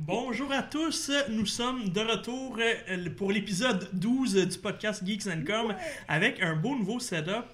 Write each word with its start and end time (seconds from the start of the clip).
Bonjour 0.00 0.52
à 0.52 0.62
tous, 0.62 1.10
nous 1.28 1.44
sommes 1.44 1.88
de 1.88 2.00
retour 2.00 2.56
euh, 2.60 3.10
pour 3.16 3.32
l'épisode 3.32 3.88
12 3.92 4.46
du 4.46 4.58
podcast 4.58 5.04
Geeks 5.04 5.26
and 5.26 5.42
Com 5.44 5.74
avec 6.06 6.40
un 6.40 6.54
beau 6.54 6.76
nouveau 6.76 7.00
setup, 7.00 7.44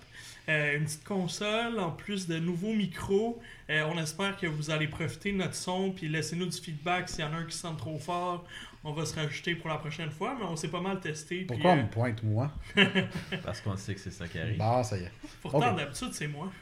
euh, 0.50 0.76
une 0.76 0.84
petite 0.84 1.04
console 1.04 1.80
en 1.80 1.90
plus 1.90 2.28
de 2.28 2.38
nouveaux 2.38 2.74
micros. 2.74 3.40
Euh, 3.70 3.88
on 3.90 3.98
espère 3.98 4.36
que 4.36 4.46
vous 4.46 4.70
allez 4.70 4.88
profiter 4.88 5.32
de 5.32 5.38
notre 5.38 5.54
son 5.54 5.92
puis 5.92 6.06
laissez-nous 6.06 6.44
du 6.44 6.58
feedback 6.58 7.08
s'il 7.08 7.24
y 7.24 7.26
en 7.26 7.32
a 7.32 7.36
un 7.36 7.44
qui 7.44 7.56
sent 7.56 7.74
trop 7.78 7.98
fort. 7.98 8.44
On 8.84 8.92
va 8.92 9.06
se 9.06 9.14
rajouter 9.14 9.54
pour 9.54 9.70
la 9.70 9.78
prochaine 9.78 10.10
fois, 10.10 10.36
mais 10.38 10.44
on 10.44 10.54
s'est 10.54 10.68
pas 10.68 10.82
mal 10.82 11.00
testé. 11.00 11.36
puis, 11.36 11.46
Pourquoi 11.46 11.70
on 11.70 11.78
euh, 11.78 11.82
me 11.82 11.88
pointe 11.88 12.22
moi? 12.22 12.52
Parce 13.42 13.62
qu'on 13.62 13.74
sait 13.78 13.94
que 13.94 14.00
c'est 14.00 14.10
ça 14.10 14.28
qui 14.28 14.38
arrive. 14.38 14.58
Bah, 14.58 14.84
ça 14.84 14.98
y 14.98 15.04
est. 15.04 15.12
pourtant, 15.40 15.72
d'habitude, 15.72 16.10
c'est 16.12 16.28
moi. 16.28 16.52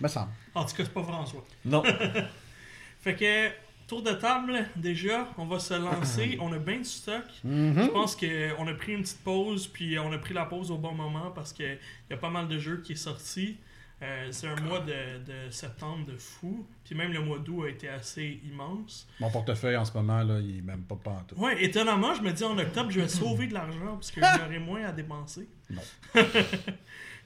Me 0.00 0.08
semble. 0.08 0.32
En 0.56 0.64
tout 0.64 0.74
cas, 0.74 0.82
c'est 0.82 0.92
pas 0.92 1.04
François. 1.04 1.46
Non. 1.64 1.84
Fait 3.00 3.14
que, 3.14 3.50
tour 3.86 4.02
de 4.02 4.12
table, 4.12 4.66
déjà, 4.76 5.28
on 5.38 5.46
va 5.46 5.58
se 5.58 5.74
lancer. 5.74 6.36
On 6.40 6.52
a 6.52 6.58
bien 6.58 6.78
du 6.78 6.84
stock. 6.84 7.24
Mhm. 7.42 7.82
Je 7.84 7.88
pense 7.88 8.16
qu'on 8.16 8.66
a 8.66 8.74
pris 8.74 8.92
une 8.94 9.02
petite 9.02 9.22
pause, 9.22 9.66
puis 9.66 9.98
on 9.98 10.12
a 10.12 10.18
pris 10.18 10.34
la 10.34 10.44
pause 10.44 10.70
au 10.70 10.78
bon 10.78 10.92
moment 10.92 11.30
parce 11.30 11.52
qu'il 11.52 11.78
y 12.10 12.12
a 12.12 12.16
pas 12.16 12.30
mal 12.30 12.48
de 12.48 12.58
jeux 12.58 12.80
qui 12.82 12.92
est 12.92 12.96
sorti. 12.96 13.56
Euh, 14.02 14.28
c'est 14.32 14.48
un 14.48 14.56
mois 14.56 14.80
de, 14.80 15.18
de 15.24 15.50
septembre 15.50 16.04
de 16.06 16.16
fou. 16.18 16.66
Puis 16.84 16.94
même 16.94 17.12
le 17.12 17.20
mois 17.20 17.38
d'août 17.38 17.64
a 17.64 17.68
été 17.70 17.88
assez 17.88 18.40
immense. 18.44 19.08
Mon 19.20 19.30
portefeuille 19.30 19.76
en 19.76 19.84
ce 19.84 19.92
moment, 19.92 20.22
là, 20.22 20.40
il 20.40 20.58
est 20.58 20.62
même 20.62 20.82
pas 20.82 20.96
pantoute. 20.96 21.38
Ouais, 21.38 21.62
étonnamment, 21.64 22.14
je 22.14 22.20
me 22.22 22.32
dis 22.32 22.44
en 22.44 22.58
octobre, 22.58 22.90
je 22.90 23.00
vais 23.00 23.08
sauver 23.08 23.46
de 23.46 23.54
l'argent 23.54 23.94
parce 23.94 24.10
que 24.10 24.20
j'aurai 24.38 24.58
moins 24.58 24.84
à 24.84 24.92
dépenser. 24.92 25.48
Non. 25.70 25.82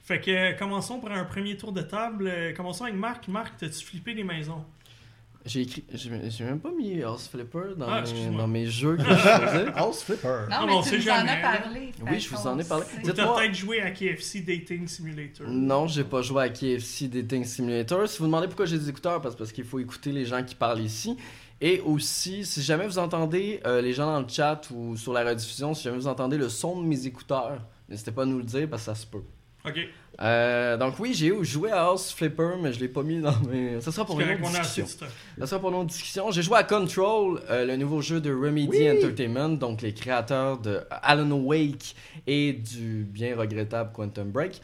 fait 0.03 0.21
que 0.21 0.57
commençons 0.57 0.99
par 0.99 1.11
un 1.11 1.25
premier 1.25 1.57
tour 1.57 1.71
de 1.73 1.81
table. 1.81 2.27
Euh, 2.27 2.53
Commençons 2.53 2.85
avec 2.85 2.95
Marc. 2.95 3.27
Marc, 3.27 3.57
t'as-tu 3.57 3.83
flippé 3.85 4.13
des 4.13 4.23
maisons? 4.23 4.63
J'ai 5.45 5.61
écrit. 5.61 5.83
J'ai 5.93 6.43
même 6.43 6.59
pas 6.59 6.69
mis 6.71 7.01
House 7.01 7.27
Flipper 7.29 7.75
dans, 7.77 7.87
Ah, 7.87 7.95
mes, 7.95 7.99
excuse-moi. 8.01 8.41
dans 8.41 8.47
mes 8.47 8.65
jeux 8.67 8.97
que 8.97 9.03
je 9.09 9.09
faisais. 9.13 9.65
House 9.73 10.03
Flipper. 10.03 10.27
Non, 10.49 10.55
Ah, 10.59 10.63
mais 10.65 10.71
bon, 10.73 10.81
tu 10.81 10.97
nous 10.97 11.09
en 11.09 11.13
as 11.13 11.23
là. 11.23 11.35
parlé. 11.61 11.91
Oui, 12.09 12.19
je 12.19 12.29
vous 12.29 12.47
en 12.47 12.59
ai 12.59 12.63
parlé. 12.63 12.85
T'as 12.95 13.01
Dites-moi- 13.13 13.35
peut-être 13.37 13.55
joué 13.55 13.81
à 13.81 13.91
KFC 13.91 14.41
Dating 14.41 14.87
Simulator? 14.87 15.47
Non, 15.47 15.87
j'ai 15.87 16.03
pas 16.03 16.21
joué 16.21 16.43
à 16.43 16.49
KFC 16.49 17.07
Dating 17.07 17.45
Simulator. 17.45 18.07
Si 18.07 18.19
vous 18.19 18.25
demandez 18.25 18.47
pourquoi 18.47 18.65
j'ai 18.65 18.77
des 18.77 18.89
écouteurs, 18.89 19.21
parce, 19.21 19.35
parce 19.35 19.51
qu'il 19.51 19.63
faut 19.63 19.79
écouter 19.79 20.11
les 20.11 20.25
gens 20.25 20.43
qui 20.43 20.55
parlent 20.55 20.81
ici. 20.81 21.15
Et 21.61 21.81
aussi, 21.81 22.45
si 22.45 22.61
jamais 22.61 22.85
vous 22.87 22.99
entendez 22.99 23.59
euh, 23.65 23.81
les 23.81 23.91
gens 23.93 24.05
dans 24.05 24.21
le 24.21 24.27
chat 24.27 24.61
ou 24.73 24.95
sur 24.97 25.13
la 25.13 25.23
rediffusion, 25.23 25.73
si 25.73 25.83
jamais 25.83 25.97
vous 25.97 26.07
entendez 26.07 26.37
le 26.37 26.47
son 26.49 26.81
de 26.81 26.85
mes 26.87 27.05
écouteurs, 27.05 27.61
n'hésitez 27.89 28.11
pas 28.11 28.23
à 28.23 28.25
nous 28.25 28.37
le 28.37 28.43
dire 28.45 28.69
parce 28.69 28.83
que 28.83 28.85
ça 28.87 28.95
se 28.95 29.05
peut. 29.05 29.23
Ok. 29.65 29.77
Euh, 30.21 30.75
donc 30.75 30.99
oui, 30.99 31.13
j'ai 31.13 31.31
joué 31.43 31.71
à 31.71 31.85
House 31.85 32.11
Flipper, 32.11 32.55
mais 32.61 32.73
je 32.73 32.79
l'ai 32.81 32.89
pas 32.89 33.03
mis 33.03 33.21
dans 33.21 33.33
mes... 33.49 33.79
Ça 33.79 33.91
sera 33.91 34.05
pour 34.05 34.19
une 34.19 34.29
autre 34.31 34.41
discussion. 34.49 34.85
Ça 35.39 35.47
sera 35.47 35.61
pour 35.61 35.71
notre 35.71 35.85
discussion. 35.85 36.29
J'ai 36.31 36.41
joué 36.41 36.57
à 36.57 36.63
Control, 36.63 37.41
euh, 37.49 37.65
le 37.65 37.77
nouveau 37.77 38.01
jeu 38.01 38.19
de 38.19 38.29
Remedy 38.33 38.67
Oui. 38.69 38.91
Entertainment, 38.91 39.49
donc 39.57 39.81
les 39.81 39.93
créateurs 39.93 40.57
de 40.57 40.81
Alan 40.91 41.31
Wake 41.31 41.95
et 42.27 42.51
du 42.53 43.05
bien 43.09 43.35
regrettable 43.37 43.91
Quantum 43.93 44.29
Break. 44.29 44.59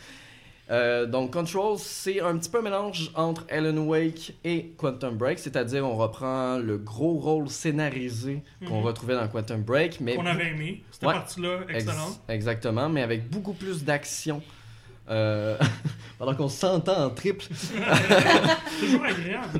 Euh, 0.72 1.06
donc 1.06 1.32
Control, 1.32 1.78
c'est 1.78 2.20
un 2.22 2.36
petit 2.38 2.50
peu 2.50 2.58
un 2.58 2.64
mélange 2.64 3.12
entre 3.14 3.46
Alan 3.50 3.78
Wake 3.78 4.34
et 4.44 4.74
Quantum 4.78 5.16
Break, 5.16 5.38
c'est-à-dire 5.40 5.86
on 5.86 5.96
reprend 5.96 6.58
le 6.58 6.78
gros 6.80 7.14
rôle 7.14 7.48
scénarisé 7.50 8.42
qu'on 8.68 8.80
Mhm. 8.80 8.86
retrouvait 8.86 9.14
dans 9.16 9.28
Quantum 9.28 9.62
Break, 9.62 10.00
mais 10.02 10.16
Qu'on 10.16 10.26
avait 10.26 10.48
aimé. 10.50 10.84
Cette 10.92 11.04
Ouais. 11.04 11.14
partie-là, 11.14 11.60
Ex- 11.70 11.84
excellente. 11.86 12.20
exactement, 12.28 12.90
mais 12.90 13.04
avec 13.04 13.30
beaucoup 13.30 13.54
plus 13.54 13.84
d'action. 13.86 14.42
Euh, 15.10 15.58
pendant 16.18 16.34
qu'on 16.34 16.50
s'entend 16.50 17.06
en 17.06 17.10
triple. 17.12 17.46
Toujours 18.80 19.04
agréable. 19.06 19.60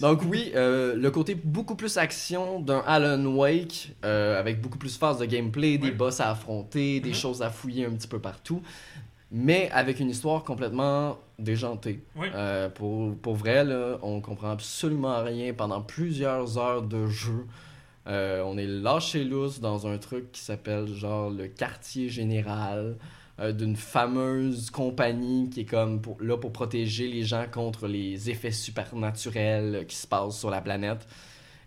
Donc 0.00 0.22
oui, 0.28 0.52
euh, 0.54 0.94
le 0.96 1.10
côté 1.10 1.34
beaucoup 1.34 1.74
plus 1.76 1.96
action 1.96 2.60
d'un 2.60 2.82
Alan 2.86 3.24
Wake, 3.24 3.94
euh, 4.04 4.38
avec 4.38 4.60
beaucoup 4.60 4.78
plus 4.78 4.96
phase 4.98 5.18
de 5.18 5.24
gameplay, 5.24 5.78
des 5.78 5.90
boss 5.92 6.20
à 6.20 6.30
affronter, 6.30 7.00
des 7.00 7.10
Mhm. 7.10 7.14
choses 7.14 7.42
à 7.42 7.50
fouiller 7.50 7.86
un 7.86 7.90
petit 7.92 8.08
peu 8.08 8.18
partout, 8.18 8.62
mais 9.30 9.70
avec 9.72 10.00
une 10.00 10.10
histoire 10.10 10.44
complètement 10.44 11.18
déjantée. 11.38 12.02
Ouais. 12.16 12.30
Pour, 12.74 13.16
pour 13.16 13.34
vrai, 13.36 13.64
là, 13.64 13.98
on 14.02 14.20
comprend 14.20 14.50
absolument 14.50 15.22
rien 15.22 15.52
pendant 15.54 15.80
plusieurs 15.82 16.58
heures 16.58 16.82
de 16.82 17.06
jeu. 17.06 17.46
On 18.06 18.58
est 18.58 18.66
lâché 18.66 19.24
lousse 19.24 19.60
dans 19.60 19.86
un 19.86 19.98
truc 19.98 20.32
qui 20.32 20.40
s'appelle 20.40 20.88
genre 20.94 21.30
le 21.30 21.46
quartier 21.46 22.08
général 22.08 22.96
euh, 23.40 23.52
d'une 23.52 23.76
fameuse 23.76 24.70
compagnie 24.70 25.48
qui 25.50 25.60
est 25.60 25.64
comme 25.64 26.02
là 26.20 26.36
pour 26.36 26.52
protéger 26.52 27.08
les 27.08 27.22
gens 27.22 27.46
contre 27.50 27.86
les 27.86 28.30
effets 28.30 28.50
supernaturels 28.50 29.84
qui 29.86 29.96
se 29.96 30.06
passent 30.06 30.38
sur 30.38 30.50
la 30.50 30.60
planète. 30.60 31.06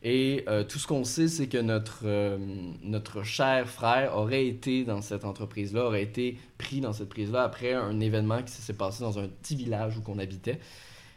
Et 0.03 0.43
euh, 0.47 0.63
tout 0.63 0.79
ce 0.79 0.87
qu'on 0.87 1.03
sait, 1.03 1.27
c'est 1.27 1.47
que 1.47 1.59
notre, 1.59 2.01
euh, 2.05 2.37
notre 2.81 3.23
cher 3.23 3.69
frère 3.69 4.17
aurait 4.17 4.47
été 4.47 4.83
dans 4.83 5.01
cette 5.01 5.25
entreprise-là, 5.25 5.85
aurait 5.85 6.01
été 6.01 6.37
pris 6.57 6.81
dans 6.81 6.91
cette 6.91 7.09
prise-là 7.09 7.43
après 7.43 7.73
un 7.73 7.99
événement 7.99 8.41
qui 8.41 8.51
s'est 8.51 8.73
passé 8.73 9.03
dans 9.03 9.19
un 9.19 9.27
petit 9.27 9.55
village 9.55 9.97
où 9.97 10.01
qu'on 10.01 10.17
habitait. 10.17 10.59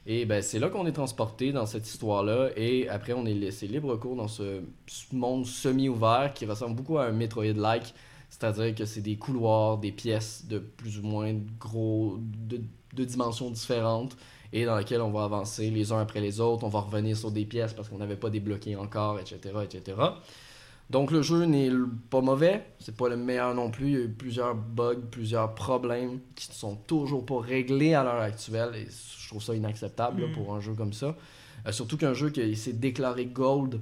Et 0.07 0.27
ben, 0.27 0.43
c'est 0.43 0.59
là 0.59 0.69
qu'on 0.69 0.87
est 0.87 0.93
transporté 0.93 1.51
dans 1.53 1.65
cette 1.65 1.89
histoire-là. 1.89 2.51
Et 2.57 2.89
après, 2.91 3.15
on 3.15 3.25
est 3.25 3.33
laissé 3.33 3.67
libre 3.67 3.97
cours 3.97 4.17
dans 4.17 4.29
ce 4.29 4.61
ce 4.87 5.15
monde 5.15 5.47
semi-ouvert 5.47 6.33
qui 6.35 6.45
ressemble 6.45 6.77
beaucoup 6.77 6.99
à 6.99 7.07
un 7.07 7.13
Metroid-like. 7.13 7.95
C'est-à-dire 8.37 8.75
que 8.75 8.85
c'est 8.85 9.01
des 9.01 9.17
couloirs, 9.17 9.79
des 9.79 9.93
pièces 9.93 10.45
de 10.49 10.59
plus 10.59 10.99
ou 10.99 11.03
moins 11.03 11.33
gros, 11.61 12.19
de, 12.21 12.61
de 12.93 13.05
dimensions 13.05 13.49
différentes, 13.49 14.17
et 14.53 14.65
dans 14.65 14.77
lesquelles 14.77 15.03
on 15.03 15.13
va 15.13 15.23
avancer 15.23 15.71
les 15.71 15.93
uns 15.93 16.01
après 16.01 16.21
les 16.21 16.41
autres. 16.41 16.65
On 16.65 16.69
va 16.69 16.81
revenir 16.81 17.17
sur 17.17 17.31
des 17.31 17.45
pièces 17.45 17.73
parce 17.73 17.89
qu'on 17.89 17.99
n'avait 17.99 18.17
pas 18.17 18.31
débloqué 18.31 18.75
encore, 18.75 19.21
etc., 19.21 19.39
etc. 19.63 19.97
Donc 20.91 21.13
le 21.13 21.23
jeu 21.23 21.45
n'est 21.45 21.71
pas 22.11 22.21
mauvais, 22.23 22.67
c'est 22.81 22.97
pas 22.97 23.09
le 23.09 23.17
meilleur 23.17 23.55
non 23.55 23.71
plus. 23.71 23.87
Il 23.87 23.93
y 23.93 23.97
a 23.97 24.01
eu 24.01 24.09
plusieurs 24.09 24.57
bugs, 24.57 25.01
plusieurs 25.13 25.55
problèmes 25.55 26.19
qui 26.35 26.51
ne 26.51 26.55
sont 26.55 26.75
toujours 26.75 27.25
pas 27.25 27.41
réglés 27.41 27.95
à 27.95 28.03
l'heure 28.03 28.21
actuelle, 28.21 28.75
et 28.75 28.89
je 29.23 29.29
trouve 29.29 29.43
ça 29.43 29.55
inacceptable 29.55 30.23
là, 30.23 30.27
Mm. 30.27 30.33
pour 30.33 30.55
un 30.55 30.61
jeu 30.61 30.75
comme 30.75 30.93
ça. 30.93 31.17
Euh, 31.67 31.73
surtout 31.73 31.97
qu'un 31.97 32.15
jeu 32.15 32.31
qui 32.31 32.57
s'est 32.57 32.73
déclaré 32.73 33.27
gold 33.27 33.81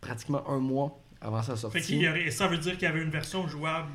pratiquement 0.00 0.42
un 0.50 0.58
mois 0.58 0.98
avant 1.24 1.42
sa 1.42 1.56
sortie. 1.56 1.78
Fait 1.78 1.84
qu'il 1.84 1.96
y 2.00 2.08
aurait- 2.08 2.30
ça 2.30 2.46
veut 2.46 2.58
dire 2.58 2.74
qu'il 2.74 2.82
y 2.82 2.86
avait 2.86 3.02
une 3.02 3.10
version 3.10 3.48
jouable 3.48 3.90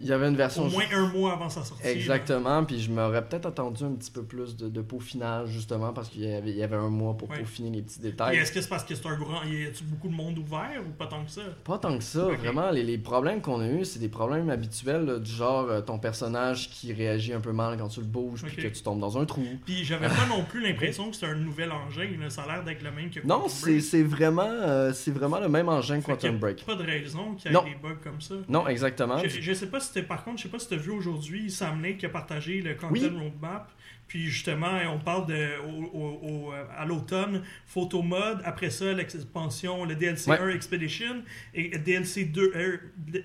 Il 0.00 0.06
y 0.06 0.12
avait 0.12 0.28
une 0.28 0.36
version 0.36 0.64
au 0.66 0.70
moins 0.70 0.84
un 0.94 1.08
mois 1.08 1.32
avant 1.34 1.48
sa 1.50 1.62
sortie. 1.62 1.86
Exactement, 1.86 2.64
puis 2.64 2.80
je 2.80 2.90
m'aurais 2.90 3.22
peut-être 3.26 3.46
attendu 3.46 3.84
un 3.84 3.92
petit 3.92 4.10
peu 4.10 4.22
plus 4.22 4.56
de, 4.56 4.68
de 4.68 4.80
peaufinage, 4.82 5.48
justement, 5.50 5.92
parce 5.92 6.08
qu'il 6.08 6.22
y 6.22 6.32
avait, 6.32 6.50
il 6.50 6.56
y 6.56 6.62
avait 6.62 6.76
un 6.76 6.88
mois 6.88 7.16
pour 7.16 7.28
Ouais. 7.30 7.38
peaufiner 7.38 7.70
les 7.70 7.82
petits 7.82 7.98
Et 8.00 8.10
détails. 8.10 8.36
est-ce 8.38 8.50
que 8.52 8.60
c'est 8.60 8.68
parce 8.68 8.84
que 8.84 8.94
c'est 8.94 9.06
un 9.06 9.16
grand. 9.18 9.42
Y 9.44 9.66
a-tu 9.66 9.84
beaucoup 9.84 10.08
de 10.08 10.14
monde 10.14 10.38
ouvert 10.38 10.82
ou 10.86 10.90
pas 10.92 11.06
tant 11.06 11.22
que 11.24 11.30
ça? 11.30 11.42
Pas 11.64 11.78
tant 11.78 11.96
que 11.98 12.02
ça, 12.04 12.24
vraiment, 12.24 12.70
les, 12.70 12.82
les 12.82 12.98
problèmes 12.98 13.40
qu'on 13.40 13.60
a 13.60 13.66
eu 13.68 13.84
c'est 13.84 13.98
des 13.98 14.08
problèmes 14.08 14.48
habituels, 14.50 15.04
là, 15.04 15.18
du 15.18 15.30
genre 15.30 15.66
euh, 15.68 15.80
ton 15.82 15.98
personnage 15.98 16.70
qui 16.70 16.92
réagit 16.92 17.32
un 17.32 17.40
peu 17.40 17.52
mal 17.52 17.76
quand 17.78 17.88
tu 17.88 18.00
le 18.00 18.06
bouges, 18.06 18.42
Ok. 18.44 18.50
puis 18.54 18.62
que 18.70 18.74
tu 18.76 18.82
tombes 18.82 19.00
dans 19.00 19.18
un 19.18 19.24
trou. 19.26 19.44
Puis 19.66 19.84
j'avais 19.84 20.08
pas 20.08 20.26
non 20.28 20.44
plus 20.44 20.60
l'impression 20.62 21.08
que 21.10 21.14
c'était 21.16 21.26
un 21.32 21.34
nouvel 21.36 21.70
engin. 21.72 22.08
là. 22.20 22.30
Ça 22.30 22.42
a 22.42 22.46
l'air 22.46 22.64
d'être 22.64 22.82
le 22.82 22.90
même 22.90 23.10
que 23.10 23.20
Non, 23.26 23.40
Quantum 23.40 23.80
c'est 23.80 24.02
vraiment, 24.02 24.42
euh, 24.48 24.92
c'est 24.94 25.10
vraiment 25.10 25.38
le 25.40 25.48
même 25.48 25.68
engin 25.68 26.00
que 26.00 26.06
Quantum 26.06 26.38
Break. 26.38 26.64
Pas 26.64 26.74
de 26.74 26.84
raison 26.84 27.34
qu'il 27.34 27.52
y 27.52 27.54
ait 27.54 27.60
des 27.64 27.76
bugs 27.82 27.98
comme 28.02 28.20
ça. 28.20 28.34
Non, 28.48 28.66
exactement. 28.66 29.18
Je, 29.18 29.28
je 29.28 29.52
sais 29.52 29.66
pas 29.66 29.78
si 29.80 29.89
par 30.06 30.24
contre, 30.24 30.38
je 30.38 30.42
sais 30.44 30.48
pas 30.48 30.58
si 30.58 30.68
tu 30.68 30.74
as 30.74 30.78
vu 30.78 30.90
aujourd'hui 30.90 31.50
Sam 31.50 31.82
Lake 31.82 31.98
qui 31.98 32.06
a 32.06 32.10
partagé 32.10 32.60
le 32.62 32.74
content 32.74 32.92
Oui. 32.92 33.06
roadmap. 33.06 33.70
Puis 34.06 34.26
justement, 34.26 34.72
on 34.92 34.98
parle 34.98 35.26
de 35.28 35.48
au, 35.64 35.84
au- 35.84 36.20
au- 36.48 36.52
à 36.76 36.84
l'automne, 36.84 37.44
photo 37.64 38.02
mode, 38.02 38.40
après 38.44 38.68
ça 38.70 38.92
l'expansion, 38.92 39.84
le 39.84 39.94
DLC 39.94 40.28
Ouais. 40.30 40.38
1 40.40 40.48
Expedition 40.48 41.22
et 41.54 41.68
DLC 41.78 42.24
2 42.24 42.52
euh, 42.56 42.76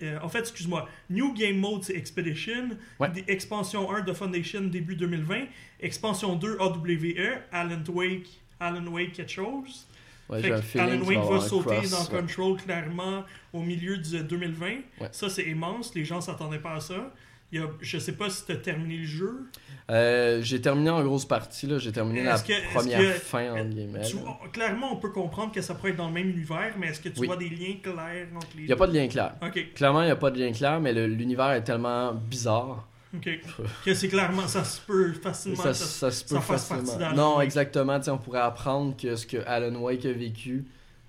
euh, 0.04 0.20
en 0.22 0.30
fait, 0.30 0.40
excuse-moi, 0.40 0.88
New 1.10 1.34
Game 1.34 1.58
Mode 1.58 1.84
c'est 1.84 1.96
Expedition, 1.96 2.70
Ouais. 3.00 3.10
expansion 3.28 3.90
1 3.92 4.02
de 4.02 4.14
Foundation 4.14 4.62
début 4.62 4.96
2020, 4.96 5.46
expansion 5.80 6.36
2 6.36 6.58
AWE, 6.60 7.40
Alan 7.52 7.82
Wake, 7.90 8.42
Alan 8.60 8.86
Wake 8.86 9.14
quelque 9.14 9.32
chose. 9.32 9.88
Ouais, 10.30 10.42
Fait 10.42 10.50
que 10.50 10.80
Alan 10.80 11.02
Wake 11.04 11.20
va 11.20 11.40
sauter 11.40 11.76
cross, 11.76 11.92
dans 11.92 12.16
ouais. 12.16 12.22
Control 12.22 12.58
clairement 12.58 13.24
au 13.54 13.62
milieu 13.62 13.98
du 13.98 14.24
2020. 14.24 14.66
Ouais. 14.68 14.82
Ça, 15.12 15.30
c'est 15.30 15.44
immense. 15.44 15.94
Les 15.94 16.04
gens 16.04 16.20
s'attendaient 16.22 16.58
pas 16.60 16.74
à 16.76 16.80
ça. 16.80 17.14
Il 17.52 17.60
y 17.60 17.64
a, 17.64 17.68
je 17.80 18.00
sais 18.00 18.14
pas 18.14 18.28
si 18.32 18.44
tu 18.44 18.52
as 18.52 18.56
terminé 18.56 18.98
le 18.98 19.06
jeu. 19.06 19.46
Euh, 19.92 20.42
j'ai 20.42 20.60
terminé 20.60 20.90
en 20.90 21.04
grosse 21.04 21.26
partie, 21.26 21.68
là. 21.68 21.78
J'ai 21.78 21.92
terminé 21.92 22.24
la 22.24 22.40
que- 22.40 22.74
première 22.74 23.00
que- 23.00 23.20
fin, 23.20 23.54
entre 23.54 23.70
guillemets. 23.70 24.02
Tu- 24.02 24.18
clairement, 24.52 24.92
on 24.94 24.96
peut 24.98 25.12
comprendre 25.12 25.52
que 25.52 25.62
ça 25.62 25.76
pourrait 25.76 25.92
être 25.92 25.98
dans 25.98 26.08
le 26.08 26.14
même 26.14 26.32
univers, 26.32 26.74
mais 26.80 26.88
est-ce 26.88 27.00
que 27.02 27.10
tu 27.10 27.20
Oui. 27.20 27.28
vois 27.28 27.38
des 27.38 27.50
liens 27.50 27.76
clairs 27.84 28.28
entre 28.36 28.48
les 28.56 28.64
Il 28.64 28.66
n'y 28.66 28.74
a 28.74 28.76
pas 28.76 28.88
de 28.88 28.94
lien 28.98 29.08
clair. 29.08 29.36
Clairement, 29.76 30.02
il 30.02 30.06
n'y 30.06 30.12
a 30.12 30.16
pas 30.16 30.32
de 30.32 30.40
lien 30.40 30.52
clair, 30.52 30.82
mais 30.82 30.92
l'univers 30.92 31.52
est 31.52 31.64
tellement 31.64 32.14
bizarre. 32.14 32.88
Ok. 33.18 33.40
que 33.86 33.94
c'est 33.94 34.08
clairement, 34.08 34.48
ça 34.48 34.64
se 34.64 34.80
peut 34.82 35.14
facilement. 35.14 35.62
Ça, 35.64 35.74
ça- 35.74 35.86
ça 35.86 36.12
se 36.12 36.24
peut 36.26 36.36
ça 36.36 36.42
facilement. 36.42 37.14
Non, 37.16 37.42
exactement. 37.42 38.00
On 38.08 38.18
pourrait 38.18 38.40
apprendre 38.42 38.96
que 38.98 39.16
ce 39.16 39.26
que 39.26 39.38
Alan 39.46 39.76
Wake 39.80 40.06
a 40.06 40.12
vécu, 40.14 40.66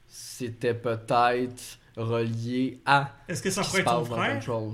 c'était 0.09 0.75
peut-être 0.75 1.79
relié 1.97 2.81
à 2.85 3.15
Est-ce 3.29 3.43
que 3.43 3.51
ça 3.51 3.63
pourrait 3.63 3.81
être 3.81 3.91
son 3.91 4.05
frère? 4.05 4.35
Control. 4.35 4.73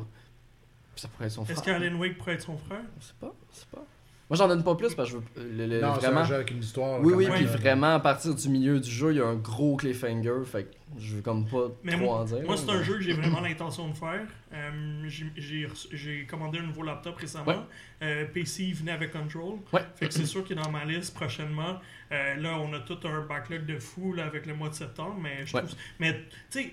Ça 0.97 1.09
pourrait 1.09 1.27
être 1.27 1.33
son 1.33 1.45
frère. 1.45 1.57
Est-ce 1.57 1.65
qu'Alan 1.65 1.97
Wake 1.99 2.19
pourrait 2.19 2.35
être 2.35 2.43
son 2.43 2.59
frère? 2.59 2.83
Je 3.01 3.07
sais 3.07 3.15
pas, 3.21 3.33
je 3.53 3.59
sais 3.59 3.67
pas. 3.71 3.85
Moi, 4.31 4.37
j'en 4.39 4.49
donne 4.49 4.65
pas 4.65 4.75
plus 4.77 4.95
parce 4.95 5.11
que 5.13 5.19
je 5.37 5.41
veux 5.43 5.51
le- 5.51 5.67
le- 5.67 5.81
Non, 5.83 5.95
c'est 5.97 6.07
vraiment. 6.07 6.21
un 6.21 6.25
jeu 6.25 6.35
avec 6.37 6.51
une 6.53 6.61
histoire. 6.61 7.01
Oui, 7.03 7.13
oui, 7.15 7.27
même, 7.27 7.35
puis 7.35 7.45
là. 7.45 7.51
vraiment, 7.51 7.95
à 7.95 8.01
partir 8.01 8.35
du 8.35 8.49
milieu 8.49 8.81
du 8.81 8.91
jeu, 8.91 9.13
il 9.13 9.19
y 9.19 9.21
a 9.21 9.27
un 9.27 9.35
gros 9.35 9.77
cliffhanger, 9.77 10.45
fait 10.47 10.65
que 10.65 10.71
je 10.99 11.17
veux 11.17 11.21
comme 11.23 11.45
pas 11.47 11.69
Mais 11.85 11.93
trop 11.93 12.05
moi, 12.05 12.21
en 12.21 12.25
dire. 12.25 12.39
moi, 12.47 12.57
c'est 12.57 12.71
un 12.71 12.83
jeu 12.83 12.95
que 12.95 13.03
j'ai 13.03 13.13
vraiment 13.13 13.41
l'intention 13.41 13.89
de 13.89 13.95
faire. 13.95 14.27
Euh, 14.55 15.03
j'ai- 15.07 16.25
commandé 16.27 16.61
un 16.61 16.63
nouveau 16.63 16.83
laptop 16.83 17.17
récemment. 17.17 17.47
Ouais. 17.47 17.57
Euh, 18.03 18.25
PC 18.33 18.65
il 18.65 18.75
venait 18.75 18.93
avec 18.93 19.13
Control. 19.13 19.59
Ouais. 19.73 19.83
Fait 19.97 20.09
que 20.09 20.15
c'est 20.15 20.25
sûr 20.27 20.45
qu'il 20.45 20.59
est 20.59 20.63
dans 20.63 20.71
ma 20.71 20.85
liste 20.87 21.15
prochainement. 21.15 21.79
Euh, 22.11 22.35
là, 22.37 22.59
on 22.59 22.73
a 22.73 22.81
tout 22.81 22.99
un 23.05 23.21
backlog 23.27 23.67
de 23.67 23.79
fou 23.79 24.15
là, 24.15 24.25
avec 24.25 24.47
le 24.47 24.55
mois 24.55 24.71
de 24.71 24.75
septembre. 24.75 25.17
Mais, 25.23 25.45
je 25.45 25.55
Ouais. 25.57 25.63
trouve- 25.63 25.77
mais 26.01 26.15
tu 26.51 26.63
sais, 26.63 26.73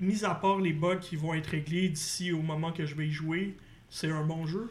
mis 0.00 0.24
à 0.24 0.34
part 0.34 0.58
les 0.58 0.72
bugs 0.72 0.96
qui 1.00 1.14
vont 1.14 1.34
être 1.34 1.48
réglés 1.48 1.88
d'ici 1.88 2.32
au 2.32 2.42
moment 2.42 2.72
que 2.72 2.84
je 2.84 2.94
vais 2.96 3.06
y 3.06 3.12
jouer, 3.12 3.54
c'est 3.90 4.10
un 4.10 4.24
bon 4.24 4.44
jeu. 4.46 4.68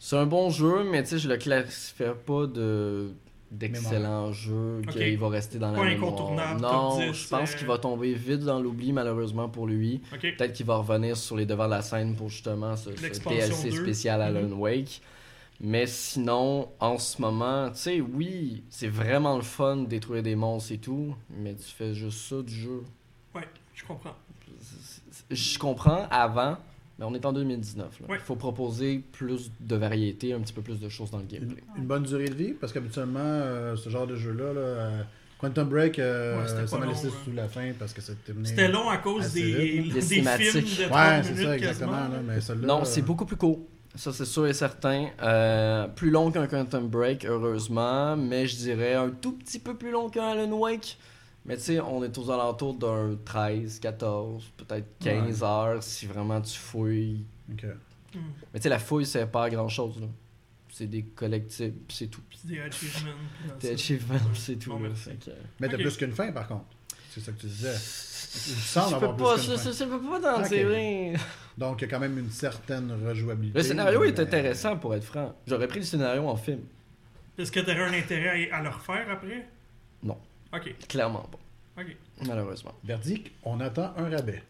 C'est 0.00 0.16
un 0.16 0.26
bon 0.26 0.48
jeu, 0.50 0.82
mais 0.90 1.02
tu 1.02 1.10
sais, 1.10 1.18
je 1.18 1.28
le 1.28 1.36
classifie 1.36 2.02
pas 2.26 2.46
de 2.46 3.12
d'excellent 3.50 4.30
jeu, 4.32 4.80
qu'il 4.92 5.18
va 5.18 5.28
rester 5.28 5.58
dans 5.58 5.72
Pas 5.74 5.84
la 5.84 5.90
mémoire. 5.90 6.12
incontournable, 6.12 6.60
Non, 6.60 6.90
top 6.96 7.00
10, 7.00 7.12
je 7.12 7.28
pense 7.28 7.52
euh. 7.52 7.56
qu'il 7.58 7.66
va 7.66 7.78
tomber 7.78 8.14
vite 8.14 8.40
dans 8.40 8.60
l'oubli, 8.60 8.92
malheureusement 8.92 9.48
pour 9.48 9.66
lui. 9.66 10.00
Peut-être 10.10 10.52
qu'il 10.52 10.64
va 10.66 10.76
revenir 10.76 11.16
sur 11.16 11.36
les 11.36 11.46
devants 11.46 11.66
de 11.66 11.70
la 11.70 11.82
scène 11.82 12.14
pour 12.14 12.28
justement 12.28 12.76
ce, 12.76 12.90
ce 12.96 13.28
DLC 13.28 13.70
2. 13.70 13.82
spécial 13.82 14.22
Alan 14.22 14.42
Mhm. 14.48 14.52
Wake. 14.60 15.02
Mais 15.60 15.86
sinon, 15.86 16.68
en 16.78 16.96
ce 16.96 17.20
moment, 17.20 17.68
tu 17.70 17.76
sais, 17.78 18.00
oui, 18.00 18.62
c'est 18.70 18.88
vraiment 18.88 19.36
le 19.36 19.42
fun 19.42 19.76
de 19.78 19.86
détruire 19.86 20.22
des 20.22 20.36
monstres 20.36 20.72
et 20.72 20.78
tout, 20.78 21.14
mais 21.28 21.54
tu 21.54 21.64
fais 21.76 21.92
juste 21.92 22.20
ça 22.30 22.40
du 22.40 22.54
jeu. 22.54 22.82
Ouais, 23.34 23.46
je 23.74 23.84
comprends. 23.84 24.14
Je 25.30 25.58
comprends 25.58 26.06
avant, 26.10 26.56
mais 27.00 27.06
on 27.06 27.14
est 27.14 27.24
en 27.26 27.32
2019. 27.32 27.86
Il 28.06 28.10
Ouais. 28.12 28.18
faut 28.18 28.36
proposer 28.36 29.02
plus 29.12 29.50
de 29.58 29.74
variété, 29.76 30.32
un 30.34 30.40
petit 30.40 30.52
peu 30.52 30.62
plus 30.62 30.78
de 30.78 30.88
choses 30.88 31.10
dans 31.10 31.18
le 31.18 31.24
gameplay. 31.24 31.62
une 31.76 31.86
bonne 31.86 32.02
durée 32.04 32.28
de 32.28 32.34
vie, 32.34 32.52
parce 32.52 32.72
qu'habituellement, 32.72 33.18
euh, 33.20 33.74
ce 33.74 33.88
genre 33.88 34.06
de 34.06 34.14
jeu-là, 34.14 34.52
là, 34.52 34.60
euh, 34.60 35.02
Quantum 35.38 35.68
Break, 35.70 35.98
euh, 35.98 36.38
Ouais, 36.38 36.46
c'était 36.48 36.66
ça 36.66 36.76
pas 36.76 36.84
m'a 36.84 36.92
laissé 36.92 37.06
ouais. 37.06 37.12
sous 37.24 37.32
la 37.32 37.48
fin 37.48 37.72
parce 37.78 37.94
que 37.94 38.02
c'était 38.02 38.20
terminé. 38.26 38.46
C'était 38.48 38.68
long 38.68 38.90
à 38.90 38.98
cause 38.98 39.32
des, 39.32 39.42
des, 39.42 39.82
Des 39.90 40.00
films 40.02 40.24
de 40.24 40.86
30 40.88 40.92
Ouais, 40.92 41.22
c'est 41.22 41.30
minutes 41.32 41.46
ça, 41.46 41.56
exactement. 41.56 41.92
Là, 41.92 42.10
mais 42.22 42.40
celle-là, 42.42 42.66
Non, 42.66 42.82
euh, 42.82 42.84
c'est 42.84 43.00
beaucoup 43.02 43.24
plus 43.24 43.36
court. 43.36 43.58
Ça, 43.94 44.12
c'est 44.12 44.26
sûr 44.26 44.46
et 44.46 44.52
certain. 44.52 45.08
Euh, 45.22 45.88
plus 45.88 46.10
long 46.10 46.30
qu'un 46.30 46.46
Quantum 46.46 46.86
Break, 46.88 47.24
heureusement, 47.24 48.16
mais 48.16 48.46
je 48.46 48.56
dirais 48.56 48.94
un 48.94 49.08
tout 49.10 49.32
petit 49.32 49.58
peu 49.58 49.74
plus 49.74 49.90
long 49.90 50.10
qu'un 50.10 50.28
Alan 50.28 50.52
Wake. 50.52 50.96
Mais 51.44 51.56
tu 51.56 51.62
sais, 51.62 51.80
on 51.80 52.04
est 52.04 52.16
aux 52.18 52.30
alentours 52.30 52.74
d'un 52.74 53.16
13, 53.24 53.80
14, 53.80 54.52
peut-être 54.56 54.86
15 55.00 55.42
heures 55.42 55.82
si 55.82 56.06
vraiment 56.06 56.40
tu 56.40 56.58
fouilles. 56.58 57.24
Ok. 57.52 57.64
Hmm. 58.14 58.18
Mais 58.52 58.60
tu 58.60 58.64
sais, 58.64 58.68
la 58.68 58.78
fouille, 58.78 59.06
c'est 59.06 59.26
pas 59.26 59.48
grand 59.48 59.68
chose. 59.68 60.00
là. 60.00 60.06
C'est 60.72 60.86
des 60.86 61.02
collectibles, 61.02 61.76
puis 61.88 61.96
c'est 61.96 62.06
tout. 62.06 62.20
Des 62.44 62.60
achievements. 62.60 63.10
Des 63.60 63.70
achievements, 63.72 64.18
c'est 64.34 64.56
tout. 64.56 64.70
Bon, 64.70 64.76
là. 64.80 64.88
merci. 64.88 65.10
Fait 65.10 65.16
que- 65.16 65.30
Mais 65.58 65.68
t'as 65.68 65.76
plus 65.76 65.96
qu'une 65.96 66.12
fin, 66.12 66.30
par 66.32 66.46
contre. 66.46 66.66
C'est 67.10 67.20
ça 67.20 67.32
que 67.32 67.40
tu 67.40 67.46
disais. 67.46 67.74
Je 67.74 68.78
avoir 68.78 69.00
peux 69.00 69.22
pas, 69.24 69.34
plus 69.34 69.46
qu'une 69.48 69.56
fin. 69.58 69.72
je 69.72 69.84
peux 69.84 70.00
pas 70.00 70.20
t'en 70.20 70.42
tirer. 70.42 71.14
Donc, 71.58 71.80
il 71.80 71.84
y 71.84 71.88
a 71.88 71.90
quand 71.90 71.98
même 71.98 72.18
une 72.18 72.30
certaine 72.30 72.92
rejouabilité. 73.04 73.58
Le 73.58 73.64
scénario 73.64 74.04
est 74.04 74.18
intéressant, 74.20 74.76
pour 74.76 74.94
être 74.94 75.04
franc. 75.04 75.34
J'aurais 75.46 75.66
pris 75.66 75.80
le 75.80 75.84
scénario 75.84 76.26
en 76.28 76.36
film. 76.36 76.60
Est-ce 77.36 77.50
que 77.50 77.60
tu 77.60 77.70
aurais 77.70 77.82
un 77.82 77.92
intérêt 77.92 78.50
à, 78.50 78.62
le 78.62 78.68
refaire 78.68 79.10
après? 79.10 79.48
Ok, 80.52 80.74
Clairement 80.88 81.28
pas. 81.30 81.82
ok. 81.82 81.96
Malheureusement. 82.26 82.72
Verdict, 82.84 83.30
on 83.44 83.60
attend 83.60 83.92
un 83.96 84.10
rabais. 84.10 84.42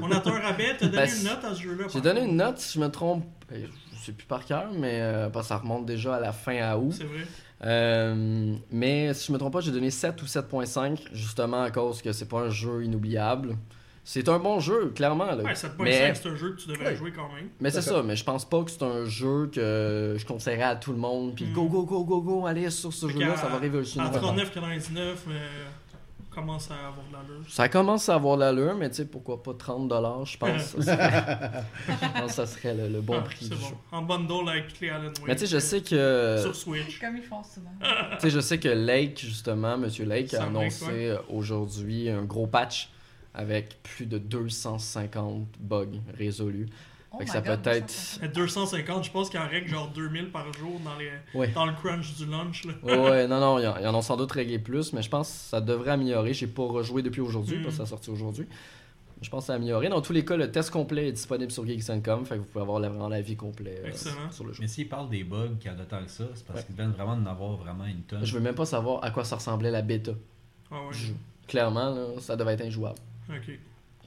On 0.00 0.10
attend 0.12 0.34
un 0.34 0.40
rabais. 0.40 0.76
T'as 0.78 0.86
donné 0.86 1.06
Ben, 1.06 1.16
une 1.18 1.24
note 1.24 1.44
à 1.44 1.54
ce 1.54 1.62
jeu-là 1.62 1.86
J'ai 1.92 2.00
donné 2.00 2.22
une 2.22 2.36
note, 2.36 2.58
si 2.58 2.74
je 2.78 2.80
me 2.84 2.88
trompe, 2.90 3.24
euh, 3.52 3.66
je 3.92 3.98
sais 3.98 4.12
plus 4.12 4.26
par 4.26 4.44
cœur, 4.44 4.68
mais 4.72 5.00
euh, 5.00 5.28
parce 5.30 5.46
que 5.46 5.48
ça 5.48 5.56
remonte 5.58 5.86
déjà 5.86 6.16
à 6.16 6.20
la 6.20 6.32
fin 6.32 6.56
à 6.62 6.76
août. 6.76 6.94
C'est 6.96 7.04
vrai. 7.04 7.26
Euh, 7.62 8.54
mais 8.70 9.12
si 9.14 9.26
je 9.28 9.32
me 9.32 9.38
trompe 9.38 9.52
pas, 9.52 9.60
j'ai 9.60 9.72
donné 9.72 9.90
7 9.90 10.20
ou 10.22 10.26
7.5, 10.26 11.08
justement 11.12 11.62
à 11.62 11.70
cause 11.70 12.00
que 12.02 12.12
c'est 12.12 12.28
pas 12.28 12.40
un 12.40 12.50
jeu 12.50 12.84
inoubliable. 12.84 13.56
C'est 14.12 14.28
un 14.28 14.40
bon 14.40 14.58
jeu, 14.58 14.90
clairement. 14.92 15.26
Là. 15.26 15.44
Ouais, 15.44 15.52
7.5, 15.54 15.70
mais 15.84 16.12
c'est 16.16 16.28
un 16.28 16.34
jeu 16.34 16.50
que 16.56 16.60
tu 16.60 16.66
devrais 16.68 16.86
Ouais. 16.86 16.96
jouer 16.96 17.12
quand 17.12 17.28
même. 17.32 17.48
mais 17.60 17.70
c'est 17.70 17.80
ça, 17.80 18.02
mais 18.02 18.16
je 18.16 18.24
pense 18.24 18.44
pas 18.44 18.64
que 18.64 18.70
c'est 18.72 18.82
un 18.82 19.04
jeu 19.04 19.48
que 19.54 20.16
je 20.18 20.26
conseillerais 20.26 20.64
à 20.64 20.74
tout 20.74 20.90
le 20.90 20.98
monde. 20.98 21.36
Puis 21.36 21.44
Mm. 21.44 21.52
go, 21.52 21.68
go, 21.68 21.84
go, 21.84 22.04
go, 22.04 22.20
go, 22.20 22.46
allez 22.46 22.68
sur 22.70 22.92
ce 22.92 23.08
jeu-là, 23.08 23.36
ça 23.36 23.46
va 23.46 23.58
révolutionner. 23.58 24.08
À 24.08 24.10
votre 24.10 24.24
monde. 24.24 24.34
39,99, 24.36 25.26
euh, 25.28 25.38
commence 26.28 26.72
à 26.72 26.74
avoir 26.88 27.06
de 27.06 27.12
l'allure. 27.12 27.44
Ça 27.48 27.68
commence 27.68 28.08
à 28.08 28.14
avoir 28.16 28.36
de 28.36 28.40
l'allure, 28.42 28.74
mais 28.74 28.88
tu 28.90 28.96
sais, 28.96 29.04
pourquoi 29.04 29.42
pas 29.44 29.52
30$, 29.54 30.24
je 30.24 30.36
pense. 30.38 30.76
ça 30.80 30.96
je 31.88 32.20
pense 32.20 32.26
que 32.26 32.32
ça 32.32 32.46
serait 32.46 32.74
le, 32.74 32.88
le 32.88 33.00
bon 33.00 33.14
Ah, 33.18 33.22
prix 33.22 33.36
c'est 33.44 33.50
du 33.54 33.60
bon. 33.60 33.68
jeu. 33.68 33.74
En 33.92 34.02
bundle 34.02 34.48
avec 34.48 34.80
les 34.80 34.90
Alan 34.90 35.04
Wake. 35.04 35.20
Mais 35.28 35.34
tu 35.36 35.46
sais, 35.46 35.54
je 35.54 35.58
sais 35.60 35.82
que... 35.82 36.36
Sur 36.40 36.56
Switch. 36.56 36.98
Comme 37.00 37.16
ils 37.16 37.22
font 37.22 37.42
souvent. 37.44 37.70
Tu 37.80 38.20
sais, 38.22 38.30
je 38.30 38.40
sais 38.40 38.58
que 38.58 38.68
Lake, 38.68 39.20
justement, 39.20 39.78
Monsieur 39.78 40.04
Lake, 40.04 40.34
a 40.34 40.46
annoncé 40.46 40.84
euh, 41.10 41.16
aujourd'hui 41.28 42.08
un 42.10 42.22
gros 42.24 42.48
patch 42.48 42.90
avec 43.34 43.82
plus 43.82 44.06
de 44.06 44.18
250 44.18 45.46
bugs 45.60 45.86
résolus. 46.16 46.68
Oh 47.12 47.18
Fait 47.18 47.24
que 47.24 47.30
ça 47.30 47.40
God, 47.40 47.62
peut 47.62 47.70
être- 47.70 47.86
250. 47.86 48.18
Mais 48.22 48.28
250, 48.28 49.04
je 49.04 49.10
pense 49.10 49.30
qu'il 49.30 49.40
en 49.40 49.48
règle 49.48 49.68
genre 49.68 49.88
2000 49.92 50.30
par 50.30 50.52
jour 50.52 50.78
dans, 50.84 50.96
les... 50.96 51.10
Ouais. 51.34 51.48
dans 51.48 51.66
le 51.66 51.72
crunch 51.72 52.14
du 52.16 52.26
lunch. 52.26 52.64
Là. 52.64 52.74
Ouais, 52.84 53.26
non, 53.26 53.40
non, 53.40 53.58
ils 53.58 53.66
en, 53.86 53.94
ont 53.96 54.02
sans 54.02 54.16
doute 54.16 54.30
réglé 54.30 54.60
plus, 54.60 54.92
mais 54.92 55.02
je 55.02 55.10
pense 55.10 55.28
que 55.28 55.34
ça 55.50 55.60
devrait 55.60 55.90
améliorer. 55.90 56.32
J'ai 56.34 56.46
pas 56.46 56.62
rejoué 56.62 57.02
depuis 57.02 57.20
aujourd'hui, 57.20 57.58
Mm. 57.58 57.62
parce 57.62 57.74
que 57.74 57.78
ça 57.78 57.82
a 57.82 57.86
sorti 57.86 58.10
aujourd'hui. 58.10 58.46
Je 59.22 59.28
pense 59.28 59.42
que 59.42 59.46
ça 59.48 59.52
a 59.54 59.56
amélioré. 59.56 59.88
Dans 59.88 60.00
tous 60.00 60.12
les 60.12 60.24
cas, 60.24 60.36
le 60.36 60.50
test 60.52 60.70
complet 60.70 61.08
est 61.08 61.12
disponible 61.12 61.50
sur 61.50 61.66
Geeks.com, 61.66 62.24
fait 62.24 62.36
que 62.36 62.40
vous 62.40 62.44
pouvez 62.46 62.62
avoir 62.62 62.78
vraiment 62.78 63.08
l'avis 63.08 63.36
complet 63.36 63.82
euh, 63.84 63.88
Excellent. 63.88 64.30
sur 64.30 64.44
le 64.44 64.52
jeu. 64.52 64.60
Mais 64.62 64.68
s'ils 64.68 64.88
parlent 64.88 65.10
des 65.10 65.24
bugs 65.24 65.56
qu'il 65.60 65.70
y 65.70 65.74
en 65.74 65.78
a 65.78 65.84
tant 65.84 66.02
que 66.04 66.10
ça, 66.10 66.24
c'est 66.34 66.46
parce 66.46 66.60
Ouais. 66.60 66.64
qu'ils 66.66 66.76
viennent 66.76 66.92
vraiment 66.92 67.16
d'en 67.16 67.28
avoir 67.30 67.56
vraiment 67.56 67.84
une 67.86 68.02
tonne. 68.02 68.24
Je 68.24 68.32
veux 68.32 68.40
même 68.40 68.54
pas 68.54 68.64
savoir 68.66 69.04
à 69.04 69.10
quoi 69.10 69.24
ça 69.24 69.36
ressemblait 69.36 69.70
la 69.72 69.82
bêta 69.82 70.12
Ah 70.70 70.76
ouais. 70.86 70.96
Clairement, 71.48 71.90
là, 71.92 72.06
ça 72.20 72.36
devait 72.36 72.52
être 72.54 72.62
injouable. 72.64 72.98
Ok. 73.30 73.58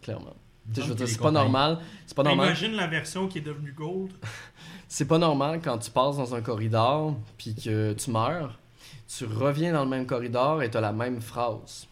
Clairement. 0.01 0.35
Il 0.65 0.69
me 0.69 0.75
Tu 0.75 0.81
sais, 0.81 0.87
je 0.87 0.93
veux 0.93 0.93
semble 0.93 0.95
dire, 0.97 1.05
que 1.05 1.11
c'est 1.11 1.17
pas 1.17 1.23
compagnies- 1.29 1.43
normal. 1.51 1.79
C'est 2.05 2.15
pas 2.15 2.23
normal. 2.23 2.45
Imagine 2.47 2.71
la 2.73 2.87
version 2.87 3.27
qui 3.27 3.37
est 3.39 3.41
devenue 3.41 3.73
gold. 3.73 4.11
C'est 4.87 5.05
pas 5.07 5.17
normal 5.17 5.59
quand 5.63 5.77
tu 5.79 5.89
passes 5.89 6.17
dans 6.17 6.35
un 6.35 6.41
corridor 6.41 7.15
puis 7.37 7.55
que 7.55 7.93
tu 7.93 8.11
meurs, 8.11 8.59
tu 9.07 9.25
reviens 9.25 9.73
dans 9.73 9.83
le 9.83 9.89
même 9.89 10.05
corridor 10.05 10.61
et 10.61 10.69
tu 10.69 10.77
as 10.77 10.81
la 10.81 10.91
même 10.91 11.19
phrase. 11.19 11.87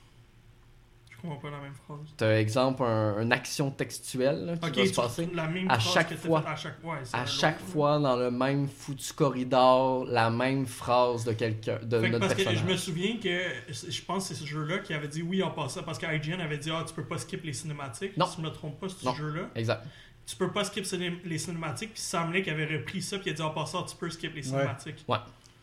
Je 1.24 1.28
comprends 1.30 1.50
pas 1.50 1.56
la 1.56 1.62
même 1.62 1.74
phrase. 1.74 2.00
Tu 2.18 2.24
as 2.24 2.40
exemple 2.40 2.82
un, 2.84 3.22
une 3.22 3.32
action 3.32 3.70
textuelle 3.70 4.46
là, 4.46 4.58
qui 4.58 4.70
Ok, 4.70 4.76
va 4.78 4.86
se 4.88 4.94
passer. 4.94 5.30
la 5.34 5.48
même 5.48 5.70
À 5.70 5.78
phrase 5.80 5.94
chaque 5.94 6.10
que 6.10 6.14
t'as 6.16 6.20
fois. 6.28 6.42
fait 6.42 6.48
À 6.50 6.56
chaque, 6.56 6.84
ouais, 6.84 6.98
c'est 7.04 7.16
À 7.16 7.26
chaque 7.28 7.60
fois 7.60 8.00
dans 8.00 8.16
le 8.16 8.32
même 8.32 8.68
foutu 8.68 9.14
corridor, 9.14 10.06
la 10.06 10.30
même 10.30 10.66
phrase 10.66 11.24
de 11.26 11.34
quelqu'un 11.34 11.78
de 11.84 12.00
Fait 12.00 12.10
notre 12.10 12.28
parce 12.28 12.44
que 12.44 12.56
je 12.56 12.64
me 12.66 12.76
souviens 12.76 13.18
que 13.22 13.40
je 13.70 14.02
pense 14.02 14.28
que 14.30 14.34
c'est 14.34 14.42
ce 14.42 14.48
jeu-là 14.48 14.80
qui 14.80 14.94
avait 14.94 15.08
dit 15.08 15.22
oui 15.22 15.44
en 15.44 15.52
passant 15.52 15.84
parce 15.84 16.00
que 16.00 16.06
IGN 16.06 16.40
avait 16.42 16.58
dit 16.58 16.72
ah 16.72 16.84
tu 16.88 16.94
peux 16.94 17.06
pas 17.06 17.18
skip 17.18 17.44
les 17.44 17.54
cinématiques. 17.54 18.18
Non. 18.18 18.26
Si 18.26 18.38
je 18.38 18.42
me 18.42 18.50
trompe 18.50 18.80
pas, 18.80 18.88
c'est 18.90 19.06
ce 19.06 19.16
jeu-là. 19.16 19.50
Exact. 19.56 19.84
Tu 20.26 20.36
peux 20.36 20.52
pas 20.52 20.64
skip 20.64 20.86
les 21.26 21.38
cinématiques. 21.38 21.94
Puis 21.94 22.02
Sam 22.02 22.32
Lake 22.32 22.48
avait 22.48 22.66
repris 22.66 23.02
ça 23.02 23.18
puis 23.18 23.30
il 23.30 23.34
a 23.34 23.36
dit 23.36 23.42
en 23.42 23.50
passant 23.52 23.84
tu 23.84 23.96
peux 23.96 24.10
skip 24.10 24.34
les 24.34 24.44
cinématiques. 24.44 25.06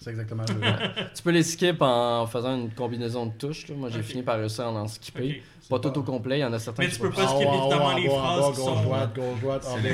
C'est 0.01 0.11
exactement 0.11 0.45
le. 0.49 1.05
Tu 1.15 1.23
peux 1.23 1.31
les 1.31 1.43
skip 1.43 1.83
en 1.83 2.27
faisant 2.27 2.55
une 2.57 2.71
combinaison 2.71 3.27
de 3.27 3.33
touches. 3.33 3.67
là. 3.69 3.75
Moi, 3.77 3.89
j'ai 3.91 3.99
Ok. 3.99 4.05
fini 4.05 4.23
par 4.23 4.39
réussir 4.39 4.65
à 4.65 4.71
en 4.71 4.87
skipper. 4.87 5.43
Ok. 5.43 5.69
Pas 5.69 5.79
tout 5.81 5.99
au 5.99 6.03
complet, 6.03 6.39
il 6.39 6.41
y 6.41 6.45
en 6.45 6.53
a 6.55 6.59
certains 6.59 6.85
Mais 6.85 6.89
qui 6.89 6.95
tu 6.95 7.01
peux 7.03 7.11
sont- 7.11 7.17
pas 7.21 7.29
skip 7.29 7.47
En 7.47 7.53
haut, 7.53 7.57
en 7.57 7.59
haut, 7.59 7.63
évidemment 7.67 7.85
en 7.87 7.97
les 7.97 8.09
en 8.09 8.19
phrases 8.19 8.51
qui 8.57 8.57
sont. 8.65 8.83
droite, 8.85 9.15
gauche, 9.15 9.41
droite. 9.43 9.67
B. 9.83 9.87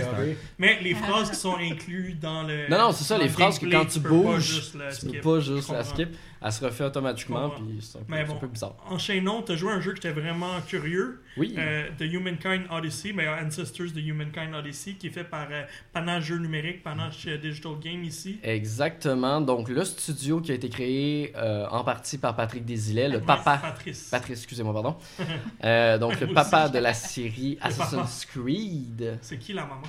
Mais 0.58 0.78
les 0.82 0.94
phrases 0.94 1.30
qui 1.30 1.36
sont 1.36 1.56
incluses 1.56 2.16
dans 2.20 2.42
le. 2.44 2.68
Non, 2.70 2.78
non, 2.78 2.92
c'est 2.92 3.02
ça, 3.04 3.18
les 3.18 3.24
le 3.24 3.30
phrases 3.30 3.58
que 3.58 3.66
quand 3.66 3.84
tu 3.86 3.98
pas 4.00 4.08
bouges, 4.08 4.72
Tu 5.00 5.06
peux 5.06 5.20
pas 5.20 5.40
juste 5.40 5.70
la 5.72 5.82
skip. 5.82 6.08
Elle 6.46 6.52
se 6.52 6.62
refait 6.62 6.84
automatiquement, 6.84 7.48
puis 7.50 7.78
c'est 7.80 7.96
un, 7.96 8.02
peu- 8.02 8.06
Mais 8.08 8.18
c'est 8.20 8.24
bon. 8.26 8.34
un 8.34 8.40
peu 8.40 8.46
bizarre. 8.48 8.76
Enchaînons, 8.90 9.40
t'as 9.40 9.56
joué 9.56 9.72
à 9.72 9.76
un 9.76 9.80
jeu 9.80 9.92
que 9.92 9.96
j'étais 9.96 10.12
vraiment 10.12 10.60
curieux. 10.68 11.22
Oui. 11.38 11.54
Euh, 11.56 11.88
The 11.98 12.02
Humankind 12.02 12.66
Odyssey, 12.70 13.12
ben, 13.14 13.26
Ancestors 13.46 13.86
The 13.94 13.96
Humankind 14.06 14.54
Odyssey, 14.54 14.92
qui 14.94 15.06
est 15.06 15.10
fait 15.10 15.24
par 15.24 15.46
euh, 15.50 15.62
Panache 15.94 16.24
Jeux 16.24 16.36
Numériques, 16.38 16.82
Panache 16.82 17.26
euh, 17.28 17.38
Digital 17.38 17.72
Game 17.82 18.04
ici. 18.04 18.38
Exactement. 18.42 19.40
Donc, 19.40 19.70
le 19.70 19.84
studio 19.86 20.40
qui 20.42 20.52
a 20.52 20.54
été 20.54 20.68
créé 20.68 21.32
euh, 21.36 21.66
en 21.70 21.82
partie 21.82 22.18
par 22.18 22.36
Patrick 22.36 22.64
Desilets, 22.66 23.08
le 23.08 23.20
papa. 23.22 23.56
Patrice. 23.56 24.08
Patrice, 24.10 24.38
excusez-moi, 24.40 24.74
pardon. 24.74 24.96
Euh, 25.64 25.96
donc, 25.96 26.20
le 26.20 26.26
papa 26.26 26.68
de 26.68 26.78
la 26.78 26.92
série. 26.94 27.56
Assassin's 27.62 28.26
Creed. 28.26 29.18
C'est 29.22 29.38
qui 29.38 29.54
la 29.54 29.62
maman? 29.62 29.82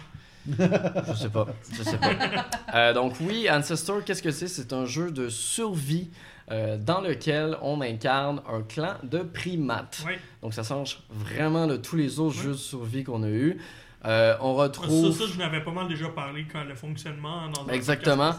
Je 0.48 1.14
sais 1.16 1.30
pas. 1.30 1.48
Je 1.74 1.84
sais 1.84 1.98
pas. 1.98 2.12
Euh, 2.74 2.94
donc, 2.94 3.14
oui, 3.22 3.48
Ancestor, 3.50 4.04
qu'est-ce 4.04 4.22
que 4.24 4.32
c'est? 4.32 4.48
C'est 4.48 4.74
un 4.74 4.86
jeu 4.86 5.10
de 5.12 5.30
survie 5.30 6.10
euh, 6.52 6.78
dans 6.78 7.02
lequel 7.02 7.58
on 7.62 7.82
incarne 7.82 8.42
un 8.48 8.62
clan 8.62 8.96
de 9.04 9.20
primates. 9.20 10.04
Donc, 10.42 10.54
ça 10.54 10.64
change 10.64 11.00
vraiment 11.10 11.68
de 11.68 11.78
tous 11.78 11.96
les 11.96 12.20
autres 12.20 12.36
jeux 12.36 12.52
de 12.52 12.58
survie 12.58 13.04
qu'on 13.04 13.24
a 13.24 13.30
eu. 13.30 13.58
Euh, 14.06 14.36
on 14.40 14.56
Ça, 14.56 14.64
retrouve. 14.64 15.12
ça, 15.18 15.24
je 15.26 15.38
n'avais 15.40 15.64
pas 15.64 15.72
mal 15.72 15.88
déjà 15.88 16.08
parlé 16.10 16.46
quand 16.52 16.64
le 16.64 16.76
fonctionnement 16.76 17.50
dans 17.50 17.68
Exactement. 17.70 18.34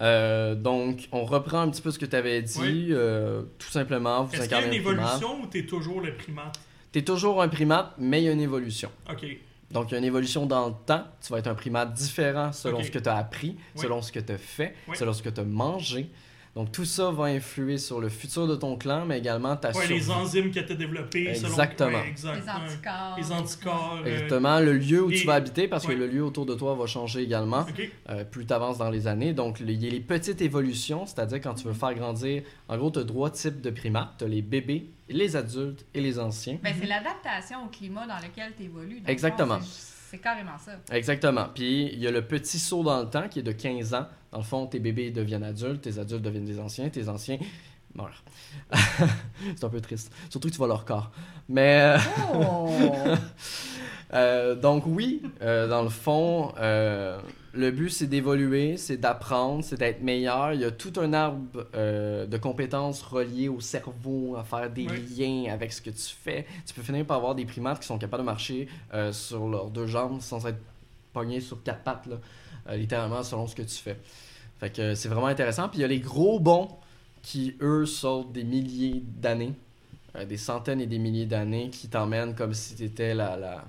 Euh, 0.00 0.54
donc, 0.54 1.08
on 1.12 1.24
reprend 1.24 1.60
un 1.60 1.68
petit 1.68 1.82
peu 1.82 1.90
ce 1.90 1.98
que 1.98 2.06
tu 2.06 2.16
avais 2.16 2.40
dit. 2.42 2.58
Oui. 2.60 2.86
euh, 2.90 3.42
tout 3.58 3.68
simplement, 3.70 4.24
vous 4.24 4.34
Est-ce 4.34 4.48
qu'il 4.48 4.52
y 4.56 4.60
a 4.60 4.66
une 4.66 4.72
évolution 4.74 5.42
ou 5.42 5.46
t'es 5.46 5.66
toujours 5.66 6.00
le 6.00 6.14
primate? 6.14 6.58
T'es 6.92 7.02
toujours 7.02 7.42
un 7.42 7.48
primate, 7.48 7.92
mais 7.98 8.22
il 8.22 8.24
y 8.24 8.28
a 8.28 8.32
une 8.32 8.40
évolution. 8.40 8.90
Ok. 9.10 9.26
Donc, 9.70 9.90
il 9.90 9.92
y 9.92 9.94
a 9.96 9.98
une 9.98 10.04
évolution 10.04 10.46
dans 10.46 10.68
le 10.68 10.74
temps. 10.86 11.04
Tu 11.20 11.32
vas 11.32 11.38
être 11.40 11.48
un 11.48 11.54
primate 11.54 11.92
différent 11.92 12.52
selon 12.52 12.82
ce 12.82 12.90
que 12.90 12.98
tu 13.00 13.08
as 13.08 13.16
appris, 13.16 13.56
Oui. 13.74 13.82
selon 13.82 14.00
ce 14.00 14.12
que 14.12 14.20
tu 14.20 14.32
as 14.32 14.38
fait, 14.38 14.74
Oui. 14.88 14.96
selon 14.96 15.12
ce 15.12 15.22
que 15.22 15.28
tu 15.28 15.40
as 15.40 15.44
mangé. 15.44 16.08
Donc, 16.56 16.70
tout 16.70 16.84
ça 16.84 17.10
va 17.10 17.24
influer 17.24 17.78
sur 17.78 18.00
le 18.00 18.08
futur 18.08 18.46
de 18.46 18.54
ton 18.54 18.76
clan, 18.76 19.04
mais 19.06 19.18
également 19.18 19.56
ta 19.56 19.72
Ouais, 19.72 19.88
les 19.88 20.08
enzymes 20.08 20.52
tu 20.52 20.60
as 20.60 20.62
développées. 20.62 21.34
selon- 21.34 21.48
Exactement. 21.48 21.98
ouais, 21.98 22.08
exact, 22.10 22.36
Les 22.44 22.48
anticorps. 22.48 23.16
Les 23.18 23.32
anticorps. 23.32 23.98
euh, 24.04 24.06
Exactement, 24.12 24.60
le 24.60 24.72
lieu 24.74 25.02
où 25.02 25.08
les- 25.08 25.18
tu 25.18 25.26
vas 25.26 25.34
habiter, 25.34 25.66
parce 25.66 25.84
ouais. 25.88 25.94
que 25.94 25.98
le 25.98 26.06
lieu 26.06 26.22
autour 26.22 26.46
de 26.46 26.54
toi 26.54 26.76
va 26.76 26.86
changer 26.86 27.22
également. 27.22 27.66
Euh, 28.08 28.22
plus 28.24 28.46
tu 28.46 28.52
avances 28.52 28.78
dans 28.78 28.88
les 28.90 29.08
années. 29.08 29.32
Donc, 29.32 29.58
le- 29.58 29.70
il 29.70 29.82
y 29.82 29.88
a 29.88 29.90
les 29.90 29.98
petites 29.98 30.40
évolutions, 30.42 31.06
c'est-à-dire 31.06 31.40
quand 31.40 31.54
tu 31.54 31.66
veux 31.66 31.72
faire 31.74 31.92
grandir, 31.94 32.44
en 32.68 32.76
gros, 32.76 32.90
tu 32.92 33.00
as 33.00 33.04
trois 33.04 33.30
types 33.30 33.60
de 33.60 33.70
primates. 33.70 34.10
Tu 34.18 34.24
as 34.24 34.28
les 34.28 34.42
bébés, 34.42 34.86
les 35.08 35.34
adultes 35.34 35.84
et 35.92 36.00
les 36.00 36.20
anciens. 36.20 36.58
Ben, 36.62 36.72
c'est 36.80 36.86
l'adaptation 36.86 37.64
au 37.64 37.68
climat 37.68 38.06
dans 38.06 38.16
lequel 38.18 38.52
tu 38.56 38.62
évolues. 38.62 39.00
Dans 39.00 39.06
le 39.06 39.10
Exactement. 39.12 39.58
fond, 39.58 39.66
c'est- 40.16 40.22
carrément 40.22 40.58
ça. 40.58 40.72
Exactement. 40.92 41.46
Puis, 41.54 41.90
il 41.92 41.98
y 41.98 42.06
a 42.06 42.10
le 42.10 42.26
petit 42.26 42.58
saut 42.58 42.82
dans 42.82 43.00
le 43.00 43.08
temps 43.10 43.28
qui 43.28 43.40
est 43.40 43.42
de 43.42 43.52
15 43.52 43.94
ans. 43.94 44.06
Dans 44.32 44.38
le 44.38 44.44
fond, 44.44 44.66
tes 44.66 44.78
bébés 44.80 45.10
deviennent 45.10 45.44
adultes, 45.44 45.82
tes 45.82 45.98
adultes 45.98 46.22
deviennent 46.22 46.44
des 46.44 46.58
anciens, 46.58 46.88
tes 46.88 47.08
anciens 47.08 47.38
meurent. 47.94 48.24
c'est 49.56 49.64
un 49.64 49.68
peu 49.68 49.80
triste. 49.80 50.12
Surtout 50.28 50.48
que 50.48 50.52
tu 50.52 50.58
vois 50.58 50.66
leur 50.68 50.84
corps. 50.84 51.10
Mais... 51.48 51.96
euh, 52.34 53.16
Euh, 54.14 54.54
donc 54.54 54.84
oui, 54.86 55.22
euh, 55.42 55.66
dans 55.66 55.82
le 55.82 55.88
fond, 55.88 56.52
euh, 56.58 57.18
le 57.52 57.70
but 57.72 57.90
c'est 57.90 58.06
d'évoluer, 58.06 58.76
c'est 58.76 58.96
d'apprendre, 58.96 59.64
c'est 59.64 59.78
d'être 59.78 60.02
meilleur. 60.02 60.52
Il 60.52 60.60
y 60.60 60.64
a 60.64 60.70
tout 60.70 60.92
un 61.00 61.12
arbre 61.12 61.66
de 61.74 62.36
compétences 62.36 63.02
reliées 63.02 63.48
au 63.48 63.60
cerveau, 63.60 64.36
à 64.36 64.44
faire 64.44 64.70
des 64.70 64.86
liens 64.86 65.52
avec 65.52 65.72
ce 65.72 65.82
que 65.82 65.90
tu 65.90 66.14
fais. 66.22 66.46
Tu 66.66 66.74
peux 66.74 66.82
finir 66.82 67.04
par 67.06 67.16
avoir 67.16 67.34
des 67.34 67.44
primates 67.44 67.80
qui 67.80 67.86
sont 67.86 67.98
capables 67.98 68.22
de 68.22 68.26
marcher 68.26 68.68
sur 69.12 69.48
leurs 69.48 69.70
deux 69.70 69.86
jambes 69.86 70.20
sans 70.20 70.46
être 70.46 70.58
pognés 71.12 71.40
sur 71.40 71.62
quatre 71.62 71.82
pattes, 71.82 72.06
là, 72.06 72.76
littéralement 72.76 73.22
selon 73.22 73.46
ce 73.46 73.54
que 73.54 73.62
tu 73.62 73.76
fais. 73.76 73.96
Fait 74.58 74.70
que 74.70 74.94
c'est 74.94 75.08
vraiment 75.08 75.26
intéressant. 75.26 75.68
Puis 75.68 75.78
il 75.78 75.82
y 75.82 75.84
a 75.84 75.88
les 75.88 76.00
gros 76.00 76.40
bons 76.40 76.68
qui, 77.22 77.56
eux, 77.60 77.86
sortent 77.86 78.32
des 78.32 78.44
milliers 78.44 79.02
d'années, 79.04 79.54
des 80.28 80.36
centaines 80.36 80.80
et 80.80 80.86
des 80.86 80.98
milliers 80.98 81.26
d'années, 81.26 81.70
qui 81.70 81.88
t'emmènent 81.88 82.34
comme 82.34 82.52
si 82.52 82.74
tu 82.74 82.84
étais 82.84 83.14
la 83.14 83.64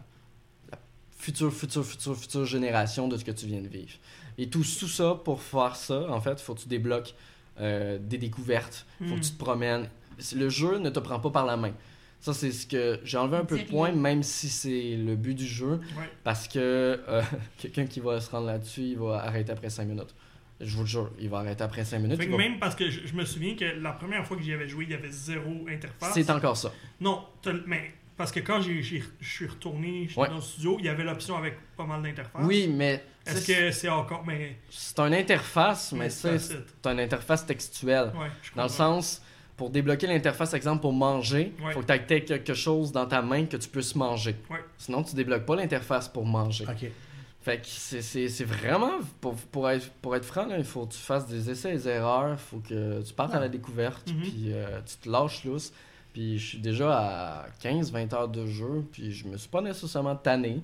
future, 1.16 1.52
future, 1.52 1.84
future, 1.86 2.16
future 2.16 2.46
génération 2.46 3.08
de 3.08 3.18
ce 3.18 3.24
que 3.26 3.32
tu 3.32 3.46
viens 3.48 3.62
de 3.62 3.68
vivre. 3.68 3.94
Et 4.38 4.50
tout, 4.50 4.64
tout 4.80 4.88
ça, 4.88 5.16
pour 5.24 5.42
faire 5.42 5.76
ça, 5.76 6.10
en 6.10 6.20
fait, 6.22 6.34
il 6.34 6.40
faut 6.44 6.56
que 6.56 6.62
tu 6.62 6.68
débloques 6.68 7.14
euh, 7.60 7.98
des 8.00 8.18
découvertes, 8.18 8.86
il 9.00 9.08
faut 9.08 9.14
Hmm. 9.16 9.20
que 9.20 9.24
tu 9.26 9.32
te 9.32 9.38
promènes. 9.38 9.90
Le 10.36 10.50
jeu 10.50 10.78
ne 10.78 10.90
te 10.90 11.00
prend 11.00 11.20
pas 11.20 11.30
par 11.30 11.46
la 11.46 11.56
main. 11.58 11.74
Ça, 12.20 12.34
c'est 12.34 12.52
ce 12.52 12.66
que 12.66 13.00
j'ai 13.04 13.18
enlevé 13.18 13.38
un 13.38 13.46
peu 13.46 13.58
de 13.60 13.64
points, 13.66 13.92
même 13.92 14.24
si 14.24 14.50
c'est 14.50 14.96
le 14.98 15.16
but 15.16 15.36
du 15.36 15.46
jeu, 15.46 15.80
Ouais. 15.98 16.10
parce 16.24 16.48
que 16.48 16.60
euh, 16.60 17.22
quelqu'un 17.58 17.86
qui 17.86 18.00
va 18.00 18.20
se 18.20 18.30
rendre 18.32 18.48
là-dessus, 18.48 18.82
il 18.82 18.98
va 18.98 19.22
arrêter 19.24 19.52
après 19.52 19.70
5 19.70 19.86
minutes. 19.86 20.14
Je 20.62 20.74
vous 20.76 20.84
le 20.84 20.88
jure, 20.88 21.12
il 21.20 21.30
va 21.30 21.40
arrêter 21.40 21.64
après 21.64 21.84
5 21.86 22.00
minutes. 22.00 22.18
Fait 22.18 22.28
que 22.28 22.36
même 22.36 22.60
parce 22.60 22.76
que 22.76 22.90
je, 22.90 23.06
je 23.06 23.14
me 23.14 23.26
souviens 23.26 23.56
que 23.56 23.66
la 23.66 23.92
première 23.92 24.26
fois 24.26 24.38
que 24.38 24.44
j'y 24.44 24.54
avais 24.54 24.68
joué, 24.70 24.86
il 24.86 24.92
y 24.92 24.94
avait 24.94 25.12
zéro 25.12 25.66
interface. 25.70 26.14
C'est 26.14 26.30
encore 26.30 26.56
ça. 26.58 26.72
Non, 27.02 27.26
mais 27.68 27.94
parce 28.18 28.32
que 28.32 28.40
quand 28.40 28.62
je 28.62 28.72
suis 29.22 29.48
retourné 29.48 30.08
Ouais. 30.16 30.28
dans 30.30 30.36
le 30.36 30.42
studio, 30.42 30.78
il 30.80 30.86
y 30.86 30.90
avait 30.90 31.04
l'option 31.04 31.36
avec 31.38 31.56
pas 31.76 31.86
mal 31.86 32.02
d'interfaces. 32.02 32.42
Oui, 32.46 32.68
mais 32.68 33.04
Est-ce 33.26 33.40
c'est- 33.42 33.54
que 33.54 33.72
c'est 33.72 33.90
encore. 33.90 34.24
Mais. 34.26 34.58
c'est 34.70 35.00
une 35.00 35.14
interface, 35.14 35.92
mais 35.92 36.10
c'est 36.10 36.40
c'est 36.40 36.56
une 36.86 37.00
interface 37.00 37.46
textuelle. 37.46 38.12
Ouais, 38.16 38.28
je 38.42 38.52
Dans 38.56 38.64
le 38.64 38.70
sens, 38.70 39.22
pour 39.58 39.70
débloquer 39.70 40.08
l'interface, 40.08 40.54
exemple, 40.54 40.82
pour 40.82 40.94
manger, 40.94 41.54
il 41.60 41.66
Ouais. 41.66 41.74
faut 41.74 41.82
que 41.82 41.86
tu 41.94 42.14
aies 42.14 42.24
quelque 42.26 42.54
chose 42.54 42.92
dans 42.92 43.06
ta 43.06 43.22
main 43.22 43.46
que 43.46 43.58
tu 43.58 43.70
puisses 43.70 43.96
manger. 43.96 44.36
Ouais. 44.50 44.60
Sinon, 44.78 45.02
tu 45.04 45.16
débloques 45.16 45.46
pas 45.46 45.56
l'interface 45.56 46.08
pour 46.10 46.26
manger. 46.26 46.66
Ok. 46.70 46.90
Fait 47.42 47.58
que 47.62 47.68
c'est- 47.68 48.02
c'est 48.02 48.28
c'est 48.28 48.44
vraiment, 48.44 48.94
pour, 49.22 49.36
pour, 49.36 49.70
être, 49.70 49.90
pour 50.02 50.16
être 50.16 50.26
franc, 50.26 50.48
là, 50.48 50.58
il 50.58 50.64
faut 50.64 50.86
que 50.88 50.94
tu 50.94 51.00
fasses 51.00 51.28
des 51.28 51.48
essais 51.50 51.70
et 51.70 51.78
des 51.78 51.88
erreurs, 51.88 52.32
il 52.34 52.38
faut 52.40 52.58
que 52.58 53.02
tu 53.04 53.14
partes 53.14 53.36
à 53.36 53.40
la 53.40 53.50
découverte, 53.50 54.12
Mhm. 54.12 54.22
puis 54.24 54.46
euh, 54.52 54.80
tu 54.86 54.96
te 54.98 55.10
lâches 55.10 55.44
lousse. 55.46 55.72
Puis 56.16 56.38
je 56.40 56.46
suis 56.48 56.58
déjà 56.60 56.98
à 56.98 57.46
15-20 57.62 58.16
heures 58.16 58.30
de 58.30 58.48
jeu, 58.48 58.86
puis 58.90 59.12
je 59.12 59.28
me 59.28 59.36
suis 59.36 59.50
pas 59.50 59.60
nécessairement 59.60 60.16
tanné. 60.16 60.62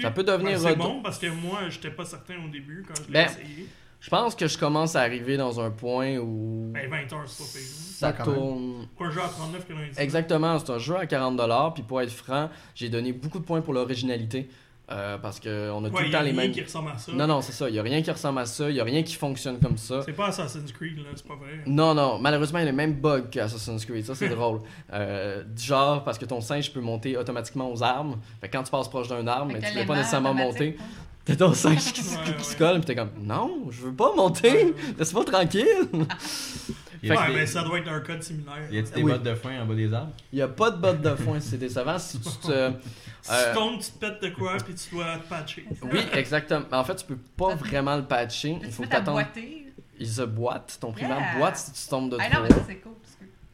Ça 0.00 0.10
peut 0.10 0.24
devenir 0.24 0.52
Ben, 0.52 0.58
c'est 0.70 0.76
bon 0.76 1.02
parce 1.02 1.18
que 1.18 1.26
moi, 1.26 1.68
j'étais 1.68 1.90
pas 1.90 2.06
certain 2.06 2.36
au 2.42 2.48
début 2.48 2.82
quand 2.88 2.94
je 2.96 3.06
l'ai 3.08 3.12
Ben, 3.12 3.26
essayé. 3.26 3.68
Je 4.00 4.08
pense 4.08 4.34
que 4.34 4.46
je 4.48 4.56
commence 4.56 4.96
à 4.96 5.02
arriver 5.02 5.36
dans 5.36 5.60
un 5.60 5.70
point 5.70 6.16
où 6.16 6.70
Ben, 6.72 6.88
20 6.88 7.12
heures, 7.12 7.28
c'est 7.28 7.44
pas 7.44 7.50
pire. 7.52 7.68
ça 7.68 8.16
Ah, 8.18 8.24
tourne. 8.24 8.88
Pour 8.96 9.04
un 9.04 9.10
jeu 9.10 9.20
à 9.20 9.26
39,99. 9.26 9.98
Exactement, 10.00 10.58
c'est 10.58 10.70
un 10.72 10.78
jeu 10.78 10.96
à 10.96 11.04
40$, 11.04 11.74
puis 11.74 11.82
pour 11.82 12.00
être 12.00 12.10
franc, 12.10 12.48
j'ai 12.74 12.88
donné 12.88 13.12
beaucoup 13.12 13.38
de 13.40 13.44
points 13.44 13.60
pour 13.60 13.74
l'originalité, 13.74 14.48
euh, 14.90 15.16
parce 15.18 15.40
qu'on 15.40 15.48
a 15.84 15.88
tout 15.90 15.96
le 15.96 16.10
temps 16.10 16.18
a 16.18 16.22
les 16.22 16.30
rien 16.30 16.32
mêmes... 16.42 16.52
qui 16.52 16.62
ressemble 16.62 16.90
à 16.90 16.98
ça. 16.98 17.12
Non, 17.12 17.26
non, 17.26 17.40
c'est 17.40 17.52
ça, 17.52 17.68
il 17.68 17.72
n'y 17.72 17.78
a 17.78 17.82
rien 17.82 18.02
qui 18.02 18.10
ressemble 18.10 18.38
à 18.40 18.46
ça, 18.46 18.68
il 18.68 18.74
n'y 18.74 18.80
a 18.80 18.84
rien 18.84 19.02
qui 19.02 19.14
fonctionne 19.14 19.58
comme 19.58 19.78
ça. 19.78 20.02
C'est 20.04 20.12
pas 20.12 20.26
Assassin's 20.28 20.70
Creed, 20.72 20.98
là, 20.98 21.04
c'est 21.14 21.26
pas 21.26 21.36
vrai. 21.36 21.62
Non, 21.66 21.94
non, 21.94 22.18
malheureusement, 22.18 22.58
il 22.58 22.64
y 22.64 22.68
a 22.68 22.70
le 22.70 22.76
même 22.76 22.94
bug 22.94 23.30
qu'Assassin's 23.30 23.84
Creed. 23.84 24.04
Ça, 24.04 24.14
c'est 24.14 24.28
drôle. 24.34 24.60
Euh, 24.92 25.42
du 25.44 25.62
genre, 25.62 26.04
parce 26.04 26.18
que 26.18 26.24
ton 26.26 26.40
singe 26.40 26.72
peut 26.72 26.80
monter 26.80 27.16
automatiquement 27.16 27.72
aux 27.72 27.82
armes. 27.82 28.16
Fait 28.40 28.48
que 28.48 28.56
quand 28.56 28.62
tu 28.64 28.70
passes 28.70 28.88
proche 28.88 29.08
d'un 29.08 29.26
arme, 29.26 29.52
mais 29.52 29.60
tu 29.60 29.74
ne 29.74 29.80
peux 29.80 29.86
pas 29.86 29.96
nécessairement 29.96 30.34
monter. 30.34 30.76
hein. 30.78 30.84
T'as 31.26 31.36
ton 31.36 31.54
singe 31.54 31.78
qui, 31.94 32.02
se- 32.02 32.18
Ouais, 32.18 32.34
qui 32.36 32.44
se 32.44 32.50
ouais. 32.52 32.58
colle, 32.58 32.76
puis 32.80 32.84
t'es 32.84 32.94
comme, 32.94 33.08
non, 33.22 33.62
je 33.70 33.80
veux 33.86 33.94
pas 33.94 34.12
monter. 34.14 34.74
Laisse-moi 34.98 35.24
tranquille. 35.24 35.64
Y 37.04 37.10
a- 37.10 37.14
Ouais, 37.14 37.30
y 37.30 37.34
a- 37.34 37.38
mais 37.38 37.46
ça 37.46 37.62
doit 37.62 37.78
être 37.78 37.88
un 37.88 38.00
code 38.00 38.22
similaire. 38.22 38.54
Y 38.72 38.78
a-tu 38.78 38.92
des 38.92 39.02
Oui. 39.02 39.12
bottes 39.12 39.22
de 39.22 39.34
foin 39.34 39.60
en 39.62 39.66
bas 39.66 39.74
des 39.74 39.92
arbres? 39.92 40.12
Il 40.32 40.36
n'y 40.36 40.42
a 40.42 40.48
pas 40.48 40.70
de 40.70 40.76
botte 40.78 41.00
de 41.02 41.14
foin, 41.14 41.38
c'est 41.40 41.58
décevant. 41.58 41.98
Si 41.98 42.18
tu 42.20 42.28
te. 42.46 42.70
Si 43.24 43.30
Euh, 43.32 43.52
tu 43.52 43.54
tombes, 43.58 43.78
tu 43.80 43.90
te 43.90 43.98
pètes 43.98 44.22
de 44.22 44.28
quoi, 44.34 44.56
puis 44.62 44.74
tu 44.74 44.94
dois 44.94 45.16
te 45.16 45.26
patcher. 45.30 45.64
Oui, 45.90 45.98
exactement. 46.12 46.66
En 46.72 46.84
fait, 46.84 46.96
tu 46.96 47.06
peux 47.06 47.16
pas 47.38 47.54
vraiment 47.54 47.96
le 47.96 48.04
patcher. 48.04 48.58
Il 48.62 48.70
faut 48.70 48.82
boiter. 48.84 49.72
Il 49.98 50.06
se 50.08 50.20
boite. 50.22 50.76
Ton 50.78 50.92
primaire 50.92 51.16
Yeah. 51.18 51.38
boite 51.38 51.56
si 51.56 51.72
tu 51.72 51.88
tombes 51.88 52.10
de 52.10 52.18
Ah 52.20 52.28
trop 52.28 52.42
non, 52.42 52.48
mais 52.50 52.54
c'est 52.66 52.74
cool. 52.76 52.92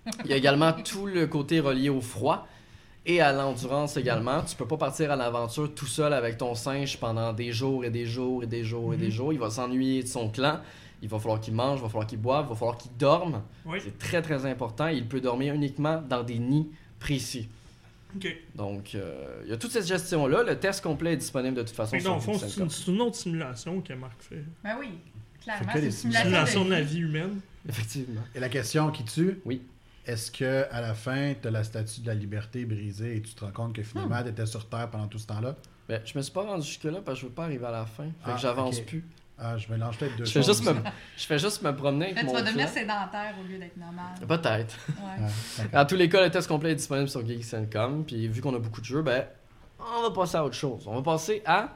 parce 0.05 0.17
que- 0.17 0.25
Il 0.25 0.31
y 0.31 0.33
a 0.33 0.37
également 0.37 0.73
tout 0.73 1.07
le 1.07 1.29
côté 1.29 1.61
relié 1.61 1.89
au 1.89 2.01
froid 2.01 2.49
et 3.07 3.21
à 3.21 3.33
l'endurance 3.33 3.97
également. 3.97 4.43
Tu 4.43 4.57
peux 4.57 4.67
pas 4.67 4.77
partir 4.77 5.13
à 5.13 5.15
l'aventure 5.17 5.73
tout 5.73 5.87
seul 5.87 6.13
avec 6.15 6.37
ton 6.39 6.57
singe 6.57 6.99
pendant 6.99 7.33
des 7.33 7.53
jours 7.53 7.85
et 7.85 7.91
des 7.91 8.07
jours 8.07 8.43
et 8.43 8.47
des 8.49 8.65
jours 8.65 8.95
et 8.95 8.97
des 8.97 9.07
Mhm. 9.07 9.13
jours. 9.13 9.33
Il 9.33 9.39
va 9.39 9.51
s'ennuyer 9.51 10.03
de 10.03 10.09
son 10.09 10.31
clan. 10.31 10.59
Il 11.03 11.09
va 11.09 11.19
falloir 11.19 11.41
qu'il 11.41 11.55
mange, 11.55 11.79
il 11.79 11.83
va 11.83 11.89
falloir 11.89 12.07
qu'il 12.07 12.19
boive, 12.21 12.47
il 12.47 12.51
va 12.51 12.55
falloir 12.55 12.77
qu'il 12.77 12.95
dorme. 12.99 13.43
Oui, 13.65 13.79
C'est 13.83 13.99
très 13.99 14.21
très 14.23 14.45
important. 14.47 14.87
Il 14.89 15.07
peut 15.07 15.21
dormir 15.21 15.55
uniquement 15.55 16.03
dans 16.07 16.23
des 16.23 16.39
nids 16.39 16.69
précis. 16.99 17.49
ok. 18.17 18.37
Donc, 18.55 18.95
euh, 18.95 19.41
il 19.45 19.51
y 19.51 19.53
a 19.53 19.57
toute 19.57 19.71
cette 19.71 19.87
gestion-là. 19.87 20.43
Le 20.43 20.59
test 20.59 20.83
complet 20.83 21.15
est 21.15 21.17
disponible 21.17 21.57
de 21.57 21.63
toute 21.63 21.75
façon 21.75 21.97
dans 21.99 22.17
le 22.17 22.21
sur 22.21 22.71
c'est 22.71 22.91
une, 22.91 23.01
autre 23.01 23.17
simulation 23.17 23.81
que 23.81 23.93
Marc 23.95 24.21
fait. 24.21 24.45
Ben 24.63 24.77
oui, 24.79 24.89
clairement. 25.43 25.71
C'est 25.73 25.85
une 25.85 25.91
Simulation 25.91 26.65
de 26.67 26.71
la 26.71 26.83
vie. 26.83 26.99
humaine. 27.01 27.41
Effectivement. 27.69 28.21
Et 28.35 28.41
la 28.41 28.49
question 28.49 28.91
qui 28.91 29.05
tue, 29.05 29.41
Oui. 29.47 29.63
est-ce 30.07 30.31
que 30.31 30.67
à 30.71 30.81
la 30.83 30.93
fin, 30.95 31.35
tu 31.41 31.49
as 31.49 31.51
la 31.51 31.65
statue 31.65 32.01
de 32.03 32.07
la 32.09 32.15
liberté 32.15 32.65
brisée 32.67 33.17
et 33.17 33.23
tu 33.23 33.33
te 33.35 33.45
rends 33.45 33.53
compte 33.53 33.73
que 33.75 33.81
Hmm. 33.81 33.85
finalement, 33.85 34.23
tu 34.23 34.29
étais 34.29 34.47
sur 34.47 34.69
Terre 34.69 34.91
pendant 34.91 35.07
tout 35.09 35.19
ce 35.19 35.27
temps-là? 35.27 35.57
Ben, 35.89 36.01
je 36.05 36.17
me 36.17 36.23
suis 36.23 36.33
pas 36.33 36.43
rendu 36.43 36.67
jusque-là 36.67 37.01
parce 37.05 37.19
que 37.19 37.23
je 37.23 37.27
veux 37.27 37.33
pas 37.35 37.45
arriver 37.45 37.65
à 37.67 37.71
la 37.73 37.87
fin. 37.87 38.05
Fait 38.05 38.11
Ah, 38.25 38.33
que 38.35 38.41
j'avance 38.41 38.81
plus. 38.81 39.05
Ah, 39.43 39.57
je 39.57 39.73
mélange 39.73 39.97
peut-être 39.97 40.17
deux 40.17 40.25
Je 40.27 40.33
fais, 40.33 40.43
choses. 40.43 40.59
juste 40.63 40.69
me, 40.71 40.81
je 41.17 41.25
fais 41.27 41.39
juste 41.39 41.63
me 41.63 41.75
promener 41.75 42.07
avec 42.07 42.19
tu 42.19 42.27
mon 42.27 42.33
vas 42.35 42.43
devenir 42.43 42.69
sédentaire 42.69 43.35
au 43.43 43.49
lieu 43.51 43.59
d'être 43.59 43.77
normal. 43.79 44.13
Peut-être. 44.29 44.77
Ouais. 44.89 45.67
Dans 45.73 45.87
tous 45.87 45.97
les 45.97 46.09
cas, 46.11 46.23
le 46.23 46.31
test 46.31 46.47
complet 46.47 46.73
est 46.73 46.77
disponible 46.77 47.09
sur 47.09 47.27
Geeks.com. 47.27 48.05
Puis 48.07 48.29
vu 48.29 48.43
qu'on 48.43 48.55
a 48.55 48.59
beaucoup 48.59 48.81
de 48.83 48.87
jeux, 48.87 49.01
ben, 49.03 49.25
on 49.79 50.03
va 50.03 50.11
passer 50.11 50.37
à 50.37 50.45
autre 50.45 50.55
chose. 50.57 50.83
On 50.87 50.95
va 50.95 51.03
passer 51.03 51.43
à, 51.47 51.71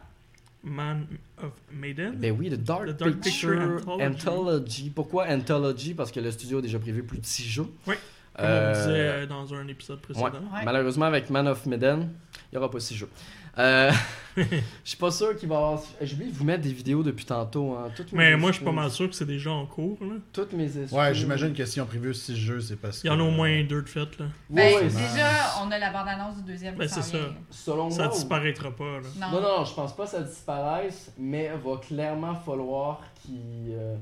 Man 0.62 1.06
of 1.42 1.52
Maiden. 1.73 2.14
ben 2.16 2.35
oui, 2.38 2.49
le 2.50 2.56
Dark, 2.56 2.87
Picture, 2.87 3.21
Picture 3.21 3.52
Anthology. 3.52 4.04
Anthology. 4.04 4.90
Pourquoi 4.90 5.26
Anthology? 5.28 5.94
Parce 5.94 6.11
que 6.11 6.21
le 6.21 6.30
studio 6.30 6.59
a 6.59 6.62
déjà 6.62 6.78
prévu 6.78 7.02
plus 7.02 7.18
de 7.18 7.26
6 7.26 7.44
jeux. 7.49 7.66
Oui, 7.87 7.94
Comme 8.37 8.44
Euh, 8.47 8.73
on 8.73 8.87
disait 8.87 9.26
dans 9.26 9.54
un 9.54 9.68
épisode 9.68 10.00
précédent. 10.00 10.26
Ouais. 10.26 10.64
Malheureusement, 10.64 11.06
avec 11.06 11.30
Man 11.30 11.47
of 11.49 11.64
Medan, 11.66 12.00
il 12.00 12.09
n'y 12.52 12.59
aura 12.59 12.71
pas 12.71 12.80
6 12.80 12.94
jeux. 12.94 13.11
Euh, 13.58 13.90
Je 14.37 14.44
suis 14.82 14.96
pas 14.96 15.11
sûr 15.11 15.37
qu'il 15.37 15.49
va 15.49 15.54
y 15.54 15.58
avoir. 15.58 15.82
J'ai 16.00 16.14
oublié 16.14 16.30
de 16.32 16.37
vous 16.37 16.44
mettre 16.44 16.62
des 16.62 16.73
vidéos 16.73 17.02
depuis 17.02 17.25
tantôt. 17.25 17.75
Hein. 17.75 17.88
Toutes 17.94 18.12
mes 18.12 18.18
Mais 18.18 18.37
moi, 18.37 18.50
je 18.50 18.56
suis 18.56 18.64
pas 18.64 18.73
mal 18.73 18.90
sûr 18.90 19.08
que 19.08 19.14
c'est 19.14 19.26
déjà 19.26 19.52
en 19.52 19.66
cours. 19.66 19.99
Là. 20.00 20.16
Toutes 20.32 20.52
mes 20.52 20.64
excuses. 20.64 20.92
Ouais, 20.92 21.14
j'imagine 21.14 21.52
que 21.52 21.64
si 21.64 21.80
on 21.80 21.87
prévu 21.87 22.12
six 22.14 22.37
jeux, 22.37 22.61
c'est 22.61 22.76
parce 22.76 23.00
que. 23.00 23.06
Il 23.06 23.11
y 23.11 23.14
en 23.14 23.20
a 23.20 23.23
au 23.23 23.30
moins 23.30 23.62
deux 23.62 23.82
de 23.82 23.88
fait. 23.88 24.18
Là. 24.18 24.26
Ben, 24.50 24.88
déjà, 24.88 25.62
on 25.62 25.70
a 25.70 25.78
la 25.78 25.92
bande-annonce 25.92 26.37
du 26.38 26.42
deuxième 26.42 26.75
Ben, 26.75 26.88
c'est 26.88 27.02
ça. 27.02 27.18
Selon 27.50 27.90
Ça 27.90 28.04
moi, 28.06 28.12
disparaîtra 28.12 28.70
pas. 28.73 29.00
Là. 29.00 29.08
Non. 29.20 29.40
Non, 29.40 29.42
non, 29.42 29.64
je 29.64 29.75
pense 29.75 29.94
pas 29.94 30.04
que 30.04 30.11
ça 30.11 30.23
disparaisse, 30.23 31.12
mais 31.18 31.50
va 31.50 31.76
clairement 31.76 32.34
falloir 32.34 33.02
qu'ils 33.23 33.70
euh, 33.70 33.96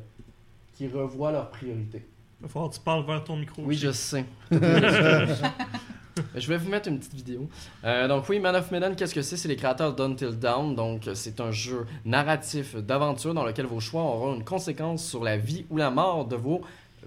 qu'ils 0.72 0.94
revoient 0.94 1.32
leurs 1.32 1.50
priorités. 1.50 2.06
Il 2.40 2.46
va 2.46 2.48
falloir 2.48 2.70
que 2.70 2.76
tu 2.76 2.80
parles 2.80 3.04
vers 3.04 3.22
ton 3.22 3.36
micro. 3.36 3.62
Oui, 3.62 3.76
aussi. 3.76 3.84
je 3.86 3.92
sais. 3.92 4.24
je 6.34 6.48
vais 6.48 6.56
vous 6.56 6.68
mettre 6.68 6.88
une 6.88 6.98
petite 6.98 7.14
vidéo. 7.14 7.48
Euh, 7.84 8.08
donc 8.08 8.28
oui, 8.28 8.40
Man 8.40 8.56
of 8.56 8.70
Medan, 8.70 8.94
qu'est-ce 8.94 9.14
que 9.14 9.22
c'est? 9.22 9.36
C'est 9.36 9.48
les 9.48 9.56
créateurs 9.56 9.94
d'Until 9.94 10.36
Dawn. 10.36 10.74
Donc 10.74 11.08
c'est 11.14 11.40
un 11.40 11.50
jeu 11.50 11.86
narratif 12.04 12.76
d'aventure 12.76 13.34
dans 13.34 13.44
lequel 13.44 13.66
vos 13.66 13.80
choix 13.80 14.02
auront 14.02 14.34
une 14.34 14.44
conséquence 14.44 15.04
sur 15.04 15.24
la 15.24 15.36
vie 15.36 15.66
ou 15.70 15.76
la 15.76 15.90
mort 15.90 16.26
de 16.26 16.36
vos 16.36 16.62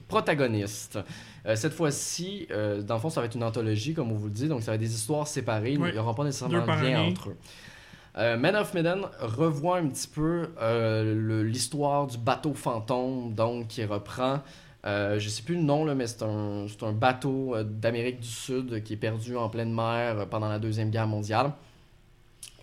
protagonistes. 0.08 1.00
Euh, 1.46 1.56
cette 1.56 1.74
fois-ci, 1.74 2.48
euh, 2.52 2.82
dans 2.82 2.96
le 2.96 3.00
fond, 3.00 3.10
ça 3.10 3.22
va 3.22 3.28
être 3.28 3.36
une 3.36 3.44
anthologie, 3.44 3.94
comme 3.94 4.12
on 4.12 4.16
vous 4.16 4.26
le 4.26 4.32
dit. 4.32 4.48
Donc 4.48 4.62
ça 4.62 4.72
va 4.72 4.76
être 4.76 4.82
des 4.82 4.94
histoires 4.94 5.28
séparées. 5.28 5.78
Oui. 5.80 5.90
Il 5.90 5.94
n'y 5.94 6.00
aura 6.00 6.14
pas 6.16 6.24
nécessairement 6.24 6.66
de 6.66 6.84
lien 6.84 7.02
entre 7.02 7.30
eux. 7.30 7.38
Euh, 8.18 8.38
Man 8.38 8.56
of 8.56 8.74
Medan 8.74 9.02
revoit 9.20 9.78
un 9.78 9.88
petit 9.88 10.08
peu 10.08 10.50
l'histoire 11.44 12.08
du 12.08 12.18
bateau 12.18 12.54
fantôme, 12.54 13.34
donc 13.34 13.68
qui 13.68 13.84
reprend, 13.84 14.42
euh, 14.86 15.20
je 15.20 15.30
sais 15.30 15.42
plus 15.42 15.56
le 15.56 15.62
nom, 15.62 15.84
là, 15.84 15.96
mais 15.96 16.06
c'est 16.08 16.24
un, 16.24 16.68
un 16.82 16.92
bateau 16.92 17.56
euh, 17.56 17.64
d'Amérique 17.64 18.20
du 18.20 18.28
Sud 18.28 18.84
qui 18.84 18.94
est 18.94 18.98
perdu 18.98 19.36
en 19.36 19.50
pleine 19.50 19.74
mer 19.74 20.20
euh, 20.20 20.26
pendant 20.26 20.48
la 20.48 20.60
Deuxième 20.60 20.92
Guerre 20.92 21.08
mondiale. 21.08 21.52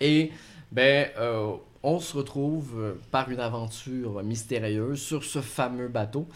Et 0.01 0.31
ben, 0.71 1.09
euh, 1.19 1.53
on 1.83 1.99
se 1.99 2.17
retrouve 2.17 2.97
par 3.11 3.31
une 3.31 3.41
aventure 3.41 4.23
mystérieuse 4.23 5.01
sur 5.01 5.25
ce 5.25 5.41
fameux 5.41 5.89
bateau. 5.89 6.27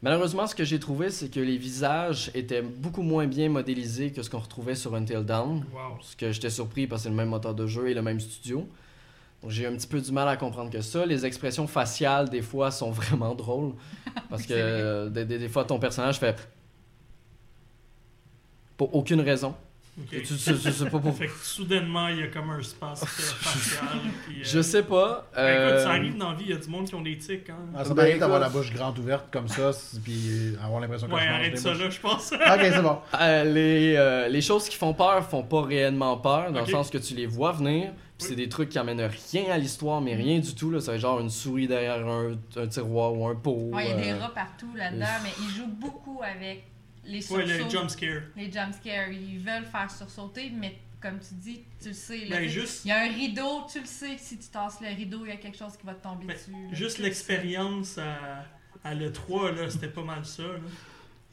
Malheureusement, 0.00 0.46
ce 0.46 0.54
que 0.54 0.64
j'ai 0.64 0.78
trouvé, 0.78 1.10
c'est 1.10 1.28
que 1.28 1.40
les 1.40 1.56
visages 1.56 2.30
étaient 2.34 2.62
beaucoup 2.62 3.02
moins 3.02 3.26
bien 3.26 3.48
modélisés 3.48 4.12
que 4.12 4.22
ce 4.22 4.30
qu'on 4.30 4.38
retrouvait 4.38 4.76
sur 4.76 4.94
Until 4.94 5.24
Dawn. 5.24 5.64
Wow. 5.72 5.98
Ce 6.00 6.16
que 6.16 6.30
j'étais 6.30 6.50
surpris 6.50 6.86
parce 6.86 7.02
que 7.02 7.04
c'est 7.04 7.10
le 7.10 7.16
même 7.16 7.28
moteur 7.28 7.54
de 7.54 7.66
jeu 7.66 7.88
et 7.88 7.94
le 7.94 8.02
même 8.02 8.20
studio. 8.20 8.66
J'ai 9.46 9.66
un 9.66 9.72
petit 9.72 9.86
peu 9.86 10.00
du 10.00 10.10
mal 10.10 10.28
à 10.28 10.36
comprendre 10.36 10.70
que 10.70 10.80
ça. 10.80 11.06
Les 11.06 11.24
expressions 11.24 11.66
faciales, 11.68 12.28
des 12.28 12.42
fois, 12.42 12.70
sont 12.72 12.90
vraiment 12.90 13.34
drôles. 13.34 13.72
Parce 14.28 14.42
que 14.46 14.52
euh, 14.56 15.08
des, 15.08 15.24
des- 15.24 15.38
des 15.38 15.48
fois, 15.48 15.64
ton 15.64 15.78
personnage 15.78 16.18
fait. 16.18 16.48
Pour 18.76 18.94
aucune 18.94 19.20
raison. 19.20 19.54
Ok. 20.00 20.10
Tu, 20.10 20.22
tu- 20.22 20.36
tu- 20.36 20.58
tu 20.58 20.72
sais 20.72 20.88
pas 20.90 20.98
pour. 21.00 21.16
Fait 21.16 21.26
que 21.26 21.32
soudainement, 21.42 22.06
il 22.08 22.18
y 22.20 22.22
a 22.22 22.28
comme 22.28 22.50
un 22.50 22.62
space 22.62 23.02
euh, 23.02 23.06
facial. 23.06 23.88
puis, 24.26 24.36
euh, 24.36 24.44
Je 24.44 24.62
sais 24.62 24.84
pas. 24.84 25.28
ben, 25.34 25.68
écoute, 25.70 25.80
ça 25.80 25.88
euh, 25.90 25.96
arrive 25.96 26.16
dans 26.16 26.30
la 26.30 26.36
vie, 26.36 26.44
il 26.46 26.50
y 26.50 26.52
a 26.52 26.56
du 26.58 26.68
monde 26.68 26.86
qui 26.86 26.94
ont 26.94 27.02
des 27.02 27.18
tics. 27.18 27.50
Hein. 27.50 27.56
Ah, 27.74 27.82
ça 27.84 27.90
Ben, 27.90 28.02
m'arrive 28.04 28.18
d'avoir 28.20 28.38
la 28.38 28.48
bouche 28.48 28.72
grande 28.72 28.96
ouverte 29.00 29.26
comme 29.32 29.48
ça, 29.48 29.72
puis 30.04 30.56
avoir 30.62 30.80
l'impression 30.80 31.08
que 31.08 31.14
ouais, 31.14 31.22
je 31.24 31.28
arrête 31.28 31.50
des 31.52 31.56
ça 31.58 31.74
là, 31.74 31.90
je 31.90 31.98
pense. 31.98 32.30
Ok, 32.32 32.60
c'est 32.60 32.82
bon. 32.82 32.98
Euh, 33.20 33.42
les, 33.44 33.94
euh, 33.96 34.28
les 34.28 34.40
choses 34.40 34.68
qui 34.68 34.76
font 34.76 34.94
peur 34.94 35.24
font 35.28 35.42
pas 35.42 35.62
réellement 35.62 36.16
peur, 36.16 36.52
dans 36.52 36.60
le 36.60 36.66
sens 36.66 36.90
que 36.90 36.98
tu 36.98 37.14
les 37.16 37.26
vois 37.26 37.50
venir, 37.50 37.90
c'est 38.18 38.34
des 38.36 38.48
trucs 38.48 38.68
qui 38.70 38.78
amènent 38.78 39.00
rien 39.30 39.50
à 39.50 39.58
l'histoire, 39.58 40.00
mais 40.00 40.14
rien 40.14 40.38
du 40.40 40.54
tout. 40.54 40.70
Là. 40.70 40.80
Ça 40.80 40.98
genre 40.98 41.20
une 41.20 41.30
souris 41.30 41.68
derrière 41.68 42.06
un, 42.06 42.36
un 42.56 42.66
tiroir 42.66 43.14
ou 43.14 43.26
un 43.28 43.34
pot. 43.36 43.70
Ouais, 43.72 43.84
il 43.86 43.90
y 43.90 43.92
a 43.92 43.96
des 43.96 44.10
euh, 44.10 44.18
rats 44.18 44.34
partout 44.34 44.74
là-dedans, 44.74 45.06
mais 45.22 45.30
ils 45.42 45.54
jouent 45.54 45.66
beaucoup 45.72 46.20
avec 46.22 46.64
les 47.04 47.18
Ouais, 47.32 47.46
sursauts, 47.46 47.64
le 47.64 47.70
jump 47.70 47.88
scare. 47.90 48.22
les 48.36 48.50
jumpscares. 48.52 49.10
Ils 49.12 49.38
veulent 49.38 49.64
faire 49.66 49.90
sursauter, 49.90 50.50
mais 50.54 50.78
comme 51.00 51.18
tu 51.20 51.34
dis, 51.34 51.62
tu 51.80 51.88
le 51.88 51.94
sais. 51.94 52.24
là, 52.26 52.36
Ben, 52.40 52.48
juste- 52.48 52.84
Il 52.84 52.88
y 52.88 52.92
a 52.92 53.02
un 53.04 53.08
rideau, 53.08 53.62
tu 53.72 53.78
le 53.80 53.86
sais 53.86 54.16
que 54.16 54.20
si 54.20 54.36
tu 54.38 54.48
tasses 54.48 54.80
le 54.80 54.88
rideau, 54.88 55.20
il 55.24 55.28
y 55.28 55.32
a 55.32 55.36
quelque 55.36 55.56
chose 55.56 55.76
qui 55.76 55.86
va 55.86 55.94
te 55.94 56.02
tomber 56.02 56.26
Ben, 56.26 56.34
dessus. 56.34 56.50
là. 56.50 56.58
Juste 56.72 56.98
l'expérience 56.98 57.98
à, 57.98 58.44
à 58.82 58.94
l'E3, 58.94 59.54
là, 59.54 59.70
c'était 59.70 59.88
pas 59.88 60.02
mal 60.02 60.24
ça. 60.24 60.42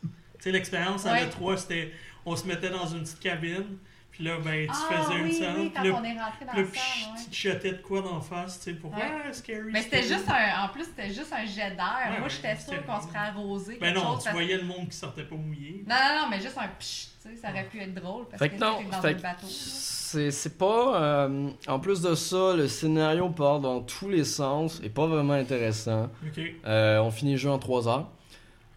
Tu 0.02 0.08
sais, 0.40 0.52
l'expérience 0.52 1.06
à 1.08 1.14
Ouais. 1.14 1.26
l'E3, 1.26 1.58
c'était. 1.58 1.92
On 2.28 2.36
se 2.36 2.46
mettait 2.48 2.70
dans 2.70 2.86
une 2.88 3.02
petite 3.02 3.20
cabine, 3.20 3.78
puis 4.16 4.24
là, 4.24 4.38
ben, 4.44 4.66
tu 4.66 4.72
Ah 4.74 4.94
faisais 5.04 5.18
une 5.20 5.26
oui, 5.26 5.34
scène, 5.34 5.56
oui, 5.58 5.72
quand 5.76 5.84
là, 5.84 5.90
on 6.00 6.04
est 6.06 6.18
rentré 6.20 6.46
dans 6.46 6.54
la 6.54 6.62
là, 6.62 6.68
salle, 6.68 7.14
ouais. 7.14 7.20
tu 7.26 7.30
te 7.30 7.36
jetais 7.36 7.72
de 7.74 7.82
quoi 7.82 8.02
d'en 8.02 8.22
face, 8.22 8.60
tu 8.60 8.64
sais, 8.72 8.74
pour 8.78 8.92
Ouais. 8.92 9.02
Ah, 9.04 9.34
scary. 9.34 9.72
Mais 9.74 9.82
c'était 9.82 10.04
juste 10.04 10.30
un. 10.30 10.64
En 10.64 10.70
plus, 10.70 10.86
c'était 10.86 11.10
juste 11.10 11.34
un 11.34 11.46
jet 11.46 11.72
d'air. 11.76 12.12
Ouais, 12.12 12.20
Moi, 12.20 12.30
j'étais 12.30 12.56
sûre 12.56 12.86
qu'on 12.86 13.02
serait 13.02 13.18
arrosé. 13.28 13.78
Ben 13.82 13.94
non, 13.94 14.02
chose, 14.04 14.18
tu 14.20 14.24
parce- 14.24 14.34
voyais 14.34 14.58
le 14.58 14.64
monde 14.64 14.88
qui 14.90 14.96
sortait 14.96 15.24
pas 15.24 15.36
mouillé. 15.36 15.84
Non, 15.88 15.96
non, 15.96 16.22
non, 16.22 16.28
mais 16.30 16.40
juste 16.40 16.58
un 16.58 16.68
psh, 16.80 17.08
tu 17.22 17.30
sais, 17.30 17.36
ça 17.36 17.50
aurait 17.50 17.66
pu 17.66 17.80
être 17.82 17.94
drôle 17.94 18.26
parce 18.30 18.40
Fait 18.42 18.50
que 18.50 18.56
que 18.56 18.60
non, 18.62 18.80
dans 18.90 19.02
fait 19.02 19.16
bateau. 19.16 19.48
c'est 19.48 20.32
c'est 20.32 20.58
pas. 20.58 21.02
euh, 21.02 21.50
en 21.68 21.80
plus 21.80 22.02
de 22.02 22.16
ça, 22.16 22.54
le 22.56 22.68
scénario 22.70 23.30
part 23.30 23.60
dans 23.60 23.82
tous 23.82 24.08
les 24.08 24.24
sens 24.24 24.80
et 24.82 24.90
pas 24.90 25.08
vraiment 25.08 25.34
intéressant. 25.34 26.10
Ok. 26.26 26.42
Euh, 26.66 27.00
on 27.00 27.12
finit 27.12 27.34
le 27.34 27.38
jeu 27.38 27.50
en 27.50 27.60
3 27.60 27.88
heures. 27.90 28.08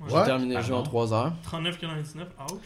Ouais. 0.01 0.07
J'ai 0.11 0.25
terminé 0.25 0.55
le 0.55 0.63
jeu 0.63 0.75
en 0.75 0.83
Pardon? 0.83 0.91
3 0.91 1.13
heures. 1.15 1.33
39,99, 1.45 2.27
ouch. 2.53 2.61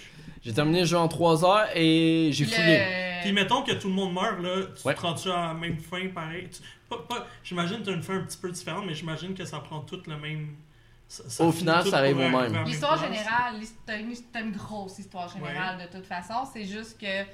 J'ai 0.45 0.53
terminé 0.53 0.81
le 0.81 0.87
jeu 0.87 0.99
en 0.99 1.09
3 1.09 1.45
heures 1.45 1.69
et 1.75 2.31
j'ai 2.33 2.45
fouillé. 2.45 2.83
Puis 3.23 3.33
mettons 3.33 3.63
que 3.63 3.73
tout 3.73 3.89
le 3.89 3.95
monde 3.95 4.13
meurt, 4.13 4.41
là, 4.41 4.67
tu 4.81 4.87
Ouais. 4.87 4.95
te 4.95 5.01
rends-tu 5.01 5.31
à 5.31 5.49
la 5.49 5.55
même 5.55 5.79
fin 5.79 6.09
pareil? 6.09 6.49
Tu- 6.51 6.61
pas, 6.89 6.99
pas, 7.09 7.27
j'imagine 7.45 7.79
que 7.79 7.85
tu 7.85 7.91
as 7.91 7.95
une 7.95 8.03
fin 8.03 8.17
un 8.17 8.23
petit 8.25 8.37
peu 8.37 8.51
différente, 8.51 8.85
mais 8.87 8.95
j'imagine 8.95 9.33
que 9.35 9.45
ça 9.45 9.61
prend 9.61 9.81
tout 9.81 10.01
le 10.07 10.17
même. 10.19 10.57
ça- 11.09 11.29
ça 11.29 11.45
Au 11.45 11.53
final, 11.53 11.87
ça 11.87 11.99
arrive 11.99 12.17
au 12.19 12.29
même. 12.29 12.65
L'histoire 12.65 12.99
générale, 12.99 13.57
t'as 13.87 13.99
une, 13.99 14.53
grosse 14.53 14.99
histoire 14.99 15.29
générale 15.29 15.79
de 15.87 15.97
toute 15.97 16.07
façon. 16.07 16.35
C'est 16.53 16.65
juste 16.65 16.99
que 17.01 17.25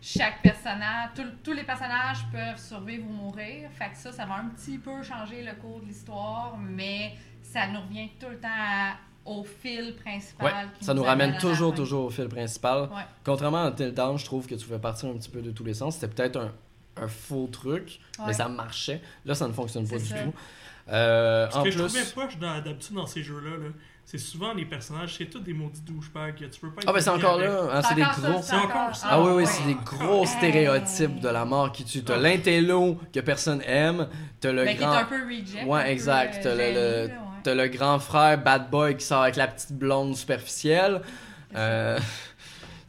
chaque 0.00 0.40
personnage, 0.42 1.10
tout- 1.14 1.22
tous 1.44 1.52
les 1.52 1.64
personnages 1.64 2.18
peuvent 2.32 2.58
survivre 2.58 3.04
ou 3.06 3.12
mourir. 3.12 3.68
Fait 3.78 3.90
que 3.90 3.96
ça, 3.96 4.12
ça 4.12 4.24
va 4.26 4.36
un 4.36 4.48
petit 4.48 4.78
peu 4.78 5.02
changer 5.02 5.42
le 5.42 5.52
cours 5.60 5.80
de 5.80 5.86
l'histoire, 5.86 6.56
mais 6.58 7.12
ça 7.42 7.66
nous 7.68 7.80
revient 7.82 8.08
tout 8.18 8.28
le 8.30 8.38
temps 8.40 8.48
à- 8.48 8.94
au 9.28 9.44
fil 9.44 9.94
principal. 10.04 10.46
Ouais, 10.46 10.52
qui 10.78 10.84
ça 10.84 10.94
nous 10.94 11.02
ramène 11.02 11.36
toujours, 11.38 11.74
toujours 11.74 12.06
au 12.06 12.10
fil 12.10 12.28
principal. 12.28 12.82
Ouais. 12.82 13.02
Contrairement 13.24 13.64
à 13.64 13.66
Until 13.68 13.92
Dawn, 13.92 14.18
je 14.18 14.24
trouve 14.24 14.46
que 14.46 14.54
tu 14.54 14.64
pouvais 14.66 14.78
partir 14.78 15.08
un 15.08 15.14
petit 15.14 15.30
peu 15.30 15.42
de 15.42 15.50
tous 15.50 15.64
les 15.64 15.74
sens. 15.74 15.94
C'était 15.96 16.08
peut-être 16.08 16.36
un, 16.38 16.52
un 17.02 17.08
faux 17.08 17.48
truc, 17.50 18.00
mais 18.26 18.32
ça 18.32 18.48
marchait. 18.48 19.00
Là, 19.24 19.34
ça 19.34 19.46
ne 19.48 19.52
fonctionne 19.52 19.86
pas 19.88 19.98
du 19.98 20.06
ça. 20.06 20.16
tout. 20.18 20.32
Euh, 20.90 21.48
Ce 21.50 21.56
en 21.56 21.62
que 21.62 21.68
plus, 21.68 21.72
je 21.78 21.84
trouvais 21.84 22.04
poche 22.26 22.38
d'habitude 22.38 22.94
dans 22.94 23.06
ces 23.06 23.22
jeux-là, 23.22 23.50
là, 23.58 23.68
c'est 24.06 24.16
souvent 24.16 24.54
les 24.54 24.64
personnages, 24.64 25.16
c'est 25.18 25.26
tous 25.26 25.40
des 25.40 25.52
maudits 25.52 25.82
douchebags. 25.82 26.34
Tu 26.50 26.60
peux 26.60 26.70
pas 26.70 26.80
ah 26.86 26.92
ben 26.94 27.00
c'est 27.00 27.10
encore 27.10 27.34
avec. 27.34 27.46
là, 27.46 27.68
hein, 27.74 27.82
c'est 27.86 27.94
des 27.94 28.02
encore 28.02 28.14
ça, 28.22 28.30
gros. 28.30 28.42
C'est 28.42 28.54
encore 28.56 28.96
ça. 28.96 29.06
Ah 29.10 29.20
oui, 29.22 29.32
oui, 29.36 29.46
c'est 29.46 29.66
des 29.66 29.74
gros 29.84 30.22
Hey. 30.22 30.26
stéréotypes 30.26 31.20
de 31.20 31.28
la 31.28 31.44
mort 31.44 31.70
qui 31.72 31.84
tue. 31.84 32.02
T'as 32.02 32.14
Ah. 32.14 32.20
l'intello 32.20 32.96
que 33.12 33.20
personne 33.20 33.60
aime, 33.66 34.08
t'as 34.40 34.50
le 34.52 34.64
Mais 34.64 34.76
qui 34.76 34.82
est 34.82 34.86
grand... 34.86 34.94
un 34.96 35.04
peu 35.04 35.22
reject. 35.24 35.66
Ouais, 35.66 35.92
exact. 35.92 36.36
euh, 36.38 36.42
T'as 36.42 36.54
le- 36.54 36.58
gêné, 36.58 36.72
le- 36.72 36.80
là, 37.08 37.14
ouais. 37.20 37.27
Le 37.54 37.68
grand 37.68 37.98
frère 37.98 38.38
bad 38.38 38.70
boy 38.70 38.96
qui 38.96 39.04
sort 39.04 39.22
avec 39.22 39.36
la 39.36 39.46
petite 39.46 39.72
blonde 39.72 40.16
superficielle. 40.16 41.00
Euh, 41.56 41.98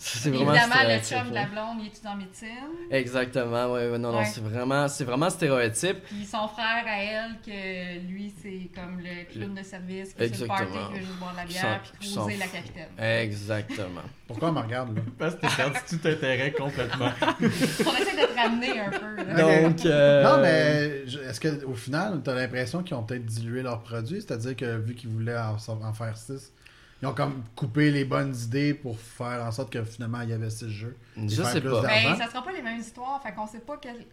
c'est 0.01 0.29
vraiment 0.29 0.53
Évidemment, 0.53 0.75
le 0.87 0.99
chum 1.01 1.29
de 1.29 1.35
la 1.35 1.45
blonde, 1.45 1.77
il 1.81 1.87
est 1.87 2.07
en 2.07 2.15
médecine. 2.15 2.47
Exactement, 2.89 3.73
ouais, 3.73 3.89
ouais, 3.89 3.97
non, 3.99 4.11
non, 4.13 4.23
c'est 4.23 4.41
vraiment, 4.41 4.87
c'est 4.87 5.03
vraiment 5.03 5.29
stéréotype. 5.29 6.03
Puis 6.05 6.25
son 6.25 6.47
frère 6.47 6.85
à 6.87 7.03
elle, 7.03 7.35
que 7.45 8.07
lui, 8.07 8.33
c'est 8.41 8.69
comme 8.73 8.99
le 8.99 9.31
clown 9.31 9.53
de 9.53 9.61
service 9.63 10.13
qui 10.13 10.23
Exactement. 10.23 10.57
party, 10.57 10.71
qui 10.93 10.99
veut 10.99 11.05
juste 11.05 11.19
boire 11.19 11.31
de 11.33 11.37
la 11.37 11.45
bière, 11.45 11.81
puis 11.99 12.11
croiser 12.13 12.37
la 12.37 12.47
capitaine. 12.47 12.87
Exactement. 12.97 14.01
Pourquoi 14.27 14.49
on 14.49 14.53
me 14.53 14.59
regarde, 14.61 14.95
là? 14.95 15.01
Parce 15.17 15.35
que 15.35 15.41
t'as 15.41 15.55
perdu 15.55 15.79
tout 15.89 16.07
intérêt 16.07 16.51
complètement. 16.51 17.09
On 17.41 17.43
essaie 17.45 18.15
de 18.15 18.33
te 18.33 18.39
ramener 18.39 18.79
un 18.79 18.89
peu. 18.89 19.15
Là. 19.23 19.33
Donc, 19.63 19.85
euh, 19.85 20.23
Non, 20.23 20.41
mais 20.41 21.07
je- 21.07 21.19
est-ce 21.19 21.41
qu'au 21.41 21.73
final, 21.73 22.21
t'as 22.23 22.35
l'impression 22.35 22.83
qu'ils 22.83 22.95
ont 22.95 23.03
peut-être 23.03 23.25
dilué 23.25 23.63
leurs 23.63 23.81
produits? 23.81 24.21
C'est-à-dire 24.21 24.55
que 24.55 24.77
vu 24.77 24.93
qu'ils 24.95 25.09
voulaient 25.09 25.37
en, 25.37 25.57
en 25.83 25.93
faire 25.93 26.15
6, 26.15 26.53
ils 27.01 27.07
ont 27.07 27.13
comme 27.13 27.43
coupé 27.55 27.91
les 27.91 28.05
bonnes 28.05 28.35
idées 28.35 28.73
pour 28.73 28.99
faire 28.99 29.43
en 29.45 29.51
sorte 29.51 29.71
que 29.71 29.83
finalement 29.83 30.21
il 30.21 30.29
y 30.29 30.33
avait 30.33 30.49
6 30.49 30.69
jeux. 30.69 30.97
je 31.17 31.27
sais 31.43 31.61
pas. 31.61 31.69
d'argent. 31.81 31.87
Ben, 31.87 32.15
ça 32.17 32.27
sera 32.27 32.43
pas 32.43 32.51
les 32.51 32.61
mêmes 32.61 32.79
histoires, 32.79 33.21
fait 33.23 33.33
qu'on 33.33 33.47
sait 33.47 33.59
pas 33.59 33.77
quel... 33.81 34.05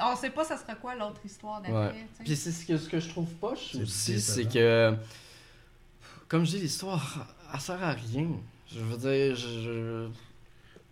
On 0.00 0.14
sait 0.14 0.30
pas 0.30 0.44
ça 0.44 0.56
sera 0.56 0.74
quoi 0.76 0.94
l'autre 0.94 1.20
histoire 1.24 1.60
d'après. 1.60 1.74
Ouais. 1.88 2.06
Puis 2.24 2.36
c'est 2.36 2.52
ce 2.52 2.64
que, 2.64 2.76
ce 2.76 2.88
que 2.88 3.00
je 3.00 3.08
trouve 3.08 3.28
pas 3.34 3.54
C'est 3.56 3.82
aussi, 3.82 4.20
c'est 4.20 4.44
que, 4.44 4.94
comme 6.28 6.44
je 6.44 6.50
dis, 6.52 6.58
l'histoire, 6.60 7.26
elle 7.52 7.60
sert 7.60 7.82
à 7.82 7.92
rien. 7.92 8.28
Je 8.72 8.80
veux 8.80 8.96
dire, 8.96 9.34
je- 9.34 9.60
je, 9.62 10.08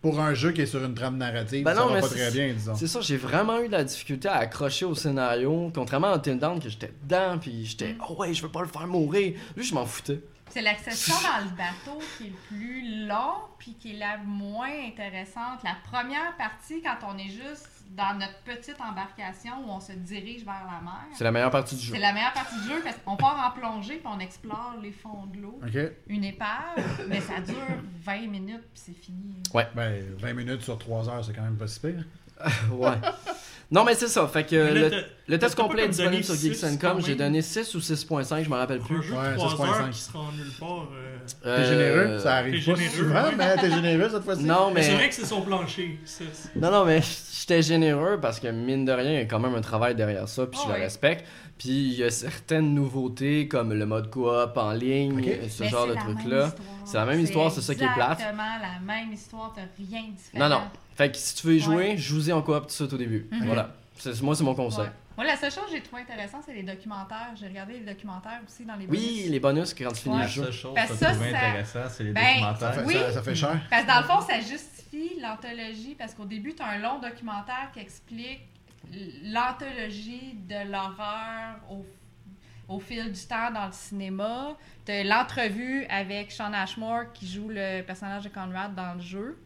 Pour 0.03 0.19
un 0.21 0.35
jeu 0.35 0.53
qui 0.53 0.63
est 0.63 0.67
sur 0.67 0.85
une 0.85 0.95
trame 0.95 1.17
narrative, 1.19 1.65
Ben 1.65 1.75
ça 1.75 1.81
non, 1.83 1.89
va 1.89 1.95
mais 1.95 2.01
pas 2.01 2.09
très 2.09 2.31
bien, 2.31 2.53
disons. 2.53 2.75
C'est 2.75 2.87
ça, 2.87 3.01
j'ai 3.01 3.17
vraiment 3.17 3.61
eu 3.61 3.67
de 3.69 3.73
la 3.73 3.85
difficulté 3.85 4.29
à 4.29 4.37
accrocher 4.39 4.85
au 4.85 4.95
scénario, 4.95 5.71
contrairement 5.75 6.13
à 6.13 6.19
Dawn 6.19 6.59
que 6.61 6.69
j'étais 6.69 6.93
dedans, 7.05 7.39
puis 7.39 7.65
j'étais, 7.67 7.93
Mm. 7.95 7.99
oh 8.09 8.15
ouais, 8.19 8.33
je 8.35 8.43
veux 8.43 8.51
pas 8.51 8.63
le 8.63 8.69
faire 8.69 8.87
mourir. 8.87 9.35
Lui, 9.57 9.65
je 9.65 9.75
m'en 9.75 9.85
foutais. 9.87 10.21
C'est 10.51 10.63
l'accession 10.63 11.15
dans 11.23 11.45
le 11.45 11.51
bateau 11.51 11.99
qui 12.17 12.25
est 12.27 12.31
le 12.31 12.37
plus 12.49 13.07
long, 13.07 13.35
puis 13.59 13.75
qui 13.75 13.95
est 13.95 13.99
la 13.99 14.17
moins 14.19 14.71
intéressante. 14.87 15.63
La 15.65 15.77
première 15.91 16.35
partie, 16.37 16.81
quand 16.83 16.97
on 17.07 17.19
est 17.19 17.29
juste 17.29 17.69
dans 17.91 18.19
notre 18.19 18.39
petite 18.41 18.81
embarcation 18.81 19.53
où 19.67 19.71
on 19.71 19.81
se 19.81 19.93
dirige 19.93 20.45
vers 20.45 20.65
la 20.65 20.81
mer, 20.83 21.01
C'est 21.13 21.25
la 21.25 21.31
meilleure 21.31 21.51
partie 21.51 21.77
du 21.77 21.83
jeu. 21.83 21.95
c'est 21.95 22.01
la 22.01 22.13
meilleure 22.13 22.33
partie 22.33 22.57
du 22.61 22.69
jeu 22.69 22.81
parce 22.83 22.97
qu'on 22.99 23.17
part 23.17 23.53
en 23.55 23.59
plongée 23.59 23.97
puis 23.99 24.07
on 24.07 24.19
explore 24.19 24.75
les 24.83 24.93
fonds 24.93 25.27
de 25.27 25.39
l'eau. 25.39 25.61
Ok? 25.65 25.79
Une 26.09 26.25
épave, 26.25 27.07
mais 27.09 27.21
ça 27.21 27.41
dure 27.41 27.55
20 28.05 28.27
minutes 28.29 28.63
puis 28.73 28.83
c'est 28.87 28.93
fini. 28.93 29.43
Ben, 29.75 30.15
20 30.19 30.33
minutes 30.35 30.63
sur 30.63 30.79
3 30.79 31.09
heures, 31.09 31.25
c'est 31.25 31.33
quand 31.33 31.43
même 31.43 31.57
pas 31.57 31.69
si 31.69 31.81
pire. 31.81 32.05
ouais. 32.73 32.89
Non, 33.69 33.83
mais 33.83 33.95
c'est 33.95 34.07
ça, 34.07 34.29
fait 34.29 34.45
que 34.45 34.55
Mais 34.55 34.81
là, 34.81 34.89
le, 34.91 35.05
le 35.27 35.39
test 35.41 35.57
complet 35.57 35.87
est 35.87 35.89
disponible 35.89 36.23
sur 36.23 36.37
six, 36.37 36.53
Geeks 36.53 36.63
and 36.65 36.77
quand 36.81 36.93
Com. 36.93 37.01
J'ai 37.05 37.17
donné 37.17 37.43
6 37.43 37.75
ou 37.75 37.79
6.5, 37.81 38.45
je 38.45 38.49
me 38.49 38.55
rappelle 38.55 38.79
plus. 38.79 38.99
un 38.99 39.03
jeu 39.03 39.13
Ouais, 39.15 39.31
de 39.33 39.37
3 39.37 39.49
6.5. 39.67 39.69
heures 39.81 39.91
qui 39.91 39.99
se 40.01 40.13
rend 40.13 40.31
nulle 40.31 40.53
part. 40.61 40.89
euh, 40.93 41.17
T'es 41.43 41.49
Euh, 41.49 41.65
généreux? 42.05 42.19
Ça 42.21 42.35
arrive 42.37 42.65
t'es 42.65 42.71
pas 42.73 42.79
généreux, 42.79 42.97
souvent, 42.97 43.25
mais 43.37 43.57
t'es 43.57 43.71
généreux 43.73 44.09
cette 44.13 44.23
fois-ci. 44.23 44.45
Non, 44.45 44.71
Mais 44.73 44.83
c'est 44.85 44.95
vrai 44.95 45.09
que 45.09 45.15
c'est 45.17 45.25
son 45.27 45.41
plancher. 45.43 45.99
Non, 46.55 46.71
non, 46.71 46.85
mais 46.85 47.01
j'étais 47.41 47.61
généreux 47.63 48.21
parce 48.23 48.39
que, 48.39 48.47
mine 48.47 48.85
de 48.85 48.93
rien, 48.93 49.11
il 49.11 49.19
y 49.19 49.23
a 49.23 49.25
quand 49.25 49.41
même 49.41 49.57
un 49.57 49.61
travail 49.61 49.97
derrière 49.97 50.29
ça, 50.29 50.47
puis 50.47 50.61
Ah 50.63 50.65
je 50.67 50.73
le 50.73 50.79
ouais. 50.79 50.85
respecte. 50.85 51.27
Puis 51.59 51.69
il 51.69 51.95
y 51.95 52.05
a 52.05 52.11
certaines 52.11 52.75
nouveautés 52.75 53.49
comme 53.49 53.73
le 53.73 53.87
mode 53.87 54.11
coop 54.11 54.57
en 54.57 54.73
ligne, 54.73 55.23
ce 55.49 55.63
Mais 55.63 55.69
genre 55.71 55.87
de 55.87 55.95
la 55.95 56.01
histoire. 56.01 56.53
C'est 56.85 56.97
la 56.99 57.05
même 57.07 57.21
histoire, 57.21 57.51
c'est 57.51 57.63
ça 57.63 57.75
qui 57.75 57.83
est 57.85 57.95
plate. 57.95 58.19
Exactement 58.21 58.57
la 58.61 58.79
même 58.81 59.13
histoire, 59.13 59.53
t'as 59.57 59.63
rien 59.79 60.03
de 60.09 60.13
différent. 60.17 60.49
Non, 60.49 60.57
non. 60.57 60.63
Fait 60.95 61.11
que 61.11 61.17
si 61.17 61.35
tu 61.35 61.47
veux 61.47 61.55
y 61.55 61.61
jouer, 61.61 61.77
Ouais. 61.91 61.97
joue-y 61.97 62.33
en 62.33 62.43
coop 62.43 62.61
tout 62.63 62.67
de 62.67 62.71
suite 62.73 62.93
au 62.93 62.99
début. 62.99 63.27
Mhm. 63.31 63.47
Voilà. 63.47 63.71
C'est- 63.97 64.21
Moi, 64.23 64.35
c'est 64.35 64.45
mon 64.45 64.55
conseil. 64.55 64.85
Ouais. 64.85 64.91
Moi, 65.17 65.25
la 65.27 65.37
seule 65.37 65.51
chose 65.51 65.65
que 65.65 65.73
j'ai 65.73 65.81
trouvé 65.83 66.03
intéressant, 66.03 66.41
c'est 66.45 66.53
les 66.53 66.63
documentaires. 66.63 67.31
J'ai 67.41 67.49
regardé 67.49 67.73
les 67.79 67.87
documentaires 67.87 68.41
aussi 68.47 68.67
dans 68.67 68.77
les 68.77 68.85
Oui, 68.87 68.99
bonus. 69.23 69.31
les 69.31 69.41
bonus 69.41 69.75
quand 69.75 69.89
tu 69.93 70.03
finis 70.03 70.15
Ouais. 70.17 70.21
le 70.21 70.27
La 70.27 70.31
jeu. 70.31 70.43
seule 70.45 70.53
chose 70.53 70.73
Parce 70.75 70.89
que 70.89 70.93
que 70.93 70.99
je 70.99 71.05
ça, 71.05 71.15
ça- 71.15 71.25
intéressant, 71.27 71.79
c'est 71.89 72.05
les 72.05 72.13
Ben, 72.13 72.21
Ça 72.23 72.29
documentaires. 72.35 72.75
fait, 72.75 72.85
Oui. 72.85 72.95
ça, 72.95 73.13
ça 73.13 73.23
fait 73.23 73.35
cher. 73.35 73.61
Parce 73.71 73.83
que 73.83 73.89
dans 73.89 73.97
le 73.99 74.05
fond, 74.05 74.21
ça 74.21 74.41
justifie 74.41 75.19
l'anthologie 75.21 75.95
parce 75.99 76.13
qu'au 76.13 76.27
début, 76.27 76.55
tu 76.55 76.63
as 76.63 76.67
un 76.67 76.79
long 76.79 76.99
documentaire 77.01 77.71
qui 77.73 77.81
explique 77.81 78.41
l'anthologie 79.23 80.35
de 80.49 80.71
l'horreur 80.71 81.57
au, 81.71 81.85
au 82.69 82.81
fil 82.81 83.13
du 83.13 83.21
temps 83.27 83.51
dans 83.53 83.67
le 83.67 83.73
cinéma. 83.73 84.57
T'as 84.85 85.03
l'entrevue 85.05 85.85
avec 85.87 86.31
Sean 86.33 86.53
Ashmore 86.53 87.13
qui 87.13 87.27
joue 87.27 87.49
le 87.49 87.83
personnage 87.83 88.25
de 88.25 88.29
Conrad 88.29 88.75
dans 88.75 88.95
le 88.95 89.01
jeu, 89.01 89.39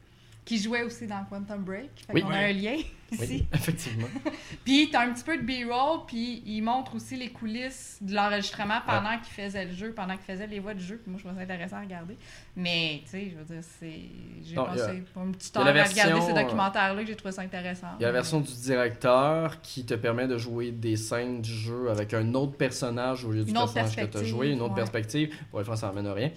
qui 0.44 0.58
jouait 0.58 0.82
aussi 0.82 1.06
dans 1.06 1.24
Quantum 1.24 1.62
Break. 1.62 1.90
Fait 2.06 2.12
Oui. 2.14 2.22
qu'on 2.22 2.30
a 2.30 2.38
un 2.38 2.52
lien 2.52 2.76
ici. 3.12 3.26
Oui, 3.30 3.46
effectivement. 3.52 4.06
Puis 4.64 4.88
t'as 4.90 5.06
un 5.06 5.12
petit 5.12 5.24
peu 5.24 5.36
de 5.38 5.42
B-roll, 5.42 6.00
puis 6.06 6.42
il 6.46 6.60
montre 6.62 6.94
aussi 6.96 7.16
les 7.16 7.30
coulisses 7.30 7.98
de 8.00 8.14
l'enregistrement 8.14 8.80
pendant 8.86 9.16
qu'il 9.18 9.32
faisait 9.44 9.64
le 9.64 9.72
jeu, 9.72 9.92
pendant 9.92 10.14
qu'il 10.16 10.24
faisait 10.24 10.46
les 10.46 10.58
voix 10.60 10.74
du 10.74 10.84
jeu. 10.84 10.98
Puis 11.02 11.10
moi, 11.10 11.18
je 11.18 11.24
trouvais 11.26 11.38
ça 11.46 11.52
intéressant 11.52 11.76
à 11.76 11.80
regarder. 11.80 12.16
Mais, 12.56 13.00
tu 13.04 13.10
sais, 13.10 13.30
je 13.32 13.36
veux 13.38 13.44
dire, 13.44 13.62
c'est... 13.78 14.00
J'ai 14.44 14.54
passé 14.54 15.02
pas 15.14 15.20
une 15.22 15.32
petite 15.32 15.56
heure 15.56 15.66
à 15.66 15.70
regarder 15.70 16.20
ces 16.20 16.30
euh, 16.32 16.42
documentaires-là 16.42 17.00
que 17.02 17.06
j'ai 17.08 17.16
trouvé 17.16 17.32
ça 17.32 17.42
intéressant. 17.42 17.86
Il 17.98 18.02
y 18.02 18.04
a 18.04 18.08
la 18.08 18.12
version 18.12 18.40
du 18.40 18.52
directeur 18.52 19.60
qui 19.62 19.84
te 19.84 19.94
permet 19.94 20.26
de 20.28 20.36
jouer 20.38 20.70
des 20.72 20.96
scènes 20.96 21.40
du 21.40 21.52
jeu 21.52 21.90
avec 21.90 22.14
un 22.14 22.34
autre 22.34 22.56
personnage 22.56 23.24
au 23.24 23.30
lieu 23.32 23.44
du 23.44 23.50
Une 23.50 23.58
autre 23.58 23.72
personnage 23.74 23.90
que 23.90 23.94
tu 23.96 24.00
as 24.00 24.04
perspective, 24.06 24.28
joué, 24.30 24.50
une 24.50 24.60
autre 24.60 24.70
ouais. 24.70 24.76
perspective. 24.76 25.34
Pour 25.50 25.58
le 25.60 25.64
fond, 25.64 25.76
ça 25.76 25.88
n'amène 25.88 26.06
à 26.06 26.14
rien. 26.14 26.30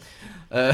Euh, 0.53 0.71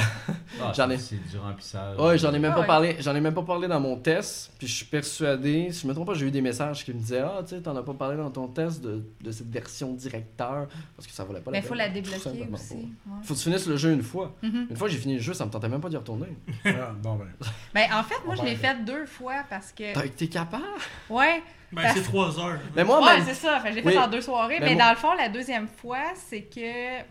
Ah, 0.61 0.71
J'en 0.75 0.89
ai- 0.89 0.97
C'est 0.97 1.15
du 1.29 1.37
remplissage. 1.37 1.97
ouais, 1.99 2.17
j'en 2.17 2.33
ai 2.33 2.39
même 2.39 2.51
Ah 2.51 2.55
pas 2.55 2.61
ouais. 2.61 2.67
parlé. 2.67 2.95
J'en 2.99 3.15
ai 3.15 3.21
même 3.21 3.33
pas 3.33 3.43
parlé 3.43 3.67
dans 3.67 3.79
mon 3.79 3.95
test. 3.97 4.51
Puis 4.57 4.67
je 4.67 4.73
suis 4.75 4.85
persuadé, 4.85 5.71
si 5.71 5.83
je 5.83 5.87
me 5.89 5.93
trompe 5.93 6.07
pas, 6.07 6.13
j'ai 6.13 6.25
eu 6.27 6.31
des 6.31 6.41
messages 6.41 6.85
qui 6.85 6.93
me 6.93 6.99
disaient 6.99 7.19
Ah, 7.19 7.41
tu 7.43 7.55
sais, 7.55 7.61
t'en 7.61 7.75
as 7.75 7.83
pas 7.83 7.93
parlé 7.93 8.15
dans 8.17 8.31
ton 8.31 8.47
test 8.47 8.81
de, 8.81 9.03
de 9.21 9.31
cette 9.31 9.49
version 9.49 9.93
directeur 9.93 10.67
parce 10.95 11.07
que 11.07 11.13
ça 11.13 11.23
valait 11.25 11.41
pas 11.41 11.51
Mais 11.51 11.57
la 11.59 11.63
il 11.63 11.67
faut 11.67 11.69
peine. 11.69 11.77
la 11.79 11.89
débloquer 11.89 12.29
aussi. 12.53 12.73
ouais. 12.75 12.87
Faut 13.23 13.33
que 13.33 13.39
tu 13.39 13.43
finisses 13.45 13.67
le 13.67 13.75
jeu 13.77 13.91
une 13.91 14.03
fois. 14.03 14.35
Mhm. 14.41 14.67
Une 14.69 14.77
fois 14.77 14.87
que 14.87 14.93
j'ai 14.93 14.99
fini 14.99 15.15
le 15.15 15.19
jeu, 15.21 15.33
ça 15.33 15.45
me 15.45 15.51
tentait 15.51 15.69
même 15.69 15.81
pas 15.81 15.89
d'y 15.89 15.97
retourner. 15.97 16.27
Ah, 16.65 16.93
bon, 17.01 17.15
ben. 17.15 17.27
Ben, 17.73 17.87
en 17.93 18.03
fait, 18.03 18.15
moi, 18.25 18.35
On 18.37 18.41
je 18.41 18.45
l'ai 18.45 18.55
fait 18.55 18.83
deux 18.85 19.05
fois 19.05 19.43
parce 19.49 19.71
que. 19.71 19.93
T'as 19.93 20.05
été 20.05 20.27
capable? 20.29 20.63
Ouais, 21.09 21.41
Ben, 21.71 21.83
Parce- 21.83 21.95
c'est 21.97 22.03
3 22.03 22.39
heures. 22.39 22.59
Mais 22.75 22.83
moi, 22.83 22.99
ouais 22.99 23.17
même, 23.17 23.25
c'est 23.25 23.33
ça. 23.35 23.59
Fait 23.59 23.69
que 23.69 23.75
je 23.75 23.79
l'ai 23.81 23.85
Oui. 23.85 23.93
fait 23.93 23.99
en 23.99 24.07
deux 24.07 24.21
soirées. 24.21 24.59
Mais 24.59 24.67
Mais, 24.69 24.75
moi- 24.75 24.83
dans 24.85 24.89
le 24.91 24.97
fond, 24.97 25.13
la 25.13 25.29
deuxième 25.29 25.67
fois, 25.67 26.13
c'est 26.15 26.41
que. 26.43 27.01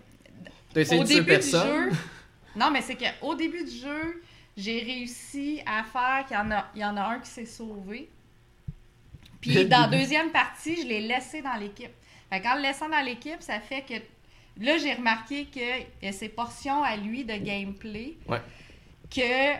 t'as 0.74 0.80
essayé 0.80 1.00
Au 1.00 1.04
de 1.04 1.08
du 1.08 1.42
jeu. 1.42 1.90
Non, 2.56 2.70
mais 2.72 2.80
c'est 2.82 2.96
qu'au 2.96 3.34
début 3.36 3.62
du 3.64 3.70
jeu, 3.70 4.20
j'ai 4.56 4.80
réussi 4.80 5.60
à 5.64 5.84
faire 5.84 6.24
qu'il 6.26 6.36
y 6.36 6.40
en 6.40 6.50
a, 6.50 6.64
il 6.74 6.80
y 6.80 6.84
en 6.84 6.96
a 6.96 7.02
un 7.02 7.18
qui 7.20 7.30
s'est 7.30 7.44
sauvé. 7.46 8.10
Puis 9.40 9.66
dans 9.66 9.82
la 9.82 9.86
deuxième 9.98 10.30
partie, 10.30 10.82
je 10.82 10.86
l'ai 10.86 11.00
laissé 11.00 11.42
dans 11.42 11.54
l'équipe. 11.54 11.90
Fait 12.30 12.40
qu'en 12.40 12.56
le 12.56 12.62
laissant 12.62 12.88
dans 12.88 13.00
l'équipe, 13.04 13.40
ça 13.40 13.60
fait 13.60 13.82
que 13.82 13.94
là, 14.62 14.76
j'ai 14.78 14.94
remarqué 14.94 15.46
y 16.02 16.06
a 16.08 16.12
ces 16.12 16.28
portions 16.28 16.82
à 16.82 16.96
lui 16.96 17.24
de 17.24 17.34
gameplay. 17.36 18.16
Ouais. 18.28 18.42
Que 19.10 19.58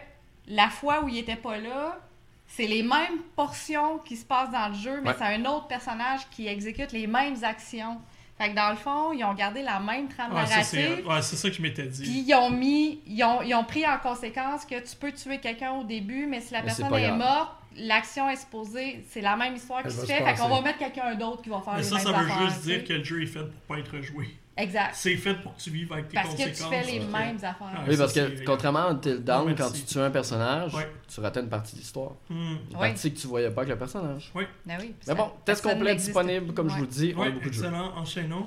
la 0.48 0.68
fois 0.68 1.02
où 1.02 1.08
il 1.08 1.18
était 1.18 1.36
pas 1.36 1.58
là, 1.58 1.98
c'est 2.46 2.66
les 2.66 2.82
mêmes 2.82 3.20
portions 3.36 3.98
qui 3.98 4.16
se 4.16 4.24
passent 4.24 4.50
dans 4.50 4.68
le 4.68 4.74
jeu, 4.74 5.00
mais 5.02 5.10
Ouais. 5.10 5.14
c'est 5.18 5.24
un 5.24 5.44
autre 5.44 5.66
personnage 5.66 6.28
qui 6.30 6.46
exécute 6.48 6.92
les 6.92 7.06
mêmes 7.06 7.36
actions. 7.44 8.00
Fait 8.38 8.50
que 8.50 8.54
dans 8.54 8.70
le 8.70 8.76
fond, 8.76 9.12
ils 9.12 9.24
ont 9.24 9.34
gardé 9.34 9.62
la 9.62 9.80
même 9.80 10.08
trame 10.08 10.32
Ouais, 10.32 10.46
ça, 10.46 10.56
narrative. 10.56 11.06
ouais, 11.08 11.22
c'est 11.22 11.36
ça 11.36 11.50
que 11.50 11.56
je 11.56 11.62
m'étais 11.62 11.86
dit. 11.86 12.02
Puis 12.02 12.24
ils 12.28 12.34
ont 12.34 12.50
mis, 12.50 13.00
ils 13.06 13.22
ont, 13.24 13.42
ils 13.42 13.52
ont 13.54 13.64
pris 13.64 13.84
en 13.86 13.98
conséquence 13.98 14.64
que 14.64 14.78
tu 14.78 14.94
peux 14.96 15.10
tuer 15.12 15.38
quelqu'un 15.38 15.72
au 15.72 15.82
début, 15.84 16.26
mais 16.26 16.40
si 16.40 16.52
la 16.52 16.60
Mais 16.60 16.66
personne 16.66 16.94
est 16.94 17.10
morte, 17.16 17.52
l'action 17.76 18.28
est 18.30 18.36
supposée, 18.36 19.04
c'est 19.10 19.20
la 19.20 19.36
même 19.36 19.56
histoire 19.56 19.82
qui 19.82 19.90
se 19.90 20.06
fait, 20.06 20.18
se 20.18 20.24
fait 20.24 20.34
qu'on 20.36 20.48
va 20.48 20.60
mettre 20.60 20.78
quelqu'un 20.78 21.14
d'autre 21.16 21.42
qui 21.42 21.48
va 21.50 21.60
faire 21.60 21.74
Mais 21.74 21.80
les 21.82 21.84
ça, 21.88 21.96
mêmes 21.96 22.04
ça 22.04 22.12
veut 22.12 22.30
affaires, 22.30 22.48
juste 22.48 22.62
dire 22.62 22.84
que 22.84 22.92
le 22.92 23.04
jeu 23.04 23.22
est 23.22 23.26
fait 23.26 23.40
pour 23.42 23.60
pas 23.62 23.78
être 23.80 23.92
rejoué. 23.96 24.28
Exact. 24.58 24.90
C'est 24.94 25.16
fait 25.16 25.34
pour 25.34 25.54
que 25.56 25.60
tu 25.60 25.70
vives 25.70 25.92
avec 25.92 26.08
tes 26.08 26.14
Parce 26.14 26.34
que 26.34 26.42
tu 26.42 26.48
conséquences. 26.48 26.70
fais 26.70 26.92
les 26.92 27.00
ok. 27.00 27.10
mêmes 27.12 27.36
affaires. 27.36 27.84
Oui, 27.88 27.96
parce 27.96 28.12
que 28.12 28.44
contrairement 28.44 28.80
à 28.80 28.90
Until 28.90 29.22
Non, 29.26 29.54
quand 29.56 29.70
tu 29.70 29.82
tues 29.82 29.98
un 30.00 30.10
personnage, 30.10 30.74
Ouais. 30.74 30.90
tu 31.12 31.20
ratais 31.20 31.40
une 31.40 31.48
partie 31.48 31.74
de 31.76 31.80
l'histoire. 31.80 32.12
Hmm. 32.28 32.34
Une 32.34 32.58
Oui. 32.72 32.78
partie 32.88 33.12
que 33.14 33.18
tu 33.20 33.26
voyais 33.28 33.50
pas 33.50 33.60
avec 33.62 33.70
le 33.72 33.78
personnage. 33.78 34.32
Ben 34.34 34.46
oui, 34.80 34.94
Mais 35.06 35.14
bon, 35.14 35.30
test 35.44 35.62
complet 35.62 35.94
disponible, 35.94 36.52
comme 36.54 36.68
je 36.70 36.74
vous 36.74 36.80
le 36.82 36.86
dis. 36.88 37.14
On 37.16 37.22
a 37.22 37.30
beaucoup 37.30 37.48
de 37.48 37.54
jeux. 37.54 37.64
excellent, 37.64 37.96
enchaînons. 37.96 38.46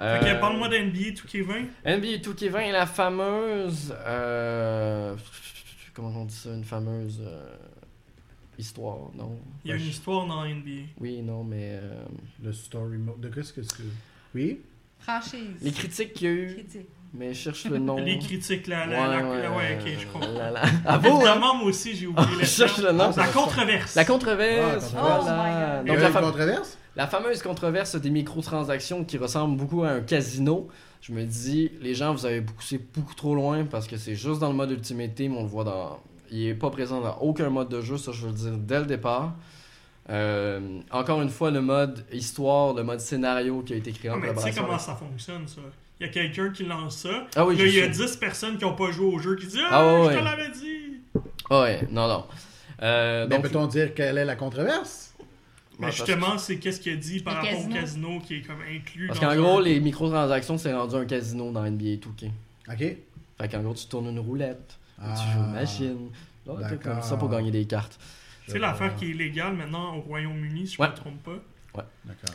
Euh, 0.00 0.20
que 0.20 0.40
parle-moi 0.40 0.68
d'NBA 0.68 1.10
2K20. 1.12 1.66
NBA 1.84 2.18
2K20 2.18 2.60
est 2.68 2.72
la 2.72 2.86
fameuse. 2.86 3.94
euh, 4.06 5.16
comment 5.94 6.08
on 6.20 6.24
dit 6.24 6.34
ça 6.34 6.50
Une 6.50 6.64
fameuse. 6.64 7.20
euh, 7.24 7.54
histoire, 8.58 9.10
non? 9.14 9.38
Il 9.64 9.70
y 9.70 9.72
a 9.72 9.76
une 9.76 9.86
histoire 9.86 10.26
dans 10.26 10.44
NBA. 10.44 10.88
Oui, 10.98 11.22
non, 11.22 11.44
mais. 11.44 11.78
euh, 11.80 12.04
Le 12.42 12.52
story 12.52 12.98
mode. 12.98 13.20
De 13.20 13.28
qu'est-ce 13.28 13.52
que 13.52 13.62
c'est? 13.62 13.82
Oui? 14.34 14.60
Franchise. 14.98 15.56
les 15.62 15.72
critiques 15.72 16.12
qu'il 16.14 16.26
y 16.26 16.30
a 16.30 16.34
eu, 16.34 16.54
Critiques. 16.54 16.88
mais 17.14 17.32
je 17.32 17.38
cherche 17.40 17.64
le 17.66 17.78
nom. 17.78 17.96
Les 17.98 18.18
critiques, 18.18 18.66
la, 18.66 18.86
la, 18.86 19.00
Ouais, 19.02 19.08
la- 19.16 19.28
ouais, 19.28 19.42
la- 19.42 19.50
ouais, 19.52 19.78
ok, 19.80 19.92
je 20.00 20.06
comprends. 20.06 20.32
la- 20.32 20.50
la- 20.50 20.62
À 20.84 20.98
vous, 20.98 21.22
hein? 21.24 21.36
Moi 21.38 21.62
aussi, 21.64 21.94
j'ai 21.96 22.06
oublié 22.06 22.26
Je 22.34 22.38
le 22.40 22.44
cherche 22.44 22.78
le 22.78 22.92
nom. 22.92 23.10
La 23.16 23.26
controverse. 23.28 23.94
La 23.94 24.04
controverse, 24.04 24.92
Ah, 24.96 25.00
controverse. 25.00 25.24
voilà. 25.24 25.82
Oh 25.82 25.86
Donc, 25.86 25.96
fam- 25.98 26.22
controverse? 26.22 26.78
La 26.96 27.06
fameuse 27.06 27.42
controverse 27.42 27.96
des 27.96 28.10
microtransactions 28.10 29.04
qui 29.04 29.18
ressemble 29.18 29.56
beaucoup 29.56 29.84
à 29.84 29.90
un 29.90 30.00
casino. 30.00 30.68
Je 31.00 31.12
me 31.12 31.22
dis, 31.24 31.70
les 31.80 31.94
gens, 31.94 32.12
vous 32.12 32.26
avez 32.26 32.42
poussé 32.42 32.78
beaucoup 32.94 33.14
trop 33.14 33.34
loin 33.36 33.64
parce 33.64 33.86
que 33.86 33.96
c'est 33.96 34.16
juste 34.16 34.40
dans 34.40 34.48
le 34.48 34.54
mode 34.56 34.72
Ultimate 34.72 35.14
Team, 35.14 35.36
on 35.36 35.42
le 35.42 35.48
voit 35.48 35.62
dans. 35.64 36.00
Il 36.30 36.44
est 36.46 36.54
pas 36.54 36.70
présent 36.70 37.00
dans 37.00 37.16
aucun 37.20 37.48
mode 37.50 37.68
de 37.68 37.80
jeu, 37.80 37.96
ça 37.96 38.10
je 38.12 38.22
veux 38.22 38.28
le 38.28 38.34
dire 38.34 38.58
dès 38.58 38.80
le 38.80 38.86
départ. 38.86 39.34
Euh, 40.10 40.80
encore 40.90 41.20
une 41.20 41.28
fois, 41.28 41.50
le 41.50 41.60
mode 41.60 42.04
histoire, 42.12 42.72
le 42.74 42.82
mode 42.82 43.00
scénario 43.00 43.60
qui 43.62 43.74
a 43.74 43.76
été 43.76 43.92
créé 43.92 44.10
Ah, 44.10 44.14
en 44.14 44.18
mais 44.18 44.28
tu 44.28 44.40
sais 44.40 44.52
collaboration. 44.52 44.62
comment 44.62 44.74
avec- 44.74 44.86
ça 44.86 44.94
fonctionne, 44.96 45.46
ça. 45.48 45.60
Il 46.00 46.06
y 46.06 46.08
a 46.08 46.12
quelqu'un 46.12 46.50
qui 46.50 46.64
lance 46.64 46.98
ça. 46.98 47.26
Ah 47.36 47.44
oui, 47.44 47.56
là, 47.56 47.64
il 47.66 47.74
y 47.74 47.80
a 47.80 47.92
sais. 47.92 48.04
10 48.06 48.16
personnes 48.16 48.56
qui 48.56 48.64
n'ont 48.64 48.74
pas 48.74 48.90
joué 48.92 49.06
au 49.06 49.18
jeu 49.18 49.36
qui 49.36 49.46
disent 49.46 49.60
Ah, 49.68 49.80
Ah 49.80 49.84
ouais, 49.94 50.02
je 50.04 50.08
ouais. 50.08 50.18
te 50.18 50.24
l'avais 50.24 50.50
dit. 50.50 51.22
Ah 51.50 51.60
ouais, 51.62 51.80
non, 51.90 52.08
non. 52.08 52.24
Euh, 52.82 53.26
Mais 53.28 53.36
donc, 53.36 53.48
peut-on 53.50 53.66
dire 53.66 53.92
quelle 53.94 54.16
est 54.18 54.24
la 54.24 54.36
controverse? 54.36 55.12
Mais 55.80 55.90
justement, 55.92 56.38
c'est 56.38 56.58
qu'est-ce 56.58 56.80
qu'il 56.80 56.92
a 56.92 56.96
dit 56.96 57.20
par 57.20 57.34
rapport 57.34 57.64
au 57.64 57.68
casino 57.68 58.18
qui 58.20 58.36
est 58.36 58.42
comme 58.42 58.60
inclus. 58.62 59.06
Parce 59.08 59.20
qu'en 59.20 59.28
un- 59.30 59.36
gros, 59.36 59.60
les 59.60 59.78
microtransactions, 59.80 60.58
c'est 60.58 60.72
rendu 60.72 60.94
un 60.96 61.04
casino 61.04 61.52
dans 61.52 61.64
NBA 61.64 61.96
2K. 61.96 62.30
Ok. 62.70 62.78
Fait 63.40 63.48
qu'en 63.48 63.60
gros, 63.62 63.74
tu 63.74 63.86
tournes 63.86 64.08
une 64.08 64.18
roulette, 64.18 64.76
Ah, 65.00 65.14
tu 65.14 65.32
joues 65.32 65.44
une 65.44 65.52
machine. 65.52 66.10
Là, 66.46 66.68
t'es 66.68 66.76
comme 66.76 67.02
ça 67.02 67.16
pour 67.16 67.28
gagner 67.28 67.50
des 67.52 67.64
cartes. 67.64 67.98
Tu 68.48 68.52
sais, 68.54 68.58
l'affaire 68.58 68.94
qui 68.96 69.06
est 69.06 69.08
illégale 69.10 69.54
maintenant 69.54 69.96
au 69.96 70.00
Royaume-Uni, 70.00 70.66
si 70.66 70.74
je 70.76 70.82
Ouais. 70.82 70.88
me 70.88 70.94
trompe 70.94 71.22
pas. 71.22 71.38
D'accord. 72.04 72.34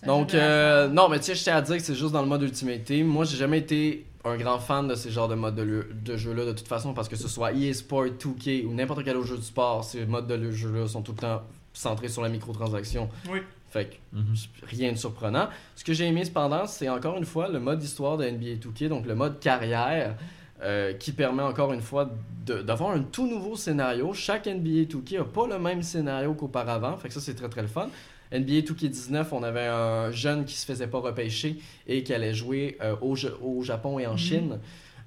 C'est 0.00 0.04
un 0.04 0.06
Donc, 0.06 0.32
euh, 0.34 0.88
non, 0.88 1.08
mais 1.10 1.18
tu 1.18 1.26
sais, 1.26 1.34
je 1.34 1.42
tiens 1.42 1.56
à 1.56 1.60
dire 1.60 1.76
que 1.76 1.82
c'est 1.82 1.94
juste 1.94 2.12
dans 2.12 2.22
le 2.22 2.28
mode 2.28 2.42
Ultimate 2.42 2.84
Team. 2.84 3.06
Moi, 3.06 3.24
j'ai 3.26 3.36
jamais 3.36 3.58
été 3.58 4.06
un 4.24 4.36
grand 4.36 4.58
fan 4.58 4.88
de 4.88 4.94
ces 4.94 5.10
genres 5.10 5.28
de 5.28 5.34
modes 5.34 5.54
de, 5.56 5.62
le- 5.62 5.86
de 6.04 6.52
toute 6.52 6.68
façon, 6.68 6.94
parce 6.94 7.08
que 7.08 7.16
ce 7.16 7.28
soit 7.28 7.52
EA 7.52 7.74
Sport, 7.74 8.06
2K 8.18 8.64
ou 8.64 8.72
n'importe 8.72 9.04
quel 9.04 9.16
autre 9.16 9.26
jeu 9.26 9.36
de 9.36 9.42
sport, 9.42 9.84
ces 9.84 10.06
modes 10.06 10.26
de 10.26 10.50
jeu-là 10.50 10.86
sont 10.88 11.02
tout 11.02 11.12
le 11.12 11.18
temps 11.18 11.42
centrés 11.74 12.08
sur 12.08 12.22
la 12.22 12.28
microtransaction. 12.30 13.10
Oui. 13.30 13.40
Fait 13.70 13.86
que 14.12 14.16
Mhm. 14.16 14.34
rien 14.66 14.92
de 14.92 14.96
surprenant. 14.96 15.48
Ce 15.76 15.84
que 15.84 15.92
j'ai 15.92 16.06
aimé 16.06 16.24
cependant, 16.24 16.66
c'est 16.66 16.88
encore 16.88 17.16
une 17.18 17.24
fois 17.26 17.48
le 17.48 17.60
mode 17.60 17.82
histoire 17.82 18.16
de 18.16 18.24
NBA 18.24 18.56
2K, 18.56 18.88
donc 18.88 19.04
le 19.06 19.14
mode 19.14 19.40
carrière, 19.40 20.16
euh, 20.62 20.92
qui 20.94 21.12
permet 21.12 21.42
encore 21.42 21.72
une 21.72 21.80
fois 21.80 22.10
d'avoir 22.46 22.90
un 22.90 23.00
tout 23.02 23.26
nouveau 23.28 23.56
scénario. 23.56 24.12
Chaque 24.14 24.46
NBA 24.46 24.84
2K 24.90 25.18
n'a 25.18 25.24
pas 25.24 25.46
le 25.46 25.58
même 25.58 25.82
scénario 25.82 26.34
qu'auparavant, 26.34 26.96
fait 26.96 27.08
que 27.08 27.14
ça 27.14 27.20
c'est 27.20 27.34
très 27.34 27.48
très 27.48 27.62
le 27.62 27.68
fun. 27.68 27.88
NBA 28.32 28.60
2K19, 28.60 29.26
on 29.32 29.42
avait 29.42 29.66
un 29.66 30.10
jeune 30.12 30.44
qui 30.44 30.54
se 30.54 30.64
faisait 30.64 30.86
pas 30.86 30.98
repêcher 31.00 31.56
et 31.86 32.02
qui 32.04 32.14
allait 32.14 32.34
jouer 32.34 32.76
euh, 32.80 32.94
au, 33.00 33.16
Ja- 33.16 33.30
au 33.42 33.62
Japon 33.62 33.98
et 33.98 34.06
en 34.06 34.12
Mhm. 34.12 34.18
Chine 34.18 34.58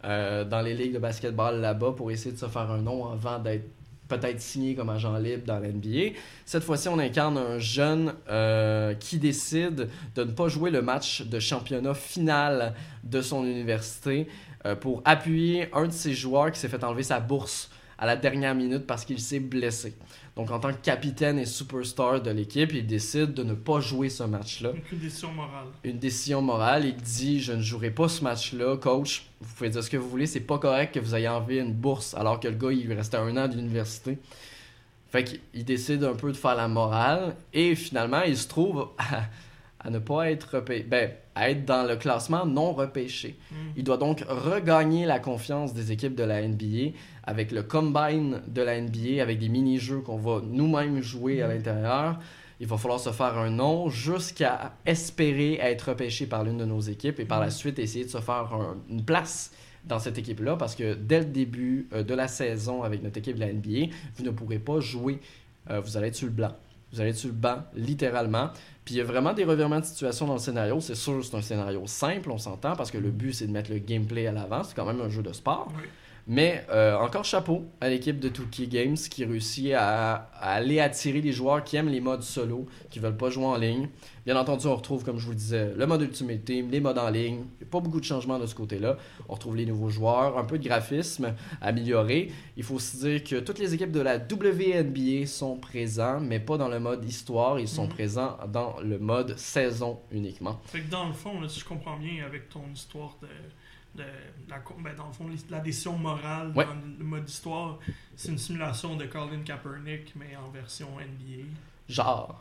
euh, 0.06 0.44
dans 0.44 0.62
les 0.62 0.74
ligues 0.74 0.94
de 0.94 1.00
basketball 1.00 1.62
là-bas 1.62 1.94
pour 1.96 2.12
essayer 2.12 2.32
de 2.34 2.38
se 2.40 2.48
faire 2.48 2.70
un 2.70 2.80
nom 2.82 3.10
avant 3.12 3.40
d'être 3.40 3.64
peut-être 4.10 4.42
signé 4.42 4.76
comme 4.76 4.90
agent 4.90 5.18
libre 5.18 5.44
dans 5.48 5.60
l'NBA. 5.60 6.12
Cette 6.46 6.64
fois-ci, 6.64 6.90
on 6.90 7.00
incarne 7.00 7.38
un 7.38 7.58
jeune 7.58 8.14
euh, 8.30 8.94
qui 8.96 9.18
décide 9.18 9.88
de 10.16 10.24
ne 10.26 10.32
pas 10.32 10.50
jouer 10.50 10.70
le 10.72 10.82
match 10.82 11.22
de 11.24 11.40
championnat 11.40 11.94
final 11.94 12.74
de 13.06 13.22
son 13.22 13.46
université 13.46 14.28
euh, 14.66 14.76
pour 14.76 15.02
appuyer 15.06 15.68
un 15.74 15.88
de 15.88 15.92
ses 15.92 16.14
joueurs 16.14 16.52
qui 16.52 16.60
s'est 16.60 16.70
fait 16.70 16.84
enlever 16.84 17.04
sa 17.04 17.20
bourse 17.20 17.70
à 17.98 18.06
la 18.06 18.16
dernière 18.16 18.56
minute 18.56 18.86
parce 18.88 19.06
qu'il 19.06 19.20
s'est 19.20 19.40
blessé. 19.40 19.96
Donc, 20.36 20.50
en 20.52 20.60
tant 20.60 20.74
que 20.74 20.82
capitaine 20.82 21.38
et 21.38 21.46
superstar 21.46 22.22
de 22.22 22.32
l'équipe, 22.32 22.74
il 22.74 22.88
décide 22.88 23.34
de 23.34 23.44
ne 23.44 23.54
pas 23.54 23.80
jouer 23.80 24.10
ce 24.10 24.24
match-là 24.24 24.72
une 24.92 25.00
décision 25.00 25.32
morale. 25.32 25.68
une 25.84 26.00
décision 26.00 26.42
morale. 26.42 26.86
Il 26.86 26.96
dit 26.96 27.40
Je 27.40 27.54
ne 27.54 27.62
jouerai 27.62 27.92
pas 27.92 28.08
ce 28.08 28.24
match-là, 28.24 28.78
coach. 28.78 29.28
Vous 29.42 29.54
pouvez 29.56 29.70
dire 29.70 29.84
ce 29.84 29.90
que 29.90 29.98
vous 29.98 30.10
voulez, 30.10 30.26
c'est 30.26 30.40
pas 30.40 30.58
correct 30.58 30.94
que 30.94 31.00
vous 31.00 31.16
ayez 31.16 31.28
enlevé 31.28 31.60
une 31.60 31.74
bourse 31.74 32.14
alors 32.14 32.40
que 32.40 32.48
le 32.48 32.56
gars 32.56 32.72
il 32.72 32.86
lui 32.86 32.94
restait 32.94 33.18
un 33.18 33.38
an 33.38 33.48
d'université. 33.48 34.18
Fait 35.12 35.24
qu'il 35.24 35.64
décide 35.64 36.04
un 36.04 36.16
peu 36.16 36.32
de 36.32 36.38
faire 36.38 36.56
la 36.56 36.68
morale 36.68 37.36
et 37.54 37.76
finalement 37.76 38.24
il 38.24 38.36
se 38.36 38.48
trouve 38.48 38.90
à, 39.84 39.90
ne 39.90 40.00
pas 40.00 40.32
être 40.32 40.56
repêché, 40.56 40.84
ben, 40.84 41.12
à 41.36 41.50
être 41.50 41.66
dans 41.66 41.88
le 41.88 41.96
classement 41.96 42.46
non 42.46 42.74
repêché. 42.74 43.38
Hmm. 43.52 43.56
Il 43.76 43.84
doit 43.84 43.98
donc 43.98 44.24
regagner 44.28 45.06
la 45.06 45.20
confiance 45.20 45.74
des 45.74 45.92
équipes 45.92 46.16
de 46.16 46.24
la 46.24 46.48
NBA 46.48 46.92
avec 47.24 47.52
le 47.52 47.64
combine 47.64 48.42
de 48.48 48.62
la 48.62 48.80
NBA, 48.80 49.22
avec 49.22 49.40
des 49.40 49.50
mini-jeux 49.50 50.00
qu'on 50.00 50.18
va 50.18 50.42
nous-mêmes 50.44 51.02
jouer 51.02 51.42
à 51.42 51.48
l'intérieur. 51.48 52.20
Il 52.60 52.68
va 52.68 52.78
falloir 52.78 53.00
se 53.00 53.10
faire 53.12 53.38
un 53.38 53.50
nom 53.50 53.90
jusqu'à 53.90 54.74
espérer 54.86 55.56
être 55.56 55.90
repêché 55.90 56.28
par 56.28 56.44
l'une 56.44 56.58
de 56.58 56.66
nos 56.66 56.80
équipes 56.80 57.20
et 57.20 57.26
par 57.26 57.40
la 57.42 57.50
suite 57.50 57.80
essayer 57.80 58.06
de 58.06 58.10
se 58.10 58.20
faire 58.20 58.54
un- 58.54 58.78
une 58.90 59.04
place 59.04 59.52
dans 59.86 60.00
cette 60.00 60.18
équipe-là 60.18 60.56
parce 60.56 60.76
que 60.76 60.94
dès 60.94 61.20
le 61.20 61.26
début 61.26 61.90
euh, 61.92 62.04
de 62.04 62.14
la 62.14 62.30
saison 62.30 62.84
avec 62.84 63.04
notre 63.04 63.18
équipe 63.18 63.36
de 63.36 63.42
la 63.42 63.52
NBA, 63.52 63.92
vous 64.16 64.24
ne 64.24 64.30
pourrez 64.30 64.60
pas 64.60 64.80
jouer. 64.80 65.20
Euh, 65.70 65.82
vous 65.82 65.98
allez 65.98 66.08
être 66.08 66.16
sur 66.16 66.28
le 66.28 66.34
blanc. 66.34 66.54
Vous 66.94 67.02
allez 67.02 67.10
être 67.10 67.18
sur 67.18 67.30
le 67.30 67.36
banc, 67.36 67.64
littéralement. 67.76 68.52
Puis 68.86 68.96
il 68.96 68.98
y 68.98 69.02
a 69.02 69.06
vraiment 69.06 69.34
des 69.34 69.46
revirements 69.46 69.80
de 69.80 69.86
situation 69.86 70.28
dans 70.28 70.34
le 70.34 70.40
scénario. 70.40 70.80
C'est 70.82 70.96
sûr, 70.96 71.24
c'est 71.24 71.36
un 71.36 71.42
scénario 71.42 71.84
simple, 71.86 72.32
on 72.32 72.38
s'entend, 72.38 72.76
parce 72.76 72.92
que 72.92 72.98
le 72.98 73.12
but, 73.12 73.34
c'est 73.34 73.48
de 73.48 73.52
mettre 73.52 73.72
le 73.72 73.80
gameplay 73.80 74.28
à 74.28 74.32
l'avant. 74.32 74.64
C'est 74.64 74.76
quand 74.76 74.86
même 74.86 75.02
un 75.02 75.10
jeu 75.10 75.24
de 75.24 75.32
sport. 75.32 75.72
Mais 76.26 76.66
euh, 76.72 76.96
encore 76.96 77.26
chapeau 77.26 77.66
à 77.82 77.90
l'équipe 77.90 78.18
de 78.18 78.30
2K 78.30 78.70
Games 78.70 78.96
qui 78.96 79.26
réussit 79.26 79.74
à, 79.74 80.30
à 80.40 80.54
aller 80.54 80.80
attirer 80.80 81.20
les 81.20 81.34
joueurs 81.34 81.64
qui 81.66 81.76
aiment 81.76 81.90
les 81.90 82.00
modes 82.00 82.22
solo, 82.24 82.66
qui 82.90 83.00
veulent 83.00 83.18
pas 83.18 83.30
jouer 83.30 83.44
en 83.46 83.58
ligne. 83.58 83.90
Bien 84.26 84.38
entendu, 84.38 84.68
on 84.68 84.76
retrouve, 84.78 85.04
comme 85.04 85.20
je 85.20 85.26
vous 85.26 85.32
le 85.32 85.38
disais, 85.38 85.74
le 85.76 85.86
mode 85.86 86.02
Ultimate 86.04 86.46
Team, 86.46 86.70
les 86.72 86.80
modes 86.80 86.98
en 86.98 87.10
ligne. 87.10 87.44
Il 87.60 87.64
n'y 87.64 87.68
a 87.68 87.70
pas 87.70 87.82
beaucoup 87.82 88.00
de 88.00 88.06
changements 88.06 88.40
de 88.40 88.46
ce 88.46 88.56
côté-là. 88.56 88.96
On 89.28 89.34
retrouve 89.34 89.58
les 89.58 89.66
nouveaux 89.66 89.90
joueurs, 89.90 90.38
un 90.38 90.46
peu 90.46 90.58
de 90.58 90.64
graphisme 90.64 91.34
amélioré. 91.62 92.32
Il 92.56 92.64
faut 92.64 92.76
aussi 92.76 92.98
dire 93.00 93.22
que 93.22 93.42
toutes 93.42 93.60
les 93.60 93.74
équipes 93.74 93.92
de 93.92 94.00
la 94.00 94.18
WNBA 94.18 95.26
sont 95.28 95.58
présents, 95.58 96.22
mais 96.22 96.40
pas 96.40 96.58
dans 96.58 96.70
le 96.70 96.80
mode 96.80 97.04
histoire. 97.04 97.60
Ils 97.60 97.68
sont 97.68 97.84
Mhm. 97.84 97.90
présents 97.90 98.38
dans 98.48 98.76
le 98.82 98.98
mode 98.98 99.38
saison 99.38 100.00
uniquement. 100.10 100.62
Fait 100.68 100.80
que 100.80 100.90
dans 100.90 101.08
le 101.08 101.14
fond, 101.14 101.42
là, 101.42 101.50
si 101.50 101.60
je 101.60 101.66
comprends 101.66 101.98
bien 101.98 102.24
avec 102.26 102.48
ton 102.48 102.62
histoire 102.74 103.18
de. 103.22 103.28
De 103.96 104.04
la, 104.50 104.60
ben, 104.80 104.96
dans 104.96 105.08
le 105.08 105.14
fond, 105.14 105.30
la 105.50 105.60
décision 105.60 105.98
morale 105.98 106.52
Ouais. 106.56 106.66
dans 106.66 106.74
le 106.74 107.04
mode 107.06 107.30
histoire, 107.30 107.80
c'est 108.16 108.30
une 108.30 108.38
simulation 108.38 108.96
de 108.96 109.06
Colin 109.06 109.42
Kaepernick, 109.44 110.14
mais 110.16 110.36
en 110.36 110.50
version 110.50 110.88
NBA. 111.00 111.46
Genre. 111.90 112.40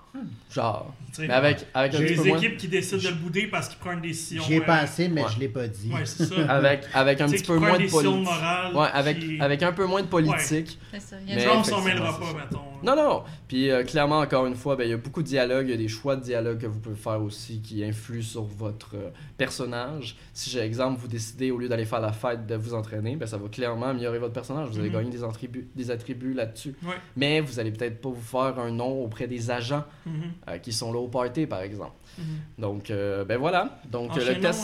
Genre. 0.55 0.95
Mais 1.19 1.31
avec, 1.31 1.67
avec 1.75 1.95
un 1.95 1.99
J'ai 1.99 2.05
petit 2.07 2.15
peu 2.17 2.23
des 2.23 2.29
moins... 2.31 2.39
équipes 2.39 2.57
qui 2.59 2.69
décident 2.69 3.03
de 3.03 3.09
le 3.09 3.15
bouder 3.15 3.47
parce 3.49 3.69
qu'ils 3.69 3.79
prennent 3.79 3.97
une 3.97 4.03
décision. 4.03 4.43
J'y 4.45 4.55
ai 4.55 4.61
pensé, 4.61 5.09
mais 5.09 5.23
ouais. 5.23 5.29
je 5.35 5.41
l'ai 5.41 5.49
pas 5.49 5.67
dit. 5.69 5.91
Ouais, 5.93 6.05
c'est 6.07 6.25
ça. 6.27 6.35
Avec, 6.51 6.85
avec 6.95 7.21
un 7.21 7.29
petit 7.29 7.43
peu 7.43 7.57
moins 7.59 7.79
de 7.79 7.89
politique. 7.91 8.25
morale. 8.25 8.75
Ouais, 8.75 8.89
avec, 8.93 9.19
qui- 9.19 9.41
avec 9.41 9.63
un 9.63 9.73
peu 9.73 9.85
moins 9.87 10.03
de 10.03 10.07
politique. 10.07 10.79
Mais 10.93 10.99
une 11.35 11.39
Genre, 11.41 11.57
on 11.59 11.65
s'en 11.65 11.81
mêlera 11.83 12.19
pas, 12.19 12.27
mettons. 12.35 12.61
Non, 12.83 12.97
non. 12.97 13.23
Puis 13.49 13.71
euh, 13.71 13.85
clairement, 13.85 14.21
encore 14.21 14.47
une 14.47 14.55
fois, 14.57 14.77
ben, 14.77 14.85
il 14.85 14.91
y 14.91 14.95
a 14.95 14.97
beaucoup 14.97 15.23
de 15.23 15.29
dialogues, 15.29 15.67
il 15.69 15.71
y 15.71 15.75
a 15.75 15.77
des 15.79 15.89
choix 15.89 16.17
de 16.17 16.23
dialogue 16.23 16.59
que 16.59 16.67
vous 16.67 16.81
pouvez 16.81 16.97
faire 16.97 17.21
aussi 17.23 17.61
qui 17.61 17.85
influent 17.85 18.23
sur 18.23 18.43
votre 18.45 18.95
euh, 18.97 19.11
personnage. 19.39 20.17
Si, 20.35 20.51
j'ai 20.51 20.61
exemple, 20.61 20.99
vous 21.01 21.09
décidez, 21.09 21.51
au 21.51 21.59
lieu 21.59 21.69
d'aller 21.69 21.85
faire 21.85 22.01
la 22.01 22.13
fête, 22.13 22.47
de 22.47 22.55
vous 22.55 22.75
entraîner, 22.75 23.17
ben, 23.17 23.27
ça 23.27 23.37
va 23.39 23.49
clairement 23.49 23.87
améliorer 23.87 24.19
votre 24.19 24.33
personnage. 24.35 24.69
Vous 24.71 24.79
allez 24.79 24.89
Mhm. 24.89 24.95
gagner 24.95 25.11
des 25.11 25.25
attributs, 25.25 25.69
des 25.75 25.91
attributs 25.91 26.33
là-dessus. 26.35 26.75
Ouais. 26.85 26.95
Mais 27.17 27.41
vous 27.41 27.59
allez 27.61 27.71
peut-être 27.73 28.01
pas 28.01 28.09
vous 28.09 28.21
faire 28.21 28.59
un 28.59 28.71
nom 28.71 29.03
auprès 29.05 29.27
des 29.27 29.32
agents 29.51 29.85
Mhm, 30.07 30.13
euh, 30.49 30.59
qui 30.59 30.73
sont 30.73 30.93
là 30.93 30.99
au 30.99 31.09
party, 31.09 31.47
par 31.47 31.61
exemple. 31.63 31.93
mhm. 32.19 32.25
Donc, 32.59 32.91
euh, 32.91 33.25
ben 33.25 33.39
voilà. 33.39 33.81
Donc, 33.91 34.15
le 34.17 34.41
test... 34.41 34.61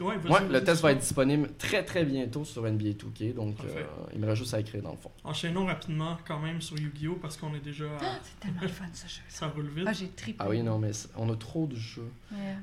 euh, 0.00 0.04
ouais, 0.04 0.14
Ouais, 0.30 0.48
le 0.50 0.62
test 0.64 0.82
va 0.82 0.92
être 0.92 0.98
disponible 0.98 1.50
très 1.58 1.84
très 1.84 2.04
bientôt 2.04 2.44
sur 2.44 2.62
NBA 2.62 2.90
2K, 2.90 3.34
donc 3.34 3.56
euh, 3.64 3.82
il 4.12 4.20
me 4.20 4.26
reste 4.26 4.38
juste 4.42 4.54
à 4.54 4.60
écrire 4.60 4.82
dans 4.82 4.90
le 4.92 4.96
fond. 4.96 5.10
Enchaînons 5.24 5.66
rapidement 5.66 6.16
quand 6.26 6.38
même 6.38 6.60
sur 6.60 6.78
Yu-Gi-Oh! 6.78 7.18
parce 7.22 7.36
qu'on 7.36 7.54
est 7.54 7.60
déjà. 7.64 7.84
à- 7.86 8.18
C'est 8.22 8.40
tellement 8.40 8.62
le 8.62 8.68
fun, 8.68 8.84
ce 8.92 9.06
jeu. 9.08 9.22
Ça 9.28 9.48
roule 9.48 9.68
vite. 9.74 9.84
Ah, 9.88 9.92
j'ai 9.92 10.08
trippé. 10.08 10.36
Ah 10.40 10.48
oui, 10.48 10.62
non, 10.62 10.78
mais 10.78 10.90
on 11.16 11.32
a 11.32 11.36
trop 11.36 11.66
de 11.66 11.76
jeux. 11.76 12.10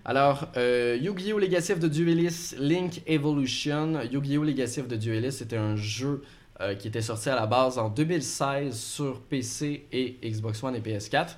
Alors, 0.05 0.47
euh, 0.57 0.97
Yu-Gi-Oh! 1.01 1.39
Legacy 1.39 1.71
of 1.73 1.79
the 1.79 1.85
Duelist 1.89 2.57
Link 2.59 3.01
Evolution. 3.07 4.01
Yu-Gi-Oh! 4.11 4.43
Legacy 4.43 4.81
of 4.81 4.87
the 4.87 4.93
Duelist, 4.95 5.39
c'était 5.39 5.57
un 5.57 5.75
jeu 5.75 6.23
euh, 6.61 6.75
qui 6.75 6.87
était 6.87 7.01
sorti 7.01 7.29
à 7.29 7.35
la 7.35 7.45
base 7.47 7.77
en 7.77 7.89
2016 7.89 8.77
sur 8.77 9.21
PC 9.21 9.85
et 9.91 10.17
Xbox 10.23 10.63
One 10.63 10.75
et 10.75 10.79
PS4. 10.81 11.35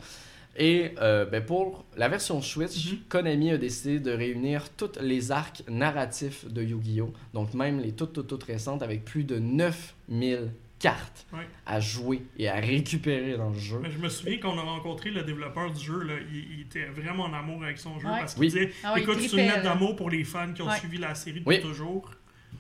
Et 0.57 0.91
euh, 1.01 1.25
ben, 1.25 1.43
pour 1.45 1.85
la 1.95 2.09
version 2.09 2.41
Switch, 2.41 2.91
Mhm. 2.91 2.97
Konami 3.07 3.51
a 3.51 3.57
décidé 3.57 3.99
de 3.99 4.11
réunir 4.11 4.69
tous 4.75 4.91
les 5.01 5.31
arcs 5.31 5.63
narratifs 5.69 6.45
de 6.45 6.61
Yu-Gi-Oh! 6.61 7.13
Donc 7.33 7.53
même 7.53 7.79
les 7.79 7.93
toutes, 7.93 8.13
toutes, 8.13 8.27
toutes 8.27 8.43
récentes 8.43 8.81
avec 8.83 9.05
plus 9.05 9.23
de 9.23 9.39
9000 9.39 10.51
cartes 10.77 11.25
Ouais. 11.31 11.47
à 11.67 11.79
jouer 11.79 12.23
et 12.37 12.49
à 12.49 12.55
récupérer 12.55 13.37
dans 13.37 13.51
le 13.51 13.57
jeu. 13.59 13.79
Mais 13.81 13.91
je 13.91 13.99
me 13.99 14.09
souviens 14.09 14.39
qu'on 14.39 14.57
a 14.57 14.61
rencontré 14.63 15.11
le 15.11 15.21
développeur 15.23 15.71
du 15.71 15.79
jeu, 15.85 16.01
là, 16.03 16.15
il, 16.33 16.53
il 16.55 16.61
était 16.61 16.85
vraiment 16.85 17.25
en 17.25 17.33
amour 17.33 17.63
avec 17.63 17.77
son 17.77 17.97
jeu 17.99 18.07
Ouais. 18.07 18.19
parce 18.19 18.33
qu'il 18.33 18.41
Oui. 18.41 18.47
disait 18.47 18.71
Ah 18.83 18.93
ouais, 18.95 19.01
Écoute, 19.03 19.19
c'est 19.21 19.29
une 19.37 19.45
là. 19.47 19.61
d'amour 19.61 19.95
pour 19.95 20.09
les 20.09 20.23
fans 20.23 20.51
qui 20.53 20.63
ont 20.63 20.67
Ouais. 20.67 20.77
suivi 20.79 20.97
la 20.97 21.13
série 21.15 21.39
depuis 21.39 21.57
Oui. 21.57 21.61
toujours. 21.61 22.09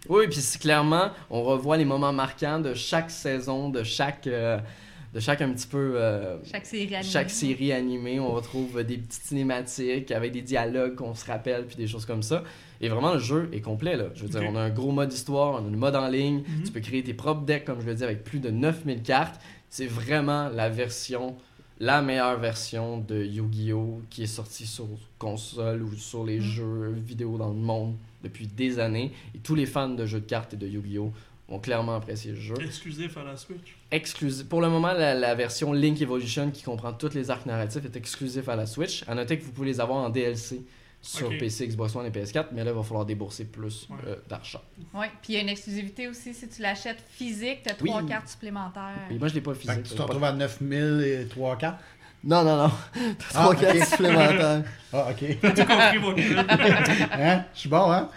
Oui, 0.09 0.25
puis 0.27 0.39
c'est 0.41 0.59
clairement, 0.59 1.11
on 1.29 1.43
revoit 1.43 1.77
les 1.77 1.85
moments 1.85 2.13
marquants 2.13 2.59
de 2.59 2.73
chaque 2.73 3.11
saison, 3.11 3.69
de 3.69 3.83
chaque, 3.83 4.25
euh, 4.27 4.57
de 5.13 5.19
chaque 5.19 5.41
un 5.41 5.51
petit 5.51 5.67
peu, 5.67 5.93
euh, 5.95 6.37
Chaque 6.49 6.65
série 6.65 6.95
animée. 6.95 7.03
chaque 7.11 7.29
série 7.29 7.71
animée. 7.71 8.19
On 8.19 8.31
retrouve 8.31 8.83
des 8.83 8.97
petites 8.97 9.23
cinématiques 9.23 10.11
avec 10.11 10.31
des 10.31 10.41
dialogues 10.41 10.95
qu'on 10.95 11.13
se 11.15 11.25
rappelle, 11.25 11.65
puis 11.67 11.75
des 11.75 11.87
choses 11.87 12.05
comme 12.05 12.23
ça. 12.23 12.43
Et 12.81 12.89
vraiment, 12.89 13.13
le 13.13 13.19
jeu 13.19 13.47
est 13.53 13.61
complet. 13.61 13.95
Là. 13.95 14.05
Je 14.15 14.23
veux 14.23 14.29
dire, 14.29 14.41
on 14.49 14.55
a 14.55 14.61
un 14.61 14.69
gros 14.71 14.91
mode 14.91 15.13
histoire, 15.13 15.53
on 15.61 15.65
a 15.65 15.67
un 15.67 15.77
mode 15.77 15.95
en 15.95 16.07
ligne. 16.07 16.43
Mhm. 16.47 16.63
Tu 16.65 16.71
peux 16.71 16.79
créer 16.79 17.03
tes 17.03 17.13
propres 17.13 17.41
decks, 17.45 17.65
comme 17.65 17.79
je 17.81 17.85
le 17.85 17.93
dis, 17.95 18.03
avec 18.03 18.23
plus 18.23 18.39
de 18.39 18.49
9000 18.49 19.03
cartes. 19.03 19.39
C'est 19.69 19.85
vraiment 19.85 20.49
la 20.49 20.67
version, 20.69 21.35
la 21.79 22.01
meilleure 22.01 22.39
version 22.39 22.97
de 22.97 23.23
Yu-Gi-Oh! 23.23 24.01
qui 24.09 24.23
est 24.23 24.27
sortie 24.27 24.65
sur 24.65 24.87
console 25.19 25.83
ou 25.83 25.93
sur 25.95 26.25
les 26.25 26.37
Mhm. 26.39 26.41
jeux 26.43 26.95
vidéo 27.05 27.37
dans 27.37 27.49
le 27.49 27.55
monde 27.55 27.93
depuis 28.23 28.47
des 28.47 28.79
années. 28.79 29.11
Et 29.35 29.39
tous 29.39 29.55
les 29.55 29.65
fans 29.65 29.89
de 29.89 30.05
jeux 30.05 30.19
de 30.21 30.25
cartes 30.25 30.53
et 30.53 30.57
de 30.57 30.67
Yu-Gi-Oh! 30.67 31.11
ont 31.49 31.59
clairement 31.59 31.95
apprécié 31.95 32.31
le 32.31 32.37
jeu. 32.39 32.55
Exclusif 32.63 33.17
à 33.17 33.23
la 33.25 33.35
Switch. 33.35 33.75
Exclusif. 33.91 34.47
Pour 34.47 34.61
le 34.61 34.69
moment, 34.69 34.93
la, 34.93 35.13
la 35.13 35.35
version 35.35 35.73
Link 35.73 36.01
Evolution 36.01 36.49
qui 36.49 36.63
comprend 36.63 36.93
tous 36.93 37.13
les 37.13 37.29
arcs 37.29 37.45
narratifs 37.45 37.83
est 37.83 37.95
exclusif 37.97 38.47
à 38.47 38.55
la 38.55 38.65
Switch. 38.65 39.03
À 39.05 39.15
noter 39.15 39.37
que 39.37 39.43
vous 39.43 39.51
pouvez 39.51 39.67
les 39.67 39.81
avoir 39.81 39.97
en 39.99 40.09
DLC 40.09 40.61
sur 41.01 41.27
Ok. 41.27 41.39
PC, 41.39 41.67
Xbox 41.67 41.93
One 41.95 42.05
et 42.05 42.09
PS4, 42.09 42.45
mais 42.53 42.63
là, 42.63 42.71
il 42.71 42.77
va 42.77 42.83
falloir 42.83 43.05
débourser 43.05 43.43
plus 43.45 43.87
Ouais. 43.89 43.97
euh, 44.07 44.15
d'argent. 44.29 44.61
Oui, 44.93 45.07
puis 45.21 45.33
il 45.33 45.35
y 45.35 45.37
a 45.39 45.41
une 45.41 45.49
exclusivité 45.49 46.07
aussi. 46.07 46.33
Si 46.33 46.47
tu 46.47 46.61
l'achètes 46.61 47.03
physique, 47.09 47.63
tu 47.63 47.69
as 47.69 47.75
Oui. 47.81 47.89
trois 47.89 48.05
cartes 48.05 48.29
supplémentaires. 48.29 49.07
Et 49.09 49.17
moi, 49.17 49.27
je 49.27 49.33
l'ai 49.33 49.41
pas 49.41 49.53
Fait 49.53 49.59
physique. 49.61 49.83
que 49.83 49.89
tu 49.89 49.95
te 49.95 50.01
retrouves 50.01 50.23
à 50.23 50.31
9000 50.31 51.01
et 51.03 51.27
3 51.27 51.57
4. 51.57 51.77
Non, 52.23 52.43
non, 52.43 52.55
non. 52.57 52.71
Ah, 52.71 52.99
Trois 53.29 53.51
ok. 53.53 53.59
cartes 53.61 53.83
supplémentaires. 53.89 54.63
Ah, 54.93 55.07
ok. 55.09 55.37
T'as 55.55 55.65
compris, 55.65 55.99
mon 55.99 56.11
gars? 56.13 56.45
Hein? 57.13 57.43
Je 57.53 57.59
suis 57.59 57.69
bon, 57.69 57.91
hein? 57.91 58.09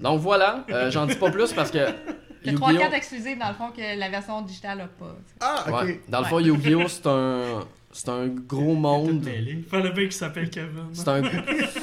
Donc 0.00 0.20
voilà, 0.20 0.64
euh, 0.70 0.90
j'en 0.90 1.06
dis 1.06 1.14
pas 1.14 1.30
plus 1.30 1.52
parce 1.52 1.70
que 1.70 1.78
as 1.78 2.52
trois 2.54 2.72
cartes 2.74 2.94
exclusives 2.94 3.38
dans 3.38 3.48
le 3.48 3.54
fond 3.54 3.70
que 3.70 3.98
la 3.98 4.08
version 4.08 4.40
digitale 4.42 4.78
n'a 4.78 4.86
pas. 4.86 5.14
Ah, 5.40 5.64
ok. 5.68 5.82
Ouais. 5.84 6.00
Dans 6.08 6.18
le 6.20 6.24
Ouais. 6.24 6.30
fond, 6.30 6.38
Yu-Gi-Oh! 6.40 6.88
c'est 6.88 7.06
un, 7.06 7.66
c'est 7.92 8.08
un 8.08 8.26
gros 8.28 8.74
monde. 8.74 9.24
Il 9.26 9.62
fallait 9.64 9.90
bien 9.90 10.04
qu'il 10.04 10.12
s'appelle 10.12 10.48
Kevin. 10.48 10.86
C'est 10.94 11.06
un, 11.08 11.22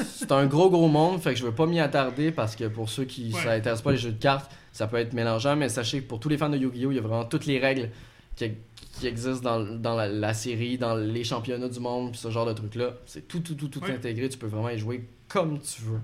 c'est 0.03 0.31
un 0.31 0.45
gros 0.47 0.69
gros 0.71 0.87
monde, 0.87 1.21
fait 1.21 1.33
que 1.33 1.39
je 1.39 1.45
veux 1.45 1.51
pas 1.53 1.67
m'y 1.67 1.79
attarder 1.79 2.31
parce 2.31 2.55
que 2.55 2.65
pour 2.65 2.89
ceux 2.89 3.05
qui 3.05 3.31
Ouais. 3.33 3.39
s'intéressent 3.41 3.83
pas 3.83 3.91
les 3.91 3.97
jeux 3.97 4.11
de 4.13 4.19
cartes, 4.21 4.51
ça 4.73 4.87
peut 4.87 4.97
être 4.97 5.13
mélangeant, 5.13 5.55
mais 5.55 5.69
sachez 5.69 6.01
que 6.01 6.07
pour 6.07 6.19
tous 6.19 6.29
les 6.29 6.37
fans 6.39 6.49
de 6.49 6.57
Yu-Gi-Oh, 6.57 6.91
il 6.91 6.95
y 6.95 6.99
a 6.99 7.01
vraiment 7.03 7.25
toutes 7.25 7.45
les 7.45 7.59
règles 7.59 7.89
qui, 8.35 8.51
qui 8.99 9.07
existent 9.07 9.41
dans, 9.59 9.75
dans 9.75 9.95
la, 9.95 10.07
la 10.07 10.33
série, 10.33 10.77
dans 10.77 10.95
les 10.95 11.23
championnats 11.23 11.69
du 11.69 11.79
monde, 11.79 12.11
puis 12.11 12.19
ce 12.19 12.29
genre 12.31 12.45
de 12.45 12.53
trucs-là. 12.53 12.93
C'est 13.05 13.27
tout, 13.27 13.39
tout, 13.39 13.55
tout, 13.55 13.67
tout 13.67 13.81
Ouais. 13.83 13.91
intégré, 13.91 14.29
tu 14.29 14.37
peux 14.37 14.47
vraiment 14.47 14.69
y 14.69 14.77
jouer 14.77 15.07
comme 15.27 15.59
tu 15.59 15.81
veux. 15.83 15.99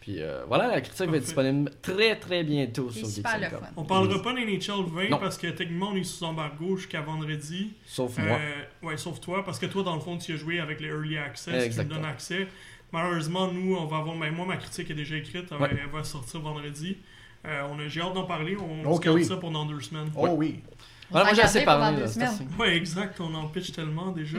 Puis 0.00 0.16
euh, 0.20 0.44
voilà, 0.48 0.66
la 0.66 0.80
critique 0.80 1.08
va 1.10 1.16
être 1.16 1.22
disponible 1.24 1.70
très 1.80 2.18
très 2.18 2.42
bientôt 2.42 2.90
sur 2.90 3.06
Geeks.com. 3.08 3.60
On 3.76 3.84
parlera 3.84 4.20
pas 4.20 4.32
d'NHL 4.32 4.84
20 4.92 5.08
Non. 5.10 5.18
parce 5.18 5.38
que 5.38 5.46
techniquement 5.46 5.90
on 5.92 5.94
est 5.96 6.02
sous 6.02 6.24
embargo 6.24 6.76
jusqu'à 6.76 7.02
vendredi. 7.02 7.70
Sauf 7.86 8.18
Euh, 8.18 8.22
moi. 8.26 8.38
ouais, 8.90 8.96
sauf 8.96 9.20
toi, 9.20 9.44
parce 9.44 9.60
que 9.60 9.66
toi 9.66 9.84
dans 9.84 9.94
le 9.94 10.00
fond 10.00 10.18
tu 10.18 10.32
as 10.32 10.36
joué 10.36 10.58
avec 10.58 10.80
les 10.80 10.88
Early 10.88 11.18
Access 11.18 11.52
qui 11.54 11.60
me 11.60 11.64
Exactement. 11.64 12.00
donnent 12.00 12.10
accès. 12.10 12.48
Malheureusement, 12.92 13.50
nous, 13.50 13.74
on 13.76 13.86
va 13.86 13.98
avoir. 13.98 14.16
Ben, 14.18 14.30
moi, 14.34 14.44
ma 14.44 14.56
critique 14.58 14.90
est 14.90 14.94
déjà 14.94 15.16
écrite, 15.16 15.46
elle, 15.50 15.56
Ouais. 15.62 15.68
elle 15.70 15.88
va 15.90 16.04
sortir 16.04 16.40
vendredi. 16.40 16.96
Euh, 17.46 17.62
on 17.72 17.78
a, 17.78 17.88
j'ai 17.88 18.00
hâte 18.02 18.12
d'en 18.12 18.24
parler, 18.24 18.56
on 18.56 18.84
Ok, 18.90 18.96
se 19.02 19.06
garde 19.06 19.16
oui. 19.18 19.24
ça 19.24 19.36
pour 19.36 19.50
dans 19.50 19.64
deux 19.64 19.80
semaines. 19.80 20.10
Oh 20.16 20.28
oui. 20.36 20.60
Voilà, 21.12 21.26
moi 21.26 21.34
j'ai 21.34 21.42
assez 21.42 21.64
parlé. 21.64 22.00
là. 22.16 22.32
Ouais, 22.58 22.76
exact, 22.76 23.20
on 23.20 23.32
en 23.34 23.46
pitch 23.48 23.72
tellement 23.72 24.10
déjà. 24.10 24.38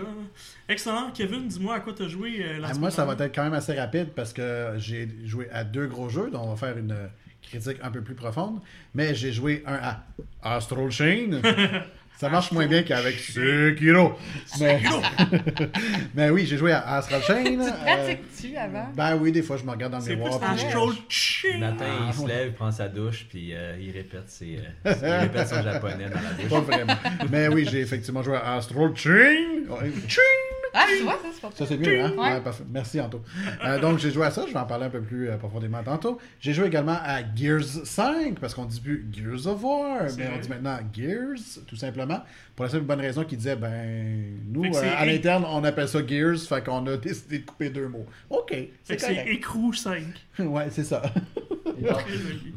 Excellent. 0.67 1.11
Kevin, 1.13 1.47
dis-moi 1.47 1.75
à 1.75 1.79
quoi 1.79 1.93
t'as 1.95 2.07
joué 2.07 2.43
euh, 2.43 2.59
la 2.59 2.67
semaine 2.69 2.81
moi, 2.81 2.91
ça 2.91 3.05
va 3.05 3.13
être 3.13 3.33
quand 3.33 3.43
même 3.43 3.53
assez 3.53 3.73
rapide 3.73 4.09
parce 4.15 4.33
que 4.33 4.73
j'ai 4.77 5.07
joué 5.25 5.49
à 5.51 5.63
deux 5.63 5.87
gros 5.87 6.09
jeux, 6.09 6.29
dont 6.31 6.41
on 6.41 6.53
va 6.53 6.55
faire 6.55 6.77
une 6.77 6.95
critique 7.41 7.77
un 7.81 7.91
peu 7.91 8.01
plus 8.01 8.15
profonde. 8.15 8.59
Mais 8.93 9.15
j'ai 9.15 9.31
joué 9.31 9.63
un 9.65 9.75
à 10.41 10.55
Astral 10.55 10.89
Chain. 10.91 11.41
Ça 12.17 12.29
marche 12.29 12.51
moins 12.51 12.67
bien 12.67 12.83
qu'avec 12.83 13.15
Sekiro. 13.19 14.13
Mais, 14.59 14.81
mais 16.15 16.29
oui, 16.29 16.45
j'ai 16.45 16.57
joué 16.57 16.71
à 16.71 16.95
Astral 16.95 17.21
Chain. 17.23 17.43
Tu 17.43 17.57
te 17.57 17.61
Euh, 17.63 17.71
pratiques-tu 17.83 18.55
avant? 18.55 18.87
ben 18.95 19.17
oui, 19.19 19.31
des 19.31 19.41
fois, 19.41 19.57
je 19.57 19.63
me 19.63 19.71
regarde 19.71 19.91
dans 19.91 19.97
le 19.99 20.03
C'est 20.03 20.15
plus 20.15 20.23
miroir. 20.23 20.41
euh, 20.41 20.55
je- 20.57 21.13
ching. 21.13 21.59
Nathan, 21.59 21.85
Ah, 21.85 22.05
il 22.07 22.13
se 22.13 22.27
lève, 22.27 22.47
il 22.47 22.53
prend 22.53 22.71
sa 22.71 22.87
douche, 22.87 23.25
puis 23.29 23.53
euh, 23.53 23.75
il 23.81 23.91
répète 23.91 24.29
ses, 24.29 24.59
euh, 24.85 24.93
il 25.01 25.05
répète 25.23 25.47
son 25.49 25.61
japonais 25.63 26.05
dans 26.09 26.21
la 26.21 26.31
douche. 26.39 26.49
Pas 26.49 26.59
vraiment. 26.61 26.93
Mais 27.29 27.47
oui, 27.49 27.67
j'ai 27.69 27.81
effectivement 27.81 28.23
joué 28.23 28.37
à 28.37 28.55
Astral 28.55 28.91
Chain. 28.95 29.63
Chain! 30.07 30.21
Ah, 30.73 30.85
tu 30.97 31.03
vois, 31.03 31.13
ça, 31.13 31.27
c'est 31.33 31.41
pas 31.41 31.49
Ça, 31.55 31.65
c'est 31.67 31.77
mieux, 31.77 32.01
hein? 32.01 32.11
Ouais. 32.17 32.33
Ouais, 32.33 32.41
parfait. 32.41 32.63
Merci, 32.71 32.99
Anto. 32.99 33.21
Euh, 33.63 33.79
donc, 33.79 33.99
j'ai 33.99 34.11
joué 34.11 34.25
à 34.25 34.31
ça. 34.31 34.43
Je 34.47 34.53
vais 34.53 34.59
en 34.59 34.65
parler 34.65 34.85
un 34.85 34.89
peu 34.89 35.01
plus 35.01 35.29
euh, 35.29 35.37
profondément 35.37 35.83
tantôt. 35.83 36.17
J'ai 36.39 36.53
joué 36.53 36.67
également 36.67 36.97
à 37.03 37.19
Gears 37.35 37.63
5, 37.85 38.39
parce 38.39 38.53
qu'on 38.55 38.65
dit 38.65 38.81
plus 38.81 39.07
Gears 39.11 39.45
of 39.47 39.63
War, 39.63 40.01
mais 40.17 40.29
on 40.35 40.39
dit 40.39 40.49
maintenant 40.49 40.79
Gears, 40.91 41.63
tout 41.67 41.75
simplement. 41.75 42.21
Pour 42.55 42.65
la 42.65 42.71
simple 42.71 42.83
bonne 42.83 43.01
raison 43.01 43.23
qu'ils 43.23 43.39
disaient, 43.39 43.55
ben, 43.55 44.37
nous, 44.47 44.65
euh, 44.65 44.93
à 44.95 45.05
l'interne, 45.05 45.43
on 45.49 45.63
appelle 45.63 45.87
ça 45.87 46.05
Gears, 46.05 46.37
fait 46.37 46.63
qu'on 46.63 46.85
a 46.87 46.97
décidé 46.97 47.39
de 47.39 47.45
couper 47.45 47.69
deux 47.71 47.87
mots. 47.87 48.05
OK, 48.29 48.53
c'est 48.83 49.25
écrou 49.27 49.73
5. 49.73 50.03
ouais, 50.39 50.67
c'est 50.69 50.83
ça. 50.83 51.01
Très 51.01 52.13
joli. 52.17 52.53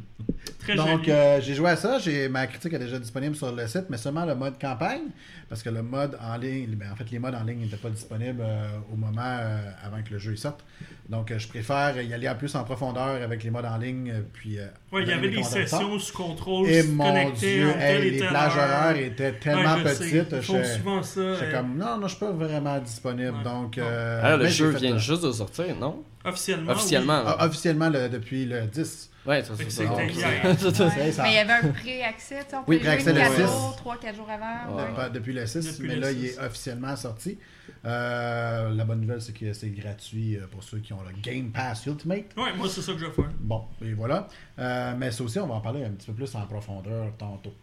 Très 0.61 0.75
Donc, 0.77 1.05
joli. 1.05 1.11
euh, 1.13 1.41
j'ai 1.41 1.55
joué 1.55 1.71
à 1.71 1.77
ça. 1.77 1.99
J'ai 1.99 2.29
ma 2.29 2.47
critique 2.47 2.73
est 2.73 2.79
déjà 2.79 2.99
disponible 2.99 3.37
sur 3.37 3.53
le 3.55 3.67
site, 3.69 3.85
mais 3.89 3.97
seulement 3.97 4.25
le 4.27 4.35
mode 4.35 4.59
campagne, 4.61 5.03
parce 5.49 5.63
que 5.63 5.71
le 5.71 5.83
mode 5.83 6.19
en 6.21 6.37
ligne, 6.37 6.75
ben, 6.75 6.91
en 6.93 6.97
fait, 6.97 7.11
les 7.11 7.19
modes 7.19 7.35
en 7.35 7.45
ligne 7.45 7.61
n'étaient 7.61 7.77
pas 7.77 7.91
disponibles 7.91 8.43
euh, 8.43 8.69
au 8.93 8.97
moment 8.97 9.21
euh, 9.25 9.59
avant 9.83 10.03
que 10.03 10.13
le 10.13 10.19
jeu 10.19 10.35
sorte. 10.37 10.65
Donc, 11.09 11.31
euh, 11.31 11.39
je 11.39 11.47
préfère 11.47 12.01
y 12.03 12.13
aller 12.13 12.29
en 12.29 12.35
plus 12.35 12.53
en 12.57 12.65
profondeur 12.65 13.23
avec 13.23 13.45
les 13.45 13.51
modes 13.51 13.65
en 13.65 13.77
ligne, 13.79 14.13
puis. 14.33 14.59
euh, 14.59 14.67
Ouais, 14.93 15.03
il 15.03 15.09
y 15.09 15.13
avait 15.13 15.31
des 15.31 15.43
sessions 15.45 15.99
sous 16.01 16.13
contrôle, 16.17 16.69
Et 16.69 16.83
mon 16.83 17.31
Dieu, 17.31 17.71
hey, 17.79 18.11
les 18.11 18.19
plages 18.19 18.57
horaires 18.57 18.97
étaient 18.97 19.33
tellement 19.35 19.77
Ouais, 19.77 19.83
J'étais 19.95 21.47
euh, 21.47 21.53
comme, 21.53 21.77
non, 21.77 21.97
non, 21.99 22.03
je 22.09 22.15
suis 22.17 22.25
pas 22.25 22.31
vraiment 22.31 22.79
disponible. 22.79 23.37
Ouais. 23.39 23.45
Donc, 23.45 23.77
Non. 23.77 23.85
euh, 23.87 24.21
Ah, 24.23 24.37
le 24.37 24.47
jeu 24.49 24.71
vient 24.71 24.99
juste 24.99 25.23
de 25.25 25.33
sortir, 25.33 25.77
non? 25.77 26.03
Officiellement. 26.25 26.73
Officiellement. 26.73 27.23
ah, 27.27 27.47
officiellement 27.47 27.89
le- 27.89 28.09
depuis 28.09 28.45
le 28.47 28.63
10. 28.63 29.11
Ouais, 29.27 29.43
ça, 29.43 29.55
c'est 29.59 29.71
ça. 29.71 31.23
Mais 31.25 31.31
il 31.31 31.35
y 31.35 31.39
avait 31.39 31.53
un 31.53 31.73
pré-accès, 31.73 32.45
tu 32.45 32.51
sais, 32.51 32.57
on 32.57 32.59
Oui, 32.69 32.79
pouvait 32.79 32.79
jouer 32.79 32.85
pré-accès 33.03 33.13
le 33.13 33.19
4 33.19 33.33
six. 33.35 33.43
jours, 33.43 33.77
3-4 33.85 34.15
jours 34.17 34.29
avant. 34.31 34.77
Ouais. 34.77 34.83
ouais. 34.83 34.95
Pas 34.95 35.09
depuis 35.09 35.33
le 35.33 35.47
6, 35.47 35.67
Depuis 35.79 35.89
mais 35.89 35.95
le 35.97 36.01
là, 36.01 36.09
6. 36.11 36.17
il 36.19 36.25
est 36.27 36.39
officiellement 36.39 36.97
sorti. 36.97 37.39
Euh, 37.85 38.71
la 38.75 38.85
bonne 38.85 39.01
nouvelle, 39.01 39.21
c'est 39.21 39.33
que 39.33 39.53
c'est 39.53 39.71
gratuit 39.71 40.37
euh, 40.37 40.47
pour 40.51 40.65
ceux 40.65 40.79
qui 40.79 40.93
ont 40.93 41.03
le 41.03 41.13
Game 41.21 41.51
Pass 41.51 41.87
Ultimate. 41.87 42.27
Ouais, 42.37 42.53
moi, 42.57 42.69
c'est 42.69 42.83
ça 42.83 42.93
que 42.93 42.99
je 42.99 43.11
faire. 43.11 43.31
Bon, 43.41 43.65
et 43.83 43.93
voilà. 43.93 44.29
Euh, 44.59 44.95
mais 44.97 45.11
ça 45.11 45.23
aussi, 45.23 45.39
on 45.39 45.47
va 45.47 45.55
en 45.55 45.61
parler 45.61 45.85
un 45.85 45.91
petit 45.91 46.07
peu 46.07 46.15
plus 46.15 46.35
en 46.35 46.47
profondeur 46.47 47.13
tantôt. 47.19 47.55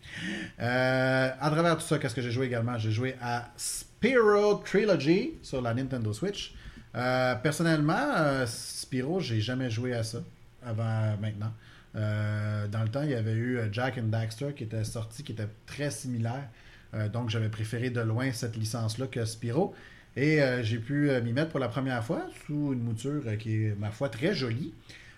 Euh, 0.59 1.29
à 1.39 1.49
travers 1.49 1.77
tout 1.77 1.85
ça, 1.85 1.97
qu'est-ce 1.97 2.15
que 2.15 2.21
j'ai 2.21 2.31
joué 2.31 2.45
également? 2.45 2.77
J'ai 2.77 2.91
joué 2.91 3.15
à 3.21 3.49
Spyro 3.57 4.55
Trilogy 4.65 5.33
sur 5.41 5.61
la 5.61 5.73
Nintendo 5.73 6.13
Switch. 6.13 6.53
Personnellement, 6.93 8.45
Spyro, 8.45 9.19
j'ai 9.19 9.41
jamais 9.41 9.69
joué 9.69 9.93
à 9.93 10.03
ça 10.03 10.19
avant 10.65 11.17
maintenant. 11.19 11.51
Euh, 11.95 12.67
dans 12.67 12.81
le 12.81 12.89
temps, 12.89 13.03
il 13.03 13.11
y 13.11 13.15
avait 13.15 13.33
eu 13.33 13.59
Jack 13.71 13.97
and 13.97 14.07
Daxter 14.07 14.53
qui 14.55 14.63
était 14.63 14.83
sorti, 14.83 15.23
qui 15.23 15.31
était 15.31 15.49
très 15.65 15.91
similaire. 15.91 16.49
Euh, 16.93 17.09
donc, 17.09 17.29
j'avais 17.29 17.49
préféré 17.49 17.89
de 17.89 18.01
loin 18.01 18.31
cette 18.31 18.55
licence-là 18.55 19.07
que 19.07 19.25
Spyro. 19.25 19.73
Et 20.15 20.41
euh, 20.41 20.61
j'ai 20.63 20.77
pu 20.77 21.09
euh, 21.09 21.21
m'y 21.21 21.33
mettre 21.33 21.49
pour 21.49 21.59
la 21.59 21.69
première 21.69 22.03
fois 22.03 22.21
sous 22.45 22.73
une 22.73 22.83
mouture 22.83 23.21
euh, 23.25 23.35
qui 23.35 23.65
est, 23.65 23.75
ma 23.79 23.89
foi, 23.89 24.09
très 24.09 24.33
jolie. 24.33 24.73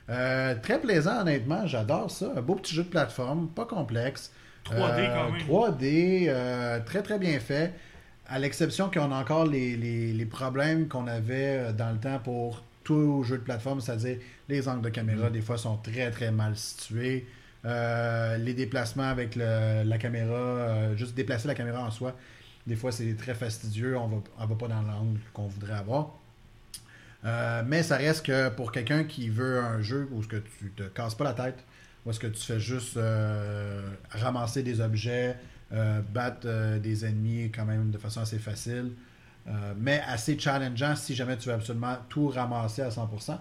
Euh, 0.10 0.56
très 0.62 0.80
plaisant, 0.80 1.22
honnêtement. 1.22 1.66
J'adore 1.68 2.10
ça. 2.12 2.32
Un 2.38 2.42
beau 2.42 2.56
petit 2.56 2.74
jeu 2.76 2.84
de 2.84 2.90
plateforme, 2.90 3.50
pas 3.50 3.66
complexe. 3.66 4.32
3D 4.66 5.14
quand 5.14 5.32
même. 5.32 5.42
3D, 5.42 6.26
euh, 6.30 6.80
très 6.86 7.02
très 7.04 7.20
bien 7.20 7.40
fait. 7.40 7.74
À 8.28 8.40
l'exception 8.40 8.90
qu'on 8.90 9.12
a 9.12 9.16
encore 9.20 9.46
les, 9.46 9.76
les- 9.78 10.12
les 10.14 10.26
problèmes 10.26 10.88
qu'on 10.88 11.08
avait 11.08 11.74
dans 11.74 11.92
le 11.92 11.98
temps 12.00 12.20
pour 12.24 12.64
tout 12.84 13.24
jeu 13.24 13.38
de 13.38 13.44
plateforme, 13.44 13.82
c'est-à-dire 13.82 14.18
les 14.50 14.68
angles 14.68 14.82
de 14.84 14.90
caméra, 14.90 15.30
des 15.30 15.42
fois, 15.42 15.58
sont 15.58 15.78
très 15.78 16.10
très 16.12 16.32
mal 16.32 16.56
situés. 16.56 17.28
Euh, 17.66 18.38
les 18.38 18.54
déplacements 18.54 19.10
avec 19.10 19.36
le- 19.36 19.84
la 19.84 19.98
caméra, 19.98 20.34
euh, 20.36 20.96
juste 20.96 21.16
déplacer 21.16 21.48
la 21.48 21.56
caméra 21.56 21.84
en 21.84 21.92
soi, 21.92 22.16
des 22.68 22.76
fois 22.76 22.92
c'est 22.92 23.16
très 23.16 23.36
fastidieux, 23.36 23.98
on 23.98 24.08
va, 24.08 24.18
on 24.40 24.46
va 24.46 24.56
pas 24.56 24.68
dans 24.68 24.82
l'angle 24.82 25.20
qu'on 25.34 25.48
voudrait 25.48 25.74
avoir. 25.74 26.14
Euh, 27.26 27.64
mais 27.66 27.82
ça 27.82 27.98
reste 27.98 28.26
que 28.26 28.50
pour 28.50 28.72
quelqu'un 28.72 29.04
qui 29.04 29.30
veut 29.30 29.60
un 29.60 29.82
jeu 29.82 30.08
où 30.12 30.22
ce 30.22 30.28
que 30.28 30.36
tu 30.60 30.72
te 30.72 30.84
casses 30.84 31.16
pas 31.16 31.24
la 31.24 31.34
tête, 31.34 31.64
où 32.06 32.12
est-ce 32.12 32.20
que 32.20 32.28
tu 32.28 32.42
fais 32.42 32.60
juste 32.60 32.98
euh, 32.98 33.82
ramasser 34.10 34.62
des 34.62 34.80
objets, 34.80 35.36
euh, 35.74 36.02
battre 36.02 36.78
des 36.78 37.06
ennemis 37.06 37.52
quand 37.52 37.66
même 37.66 37.90
de 37.90 37.98
façon 37.98 38.22
assez 38.22 38.38
facile, 38.38 38.92
mais 39.78 40.02
assez 40.08 40.40
challengeant 40.40 40.96
si 40.96 41.14
jamais 41.14 41.38
tu 41.38 41.50
veux 41.50 41.56
absolument 41.56 41.98
tout 42.10 42.30
ramasser 42.30 42.82
à 42.82 42.90
100%. 42.90 43.38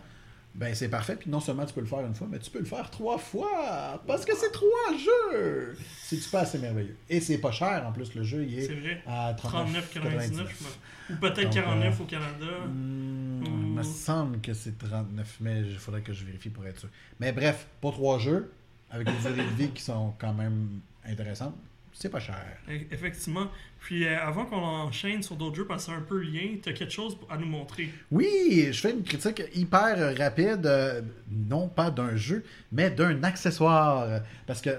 Ben 0.54 0.72
c'est 0.74 0.88
parfait, 0.88 1.16
puis 1.16 1.28
non 1.30 1.40
seulement 1.40 1.66
tu 1.66 1.74
peux 1.74 1.80
le 1.80 1.86
faire 1.86 2.00
une 2.06 2.14
fois, 2.14 2.28
mais 2.30 2.38
tu 2.38 2.48
peux 2.50 2.60
le 2.60 2.64
faire 2.64 2.88
trois 2.90 3.18
fois, 3.18 4.00
parce 4.06 4.24
que 4.24 4.36
c'est 4.36 4.52
trois 4.52 4.96
jeux! 4.96 5.76
C'est 6.02 6.30
pas 6.30 6.40
assez 6.42 6.58
merveilleux. 6.58 6.96
Et 7.10 7.20
c'est 7.20 7.38
pas 7.38 7.50
cher 7.50 7.84
en 7.86 7.90
plus, 7.92 8.14
le 8.14 8.22
jeu 8.22 8.44
il 8.44 8.58
est 8.60 8.66
C'est 8.66 8.74
vrai. 8.74 9.02
à 9.06 9.32
39,99. 9.34 9.82
39,99. 9.94 10.46
Ou 11.10 11.14
peut-être 11.16 11.42
Donc, 11.42 11.52
49 11.54 12.00
euh, 12.00 12.02
au 12.02 12.06
Canada. 12.06 12.46
Hmm, 12.68 13.24
Hmm. 13.44 13.44
Il 13.46 13.72
me 13.74 13.82
semble 13.82 14.40
que 14.40 14.54
c'est 14.54 14.78
39, 14.78 15.38
mais 15.40 15.60
il 15.62 15.76
faudrait 15.76 16.00
que 16.02 16.12
je 16.12 16.24
vérifie 16.24 16.48
pour 16.50 16.64
être 16.66 16.78
sûr. 16.78 16.88
Mais 17.20 17.32
bref, 17.32 17.66
pour 17.80 17.92
trois 17.92 18.18
jeux, 18.18 18.52
avec 18.90 19.06
des 19.08 19.12
durées 19.18 19.44
de 19.44 19.56
vie 19.56 19.68
qui 19.70 19.82
sont 19.82 20.14
quand 20.18 20.32
même 20.32 20.80
intéressantes, 21.04 21.56
c'est 21.92 22.08
pas 22.08 22.20
cher. 22.20 22.36
E- 22.68 22.86
Effectivement. 22.90 23.48
Puis 23.84 24.06
euh, 24.06 24.18
avant 24.18 24.46
qu'on 24.46 24.56
enchaîne 24.56 25.22
sur 25.22 25.36
d'autres 25.36 25.56
jeux, 25.56 25.66
parce 25.66 25.84
que 25.84 25.92
c'est 25.92 25.96
un 25.96 26.00
peu 26.00 26.18
lien, 26.18 26.56
tu 26.62 26.70
as 26.70 26.72
quelque 26.72 26.90
chose 26.90 27.18
à 27.28 27.36
nous 27.36 27.44
montrer? 27.44 27.90
Oui, 28.10 28.70
je 28.72 28.80
fais 28.80 28.92
une 28.92 29.02
critique 29.02 29.42
hyper 29.54 30.16
rapide, 30.16 30.64
euh, 30.64 31.02
non 31.30 31.68
pas 31.68 31.90
d'un 31.90 32.16
jeu, 32.16 32.44
mais 32.72 32.90
d'un 32.90 33.22
accessoire. 33.22 34.22
Parce 34.46 34.62
que 34.62 34.70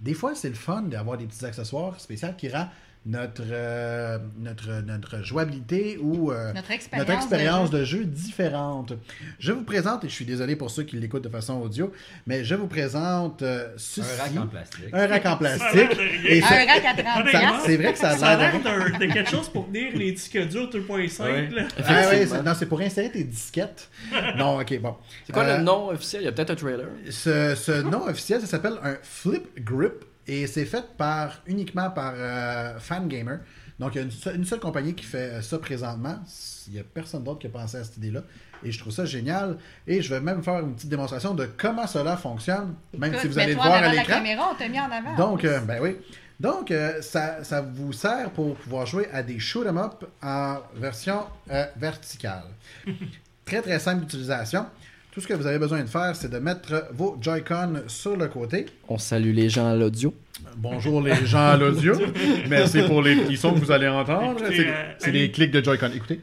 des 0.00 0.14
fois, 0.14 0.36
c'est 0.36 0.48
le 0.48 0.54
fun 0.54 0.82
d'avoir 0.82 1.18
des 1.18 1.26
petits 1.26 1.44
accessoires 1.44 1.98
spéciaux 1.98 2.28
qui 2.38 2.48
rend 2.48 2.68
notre, 3.04 3.42
euh, 3.50 4.18
notre, 4.38 4.80
notre 4.86 5.22
jouabilité 5.24 5.98
ou 6.00 6.30
euh, 6.30 6.52
Notre 6.52 6.70
expérience. 6.70 7.08
notre 7.08 7.20
expérience 7.20 7.70
de 7.70 7.78
de 7.80 7.84
jeu 7.84 8.04
différente. 8.04 8.92
Je 9.40 9.50
vous 9.50 9.64
présente, 9.64 10.04
et 10.04 10.08
je 10.08 10.14
suis 10.14 10.24
désolé 10.24 10.54
pour 10.54 10.70
ceux 10.70 10.84
qui 10.84 10.96
l'écoutent 10.96 11.24
de 11.24 11.28
façon 11.28 11.54
audio, 11.60 11.90
mais 12.26 12.44
je 12.44 12.54
vous 12.54 12.68
présente 12.68 13.42
euh, 13.42 13.68
ceci. 13.76 14.06
Un 14.20 14.22
rack 14.22 14.36
en 14.36 14.46
plastique. 14.46 14.84
Un 14.92 15.06
rack 15.08 15.26
en 15.26 15.36
plastique. 15.38 15.98
Et 16.28 16.40
ça- 16.40 16.46
Un 16.46 16.66
rack 16.66 16.84
à 16.84 17.02
30 17.02 17.06
Honnêtement, 17.22 17.40
piastres. 17.40 17.62
c'est 17.66 17.76
vrai 17.76 17.92
que 17.92 17.98
ça 17.98 18.10
a 18.10 18.36
l'air 18.36 18.52
de... 18.52 18.98
quelque 19.12 19.28
chose 19.30 19.48
pour 19.48 19.66
tenir 19.66 19.96
les 19.96 20.12
disques 20.12 20.38
durs 20.48 20.70
2.5. 20.70 21.22
Ouais. 21.24 21.48
là. 21.50 21.62
Ah 21.84 22.02
c'est- 22.04 22.42
non, 22.42 22.52
c'est 22.56 22.66
pour 22.66 22.80
insérer 22.80 23.10
tes 23.10 23.24
disquettes. 23.24 23.90
Non, 24.36 24.60
ok, 24.60 24.78
bon. 24.80 24.94
C'est 25.26 25.32
quoi 25.32 25.42
Euh, 25.44 25.58
le 25.58 25.64
nom 25.64 25.88
officiel? 25.88 26.22
Il 26.22 26.26
y 26.26 26.28
a 26.28 26.32
peut-être 26.32 26.50
un 26.50 26.54
trailer. 26.54 26.86
Ce, 27.10 27.54
ce 27.56 27.82
nom 27.82 28.04
officiel, 28.06 28.40
ça 28.42 28.46
s'appelle 28.46 28.74
un 28.84 28.94
Flip 29.02 29.44
Grip 29.64 30.04
et 30.26 30.46
c'est 30.46 30.64
fait 30.64 30.84
par 30.96 31.42
uniquement 31.46 31.90
par 31.90 32.12
euh, 32.16 32.78
Fangamer. 32.78 33.36
Donc, 33.78 33.94
il 33.94 33.98
y 33.98 34.00
a 34.00 34.04
une, 34.04 34.10
seule- 34.10 34.36
une 34.36 34.44
seule 34.44 34.60
compagnie 34.60 34.94
qui 34.94 35.04
fait 35.04 35.18
euh, 35.38 35.42
ça 35.42 35.58
présentement. 35.58 36.20
Il 36.68 36.74
n'y 36.74 36.78
a 36.80 36.84
personne 36.84 37.24
d'autre 37.24 37.40
qui 37.40 37.46
a 37.48 37.50
pensé 37.50 37.78
à 37.78 37.84
cette 37.84 37.96
idée-là. 37.96 38.20
Et 38.64 38.70
je 38.70 38.78
trouve 38.78 38.92
ça 38.92 39.04
génial. 39.04 39.56
Et 39.88 40.00
je 40.02 40.14
vais 40.14 40.20
même 40.20 40.42
faire 40.44 40.60
une 40.60 40.74
petite 40.74 40.88
démonstration 40.90 41.34
de 41.34 41.46
comment 41.56 41.86
cela 41.88 42.16
fonctionne, 42.16 42.74
même 42.96 43.16
si 43.18 43.26
vous 43.26 43.38
allez 43.38 43.54
le 43.54 43.60
voir 43.60 43.72
à 43.72 43.88
l'écran. 43.90 44.04
caméra, 44.18 44.50
on 44.52 44.54
t'a 44.54 44.68
mis 44.68 44.78
en 44.78 44.90
avant. 44.90 45.16
Donc, 45.16 45.44
euh, 45.44 45.58
ben 45.60 45.80
oui. 45.82 45.96
Donc, 46.38 46.70
euh, 46.70 47.00
ça, 47.02 47.42
ça 47.42 47.60
vous 47.60 47.92
sert 47.92 48.30
pour 48.30 48.54
pouvoir 48.56 48.86
jouer 48.86 49.08
à 49.12 49.22
des 49.24 49.38
shoot 49.40 49.66
'em 49.66 49.78
up 49.78 50.04
en 50.22 50.58
version 50.76 51.24
euh, 51.50 51.64
verticale. 51.76 52.44
très, 53.44 53.62
très 53.62 53.78
simple 53.80 54.02
d'utilisation. 54.02 54.66
Tout 55.12 55.20
ce 55.20 55.26
que 55.26 55.34
vous 55.34 55.46
avez 55.46 55.58
besoin 55.58 55.82
de 55.82 55.88
faire, 55.88 56.16
c'est 56.16 56.30
de 56.30 56.38
mettre 56.38 56.88
vos 56.94 57.18
Joy-Con 57.20 57.82
sur 57.86 58.16
le 58.16 58.28
côté. 58.28 58.64
On 58.88 58.96
salue 58.96 59.34
les 59.34 59.50
gens 59.50 59.66
à 59.66 59.76
l'audio. 59.76 60.14
Bonjour 60.56 61.02
les 61.02 61.26
gens 61.26 61.48
à 61.48 61.56
l'audio. 61.58 61.92
Merci 62.48 62.80
pour 62.84 63.02
les 63.02 63.16
petits 63.16 63.36
sons 63.36 63.52
que 63.52 63.58
vous 63.58 63.70
allez 63.70 63.88
entendre. 63.88 64.40
C'est 64.48 64.68
euh, 64.68 65.12
des 65.12 65.30
clics 65.30 65.50
de 65.50 65.62
Joy-Con. 65.62 65.90
Écoutez. 65.94 66.22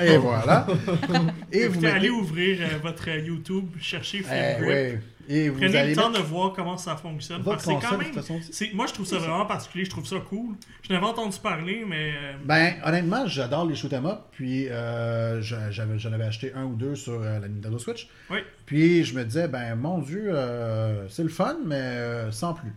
Et 0.00 0.16
voilà. 0.16 0.66
Et 1.52 1.66
vous 1.66 1.74
Écoutez, 1.74 1.86
allez 1.88 2.00
mettez... 2.08 2.10
ouvrir 2.10 2.58
euh, 2.60 2.78
votre 2.82 3.08
euh, 3.10 3.18
YouTube, 3.18 3.68
cherchez 3.80 4.18
Flip 4.18 4.32
Eh, 4.32 4.56
Grip. 4.60 4.68
ouais. 4.68 5.00
Et 5.28 5.48
vous 5.48 5.60
Prenez 5.60 5.76
allez 5.76 5.90
le 5.90 5.96
temps 5.96 6.10
mettre 6.10 6.22
de 6.24 6.26
voir 6.28 6.52
comment 6.52 6.76
ça 6.76 6.96
fonctionne. 6.96 7.42
votre 7.42 7.64
Parce 7.64 7.82
c'est 7.82 7.88
quand 7.88 7.96
même. 7.96 8.12
façon. 8.12 8.40
Moi, 8.74 8.86
je 8.88 8.92
trouve 8.92 9.06
ça 9.06 9.18
vraiment 9.18 9.46
particulier. 9.46 9.84
Je 9.84 9.90
trouve 9.90 10.04
ça 10.06 10.16
cool. 10.28 10.56
Je 10.82 10.92
n'avais 10.92 11.06
entendu 11.06 11.38
parler, 11.40 11.84
mais. 11.86 12.10
euh, 12.10 12.32
Ben, 12.44 12.74
honnêtement, 12.84 13.24
j'adore 13.28 13.64
les 13.66 13.76
shoot 13.76 13.92
'em 13.92 14.04
up. 14.06 14.18
Puis, 14.32 14.68
euh, 14.68 15.40
j'en 15.40 16.12
avais 16.12 16.24
acheté 16.24 16.52
un 16.56 16.64
ou 16.64 16.74
deux 16.74 16.96
sur 16.96 17.12
euh, 17.22 17.38
la 17.38 17.46
Nintendo 17.48 17.78
Switch. 17.78 18.08
Oui. 18.30 18.38
Puis, 18.66 19.04
je 19.04 19.14
me 19.14 19.24
disais, 19.24 19.46
ben, 19.46 19.76
mon 19.76 19.98
Dieu, 19.98 20.24
euh, 20.28 21.06
c'est 21.08 21.22
le 21.22 21.28
fun, 21.28 21.56
mais 21.64 21.76
euh, 21.76 22.32
sans 22.32 22.54
plus. 22.54 22.72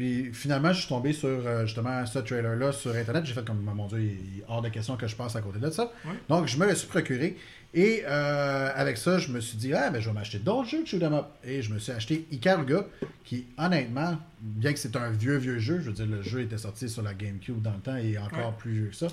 Puis, 0.00 0.30
finalement, 0.32 0.72
je 0.72 0.78
suis 0.78 0.88
tombé 0.88 1.12
sur 1.12 1.28
euh, 1.28 1.66
justement 1.66 2.06
ce 2.06 2.20
trailer-là 2.20 2.72
sur 2.72 2.94
Internet. 2.96 3.26
J'ai 3.26 3.34
fait 3.34 3.44
comme, 3.44 3.60
mon 3.60 3.86
Dieu, 3.86 4.00
il 4.00 4.38
est 4.40 4.44
hors 4.48 4.62
de 4.62 4.70
question 4.70 4.96
que 4.96 5.06
je 5.06 5.14
passe 5.14 5.36
à 5.36 5.42
côté 5.42 5.58
de 5.58 5.68
ça. 5.68 5.92
Donc, 6.26 6.46
je 6.46 6.56
me 6.56 6.66
le 6.66 6.74
suis 6.74 6.88
procuré. 6.88 7.36
Et 7.74 8.02
euh, 8.06 8.70
avec 8.74 8.96
ça, 8.96 9.18
je 9.18 9.30
me 9.30 9.40
suis 9.40 9.58
dit, 9.58 9.74
ah, 9.74 9.90
ben, 9.90 10.00
je 10.00 10.08
vais 10.08 10.14
m'acheter 10.14 10.38
d'autres 10.38 10.70
jeux 10.70 10.80
de 10.84 10.86
shoot 10.86 11.02
'em 11.02 11.12
up. 11.12 11.26
Et 11.44 11.60
je 11.60 11.70
me 11.74 11.78
suis 11.78 11.92
acheté 11.92 12.26
Ikaruga, 12.32 12.86
qui, 13.26 13.44
honnêtement, 13.58 14.16
bien 14.40 14.72
que 14.72 14.78
c'est 14.78 14.96
un 14.96 15.10
vieux, 15.10 15.36
vieux 15.36 15.58
jeu, 15.58 15.80
je 15.80 15.90
veux 15.90 15.92
dire, 15.92 16.06
le 16.06 16.22
jeu 16.22 16.40
était 16.40 16.56
sorti 16.56 16.88
sur 16.88 17.02
la 17.02 17.12
GameCube 17.12 17.60
dans 17.60 17.72
le 17.74 17.80
temps 17.80 17.96
et 17.96 18.16
encore 18.16 18.38
Ouais. 18.38 18.54
plus 18.56 18.72
vieux 18.72 18.86
que 18.86 18.96
ça, 18.96 19.08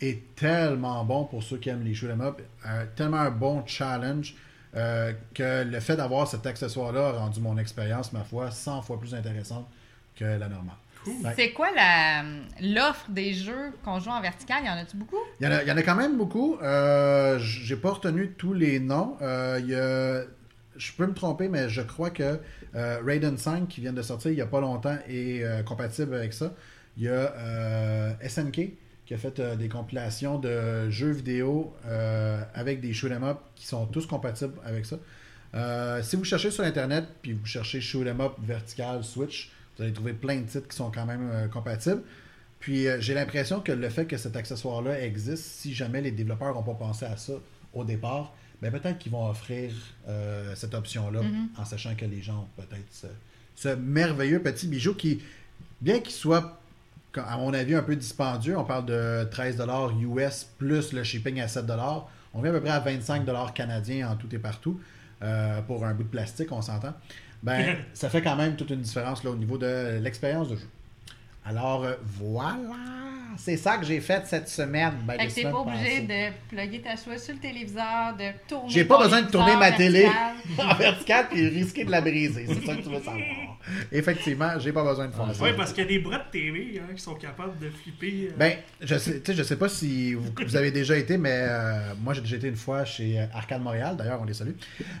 est 0.00 0.22
tellement 0.36 1.04
bon 1.04 1.24
pour 1.24 1.42
ceux 1.42 1.56
qui 1.56 1.68
aiment 1.68 1.82
les 1.84 1.94
shoot 1.94 2.08
'em 2.12 2.20
up. 2.20 2.40
Euh, 2.68 2.84
tellement 2.94 3.18
un 3.18 3.32
bon 3.32 3.64
challenge 3.66 4.36
euh, 4.76 5.12
que 5.34 5.64
le 5.64 5.80
fait 5.80 5.96
d'avoir 5.96 6.28
cet 6.28 6.46
accessoire-là 6.46 7.08
a 7.08 7.12
rendu 7.12 7.40
mon 7.40 7.58
expérience, 7.58 8.12
ma 8.12 8.22
foi, 8.22 8.52
100 8.52 8.82
fois 8.82 9.00
plus 9.00 9.14
intéressante 9.16 9.68
que 10.22 10.38
la 10.38 10.48
normale. 10.48 10.76
cool. 11.04 11.14
C'est 11.36 11.50
quoi 11.52 11.68
la- 11.74 12.22
l'offre 12.60 13.10
des 13.10 13.32
jeux 13.34 13.72
qu'on 13.84 13.98
joue 14.00 14.10
en 14.10 14.20
vertical? 14.20 14.58
Il 14.62 14.66
y 14.66 14.70
en 14.70 14.74
a-tu 14.76 14.96
beaucoup? 14.96 15.16
Il 15.40 15.44
y, 15.44 15.48
en 15.48 15.52
a, 15.52 15.62
il 15.62 15.68
y 15.68 15.72
en 15.72 15.76
a 15.76 15.82
quand 15.82 15.96
même 15.96 16.16
beaucoup. 16.16 16.58
Euh, 16.62 17.38
J'ai 17.40 17.76
pas 17.76 17.90
retenu 17.90 18.32
tous 18.38 18.54
les 18.54 18.78
noms. 18.78 19.16
Euh, 19.20 19.58
il 19.60 19.68
y 19.70 19.74
a- 19.74 20.22
je 20.76 20.92
peux 20.92 21.06
me 21.06 21.14
tromper, 21.14 21.48
mais 21.48 21.68
je 21.68 21.82
crois 21.82 22.10
que 22.10 22.38
euh, 22.74 22.98
Raiden 23.04 23.36
5, 23.36 23.68
qui 23.68 23.80
vient 23.80 23.92
de 23.92 24.00
sortir 24.02 24.30
il 24.30 24.38
y 24.38 24.40
a 24.40 24.46
pas 24.46 24.60
longtemps, 24.60 24.96
est 25.08 25.42
euh, 25.42 25.62
compatible 25.62 26.14
avec 26.14 26.32
ça. 26.32 26.54
Il 26.96 27.02
y 27.04 27.08
a 27.08 27.12
euh, 27.12 28.12
SNK 28.26 28.70
qui 29.04 29.14
a 29.14 29.18
fait 29.18 29.40
euh, 29.40 29.56
des 29.56 29.68
compilations 29.68 30.38
de 30.38 30.88
jeux 30.88 31.10
vidéo 31.10 31.74
euh, 31.86 32.40
avec 32.54 32.80
des 32.80 32.92
shoot 32.94 33.10
'em 33.12 33.24
up 33.24 33.38
qui 33.56 33.66
sont 33.66 33.86
tous 33.86 34.06
compatibles 34.06 34.54
avec 34.64 34.86
ça. 34.86 34.96
Euh, 35.54 36.02
si 36.02 36.16
vous 36.16 36.24
cherchez 36.24 36.50
sur 36.50 36.64
Internet, 36.64 37.04
puis 37.20 37.32
vous 37.34 37.44
cherchez 37.44 37.80
Shoot 37.80 38.06
'em 38.06 38.20
Up 38.20 38.32
vertical 38.42 39.02
Switch, 39.04 39.50
vous 39.82 39.86
allez 39.86 39.94
trouver 39.94 40.12
plein 40.12 40.36
de 40.36 40.46
titres 40.46 40.68
qui 40.68 40.76
sont 40.76 40.90
quand 40.90 41.06
même 41.06 41.28
euh, 41.32 41.48
compatibles. 41.48 42.02
Puis 42.60 42.86
euh, 42.86 43.00
j'ai 43.00 43.14
l'impression 43.14 43.60
que 43.60 43.72
le 43.72 43.88
fait 43.88 44.06
que 44.06 44.16
cet 44.16 44.36
accessoire-là 44.36 45.00
existe, 45.00 45.44
si 45.44 45.74
jamais 45.74 46.00
les 46.00 46.12
développeurs 46.12 46.54
n'ont 46.54 46.62
pas 46.62 46.74
pensé 46.74 47.04
à 47.04 47.16
ça 47.16 47.32
au 47.74 47.84
départ, 47.84 48.32
ben 48.60 48.70
peut-être 48.70 48.98
qu'ils 48.98 49.10
vont 49.10 49.28
offrir 49.28 49.72
euh, 50.08 50.54
cette 50.54 50.74
option-là 50.74 51.22
Mhm. 51.22 51.48
en 51.58 51.64
sachant 51.64 51.96
que 51.96 52.04
les 52.04 52.22
gens 52.22 52.48
ont 52.56 52.62
peut-être 52.62 52.86
ce, 52.92 53.08
ce 53.56 53.68
merveilleux 53.74 54.40
petit 54.40 54.68
bijou 54.68 54.94
qui, 54.94 55.20
bien 55.80 55.98
qu'il 55.98 56.12
soit, 56.12 56.60
à 57.16 57.36
mon 57.38 57.52
avis, 57.52 57.74
un 57.74 57.82
peu 57.82 57.96
dispendieux, 57.96 58.56
on 58.56 58.64
parle 58.64 58.86
de 58.86 59.28
13$ 59.32 60.00
US 60.00 60.46
plus 60.58 60.92
le 60.92 61.02
shipping 61.02 61.40
à 61.40 61.46
7$, 61.46 62.04
on 62.34 62.40
vient 62.40 62.52
à 62.52 62.54
peu 62.54 62.60
près 62.60 62.70
à 62.70 62.80
25$ 62.80 63.52
canadiens 63.52 64.10
en 64.10 64.16
tout 64.16 64.32
et 64.32 64.38
partout 64.38 64.80
euh, 65.22 65.60
pour 65.62 65.84
un 65.84 65.94
bout 65.94 66.04
de 66.04 66.08
plastique, 66.08 66.52
on 66.52 66.62
s'entend. 66.62 66.94
Ben, 67.42 67.76
ça 67.94 68.08
fait 68.08 68.22
quand 68.22 68.36
même 68.36 68.56
toute 68.56 68.70
une 68.70 68.80
différence 68.80 69.24
là, 69.24 69.30
au 69.30 69.36
niveau 69.36 69.58
de 69.58 69.98
l'expérience 70.00 70.48
de 70.48 70.56
jeu. 70.56 70.68
Alors, 71.44 71.84
euh, 71.84 71.94
voilà! 72.04 72.56
C'est 73.36 73.56
ça 73.56 73.78
que 73.78 73.84
j'ai 73.84 74.00
fait 74.00 74.24
cette 74.26 74.48
semaine. 74.48 74.92
Ben, 75.04 75.14
Fait 75.14 75.22
les 75.24 75.28
que 75.28 75.34
t'es 75.34 75.42
pas 75.42 75.58
obligé 75.58 76.02
passées. 76.02 76.30
de 76.30 76.54
plugger 76.54 76.80
ta 76.82 76.96
Switch 76.96 77.18
sur 77.20 77.34
le 77.34 77.40
téléviseur, 77.40 78.14
de 78.16 78.26
tourner. 78.46 78.68
J'ai 78.68 78.84
pas 78.84 78.98
besoin 78.98 79.22
de 79.22 79.30
tourner 79.30 79.56
ma 79.56 79.72
télé 79.72 80.08
en 80.58 80.74
vertical 80.74 81.26
et 81.34 81.48
risquer 81.48 81.84
de 81.84 81.90
la 81.90 82.00
briser. 82.00 82.46
C'est 82.46 82.64
ça 82.66 82.76
que 82.76 82.82
tu 82.82 82.90
veux 82.90 83.00
savoir. 83.02 83.51
Effectivement, 83.92 84.58
j'ai 84.58 84.72
pas 84.72 84.84
besoin 84.84 85.06
de 85.08 85.12
faire 85.12 85.34
ça. 85.34 85.42
Ouais, 85.42 85.54
parce 85.54 85.72
qu'il 85.72 85.84
y 85.84 85.86
a 85.86 85.88
des 85.90 85.98
bras 85.98 86.18
de 86.18 86.30
TV 86.30 86.80
hein, 86.80 86.92
qui 86.94 87.02
sont 87.02 87.14
capables 87.14 87.58
de 87.58 87.68
flipper. 87.70 88.28
euh, 88.30 88.34
Ben, 88.38 88.52
je 88.80 88.96
sais, 88.96 89.22
je 89.26 89.42
sais 89.42 89.56
pas 89.56 89.68
si 89.68 90.14
vous, 90.14 90.30
vous 90.46 90.56
avez 90.56 90.70
déjà 90.70 90.96
été, 90.96 91.16
mais 91.18 91.30
euh, 91.42 91.94
moi 92.02 92.14
j'ai 92.14 92.20
déjà 92.22 92.36
été 92.36 92.48
une 92.48 92.56
fois 92.56 92.84
chez 92.84 93.20
euh, 93.20 93.24
Arcade 93.34 93.62
Montréal, 93.62 93.96
d'ailleurs 93.96 94.20
on 94.20 94.24
les 94.24 94.34
salue. 94.34 94.52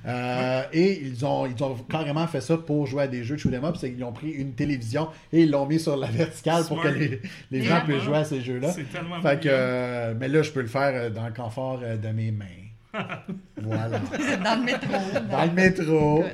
Euh, 0.06 0.62
et 0.72 1.00
ils 1.02 1.24
ont, 1.24 1.46
ils 1.46 1.62
ont 1.62 1.74
carrément 1.88 2.26
fait 2.26 2.40
ça 2.40 2.56
pour 2.56 2.86
jouer 2.86 3.04
à 3.04 3.08
des 3.08 3.24
jeux 3.24 3.36
de 3.36 3.40
shoot 3.40 3.52
'em 3.54 3.64
up, 3.64 3.76
c'est 3.78 3.92
qu'ils 3.92 4.04
ont 4.04 4.12
pris 4.12 4.30
une 4.30 4.52
télévision 4.54 5.08
et 5.32 5.42
ils 5.42 5.50
l'ont 5.50 5.66
mis 5.66 5.80
sur 5.80 5.96
la 5.96 6.08
verticale 6.08 6.64
pour 6.66 6.82
que 6.82 6.88
les, 6.88 7.20
les 7.50 7.62
gens 7.62 7.80
puissent 7.84 8.02
jouer 8.02 8.18
à 8.18 8.24
ces 8.24 8.40
jeux-là. 8.40 8.72
c'est 8.72 8.90
tellement 8.90 9.20
Fait 9.20 9.40
que, 9.40 10.14
mais 10.14 10.28
là 10.28 10.42
je 10.42 10.50
peux 10.50 10.60
le 10.62 10.66
faire 10.68 11.10
dans 11.10 11.26
le 11.26 11.32
confort 11.32 11.78
de 11.80 12.08
mes 12.08 12.30
mains. 12.30 12.46
voilà. 13.62 13.98
Dans 14.44 14.54
le 14.58 14.64
métro. 14.64 14.88
Dans 15.30 15.44
le 15.44 15.50
métro. 15.52 16.24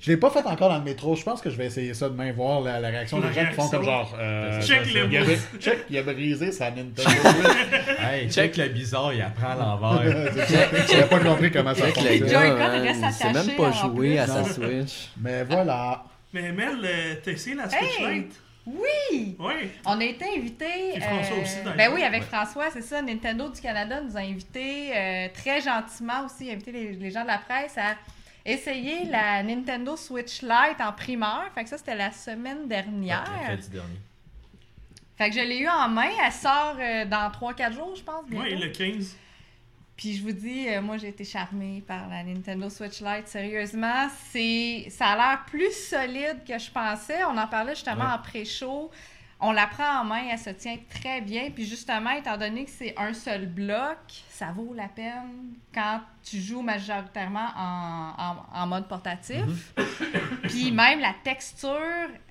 Je 0.00 0.10
l'ai 0.12 0.16
pas 0.16 0.30
fait 0.30 0.44
encore 0.46 0.68
dans 0.68 0.78
le 0.78 0.84
métro. 0.84 1.16
Je 1.16 1.22
pense 1.24 1.40
que 1.40 1.50
je 1.50 1.56
vais 1.56 1.66
essayer 1.66 1.92
ça 1.94 2.08
demain, 2.08 2.30
voir 2.32 2.60
la, 2.60 2.78
la 2.78 2.88
réaction 2.88 3.18
des 3.18 3.32
gens 3.32 3.44
qui 3.48 3.54
font 3.54 3.68
comme 3.68 3.84
genre. 3.84 4.14
euh, 4.20 4.60
Check 4.62 4.82
il, 4.86 4.92
les 5.08 5.16
a, 5.18 5.20
mots. 5.24 5.30
check, 5.58 5.78
il 5.90 5.98
a 5.98 6.02
brisé 6.04 6.52
sa 6.52 6.70
Nintendo 6.70 7.02
Switch. 7.02 7.98
Hey, 8.00 8.30
check 8.30 8.56
le 8.56 8.68
bizarre, 8.68 9.12
il 9.12 9.22
apprend 9.22 9.48
à 9.50 9.56
l'envers. 9.56 10.32
Je 10.32 10.96
n'ai 10.96 11.02
pas 11.04 11.18
compris 11.18 11.50
comment 11.50 11.74
ça 11.74 11.86
Check 11.90 11.96
le 11.96 12.18
fonctionne. 12.18 12.28
Joy-Con 12.28 12.70
il 12.82 12.88
attaché, 12.88 13.32
même 13.32 13.56
pas 13.56 13.72
jouer 13.72 14.18
à 14.20 14.26
sa. 14.28 14.44
Switch. 14.44 15.08
Mais 15.20 15.42
voilà. 15.44 16.04
Mais 16.32 16.52
Mel, 16.52 16.78
euh, 16.84 17.14
t'as 17.24 17.30
essayé 17.32 17.56
la 17.56 17.68
Switch 17.68 18.00
Hey! 18.00 18.14
Lite? 18.14 18.40
Oui! 18.66 19.36
Ouais. 19.38 19.70
On 19.84 20.00
a 20.00 20.04
été 20.04 20.24
invités. 20.36 20.92
Puis 20.94 21.00
François 21.02 21.36
aussi, 21.38 21.56
d'ailleurs. 21.58 21.76
ben 21.76 21.92
oui, 21.94 22.02
avec 22.02 22.22
Ouais. 22.22 22.28
François, 22.28 22.70
c'est 22.70 22.82
ça. 22.82 23.02
Nintendo 23.02 23.48
du 23.50 23.60
Canada 23.60 24.00
nous 24.00 24.16
a 24.16 24.20
invités 24.20 24.96
euh, 24.96 25.28
très 25.34 25.60
gentiment 25.60 26.24
aussi, 26.24 26.50
invité 26.50 26.72
les, 26.72 26.92
les 26.92 27.10
gens 27.10 27.22
de 27.22 27.26
la 27.28 27.38
presse 27.38 27.76
à 27.76 27.96
essayer 28.44 29.04
la 29.04 29.42
Nintendo 29.42 29.96
Switch 29.96 30.42
Lite 30.42 30.80
en 30.80 30.92
primeur. 30.92 31.44
Fait 31.54 31.64
que 31.64 31.68
ça, 31.70 31.78
c'était 31.78 31.94
la 31.96 32.10
semaine 32.12 32.66
dernière. 32.66 33.24
Mercredi 33.40 33.68
dernier. 33.70 33.98
Fait 35.16 35.30
que 35.30 35.36
je 35.36 35.40
l'ai 35.40 35.58
eu 35.60 35.68
en 35.68 35.88
main. 35.88 36.10
Elle 36.24 36.32
sort 36.32 36.76
euh, 36.80 37.04
dans 37.04 37.30
3-4 37.30 37.72
jours, 37.74 37.94
je 37.96 38.02
pense. 38.02 38.24
Ouais, 38.30 38.50
le 38.56 38.68
15. 38.68 39.16
Puis 39.96 40.16
je 40.16 40.22
vous 40.22 40.32
dis, 40.32 40.68
euh, 40.68 40.82
moi 40.82 40.96
j'ai 40.96 41.08
été 41.08 41.24
charmée 41.24 41.82
par 41.86 42.08
la 42.08 42.22
Nintendo 42.24 42.68
Switch 42.68 43.00
Lite. 43.00 43.28
Sérieusement, 43.28 44.08
c'est, 44.30 44.86
ça 44.90 45.06
a 45.10 45.16
l'air 45.16 45.44
plus 45.46 45.72
solide 45.72 46.40
que 46.46 46.58
je 46.58 46.70
pensais. 46.70 47.22
On 47.24 47.36
en 47.38 47.46
parlait 47.46 47.74
justement 47.74 48.04
Ouais. 48.06 48.12
en 48.14 48.18
pré-show. 48.18 48.90
On 49.40 49.52
la 49.52 49.66
prend 49.66 50.00
en 50.00 50.04
main, 50.04 50.22
elle 50.32 50.38
se 50.38 50.50
tient 50.50 50.76
très 50.88 51.20
bien. 51.20 51.50
Puis 51.50 51.64
justement, 51.66 52.10
étant 52.10 52.36
donné 52.36 52.64
que 52.64 52.70
c'est 52.70 52.94
un 52.96 53.12
seul 53.12 53.46
bloc, 53.46 53.98
ça 54.34 54.52
vaut 54.54 54.74
la 54.74 54.88
peine 54.88 55.54
quand 55.72 56.00
tu 56.24 56.40
joues 56.40 56.62
majoritairement 56.62 57.48
en, 57.56 58.12
en- 58.18 58.62
en 58.62 58.66
mode 58.66 58.88
portatif. 58.88 59.74
Puis 60.44 60.70
même 60.72 61.00
la 61.00 61.14
texture 61.22 61.70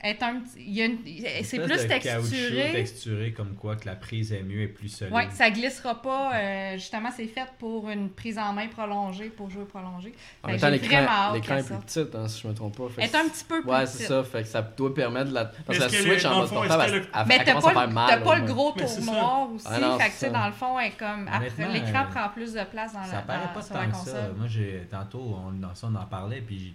est 0.02 0.22
un 0.24 0.40
petit. 0.40 0.58
il 0.60 0.74
y 0.74 0.82
a 0.82 0.86
une- 0.86 0.98
c'est 1.44 1.60
plus 1.60 1.68
de 1.84 1.88
caoutchouc 1.88 2.30
texturé. 2.30 2.72
texturé 2.72 3.34
comme 3.34 3.56
quoi 3.56 3.76
que 3.76 3.86
la 3.86 3.96
prise 3.96 4.34
est 4.34 4.44
mieux 4.44 4.62
et 4.64 4.68
plus 4.68 4.90
solide. 4.90 5.14
Oui, 5.16 5.24
ça 5.32 5.50
glissera 5.50 6.02
pas. 6.02 6.34
euh, 6.36 6.74
justement, 6.74 7.10
c'est 7.16 7.28
fait 7.28 7.48
pour 7.60 7.90
une 7.90 8.10
prise 8.10 8.38
en 8.40 8.52
main 8.54 8.68
prolongée, 8.68 9.30
pour 9.30 9.50
jouer 9.50 9.66
prolongé. 9.66 10.14
En 10.44 10.48
Fait 10.48 10.54
même 10.54 10.62
temps, 10.62 10.70
l'écran 10.70 11.34
est 11.58 11.64
plus 11.66 11.76
petit, 11.78 12.18
hein, 12.18 12.28
si 12.28 12.42
je 12.42 12.48
me 12.48 12.54
trompe 12.54 12.78
pas. 12.78 12.90
Fait 12.90 13.04
est 13.04 13.16
un 13.16 13.28
petit 13.30 13.44
peu 13.46 13.62
plus 13.62 13.70
Ouais, 13.72 13.84
petite. 13.84 13.96
c'est 13.98 14.06
ça. 14.08 14.24
Fait 14.24 14.42
que 14.42 14.48
ça 14.48 14.62
doit 14.62 14.94
permettre 14.94 15.30
de 15.30 15.34
la. 15.36 15.46
Parce 15.46 15.78
que 15.78 15.84
la 15.84 15.90
Switch 15.90 16.24
le- 16.24 16.30
en 16.30 16.40
mode 16.40 16.50
portable, 16.50 16.84
elle, 16.94 17.26
Mais 17.28 17.36
elle 17.36 17.44
t'as 17.46 17.52
commence 17.54 17.66
à 17.72 17.74
pas, 17.74 18.36
le- 18.38 18.46
gros 18.46 18.72
tour 18.72 19.02
noir 19.02 19.50
aussi. 19.54 19.66
Ah 19.70 19.98
fait 20.00 20.28
que 20.28 20.32
dans 20.34 20.46
le 20.48 20.54
fond, 20.54 20.80
elle 20.80 20.88
est 20.88 20.98
comme. 20.98 21.28
après, 21.32 21.50
L'écran 21.94 22.06
euh, 22.06 22.12
prend 22.14 22.30
plus 22.30 22.54
de 22.54 22.64
place 22.66 22.94
dans 22.94 23.00
la, 23.02 23.06
Ça 23.08 23.22
paraît 23.22 23.48
dans- 23.48 23.54
pas 23.54 23.62
sur 23.62 23.76
la 23.76 23.86
tant 23.88 23.92
que 24.04 24.10
ça. 24.10 24.30
Moi, 24.38 24.48
j'ai 24.48 24.88
tantôt, 24.90 25.38
on, 25.46 25.52
dans 25.52 25.74
ça, 25.76 25.88
on 25.92 25.96
en 25.96 26.06
parlait, 26.06 26.42
puis 26.42 26.74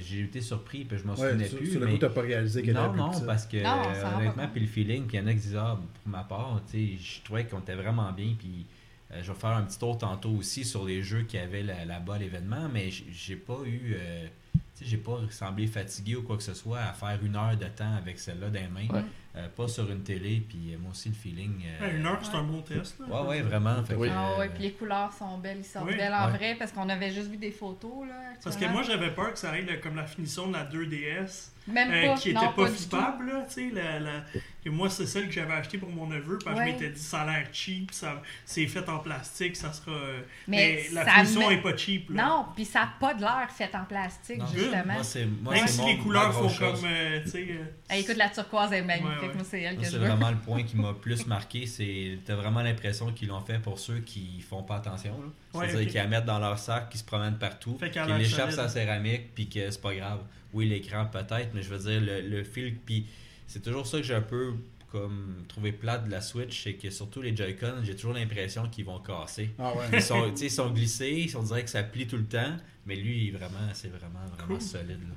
j'ai 0.00 0.20
été 0.24 0.40
surpris, 0.42 0.84
puis 0.84 0.98
je 0.98 1.04
m'en 1.04 1.14
Ouais, 1.14 1.30
souvenais 1.30 1.48
sur, 1.48 1.58
plus. 1.58 1.70
sur 1.70 1.80
le 1.80 1.86
mais... 1.86 1.92
coup, 1.92 1.98
t'as 1.98 2.10
pas 2.10 2.20
réalisé 2.20 2.62
qu'elle 2.62 2.74
Non, 2.74 2.82
avait 2.90 2.98
non, 2.98 3.12
ça. 3.12 3.24
parce 3.26 3.46
que 3.46 3.62
Non, 3.62 3.82
euh, 3.88 4.16
honnêtement, 4.16 4.48
puis 4.48 4.60
le 4.60 4.66
feeling, 4.66 5.06
puis 5.06 5.16
il 5.16 5.20
y 5.20 5.24
en 5.24 5.26
a 5.26 5.32
qui 5.32 5.38
disent, 5.40 5.56
ah, 5.58 5.78
pour 6.02 6.10
ma 6.12 6.22
part, 6.24 6.60
tu 6.70 6.72
sais, 6.72 7.02
je 7.02 7.22
trouvais 7.22 7.44
qu'on 7.44 7.60
était 7.60 7.74
vraiment 7.74 8.12
bien, 8.12 8.34
puis 8.38 8.66
euh, 9.12 9.22
je 9.22 9.32
vais 9.32 9.38
faire 9.38 9.50
un 9.50 9.62
petit 9.62 9.78
tour 9.78 9.96
tantôt 9.96 10.30
aussi 10.30 10.64
sur 10.64 10.84
les 10.84 11.02
jeux 11.02 11.22
qui 11.22 11.38
avaient 11.38 11.62
là- 11.62 11.84
là-bas 11.86 12.18
l'événement, 12.18 12.68
mais 12.72 12.90
j'ai 12.90 13.36
pas 13.36 13.58
eu, 13.64 13.94
euh, 13.98 14.26
tu 14.54 14.60
sais, 14.74 14.84
j'ai 14.84 14.96
pas 14.98 15.18
semblé 15.30 15.66
fatigué 15.66 16.16
ou 16.16 16.22
quoi 16.22 16.36
que 16.36 16.42
ce 16.42 16.52
soit 16.54 16.80
à 16.80 16.92
faire 16.92 17.18
une 17.24 17.36
heure 17.36 17.56
de 17.56 17.66
temps 17.66 17.94
avec 17.96 18.18
celle-là 18.18 18.48
dans 18.50 18.60
les 18.60 18.68
mains, 18.68 18.92
Ouais. 18.94 19.04
Euh, 19.36 19.48
pas 19.48 19.66
sur 19.66 19.90
une 19.90 20.04
télé, 20.04 20.44
puis 20.48 20.72
euh, 20.72 20.78
moi 20.78 20.92
aussi 20.92 21.08
le 21.08 21.14
feeling. 21.16 21.60
euh, 21.66 21.84
Ouais, 21.88 21.96
une 21.96 22.06
heure, 22.06 22.20
c'est 22.22 22.36
un 22.36 22.44
bon 22.44 22.62
test. 22.62 23.00
là. 23.00 23.06
Ouais, 23.22 23.28
ouais, 23.28 23.42
vraiment. 23.42 23.82
Fait 23.84 23.96
Oui. 23.96 24.08
que, 24.08 24.14
Ah 24.16 24.38
ouais, 24.38 24.48
puis 24.48 24.62
les 24.62 24.72
couleurs 24.72 25.12
sont 25.12 25.38
belles, 25.38 25.58
ils 25.58 25.64
sortent 25.64 25.86
Oui. 25.88 25.96
belles 25.96 26.14
en 26.14 26.26
Ouais. 26.30 26.36
vrai 26.38 26.54
parce 26.56 26.70
qu'on 26.70 26.88
avait 26.88 27.10
juste 27.10 27.28
vu 27.28 27.36
des 27.36 27.50
photos 27.50 28.06
là. 28.06 28.14
Parce 28.44 28.56
que 28.56 28.64
moi, 28.66 28.82
j'avais 28.84 29.10
peur 29.10 29.32
que 29.32 29.38
ça 29.40 29.50
aille 29.50 29.66
comme 29.80 29.96
la 29.96 30.06
finition 30.06 30.46
de 30.46 30.52
la 30.52 30.64
2DS, 30.64 31.50
même 31.66 31.90
euh, 31.92 32.06
pas, 32.08 32.14
qui 32.20 32.30
était 32.30 32.40
non, 32.40 32.52
pas, 32.52 32.66
flippable. 32.68 33.26
Là, 33.26 33.44
tu 33.48 33.54
sais, 33.54 33.70
la, 33.74 33.98
la- 34.00 34.24
Et 34.66 34.70
moi, 34.70 34.88
c'est 34.88 35.06
celle 35.06 35.26
que 35.26 35.32
j'avais 35.32 35.52
achetée 35.54 35.76
pour 35.78 35.90
mon 35.90 36.06
neveu, 36.06 36.38
parce 36.44 36.58
que 36.58 36.62
je 36.66 36.70
m'étais 36.72 36.88
dit, 36.90 37.00
ça 37.00 37.20
a 37.22 37.26
l'air 37.26 37.46
cheap, 37.52 37.90
ça... 37.92 38.22
c'est 38.46 38.66
fait 38.66 38.88
en 38.88 38.98
plastique, 38.98 39.56
ça 39.56 39.72
sera. 39.72 39.90
euh, 39.92 40.20
Mais 40.48 40.84
Mais, 40.90 40.94
la 40.94 41.04
finition 41.06 41.48
met- 41.48 41.54
est 41.56 41.60
pas 41.62 41.76
cheap. 41.76 42.10
Là. 42.10 42.24
Non, 42.26 42.46
puis 42.54 42.64
ça 42.64 42.80
n'a 42.80 42.92
pas 42.98 43.12
de 43.14 43.20
l'air 43.20 43.46
fait 43.50 43.74
en 43.74 43.84
plastique 43.84 44.38
non, 44.38 44.46
justement. 44.54 44.94
Moi, 44.94 45.02
c'est, 45.04 45.26
moi, 45.26 45.54
Même 45.54 45.66
c'est 45.66 45.72
si 45.74 45.80
mon- 45.80 45.86
les 45.88 45.98
couleurs 45.98 46.32
font 46.34 46.48
comme. 46.48 46.84
euh, 46.86 47.20
tu 47.24 47.30
sais, 47.30 47.46
euh, 47.50 47.64
Hey, 47.90 48.02
écoute, 48.02 48.16
la 48.16 48.28
turquoise 48.30 48.72
est 48.72 48.82
magnifique. 48.82 49.10
Ouais, 49.22 49.28
ouais. 49.28 49.34
Moi, 49.34 49.44
c'est 49.44 49.60
elle 49.60 49.76
que 49.76 49.84
c'est 49.84 49.90
je 49.92 49.98
veux. 49.98 50.06
vraiment 50.06 50.30
le 50.30 50.36
point 50.38 50.62
qui 50.62 50.76
m'a 50.76 50.92
plus 51.00 51.26
marqué. 51.26 51.66
C'est 51.66 52.18
t'as 52.24 52.34
vraiment 52.34 52.62
l'impression 52.62 53.12
qu'ils 53.12 53.28
l'ont 53.28 53.40
fait 53.42 53.58
pour 53.58 53.78
ceux 53.78 53.98
qui 54.00 54.40
font 54.40 54.62
pas 54.62 54.76
attention. 54.76 55.14
C'est-à-dire 55.52 55.80
ok. 55.80 55.86
qu'ils 55.86 55.94
la 55.94 56.06
mettent 56.06 56.24
dans 56.24 56.38
leur 56.38 56.58
sac, 56.58 56.88
qui 56.88 56.98
se 56.98 57.04
promènent 57.04 57.36
partout, 57.38 57.74
qui 57.74 57.84
l'air 57.98 58.18
l'échappent 58.18 58.50
sa 58.50 58.68
céramique, 58.68 59.34
puis 59.34 59.48
que 59.48 59.70
c'est 59.70 59.80
pas 59.82 59.94
grave. 59.94 60.20
Oui, 60.54 60.66
l'écran 60.68 61.06
peut-être, 61.06 61.50
mais 61.52 61.62
je 61.62 61.68
veux 61.74 61.78
dire, 61.90 62.00
le, 62.00 62.20
le 62.26 62.44
fil, 62.44 62.74
puis 62.76 63.06
c'est 63.46 63.62
toujours 63.62 63.86
ça 63.86 63.98
que 63.98 64.04
j'ai 64.04 64.14
un 64.14 64.22
peu 64.22 64.54
comme 64.90 65.44
trouvé 65.48 65.72
plate 65.72 66.06
de 66.06 66.10
la 66.12 66.20
Switch, 66.20 66.62
c'est 66.62 66.74
que 66.74 66.88
surtout 66.88 67.20
les 67.20 67.36
Joy-Con, 67.36 67.82
j'ai 67.82 67.96
toujours 67.96 68.12
l'impression 68.14 68.68
qu'ils 68.68 68.84
vont 68.84 69.00
casser. 69.00 69.50
Ah 69.58 69.72
ouais. 69.74 69.84
Ils 69.92 70.00
sont, 70.02 70.32
ils 70.40 70.50
sont 70.50 70.70
glissés, 70.70 71.28
on 71.36 71.42
dirait 71.42 71.64
que 71.64 71.70
ça 71.70 71.82
plie 71.82 72.06
tout 72.06 72.16
le 72.16 72.26
temps, 72.26 72.56
mais 72.86 72.94
lui, 72.94 73.30
vraiment, 73.32 73.58
c'est 73.72 73.88
vraiment, 73.88 74.24
vraiment 74.36 74.54
Cool. 74.54 74.60
solide. 74.62 75.00
là. 75.00 75.14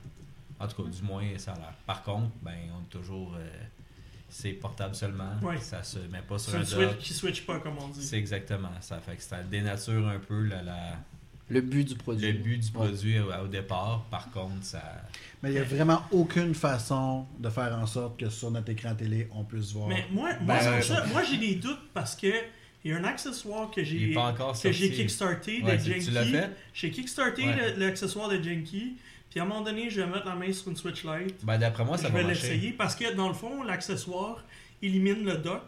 En 0.60 0.68
tout 0.68 0.82
cas, 0.84 0.90
du 0.90 1.02
moins, 1.04 1.24
ça 1.38 1.52
a 1.54 1.58
l'air. 1.58 1.74
Par 1.86 2.02
contre, 2.02 2.32
ben, 2.42 2.56
on 2.76 2.82
est 2.82 2.90
toujours. 2.90 3.36
euh, 3.38 3.48
c'est 4.30 4.54
portable 4.54 4.96
seulement. 4.96 5.38
Ouais. 5.44 5.58
Ça 5.60 5.84
se 5.84 6.00
met 6.00 6.22
pas 6.28 6.40
sur 6.40 6.52
c'est 6.54 6.58
un 6.58 6.62
une 6.62 6.66
Switch 6.66 6.98
qui 6.98 7.14
switch 7.14 7.46
pas, 7.46 7.60
comme 7.60 7.78
on 7.78 7.88
dit. 7.90 8.04
C'est 8.04 8.18
exactement 8.18 8.72
ça. 8.82 9.00
Fait 9.00 9.16
que 9.16 9.22
ça 9.22 9.44
dénature 9.44 10.08
un 10.08 10.18
peu 10.20 10.42
la, 10.48 10.64
la- 10.64 11.00
Le 11.50 11.62
but 11.62 11.84
du 11.88 11.96
produit. 11.96 12.28
le 12.32 12.34
but 12.38 12.58
du 12.58 12.72
produit 12.72 13.20
au, 13.20 13.32
au 13.44 13.48
départ. 13.48 14.04
Par 14.12 14.30
contre, 14.32 14.64
ça. 14.64 14.82
Mais 15.42 15.50
il 15.50 15.54
n'y 15.54 15.60
a 15.60 15.64
vraiment 15.64 16.02
aucune 16.12 16.54
façon 16.54 17.26
de 17.40 17.50
faire 17.50 17.74
en 17.78 17.86
sorte 17.86 18.20
que 18.20 18.30
sur 18.30 18.52
notre 18.52 18.70
écran 18.70 18.96
télé, 18.96 19.28
on 19.34 19.44
puisse 19.44 19.72
voir. 19.72 19.88
Mais 19.88 20.06
moi, 20.12 20.32
moi, 20.42 20.58
Ben, 20.60 20.74
pour 20.76 20.84
ça, 20.84 21.06
moi 21.08 21.24
j'ai 21.24 21.38
des 21.38 21.56
doutes 21.56 21.90
parce 21.94 22.16
que 22.16 22.28
il 22.84 22.92
y 22.92 22.94
a 22.94 22.98
un 22.98 23.04
accessoire 23.06 23.72
que 23.72 23.82
Il 23.82 23.86
j'ai 23.88 24.12
est 24.12 24.14
pas 24.14 24.28
encore 24.28 24.60
que 24.62 24.72
j'ai 24.72 24.92
kickstarté 24.92 25.62
Ouais, 25.64 25.78
de 25.78 25.82
fait? 25.84 26.50
J'ai 26.74 26.92
kickstarté 26.92 27.44
Ouais. 27.46 27.74
l'accessoire 27.78 28.30
de 28.30 28.42
Genki. 28.42 28.98
Puis 29.30 29.40
à 29.40 29.44
un 29.44 29.46
moment 29.46 29.62
donné, 29.62 29.90
je 29.90 30.02
vais 30.02 30.08
mettre 30.08 30.26
la 30.26 30.36
main 30.36 30.52
sur 30.54 30.70
une 30.70 30.78
Switch 30.78 31.04
Lite. 31.04 31.44
Ben, 31.44 31.58
d'après 31.58 31.84
moi, 31.86 31.98
ça 31.98 32.08
je 32.08 32.14
va 32.14 32.20
vais 32.20 32.26
marcher. 32.26 32.42
l'essayer 32.50 32.72
parce 32.72 32.96
que 32.96 33.14
dans 33.14 33.28
le 33.28 33.34
fond, 33.34 33.64
l'accessoire 33.64 34.44
élimine 34.82 35.24
le 35.26 35.36
dock. 35.38 35.64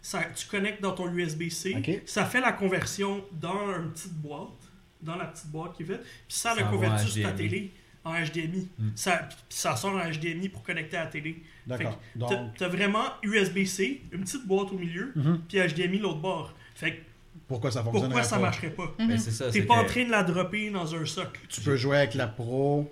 Ça, 0.00 0.22
tu 0.36 0.46
connectes 0.46 0.80
dans 0.82 0.92
ton 0.92 1.10
USB-C. 1.12 2.02
Ça 2.06 2.24
fait 2.24 2.40
la 2.40 2.52
conversion 2.52 3.24
dans 3.32 3.74
une 3.78 3.90
petite 3.90 4.14
boîte. 4.14 4.48
Dans 5.02 5.16
la 5.16 5.26
petite 5.26 5.46
boîte 5.48 5.74
qui 5.76 5.84
fait. 5.84 5.98
Puis 5.98 6.06
ça, 6.28 6.54
Ça 6.56 6.66
en 6.66 6.70
convertit 6.70 7.08
sur 7.10 7.22
ta 7.22 7.32
télé 7.32 7.72
en 8.04 8.14
HDMI. 8.14 8.68
Mm. 8.78 8.88
Ça, 8.94 9.16
puis 9.28 9.36
ça 9.50 9.76
sort 9.76 9.94
en 9.94 10.10
HDMI 10.10 10.48
pour 10.48 10.62
connecter 10.62 10.96
à 10.96 11.04
la 11.04 11.10
télé. 11.10 11.42
D'accord. 11.66 11.98
T'as- 12.18 12.18
Donc, 12.36 12.56
T'as 12.56 12.68
vraiment 12.68 13.04
USB-C, 13.22 14.02
une 14.12 14.20
petite 14.24 14.46
boîte 14.46 14.72
au 14.72 14.78
milieu, 14.78 15.12
Mhm. 15.14 15.42
puis 15.48 15.58
HDMI 15.58 15.98
l'autre 15.98 16.18
bord. 16.20 16.52
Fait 16.74 16.92
que 16.96 17.02
pourquoi 17.46 17.70
ça 17.70 17.82
fonctionnerait 17.82 18.08
Pourquoi 18.10 18.22
ça 18.24 18.36
pas? 18.36 18.42
marcherait 18.42 18.70
pas? 18.70 18.94
Ben, 18.98 19.18
c'est 19.18 19.30
ça. 19.30 19.50
T'es 19.50 19.62
pas 19.62 19.76
que- 19.76 19.80
en 19.82 19.84
train 19.86 20.04
de 20.04 20.10
la 20.10 20.22
dropper 20.22 20.70
dans 20.70 20.94
un 20.94 21.04
socle. 21.04 21.40
Tu 21.48 21.60
peux 21.60 21.76
jouer 21.76 21.98
avec 21.98 22.14
la 22.14 22.26
Pro 22.26 22.90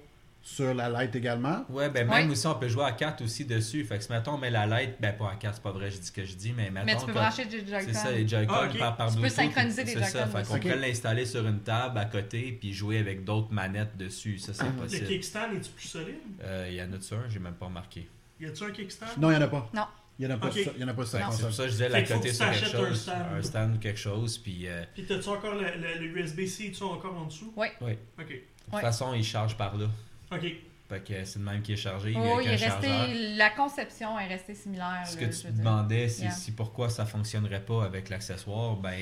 sur 0.49 0.73
la 0.75 0.89
Lite 1.03 1.17
également. 1.17 1.65
Ouais, 1.69 1.91
ben 1.91 2.07
même 2.09 2.27
Ouais. 2.29 2.33
aussi, 2.33 2.47
on 2.47 2.55
peut 2.55 2.69
jouer 2.69 2.85
à 2.85 2.93
4 2.93 3.21
aussi 3.25 3.45
dessus. 3.45 3.85
Fait 3.85 3.99
que 3.99 4.05
si, 4.05 4.13
mettons, 4.13 4.35
on 4.35 4.39
met 4.39 4.49
la 4.49 4.65
light, 4.65 4.95
ben 5.01 5.13
pas 5.13 5.33
à 5.33 5.35
4, 5.35 5.57
c'est 5.57 5.63
pas 5.63 5.73
vrai, 5.73 5.91
je 5.91 5.99
dis 5.99 6.07
ce 6.07 6.13
que 6.13 6.25
je 6.25 6.35
dis, 6.37 6.53
mais 6.57 6.71
mettons. 6.71 6.87
Mais 6.87 6.97
tu 6.97 7.07
peux 7.07 7.13
brancher 7.13 7.47
des 7.47 7.59
Joy-Con. 7.67 7.81
C'est 7.89 7.93
ça, 7.95 8.13
les 8.13 8.29
Joy-Con 8.29 8.55
Ah, 8.57 8.67
ok. 8.71 8.79
par, 8.79 8.97
par 8.97 9.09
Tu 9.09 9.15
peux 9.15 9.21
Bluetooth, 9.23 9.37
synchroniser 9.37 9.83
les 9.85 9.93
C'est 9.95 10.03
ça, 10.05 10.19
Joy-Con 10.25 10.39
fait 10.39 10.47
qu'on 10.49 10.59
pourrait 10.61 10.77
l'installer 10.77 11.27
sur 11.27 11.47
une 11.49 11.61
table 11.61 11.99
à 11.99 12.05
côté 12.05 12.57
puis 12.61 12.73
jouer 12.73 12.99
avec 12.99 13.25
d'autres 13.25 13.53
manettes 13.53 13.97
dessus. 13.97 14.39
Ça, 14.39 14.55
c'est 14.55 14.65
Le 14.67 14.71
possible. 14.73 15.07
kickstand 15.09 15.53
est-tu 15.57 15.71
plus 15.71 15.89
solide? 15.89 16.15
Euh, 16.45 16.67
Il 16.71 16.77
y 16.77 16.81
en 16.83 16.93
a-tu 16.93 17.15
un? 17.15 17.29
J'ai 17.29 17.41
même 17.41 17.55
pas 17.55 17.67
remarqué. 17.67 18.09
Y 18.41 18.47
a-tu 18.47 18.63
un 18.65 18.71
kickstand? 18.71 19.07
Non, 19.19 19.31
il 19.33 19.37
n'y 19.37 19.43
en 19.43 19.47
a 19.47 19.49
pas. 19.49 19.69
Non. 19.75 19.87
Il 20.19 20.27
n'y 20.27 20.33
en 20.33 20.37
a 20.37 20.39
pas 20.39 20.47
Ok. 20.47 20.53
ça- 20.65 20.71
il 20.77 20.81
y 20.81 20.85
en 20.85 20.89
a 20.89 20.95
pas 20.95 21.05
ça. 21.07 21.19
Non. 21.19 21.27
C'est 21.33 21.43
pour 21.43 21.53
ça 21.53 21.63
que 21.65 21.69
je 21.69 21.73
disais 21.73 21.89
la 21.91 22.03
côté 22.03 22.33
sur 22.33 22.47
quelque 22.47 22.61
t'achètes 22.61 22.75
un 22.77 22.89
chose. 22.89 23.01
stand. 23.01 23.17
Un 23.37 23.43
stand 23.43 23.75
ou 23.75 23.79
quelque 23.79 23.99
chose. 23.99 24.39
Puis 24.39 24.69
euh, 24.69 24.85
Puis 24.95 25.05
t'as-tu 25.05 25.29
encore 25.29 25.55
le, 25.57 25.61
le- 25.77 25.99
le 26.07 26.07
USB-C, 26.21 26.73
tu 26.73 26.83
encore 26.85 27.17
en 27.19 27.25
dessous? 27.27 27.53
Oui. 27.57 27.67
Oui. 27.81 27.99
Ok. 28.19 28.29
de 28.29 28.33
Ouais. 28.33 28.41
toute 28.71 28.81
façon, 28.81 29.13
il 29.15 29.23
charge 29.25 29.57
par 29.57 29.77
là. 29.77 29.87
Ok. 30.33 30.45
Fait 30.89 31.01
que 31.01 31.25
c'est 31.25 31.39
le 31.41 31.45
même 31.45 31.63
qui 31.63 31.73
est 31.73 31.77
chargé. 31.77 32.15
Oh, 32.17 32.41
il 32.41 32.49
est 32.49 32.57
resté, 32.57 33.35
la 33.37 33.51
conception 33.51 34.19
est 34.21 34.29
restée 34.29 34.55
similaire. 34.55 35.03
Ce 35.05 35.17
là, 35.17 35.27
que 35.27 35.35
tu 35.35 35.43
te 35.43 35.49
demandais, 35.49 36.09
c'est 36.09 36.23
Yeah. 36.23 36.31
si 36.31 36.53
pourquoi 36.53 36.91
ça 36.91 37.05
fonctionnerait 37.05 37.65
pas 37.65 37.85
avec 37.85 38.09
l'accessoire, 38.09 38.77
ben 38.77 38.97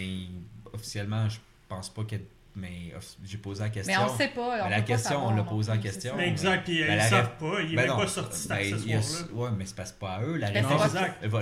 officiellement, 0.72 1.28
je 1.28 1.38
pense 1.68 1.90
pas 1.90 2.04
que. 2.04 2.16
Mais 2.56 2.92
j'ai 3.24 3.38
posé 3.38 3.64
la 3.64 3.68
question. 3.68 4.00
Mais 4.00 4.10
on 4.10 4.16
sait 4.16 4.28
pas. 4.28 4.68
La 4.68 4.76
pas 4.76 4.82
question, 4.82 5.10
savoir 5.10 5.32
on 5.32 5.36
l'a 5.36 5.42
posé 5.42 5.72
c'est 5.72 5.80
question. 5.80 6.12
ça. 6.12 6.16
Mais 6.16 6.28
exact, 6.28 6.64
puis 6.64 6.80
ben, 6.80 6.92
ils 6.92 6.96
la 6.96 7.08
savent 7.08 7.36
pas, 7.36 7.60
il 7.60 7.72
est 7.72 7.76
Ben 7.76 7.96
pas 7.96 8.06
sorti 8.06 8.38
cet 8.38 8.48
ben, 8.48 8.74
accessoire-là. 8.74 9.34
Ouais, 9.34 9.48
mais 9.58 9.66
c'est 9.66 9.76
pas, 9.76 9.84
c'est 9.84 9.98
pas 9.98 10.10
à 10.10 10.22
eux. 10.22 10.36
La 10.36 10.48
réponse, 10.48 10.94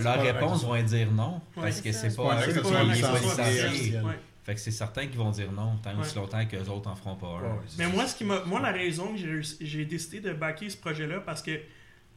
leur 0.03 0.23
réponse 0.23 0.65
vont 0.65 0.83
dire 0.83 1.13
non. 1.13 1.41
Parce 1.55 1.81
que 1.83 1.93
ça. 1.93 2.09
c'est 2.09 2.17
pas 2.17 2.35
à 2.35 2.49
eux 2.49 2.53
qui 2.53 2.73
les 2.73 2.95
licencié, 2.95 3.05
ont 3.05 3.15
licenciés. 3.15 4.01
Fait 4.45 4.55
que 4.55 4.61
c'est 4.61 4.71
certain 4.73 5.07
qu'ils 5.07 5.19
vont 5.19 5.31
dire 5.31 5.53
non, 5.53 5.77
tant 5.83 5.91
Ouais. 5.95 6.01
aussi 6.01 6.17
longtemps 6.17 6.45
que 6.47 6.57
les 6.57 6.69
autres 6.69 6.89
en 6.91 6.97
feront 6.97 7.15
pas 7.17 7.27
un. 7.29 7.43
Ouais. 7.43 7.61
Mais 7.79 7.87
moi, 7.87 8.07
ce 8.07 8.17
qui 8.17 8.25
m'a, 8.25 8.45
moi, 8.45 8.61
la 8.61 8.73
raison 8.73 9.13
que 9.13 9.19
j'ai, 9.19 9.29
réussi- 9.29 9.57
j'ai 9.61 9.85
décidé 9.85 10.21
de 10.21 10.33
backer 10.33 10.69
ce 10.69 10.77
projet-là, 10.77 11.21
parce 11.21 11.43
que 11.43 11.61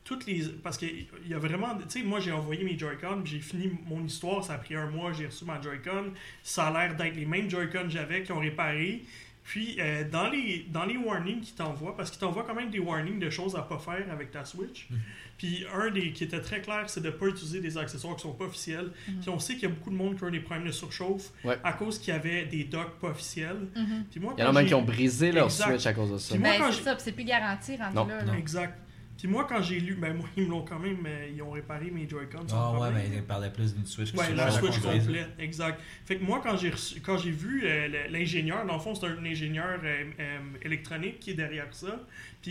toutes 0.04 0.26
les, 0.26 0.44
parce 0.64 0.78
que 0.78 0.86
il 0.86 1.08
y 1.30 1.34
a 1.34 1.40
vraiment, 1.40 1.76
tu 1.78 1.84
sais, 2.00 2.04
moi 2.04 2.20
j'ai 2.20 2.32
envoyé 2.32 2.64
mes 2.64 2.78
Joy-Con, 2.78 3.22
puis 3.24 3.34
j'ai 3.34 3.40
fini 3.40 3.72
mon 3.88 4.04
histoire, 4.06 4.44
ça 4.44 4.54
a 4.54 4.58
pris 4.60 4.76
un 4.76 4.88
mois, 4.90 5.14
j'ai 5.14 5.26
reçu 5.28 5.46
ma 5.46 5.60
Joy-Con, 5.62 6.14
ça 6.44 6.68
a 6.68 6.72
l'air 6.88 6.96
d'être 6.96 7.16
les 7.16 7.26
mêmes 7.26 7.50
Joy-Con 7.50 7.84
que 7.84 7.90
j'avais 7.90 8.22
qui 8.24 8.32
ont 8.32 8.40
réparé. 8.40 9.04
Puis 9.46 9.78
euh, 9.80 10.04
dans 10.10 10.28
les 10.28 10.66
dans 10.70 10.86
les 10.86 10.98
warnings 10.98 11.40
qu'ils 11.42 11.54
t'envoient, 11.56 11.96
parce 11.96 12.10
qu'ils 12.10 12.20
t'envoient 12.20 12.44
quand 12.44 12.56
même 12.56 12.72
des 12.72 12.80
warnings 12.80 13.20
de 13.20 13.30
choses 13.30 13.56
à 13.56 13.62
pas 13.62 13.78
faire 13.78 14.04
avec 14.12 14.32
ta 14.32 14.44
Switch. 14.44 14.88
Mhm. 14.90 14.98
Puis 15.38 15.66
un 15.74 15.92
des 15.92 16.12
qui 16.14 16.24
était 16.24 16.42
très 16.42 16.62
clair, 16.62 16.90
c'est 16.90 17.02
de 17.04 17.12
pas 17.12 17.28
utiliser 17.28 17.60
des 17.62 17.78
accessoires 17.78 18.16
qui 18.16 18.24
sont 18.24 18.32
pas 18.34 18.46
officiels. 18.46 18.90
Puis 19.06 19.30
on 19.30 19.38
sait 19.38 19.54
qu'il 19.54 19.64
y 19.64 19.66
a 19.68 19.70
beaucoup 19.70 19.92
de 19.92 19.96
monde 19.96 20.18
qui 20.18 20.24
ont 20.24 20.32
des 20.32 20.40
problèmes 20.40 20.66
de 20.66 20.72
surchauffe 20.72 21.32
Ouais. 21.44 21.58
à 21.64 21.74
cause 21.74 22.00
qu'il 22.00 22.14
y 22.14 22.18
avait 22.18 22.46
des 22.46 22.64
docks 22.64 22.98
pas 23.00 23.10
officiels. 23.10 23.68
Mhm. 23.76 24.06
Puis 24.10 24.20
moi, 24.20 24.34
Il 24.38 24.42
y 24.42 24.44
en 24.48 24.50
a 24.50 24.54
même 24.54 24.66
qui 24.66 24.74
ont 24.74 24.82
brisé 24.82 25.32
leur 25.32 25.46
Exact. 25.46 25.72
Switch 25.74 25.86
à 25.86 25.94
cause 25.94 26.12
de 26.14 26.18
ça. 26.18 26.34
Puis 26.36 26.44
moi, 26.44 26.50
Ben, 26.52 26.60
quand 26.62 26.72
c'est 26.72 26.84
ça, 26.84 26.96
c'est 26.98 27.12
plus 27.12 27.26
garanti 27.26 27.76
rendu 27.78 27.96
Non, 27.96 28.08
là. 28.08 28.24
non. 28.24 28.32
là. 28.32 28.38
Exact. 28.40 28.80
Puis 29.18 29.28
moi, 29.28 29.46
quand 29.48 29.62
j'ai 29.62 29.80
lu, 29.80 29.96
ben 29.96 30.14
moi, 30.16 30.28
ils 30.38 30.46
me 30.46 30.50
l'ont 30.50 30.66
quand 30.66 30.80
même, 30.80 31.06
euh, 31.06 31.30
ils 31.34 31.42
ont 31.42 31.52
réparé 31.52 31.90
mes 31.90 32.08
Joy-Con. 32.08 32.46
Ah 32.52 32.78
ouais, 32.78 32.92
mais 32.94 33.10
ils 33.16 33.24
parlaient 33.24 33.52
plus 33.52 33.74
d'une 33.74 33.86
Switch 33.86 34.12
que 34.12 34.18
Ouais, 34.18 34.34
la 34.34 34.52
Switch 34.52 34.80
complète, 34.80 35.30
exact. 35.40 35.82
Fait 36.06 36.18
que 36.18 36.24
moi, 36.24 36.42
quand 36.44 36.58
j'ai 36.58 36.74
quand 37.04 37.18
j'ai 37.18 37.32
vu 37.32 37.64
euh, 37.66 38.08
l'ingénieur, 38.10 38.66
dans 38.66 38.74
le 38.74 38.80
fond, 38.80 38.94
c'est 38.94 39.08
un 39.08 39.26
ingénieur 39.26 39.80
euh, 39.84 40.04
euh, 40.20 40.40
électronique 40.62 41.20
qui 41.20 41.32
est 41.32 41.36
derrière 41.36 41.68
ça, 41.72 42.00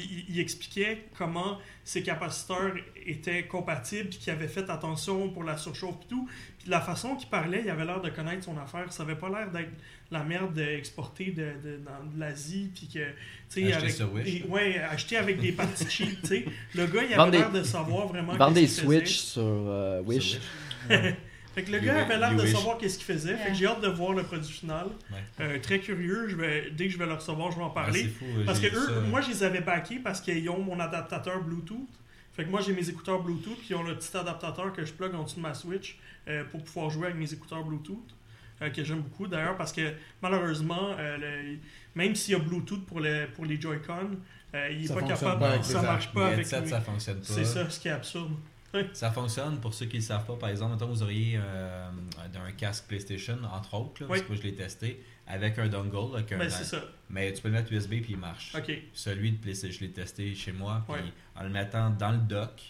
puis 0.00 0.24
il, 0.28 0.34
il 0.34 0.40
expliquait 0.40 1.04
comment 1.16 1.58
ces 1.84 2.02
capaciteurs 2.02 2.72
étaient 3.06 3.44
compatibles, 3.46 4.08
puis 4.08 4.18
qu'il 4.18 4.32
avait 4.32 4.48
fait 4.48 4.68
attention 4.70 5.28
pour 5.30 5.44
la 5.44 5.56
surchauffe 5.56 5.96
et 6.04 6.08
tout. 6.08 6.28
Puis 6.58 6.66
de 6.66 6.70
la 6.70 6.80
façon 6.80 7.14
qu'il 7.14 7.28
parlait, 7.28 7.62
il 7.64 7.70
avait 7.70 7.84
l'air 7.84 8.00
de 8.00 8.10
connaître 8.10 8.44
son 8.44 8.58
affaire. 8.58 8.92
Ça 8.92 9.02
avait 9.04 9.14
pas 9.16 9.28
l'air 9.28 9.50
d'être 9.52 9.70
la 10.10 10.24
merde 10.24 10.58
exportée 10.58 11.26
de, 11.30 11.42
de, 11.64 11.76
dans 11.84 12.10
de 12.12 12.18
l'Asie, 12.18 12.70
puis 12.74 12.88
que, 12.88 12.98
tu 12.98 13.14
sais, 13.48 13.62
Acheté 13.72 13.76
avec... 13.84 13.90
sur 13.94 14.12
Wish. 14.12 14.24
des- 14.42 14.48
ouais, 14.48 14.78
acheté 14.78 15.16
avec 15.16 15.40
des 15.40 15.52
parties 15.52 15.88
cheap, 15.88 16.20
tu 16.22 16.26
sais. 16.28 16.44
Le 16.74 16.86
gars, 16.86 17.02
il 17.02 17.08
Vendre 17.16 17.22
avait 17.28 17.38
l'air 17.38 17.52
de 17.52 17.62
savoir 17.62 18.08
vraiment 18.08 18.36
vendent 18.36 18.54
des. 18.54 18.66
Switch 18.66 19.16
sur 19.16 19.42
euh, 19.42 20.02
Wish. 20.02 20.32
Sur 20.32 20.40
Fait 21.54 21.62
que 21.62 21.70
le 21.70 21.78
You 21.78 21.84
gars 21.86 22.02
avait 22.04 22.18
l'air 22.18 22.34
de 22.34 22.42
wish. 22.42 22.52
savoir 22.52 22.78
qu'est-ce 22.78 22.98
qu'il 22.98 23.06
faisait. 23.14 23.36
Fait 23.36 23.50
que 23.50 23.54
j'ai 23.54 23.66
hâte 23.66 23.80
de 23.80 23.88
voir 23.88 24.12
le 24.12 24.22
produit 24.24 24.50
final. 24.52 24.86
Ouais. 25.10 25.18
Euh, 25.40 25.58
très 25.60 25.78
curieux. 25.78 26.26
Je 26.28 26.36
vais, 26.36 26.70
dès 26.72 26.86
que 26.86 26.92
je 26.92 26.98
vais 26.98 27.06
le 27.06 27.14
recevoir, 27.14 27.50
je 27.52 27.56
vais 27.58 27.62
en 27.62 27.68
Ah, 27.70 27.74
parler. 27.84 28.04
fou, 28.08 28.24
parce 28.44 28.58
que 28.60 28.66
eux, 28.66 28.86
ça. 28.86 29.00
moi, 29.08 29.20
je 29.20 29.28
les 29.30 29.42
avais 29.44 29.60
backés 29.60 30.00
parce 30.02 30.20
qu'ils 30.20 30.48
ont 30.50 30.58
mon 30.60 30.80
adaptateur 30.80 31.42
Bluetooth. 31.42 31.88
Fait 32.32 32.44
que 32.44 32.50
moi, 32.50 32.60
j'ai 32.60 32.72
mes 32.72 32.88
écouteurs 32.88 33.22
Bluetooth 33.22 33.60
qui 33.62 33.74
ont 33.74 33.84
le 33.84 33.96
petit 33.96 34.16
adaptateur 34.16 34.72
que 34.72 34.84
je 34.84 34.92
plug 34.92 35.14
en 35.14 35.22
dessous 35.22 35.36
de 35.36 35.42
ma 35.42 35.54
Switch 35.54 35.96
euh, 36.26 36.42
pour 36.50 36.64
pouvoir 36.64 36.90
jouer 36.90 37.06
avec 37.06 37.18
mes 37.18 37.32
écouteurs 37.32 37.62
Bluetooth. 37.64 38.14
euh, 38.62 38.70
que 38.70 38.84
j'aime 38.84 39.00
beaucoup 39.00 39.26
d'ailleurs 39.26 39.56
parce 39.56 39.72
que 39.72 39.92
malheureusement, 40.22 40.90
euh, 40.98 41.16
le- 41.18 41.58
même 41.96 42.14
s'il 42.14 42.32
y 42.32 42.36
a 42.36 42.38
Bluetooth 42.40 42.84
pour, 42.86 43.00
le, 43.00 43.26
pour 43.34 43.44
les 43.44 43.60
Joy-Con, 43.60 44.10
euh, 44.54 44.68
il 44.70 44.84
est 44.84 44.88
Ça 44.88 44.94
pas 44.94 45.02
capable. 45.02 45.40
pas 45.40 45.62
ça 45.62 45.80
les 45.80 45.86
marche 45.86 46.12
pas 46.12 46.28
Les 46.28 46.34
avec 46.34 46.62
lui. 46.62 46.68
ça 46.70 46.80
fonctionne 46.80 47.16
pas. 47.18 47.24
C'est 47.24 47.44
ça, 47.44 47.68
ce 47.68 47.80
qui 47.80 47.88
est 47.88 47.92
absurde. 47.92 48.30
Ça 48.92 49.10
fonctionne 49.10 49.60
pour 49.60 49.72
ceux 49.74 49.86
qui 49.86 49.96
ne 49.96 50.02
le 50.02 50.06
savent 50.06 50.26
pas. 50.26 50.36
Par 50.36 50.48
exemple, 50.48 50.72
mettons, 50.74 50.86
vous 50.86 51.02
auriez 51.02 51.38
euh, 51.42 51.88
un 52.46 52.52
casque 52.52 52.86
PlayStation, 52.88 53.38
entre 53.52 53.74
autres, 53.74 54.02
là, 54.02 54.08
parce 54.08 54.20
Oui. 54.20 54.24
que 54.26 54.32
moi 54.32 54.36
je 54.42 54.46
l'ai 54.48 54.54
testé, 54.54 55.02
avec 55.26 55.58
un 55.58 55.68
dongle. 55.68 56.16
Avec 56.16 56.32
un, 56.32 56.38
Ben, 56.38 56.50
c'est 56.50 56.64
ça. 56.64 56.82
Mais 57.10 57.32
tu 57.32 57.40
peux 57.42 57.48
le 57.48 57.54
mettre 57.54 57.72
USB 57.72 58.00
puis 58.02 58.10
il 58.10 58.16
marche. 58.18 58.54
Ok. 58.56 58.72
Celui 58.92 59.32
de 59.32 59.36
PlayStation, 59.38 59.78
je 59.80 59.84
l'ai 59.86 59.92
testé 59.92 60.34
chez 60.34 60.52
moi, 60.52 60.84
puis 60.88 61.00
en 61.36 61.42
le 61.44 61.48
mettant 61.50 61.90
dans 61.90 62.12
le 62.12 62.18
dock, 62.18 62.62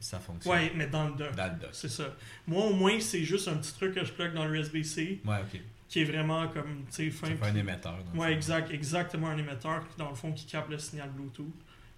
ça 0.00 0.18
fonctionne. 0.20 0.52
Ouais, 0.52 0.72
mais 0.74 0.86
dans 0.86 1.08
le 1.08 1.14
dock. 1.14 1.34
Dans 1.34 1.52
le 1.52 1.58
dock. 1.60 1.70
C'est 1.72 1.88
ça. 1.88 2.14
Moi, 2.46 2.64
au 2.64 2.72
moins, 2.74 2.98
c'est 3.00 3.24
juste 3.24 3.48
un 3.48 3.56
petit 3.56 3.72
truc 3.74 3.94
que 3.94 4.04
je 4.04 4.12
plug 4.12 4.34
dans 4.34 4.44
le 4.44 4.58
USB-C 4.60 5.20
Ouais, 5.24 5.36
ok. 5.40 5.60
qui 5.88 6.00
est 6.00 6.04
vraiment 6.04 6.46
comme, 6.48 6.84
tu 6.90 7.10
sais, 7.10 7.10
fin. 7.10 7.28
Un 7.42 7.54
émetteur. 7.54 7.96
dans 8.12 8.20
Ouais, 8.20 8.32
exact, 8.32 8.70
exactement 8.70 9.28
un 9.28 9.38
émetteur 9.38 9.86
qui, 9.88 9.96
dans 9.98 10.10
le 10.10 10.14
fond, 10.14 10.32
qui 10.32 10.44
capte 10.46 10.68
le 10.70 10.78
signal 10.78 11.08
Bluetooth. 11.10 11.54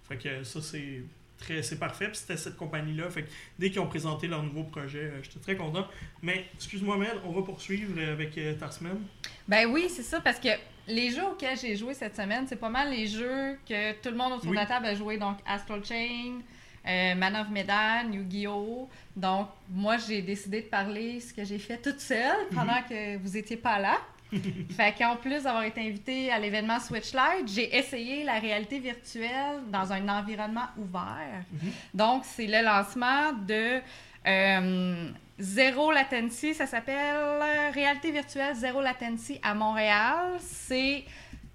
Fait 0.07 0.17
que 0.17 0.43
ça, 0.43 0.61
c'est 0.61 1.03
c'est 1.39 1.79
parfait. 1.79 2.07
Puis 2.07 2.17
c'était 2.17 2.37
cette 2.37 2.55
compagnie-là. 2.57 3.09
Fait 3.09 3.23
que 3.23 3.29
dès 3.59 3.69
qu'ils 3.69 3.79
ont 3.79 3.87
présenté 3.87 4.27
leur 4.27 4.43
nouveau 4.43 4.63
projet, 4.63 4.99
euh, 5.03 5.23
j'étais 5.23 5.39
très 5.39 5.55
content. 5.55 5.87
Mais, 6.21 6.45
excuse-moi, 6.55 6.97
Mel, 6.97 7.17
on 7.25 7.31
va 7.31 7.41
poursuivre 7.41 7.93
euh, 7.97 8.13
avec 8.13 8.37
euh, 8.37 8.53
ta 8.55 8.71
semaine. 8.71 8.99
Ben 9.47 9.65
oui, 9.71 9.87
c'est 9.89 10.03
ça, 10.03 10.19
parce 10.21 10.39
que 10.39 10.49
les 10.87 11.11
jeux 11.11 11.25
auxquels 11.25 11.57
j'ai 11.57 11.75
joué 11.75 11.93
cette 11.93 12.15
semaine, 12.15 12.45
c'est 12.47 12.55
pas 12.59 12.69
mal 12.69 12.91
les 12.91 13.07
jeux 13.07 13.57
que 13.67 13.93
tout 14.01 14.09
le 14.09 14.15
monde 14.15 14.33
autour 14.33 14.49
Oui. 14.51 14.55
de 14.57 14.61
la 14.61 14.65
table 14.65 14.85
a 14.87 14.95
joué. 14.95 15.17
Donc, 15.17 15.37
Astral 15.45 15.83
Chain, 15.85 16.39
euh, 16.87 17.15
Man 17.15 17.35
of 17.35 17.49
Medan, 17.49 18.11
Yu-Gi-Oh! 18.11 18.89
Donc, 19.15 19.49
moi, 19.69 19.97
j'ai 19.97 20.21
décidé 20.21 20.61
de 20.61 20.67
parler 20.67 21.19
ce 21.19 21.33
que 21.33 21.43
j'ai 21.43 21.59
fait 21.59 21.77
toute 21.77 21.99
seule 21.99 22.47
pendant 22.53 22.81
que 22.89 23.17
vous 23.17 23.35
étiez 23.37 23.57
pas 23.57 23.79
là. 23.79 23.97
fait 24.75 24.95
qu'en 24.97 25.15
plus 25.15 25.43
d'avoir 25.43 25.63
été 25.63 25.81
invitée 25.81 26.31
à 26.31 26.39
l'événement 26.39 26.79
Switch 26.79 27.13
Lite, 27.13 27.47
j'ai 27.47 27.75
essayé 27.77 28.23
la 28.23 28.39
réalité 28.39 28.79
virtuelle 28.79 29.61
dans 29.69 29.91
un 29.91 30.07
environnement 30.09 30.67
ouvert. 30.77 31.43
Mhm. 31.51 31.71
Donc, 31.93 32.23
c'est 32.25 32.47
le 32.47 32.63
lancement 32.63 33.33
de 33.33 33.79
euh, 34.27 35.09
Zero 35.39 35.91
Latency, 35.91 36.53
ça 36.53 36.65
s'appelle 36.65 37.15
euh, 37.15 37.71
Réalité 37.73 38.11
virtuelle 38.11 38.55
Zero 38.55 38.81
Latency 38.81 39.39
à 39.43 39.53
Montréal. 39.53 40.37
C'est 40.39 41.05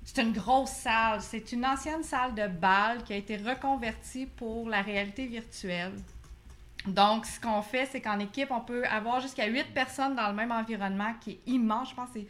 c'est 0.05 0.23
une 0.23 0.33
grosse 0.33 0.71
salle. 0.71 1.21
C'est 1.21 1.53
une 1.53 1.65
ancienne 1.65 2.03
salle 2.03 2.35
de 2.35 2.47
bal 2.47 3.03
qui 3.05 3.13
a 3.13 3.17
été 3.17 3.37
reconvertie 3.37 4.27
pour 4.27 4.69
la 4.69 4.83
réalité 4.83 5.27
virtuelle. 5.27 5.93
Donc, 6.87 7.27
ce 7.27 7.41
qu'on 7.41 7.63
fait, 7.63 7.87
c'est 7.87 8.01
qu'en 8.01 8.19
équipe, 8.19 8.51
on 8.51 8.61
peut 8.61 8.85
avoir 8.87 9.21
jusqu'à 9.21 9.47
8 9.47 9.73
personnes 9.73 10.17
dans 10.17 10.29
le 10.29 10.35
même 10.35 10.51
environnement 10.51 11.15
qui 11.21 11.33
est 11.33 11.41
immense. 11.47 11.91
Je 11.91 11.95
pense 11.95 12.11
que 12.11 12.21
c'est. 12.21 12.27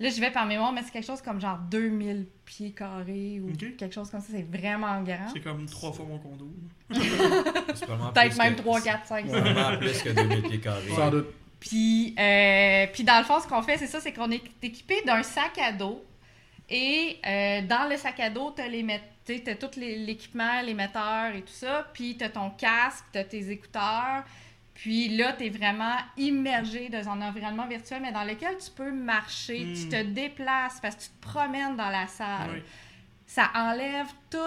Là, 0.00 0.10
je 0.10 0.20
vais 0.20 0.30
par 0.30 0.46
mémoire, 0.46 0.72
mais 0.72 0.82
c'est 0.84 0.92
quelque 0.92 1.06
chose 1.06 1.20
comme 1.20 1.40
genre 1.40 1.58
2000 1.70 2.26
pieds 2.44 2.70
carrés 2.70 3.40
ou 3.40 3.50
quelque 3.56 3.92
chose 3.92 4.08
comme 4.10 4.20
ça. 4.20 4.28
C'est 4.30 4.42
vraiment 4.48 5.02
grand. 5.02 5.28
C'est 5.32 5.40
comme 5.40 5.66
trois 5.66 5.92
fois 5.92 6.04
mon 6.06 6.18
condo. 6.18 6.48
Peut-être 6.88 8.36
même 8.38 8.54
que- 8.56 8.60
3, 8.62 8.80
4, 8.80 9.06
5, 9.06 9.24
c'est 9.26 9.32
Probablement 9.42 9.78
plus 9.78 10.02
que 10.02 10.08
2000 10.10 10.42
pieds 10.42 10.60
carrés. 10.60 10.88
Sans 10.94 11.10
doute. 11.10 11.26
Puis, 11.60 12.14
euh, 12.18 12.86
puis 12.92 13.02
dans 13.04 13.18
le 13.18 13.24
fond, 13.24 13.40
ce 13.40 13.48
qu'on 13.48 13.62
fait, 13.62 13.76
c'est 13.78 13.86
ça, 13.88 14.00
c'est 14.00 14.12
qu'on 14.12 14.30
est 14.30 14.42
équipé 14.62 15.02
d'un 15.04 15.22
sac 15.22 15.58
à 15.58 15.72
dos. 15.72 16.04
Et 16.70 17.16
euh, 17.26 17.62
dans 17.62 17.88
le 17.90 17.96
sac 17.96 18.20
à 18.20 18.30
dos, 18.30 18.52
tu 18.54 18.62
as, 18.62 18.68
les 18.68 18.82
met- 18.82 19.02
tu 19.26 19.42
as 19.46 19.54
tout 19.56 19.70
les- 19.76 19.96
l'équipement, 19.96 20.60
l'émetteur 20.64 21.34
et 21.34 21.40
tout 21.40 21.52
ça. 21.52 21.88
Puis 21.92 22.16
tu 22.16 22.24
as 22.24 22.28
ton 22.28 22.50
casque, 22.50 23.04
tu 23.12 23.18
as 23.18 23.24
tes 23.24 23.50
écouteurs. 23.50 24.22
Puis 24.80 25.08
là, 25.16 25.32
tu 25.32 25.46
es 25.46 25.50
vraiment 25.50 25.96
immergé 26.16 26.88
dans 26.88 27.08
un 27.08 27.20
environnement 27.20 27.66
virtuel, 27.66 28.00
mais 28.00 28.12
dans 28.12 28.22
lequel 28.24 28.56
tu 28.58 28.70
peux 28.70 28.92
marcher, 28.92 29.72
tu 29.74 29.88
te 29.88 30.02
déplaces 30.04 30.78
parce 30.80 30.94
que 30.94 31.00
tu 31.02 31.08
te 31.08 31.20
promènes 31.26 31.74
dans 31.76 31.90
la 31.90 32.06
salle 32.06 32.50
Oui. 32.54 32.62
ça 33.26 33.50
enlève 33.56 34.06
tout 34.30 34.38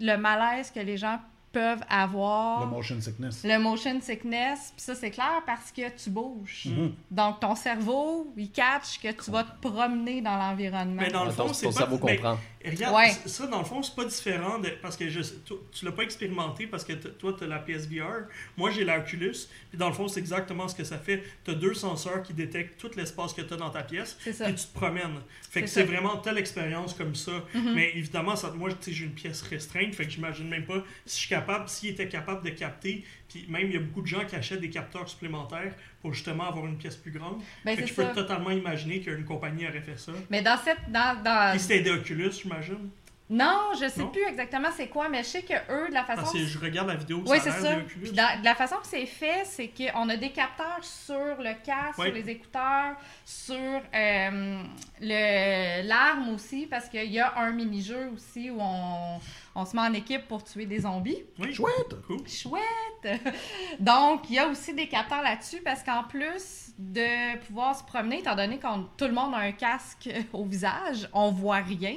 le 0.00 0.16
malaise 0.16 0.70
que 0.70 0.80
les 0.80 0.98
gens 0.98 1.18
peuvent 1.52 1.82
avoir 1.88 2.60
Le 2.60 2.66
motion 2.66 3.00
sickness. 3.00 3.42
le 3.42 3.58
motion 3.58 4.00
sickness. 4.00 4.72
Puis 4.76 4.82
ça, 4.84 4.94
c'est 4.94 5.10
clair 5.10 5.42
parce 5.46 5.72
que 5.72 5.88
tu 6.00 6.08
bouges. 6.10 6.66
Mhm. 6.66 6.92
Donc, 7.10 7.40
ton 7.40 7.54
cerveau, 7.56 8.32
il 8.36 8.50
catch 8.52 9.00
que 9.02 9.10
tu 9.10 9.30
vas 9.32 9.42
te 9.44 9.66
promener 9.68 10.20
dans 10.20 10.36
l'environnement. 10.36 11.02
Mais 11.02 11.10
dans 11.10 11.24
le 11.24 11.30
fond, 11.32 11.52
c'est 11.52 11.66
ton 11.66 11.72
pas. 11.72 11.78
cerveau 11.78 11.98
mais 12.04 12.16
comprend. 12.62 12.76
Regarde, 12.76 12.94
Ouais. 12.94 13.10
ça, 13.26 13.46
dans 13.46 13.58
le 13.60 13.64
fond, 13.64 13.82
c'est 13.82 13.94
pas 13.94 14.04
différent 14.04 14.58
de. 14.58 14.68
Parce 14.82 14.96
que 14.96 15.08
je, 15.08 15.20
toi, 15.46 15.56
tu 15.72 15.84
l'as 15.84 15.92
pas 15.92 16.02
expérimenté 16.02 16.66
parce 16.66 16.84
que 16.84 16.92
toi, 16.92 17.34
tu 17.36 17.44
as 17.44 17.46
la 17.46 17.58
PSVR. 17.58 18.26
Moi, 18.56 18.70
j'ai 18.70 18.84
la 18.84 18.98
Oculus. 18.98 19.34
Puis 19.70 19.78
dans 19.78 19.88
le 19.88 19.94
fond, 19.94 20.08
c'est 20.08 20.20
exactement 20.20 20.68
ce 20.68 20.74
que 20.74 20.84
ça 20.84 20.98
fait. 20.98 21.22
Tu 21.44 21.50
as 21.52 21.54
deux 21.54 21.74
senseurs 21.74 22.22
qui 22.22 22.32
détectent 22.34 22.78
tout 22.78 22.90
l'espace 22.96 23.32
que 23.32 23.42
tu 23.42 23.54
as 23.54 23.56
dans 23.56 23.70
ta 23.70 23.82
pièce. 23.82 24.16
Puis 24.22 24.32
tu 24.34 24.54
te 24.54 24.74
promènes. 24.74 25.20
Fait 25.50 25.62
que 25.62 25.68
C'est 25.68 25.84
vraiment 25.84 26.16
telle 26.18 26.38
expérience 26.38 26.94
comme 26.94 27.14
ça. 27.14 27.32
Mhm. 27.54 27.74
Mais 27.74 27.92
évidemment, 27.94 28.36
ça, 28.36 28.50
moi, 28.50 28.70
tu 28.80 28.92
j'ai 28.92 29.04
une 29.06 29.12
pièce 29.14 29.42
restreinte. 29.42 29.94
Fait 29.94 30.04
que 30.04 30.10
j'imagine 30.10 30.48
même 30.48 30.64
pas 30.66 30.82
si 31.06 31.16
je 31.16 31.20
suis 31.20 31.28
capable, 31.28 31.68
s'il 31.68 31.90
était 31.90 32.08
capable 32.08 32.44
de 32.44 32.50
capter. 32.50 33.04
Puis 33.30 33.46
même, 33.48 33.66
il 33.68 33.72
y 33.74 33.76
a 33.76 33.80
beaucoup 33.80 34.02
de 34.02 34.06
gens 34.06 34.24
qui 34.26 34.34
achètent 34.36 34.60
des 34.60 34.70
capteurs 34.70 35.08
supplémentaires 35.08 35.72
pour 36.02 36.12
justement 36.12 36.48
avoir 36.48 36.66
une 36.66 36.76
pièce 36.76 36.96
plus 36.96 37.12
grande. 37.12 37.40
Ben, 37.64 37.76
fait 37.76 37.82
que 37.82 37.88
je 37.88 37.94
peux 37.94 38.02
ça. 38.02 38.08
totalement 38.14 38.50
imaginer 38.50 39.00
qu'une 39.00 39.24
compagnie 39.24 39.66
aurait 39.68 39.80
fait 39.82 39.98
ça. 39.98 40.12
Mais 40.30 40.42
dans 40.42 40.56
cette. 40.56 40.90
Dans, 40.90 41.22
dans- 41.22 41.50
Puis 41.52 41.60
c'était 41.60 41.80
des 41.80 41.90
Oculus, 41.90 42.32
j'imagine. 42.42 42.90
Non, 43.32 43.70
je 43.80 43.88
sais 43.88 44.00
Non? 44.00 44.08
plus 44.08 44.24
exactement 44.24 44.70
c'est 44.76 44.88
quoi, 44.88 45.08
mais 45.08 45.18
je 45.22 45.28
sais 45.28 45.42
que 45.42 45.54
eux, 45.72 45.88
de 45.88 45.94
la 45.94 46.02
façon. 46.04 46.32
Que 46.32 46.38
je 46.44 46.58
regarde 46.58 46.88
la 46.88 46.96
vidéo, 46.96 47.22
Oui, 47.28 47.38
c'est 47.40 47.52
ça. 47.52 47.76
Puis 47.86 48.10
dans- 48.10 48.40
de 48.40 48.44
la 48.44 48.56
façon 48.56 48.74
que 48.82 48.88
c'est 48.88 49.06
fait, 49.06 49.44
c'est 49.44 49.68
qu'on 49.68 50.08
a 50.08 50.16
des 50.16 50.30
capteurs 50.30 50.82
sur 50.82 51.14
le 51.38 51.54
casque, 51.64 51.98
Ouais. 51.98 52.06
sur 52.06 52.14
les 52.14 52.28
écouteurs, 52.28 52.96
sur 53.24 53.54
euh, 53.56 54.62
le- 55.00 55.86
l'arme 55.86 56.30
aussi, 56.34 56.66
parce 56.66 56.88
qu'il 56.88 57.04
y 57.12 57.20
a 57.20 57.38
un 57.38 57.52
mini-jeu 57.52 58.10
aussi 58.12 58.50
où 58.50 58.58
on, 58.60 59.20
on 59.54 59.64
se 59.64 59.76
met 59.76 59.82
en 59.82 59.92
équipe 59.92 60.26
pour 60.26 60.42
tuer 60.42 60.66
des 60.66 60.80
zombies. 60.80 61.22
Oui. 61.38 61.54
Chouette! 61.54 61.94
Cool. 62.08 62.26
Chouette! 62.28 62.60
Donc, 63.78 64.28
il 64.28 64.34
y 64.34 64.38
a 64.40 64.48
aussi 64.48 64.74
des 64.74 64.88
capteurs 64.88 65.22
là-dessus 65.22 65.60
parce 65.64 65.82
qu'en 65.84 66.02
plus 66.02 66.70
de 66.78 67.36
pouvoir 67.46 67.76
se 67.76 67.84
promener, 67.84 68.18
étant 68.18 68.34
donné 68.34 68.58
que 68.58 68.66
tout 68.96 69.04
le 69.04 69.12
monde 69.12 69.34
a 69.34 69.38
un 69.38 69.52
casque 69.52 70.08
au 70.32 70.44
visage, 70.44 71.08
on 71.12 71.30
voit 71.30 71.58
rien. 71.58 71.94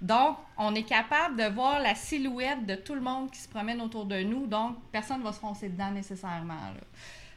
Donc, 0.00 0.36
on 0.58 0.74
est 0.74 0.82
capable 0.82 1.36
de 1.36 1.48
voir 1.48 1.80
la 1.80 1.94
silhouette 1.94 2.66
de 2.66 2.74
tout 2.74 2.94
le 2.94 3.00
monde 3.00 3.30
qui 3.30 3.38
se 3.38 3.48
promène 3.48 3.80
autour 3.80 4.04
de 4.04 4.22
nous. 4.22 4.46
Donc, 4.46 4.76
personne 4.92 5.18
ne 5.18 5.24
va 5.24 5.32
se 5.32 5.40
foncer 5.40 5.68
dedans 5.68 5.90
nécessairement. 5.90 6.54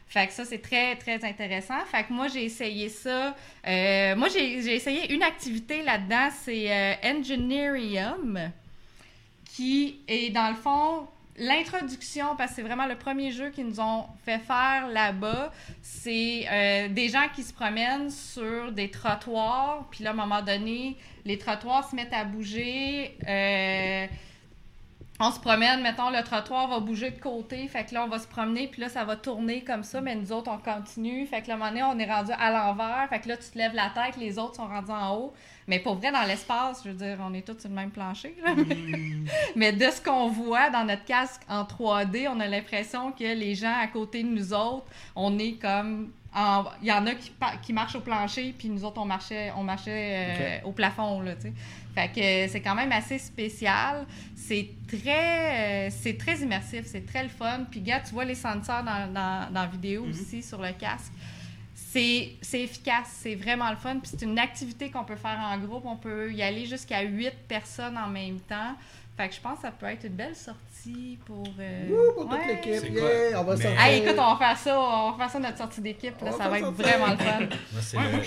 Fait 0.08 0.26
que 0.26 0.34
ça, 0.34 0.44
c'est 0.44 0.60
très, 0.60 0.96
très 0.96 1.24
intéressant. 1.24 1.80
Fait 1.86 2.04
que 2.04 2.12
moi, 2.12 2.28
j'ai 2.28 2.44
essayé 2.44 2.90
ça. 2.90 3.36
Euh, 3.68 4.16
moi, 4.16 4.28
j'ai 4.30 4.76
essayé 4.76 5.14
une 5.14 5.22
activité 5.24 5.84
là-dedans, 5.84 6.30
c'est 6.32 6.72
euh, 6.72 6.96
qui 9.46 10.00
est 10.08 10.30
dans 10.32 10.50
le 10.50 10.56
fond 10.56 11.08
l'introduction, 11.40 12.36
parce 12.36 12.52
que 12.52 12.58
c'est 12.58 12.62
vraiment 12.62 12.86
le 12.86 12.96
premier 12.96 13.32
jeu 13.32 13.50
qu'ils 13.50 13.66
nous 13.66 13.80
ont 13.80 14.06
fait 14.24 14.40
faire 14.40 14.88
là-bas. 14.88 15.52
C'est 15.82 16.46
euh, 16.52 16.88
des 16.90 17.10
gens 17.10 17.28
qui 17.34 17.44
se 17.44 17.54
promènent 17.54 18.10
sur 18.10 18.72
des 18.72 18.92
trottoirs, 18.92 19.88
puis 19.90 20.04
là, 20.04 20.12
à 20.12 20.14
un 20.14 20.16
moment 20.16 20.42
donné, 20.42 20.98
les 21.26 21.38
trottoirs 21.38 21.90
se 21.90 21.96
mettent 21.96 22.14
à 22.14 22.24
bouger. 22.24 23.18
euh, 23.28 24.08
on 25.22 25.32
se 25.32 25.40
promène, 25.40 25.82
mettons, 25.82 26.10
le 26.10 26.24
trottoir 26.24 26.70
va 26.70 26.80
bouger 26.80 27.12
de 27.12 27.20
côté, 27.20 27.68
fait 27.68 27.84
que 27.84 27.94
là, 27.94 28.06
on 28.06 28.08
va 28.08 28.20
se 28.20 28.28
promener, 28.28 28.68
puis 28.68 28.82
là, 28.82 28.88
ça 28.88 29.04
va 29.04 29.18
tourner 29.18 29.66
comme 29.66 29.84
ça, 29.84 30.00
mais 30.00 30.16
nous 30.16 30.32
autres, 30.32 30.50
on 30.50 30.58
continue. 30.58 31.26
Fait 31.26 31.42
que 31.42 31.50
là, 31.50 31.56
à 31.56 31.58
un 31.58 31.60
moment 31.60 31.72
donné, 31.72 31.84
on 31.84 32.00
est 32.00 32.10
rendu 32.10 32.32
à 32.32 32.52
l'envers, 32.52 33.08
fait 33.10 33.20
que 33.20 33.28
là, 33.28 33.36
tu 33.36 33.50
te 33.50 33.58
lèves 33.58 33.74
la 33.74 33.90
tête, 33.90 34.16
les 34.16 34.40
autres 34.40 34.56
sont 34.56 34.68
rendus 34.68 34.92
en 34.92 35.18
haut. 35.18 35.34
Mais 35.70 35.80
pour 35.80 35.96
vrai, 35.96 36.12
dans 36.12 36.24
l'espace, 36.24 36.82
je 36.84 36.90
veux 36.90 36.96
dire, 36.96 37.18
on 37.22 37.34
est 37.34 37.48
tous 37.48 37.60
sur 37.60 37.70
le 37.70 37.76
même 37.76 37.92
plancher, 37.92 38.36
là. 38.44 38.54
Hmm. 38.56 39.26
Mais 39.56 39.72
de 39.72 39.86
ce 39.86 40.02
qu'on 40.02 40.28
voit 40.30 40.70
dans 40.70 40.84
notre 40.84 41.06
casque 41.06 41.42
en 41.48 41.64
3D, 41.64 42.28
on 42.28 42.40
a 42.42 42.48
l'impression 42.48 43.12
que 43.14 43.24
les 43.24 43.56
gens 43.56 43.76
à 43.82 43.88
côté 43.88 44.24
de 44.24 44.28
nous 44.30 44.52
autres, 44.54 44.88
on 45.16 45.38
est 45.40 45.54
comme. 45.62 46.12
en- 46.36 46.66
Il 46.82 46.88
y 46.88 46.92
en 46.92 47.06
a 47.08 47.14
qui, 47.16 47.32
qui 47.62 47.72
marchent 47.74 47.96
au 47.96 48.02
plancher, 48.02 48.54
puis 48.58 48.68
nous 48.70 48.84
autres, 48.84 49.00
on 49.00 49.06
marchait, 49.06 49.52
on 49.56 49.64
marchait 49.64 50.60
euh, 50.64 50.68
au 50.68 50.72
plafond, 50.72 51.22
là. 51.22 51.34
Fait 51.96 52.08
que 52.10 52.52
c'est 52.52 52.62
quand 52.62 52.76
même 52.76 52.92
assez 52.92 53.18
spécial. 53.20 54.06
C'est 54.36 54.70
très, 54.88 55.88
euh, 55.88 55.90
c'est 55.92 56.18
très 56.18 56.38
immersif, 56.38 56.82
c'est 56.86 57.06
très 57.06 57.24
le 57.24 57.30
fun. 57.30 57.62
Puis, 57.70 57.82
gars, 57.82 58.00
tu 58.00 58.14
vois 58.14 58.26
les 58.26 58.36
sensors 58.36 58.84
dans, 58.84 59.08
dans, 59.14 59.52
dans 59.54 59.62
la 59.62 59.68
vidéo 59.68 60.04
Mhm. 60.06 60.12
aussi 60.12 60.42
sur 60.44 60.60
le 60.62 60.72
casque. 60.74 61.12
C'est 61.92 62.34
c'est 62.42 62.62
efficace, 62.62 63.08
c'est 63.22 63.36
vraiment 63.36 63.70
le 63.72 63.76
fun. 63.78 63.98
Puis 64.00 64.12
c'est 64.16 64.24
une 64.26 64.38
activité 64.38 64.92
qu'on 64.92 65.04
peut 65.06 65.16
faire 65.16 65.40
en 65.40 65.58
groupe. 65.58 65.84
On 65.86 65.96
peut 65.98 66.32
y 66.32 66.42
aller 66.44 66.66
jusqu'à 66.66 67.02
8 67.02 67.32
personnes 67.48 67.98
en 67.98 68.08
même 68.08 68.40
temps. 68.42 68.76
Fait 69.18 69.28
que 69.28 69.36
je 69.36 69.42
pense 69.42 69.56
que 69.58 69.64
ça 69.64 69.72
peut 69.72 69.86
être 69.88 70.06
une 70.06 70.14
belle 70.14 70.36
sortie 70.36 71.18
pour. 71.26 71.44
euh, 71.60 72.14
pour 72.16 72.24
toute 72.30 72.32
ouais. 72.32 72.48
l'équipe! 72.48 72.74
C'est 72.80 72.90
Yeah, 72.92 73.42
on 73.42 73.44
va 73.44 73.56
Mais- 73.58 73.64
sortir! 73.64 73.82
Hey, 73.82 74.02
écoute, 74.04 74.16
on 74.18 74.34
va 74.34 74.38
faire 74.38 74.58
ça, 74.58 74.80
on 74.80 75.12
va 75.12 75.18
faire 75.18 75.30
ça 75.30 75.40
notre 75.40 75.58
sortie 75.58 75.82
d'équipe. 75.82 76.14
Ça 76.38 76.48
va 76.48 76.60
être 76.60 76.72
vraiment 76.72 77.08
le 77.08 77.18
fun. 77.18 77.40
Moi, 77.74 77.82
c'est 77.82 77.98
Ouais, 77.98 78.04
le, 78.18 78.24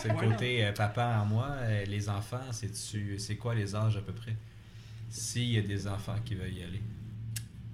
c'est 0.00 0.08
le 0.08 0.14
côté 0.14 0.64
euh, 0.66 0.72
papa 0.72 1.20
en 1.22 1.26
moi. 1.26 1.46
Euh, 1.62 1.84
les 1.86 2.08
enfants, 2.08 2.38
c'est-tu- 2.52 3.18
c'est 3.18 3.36
quoi 3.36 3.54
les 3.56 3.74
âges 3.74 3.96
à 3.96 4.00
peu 4.02 4.12
près? 4.12 4.36
S'il 5.10 5.50
y 5.52 5.58
a 5.58 5.62
des 5.62 5.88
enfants 5.88 6.14
qui 6.24 6.36
veulent 6.36 6.52
y 6.54 6.62
aller. 6.62 6.80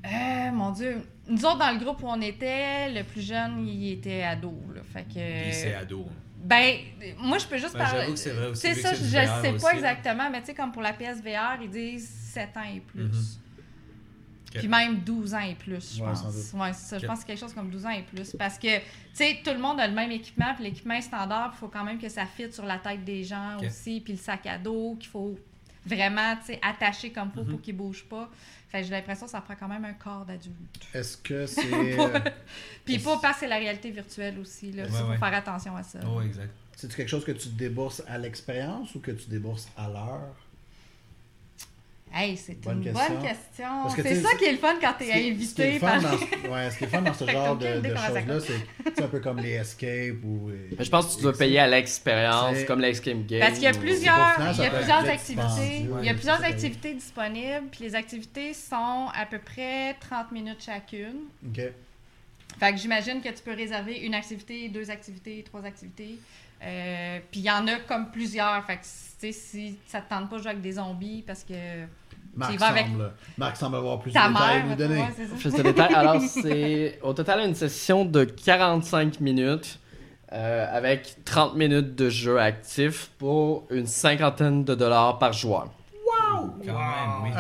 Euh, 0.07 0.51
mon 0.53 0.71
Dieu. 0.71 1.03
Nous 1.29 1.45
autres, 1.45 1.59
dans 1.59 1.73
le 1.73 1.79
groupe 1.79 2.03
où 2.03 2.07
on 2.09 2.21
était, 2.21 2.91
le 2.93 3.03
plus 3.03 3.23
jeune, 3.23 3.67
il 3.67 3.93
était 3.93 4.23
ado. 4.23 4.55
Là, 4.75 4.83
fait 4.93 5.03
que. 5.05 5.43
Puis 5.45 5.53
c'est 5.53 5.75
ado. 5.75 6.07
Ben, 6.45 6.77
moi, 7.19 7.39
je 7.39 7.47
peux 7.47 7.59
juste 7.59 7.73
Ben, 7.73 7.85
parler. 7.85 8.15
c'est 8.17 8.31
vrai 8.31 8.47
aussi, 8.49 8.61
C'est 8.63 8.75
vu 8.75 8.81
ça, 8.83 8.95
je 8.95 9.03
ne 9.05 9.09
sais 9.43 9.51
aussi, 9.53 9.63
pas 9.65 9.73
là. 9.73 9.75
exactement, 9.79 10.31
mais 10.31 10.41
tu 10.41 10.47
sais, 10.47 10.55
comme 10.55 10.71
pour 10.71 10.83
la 10.83 10.93
PSVR, 10.93 11.59
ils 11.61 11.71
disent 11.71 12.09
7 12.09 12.57
ans 12.57 12.63
et 12.73 12.79
plus. 12.81 13.03
Mhm. 13.03 13.11
Ok. 14.49 14.59
Puis 14.61 14.69
même 14.69 14.99
12 15.01 15.35
ans 15.35 15.41
et 15.41 15.57
plus, 15.57 15.97
je 15.97 16.01
Ouais, 16.03 16.09
pense. 16.13 16.53
Ouais, 16.55 16.73
c'est 16.73 16.87
ça. 16.91 16.99
Je 17.01 17.07
pense 17.07 17.17
que 17.17 17.21
c'est 17.23 17.27
quelque 17.33 17.41
chose 17.41 17.53
comme 17.53 17.69
12 17.69 17.85
ans 17.85 17.91
et 17.91 18.03
plus. 18.03 18.37
Parce 18.39 18.59
que, 18.59 18.79
tu 18.79 18.85
sais, 19.15 19.41
tout 19.45 19.51
le 19.51 19.59
monde 19.59 19.81
a 19.81 19.89
le 19.89 19.93
même 19.95 20.13
équipement, 20.13 20.55
puis 20.55 20.63
l'équipement 20.65 20.95
est 20.95 21.01
standard, 21.03 21.51
il 21.55 21.59
faut 21.59 21.69
quand 21.69 21.83
même 21.85 21.99
que 21.99 22.09
ça 22.09 22.25
fitte 22.27 22.55
sur 22.55 22.65
la 22.65 22.79
tête 22.79 23.05
des 23.05 23.25
gens 23.25 23.57
aussi, 23.67 24.01
puis 24.01 24.13
le 24.13 24.19
sac 24.21 24.47
à 24.47 24.57
dos, 24.57 24.97
qu'il 25.01 25.09
faut 25.11 25.37
vraiment, 25.85 26.37
tu 26.37 26.47
sais, 26.53 26.61
attacher 26.63 27.11
comme 27.11 27.31
faut 27.33 27.43
Mhm. 27.43 27.51
pour 27.51 27.61
qu'il 27.61 27.77
bouge 27.77 28.05
pas. 28.05 28.31
Fait 28.77 28.83
que 28.83 28.89
j'ai 28.89 28.93
l'impression 28.95 29.25
que 29.25 29.33
ça 29.33 29.41
prend 29.41 29.55
quand 29.59 29.69
même 29.69 29.85
un 29.87 29.95
corps 29.95 30.27
d'adulte. 30.27 30.55
Est-ce 30.93 31.17
que 31.17 31.47
c'est. 31.47 31.65
euh, 31.73 32.19
Puis 32.85 32.99
pas 32.99 33.19
parce 33.23 33.35
que 33.37 33.41
c'est 33.41 33.49
la 33.49 33.57
réalité 33.57 33.91
virtuelle 33.91 34.39
aussi, 34.39 34.71
là. 34.73 34.83
Ouais, 34.83 34.89
Il 34.93 34.97
faut 34.97 35.05
ouais. 35.07 35.17
faire 35.17 35.33
attention 35.35 35.75
à 35.77 35.83
ça. 35.83 35.99
Oh, 36.07 36.21
exact. 36.21 36.51
C'est 36.77 36.95
quelque 36.95 37.09
chose 37.09 37.25
que 37.25 37.33
tu 37.33 37.49
débourses 37.49 38.03
à 38.07 38.19
l'expérience 38.19 38.95
ou 38.95 39.01
que 39.01 39.13
tu 39.13 39.31
débourses 39.31 39.67
à 39.79 39.89
l'heure? 39.89 40.35
Hey, 42.19 42.35
c'est 42.39 42.53
une 42.65 42.83
question. 42.83 42.93
bonne 42.93 43.23
question. 43.23 43.89
C'est 43.95 44.15
tu 44.15 44.23
ça 44.23 44.35
qui 44.39 44.45
est 44.47 44.53
le 44.53 44.57
fun 44.59 44.75
quand 44.81 44.95
Ce 44.99 45.05
ce 45.05 45.11
qui 45.13 45.19
est 45.19 45.31
invité 45.31 45.79
fun 45.79 45.87
par... 45.87 46.01
dans 46.01 46.17
ce- 46.19 46.49
ouais, 46.51 46.71
ce 46.71 46.79
qui 46.79 46.85
est 46.85 46.87
fun 46.87 47.03
dans 47.03 47.13
ce 47.13 47.27
genre 47.27 47.57
de, 47.57 47.67
choses-là, 47.67 48.39
c'est 48.95 49.03
un 49.03 49.09
peu 49.09 49.21
comme 49.21 49.39
les 49.39 49.51
escapes 49.51 50.25
ou. 50.25 50.49
euh, 50.49 50.71
Mais 50.79 50.85
je 50.85 50.91
pense 50.91 51.09
que 51.13 51.17
tu 51.17 51.23
dois 51.25 51.35
payer 51.37 51.59
à 51.59 51.67
l'expérience, 51.67 52.65
comme 52.65 52.81
l'escape 52.81 53.27
game. 53.27 53.41
Parce 53.41 53.55
qu'il 53.55 53.65
y 53.65 53.67
a 53.67 53.73
plusieurs, 53.75 54.35
final, 54.35 54.55
il 54.57 54.63
y 54.63 54.67
a 54.67 54.71
plusieurs 54.71 55.09
activités. 55.09 55.89
Il 56.01 56.07
y 56.07 56.09
a 56.09 56.15
plusieurs 56.15 56.43
activités 56.43 56.95
disponibles, 56.95 57.67
puis 57.71 57.85
les 57.85 57.95
activités 57.95 58.55
sont 58.55 59.09
à 59.15 59.27
peu 59.27 59.39
près 59.39 59.95
30 60.01 60.33
minutes 60.33 60.65
chacune. 60.65 61.27
Ok. 61.47 61.61
Fait 62.59 62.73
que 62.73 62.79
j'imagine 62.79 63.21
que 63.21 63.29
tu 63.29 63.43
peux 63.45 63.53
réserver 63.53 63.99
une 63.99 64.15
activité, 64.15 64.71
deux 64.71 64.91
activités, 64.91 65.43
trois 65.43 65.65
activités. 65.67 66.19
Euh, 66.63 67.19
puis 67.31 67.41
il 67.41 67.47
y 67.47 67.51
en 67.51 67.67
a 67.67 67.77
comme 67.81 68.11
plusieurs. 68.11 68.65
Fait 68.65 68.77
que, 68.77 68.83
tu 68.83 68.89
sais, 69.19 69.33
si 69.33 69.79
ça 69.87 70.01
te 70.01 70.09
tente 70.09 70.31
pas 70.31 70.37
de 70.37 70.43
jouer 70.43 70.51
avec 70.53 70.63
des 70.63 70.73
zombies 70.73 71.23
parce 71.27 71.45
que 71.45 71.53
Marc, 72.37 72.63
avec 72.63 72.87
semble, 72.87 73.13
Marc 73.39 73.57
semble 73.57 73.77
avoir 73.77 73.99
plus 73.99 74.13
ta 74.13 74.29
de 74.29 74.35
détails 74.35 74.61
à 74.61 74.63
nous 74.65 74.75
donner. 74.75 74.97
ouais, 74.99 75.15
c'est 75.17 75.27
ça. 75.27 75.35
Plus 75.37 75.55
de 75.55 75.63
détails. 75.63 75.95
Alors, 75.95 76.21
c'est 76.21 76.99
au 77.03 77.13
total 77.13 77.41
une 77.41 77.55
session 77.55 78.05
de 78.05 78.25
45 78.25 79.21
minutes 79.21 79.79
euh, 80.33 80.67
avec 80.71 81.17
30 81.25 81.55
minutes 81.57 81.95
de 81.95 82.11
jeu 82.11 82.39
actif 82.39 83.11
pour 83.19 83.65
une 83.71 83.87
cinquantaine 83.87 84.65
de 84.65 84.75
dollars 84.75 85.19
par 85.19 85.33
joueur. 85.33 85.69
Quand 86.65 86.79
même, 86.79 87.23
oui. 87.23 87.31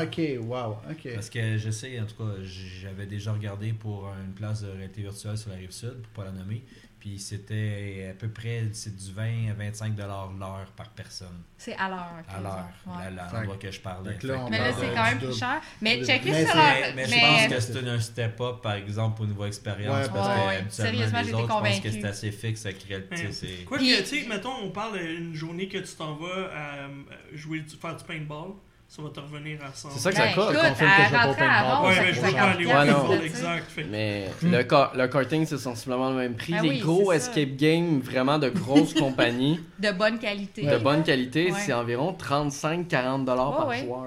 Ok, 0.40 0.46
wow, 0.46 0.76
ok. 0.90 1.14
Parce 1.14 1.30
que 1.30 1.58
je 1.58 1.70
sais, 1.70 2.00
en 2.00 2.04
tout 2.04 2.14
cas, 2.16 2.30
j'avais 2.42 3.06
déjà 3.06 3.32
regardé 3.32 3.72
pour 3.72 4.08
une 4.24 4.32
place 4.32 4.62
de 4.62 4.70
réalité 4.70 5.02
virtuelle 5.02 5.36
sur 5.36 5.50
la 5.50 5.56
rive 5.56 5.72
sud, 5.72 5.94
pour 6.02 6.24
pas 6.24 6.30
la 6.30 6.36
nommer. 6.36 6.62
Puis 6.98 7.18
c'était 7.18 8.08
à 8.10 8.14
peu 8.14 8.28
près 8.28 8.64
c'est 8.72 8.96
du 8.96 9.12
20 9.12 9.50
à 9.50 9.54
25 9.54 9.94
dollars 9.94 10.32
l'heure 10.38 10.66
par 10.76 10.88
personne. 10.90 11.42
C'est 11.58 11.76
à 11.76 11.88
l'heure. 11.88 12.12
À 12.28 12.40
l'heure, 12.40 12.68
Ouais. 12.86 13.10
l'endroit 13.14 13.56
que 13.56 13.70
je 13.70 13.80
parlais. 13.80 14.18
là, 14.22 14.46
Mais 14.50 14.58
là, 14.58 14.72
c'est 14.78 14.94
quand 14.94 15.04
même 15.04 15.18
plus 15.18 15.38
cher. 15.38 15.60
Mais 15.80 16.02
checker 16.04 16.32
c'est- 16.32 16.46
sur 16.46 16.56
leur... 16.56 16.64
Mais, 16.64 16.94
mais 16.94 17.04
je 17.06 17.48
pense 17.48 17.54
que 17.54 17.60
c'est 17.60 17.88
un 17.88 18.00
step-up, 18.00 18.60
par 18.62 18.72
exemple, 18.74 19.22
au 19.22 19.26
niveau 19.26 19.44
expérience. 19.44 20.06
Ouais, 20.06 20.12
parce 20.12 20.46
ouais, 20.48 20.64
que 20.64 20.72
Sérieusement, 20.72 21.18
les 21.18 21.24
j'étais 21.24 21.34
autres, 21.36 21.42
je 21.44 21.48
pense 21.48 21.62
que 21.62 21.68
convaincue. 21.82 22.00
c'est 22.00 22.04
assez 22.08 22.32
fixe, 22.32 22.60
ça 22.62 22.72
crée 22.72 22.98
le- 22.98 23.08
tu 23.08 23.16
sais, 23.16 23.32
c'est- 23.32 23.64
Quoi 23.64 23.78
que, 23.78 23.98
tu 24.00 24.04
sais, 24.04 24.26
mettons, 24.28 24.54
on 24.64 24.70
parle 24.70 24.98
d'une 24.98 25.34
journée 25.34 25.68
que 25.68 25.78
tu 25.78 25.94
t'en 25.96 26.16
vas 26.16 26.50
à 26.52 26.74
euh, 26.76 26.88
jouer, 27.34 27.62
faire 27.80 27.96
du 27.96 28.04
paintball, 28.04 28.52
ça 28.88 29.02
va 29.02 29.08
te 29.10 29.20
revenir 29.20 29.58
à 29.62 29.74
100. 29.74 29.88
C'est 29.90 29.98
ça 29.98 30.12
que 30.12 30.16
Ben, 30.16 30.22
ça 30.28 30.32
coûte. 30.34 30.44
écoute, 30.52 30.68
Confirme 30.68 30.90
que 30.90 31.04
je 31.04 31.10
vais 31.10 31.16
à 31.16 31.20
pas 31.20 31.26
rentrer 31.26 31.44
au 31.44 31.48
à 31.48 31.48
paintball. 31.50 31.76
Ronde, 31.76 31.86
Ouais, 31.86 32.00
mais 32.00 32.06
je 32.06 32.14
veux 32.14 32.20
pas 32.22 32.28
50 32.30 32.48
aller 32.48 32.92
au 32.92 33.18
sais. 33.20 33.26
exact. 33.26 33.70
Mais 33.90 34.28
le, 34.42 34.62
car- 34.62 34.92
le 34.96 35.08
karting, 35.08 35.46
c'est 35.46 35.58
sensiblement 35.58 36.10
le 36.10 36.16
même 36.16 36.34
prix. 36.34 36.54
Ah 36.56 36.62
Les 36.62 36.68
oui, 36.70 36.78
gros 36.78 37.12
escape 37.12 37.56
games, 37.56 38.00
vraiment 38.00 38.38
de 38.38 38.48
grosses 38.48 38.94
compagnies, 38.98 39.60
De 39.78 39.90
bonne 39.92 40.18
qualité. 40.18 40.62
de 40.66 40.78
bonne 40.78 41.02
qualité, 41.02 41.50
Ouais. 41.52 41.58
c'est 41.60 41.72
environ 41.72 42.12
35-40 42.18 43.24
dollars 43.24 43.50
Ouais, 43.50 43.56
par 43.56 43.68
ouais. 43.68 43.78
joueur. 43.84 44.06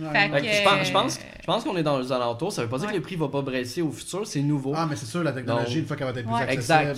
Ouais. 0.00 0.12
Fait 0.12 0.28
Fait 0.30 0.40
que 0.40 0.52
je 0.54 0.62
pense, 0.62 0.84
je 0.86 0.90
Euh, 0.90 0.92
pense, 0.92 1.18
je 1.40 1.46
pense 1.46 1.64
qu'on 1.64 1.76
est 1.76 1.82
dans 1.82 1.98
les 1.98 2.12
alentours. 2.12 2.52
Ça 2.52 2.62
veut 2.62 2.68
pas 2.68 2.78
dire 2.78 2.86
Ouais. 2.86 2.92
que 2.92 2.98
le 2.98 3.02
prix 3.02 3.16
va 3.16 3.28
pas 3.28 3.42
baisser 3.42 3.82
au 3.82 3.90
futur, 3.90 4.26
c'est 4.26 4.40
nouveau. 4.40 4.72
Ah, 4.76 4.86
mais 4.88 4.96
c'est 4.96 5.06
sûr, 5.06 5.22
la 5.24 5.32
technologie, 5.32 5.66
Donc- 5.66 5.76
une 5.82 5.86
fois 5.86 5.96
qu'elle 5.96 6.06
va 6.12 6.18
être 6.18 6.26
plus 6.26 6.34
Ouais. 6.34 6.42
accessible. 6.42 6.58
Exact. 6.58 6.94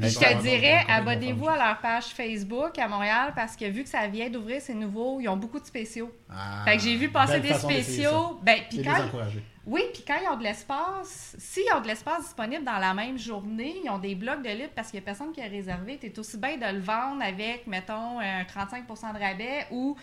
va 0.00 0.08
Je 0.08 0.18
te 0.36 0.42
dirais, 0.42 0.80
abonnez-vous 0.88 1.48
à 1.48 1.56
leur 1.56 1.78
page 1.78 2.04
Facebook 2.06 2.78
à 2.78 2.88
Montréal 2.88 3.32
parce 3.34 3.56
que 3.56 3.64
vu 3.66 3.84
que 3.84 3.88
ça 3.88 4.06
vient 4.08 4.28
d'ouvrir, 4.28 4.60
c'est 4.60 4.74
nouveau, 4.74 5.20
ils 5.20 5.28
ont 5.28 5.36
beaucoup 5.36 5.60
de 5.60 5.66
spéciaux. 5.66 6.10
Ah, 6.30 6.62
Fait 6.64 6.76
que 6.76 6.82
j'ai 6.82 6.96
vu 6.96 7.08
passer 7.10 7.40
des 7.40 7.54
spéciaux. 7.54 8.38
Ben, 8.42 8.58
puis 8.68 8.78
les 8.78 8.84
quand, 8.84 9.02
encourager. 9.04 9.42
oui, 9.66 9.82
puis 9.92 10.02
quand 10.06 10.16
ils 10.22 10.28
ont 10.28 10.36
de 10.36 10.42
l'espace, 10.42 11.36
s'ils 11.38 11.62
ont 11.76 11.80
de 11.80 11.86
l'espace 11.86 12.22
disponible 12.24 12.64
dans 12.64 12.78
la 12.78 12.92
même 12.94 13.18
journée, 13.18 13.76
ils 13.84 13.88
ont 13.90 13.98
des 13.98 14.14
blocs 14.14 14.42
de 14.42 14.48
libre 14.50 14.70
parce 14.74 14.90
qu'il 14.90 14.98
n'y 15.00 15.04
a 15.04 15.06
personne 15.06 15.32
qui 15.32 15.40
a 15.40 15.46
réservé. 15.46 15.98
Tu 16.00 16.06
es 16.08 16.18
aussi 16.18 16.36
bien 16.36 16.56
de 16.56 16.74
le 16.74 16.80
vendre 16.80 17.22
avec, 17.22 17.66
mettons, 17.66 18.18
un 18.20 18.42
35% 18.44 19.12
de 19.14 19.18
rabais 19.18 19.66
ou 19.70 19.96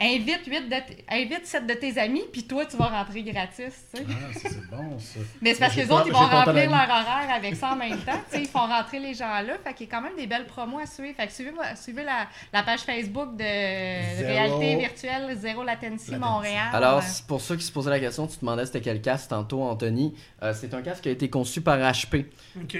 invite 0.00 0.44
8 0.46 0.62
de 0.68 0.70
t- 0.70 1.04
invite 1.08 1.46
7 1.46 1.66
de 1.66 1.74
tes 1.74 1.98
amis, 1.98 2.24
puis 2.32 2.42
toi, 2.44 2.66
tu 2.66 2.76
vas 2.76 2.86
rentrer 2.86 3.22
gratis. 3.22 3.72
tu 3.94 3.98
sais. 3.98 4.06
Ah, 4.08 4.32
c'est 4.34 4.68
bon, 4.70 4.98
ça. 4.98 5.20
Mais 5.40 5.54
c'est 5.54 5.60
parce 5.60 5.74
que 5.74 5.80
les 5.80 5.90
autres, 5.90 6.06
ils 6.08 6.12
vont 6.12 6.18
remplir 6.18 6.68
leur 6.70 6.88
horaire 6.88 7.28
avec 7.34 7.54
ça 7.54 7.72
en 7.72 7.76
même 7.76 7.98
temps. 8.04 8.12
tu 8.30 8.36
sais, 8.36 8.42
ils 8.42 8.48
font 8.48 8.66
rentrer 8.66 8.98
les 8.98 9.14
gens 9.14 9.28
là. 9.40 9.54
Fait 9.62 9.72
qu'il 9.74 9.86
y 9.86 9.90
a 9.90 9.92
quand 9.96 10.02
même 10.02 10.16
des 10.16 10.26
belles 10.26 10.46
promos 10.46 10.78
à 10.80 10.86
suivre. 10.86 11.14
Fait 11.16 11.26
que 11.28 11.32
suivez, 11.32 11.52
suivez 11.76 12.02
la, 12.04 12.26
la 12.52 12.62
page 12.64 12.80
Facebook 12.80 13.36
de 13.36 13.44
Zéro- 13.44 14.26
Réalité 14.26 14.76
Virtuelle 14.76 15.36
Zéro 15.38 15.62
Latency 15.62 16.10
Latency. 16.10 16.16
Montréal. 16.16 16.68
Alors, 16.72 17.02
c'est 17.02 17.26
pour 17.26 17.40
ceux 17.40 17.56
qui 17.56 17.64
se 17.64 17.72
posaient 17.72 17.90
la 17.90 18.00
question, 18.00 18.26
tu 18.26 18.38
demandais 18.40 18.66
c'était 18.66 18.80
quel 18.80 19.00
casque 19.00 19.28
tantôt, 19.30 19.62
Anthony. 19.62 20.14
Euh, 20.42 20.52
c'est 20.54 20.74
un 20.74 20.82
casque 20.82 21.02
qui 21.04 21.08
a 21.08 21.12
été 21.12 21.30
conçu 21.30 21.60
par 21.60 21.78
HP. 21.78 22.26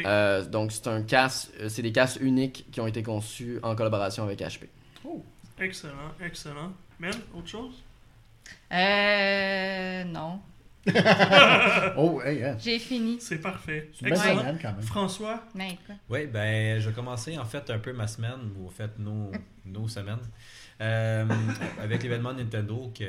Euh, 0.05 0.45
donc, 0.45 0.73
c'est 0.73 0.89
un 0.89 1.03
casque, 1.03 1.51
euh, 1.61 1.69
c'est 1.69 1.83
des 1.83 1.93
casques 1.93 2.21
uniques 2.21 2.67
qui 2.73 2.81
ont 2.81 2.87
été 2.87 3.03
conçus 3.03 3.59
en 3.63 3.75
collaboration 3.77 4.25
avec 4.25 4.41
HP. 4.41 4.65
Excellent, 5.61 5.93
excellent. 6.25 6.73
Mel, 6.99 7.15
autre 7.35 7.49
chose? 7.49 7.83
Euh. 8.73 10.05
Non. 10.05 10.41
Oh, 11.97 12.21
hey, 12.23 12.45
hein. 12.45 12.57
J'ai 12.63 12.79
fini. 12.79 13.17
C'est 13.21 13.39
parfait. 13.39 13.91
C'est 13.95 14.03
une 14.03 14.11
belle 14.11 14.19
Excellent. 14.19 14.41
semaine 14.41 14.59
quand 14.61 14.73
même. 14.73 14.83
François, 14.83 15.43
Mais. 15.55 15.79
Oui, 16.11 16.27
ben, 16.27 16.79
je 16.81 16.89
vais 16.91 16.95
commencer 16.95 17.39
en 17.39 17.45
fait 17.47 17.71
un 17.71 17.79
peu 17.79 17.93
ma 17.95 18.07
semaine, 18.07 18.53
ou 18.59 18.67
en 18.67 18.71
fait 18.71 18.99
nos, 18.99 19.31
nos 19.65 19.89
semaines. 19.89 20.19
Euh, 20.81 21.25
avec 21.81 22.03
l'événement 22.03 22.35
Nintendo 22.35 22.93
que 22.99 23.05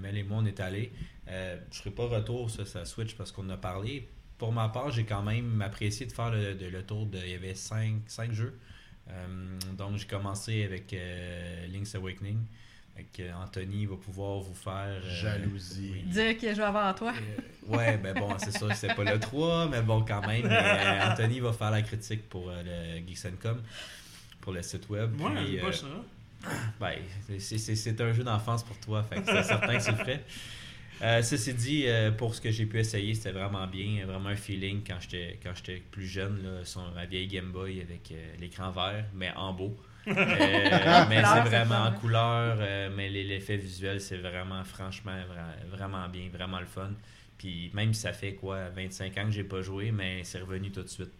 Mel 0.00 0.16
et 0.18 0.22
moi 0.24 0.38
on 0.40 0.46
est 0.46 0.58
allés. 0.60 0.92
Euh, 1.28 1.56
je 1.70 1.78
ne 1.78 1.82
ferai 1.82 1.90
pas 1.94 2.06
retour 2.16 2.50
sur 2.50 2.66
sa 2.66 2.84
Switch 2.84 3.14
parce 3.14 3.30
qu'on 3.30 3.46
en 3.46 3.50
a 3.50 3.56
parlé. 3.56 4.08
Pour 4.38 4.50
ma 4.52 4.68
part, 4.70 4.90
j'ai 4.90 5.04
quand 5.04 5.22
même 5.22 5.62
apprécié 5.62 6.06
de 6.06 6.12
faire 6.12 6.30
le, 6.30 6.54
de- 6.54 6.66
le 6.66 6.82
tour 6.82 7.06
de. 7.06 7.18
Il 7.18 7.30
y 7.30 7.34
avait 7.34 7.54
5 7.54 8.00
cinq, 8.08 8.32
jeux. 8.32 8.58
Euh, 9.10 9.58
donc 9.78 9.96
j'ai 9.96 10.06
commencé 10.06 10.64
avec 10.64 10.92
euh, 10.92 11.66
Link's 11.68 11.94
Awakening. 11.94 12.38
Avec, 12.94 13.20
euh, 13.20 13.32
Anthony 13.42 13.86
va 13.86 13.96
pouvoir 13.96 14.40
vous 14.40 14.54
faire. 14.54 15.00
euh, 15.02 15.14
Jalousie. 15.22 15.90
oui. 15.94 16.02
Dire 16.02 16.36
que 16.36 16.50
je 16.50 16.56
vais 16.56 16.62
avant 16.62 16.92
toi. 16.92 17.12
Euh, 17.16 17.74
ouais, 17.74 17.96
ben 17.96 18.14
bon, 18.14 18.36
c'est 18.38 18.52
sûr 18.56 18.68
que 18.68 18.74
c'est 18.74 18.94
pas 18.94 19.04
le 19.04 19.18
3, 19.18 19.68
mais 19.68 19.80
bon, 19.80 20.04
quand 20.04 20.26
même. 20.26 20.44
euh, 20.46 21.10
Anthony 21.10 21.40
va 21.40 21.52
faire 21.52 21.70
la 21.70 21.82
critique 21.82 22.28
pour 22.28 22.50
euh, 22.50 22.62
le 23.00 23.06
Geeks.com, 23.06 23.62
pour 24.40 24.52
le 24.52 24.62
site 24.62 24.88
web. 24.90 25.10
moi, 25.16 25.30
puis, 25.36 25.56
pas 25.56 25.72
ça. 25.72 25.86
ben, 26.80 26.94
c'est- 27.38 27.58
c'est 27.58 27.74
c'est 27.76 28.00
un 28.00 28.12
jeu 28.12 28.24
d'enfance 28.24 28.62
pour 28.62 28.76
toi, 28.78 29.02
fait 29.04 29.20
que 29.22 29.26
c'est 29.26 29.42
certain 29.44 29.78
que 29.78 29.84
tu 29.84 29.90
le 29.90 29.96
ferais. 29.96 30.24
Euh, 31.00 31.22
ceci 31.22 31.54
dit, 31.54 31.84
euh, 31.86 32.12
pour 32.12 32.34
ce 32.34 32.40
que 32.40 32.50
j'ai 32.50 32.66
pu 32.66 32.78
essayer, 32.78 33.14
c'était 33.14 33.32
vraiment 33.32 33.66
bien, 33.66 34.04
vraiment 34.06 34.28
un 34.28 34.36
feeling 34.36 34.82
quand 34.86 34.98
j'étais 35.00 35.40
quand 35.42 35.52
j'étais 35.56 35.82
plus 35.90 36.06
jeune, 36.06 36.42
là, 36.44 36.64
sur 36.64 36.82
ma 36.94 37.06
vieille 37.06 37.26
Game 37.26 37.50
Boy 37.50 37.80
avec 37.80 38.12
euh, 38.12 38.34
l'écran 38.38 38.70
vert, 38.70 39.06
mais 39.14 39.32
en 39.34 39.52
beau. 39.52 39.76
Euh, 40.08 40.14
mais 41.08 41.24
c'est 41.24 41.40
vraiment 41.42 41.84
en 41.84 41.92
couleur, 41.92 42.56
euh, 42.60 42.90
mais 42.94 43.08
l'effet 43.08 43.56
visuel, 43.56 44.00
c'est 44.00 44.16
vraiment, 44.18 44.64
franchement, 44.64 45.12
vra- 45.16 45.66
vraiment 45.70 46.08
bien, 46.08 46.28
vraiment 46.32 46.60
le 46.60 46.66
fun. 46.66 46.90
Puis 47.38 47.70
même 47.74 47.94
si 47.94 48.00
ça 48.02 48.12
fait 48.12 48.34
quoi, 48.34 48.68
25 48.70 49.16
ans 49.18 49.24
que 49.26 49.30
j'ai 49.32 49.44
pas 49.44 49.62
joué, 49.62 49.90
mais 49.92 50.24
c'est 50.24 50.40
revenu 50.40 50.70
tout 50.72 50.82
de 50.82 50.88
suite. 50.88 51.12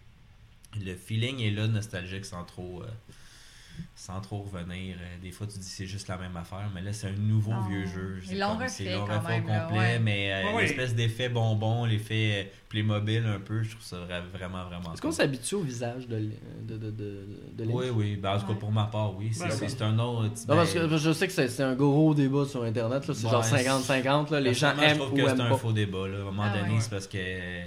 Le 0.80 0.94
feeling 0.96 1.40
est 1.40 1.50
là, 1.50 1.66
nostalgique, 1.68 2.24
sans 2.24 2.44
trop, 2.44 2.82
euh, 2.82 2.86
sans 3.94 4.20
trop 4.20 4.42
revenir. 4.42 4.96
Euh, 5.00 5.20
Des 5.22 5.30
fois, 5.30 5.46
tu 5.46 5.58
dis 5.58 5.64
c'est 5.68 5.86
juste 5.86 6.08
la 6.08 6.16
même 6.16 6.36
affaire, 6.36 6.68
mais 6.74 6.80
là, 6.82 6.92
c'est 6.92 7.08
un 7.08 7.12
nouveau 7.12 7.52
Non. 7.52 7.68
vieux 7.68 7.86
jeu. 7.86 8.18
Ils 8.22 8.28
C'est 8.28 8.34
l'ont 8.36 8.54
refait 8.54 8.68
c'est- 8.68 8.84
ils 8.84 8.92
l'ont 8.92 9.06
quand 9.06 9.20
refait 9.20 9.40
au 9.40 9.46
même, 9.48 9.60
complet, 9.66 9.78
ouais. 9.78 9.98
mais 9.98 10.32
euh, 10.32 10.52
Ouais, 10.54 10.62
l'espèce 10.62 10.94
d'effet 10.94 11.28
bonbon, 11.28 11.84
l'effet 11.84 12.30
euh, 12.46 12.50
Playmobil 12.68 13.24
un 13.26 13.38
peu, 13.38 13.62
je 13.62 13.70
trouve 13.72 13.82
ça 13.84 13.96
vra- 13.98 14.26
vraiment, 14.32 14.64
vraiment 14.64 14.92
Est-ce 14.94 15.02
qu'on 15.02 15.12
s'habitue 15.12 15.56
au 15.56 15.60
visage 15.62 16.08
de, 16.08 16.30
de, 16.66 16.76
de, 16.78 16.90
de? 16.90 17.64
Oui, 17.66 17.86
oui. 17.94 18.16
Ben, 18.16 18.34
en 18.36 18.38
tout 18.40 18.46
cas, 18.46 18.52
Ouais. 18.52 18.58
pour 18.58 18.72
ma 18.72 18.84
part, 18.84 19.14
oui. 19.16 19.28
C'est 19.32 19.44
Ben, 19.44 19.50
c'est- 19.50 19.64
oui. 19.66 19.70
c'est 19.70 19.82
un 19.82 19.98
autre. 19.98 20.22
Non, 20.48 20.56
parce 20.56 20.74
ben, 20.74 20.88
que 20.88 20.96
je 20.96 21.12
sais 21.12 21.26
que 21.26 21.32
c'est 21.32 21.48
c'est 21.48 21.62
un 21.62 21.74
gros 21.74 22.14
débat 22.14 22.44
sur 22.46 22.62
Internet. 22.64 23.06
là. 23.06 23.14
C'est 23.14 23.28
genre 23.28 23.44
50-50. 23.44 24.30
là. 24.30 24.40
Les 24.40 24.54
gens 24.54 24.76
aiment 24.78 24.88
je 24.90 24.94
trouve 25.00 25.12
ou 25.12 25.16
que 25.16 25.26
c'est 25.28 25.40
un 25.40 25.48
pas. 25.50 25.56
faux 25.58 25.72
débat. 25.72 26.08
Là. 26.08 26.16
À 26.18 26.20
un 26.20 26.24
moment 26.24 26.42
Ah 26.46 26.58
donné, 26.58 26.74
ouais. 26.74 26.80
c'est 26.80 26.90
parce 26.90 27.06
que 27.06 27.18
euh, 27.18 27.64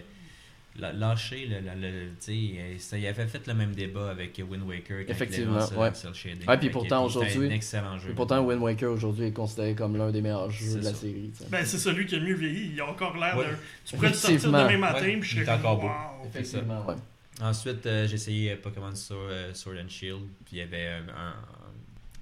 lâcher, 0.78 1.48
le, 1.48 1.60
le- 1.60 1.80
le- 1.82 2.10
euh, 2.30 2.76
ça- 2.80 2.98
il 2.98 3.08
avait 3.08 3.28
fait 3.28 3.48
le 3.48 3.54
même 3.54 3.74
débat 3.74 4.10
avec 4.10 4.42
Wind 4.50 4.64
Waker. 4.68 5.06
quand 5.06 5.12
Effectivement, 5.12 5.56
lancé 5.56 5.76
ouais. 5.76 5.90
shading. 6.14 6.48
Ouais, 6.48 6.58
puis 6.58 6.70
pourtant, 6.70 7.06
aujourd'hui- 7.06 7.48
excellent 7.52 7.98
jeu. 7.98 8.10
Et 8.12 8.14
pourtant, 8.14 8.42
Wind 8.46 8.62
Waker 8.62 8.92
aujourd'hui 8.92 9.28
est 9.28 9.32
considéré 9.32 9.74
comme 9.76 9.96
l'un 9.98 10.12
des 10.12 10.22
meilleurs 10.22 10.52
jeux 10.52 10.66
C'est 10.66 10.80
de 10.80 10.84
la 10.84 10.90
ça. 10.92 10.96
série. 10.98 11.32
Ben, 11.50 11.66
c'est 11.66 11.78
celui 11.78 12.06
qui 12.06 12.16
a 12.16 12.20
le 12.20 12.26
mieux 12.26 12.36
vieilli. 12.36 12.72
Il 12.74 12.82
a 12.82 12.88
encore 12.90 13.16
l'air 13.18 13.38
Ouais. 13.38 13.46
de. 13.46 13.50
Tu 13.86 13.96
pourrais 13.96 14.10
le 14.10 14.14
sortir 14.14 14.30
Effectivement. 14.36 14.64
demain 14.66 14.78
matin, 14.78 15.02
Ouais, 15.06 15.18
puis 15.18 15.30
je 15.30 15.44
serais 15.44 15.52
encore 15.58 15.80
comme, 15.80 15.88
beau. 15.90 15.94
wow. 15.94 16.28
Effectivement, 16.28 16.86
ouais. 16.88 16.96
Ensuite, 17.42 17.86
euh, 17.86 18.08
j'ai 18.08 18.16
essayé 18.16 18.52
euh, 18.52 18.56
Pokémon 18.62 18.96
Sword, 18.96 19.28
euh, 19.30 19.54
Sword 19.54 19.76
and 19.84 19.90
Shield. 19.90 20.22
Puis 20.46 20.54
il 20.56 20.58
y 20.60 20.62
avait 20.62 20.88
un, 20.88 21.10
un- 21.10 21.36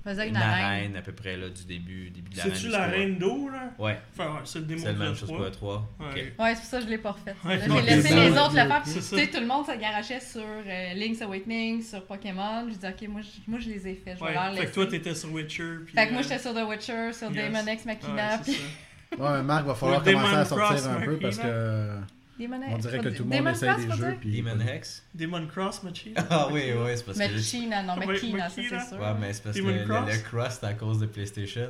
Faisais 0.04 0.24
une 0.28 0.32
une 0.36 0.36
arène. 0.42 0.66
arène 0.66 0.96
à 0.98 1.02
peu 1.02 1.14
près 1.14 1.38
là, 1.38 1.48
du 1.50 1.64
début, 1.64 2.10
début 2.10 2.30
de 2.32 2.38
l'arène. 2.38 2.56
C'est-tu 2.56 2.68
la 2.70 2.88
reine 2.88 3.18
d'eau, 3.18 3.48
là? 3.50 3.72
Ouais, 3.80 4.00
Enfin, 4.12 4.34
ouais, 4.34 4.40
c'est 4.44 4.60
le 4.60 4.66
démon 4.66 4.82
c'est 4.82 4.88
la 4.88 4.94
même 4.94 5.08
la 5.10 5.14
chose 5.16 5.30
3. 5.30 5.38
pour 5.38 5.46
le 5.46 5.52
3. 5.52 5.90
Ouais. 6.02 6.34
Ouais, 6.40 6.56
c'est 6.56 6.56
pour 6.56 6.66
ça 6.66 6.78
que 6.80 6.84
je 6.84 6.90
l'ai 6.90 6.98
pas 6.98 7.12
refait. 7.12 7.36
Ouais, 7.46 7.60
J'ai 7.62 7.82
laissé 7.82 8.10
c'est 8.10 8.16
les 8.16 8.34
ça. 8.36 8.44
autres 8.46 8.56
le 8.56 8.68
faire. 8.68 8.84
Tu 8.84 9.02
sais, 9.02 9.28
tout 9.28 9.40
le 9.40 9.46
monde 9.48 9.66
se 9.66 9.78
garachait 9.80 10.20
sur 10.20 10.42
euh, 10.42 10.94
Link's 10.96 11.22
Awakening, 11.22 11.82
sur 11.82 12.04
Pokémon. 12.06 12.66
Je 12.70 12.76
dis, 12.76 12.86
ok, 12.86 13.08
moi, 13.08 13.22
je, 13.22 13.30
moi, 13.50 13.60
je 13.62 13.70
les 13.70 13.88
ai 13.88 13.96
faits. 13.96 14.18
Je 14.20 14.26
vais 14.26 14.38
Ouais, 14.38 14.58
Fait 14.58 14.66
que 14.66 14.74
toi, 14.74 14.88
t'étais 14.88 15.16
sur 15.16 15.32
Witcher. 15.32 15.64
Puis, 15.86 15.96
Fait 15.96 16.08
que 16.08 16.12
moi, 16.12 16.20
euh, 16.20 16.24
j'étais 16.24 16.40
sur 16.40 16.54
The 16.54 16.68
Witcher, 16.68 17.14
sur 17.14 17.32
yes. 17.32 17.46
Demon 17.46 17.60
X 17.72 17.86
ouais, 17.86 17.96
Machina. 17.96 18.38
c'est 18.44 18.52
puis. 18.52 18.62
Ouais, 19.18 19.42
Marc, 19.44 19.66
va 19.66 19.76
falloir 19.76 20.04
Le 20.04 20.12
commencer 20.12 20.36
à 20.36 20.44
sortir 20.46 20.68
Cross 20.68 20.88
un 20.88 21.02
peu 21.02 21.18
parce 21.20 21.38
que 21.38 21.96
Demon 22.40 22.60
on 22.70 22.78
dirait 22.78 23.00
que 23.00 23.10
tout 23.10 23.24
le 23.24 23.30
monde 23.30 23.38
Demon 23.40 23.50
essaie 23.52 23.68
Cross, 23.68 23.86
des 23.86 23.92
jeux. 23.96 24.18
Puis... 24.20 24.42
Demon 24.42 24.60
Hex 24.60 25.04
Demon 25.14 25.48
Cross, 25.48 25.84
Machine. 25.84 26.14
Ah 26.30 26.48
oui, 26.52 26.72
oui, 26.76 26.92
c'est 26.96 27.06
parce 27.06 27.18
que. 27.20 27.24
Machina, 27.34 27.84
non, 27.84 27.96
Machina, 27.96 28.50
ça 28.50 28.56
Machina. 28.62 28.80
c'est 28.80 28.90
sûr. 28.90 29.00
Ouais, 29.00 29.14
mais 29.20 29.34
c'est 29.34 29.44
parce 29.44 29.56
que 29.56 29.62
Demon 29.62 29.76
le, 29.76 29.86
Cross? 29.86 30.14
le 30.16 30.20
cross, 30.30 30.58
c'est 30.60 30.66
à 30.66 30.74
cause 30.74 31.00
de 31.00 31.06
PlayStation. 31.06 31.70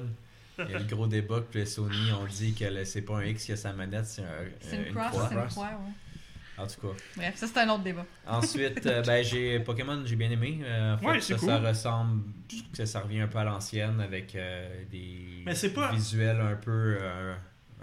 Il 0.59 0.69
y 0.71 0.75
a 0.75 0.79
le 0.79 0.85
gros 0.85 1.07
débat 1.07 1.41
que 1.51 1.57
les 1.57 1.65
Sony 1.65 2.11
ont 2.11 2.25
dit 2.25 2.53
que 2.53 2.83
c'est 2.85 3.01
pas 3.01 3.17
un 3.17 3.23
X 3.25 3.45
qui 3.45 3.51
a 3.53 3.57
sa 3.57 3.73
manette, 3.73 4.05
c'est 4.05 4.21
un, 4.21 4.25
C'est 4.61 4.77
euh, 4.77 4.85
une 4.87 4.93
cross, 4.93 5.11
c'est 5.11 5.33
une 5.33 5.39
Cross. 5.41 5.51
croix, 5.53 5.65
ouais. 5.65 5.93
En 6.63 6.67
tout 6.67 6.81
cas. 6.87 6.93
Bref, 7.17 7.35
ça 7.35 7.47
c'est 7.47 7.57
un 7.61 7.69
autre 7.69 7.81
débat. 7.83 8.05
Ensuite, 8.27 8.85
euh, 8.85 9.01
ben, 9.01 9.23
j'ai 9.25 9.59
Pokémon, 9.61 10.03
j'ai 10.05 10.15
bien 10.15 10.29
aimé. 10.29 10.59
Euh, 10.63 10.95
Ouais, 11.01 11.19
ça, 11.19 11.35
c'est 11.39 11.45
ça 11.45 11.57
cool. 11.57 11.65
ressemble, 11.67 12.21
je 12.51 12.57
trouve 12.59 12.69
que 12.77 12.85
ça 12.85 12.99
revient 12.99 13.21
un 13.21 13.27
peu 13.27 13.39
à 13.39 13.43
l'ancienne 13.43 13.99
avec 13.99 14.35
euh, 14.35 14.69
des 14.91 15.41
Mais 15.45 15.55
c'est 15.55 15.73
pas- 15.73 15.91
visuels 15.91 16.39
un 16.39 16.55
peu 16.55 16.97
euh, 17.01 17.33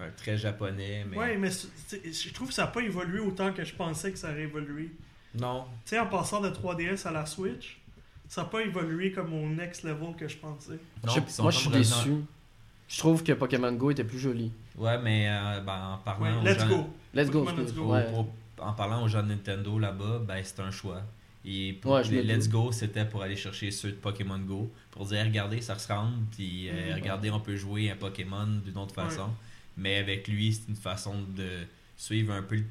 un- 0.01 0.11
très 0.17 0.37
japonais. 0.39 1.05
Mais 1.11 1.17
Ouais, 1.17 1.37
mais 1.37 1.51
je 1.51 2.33
trouve 2.33 2.49
que 2.49 2.55
ça 2.55 2.63
n'a 2.63 2.69
pas 2.69 2.81
évolué 2.83 3.21
autant 3.21 3.53
que 3.53 3.65
je 3.65 3.75
pensais 3.75 4.11
que 4.13 4.19
ça 4.19 4.31
aurait 4.31 4.43
évolué. 4.43 4.91
non, 5.39 5.65
Tu 5.85 5.91
sais, 5.91 5.99
en 5.99 6.07
passant 6.07 6.41
de 6.41 6.49
3DS 6.51 7.07
à 7.07 7.11
la 7.13 7.27
Switch, 7.27 7.79
ça 8.29 8.43
n'a 8.43 8.49
pas 8.49 8.63
évolué 8.63 9.13
comme 9.13 9.33
au 9.33 9.49
next 9.49 9.83
level 9.85 10.15
que 10.19 10.27
je 10.29 10.37
pensais. 10.37 10.79
non, 11.05 11.13
Je 11.15 11.43
moi, 11.43 11.51
je 11.51 11.59
suis 11.59 11.71
déçu. 11.71 12.11
Je 12.89 12.99
trouve 12.99 13.23
que 13.23 13.33
Pokémon 13.33 13.73
Go 13.73 13.91
était 13.93 14.03
plus 14.05 14.19
joli. 14.19 14.51
Ouais, 14.77 14.99
mais 14.99 15.29
euh, 15.29 15.61
ben, 15.61 15.93
en 15.95 15.99
parlant 15.99 16.27
Ouais, 16.27 16.41
aux 16.41 16.45
let's 16.45 16.61
gens, 16.61 16.69
go. 16.69 16.91
Let's 17.15 17.31
go, 17.31 17.47
let's 17.57 17.73
go. 17.75 17.93
Ouais. 17.93 18.05
pour- 18.11 18.29
en 18.59 18.73
parlant 18.73 19.03
aux 19.05 19.09
gens 19.09 19.23
de 19.23 19.29
Nintendo 19.29 19.79
là-bas, 19.79 20.21
ben, 20.27 20.41
c'est 20.43 20.61
un 20.61 20.71
choix. 20.71 21.01
Et 21.45 21.73
pour 21.81 21.93
Ouais, 21.93 22.03
les 22.05 22.23
Let's. 22.23 22.49
Go, 22.51 22.71
c'était 22.73 23.07
pour 23.07 23.23
aller 23.23 23.37
chercher 23.37 23.71
ceux 23.71 23.93
de 23.93 23.97
Pokémon 23.97 24.39
Go. 24.39 24.71
Pour 24.91 25.07
dire, 25.07 25.25
regardez, 25.25 25.63
ça 25.63 25.73
ressemble. 25.75 26.17
Puis 26.33 26.69
euh, 26.69 26.89
Mhm. 26.91 26.95
regardez, 26.97 27.31
on 27.31 27.41
peut 27.41 27.57
jouer 27.57 27.91
à 27.91 27.95
Pokémon 27.95 28.47
d'une 28.63 28.77
autre 28.77 28.95
Ouais. 28.99 29.05
Mais 29.81 29.97
avec 29.97 30.29
lui, 30.29 30.53
c'est 30.53 30.69
une 30.69 30.77
façon 30.77 31.15
de 31.37 31.49
suivre 31.97 32.33
un 32.35 32.43
peu 32.43 32.57
le 32.57 32.65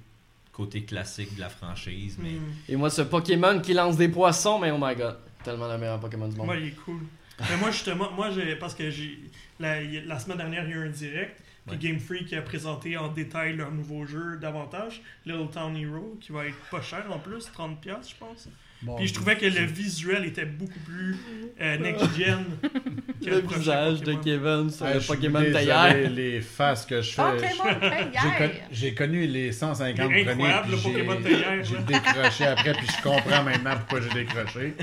côté 0.53 0.83
classique 0.83 1.35
de 1.35 1.39
la 1.39 1.49
franchise. 1.49 2.17
Mais 2.21 2.31
Hmm. 2.31 2.53
Et 2.69 2.75
moi, 2.75 2.89
ce 2.89 3.01
Pokémon 3.01 3.59
qui 3.59 3.73
lance 3.73 3.97
des 3.97 4.09
poissons, 4.09 4.59
mais 4.59 4.71
oh 4.71 4.77
my 4.79 4.95
god. 4.95 5.17
Tellement 5.43 5.67
le 5.67 5.77
meilleur 5.77 5.99
Pokémon 5.99 6.27
du 6.27 6.35
monde. 6.35 6.45
Moi, 6.45 6.57
il 6.57 6.67
est 6.67 6.75
cool. 6.85 7.01
Mais 7.39 7.57
moi, 7.57 7.71
justement, 7.71 8.11
moi, 8.11 8.29
j'ai, 8.31 8.55
parce 8.57 8.75
que 8.75 8.89
j'ai, 8.91 9.17
la, 9.59 9.81
la 9.81 10.19
semaine 10.19 10.37
dernière, 10.37 10.65
il 10.65 10.71
y 10.71 10.73
a 10.73 10.77
eu 10.77 10.87
un 10.87 10.91
direct. 10.91 11.41
Puis 11.67 11.75
Ouais. 11.77 11.77
Game 11.77 11.99
Freak 11.99 12.33
a 12.33 12.41
présenté 12.41 12.97
en 12.97 13.09
détail 13.09 13.55
leur 13.55 13.71
nouveau 13.71 14.05
jeu 14.05 14.37
davantage, 14.41 15.01
Little 15.25 15.49
Town 15.51 15.75
Hero, 15.77 16.17
qui 16.21 16.31
va 16.31 16.45
être 16.47 16.57
pas 16.71 16.81
cher 16.81 17.05
en 17.11 17.19
plus, 17.19 17.47
30$, 17.55 17.77
je 18.09 18.15
pense. 18.19 18.47
Bon, 18.81 18.95
Puis 18.95 19.07
je 19.07 19.13
trouvais 19.13 19.35
que 19.35 19.45
le 19.45 19.65
visuel 19.65 20.23
était 20.25 20.45
beaucoup 20.45 20.79
plus 20.85 21.17
euh, 21.59 21.77
next-gen 21.79 22.45
que 23.25 23.29
Le 23.29 23.41
prochain 23.41 23.59
visage 23.59 24.01
de. 24.03 24.13
Kevin 24.13 24.69
sur 24.69 24.85
Hey, 24.87 24.93
le 24.93 24.99
je 25.01 25.07
Pokémon 25.07 25.41
tailleur. 25.51 26.09
les 26.09 26.39
faces 26.39 26.85
que 26.85 27.01
je 27.01 27.11
fais. 27.11 27.21
Pokémon 27.21 28.49
J'ai 28.71 28.93
con- 28.95 29.03
connu 29.03 29.27
les 29.27 29.51
150 29.51 29.97
Il 29.97 30.17
est 30.19 30.23
premiers. 30.23 30.31
incroyable, 30.31 30.67
puis 30.67 30.71
le 30.71 30.77
j'ai- 30.77 31.03
Pokémon 31.03 31.21
tailleur, 31.21 31.63
J'ai 31.65 31.77
décroché 31.93 32.45
après, 32.45 32.71
puis 32.71 32.87
je 32.87 33.03
comprends 33.03 33.43
maintenant 33.43 33.71
pourquoi 33.79 33.99
j'ai 33.99 34.23
décroché. 34.23 34.73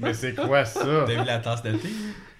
Mais 0.00 0.14
c'est 0.14 0.34
quoi 0.34 0.64
ça? 0.64 1.04
T'as 1.06 1.14
vu 1.20 1.24
la 1.24 1.38
tasse 1.38 1.62
de 1.62 1.72
thé? 1.72 1.88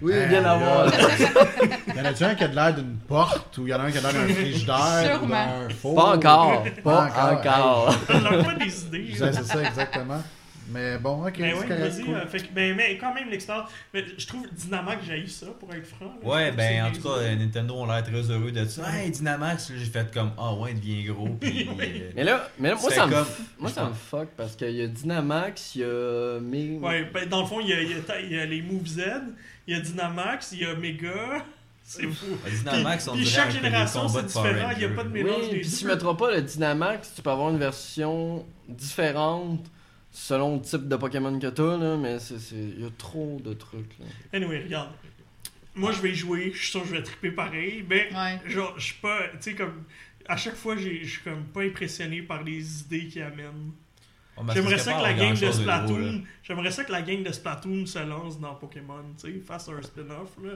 Oui, 0.00 0.12
Hey, 0.14 0.28
bien 0.28 0.44
avoir. 0.44 0.86
Y 0.88 2.00
en 2.00 2.04
a-tu 2.04 2.24
un 2.24 2.34
qui 2.34 2.42
a 2.44 2.48
de 2.48 2.54
l'air 2.56 2.74
d'une 2.74 2.96
porte 3.06 3.56
ou 3.58 3.66
y 3.68 3.74
en 3.74 3.78
a 3.78 3.84
un 3.84 3.90
qui 3.92 3.98
a 3.98 4.00
de 4.00 4.06
l'air 4.06 4.14
d'un 4.26 4.34
frigidaire 4.34 5.20
ou 5.22 5.26
d'un 5.28 5.68
four? 5.80 5.94
Pas 5.94 6.16
encore. 6.16 6.64
Pas 6.64 6.80
Pas 6.82 7.04
encore. 7.04 7.32
encore. 7.38 7.96
On 8.10 8.20
n'a 8.20 8.44
pas 8.44 8.54
des 8.54 8.82
idées. 8.84 9.06
C'est 9.16 9.44
ça, 9.44 9.62
exactement. 9.62 10.22
Mais 10.70 10.98
bon, 10.98 11.26
ok, 11.26 11.34
Mais 11.38 11.54
c'est 11.54 11.66
ouais, 11.68 11.76
vas-y. 11.78 12.02
cool. 12.04 12.14
euh, 12.14 12.26
fait 12.26 12.38
que- 12.40 12.52
ben, 12.52 12.76
mais 12.76 12.98
quand 12.98 13.14
même, 13.14 13.30
l'expérience. 13.30 13.70
mais 13.94 14.04
Je 14.18 14.26
trouve 14.26 14.46
Dynamax, 14.52 15.04
j'ai 15.06 15.18
eu 15.18 15.26
ça, 15.26 15.46
pour 15.58 15.72
être 15.74 15.86
franc. 15.86 16.12
là. 16.22 16.28
Ouais, 16.28 16.52
ben 16.52 16.84
en 16.84 16.92
tout 16.92 17.00
cas, 17.02 17.16
euh, 17.20 17.36
Nintendo 17.36 17.74
ont 17.74 17.86
l'air 17.86 18.02
très 18.02 18.30
heureux 18.30 18.52
de 18.52 18.64
ça. 18.66 18.82
Hey, 18.94 19.10
Dynamax, 19.10 19.70
là, 19.70 19.76
j'ai 19.78 19.84
fait 19.86 20.12
comme, 20.12 20.32
ah 20.36 20.52
ouais, 20.54 20.72
il 20.72 20.80
devient 20.80 21.04
gros. 21.04 21.28
Puis, 21.40 21.68
euh, 21.80 22.10
Mais 22.14 22.24
là, 22.24 22.48
mais 22.58 22.68
là 22.70 22.74
moi, 22.74 22.90
C'est 22.90 22.96
ça 22.96 23.06
me, 23.06 23.12
comme- 23.12 23.26
moi, 23.58 23.70
ça 23.70 23.84
me 23.88 23.94
fuck 23.94 24.28
parce 24.36 24.56
qu'il 24.56 24.70
y 24.72 24.82
a 24.82 24.86
Dynamax, 24.88 25.74
il 25.76 25.80
y 25.80 25.84
a. 25.84 26.38
Mais... 26.40 26.76
Ouais, 26.78 27.04
ben, 27.12 27.28
dans 27.28 27.40
le 27.40 27.46
fond, 27.46 27.60
il 27.60 27.68
y 27.68 27.72
a, 27.72 27.80
il 27.80 27.90
y 27.90 27.94
a 28.38 28.44
y 28.44 28.46
les 28.48 28.62
Move 28.62 28.86
Z, 28.86 29.00
il 29.66 29.74
y 29.74 29.78
a 29.78 29.80
Dynamax, 29.80 30.52
il 30.52 30.60
y 30.60 30.64
a 30.66 30.74
Mega. 30.74 31.44
C'est 31.82 32.06
fou. 32.08 32.26
Dynamax, 32.46 33.08
on 33.08 33.12
Puis 33.14 33.24
chaque 33.24 33.50
génération, 33.50 34.06
c'est 34.08 34.26
différent. 34.26 34.70
Il 34.72 34.78
n'y 34.78 34.84
a 34.84 34.88
pas 34.94 35.04
de 35.04 35.08
mélange 35.08 35.36
Oui, 35.44 35.50
des 35.52 35.56
puis 35.60 35.68
si 35.70 35.78
tu 35.78 35.84
deux. 35.84 35.90
mettras 35.92 36.12
pas 36.14 36.30
le 36.32 36.42
Dynamax, 36.42 37.14
tu 37.16 37.22
peux 37.22 37.30
avoir 37.30 37.48
une 37.48 37.56
version 37.58 38.44
différente 38.68 39.64
selon 40.20 40.56
le 40.56 40.62
type 40.62 40.88
de 40.88 40.96
Pokémon 40.96 41.38
que 41.38 41.46
t'as, 41.46 41.76
là, 41.76 41.96
mais 41.96 42.18
c'est, 42.18 42.38
c'est... 42.40 42.56
il 42.56 42.80
y 42.82 42.86
a 42.86 42.90
trop 42.98 43.40
de 43.42 43.52
trucs. 43.54 43.98
Là. 44.00 44.06
Anyway, 44.32 44.62
regarde. 44.64 44.90
Moi, 45.76 45.92
je 45.92 46.00
vais 46.02 46.10
y 46.10 46.14
jouer. 46.14 46.50
Je 46.52 46.58
suis 46.58 46.70
sûr 46.72 46.82
que 46.82 46.88
je 46.88 46.94
vais 46.94 47.02
triper 47.02 47.30
pareil. 47.30 47.84
Mais, 47.88 48.08
Ouais. 48.12 48.40
genre, 48.50 48.74
je 48.76 48.84
suis 48.86 48.94
pas. 49.00 49.20
Tu 49.34 49.36
sais, 49.40 49.54
comme. 49.54 49.84
À 50.28 50.36
chaque 50.36 50.56
fois, 50.56 50.76
j'ai- 50.76 51.04
je 51.04 51.10
suis 51.10 51.22
comme 51.22 51.44
pas 51.44 51.62
impressionné 51.62 52.20
par 52.22 52.42
les 52.42 52.80
idées 52.82 53.06
qu'ils 53.06 53.22
amènent. 53.22 53.70
Oh, 54.36 54.42
ben, 54.44 54.54
J'aimerais 54.54 54.78
ça 54.78 54.92
que 54.94 55.02
la 55.02 55.14
gang 55.14 55.38
de. 55.38 55.50
Splatoon, 55.52 56.22
j'aimerais 56.42 56.70
ça 56.70 56.84
que 56.84 56.92
la 56.92 57.02
gang 57.02 57.22
de 57.22 57.32
Splatoon 57.32 57.86
se 57.86 57.98
lance 58.00 58.38
dans 58.38 58.54
Pokémon, 58.56 59.02
tu 59.20 59.32
sais, 59.32 59.40
fasse 59.40 59.68
un 59.68 59.82
spin-off 59.82 60.30
là, 60.44 60.52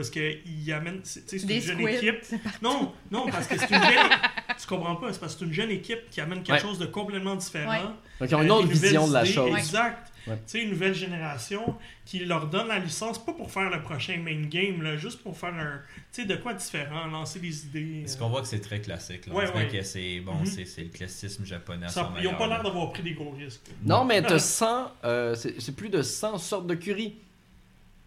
est-ce 0.00 0.10
qu'ils 0.10 0.72
amènent, 0.72 1.00
c'est 1.02 1.26
tu 1.26 1.38
sais, 1.38 1.46
c'est 1.46 1.54
une 1.56 1.62
jeune 1.62 1.80
équipe. 1.88 2.22
Non, 2.62 2.92
non, 3.10 3.26
parce 3.30 3.46
que 3.46 3.58
c'est 3.58 3.68
une 3.74 3.80
tu 4.60 4.66
comprends 4.66 4.96
pas, 4.96 5.12
c'est 5.12 5.20
parce 5.20 5.34
que 5.34 5.40
c'est 5.40 5.44
une 5.46 5.52
jeune 5.52 5.70
équipe 5.70 6.10
qui 6.10 6.20
amène 6.20 6.42
quelque 6.42 6.52
Ouais. 6.56 6.60
chose 6.60 6.78
de 6.78 6.86
complètement 6.86 7.34
différent. 7.36 7.70
Ouais. 7.70 7.80
Donc, 8.20 8.30
ils 8.30 8.34
ont 8.34 8.42
une 8.42 8.50
Euh, 8.50 8.54
autre 8.54 8.68
des 8.68 8.74
nouvelles 8.74 8.88
vision 8.90 9.08
de 9.08 9.12
la 9.12 9.24
idées, 9.24 9.32
chose. 9.32 9.56
Exact. 9.58 10.12
Ouais. 10.26 10.34
Tu 10.38 10.42
sais, 10.46 10.62
une 10.62 10.70
nouvelle 10.70 10.94
génération 10.94 11.76
qui 12.04 12.18
leur 12.24 12.48
donne 12.48 12.66
la 12.66 12.80
licence, 12.80 13.24
pas 13.24 13.32
pour 13.32 13.48
faire 13.50 13.70
le 13.70 13.80
prochain 13.82 14.16
main 14.18 14.42
game, 14.48 14.82
là, 14.82 14.96
juste 14.96 15.22
pour 15.22 15.36
faire 15.38 15.54
un, 15.54 15.80
tu 16.12 16.22
sais, 16.22 16.26
de 16.26 16.34
quoi 16.34 16.54
différent, 16.54 17.06
lancer 17.06 17.38
des 17.38 17.64
idées. 17.66 18.02
Est-ce 18.04 18.16
euh. 18.16 18.20
qu'on 18.20 18.28
voit 18.30 18.40
que 18.42 18.48
c'est 18.48 18.60
très 18.60 18.80
classique? 18.80 19.26
Là. 19.26 19.34
Ouais, 19.34 19.44
on 19.54 19.56
ouais. 19.56 19.68
que 19.68 19.82
c'est 19.82 20.18
bon, 20.20 20.34
Mhm. 20.34 20.46
c'est 20.46 20.64
c'est 20.64 20.82
le 20.82 20.88
classicisme 20.88 21.44
japonais. 21.44 21.86
Ça- 21.88 22.12
ils 22.20 22.26
ont 22.26 22.34
pas 22.34 22.48
l'air 22.48 22.62
d'avoir 22.62 22.90
pris 22.92 23.02
des 23.04 23.12
gros 23.12 23.30
risques. 23.30 23.66
Non, 23.84 24.04
mais 24.04 24.20
t'as 24.22 24.38
100, 24.40 24.90
euh, 25.04 25.34
c'est, 25.36 25.60
c'est 25.60 25.76
plus 25.76 25.90
de 25.90 26.02
100 26.02 26.38
sortes 26.38 26.66
de 26.66 26.74
curry. 26.74 27.14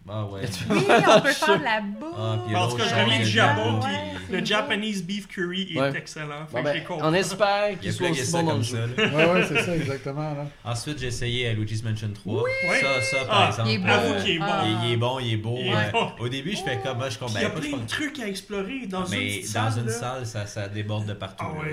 Ah 0.07 0.25
ouais. 0.25 0.41
Oui, 0.69 0.77
on 1.07 1.21
peut 1.21 1.31
faire 1.31 1.59
de 1.59 1.63
la 1.63 1.81
bouffe. 1.81 2.15
Ah, 2.17 2.39
puis 2.47 2.55
En 2.55 2.67
tout 2.69 2.77
cas, 2.77 2.83
je 2.87 2.95
reviens 2.95 3.19
du 3.19 3.25
Japon, 3.25 3.79
puis 3.79 4.37
Le 4.37 4.45
Japanese 4.45 5.03
beef 5.03 5.27
curry 5.27 5.73
est 5.73 5.79
Ouais. 5.79 5.95
excellent. 5.97 6.45
Fait 6.47 6.61
Bon, 6.63 6.63
que 6.63 6.87
ben, 6.99 6.99
on 7.03 7.13
espère 7.13 7.71
Il 7.71 7.77
qu'il 7.79 7.89
a 7.89 7.93
soit 7.93 8.09
aussi 8.11 8.31
bon 8.31 8.43
dans 8.43 8.45
le 8.45 8.53
comme 8.55 8.63
jeu. 8.63 8.89
Ouais, 8.97 9.31
ouais, 9.31 9.45
c'est 9.47 9.63
ça, 9.63 9.75
exactement. 9.75 10.33
Là. 10.33 10.45
Ensuite, 10.63 10.99
j'ai 10.99 11.07
essayé 11.07 11.47
à 11.49 11.53
Luigi's 11.53 11.83
Mansion 11.83 12.11
3. 12.13 12.43
Ouais. 12.43 12.49
Ça, 12.81 13.01
ça, 13.01 13.25
par 13.25 13.41
Ah, 13.41 13.47
exemple. 13.49 13.69
il 13.69 13.75
est 13.75 13.77
beau. 13.79 13.87
Euh, 13.89 14.21
qu'il 14.23 14.31
est 14.35 14.39
bon. 14.39 14.45
Ah. 14.47 14.63
il, 14.65 14.87
il 14.87 14.93
est 14.93 14.97
bon, 14.97 15.19
il 15.19 15.33
est 15.33 15.37
beau. 15.37 15.55
Il 15.59 15.67
est 15.67 15.75
ouais. 15.75 15.91
bon. 15.91 16.11
Au 16.19 16.29
début, 16.29 16.51
je 16.55 16.61
fais 16.63 16.79
comme 16.83 16.97
moi, 16.97 17.09
je 17.09 17.17
Puis 17.17 17.27
Il 17.35 17.41
y 17.41 17.45
a 17.45 17.49
plein 17.49 17.77
de 17.77 17.87
trucs 17.87 18.19
à 18.19 18.27
explorer 18.27 18.85
dans 18.87 19.05
une 19.05 19.11
Mais 19.11 19.25
petite 19.39 19.53
dans 19.53 19.71
salle, 19.71 19.83
une 19.83 19.89
salle, 19.89 20.25
ça, 20.25 20.45
ça 20.47 20.67
déborde 20.67 21.05
de 21.07 21.13
partout. 21.13 21.45
Ah 21.47 21.63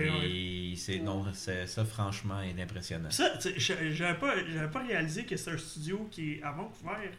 c'est, 0.76 0.98
non, 0.98 1.24
c'est, 1.32 1.66
ça, 1.66 1.84
franchement, 1.84 2.36
est 2.42 2.60
impressionnant. 2.62 3.10
Ça, 3.10 3.30
tu 3.40 3.48
sais, 3.48 3.54
je- 3.56 3.92
j'avais 3.92 4.18
pas, 4.18 4.34
j'avais 4.52 4.68
pas 4.70 4.82
réalisé 4.86 5.24
que 5.24 5.36
c'est 5.36 5.50
un 5.52 5.56
studio 5.58 6.06
qui 6.10 6.32
est 6.34 6.42
à 6.42 6.50
Vancouver, 6.52 7.10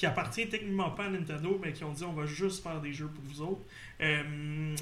qui 0.00 0.06
appartient 0.06 0.48
techniquement 0.48 0.90
pas 0.92 1.04
à 1.04 1.10
Nintendo, 1.10 1.60
mais 1.62 1.74
qui 1.74 1.84
ont 1.84 1.92
dit 1.92 2.04
on 2.04 2.14
va 2.14 2.24
juste 2.24 2.62
faire 2.62 2.80
des 2.80 2.90
jeux 2.90 3.08
pour 3.08 3.22
vous 3.22 3.42
autres. 3.42 3.60
Euh, 4.00 4.74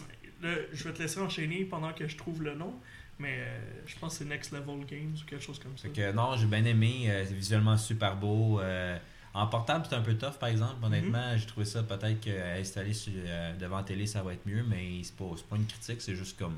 je 0.72 0.84
vais 0.84 0.92
te 0.92 1.02
laisser 1.02 1.18
enchaîner 1.18 1.64
pendant 1.64 1.92
que 1.92 2.06
je 2.06 2.16
trouve 2.16 2.40
le 2.44 2.54
nom, 2.54 2.72
mais 3.18 3.38
euh, 3.40 3.58
je 3.84 3.98
pense 3.98 4.12
que 4.16 4.22
c'est 4.24 4.30
Next 4.30 4.52
Level 4.52 4.86
Games 4.86 5.16
ou 5.20 5.24
quelque 5.28 5.42
chose 5.42 5.58
comme 5.58 5.76
ça. 5.76 5.88
Que 5.88 6.12
non, 6.12 6.36
j'ai 6.36 6.46
bien 6.46 6.64
aimé. 6.64 7.06
euh, 7.10 7.24
c'est 7.26 7.34
visuellement 7.34 7.76
super 7.76 8.14
beau. 8.14 8.60
euh, 8.60 8.96
en 9.34 9.48
portable, 9.48 9.86
c'est 9.88 9.96
un 9.96 10.02
peu 10.02 10.14
tough, 10.14 10.38
par 10.38 10.50
exemple. 10.50 10.76
Honnêtement, 10.84 11.32
Mhm. 11.32 11.38
j'ai 11.38 11.46
trouvé 11.46 11.66
ça 11.66 11.82
peut-être 11.82 12.20
qu'installer 12.20 12.92
euh, 13.08 13.56
devant 13.56 13.78
la 13.78 13.82
télé, 13.82 14.06
ça 14.06 14.22
va 14.22 14.32
être 14.34 14.46
mieux, 14.46 14.62
mais 14.62 15.00
c'est 15.02 15.16
pas, 15.16 15.24
pas 15.50 15.56
une 15.56 15.66
critique, 15.66 16.00
c'est 16.00 16.14
juste 16.14 16.38
comme 16.38 16.54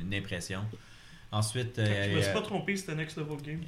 une 0.00 0.14
impression. 0.14 0.64
Ensuite, 1.30 1.78
euh, 1.78 2.04
je 2.10 2.16
me 2.16 2.20
suis 2.22 2.30
euh, 2.30 2.32
pas 2.32 2.40
trompé, 2.42 2.74
c'était 2.74 2.94
Next 2.94 3.18
Level 3.18 3.36
Games. 3.42 3.64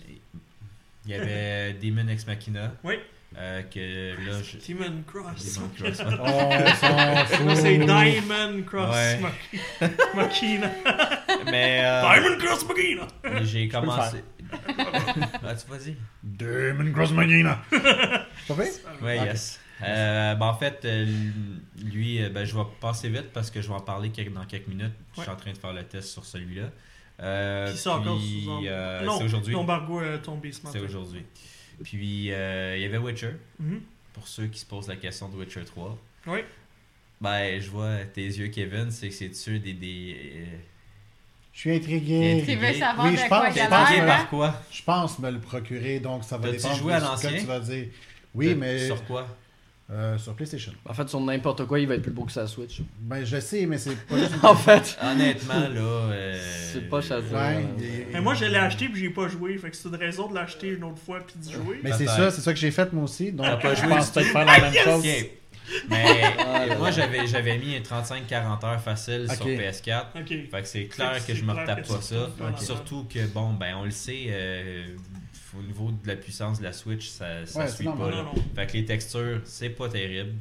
il 1.05 1.11
y 1.11 1.15
avait 1.15 1.75
Demon 1.75 2.09
Ex 2.09 2.27
Machina. 2.27 2.73
Oui. 2.83 2.95
Euh, 3.37 3.63
que 3.63 4.15
là, 4.31 4.39
je... 4.43 4.73
Demon 4.73 5.03
Cross. 5.07 5.55
Demon 5.57 5.71
Cross, 5.77 5.99
ouais. 6.01 7.57
C'est 7.57 7.79
Diamond 7.87 8.63
Cross 8.67 8.95
Ouais. 8.95 9.21
Mach- 9.21 10.15
Machina. 10.15 10.71
Mais 11.51 11.81
euh, 11.85 12.03
Diamond 12.03 12.39
Cross 12.39 12.69
Machina! 12.69 13.07
j'ai 13.43 13.69
commencé. 13.69 14.19
ah, 14.79 15.55
vas-y? 15.69 15.97
Demon 16.23 16.93
Cross 16.93 17.13
Machina. 17.13 17.61
Pas 17.71 18.55
fait? 18.55 18.83
Oui, 19.03 19.19
Ok. 19.19 19.25
yes. 19.27 19.61
Euh, 19.83 20.35
ben, 20.37 20.47
en 20.47 20.55
fait, 20.55 20.81
euh, 20.85 21.05
lui, 21.85 22.21
ben, 22.31 22.45
je 22.45 22.55
vais 22.55 22.63
passer 22.81 23.09
vite 23.09 23.33
parce 23.33 23.51
que 23.51 23.61
je 23.61 23.69
vais 23.69 23.75
en 23.75 23.81
parler 23.81 24.11
dans 24.33 24.45
quelques 24.45 24.69
minutes. 24.69 24.93
Je 25.17 25.21
suis 25.23 25.29
Ouais. 25.29 25.35
en 25.35 25.39
train 25.39 25.53
de 25.53 25.59
faire 25.59 25.73
le 25.73 25.83
test 25.83 26.09
sur 26.11 26.25
celui-là. 26.25 26.71
Euh, 27.21 27.71
Qui 27.71 27.79
sort 27.79 28.01
encore 28.01 28.19
sous 28.21 28.67
euh, 28.67 29.05
non, 29.05 29.19
c'est 29.19 29.25
aujourd'hui. 29.25 29.53
L'embargo 29.55 30.01
est 30.03 30.21
tombé 30.23 30.51
ce 30.53 30.63
matin. 30.63 30.79
C'est 30.79 30.85
aujourd'hui. 30.85 31.25
Puis, 31.83 32.33
euh, 32.33 32.77
il 32.77 32.83
y 32.83 32.85
avait 32.85 32.99
Witcher. 32.99 33.33
Mhm. 33.59 33.81
Pour 34.13 34.29
ceux 34.29 34.47
qui 34.47 34.61
se 34.61 34.67
posent 34.67 34.89
la 34.89 34.97
question 34.97 35.29
de 35.29 35.37
Witcher 35.37 35.65
3. 35.65 35.99
Oui. 36.29 36.41
Ben, 37.21 37.61
je 37.61 37.71
vois 37.71 38.05
tes 38.13 38.25
yeux, 38.27 38.49
Kevin, 38.49 38.91
c'est 38.91 39.09
que 39.09 39.15
c'est-tu 39.15 39.59
des. 39.59 39.73
des 39.73 40.17
euh, 40.37 40.45
Je 41.53 41.61
suis 41.61 41.75
intrigué. 41.75 42.41
Intrigué? 42.41 42.61
Tu 42.61 42.67
veux 42.73 42.79
savoir 42.79 43.07
Oui, 43.07 43.13
de 43.13 43.17
je 43.19 43.29
quoi 43.29 43.41
pense- 43.47 43.57
a 43.57 43.65
je 43.65 43.69
pense 43.69 44.07
par 44.07 44.29
quoi? 44.29 44.63
Je 44.71 44.83
pense 44.83 45.19
me 45.19 45.31
le 45.31 45.41
procurer, 45.41 46.01
donc 46.01 46.25
ça 46.25 46.37
va 46.37 46.51
dépendre 46.51 46.77
joué 46.77 46.93
de 46.93 46.99
à 46.99 47.17
ce 47.17 47.27
que 47.29 47.39
tu 47.41 47.47
vas 47.47 47.61
dire. 47.61 47.87
Oui, 48.35 48.55
mais 48.55 48.87
Sur 48.87 49.05
quoi? 49.05 49.27
Euh, 49.91 50.17
sur 50.19 50.35
PlayStation. 50.35 50.73
En 50.89 50.95
fait, 50.95 51.09
sur 51.09 51.21
n'importe 51.21 51.67
quoi, 51.67 51.79
il 51.79 51.87
va 51.87 51.95
être 51.95 52.03
plus 52.03 52.11
beau 52.11 52.25
que 52.25 52.33
sa 52.33 52.47
Switch. 52.47 52.81
Ben, 53.01 53.25
je 53.25 53.39
sais, 53.39 53.67
mais 53.67 53.77
c'est 53.79 53.95
pas 54.07 54.19
juste... 54.19 54.33
en 54.43 54.55
fait, 54.55 54.97
Honnêtement, 55.03 55.61
là. 55.61 55.81
euh, 55.81 56.39
C'est 56.73 56.89
pas 56.89 57.01
chassé. 57.03 57.27
Ouais, 57.35 57.65
et- 57.83 58.07
Mais 58.13 58.21
moi, 58.21 58.35
je 58.35 58.47
l'ai 58.47 58.57
acheté 58.57 58.89
puis 58.89 59.01
j'ai 59.01 59.11
pas 59.11 59.29
joué. 59.29 59.59
Fait 59.59 59.71
que 59.71 59.77
c'est 59.77 59.89
une 59.89 59.97
raison 59.97 60.29
de 60.29 60.35
l'acheter 60.35 60.69
une 60.69 60.85
autre 60.85 61.01
fois 61.05 61.21
puis 61.27 61.37
d'y 61.39 61.53
jouer. 61.53 61.81
Mais 61.83 61.93
c'est 61.93 62.07
ça, 62.07 62.31
c'est 62.31 62.41
ça 62.41 62.53
que 62.53 62.59
j'ai 62.59 62.71
fait 62.71 62.93
moi 62.93 63.05
aussi. 63.05 63.31
Donc, 63.33 63.47
pas 63.61 63.75
je 63.75 63.81
joué 63.83 63.89
pense 63.91 64.11
peut-être 64.11 64.29
faire 64.29 64.45
la 64.47 64.61
même 64.61 64.73
chose. 64.75 65.05
Mais 65.89 66.23
Ah, 66.39 66.67
moi, 66.79 66.91
j'avais, 66.91 67.27
j'avais 67.27 67.57
mis 67.59 67.75
un 67.77 67.81
35-40 67.81 68.65
heures 68.67 68.81
facile 68.81 69.27
sur 69.31 69.45
Ok. 69.47 69.53
PS4. 69.53 70.05
Ok. 70.21 70.29
Fait 70.29 70.63
que 70.63 70.67
c'est 70.69 70.85
clair 70.85 71.25
que 71.27 71.35
je 71.35 71.43
me 71.45 71.53
retape 71.53 71.87
pas 71.87 72.01
ça. 72.01 72.31
Surtout 72.59 73.07
que, 73.13 73.27
bon, 73.27 73.53
ben, 73.55 73.75
on 73.77 73.85
le 73.85 73.91
sait, 73.91 74.27
euh, 74.29 74.85
au 75.59 75.63
niveau 75.63 75.91
de 75.91 76.07
la 76.09 76.17
puissance 76.17 76.59
de 76.59 76.65
la 76.65 76.73
Switch, 76.73 77.09
ça, 77.09 77.47
ça 77.47 77.61
Ouais, 77.61 77.69
suit 77.69 77.85
pas. 77.85 77.95
Non, 77.95 78.11
non. 78.25 78.35
Fait 78.55 78.67
que 78.67 78.73
les 78.75 78.85
textures, 78.85 79.41
c'est 79.45 79.71
pas 79.71 79.89
terrible. 79.89 80.33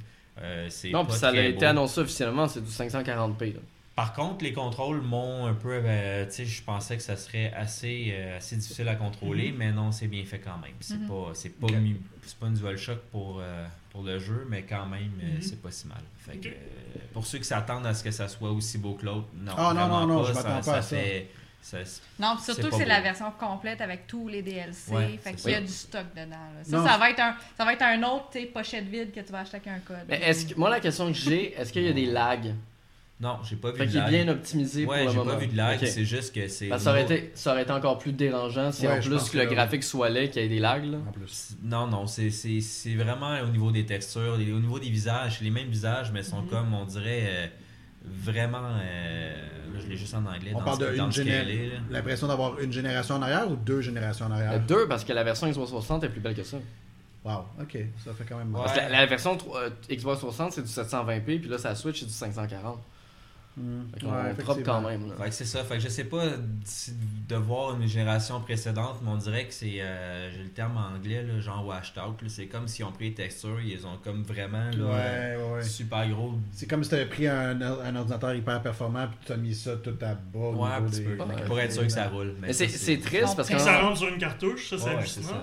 Euh, 0.41 0.68
c'est 0.70 0.89
Non, 0.89 1.05
pas 1.05 1.11
puis 1.11 1.20
ça 1.20 1.30
a 1.30 1.36
été 1.36 1.59
beau. 1.59 1.66
annoncé 1.66 2.01
officiellement, 2.01 2.47
c'est 2.47 2.61
du 2.64 2.70
540p. 2.72 3.53
là. 3.53 3.59
Par 3.95 4.14
contre, 4.14 4.43
les 4.43 4.53
contrôles 4.53 5.01
m'ont 5.01 5.45
un 5.45 5.53
peu. 5.53 5.80
euh, 5.86 6.26
tu 6.26 6.32
sais, 6.32 6.45
je 6.45 6.64
pensais 6.64 6.97
que 6.97 7.03
ça 7.03 7.16
serait 7.16 7.53
assez, 7.53 8.11
euh, 8.11 8.38
assez 8.38 8.55
difficile 8.55 8.88
à 8.88 8.95
contrôler, 8.95 9.51
Mhm. 9.51 9.57
mais 9.59 9.72
non, 9.72 9.91
c'est 9.91 10.07
bien 10.07 10.26
fait 10.26 10.39
quand 10.39 10.57
même. 10.57 10.72
C'est 10.80 10.97
Mhm. 10.97 11.07
pas, 11.07 11.32
c'est 11.36 11.49
pas, 11.59 11.68
pas 11.68 12.47
une 12.47 12.53
DualShock 12.55 12.97
pour, 13.11 13.39
euh, 13.39 13.68
pour 13.91 14.01
le 14.01 14.18
jeu, 14.18 14.47
mais 14.49 14.64
quand 14.64 14.88
même, 14.88 15.11
euh, 15.22 15.36
Mhm. 15.36 15.41
c'est 15.43 15.61
pas 15.61 15.70
si 15.70 15.86
mal. 15.88 16.01
Fait 16.18 16.38
que, 16.38 16.47
Ok. 16.47 16.53
euh, 16.55 16.99
pour 17.14 17.28
ceux 17.28 17.38
qui 17.38 17.43
s'attendent 17.43 17.86
à 17.86 17.93
ce 17.93 18.03
que 18.03 18.09
ça 18.09 18.28
soit 18.28 18.49
aussi 18.51 18.80
beau 18.80 18.95
que 18.95 19.05
l'autre, 19.05 19.28
non. 19.36 19.51
Ah, 19.55 19.74
non, 19.76 19.82
vraiment 19.82 19.99
non, 19.99 20.07
non, 20.07 20.22
pas. 20.24 20.30
je 20.30 20.34
m'attends 20.34 20.49
pas 20.61 20.78
à 20.78 20.82
ça. 20.82 20.97
fait- 20.97 21.28
ça- 21.64 22.01
Non, 22.20 22.38
surtout 22.38 22.70
que 22.70 22.76
c'est 22.76 22.86
la 22.86 23.01
version 23.01 23.32
complète 23.39 23.82
avec 23.82 24.05
tous 24.05 24.28
les 24.28 24.41
DLC. 24.41 24.91
Ouais, 24.91 25.18
fait 25.24 25.34
qu'il 25.34 25.51
y 25.51 25.55
a 25.55 25.61
du 25.61 25.68
stock 25.68 26.05
dedans. 26.16 26.30
là. 26.30 26.64
Ça, 26.64 26.86
ça, 26.91 26.97
va 26.97 27.09
être 27.09 27.20
un, 27.20 27.36
ça 27.57 27.66
va 27.66 27.74
être 27.74 27.82
un 27.82 28.03
autre 28.03 28.38
pochette 28.53 28.86
vide 28.86 29.11
que 29.11 29.22
tu 29.22 29.32
vas 29.32 29.39
acheter 29.39 29.57
avec 29.57 29.68
un 29.70 29.80
code. 29.80 30.05
Mais 30.07 30.22
est-ce 30.22 30.45
que, 30.47 30.55
moi, 30.59 30.70
la 30.70 30.80
question 30.80 31.07
que 31.07 31.14
j'ai, 31.18 31.53
est-ce 31.59 31.74
qu'il 31.74 31.84
y 31.84 31.89
a 31.89 31.93
des 31.93 32.05
lags? 32.05 32.53
Non, 33.22 33.38
j'ai 33.47 33.55
pas 33.55 33.72
vu 33.72 33.78
Fait 33.78 33.86
de 33.86 33.91
qu'il 33.91 33.99
est 33.99 34.03
lag. 34.03 34.09
bien 34.11 34.28
optimisé 34.28 34.86
Ouais, 34.86 34.97
pour 34.97 35.05
le 35.05 35.11
j'ai 35.11 35.18
moment. 35.18 35.32
pas 35.32 35.38
vu 35.38 35.47
de 35.47 35.55
lag, 35.55 35.80
Ok. 35.82 35.88
c'est 35.88 36.03
juste 36.03 36.36
que 36.36 36.47
c'est. 36.49 36.78
Ça, 36.78 36.89
aurait 36.89 37.03
été, 37.03 37.32
ça 37.36 37.51
aurait 37.53 37.61
été 37.61 37.72
encore 37.72 37.97
plus 37.97 38.11
dérangeant 38.11 38.72
si 38.72 38.86
Ouais, 38.86 38.97
en 38.97 39.01
plus 39.01 39.30
que 39.30 39.38
le 39.38 39.45
que- 39.45 39.53
graphique 39.53 39.84
soit 39.84 40.09
laid, 40.09 40.30
qu'il 40.30 40.41
y 40.41 40.45
ait 40.45 40.49
des 40.49 40.59
lags. 40.59 40.84
Là. 40.86 40.97
En 41.07 41.11
plus. 41.11 41.51
Non, 41.64 41.88
non, 41.88 42.05
c'est- 42.07 42.32
c'est 42.32 42.59
c'est 42.59 42.95
vraiment 42.95 43.39
au 43.39 43.47
niveau 43.47 43.72
des 43.72 43.86
textures, 43.86 44.34
au 44.34 44.38
niveau 44.38 44.78
des 44.80 44.89
visages, 44.89 45.38
c'est 45.38 45.43
les 45.45 45.51
mêmes 45.51 45.70
visages, 45.70 46.11
mais 46.11 46.22
sont 46.24 46.41
Mhm. 46.41 46.49
comme, 46.49 46.74
on 46.74 46.84
dirait, 46.86 47.24
euh, 47.28 47.47
vraiment. 48.06 48.60
euh, 48.82 49.34
là, 49.74 49.80
je 49.82 49.88
l'ai 49.88 49.97
juste 49.97 50.14
en 50.14 50.26
anglais. 50.26 50.51
On 50.54 50.60
dans 50.60 50.66
parle 50.66 50.80
de 50.80 50.95
une 50.95 51.10
géné- 51.12 51.72
l'impression 51.89 52.28
d'avoir 52.28 52.60
une 52.60 52.72
génération 52.72 53.16
en 53.16 53.22
arrière 53.22 53.49
ou 53.49 53.56
deux 53.56 53.82
générations 53.82 54.26
en 54.28 54.32
arrière? 54.32 54.54
Euh, 54.54 54.60
Deux, 54.60 54.88
parce 54.88 55.04
que 55.04 55.14
la 55.14 55.24
version 55.24 55.47
Xbox 55.47 55.70
360 55.70 56.04
est 56.04 56.10
plus 56.10 56.22
belle 56.22 56.36
que 56.36 56.43
ça. 56.43 56.58
Wow, 57.26 57.45
ok, 57.62 57.78
ça 58.04 58.14
fait 58.14 58.26
quand 58.28 58.38
même 58.38 58.54
Ouais. 58.54 58.62
Parce 58.62 58.74
que 58.74 58.80
la, 58.80 58.89
la 58.89 59.06
version 59.06 59.38
euh, 59.56 59.70
Xbox 59.89 60.20
360, 60.20 60.51
c'est 60.51 60.62
du 60.62 60.68
720p, 60.68 61.39
puis 61.39 61.49
là, 61.49 61.58
sa 61.58 61.74
Switch, 61.74 62.01
c'est 62.01 62.06
du 62.06 62.12
540. 62.12 62.80
Fait 63.56 63.99
qu'on 64.06 64.12
Ouais, 64.12 64.32
effectivement. 64.32 64.64
quand 64.66 64.82
même. 64.82 65.08
là. 65.10 65.16
Fait 65.22 65.30
que 65.30 65.36
c'est 65.36 65.45
ça. 65.45 65.64
Fait 65.64 65.76
que 65.76 65.82
je 65.82 65.88
sais 65.88 66.06
pas 66.06 66.24
de 67.30 67.36
voir 67.36 67.80
une 67.80 67.88
génération 67.88 68.41
précédente, 68.41 68.97
mais 69.04 69.10
on 69.12 69.18
dirait 69.18 69.45
que 69.45 69.54
c'est. 69.54 69.80
euh, 69.80 70.32
J'ai 70.32 70.43
le 70.43 70.49
terme 70.49 70.76
en 70.78 70.95
anglais, 70.97 71.22
là, 71.24 71.39
genre 71.39 71.64
washed 71.66 71.97
out. 71.97 72.20
C'est 72.28 72.47
comme 72.47 72.68
si 72.68 72.84
on 72.84 72.91
pris 72.91 73.10
les 73.10 73.14
textures, 73.14 73.60
ils 73.62 73.86
ont 73.86 73.97
comme 74.04 74.24
vraiment 74.24 74.70
là, 74.76 74.86
Ouais, 74.86 75.38
ouais, 75.38 75.54
ouais. 75.58 75.64
super 75.64 76.10
gros. 76.10 76.34
C'est 76.51 76.68
comme 76.68 76.84
si 76.84 76.89
tu 76.89 76.95
avais 76.95 77.06
pris 77.06 77.28
un, 77.28 77.62
un 77.62 77.95
ordinateur 77.95 78.34
hyper 78.34 78.60
performant 78.62 79.08
puis 79.08 79.18
tu 79.28 79.32
as 79.34 79.38
mis 79.38 79.54
ça 79.54 79.76
tout 79.78 79.97
à 80.01 80.16
bas. 80.16 80.39
Ouais, 80.39 80.70
un 80.78 80.82
petit 80.84 81.01
des- 81.01 81.06
peu. 81.16 81.24
Ouais. 81.24 81.43
Pour 81.45 81.60
être 81.60 81.74
sûr 81.74 81.84
que 81.84 81.89
ça 81.89 82.08
roule. 82.08 82.34
Mais 82.41 82.54
c'est 82.54 82.68
c'est 82.68 82.97
triste 82.97 83.36
parce 83.36 83.49
que. 83.49 83.58
Ça 83.60 83.82
rentre 83.82 83.97
sur 83.97 84.08
une 84.08 84.18
cartouche, 84.18 84.70
ça 84.76 84.78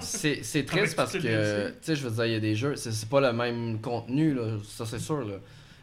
c'est 0.01 0.43
c'est 0.43 0.65
triste 0.65 0.97
parce 0.97 1.13
que, 1.13 1.19
tu 1.71 1.75
sais, 1.83 1.95
je 1.97 2.09
veux 2.09 2.11
dire, 2.15 2.27
il 2.27 2.33
y 2.33 2.37
a 2.37 2.41
des 2.41 2.55
jeux, 2.57 2.75
c'est 2.77 2.93
c'est 2.93 3.09
pas 3.09 3.21
le 3.21 3.33
même 3.33 3.81
contenu, 3.81 4.35
là, 4.35 4.57
ça 4.65 4.85
c'est 4.85 4.99
sûr, 4.99 5.21
là. 5.25 5.35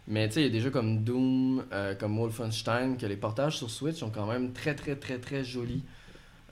Mais 0.07 0.27
tu 0.27 0.35
sais, 0.35 0.41
il 0.41 0.45
y 0.45 0.49
a 0.49 0.51
des 0.51 0.61
jeux 0.61 0.69
comme 0.71 1.03
Doom, 1.03 1.65
euh, 1.73 1.93
comme 1.95 2.17
Wolfenstein, 2.17 2.95
que 2.97 3.05
les 3.05 3.17
portages 3.17 3.57
sur 3.57 3.69
Switch 3.69 3.97
sont 3.97 4.09
quand 4.09 4.25
même 4.25 4.53
très, 4.53 4.73
très, 4.73 4.95
très, 4.95 5.17
très 5.17 5.43
jolis. 5.43 5.83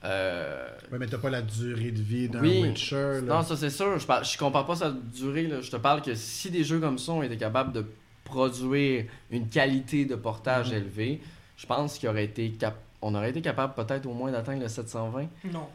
Euh, 0.04 0.68
Ouais, 0.92 0.98
mais 0.98 1.06
t'as 1.06 1.18
pas 1.18 1.30
la 1.30 1.42
durée 1.42 1.90
de 1.90 2.00
vie 2.02 2.28
d'un 2.28 2.40
Oui. 2.40 2.62
Witcher. 2.62 2.94
Là. 3.14 3.20
Non, 3.22 3.42
ça 3.42 3.56
c'est 3.56 3.70
sûr, 3.70 3.98
je, 3.98 4.06
parle, 4.06 4.24
je 4.24 4.36
compare 4.38 4.66
pas 4.66 4.76
sa 4.76 4.90
durée, 4.90 5.46
là. 5.48 5.60
je 5.62 5.70
te 5.70 5.76
parle 5.76 6.02
que 6.02 6.14
si 6.14 6.50
des 6.50 6.62
jeux 6.64 6.78
comme 6.78 6.98
ça 6.98 7.12
ont 7.12 7.22
été 7.22 7.36
capables 7.36 7.72
de 7.72 7.84
produire 8.24 9.04
une 9.30 9.48
qualité 9.48 10.04
de 10.04 10.14
portage 10.14 10.70
Mhm. 10.70 10.76
élevée, 10.76 11.20
je 11.56 11.66
pense 11.66 11.98
qu'il 11.98 12.08
aurait 12.08 12.24
été 12.24 12.50
cap- 12.50 12.78
on 13.02 13.14
aurait 13.14 13.30
été 13.30 13.40
capable 13.40 13.74
peut-être 13.74 14.06
au 14.06 14.12
moins 14.12 14.30
d'atteindre 14.30 14.62
le 14.62 14.68
720. 14.68 15.28
Non. 15.52 15.66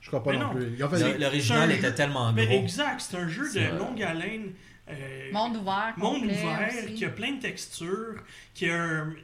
Je 0.00 0.08
crois 0.08 0.22
pas 0.22 0.32
Mais 0.32 0.38
non, 0.38 0.46
non. 0.48 0.54
plus. 0.54 0.76
L'original 1.18 1.70
était 1.72 1.94
tellement 1.94 2.32
Mais 2.32 2.46
gros. 2.46 2.56
exact, 2.58 3.00
c'est 3.00 3.16
un 3.18 3.28
jeu 3.28 3.44
de 3.52 3.78
longue 3.78 4.02
haleine. 4.02 4.52
Euh, 4.88 5.32
Monde 5.32 5.56
ouvert, 5.56 5.94
monde 5.96 6.24
ouvert, 6.24 6.68
aussi. 6.84 6.94
qui 6.94 7.04
a 7.04 7.10
plein 7.10 7.32
de 7.32 7.40
textures, 7.40 8.16
qui 8.54 8.68
a 8.68 8.82
un. 8.82 9.14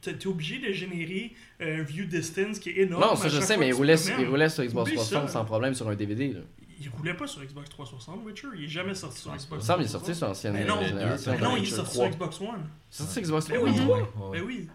T'es 0.00 0.26
obligé 0.26 0.58
de 0.58 0.72
générer 0.72 1.32
un 1.60 1.82
view 1.82 2.04
distance 2.06 2.58
qui 2.58 2.70
est 2.70 2.78
énorme. 2.78 3.02
non, 3.04 3.14
ça 3.16 3.28
je 3.28 3.40
sais, 3.40 3.56
mais 3.56 3.68
il 3.68 3.72
roulait, 3.74 3.94
il 4.18 4.26
roulait 4.26 4.48
sur 4.48 4.64
Xbox 4.64 4.88
Oublie 4.90 4.96
360 4.96 5.28
ça. 5.28 5.32
sans 5.32 5.44
problème 5.44 5.74
sur 5.74 5.88
un 5.88 5.94
DVD. 5.94 6.32
Là. 6.32 6.40
Il 6.80 6.88
roulait 6.88 7.14
pas 7.14 7.28
sur 7.28 7.44
Xbox 7.44 7.70
360, 7.70 8.24
Witcher. 8.24 8.48
Il 8.58 8.64
est 8.64 8.68
jamais 8.68 8.94
sorti 8.94 9.20
sur 9.20 9.30
Il 9.32 9.38
Xbox 9.38 9.64
360. 9.64 9.66
semble 9.66 9.78
qu'il 9.78 9.86
est 9.86 9.92
sorti 9.92 10.14
sur 10.16 10.26
l'ancienne 10.26 10.56
génération. 10.88 11.38
Non, 11.38 11.56
il 11.56 11.62
est 11.62 11.66
sorti 11.66 11.92
3. 11.94 12.04
sur 12.06 12.10
Xbox 12.16 12.40
One. 12.40 12.68
C'est 12.90 13.02
sorti 13.04 13.12
sur 13.14 13.22
Xbox 13.22 13.48
Mais 13.48 13.54
3 13.58 13.68
oui. 13.68 13.78
Ouais, 13.80 13.92
ouais. 13.92 14.04
Mais 14.32 14.40
oui. 14.40 14.68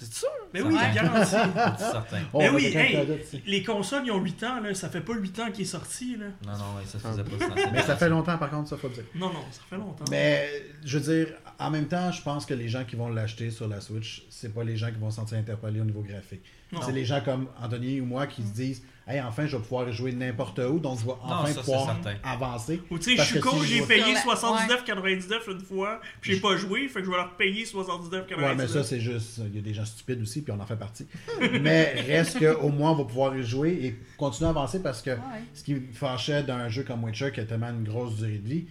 C'est 0.00 0.14
sûr? 0.14 0.28
Mais 0.54 0.62
oui, 0.62 0.74
Ouais. 0.74 0.94
garanti. 0.94 1.30
C'est 1.78 1.84
certain. 1.90 2.18
Mais 2.34 2.48
oui, 2.48 2.66
hey, 2.74 3.06
Les 3.46 3.62
consoles, 3.62 4.02
ils 4.06 4.10
ont 4.10 4.18
8 4.20 4.42
ans, 4.44 4.60
là. 4.60 4.74
Ça 4.74 4.88
fait 4.88 5.02
pas 5.02 5.12
8 5.14 5.38
ans 5.40 5.50
qu'il 5.52 5.62
est 5.62 5.66
sorti, 5.68 6.16
là. 6.16 6.26
Non, 6.46 6.52
non, 6.58 6.76
ouais, 6.76 6.84
ça 6.86 6.98
se 6.98 7.06
faisait 7.06 7.22
pas. 7.22 7.54
cette 7.56 7.72
Mais 7.72 7.82
ça 7.82 7.96
fait 7.96 8.08
longtemps, 8.08 8.38
par 8.38 8.50
contre, 8.50 8.68
ça, 8.70 8.76
faut 8.78 8.88
le 8.88 8.94
dire. 8.94 9.04
Non, 9.14 9.26
non, 9.28 9.44
ça 9.52 9.60
fait 9.68 9.76
longtemps. 9.76 10.04
Mais 10.10 10.48
je 10.84 10.98
veux 10.98 11.14
dire, 11.14 11.34
en 11.58 11.70
même 11.70 11.86
temps, 11.86 12.10
je 12.10 12.22
pense 12.22 12.46
que 12.46 12.54
les 12.54 12.68
gens 12.68 12.84
qui 12.84 12.96
vont 12.96 13.10
l'acheter 13.10 13.50
sur 13.50 13.68
la 13.68 13.80
Switch, 13.80 14.24
c'est 14.30 14.54
pas 14.54 14.64
les 14.64 14.76
gens 14.76 14.88
qui 14.90 14.98
vont 14.98 15.10
se 15.10 15.16
sentir 15.16 15.36
interpellés 15.38 15.80
au 15.80 15.84
niveau 15.84 16.00
graphique. 16.02 16.42
C'est 16.84 16.92
les 16.92 17.04
gens 17.04 17.20
comme 17.20 17.48
Anthony 17.62 18.00
ou 18.00 18.06
moi 18.06 18.26
qui 18.26 18.42
se 18.42 18.52
disent 18.52 18.82
Hey, 19.10 19.20
enfin, 19.20 19.44
je 19.46 19.56
vais 19.56 19.62
pouvoir 19.62 19.88
y 19.88 19.92
jouer 19.92 20.12
n'importe 20.12 20.58
où, 20.60 20.78
donc 20.78 21.00
je 21.00 21.04
vais 21.06 21.12
enfin 21.22 21.46
ça, 21.52 21.60
pouvoir 21.62 21.96
avancer. 22.22 22.80
Ou 22.90 22.98
tu 22.98 23.04
sais, 23.04 23.10
je 23.12 23.16
Parce 23.16 23.28
suis 23.30 23.40
que 23.40 23.48
con, 23.48 23.62
j'ai 23.62 23.82
payé 23.82 24.14
Sur 24.16 24.30
la- 24.30 24.36
79,99 24.36 25.50
une 25.50 25.60
fois, 25.60 26.00
puis 26.20 26.34
j'ai 26.34 26.40
pas 26.40 26.56
joué, 26.56 26.86
fait 26.88 27.00
que 27.00 27.06
je 27.06 27.10
vais 27.10 27.16
leur 27.16 27.36
payer 27.36 27.64
79,99. 27.64 28.36
Ouais, 28.38 28.54
mais 28.54 28.68
ça, 28.68 28.84
c'est 28.84 29.00
juste. 29.00 29.38
Il 29.48 29.56
y 29.56 29.58
a 29.58 29.62
des 29.62 29.74
gens 29.74 29.84
stupides 29.84 30.22
aussi, 30.22 30.42
puis 30.42 30.52
on 30.56 30.60
en 30.60 30.66
fait 30.66 30.76
partie. 30.76 31.06
mais 31.60 32.00
reste 32.06 32.38
qu'au 32.38 32.68
moins, 32.68 32.92
on 32.92 32.96
va 32.96 33.04
pouvoir 33.04 33.36
y 33.36 33.42
jouer 33.42 33.70
et 33.82 33.96
continuer 34.16 34.46
à 34.48 34.50
avancer 34.50 34.80
parce 34.82 35.02
que 35.02 35.10
Ouais. 35.10 35.42
ce 35.54 35.64
qui 35.64 35.74
me 35.74 35.92
fâchait 35.92 36.42
d'un 36.44 36.68
jeu 36.68 36.84
comme 36.84 37.02
Witcher 37.04 37.32
qui 37.32 37.40
a 37.40 37.44
tellement 37.44 37.70
une 37.70 37.84
grosse 37.84 38.16
durée 38.16 38.38
de 38.38 38.48
vie, 38.48 38.66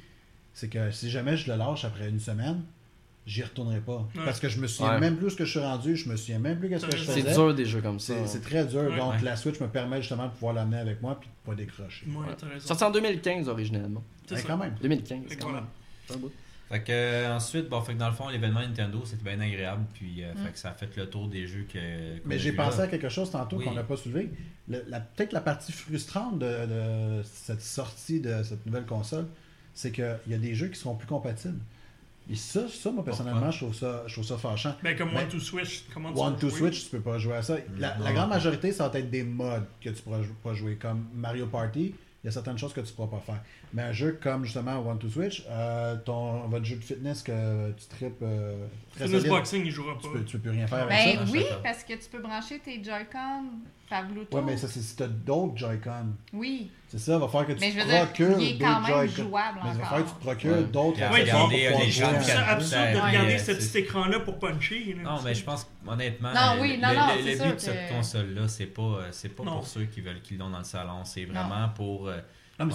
c'est 0.53 0.69
que 0.69 0.89
si 0.91 1.09
jamais 1.09 1.35
je 1.37 1.51
le 1.51 1.57
lâche 1.57 1.83
après 1.85 2.07
une 2.09 2.19
semaine, 2.19 2.63
j'y 3.25 3.43
retournerai 3.43 3.79
pas. 3.81 4.07
Ouais. 4.15 4.25
Parce 4.25 4.39
que 4.39 4.49
je 4.49 4.59
me 4.59 4.67
souviens 4.67 4.93
Ouais. 4.93 4.99
même 4.99 5.17
plus 5.17 5.29
ce 5.31 5.35
que 5.35 5.45
je 5.45 5.51
suis 5.51 5.59
rendu, 5.59 5.95
je 5.95 6.09
me 6.09 6.15
souviens 6.15 6.39
même 6.39 6.57
plus 6.59 6.69
qu'est-ce 6.69 6.85
que 6.85 6.95
je 6.97 7.03
faisais. 7.03 7.21
C'est 7.21 7.33
dur 7.33 7.53
des 7.53 7.65
jeux 7.65 7.81
comme 7.81 7.99
ça. 7.99 8.13
C'est 8.13 8.27
c'est 8.27 8.41
très 8.41 8.65
dur. 8.65 8.81
Ouais. 8.81 8.97
Donc 8.97 9.13
Ouais. 9.13 9.21
la 9.23 9.35
Switch 9.35 9.59
me 9.59 9.67
permet 9.67 10.01
justement 10.01 10.25
de 10.27 10.31
pouvoir 10.31 10.53
l'amener 10.53 10.77
avec 10.77 11.01
moi 11.01 11.19
puis 11.19 11.29
de 11.29 11.49
pas 11.51 11.55
décrocher. 11.55 12.05
Sorti 12.59 12.83
en 12.83 12.91
2015 12.91 13.47
originellement. 13.49 14.03
C'est 14.27 14.43
quand 14.45 14.57
même. 14.57 14.75
2015. 14.81 15.27
Fait 15.27 15.35
que 15.35 15.41
quand 15.41 15.49
voilà. 15.49 15.65
même. 16.09 16.19
Fait 16.69 16.83
que 16.83 16.91
euh, 16.91 17.35
ensuite, 17.35 17.67
bon, 17.67 17.81
fait 17.81 17.93
que 17.95 17.97
dans 17.97 18.09
le 18.09 18.13
fond, 18.13 18.29
l'événement 18.29 18.59
Nintendo, 18.59 19.01
c'était 19.03 19.23
bien 19.23 19.39
agréable. 19.39 19.85
Puis, 19.95 20.23
euh, 20.23 20.31
Mm. 20.35 20.37
fait 20.45 20.51
que 20.51 20.59
ça 20.59 20.69
a 20.69 20.73
fait 20.73 20.95
le 20.97 21.09
tour 21.09 21.27
des 21.27 21.47
jeux 21.47 21.65
que. 21.71 21.79
Mais 22.25 22.37
j'ai 22.37 22.51
pensé 22.51 22.77
là. 22.77 22.83
à 22.83 22.87
quelque 22.87 23.09
chose 23.09 23.31
tantôt 23.31 23.57
Oui. 23.57 23.65
qu'on 23.65 23.73
n'a 23.73 23.81
pas 23.83 23.97
soulevé. 23.97 24.29
Peut-être 24.69 25.33
la 25.33 25.41
partie 25.41 25.71
frustrante 25.71 26.37
de, 26.37 26.45
de 26.45 27.23
cette 27.23 27.61
sortie 27.63 28.19
de 28.19 28.43
cette 28.43 28.63
nouvelle 28.67 28.85
console, 28.85 29.25
c'est 29.73 29.91
qu'il 29.91 30.15
y 30.27 30.33
a 30.35 30.37
des 30.37 30.53
jeux 30.53 30.67
qui 30.67 30.79
seront 30.79 30.93
plus 30.93 31.07
compatibles. 31.07 31.57
Et 32.29 32.35
ça, 32.35 32.61
ça 32.69 32.91
moi 32.91 33.03
personnellement, 33.03 33.49
je 33.49 33.57
trouve 33.57 33.73
ça, 33.73 34.03
je 34.05 34.13
trouve 34.13 34.25
ça 34.25 34.37
fâchant. 34.37 34.75
Ben, 34.83 34.95
comme 34.95 35.09
Mais- 35.11 35.23
One 35.23 35.27
to 35.29 35.39
Switch, 35.39 35.85
comment 35.93 36.13
tu 36.13 36.19
One 36.19 36.33
vas 36.33 36.39
to 36.39 36.49
jouer? 36.49 36.57
Switch, 36.59 36.83
tu 36.85 36.89
peux 36.91 37.01
pas 37.01 37.17
jouer 37.17 37.35
à 37.35 37.41
ça. 37.41 37.57
La, 37.77 37.95
grande 38.13 38.29
majorité, 38.29 38.71
ça 38.71 38.87
va 38.87 38.99
être 38.99 39.09
des 39.09 39.23
mods 39.23 39.65
que 39.81 39.89
tu 39.89 40.01
pourras 40.01 40.19
pas 40.43 40.53
jouer, 40.53 40.75
comme 40.75 41.07
Mario 41.13 41.47
Party. 41.47 41.95
Il 42.23 42.27
y 42.27 42.29
a 42.29 42.31
certaines 42.31 42.57
choses 42.57 42.73
que 42.73 42.81
tu 42.81 42.93
pourras 42.93 43.07
pas 43.17 43.23
faire. 43.25 43.41
Mais 43.71 43.83
un 43.83 43.91
jeu 43.91 44.17
comme 44.21 44.45
justement 44.45 44.79
One 44.79 44.97
to 44.97 45.07
Switch, 45.09 45.43
euh, 45.47 45.95
ton, 46.03 46.47
votre 46.47 46.65
jeu 46.65 46.77
de 46.77 46.83
fitness 46.83 47.21
que 47.21 47.69
tu 47.71 47.85
tripes 47.87 48.15
euh, 48.23 48.65
très 48.95 49.03
Fitness 49.05 49.21
solide, 49.21 49.29
Boxing, 49.37 49.65
il 49.65 49.71
jouera 49.71 49.93
pas. 49.93 50.01
tu 50.01 50.09
peux, 50.09 50.23
tu 50.25 50.37
peux 50.37 50.49
plus 50.49 50.51
rien 50.57 50.65
faire 50.65 50.83
avec 50.85 50.89
Ben 50.89 51.19
ça. 51.19 51.25
ça, 51.27 51.31
oui, 51.31 51.39
sais 51.43 51.49
pas. 51.49 51.55
parce 51.63 51.83
que 51.83 51.93
tu 51.93 52.09
peux 52.11 52.19
brancher 52.19 52.57
tes 52.59 52.83
Joy-Con 52.83 53.43
par 53.87 54.05
Bluetooth. 54.07 54.33
Ouais, 54.33 54.41
mais 54.43 54.57
ça, 54.57 54.67
c'est 54.67 54.81
si 54.81 54.95
tu 54.95 55.03
as 55.03 55.07
d'autres 55.07 55.55
Joy-Con. 55.55 56.07
Oui, 56.33 56.71
C'est 56.87 56.97
ça, 56.97 57.13
il 57.13 57.19
va 57.19 57.27
falloir 57.27 57.45
que 57.45 57.51
tu 57.53 57.59
mais 57.59 57.69
je 57.71 57.75
veux 57.77 57.83
te 57.83 57.89
dire, 57.89 58.05
procures 58.07 58.39
il 58.39 58.47
est 58.55 58.57
quand 58.57 58.67
d'autres 58.79 58.81
même 58.81 59.07
Joy-Con. 59.07 59.23
jouable 59.29 59.59
Mais 59.63 59.69
il 59.71 59.77
va 59.77 59.85
falloir 59.85 60.03
que 60.05 60.09
tu 60.09 60.15
te 60.15 60.21
procures 60.25 60.51
Ouais. 60.51 60.63
d'autres 60.63 60.99
Ouais, 60.99 61.05
euh, 61.05 61.79
qui 61.85 61.91
C'est 61.91 62.03
absurde 62.33 62.81
de 62.81 62.95
Ouais, 62.95 63.01
regarder 63.07 63.33
euh, 63.35 63.37
ce 63.37 63.51
petit 63.51 63.77
écran-là 63.77 64.19
pour 64.21 64.39
puncher. 64.39 64.95
là. 64.97 65.03
Non, 65.11 65.21
mais 65.23 65.35
je 65.35 65.43
pense 65.43 65.69
honnêtement, 65.87 66.33
Non, 66.33 66.55
euh, 66.57 66.61
oui, 66.61 66.75
le, 66.77 66.81
non, 66.81 66.89
le- 66.89 66.95
non, 66.95 67.07
le 67.17 67.23
c'est 67.23 67.31
but 67.35 67.43
sûr 67.43 67.53
de 67.53 67.59
cette 67.59 67.87
que- 67.89 67.93
console-là, 67.93 68.47
c'est 68.47 68.65
pas, 68.65 68.81
euh, 68.81 69.07
c'est 69.11 69.29
pas 69.29 69.43
Non. 69.43 69.51
pour 69.57 69.67
ceux 69.67 69.83
qui 69.85 70.01
veulent 70.01 70.21
qu'ils 70.23 70.39
l'ont 70.39 70.49
dans 70.49 70.57
le 70.57 70.63
salon. 70.63 71.03
C'est 71.03 71.25
vraiment 71.25 71.69
pour. 71.75 72.09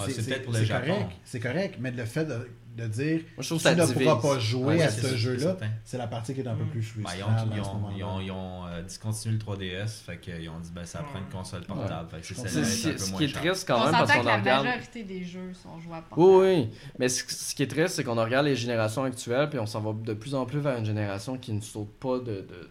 C'est- 0.07 0.25
peut-être 0.29 0.43
pour 0.43 0.53
le 0.53 0.63
Japon. 0.63 0.87
correct, 0.93 1.11
c'est 1.23 1.39
correct, 1.39 1.75
mais 1.79 1.91
le 1.91 2.05
fait 2.05 2.25
de, 2.25 2.49
de 2.77 2.87
dire 2.87 3.21
Moi, 3.37 3.41
je 3.43 3.47
trouve 3.47 3.59
tu 3.59 3.63
que 3.63 3.69
ça 3.69 3.75
ne 3.75 3.85
divise. 3.85 4.03
pourras 4.07 4.21
pas 4.21 4.39
jouer 4.39 4.75
Ouais, 4.75 4.83
à 4.83 4.89
ce 4.89 5.15
jeu-là, 5.15 5.55
c'est 5.85 5.97
la 5.97 6.07
partie 6.07 6.33
qui 6.33 6.41
est 6.41 6.47
un 6.47 6.55
peu 6.55 6.63
Mm. 6.65 6.69
plus 6.69 6.93
Ben, 6.97 7.03
ils 7.15 7.21
frustrante 7.21 7.47
ont, 7.47 7.51
ils 7.55 7.61
ont, 7.61 7.89
ils 7.97 8.03
ont, 8.03 8.19
ils 8.21 8.31
ont, 8.31 8.65
euh, 8.67 8.81
discontinué 8.81 9.33
le 9.35 9.39
3DS, 9.39 10.01
fait 10.05 10.17
qu'ils 10.19 10.49
ont 10.49 10.59
dit 10.59 10.71
ben 10.73 10.83
ça 10.85 10.99
prend 11.03 11.19
une 11.19 11.29
console 11.31 11.61
portable. 11.63 12.09
Fait 12.09 12.19
que 12.19 12.25
c'est 12.49 12.97
Ce 12.97 13.13
qui 13.13 13.23
est 13.25 13.33
triste 13.33 13.65
quand 13.67 13.79
on 13.79 13.83
même 13.85 13.91
parce 13.91 14.11
qu'on 14.11 14.21
que 14.21 14.25
la 14.25 14.37
majorité 14.39 15.03
des 15.03 15.23
jeux 15.23 15.53
sont 15.53 15.79
jouables 15.79 16.05
Oui, 16.17 16.35
oui. 16.41 16.69
Mais 16.99 17.07
ce, 17.07 17.23
ce 17.27 17.55
qui 17.55 17.63
est 17.63 17.67
triste, 17.67 17.95
c'est 17.95 18.03
qu'on 18.03 18.15
regarde 18.21 18.45
les 18.45 18.55
générations 18.57 19.03
actuelles, 19.05 19.49
puis 19.49 19.59
on 19.59 19.65
s'en 19.65 19.79
va 19.81 19.93
de 19.93 20.13
plus 20.13 20.35
en 20.35 20.45
plus 20.45 20.59
vers 20.59 20.77
une 20.77 20.85
génération 20.85 21.37
qui 21.37 21.53
ne 21.53 21.61
saute 21.61 21.93
pas 21.99 22.19
de, 22.19 22.41
de- 22.41 22.69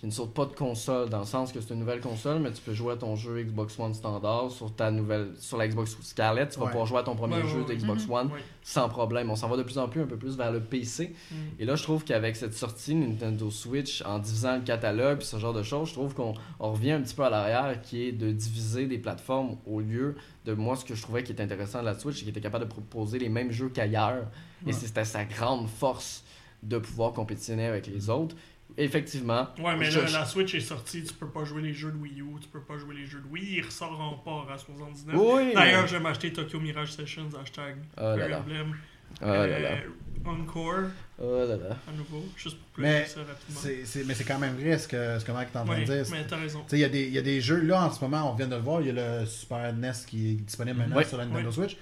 qui 0.00 0.06
ne 0.06 0.10
saute 0.12 0.32
pas 0.32 0.46
de 0.46 0.54
console, 0.54 1.10
dans 1.10 1.18
le 1.18 1.26
sens 1.26 1.52
que 1.52 1.60
c'est 1.60 1.74
une 1.74 1.80
nouvelle 1.80 2.00
console, 2.00 2.38
mais 2.40 2.50
tu 2.52 2.62
peux 2.62 2.72
jouer 2.72 2.94
à 2.94 2.96
ton 2.96 3.16
jeu 3.16 3.42
Xbox 3.42 3.78
One 3.78 3.92
standard 3.92 4.50
sur 4.50 4.74
ta 4.74 4.90
nouvelle, 4.90 5.32
sur 5.38 5.58
la 5.58 5.68
Xbox 5.68 5.94
Scarlett, 6.00 6.48
tu 6.48 6.58
vas 6.58 6.64
Ouais. 6.64 6.70
pouvoir 6.70 6.86
jouer 6.86 7.00
à 7.00 7.02
ton 7.02 7.14
premier 7.14 7.36
Ouais, 7.42 7.46
jeu 7.46 7.60
ouais. 7.60 7.66
de 7.66 7.74
Xbox 7.74 8.06
Mhm. 8.06 8.12
One 8.14 8.26
Ouais. 8.32 8.40
sans 8.62 8.88
problème. 8.88 9.30
On 9.30 9.36
s'en 9.36 9.46
va 9.48 9.58
de 9.58 9.62
plus 9.62 9.76
en 9.76 9.88
plus 9.90 10.00
un 10.00 10.06
peu 10.06 10.16
plus 10.16 10.38
vers 10.38 10.52
le 10.52 10.60
PC. 10.60 11.14
Mm. 11.30 11.34
Et 11.58 11.64
là, 11.66 11.76
je 11.76 11.82
trouve 11.82 12.04
qu'avec 12.04 12.34
cette 12.36 12.54
sortie 12.54 12.94
Nintendo 12.94 13.50
Switch, 13.50 14.00
en 14.06 14.18
divisant 14.18 14.56
le 14.56 14.62
catalogue, 14.62 15.18
puis 15.18 15.26
ce 15.26 15.36
genre 15.38 15.52
de 15.52 15.62
choses, 15.62 15.88
je 15.90 15.92
trouve 15.92 16.14
qu'on 16.14 16.32
on 16.60 16.72
revient 16.72 16.92
un 16.92 17.02
petit 17.02 17.14
peu 17.14 17.24
à 17.24 17.28
l'arrière, 17.28 17.82
qui 17.82 18.04
est 18.04 18.12
de 18.12 18.32
diviser 18.32 18.86
des 18.86 18.96
plateformes 18.96 19.58
au 19.66 19.80
lieu 19.80 20.16
de 20.46 20.54
moi, 20.54 20.76
ce 20.76 20.84
que 20.86 20.94
je 20.94 21.02
trouvais 21.02 21.22
qui 21.24 21.32
était 21.32 21.42
intéressant 21.42 21.80
de 21.80 21.84
la 21.84 21.98
Switch, 21.98 22.14
c'est 22.14 22.20
qu'il 22.20 22.30
était 22.30 22.40
capable 22.40 22.64
de 22.64 22.70
proposer 22.70 23.18
les 23.18 23.28
mêmes 23.28 23.50
jeux 23.50 23.68
qu'ailleurs. 23.68 24.24
Et 24.66 24.72
c'était 24.72 25.04
sa 25.04 25.26
grande 25.26 25.68
force 25.68 26.24
de 26.62 26.78
pouvoir 26.78 27.12
compétitionner 27.12 27.66
avec 27.66 27.86
les 27.86 28.08
autres. 28.08 28.34
Effectivement. 28.76 29.48
Ouais, 29.58 29.76
mais 29.76 29.90
je- 29.90 30.00
là, 30.00 30.10
la 30.20 30.24
Switch 30.26 30.54
est 30.54 30.60
sortie, 30.60 31.04
tu 31.04 31.14
peux 31.14 31.28
pas 31.28 31.44
jouer 31.44 31.62
les 31.62 31.74
jeux 31.74 31.90
de 31.92 31.96
Wii 31.96 32.20
U, 32.20 32.24
tu 32.40 32.48
peux 32.48 32.60
pas 32.60 32.78
jouer 32.78 32.94
les 32.94 33.06
jeux 33.06 33.20
de 33.20 33.26
Wii, 33.28 33.56
il 33.58 33.64
ressort 33.64 34.00
en 34.00 34.14
port 34.14 34.48
à 34.52 34.58
79. 34.58 35.14
Oui, 35.18 35.52
D'ailleurs, 35.54 35.82
mais- 35.82 35.88
je 35.88 35.96
vais 35.96 36.02
m'acheter 36.02 36.32
Tokyo 36.32 36.58
Mirage 36.60 36.92
Sessions, 36.92 37.28
hashtag 37.40 37.76
Oh 37.98 38.00
là 38.16 38.28
là. 38.28 38.38
Emblem, 38.40 38.76
Oh 39.22 39.24
là 39.26 39.46
là. 39.46 39.68
euh, 39.72 39.80
Encore, 40.26 40.74
Oh 41.18 41.38
là 41.38 41.56
là. 41.56 41.76
à 41.88 41.92
nouveau, 41.96 42.22
juste 42.36 42.58
pour 42.58 42.82
Mais 42.82 43.00
plugger 43.04 43.08
ça 43.08 43.20
rapidement. 43.20 43.60
C'est- 43.60 43.84
c'est- 43.86 44.04
mais 44.04 44.12
c'est 44.14 44.24
quand 44.24 44.38
même 44.38 44.54
vrai 44.54 44.76
ce 44.78 44.86
que, 44.86 45.18
ce 45.18 45.24
que 45.24 45.32
Mike 45.32 45.48
est 45.54 45.58
en 45.58 45.64
train 45.64 45.78
de 45.80 45.84
dire. 45.84 46.04
mais 46.10 46.26
t'as 46.26 46.36
raison. 46.36 46.60
Tu 46.60 46.70
sais, 46.70 46.76
Il 46.76 46.80
y, 46.80 46.84
a 46.84 46.88
des- 46.90 47.06
il 47.06 47.12
y 47.14 47.18
a 47.18 47.22
des 47.22 47.40
jeux, 47.40 47.60
là 47.62 47.86
en 47.86 47.90
ce 47.90 48.00
moment, 48.04 48.30
on 48.30 48.34
vient 48.36 48.46
de 48.46 48.54
le 48.54 48.60
voir, 48.60 48.82
il 48.82 48.88
y 48.88 48.90
a 48.98 49.20
le 49.20 49.26
Super 49.26 49.72
NES 49.72 49.92
qui 50.06 50.32
est 50.32 50.34
disponible 50.34 50.78
maintenant 50.78 50.96
Oui. 50.98 51.04
sur 51.06 51.16
la 51.16 51.24
Nintendo 51.24 51.48
Oui. 51.48 51.54
Switch. 51.54 51.76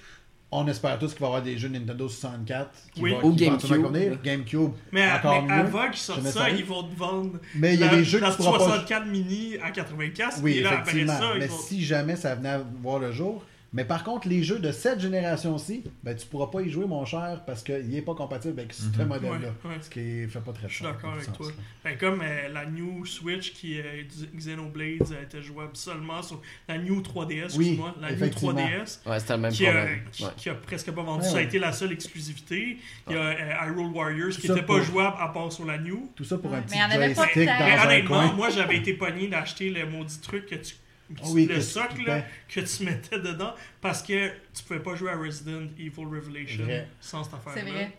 On 0.51 0.67
espère 0.67 0.97
tous 0.97 1.11
qu'il 1.13 1.19
va 1.19 1.27
y 1.27 1.29
avoir 1.29 1.41
des 1.43 1.57
jeux 1.59 1.67
Nintendo 1.69 2.09
64 2.09 2.69
qui 2.93 3.01
Oui. 3.01 3.11
vont 3.13 3.27
Ou 3.29 3.35
qui 3.35 3.45
vont 3.45 3.51
GameCube. 3.57 3.93
venir. 3.93 4.17
GameCube. 4.23 4.71
Mais, 4.91 5.11
encore 5.11 5.43
mais 5.43 5.47
mieux. 5.47 5.53
avant 5.53 5.85
qu'ils 5.89 5.97
sortent 5.99 6.23
ça, 6.23 6.31
ça. 6.31 6.49
ils 6.49 6.65
vont 6.65 6.83
te 6.83 6.97
vendre 6.97 7.33
Mais 7.55 7.75
il 7.75 7.79
y 7.79 7.83
a 7.83 7.89
des 7.89 8.03
jeux 8.03 8.19
la 8.19 8.29
que 8.31 8.37
tu 8.37 8.37
pourras 8.37 8.57
pas 8.57 8.63
64 8.65 9.05
mini 9.05 9.57
à 9.63 9.69
84. 9.69 10.39
Oui, 10.41 10.53
et 10.57 10.61
là, 10.63 10.69
après 10.79 10.91
effectivement. 10.91 11.19
ça, 11.19 11.31
ils 11.35 11.39
mais 11.39 11.47
vont... 11.47 11.57
si 11.57 11.85
jamais 11.85 12.15
ça 12.15 12.33
venait 12.33 12.49
à 12.49 12.63
voir 12.81 12.97
le 12.97 13.11
jour, 13.11 13.43
Mais 13.71 13.85
par 13.85 14.03
contre, 14.03 14.27
les 14.27 14.41
jeux 14.41 14.57
de 14.57 14.71
cette 14.71 14.99
génération-ci, 14.99 15.83
ben, 16.03 16.15
tu 16.15 16.25
pourras 16.25 16.47
pas 16.47 16.61
y 16.63 16.69
jouer, 16.71 16.85
mon 16.87 17.05
cher, 17.05 17.43
parce 17.45 17.61
qu'il 17.61 17.87
n'est 17.89 18.01
pas 18.01 18.15
compatible 18.15 18.59
avec 18.59 18.73
ce 18.73 18.83
Mhm. 18.85 19.05
modèle-là. 19.07 19.37
Ouais, 19.63 19.69
ouais. 19.69 19.75
Ce 19.79 19.89
qui 19.91 20.27
fait 20.27 20.39
pas 20.39 20.53
très 20.53 20.67
Je 20.67 20.73
suis 20.75 20.83
d'accord 20.83 21.11
avec 21.13 21.25
sens, 21.25 21.37
toi. 21.37 21.47
Ben, 21.83 21.95
comme 21.97 22.21
euh, 22.23 22.49
la 22.51 22.65
New 22.65 23.05
Switch 23.05 23.53
qui 23.53 23.77
est 23.77 24.07
Xenoblade 24.35 25.07
a 25.19 25.21
été 25.21 25.41
jouable 25.43 25.75
seulement 25.75 26.21
sur 26.23 26.41
la 26.67 26.79
New 26.79 27.01
3DS, 27.01 27.55
Oui, 27.57 27.65
excuse-moi, 27.65 27.95
la 28.01 28.09
New 28.09 28.15
effectivement. 28.15 28.53
3DS. 28.53 28.99
Ouais, 29.05 29.19
c'était 29.19 29.33
le 29.33 29.39
même 29.39 29.51
Qui 29.51 29.67
a, 29.67 29.71
problème. 29.73 29.99
qui, 30.11 30.23
Ouais. 30.25 30.29
qui 30.35 30.49
a 30.49 30.55
presque 30.55 30.91
pas 30.91 31.03
vendu. 31.03 31.23
Ouais, 31.25 31.29
Ça 31.29 31.37
a 31.37 31.41
été 31.41 31.59
la 31.59 31.71
seule 31.71 31.91
exclusivité. 31.91 32.77
Il 33.07 33.13
y 33.13 33.17
a 33.17 33.19
euh, 33.21 33.67
Hyrule 33.67 33.91
Warriors 33.93 34.29
qui 34.31 34.47
n'était 34.49 34.61
pas 34.61 34.75
pour- 34.77 34.81
jouable 34.81 35.17
à 35.19 35.27
part 35.29 35.51
sur 35.51 35.65
la 35.65 35.77
New. 35.77 36.09
Tout 36.15 36.23
ça 36.23 36.37
pour 36.39 36.51
un 36.53 36.61
petit 36.61 36.75
Mais 36.75 36.81
avait 36.81 37.13
pas 37.13 37.21
joystick 37.23 37.45
dans 37.45 37.59
Mais 37.59 37.71
un 37.77 37.85
honnêtement, 37.85 38.09
coin. 38.27 38.33
moi 38.33 38.49
j'avais 38.49 38.77
été 38.77 38.93
pogné 38.95 39.27
d'acheter 39.27 39.69
le 39.69 39.85
maudit 39.85 40.19
truc 40.21 40.47
que 40.47 40.55
tu. 40.55 40.73
Ah 41.17 41.27
oui, 41.31 41.45
le 41.45 41.59
socle 41.61 42.03
là, 42.05 42.23
que 42.47 42.59
tu 42.59 42.83
mettais 42.83 43.19
dedans 43.19 43.53
parce 43.81 44.01
que 44.03 44.29
tu 44.53 44.63
pouvais 44.67 44.79
pas 44.79 44.95
jouer 44.95 45.11
à 45.11 45.17
Resident 45.17 45.67
Evil 45.77 45.91
Revelation 46.05 46.63
Vrai. 46.63 46.87
sans 47.01 47.23
cette 47.23 47.33
affaire 47.33 47.53
C'est 47.55 47.61
vrai. 47.63 47.97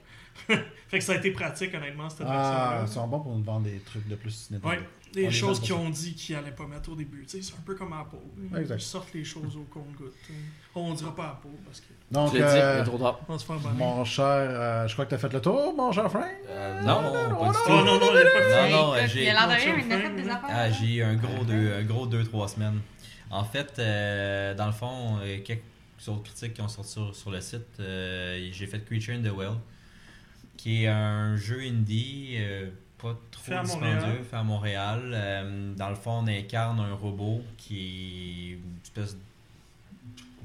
fait 0.89 0.99
que 0.99 1.05
ça 1.05 1.13
a 1.13 1.17
été 1.17 1.31
pratique 1.33 1.75
honnêtement 1.75 2.09
cette 2.09 2.27
Ah, 2.29 2.83
ils 2.87 2.89
sont 2.89 3.07
bons 3.09 3.21
pour 3.21 3.37
nous 3.37 3.43
vendre 3.45 3.65
des 3.65 3.79
trucs 3.81 4.07
de 4.09 4.15
plus 4.15 4.49
Nintendo. 4.51 4.69
Ouais, 4.75 4.89
des 5.13 5.27
On 5.27 5.29
les 5.29 5.35
choses 5.35 5.61
qu'ils 5.61 5.75
ont 5.75 5.91
dit 5.91 6.15
qu'ils 6.15 6.37
allaient 6.37 6.53
pas 6.53 6.67
mettre 6.67 6.91
au 6.91 6.95
début. 6.95 7.25
Tu 7.25 7.31
sais, 7.31 7.43
c'est 7.43 7.55
un 7.55 7.63
peu 7.65 7.75
comme 7.75 7.93
Apple. 7.93 8.17
Exact. 8.57 8.77
Ils 8.79 8.81
sortent 8.83 9.13
les 9.13 9.25
choses 9.25 9.57
au 9.57 9.65
compte-goutte. 9.65 10.15
On 10.75 10.95
dira 10.95 11.15
pas 11.15 11.25
Apple 11.41 11.49
parce 11.65 11.81
que 11.81 11.87
Donc, 12.11 12.33
dit, 12.33 12.39
euh, 12.41 12.85
tard. 12.85 13.21
on 13.29 13.39
se 13.39 13.45
mon 13.77 14.05
cher, 14.05 14.25
euh, 14.25 14.87
je 14.87 14.93
crois 14.93 15.05
que 15.05 15.11
tu 15.11 15.15
as 15.17 15.19
fait 15.19 15.33
le 15.33 15.41
tour, 15.41 15.75
mon 15.77 15.91
cher 15.91 16.09
Frank? 16.09 16.25
Euh, 16.49 16.83
non, 16.83 17.03
pas 17.03 17.29
du 17.29 17.35
Oh 17.41 17.53
tout. 17.67 17.73
non, 17.73 17.85
non, 17.85 17.99
pas 17.99 18.71
Non, 18.71 18.71
non, 18.71 18.95
2-3 22.07 22.49
semaines. 22.49 22.81
En 23.31 23.45
fait, 23.45 23.79
euh, 23.79 24.55
dans 24.55 24.67
le 24.67 24.73
fond, 24.73 25.19
euh, 25.23 25.39
quelques 25.45 25.63
autres 26.09 26.23
critiques 26.25 26.55
qui 26.55 26.61
ont 26.63 26.69
sorti 26.69 26.93
sur, 26.93 27.15
sur 27.15 27.31
le 27.31 27.41
site, 27.41 27.61
euh, 27.79 28.49
j'ai 28.53 28.67
fait 28.67 28.85
Creature 28.85 29.15
in 29.15 29.23
the 29.23 29.33
Well, 29.33 29.53
qui 30.57 30.85
est 30.85 30.89
un 30.89 31.37
jeu 31.37 31.61
indie, 31.61 32.37
pas 32.99 33.17
trop 33.31 33.43
Fait 33.43 33.63
dispendieux, 33.63 34.23
fait 34.29 34.37
à 34.37 34.43
Montréal. 34.43 35.75
Dans 35.77 35.89
le 35.89 35.95
fond, 35.95 36.23
on 36.23 36.27
incarne 36.27 36.81
un 36.81 36.93
robot 36.95 37.43
qui 37.57 37.79
est 37.79 38.53
une 38.55 38.79
espèce 38.83 39.15
de 39.15 39.21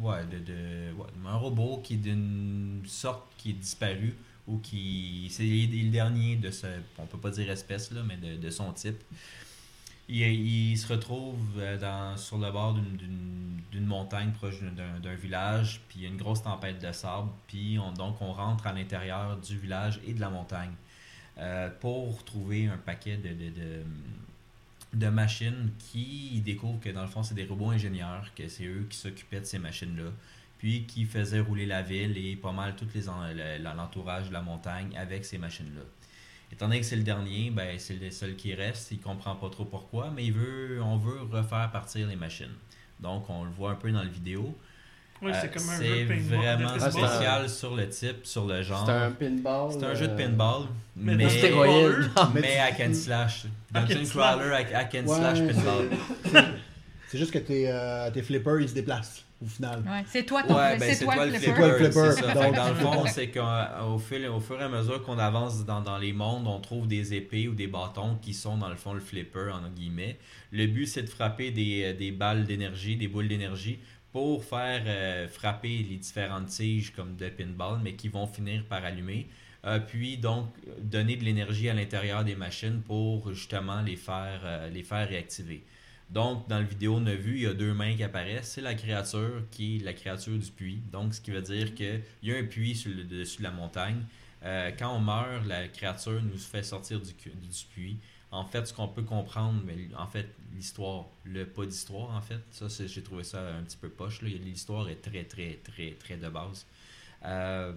Ouais, 0.02 0.26
de, 0.26 0.40
de- 0.40 0.94
ouais, 0.98 1.08
un 1.26 1.38
robot 1.38 1.80
qui 1.82 1.94
est 1.94 1.98
d'une 1.98 2.82
sorte 2.86 3.24
qui 3.38 3.52
est 3.52 3.54
disparu 3.54 4.14
ou 4.46 4.58
qui. 4.58 5.28
C'est 5.32 5.44
le 5.44 5.90
dernier 5.90 6.36
de 6.36 6.52
ce. 6.52 6.68
On 6.98 7.06
peut 7.06 7.18
pas 7.18 7.30
dire 7.30 7.50
espèce, 7.50 7.92
là, 7.92 8.02
mais 8.06 8.18
de, 8.18 8.36
de 8.36 8.50
son 8.50 8.74
type. 8.74 9.02
Il, 10.08 10.78
se 10.78 10.88
retrouve 10.94 11.40
euh, 11.58 11.80
dans, 11.80 12.16
sur 12.18 12.38
le 12.38 12.52
bord 12.52 12.76
d'une- 12.76 13.86
montagne 13.88 14.32
proche 14.32 14.62
d'un 14.62 15.16
village, 15.16 15.82
puis 15.88 16.00
il 16.00 16.04
y 16.04 16.06
a 16.06 16.10
une 16.10 16.18
grosse 16.18 16.42
tempête 16.42 16.80
de 16.82 16.92
sable, 16.92 17.30
puis 17.48 17.78
on, 17.80 17.92
donc 17.92 18.22
on 18.22 18.32
rentre 18.34 18.66
à 18.68 18.74
l'intérieur 18.74 19.38
du 19.38 19.58
village 19.58 20.00
et 20.08 20.14
de 20.14 20.20
la 20.20 20.30
montagne 20.30 20.74
euh, 21.38 21.70
pour 21.82 22.24
trouver 22.24 22.68
un 22.68 22.78
paquet 22.78 23.18
de, 23.18 23.30
de, 23.30 23.50
de, 23.50 23.84
de 24.94 25.08
machines 25.10 25.72
qui 25.78 26.42
découvrent 26.44 26.80
que 26.80 26.90
dans 26.90 27.02
le 27.02 27.08
fond 27.08 27.22
c'est 27.22 27.36
des 27.36 27.46
robots 27.46 27.70
ingénieurs, 27.72 28.32
que 28.36 28.48
c'est 28.48 28.66
eux 28.66 28.88
qui 28.90 28.98
s'occupaient 28.98 29.42
de 29.42 29.46
ces 29.46 29.60
machines-là, 29.60 30.12
puis 30.58 30.86
qui 30.86 31.06
faisaient 31.06 31.42
rouler 31.42 31.66
la 31.66 31.82
ville 31.82 32.18
et 32.18 32.36
pas 32.36 32.52
mal 32.52 32.76
tout 32.76 32.88
l'entourage 33.76 34.30
de 34.30 34.34
la 34.34 34.42
montagne 34.42 34.96
avec 34.98 35.26
ces 35.26 35.38
machines-là. 35.38 35.84
Étant 36.52 36.68
donné 36.68 36.80
que 36.80 36.86
c'est 36.86 36.96
le 36.96 37.04
dernier, 37.04 37.50
ben 37.52 37.76
c'est 37.78 38.00
le 38.00 38.10
seul 38.12 38.36
qui 38.36 38.54
reste, 38.54 38.92
il 38.92 39.00
comprend 39.00 39.36
pas 39.36 39.50
trop 39.50 39.66
pourquoi, 39.66 40.12
mais 40.16 40.26
il 40.26 40.34
veut, 40.34 40.80
on 40.82 40.96
veut 40.98 41.20
refaire 41.30 41.70
partir 41.72 42.08
les 42.08 42.16
machines. 42.16 42.54
Donc 43.00 43.30
on 43.30 43.44
le 43.44 43.50
voit 43.52 43.72
un 43.72 43.76
peu 43.76 43.92
dans 43.92 44.00
la 44.04 44.10
vidéo. 44.10 44.56
Ouais, 45.22 45.32
c'est 45.34 45.48
Euh, 45.48 45.54
comme 45.54 45.70
un 45.70 45.78
c'est 45.78 45.86
jeu 45.88 46.06
de 46.06 46.14
paintball- 46.14 46.38
vraiment 46.38 46.70
Ah, 46.70 46.80
c'est 46.80 46.92
pinball. 46.92 47.10
spécial 47.10 47.50
sur 47.50 47.76
le 47.76 47.90
type, 47.90 48.26
sur 48.26 48.46
le 48.46 48.62
genre. 48.64 48.80
C'était 48.82 48.92
un 48.92 49.12
pinball. 49.12 49.72
C'est 49.72 49.84
un 49.86 49.96
jeu 49.96 50.08
de 50.08 50.14
euh, 50.14 50.18
pinball, 50.18 50.66
Mais 50.96 51.16
mais, 51.16 52.58
hack 52.60 52.80
and 52.82 52.94
slash. 52.94 53.46
Dungeon. 53.72 54.04
Crawler 54.06 54.54
hack, 54.74 54.96
and 54.96 55.08
Ouais, 55.08 55.18
slash 55.18 55.40
pinball. 55.40 55.90
c'est- 56.26 56.46
C'est 57.08 57.18
juste 57.20 57.32
que 57.32 57.38
tes, 57.40 57.70
euh, 57.72 58.10
tes 58.12 58.22
flippers, 58.24 58.60
ils 58.62 58.70
se 58.70 58.74
déplacent, 58.74 59.25
au 59.42 59.46
final. 59.48 59.82
Ouais, 59.88 60.04
c'est 60.08 60.26
toi 60.26 60.44
ton 60.44 60.56
Ouais, 60.56 60.78
ben 60.78 60.94
c'est 60.94 61.04
toi 61.04 61.26
le 61.26 61.32
C'est 61.34 61.40
flipper. 61.40 61.56
toi 61.56 61.68
le 61.68 61.76
flipper. 61.76 62.12
c'est 62.12 62.22
ça. 62.22 62.34
Fait 62.34 62.34
Donc, 62.34 62.52
que 62.52 62.56
dans 62.56 62.70
le 62.70 62.76
fond, 62.76 63.06
c'est 63.08 63.30
qu'au 63.32 63.98
fil, 64.00 64.28
au 64.28 64.40
fur 64.40 64.60
et 64.60 64.64
à 64.64 64.70
mesure 64.70 65.04
qu'on 65.04 65.18
avance 65.20 65.66
dans, 65.66 65.82
dans 65.82 65.98
les 65.98 66.14
mondes, 66.14 66.48
on 66.48 66.60
trouve 66.60 66.88
des 66.88 67.14
épées 67.14 67.48
ou 67.48 67.54
des 67.54 67.68
bâtons 67.68 68.18
qui 68.22 68.34
sont 68.34 68.58
dans 68.58 68.70
le 68.70 68.76
fond 68.76 68.94
le 68.94 69.00
flipper, 69.02 69.52
en 69.54 69.70
guillemets. 69.70 70.18
Le 70.52 70.68
but, 70.68 70.86
c'est 70.88 71.04
de 71.04 71.10
frapper 71.10 71.52
des, 71.52 71.94
des 71.94 72.12
balles 72.12 72.46
d'énergie, 72.46 72.96
des 72.96 73.08
boules 73.08 73.28
d'énergie, 73.28 73.80
pour 74.12 74.46
faire 74.46 74.84
euh, 74.86 75.28
frapper 75.28 75.86
les 75.90 75.98
différentes 75.98 76.48
tiges 76.48 76.94
comme 76.94 77.16
de 77.18 77.28
pinball, 77.28 77.80
mais 77.84 77.96
qui 77.96 78.08
vont 78.08 78.28
finir 78.28 78.64
par 78.66 78.86
allumer. 78.86 79.28
Euh, 79.66 79.80
puis 79.80 80.18
donc 80.18 80.54
donner 80.80 81.16
de 81.18 81.24
l'énergie 81.26 81.68
à 81.70 81.74
l'intérieur 81.74 82.24
des 82.24 82.36
machines 82.36 82.82
pour 82.86 83.34
justement 83.34 83.82
les 83.82 83.96
faire, 83.96 84.42
euh, 84.46 84.70
les 84.70 84.84
faire 84.84 85.10
réactiver. 85.10 85.64
Donc, 86.10 86.48
dans 86.48 86.60
la 86.60 86.64
vidéo, 86.64 86.96
on 86.98 87.06
a 87.08 87.16
vu, 87.16 87.36
il 87.36 87.42
y 87.42 87.48
a 87.48 87.54
deux 87.54 87.74
mains 87.74 87.96
qui 87.96 88.04
apparaissent. 88.04 88.52
C'est 88.52 88.62
la 88.62 88.76
créature 88.76 89.44
qui 89.52 89.78
est 89.78 89.84
la 89.84 89.94
créature 89.94 90.38
du 90.38 90.52
puits. 90.52 90.80
Donc, 90.92 91.14
ce 91.14 91.22
qui 91.22 91.32
veut 91.32 91.42
dire 91.42 91.74
qu'il 91.74 92.04
y 92.24 92.32
a 92.32 92.38
un 92.38 92.44
puits 92.44 92.76
sur 92.76 92.92
le 92.96 93.04
dessus 93.04 93.40
de 93.40 93.44
la 93.44 93.52
montagne. 93.52 94.04
Euh, 94.44 94.72
quand 94.78 94.96
on 94.96 95.00
meurt, 95.00 95.46
la 95.48 95.68
créature 95.68 96.22
nous 96.22 96.38
fait 96.38 96.64
sortir 96.64 97.02
du, 97.02 97.14
puits. 97.72 97.98
En 98.32 98.46
fait, 98.46 98.66
ce 98.68 98.74
qu'on 98.74 98.88
peut 98.88 99.02
comprendre, 99.02 99.62
mais 99.66 99.76
en 99.98 100.08
fait, 100.08 100.28
l'histoire, 100.54 101.06
le 101.24 101.46
pas 101.46 101.66
d'histoire, 101.66 102.12
en 102.12 102.22
fait, 102.22 102.42
ça, 102.52 102.68
j'ai 102.86 103.02
trouvé 103.02 103.24
ça 103.24 103.56
un 103.56 103.64
petit 103.64 103.78
peu 103.78 103.90
poche. 103.90 104.22
L'histoire 104.22 104.90
est 104.90 105.02
très, 105.02 105.24
très, 105.24 105.60
très, 105.64 105.92
très 105.92 106.18
de 106.18 106.30
base. 106.30 106.66
Euh, 107.24 107.74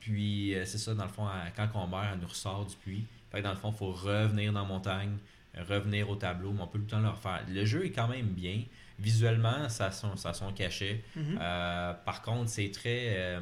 puis, 0.00 0.54
euh, 0.54 0.64
c'est 0.64 0.78
ça, 0.78 0.94
dans 0.94 1.04
le 1.04 1.10
fond, 1.10 1.28
quand 1.54 1.68
on 1.74 1.86
meurt, 1.86 2.06
elle 2.12 2.18
nous 2.18 2.26
ressort 2.26 2.66
du 2.66 2.74
puits. 2.76 3.04
Fait 3.30 3.38
que 3.38 3.44
dans 3.44 3.50
le 3.50 3.56
fond, 3.56 3.70
il 3.70 3.76
faut 3.76 3.92
revenir 3.92 4.52
dans 4.52 4.62
la 4.62 4.68
montagne, 4.68 5.16
revenir 5.68 6.08
au 6.10 6.16
tableau, 6.16 6.52
mais 6.52 6.62
on 6.62 6.66
peut 6.66 6.78
tout 6.78 6.84
le 6.84 6.90
temps 6.90 7.00
le 7.00 7.08
refaire. 7.08 7.42
Le 7.48 7.64
jeu 7.64 7.84
est 7.86 7.90
quand 7.92 8.08
même 8.08 8.26
bien. 8.26 8.60
Visuellement, 8.98 9.68
ça 9.68 9.86
a 9.86 9.90
son, 9.90 10.16
ça 10.16 10.30
a 10.30 10.34
son 10.34 10.52
cachet. 10.52 11.02
Mhm. 11.16 11.38
Euh, 11.40 11.92
par 12.04 12.22
contre, 12.22 12.48
c'est 12.50 12.70
très. 12.70 13.14
euh, 13.16 13.40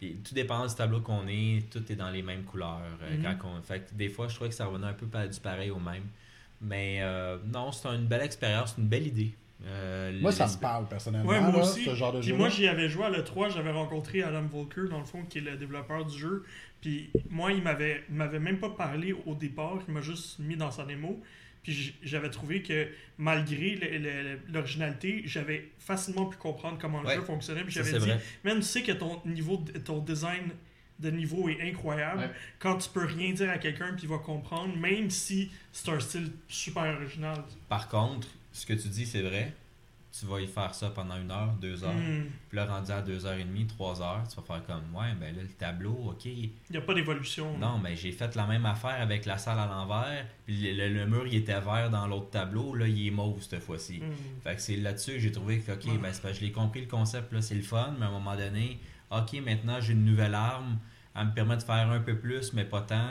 tout 0.00 0.34
dépend 0.34 0.66
du 0.66 0.74
tableau 0.74 1.00
qu'on 1.00 1.26
est, 1.28 1.62
tout 1.70 1.82
est 1.90 1.96
dans 1.96 2.10
les 2.10 2.22
mêmes 2.22 2.42
couleurs. 2.44 2.80
euh, 3.02 3.16
Mhm. 3.16 3.38
quand 3.40 3.48
on- 3.58 3.62
fait 3.62 3.80
que 3.80 3.94
des 3.94 4.08
fois, 4.08 4.28
je 4.28 4.34
trouvais 4.34 4.50
que 4.50 4.56
ça 4.56 4.66
revenait 4.66 4.88
un 4.88 4.92
peu 4.92 5.06
du 5.06 5.40
pareil 5.40 5.70
au 5.70 5.78
même. 5.78 6.04
Mais 6.60 6.98
euh, 7.00 7.38
non, 7.46 7.72
c'est 7.72 7.88
une 7.88 8.06
belle 8.06 8.22
expérience, 8.22 8.74
une 8.78 8.86
belle 8.86 9.06
idée. 9.06 9.34
Euh, 9.66 10.18
Moi, 10.20 10.32
ça 10.32 10.46
me 10.46 10.60
parle, 10.60 10.86
personnellement, 10.88 11.28
Ouais, 11.28 11.40
moi 11.40 11.52
là, 11.52 11.58
aussi. 11.62 11.84
ce 11.84 11.94
genre 11.94 12.12
de 12.12 12.18
Puis 12.20 12.28
jeu. 12.30 12.36
moi, 12.36 12.48
j'y 12.48 12.66
avais 12.66 12.88
joué 12.88 13.04
à 13.04 13.10
l'E3, 13.10 13.50
j'avais 13.50 13.70
rencontré 13.70 14.22
Adam 14.22 14.42
Volker, 14.42 14.88
dans 14.90 14.98
le 14.98 15.04
fond, 15.04 15.22
qui 15.24 15.38
est 15.38 15.40
le 15.42 15.56
développeur 15.56 16.04
du 16.04 16.18
jeu. 16.18 16.44
Puis 16.80 17.10
moi, 17.30 17.52
il 17.52 17.62
m'avait 17.62 18.02
m'avait 18.10 18.40
même 18.40 18.58
pas 18.58 18.68
parlé 18.70 19.14
au 19.24 19.34
départ, 19.34 19.78
il 19.88 19.94
m'a 19.94 20.02
juste 20.02 20.38
mis 20.38 20.56
dans 20.56 20.70
sa 20.70 20.84
démo. 20.84 21.22
Puis 21.62 21.94
j'avais 22.02 22.28
trouvé 22.28 22.60
que 22.62 22.88
malgré 23.16 23.76
le- 23.76 23.98
le- 23.98 24.38
l'originalité, 24.52 25.22
j'avais 25.24 25.70
facilement 25.78 26.26
pu 26.26 26.36
comprendre 26.36 26.76
comment 26.78 27.00
le 27.00 27.06
Ouais, 27.06 27.14
jeu 27.14 27.22
fonctionnait. 27.22 27.62
Puis 27.64 27.72
j'avais 27.72 27.98
dit, 27.98 28.10
même 28.44 28.56
tu 28.58 28.64
sais 28.64 28.82
que 28.82 28.92
ton 28.92 29.22
niveau, 29.24 29.64
ton 29.82 30.00
design 30.00 30.50
de 30.98 31.10
niveau 31.10 31.48
est 31.48 31.62
incroyable, 31.62 32.20
Ouais. 32.20 32.30
quand 32.58 32.76
tu 32.76 32.90
peux 32.90 33.06
rien 33.06 33.32
dire 33.32 33.48
à 33.48 33.56
quelqu'un 33.56 33.94
puis 33.94 34.02
il 34.02 34.08
va 34.10 34.18
comprendre, 34.18 34.76
même 34.76 35.08
si 35.08 35.50
c'est 35.72 35.88
un 35.90 35.98
style 36.00 36.32
super 36.48 36.84
original. 37.00 37.42
Par 37.70 37.88
contre, 37.88 38.28
ce 38.54 38.66
que 38.66 38.72
tu 38.72 38.88
dis, 38.88 39.04
c'est 39.06 39.22
vrai. 39.22 39.52
Tu 40.18 40.26
vas 40.26 40.40
y 40.40 40.46
faire 40.46 40.72
ça 40.76 40.90
pendant 40.90 41.16
une 41.16 41.32
heure, 41.32 41.54
deux 41.60 41.82
heures. 41.82 41.92
Hmm. 41.92 42.26
Puis 42.48 42.56
là, 42.56 42.66
rendu 42.66 42.92
à 42.92 43.02
deux 43.02 43.26
heures 43.26 43.34
et 43.36 43.42
demie, 43.42 43.66
trois 43.66 44.00
heures, 44.00 44.22
tu 44.30 44.36
vas 44.36 44.42
faire 44.42 44.64
comme, 44.64 44.94
ouais, 44.94 45.12
ben 45.18 45.34
là, 45.34 45.42
le 45.42 45.48
tableau, 45.48 45.90
ok. 46.10 46.24
Il 46.26 46.50
n'y 46.70 46.76
a 46.76 46.82
pas 46.82 46.94
d'évolution. 46.94 47.58
Non, 47.58 47.78
mais 47.78 47.96
j'ai 47.96 48.12
fait 48.12 48.32
la 48.36 48.46
même 48.46 48.64
affaire 48.64 49.00
avec 49.00 49.26
la 49.26 49.38
salle 49.38 49.58
à 49.58 49.66
l'envers. 49.66 50.24
Puis 50.46 50.72
le, 50.72 50.86
le- 50.88 50.94
le 50.94 51.06
mur, 51.06 51.26
il 51.26 51.34
était 51.34 51.58
vert 51.58 51.90
dans 51.90 52.06
l'autre 52.06 52.30
tableau. 52.30 52.76
Là, 52.76 52.86
il 52.86 53.08
est 53.08 53.10
mauve 53.10 53.42
cette 53.42 53.60
fois-ci. 53.60 53.98
Hmm. 53.98 54.12
Fait 54.44 54.54
que 54.54 54.60
c'est 54.62 54.76
là-dessus 54.76 55.14
que 55.14 55.18
j'ai 55.18 55.32
trouvé 55.32 55.58
que, 55.58 55.72
ok, 55.72 55.84
Ouais. 55.86 55.98
ben, 55.98 56.12
c'est 56.12 56.22
parce 56.22 56.34
que 56.34 56.40
je 56.40 56.44
l'ai 56.46 56.52
compris 56.52 56.82
le 56.82 56.86
concept, 56.86 57.32
là, 57.32 57.42
c'est 57.42 57.56
le 57.56 57.62
fun, 57.62 57.92
mais 57.98 58.04
à 58.04 58.08
un 58.08 58.12
moment 58.12 58.36
donné, 58.36 58.78
ok, 59.10 59.32
maintenant 59.44 59.80
j'ai 59.80 59.94
une 59.94 60.04
nouvelle 60.04 60.34
arme. 60.36 60.78
Elle 61.16 61.26
me 61.26 61.32
permet 61.32 61.56
de 61.56 61.62
faire 61.64 61.90
un 61.90 61.98
peu 62.00 62.16
plus, 62.16 62.52
mais 62.52 62.64
pas 62.64 62.82
tant. 62.82 63.08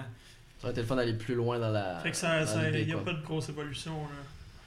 Ça 0.59 0.63
aurait 0.67 0.71
été 0.71 0.79
le 0.81 0.87
fun 0.87 0.95
d'aller 0.95 1.15
plus 1.15 1.35
loin 1.35 1.59
dans 1.59 1.69
la. 1.69 1.99
Fait 1.99 2.11
que 2.11 2.15
ça, 2.17 2.41
il 2.69 2.85
n'y 2.85 2.91
a 2.93 2.95
quoi. 2.95 3.03
pas 3.03 3.13
de 3.13 3.21
grosse 3.23 3.49
évolution. 3.49 3.91
Là. 4.03 4.15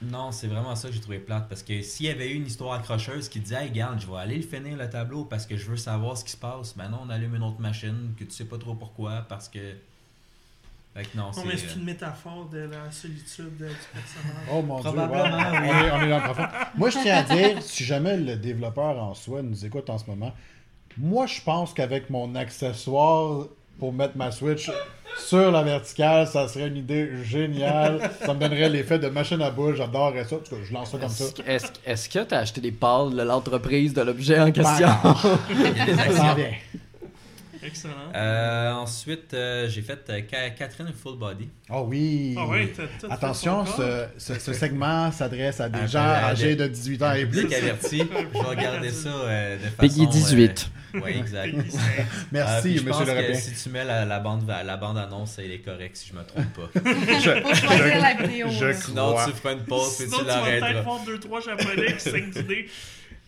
Non, 0.01 0.31
c'est 0.31 0.47
vraiment 0.47 0.75
ça 0.75 0.89
que 0.89 0.93
j'ai 0.93 1.01
trouvé 1.01 1.17
plate. 1.19 1.49
Parce 1.49 1.63
que 1.63 1.81
s'il 1.81 2.05
y 2.05 2.09
avait 2.09 2.29
eu 2.29 2.35
une 2.35 2.45
histoire 2.45 2.73
accrocheuse 2.73 3.29
qui 3.29 3.39
disait, 3.39 3.63
hey, 3.63 3.69
regarde, 3.69 3.99
je 3.99 4.05
vais 4.05 4.17
aller 4.17 4.35
le 4.37 4.43
finir 4.43 4.77
le 4.77 4.87
tableau 4.89 5.25
parce 5.25 5.45
que 5.47 5.57
je 5.57 5.65
veux 5.69 5.77
savoir 5.77 6.15
ce 6.17 6.23
qui 6.23 6.31
se 6.31 6.37
passe, 6.37 6.75
non, 6.75 6.99
on 7.05 7.09
allume 7.09 7.35
une 7.35 7.43
autre 7.43 7.59
machine 7.59 8.13
que 8.17 8.23
tu 8.23 8.31
sais 8.31 8.45
pas 8.45 8.57
trop 8.57 8.75
pourquoi 8.75 9.25
parce 9.27 9.49
que. 9.49 9.73
Fait 10.93 11.03
que 11.05 11.17
non, 11.17 11.25
Non, 11.25 11.33
c'est. 11.33 11.45
mais 11.45 11.57
c'est 11.57 11.71
euh, 11.71 11.75
une 11.77 11.83
métaphore 11.85 12.47
de 12.49 12.59
la 12.59 12.91
solitude 12.91 13.51
du 13.57 13.65
personnage. 13.65 14.47
Oh 14.51 14.61
mon 14.61 14.79
Probablement, 14.81 15.51
dieu, 15.51 15.59
wow. 15.59 15.61
oui. 15.61 15.69
on, 15.69 15.85
est, 15.85 15.91
on 15.91 16.01
est 16.01 16.09
dans 16.09 16.17
le 16.17 16.23
profond. 16.23 16.47
Moi, 16.75 16.89
je 16.91 16.97
tiens 17.01 17.17
à 17.17 17.23
dire, 17.23 17.61
si 17.63 17.83
jamais 17.83 18.17
le 18.17 18.35
développeur 18.35 19.01
en 19.01 19.13
soi 19.15 19.41
nous 19.41 19.65
écoute 19.65 19.89
en 19.89 19.97
ce 19.97 20.05
moment, 20.05 20.33
moi, 20.97 21.25
je 21.27 21.41
pense 21.41 21.73
qu'avec 21.73 22.09
mon 22.09 22.33
accessoire 22.35 23.47
pour 23.79 23.93
mettre 23.93 24.15
ma 24.17 24.31
Switch 24.31 24.69
sur 25.17 25.51
la 25.51 25.63
verticale. 25.63 26.27
Ça 26.27 26.47
serait 26.47 26.67
une 26.67 26.77
idée 26.77 27.09
géniale. 27.23 28.09
Ça 28.25 28.33
me 28.33 28.39
donnerait 28.39 28.69
l'effet 28.69 28.99
de 28.99 29.07
machine 29.07 29.41
à 29.41 29.49
boules. 29.51 29.75
J'adorerais 29.75 30.23
ça. 30.25 30.35
En 30.35 30.39
tout 30.39 30.55
cas, 30.55 30.61
je 30.67 30.73
lance 30.73 30.91
ça 30.91 30.97
comme 30.97 31.09
ça. 31.09 31.25
Est-ce 31.85 32.07
que- 32.09 32.19
que 32.19 32.23
tu 32.29 32.33
as 32.35 32.39
acheté 32.39 32.61
des 32.61 32.71
pâles 32.71 33.15
de 33.15 33.21
l'entreprise 33.23 33.93
de 33.93 34.01
l'objet 34.01 34.39
en 34.39 34.51
question? 34.51 34.87
Ça 35.03 36.11
s'en 36.15 36.33
vient. 36.35 36.51
Excellent. 37.63 37.93
Euh, 38.15 38.71
ensuite, 38.73 39.33
euh, 39.33 39.67
j'ai 39.69 39.81
fait 39.81 39.99
euh, 40.09 40.21
Ca- 40.29 40.49
Catherine 40.51 40.91
Full 40.93 41.17
Body. 41.17 41.49
Oh 41.69 41.85
oui. 41.87 42.35
Ah 42.37 42.45
fait 42.75 43.07
Attention, 43.09 43.65
ce, 43.65 44.05
ce- 44.17 44.39
ce 44.39 44.53
segment 44.53 45.11
s'adresse 45.11 45.59
à 45.59 45.69
des 45.69 45.79
Un 45.79 45.87
gens 45.87 45.99
à 46.03 46.27
âgés 46.31 46.55
de 46.55 46.67
18 46.67 47.03
ans 47.03 47.13
et 47.13 47.25
plus. 47.25 47.45
averti. 47.53 47.97
Je 48.33 48.39
vais 48.39 48.45
regarder 48.45 48.89
ça 48.89 49.09
euh, 49.09 49.55
de 49.57 49.61
façon... 49.61 49.75
Peggy 49.79 50.07
18. 50.07 50.69
euh, 50.95 50.99
ouais, 51.01 51.17
exact. 51.17 51.53
Euh, 51.55 51.61
Merci, 52.31 52.77
je 52.77 52.83
monsieur 52.83 53.05
pense 53.05 53.07
le 53.15 53.27
que 53.27 53.33
si 53.35 53.63
tu 53.63 53.69
mets 53.69 53.83
la, 53.85 54.05
la 54.05 54.19
bande, 54.19 54.47
la 54.47 54.77
bande 54.77 54.97
annonce, 54.97 55.37
elle 55.39 55.51
est 55.51 55.59
correcte 55.59 55.97
si 55.97 56.09
je 56.09 56.13
me 56.13 56.23
trompe 56.23 56.45
pas. 56.53 56.69
Faut 56.79 57.55
choisir 57.55 58.01
la 58.01 58.13
vidéo. 58.13 58.47
je-. 58.49 58.73
Sinon, 58.73 59.09
Crois. 59.11 59.25
tu 59.25 59.31
feras 59.33 59.53
une 59.53 59.63
pause 59.65 59.95
puis 59.97 60.05
Sinon, 60.05 60.17
tu 60.19 60.23
tu 60.23 60.29
vas 60.29 60.41
peut-être 60.43 60.59
l'arrêteras. 60.61 60.81
voir 60.83 61.41
2-3 61.41 61.45
japonais 61.45 61.93
qui 61.93 61.99
saignent 61.99 62.31
du 62.31 62.43
nez. 62.43 62.67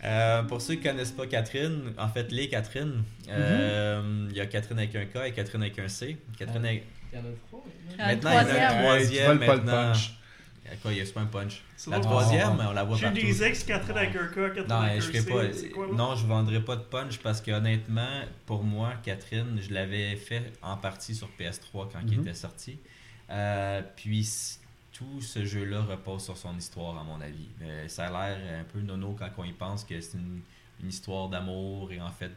Euh, 0.04 0.44
pour 0.44 0.62
ceux 0.62 0.76
qui 0.76 0.84
connaissent 0.84 1.12
pas 1.12 1.28
Catherine, 1.28 1.94
en 1.98 2.08
fait, 2.08 2.32
les 2.32 2.48
Catherine, 2.48 3.04
euh, 3.30 4.28
il 4.30 4.38
y 4.38 4.40
a 4.40 4.46
Catherine 4.46 4.80
avec 4.80 4.96
un 4.96 5.06
K 5.06 5.28
et 5.28 5.32
Catherine 5.34 5.62
avec 5.62 5.78
un 5.80 5.88
C. 5.90 6.18
Catherine 6.38 6.66
avec- 6.66 6.86
Il 7.12 7.18
y 7.18 7.22
en 7.22 7.26
a 7.26 8.08
Maintenant, 8.08 8.32
une 8.32 8.48
il 8.48 8.54
y 8.54 8.58
en 8.58 8.62
a 8.62 8.68
un 8.70 8.82
troisième. 8.82 9.40
le 9.40 9.48
maintenant. 9.48 9.72
punch. 9.92 10.14
Il 10.64 10.70
y 10.72 10.74
a 10.74 10.78
quoi, 10.78 10.92
il 10.94 10.98
y 11.00 11.02
a 11.02 11.06
pas 11.12 11.20
un 11.22 11.26
punch. 11.26 11.64
C'est 11.76 11.90
La 11.90 12.00
troisième, 12.00 12.58
on 12.60 12.72
la 12.72 12.84
voit 12.84 12.96
J'ai 12.98 13.06
partout. 13.08 13.20
des 13.22 13.44
ex 13.44 13.64
Catherine 13.64 13.98
avec 13.98 14.16
un 14.16 14.28
K, 14.28 14.34
Catherine 14.36 14.66
Non, 14.70 14.76
avec 14.76 15.02
je 15.02 15.10
un 15.10 15.22
ferai 15.24 15.54
C. 15.54 15.70
pas. 15.70 15.96
Non, 15.96 16.16
je 16.16 16.26
vendrai 16.28 16.62
pas 16.62 16.76
de 16.76 16.84
punch 16.84 17.18
parce 17.18 17.42
que 17.42 17.52
honnêtement, 17.52 18.22
pour 18.46 18.64
moi, 18.64 18.94
Catherine, 19.04 19.60
je 19.60 19.74
l'avais 19.74 20.16
fait 20.16 20.44
en 20.62 20.78
partie 20.78 21.16
sur 21.16 21.28
PS3 21.38 21.90
quand 21.92 22.00
il 22.08 22.18
Mhm. 22.18 22.22
était 22.22 22.34
sorti. 22.36 22.78
Euh, 23.32 23.82
puis 23.96 24.30
tout 25.00 25.22
ce 25.22 25.46
jeu-là 25.46 25.82
repose 25.84 26.26
sur 26.26 26.36
son 26.36 26.58
histoire, 26.58 26.98
à 26.98 27.04
mon 27.06 27.22
avis. 27.22 27.48
Euh, 27.62 27.88
ça 27.88 28.08
a 28.08 28.36
l'air 28.36 28.60
un 28.60 28.64
peu 28.66 28.82
nono 28.82 29.16
quand 29.18 29.30
on 29.38 29.46
y 29.46 29.54
pense 29.54 29.86
que 29.86 30.00
c'est 30.02 30.18
une, 30.18 30.42
histoire 30.88 31.28
d'amour 31.28 31.92
et 31.92 32.00
en 32.00 32.10
fait 32.10 32.32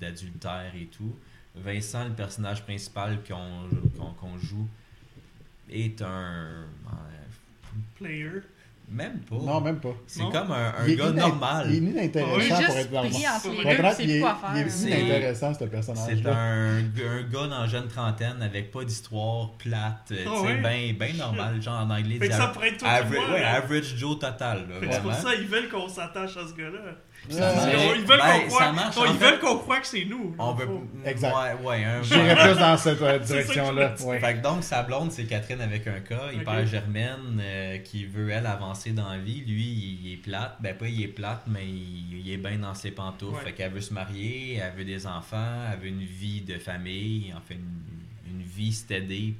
d'adultère 0.00 0.72
et 0.74 0.86
tout. 0.86 1.14
Vincent, 1.54 2.08
le 2.08 2.14
personnage 2.14 2.64
principal 2.64 3.20
qu'on 3.24 4.38
joue, 4.38 4.68
est 5.70 6.02
un. 6.02 6.66
Player. 7.96 8.40
Même 8.90 9.18
pas. 9.20 9.36
Non, 9.36 9.60
même 9.60 9.78
pas. 9.80 9.94
C'est 10.06 10.22
comme 10.22 10.50
un, 10.52 10.72
un 10.78 10.86
gars 10.94 11.08
ina- 11.10 11.12
normal. 11.12 11.66
Il 11.70 11.76
est 11.76 11.80
oui, 11.80 11.90
inintéressant 11.90 12.64
pour 12.66 12.76
être 12.78 12.92
normal. 12.92 13.12
c'est 13.12 13.18
il 14.04 14.10
est, 14.10 14.22
il 14.54 14.58
est. 14.60 14.68
C'est- 14.68 14.88
inintéressant, 14.90 15.52
ce 15.54 15.58
C'est 15.60 15.66
personnage-là. 15.70 16.34
un, 16.36 16.78
un 16.78 17.22
gars 17.30 17.46
dans 17.48 17.60
la 17.60 17.66
jeune 17.66 17.88
trentaine 17.88 18.40
avec 18.42 18.70
pas 18.70 18.84
d'histoire 18.84 19.52
plate, 19.58 20.12
euh, 20.12 20.24
Ah 20.26 20.30
tu 20.32 20.40
sais, 20.40 20.46
ouais? 20.46 20.60
ben, 20.60 20.96
ben 20.98 21.16
normal, 21.16 21.60
genre 21.62 21.80
en 21.86 21.90
anglais. 21.90 22.18
Fait 22.18 22.28
que 22.28 22.34
ça 22.34 22.48
pourrait 22.48 22.68
être 22.68 22.78
tout 22.78 22.86
average, 22.86 23.26
moi, 23.26 23.34
ouais, 23.34 23.40
là. 23.42 23.54
average 23.56 23.94
Joe 23.96 24.18
total, 24.18 24.66
là, 24.68 24.80
Fait 24.80 24.86
que 24.86 24.92
C'est 24.94 25.00
pour 25.02 25.14
ça 25.14 25.34
ils 25.34 25.46
veulent 25.46 25.68
qu'on 25.68 25.88
s'attache 25.88 26.36
à 26.36 26.46
ce 26.46 26.54
gars-là. 26.54 26.94
Qu'ils 27.28 27.38
veulent 27.38 28.06
Ben, 28.06 28.40
qu'on 28.42 28.46
croie, 28.48 29.06
ils 29.08 29.18
veulent 29.18 29.38
qu'on 29.40 29.58
que 29.58 29.86
c'est 29.86 30.04
nous. 30.04 30.34
On 30.38 30.54
veut, 30.54 30.66
Exact. 31.04 31.34
Ouais, 31.34 31.66
ouais, 31.68 31.84
un 31.84 32.02
J'irais 32.02 32.34
plus 32.36 32.58
dans 32.58 32.76
cette 32.76 33.02
euh, 33.02 33.18
direction-là. 33.26 33.90
me 33.90 33.96
dis. 33.96 34.02
Ouais. 34.04 34.18
Fait 34.20 34.34
que 34.34 34.42
donc, 34.42 34.64
sa 34.64 34.82
blonde, 34.82 35.12
c'est 35.12 35.24
Catherine 35.24 35.60
avec 35.60 35.86
un 35.86 36.00
K, 36.00 36.14
hyper 36.34 36.60
Ok. 36.60 36.66
germaine, 36.66 37.40
euh, 37.40 37.78
qui 37.78 38.06
veut, 38.06 38.30
elle, 38.30 38.46
avancer 38.46 38.92
dans 38.92 39.08
la 39.10 39.18
vie. 39.18 39.42
Lui, 39.46 40.00
il 40.02 40.12
est 40.12 40.16
plate. 40.16 40.56
Ben, 40.60 40.74
pas 40.76 40.88
il 40.88 41.02
est 41.02 41.08
plate, 41.08 41.42
mais 41.46 41.64
il, 41.66 42.20
il 42.24 42.32
est 42.32 42.38
bien 42.38 42.58
dans 42.58 42.74
ses 42.74 42.90
pantoufles. 42.92 43.34
Ouais. 43.36 43.44
Fait 43.44 43.52
qu'elle 43.52 43.72
veut 43.72 43.80
se 43.80 43.92
marier, 43.92 44.56
elle 44.62 44.72
veut 44.76 44.84
des 44.84 45.06
enfants, 45.06 45.54
elle 45.72 45.80
veut 45.80 45.88
une 45.88 46.04
vie 46.04 46.40
de 46.40 46.58
famille, 46.58 47.32
en 47.36 47.40
fait, 47.46 47.54
une, 47.54 48.32
une 48.38 48.42
vie 48.42 48.72
stédée. 48.72 49.34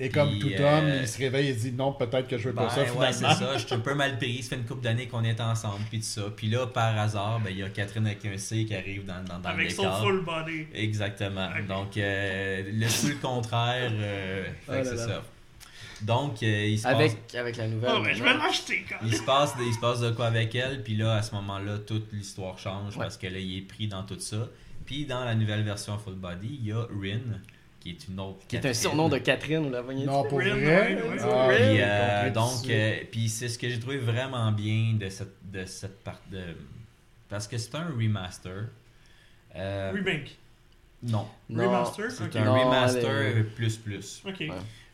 Et 0.00 0.08
comme 0.08 0.28
Puis, 0.30 0.40
tout 0.40 0.48
euh, 0.62 0.78
homme, 0.78 0.92
il 1.02 1.06
se 1.06 1.18
réveille 1.18 1.48
et 1.48 1.52
dit 1.54 1.70
non, 1.70 1.92
peut-être 1.92 2.26
que 2.26 2.36
je 2.36 2.48
veux 2.48 2.52
Ben, 2.54 2.64
pas 2.64 2.70
ça 2.70 2.80
ouais, 2.80 2.86
finalement. 2.88 3.12
c'est 3.12 3.44
ça. 3.44 3.56
Je 3.58 3.64
suis 3.64 3.74
un 3.74 3.78
peu 3.78 3.94
mal 3.94 4.16
pris. 4.18 4.42
Ça 4.42 4.50
fait 4.50 4.56
une 4.56 4.64
couple 4.66 4.82
d'années 4.82 5.06
qu'on 5.06 5.22
est 5.22 5.40
ensemble, 5.40 5.84
puis 5.88 6.00
tout 6.00 6.04
ça. 6.06 6.22
Puis 6.36 6.48
là, 6.48 6.66
par 6.66 6.98
hasard, 6.98 7.38
ben, 7.40 7.50
il 7.50 7.58
y 7.58 7.62
a 7.62 7.68
Catherine 7.68 8.04
avec 8.06 8.24
un 8.26 8.36
C 8.36 8.64
qui 8.64 8.74
arrive 8.74 9.04
dans, 9.06 9.22
dans, 9.22 9.38
dans 9.38 9.48
Avec 9.50 9.68
le 9.68 9.74
son 9.74 9.82
décor. 9.82 10.02
full 10.02 10.24
body. 10.24 10.66
Exactement. 10.74 11.46
Ok. 11.56 11.66
Donc, 11.68 11.96
euh, 11.96 12.62
le 12.72 12.86
tout 12.86 13.06
le 13.08 13.14
contraire. 13.22 13.90
euh, 13.94 14.44
fait 14.44 14.52
Oh 14.68 14.72
que 14.72 14.76
là 14.78 14.84
c'est 14.84 14.96
ça. 14.96 15.22
Donc, 16.02 16.42
euh, 16.42 16.66
il 16.66 16.76
se 16.78 16.82
passe... 16.82 16.94
Avec, 16.96 17.34
avec 17.36 17.56
la 17.56 17.68
nouvelle. 17.68 17.90
Ah, 17.94 18.00
ben, 18.02 18.14
je 18.14 18.22
vais 18.24 18.34
l'acheter 18.34 18.84
quand 18.88 19.00
même. 19.00 19.10
Il 19.12 19.16
se, 19.16 19.22
passe, 19.22 19.54
il 19.64 19.72
se 19.72 19.78
passe 19.78 20.00
de 20.00 20.10
quoi 20.10 20.26
avec 20.26 20.52
elle, 20.56 20.82
puis 20.82 20.96
là, 20.96 21.14
à 21.14 21.22
ce 21.22 21.32
moment-là, 21.36 21.78
toute 21.78 22.12
l'histoire 22.12 22.58
change 22.58 22.96
Ouais. 22.96 23.04
parce 23.04 23.16
que 23.16 23.28
là, 23.28 23.38
il 23.38 23.58
est 23.58 23.62
pris 23.62 23.86
dans 23.86 24.02
tout 24.02 24.18
ça. 24.18 24.48
Puis 24.84 25.06
dans 25.06 25.24
la 25.24 25.34
nouvelle 25.36 25.62
version 25.62 25.96
Full 25.96 26.14
Body, 26.16 26.58
il 26.60 26.66
y 26.66 26.72
a 26.72 26.80
Rin, 27.00 27.20
qui 27.84 27.90
est 27.90 28.08
une 28.08 28.18
autre. 28.18 28.38
Qui 28.48 28.56
est 28.56 28.60
un 28.60 28.62
Catherine. 28.62 28.80
surnom 28.80 29.08
de 29.10 29.18
Catherine, 29.18 29.70
là, 29.70 29.82
voyez 29.82 30.06
Non, 30.06 30.24
pour 30.24 30.38
Rin, 30.38 30.54
vrai. 30.56 30.98
Ah. 31.20 31.48
Puis, 31.50 31.76
euh, 31.80 32.30
donc, 32.30 32.66
euh, 32.70 32.96
puis 33.12 33.28
c'est 33.28 33.48
ce 33.50 33.58
que 33.58 33.68
j'ai 33.68 33.78
trouvé 33.78 33.98
vraiment 33.98 34.50
bien 34.52 34.94
de 34.98 35.08
cette, 35.10 35.34
de 35.52 35.66
cette 35.66 36.02
part 36.02 36.20
de. 36.32 36.42
Parce 37.28 37.46
que 37.46 37.58
c'est 37.58 37.74
un 37.74 37.88
remaster. 37.88 38.68
Euh, 39.54 39.92
Remake. 39.94 40.36
non, 41.02 41.28
Non, 41.50 41.64
Remaster? 41.68 42.10
c'est 42.10 42.24
Ok. 42.24 42.36
un 42.36 42.44
Non, 42.44 42.54
remaster 42.64 43.22
est- 43.36 43.42
plus 43.54 43.76
plus. 43.76 44.22
Ok. 44.26 44.40
Ouais. 44.40 44.50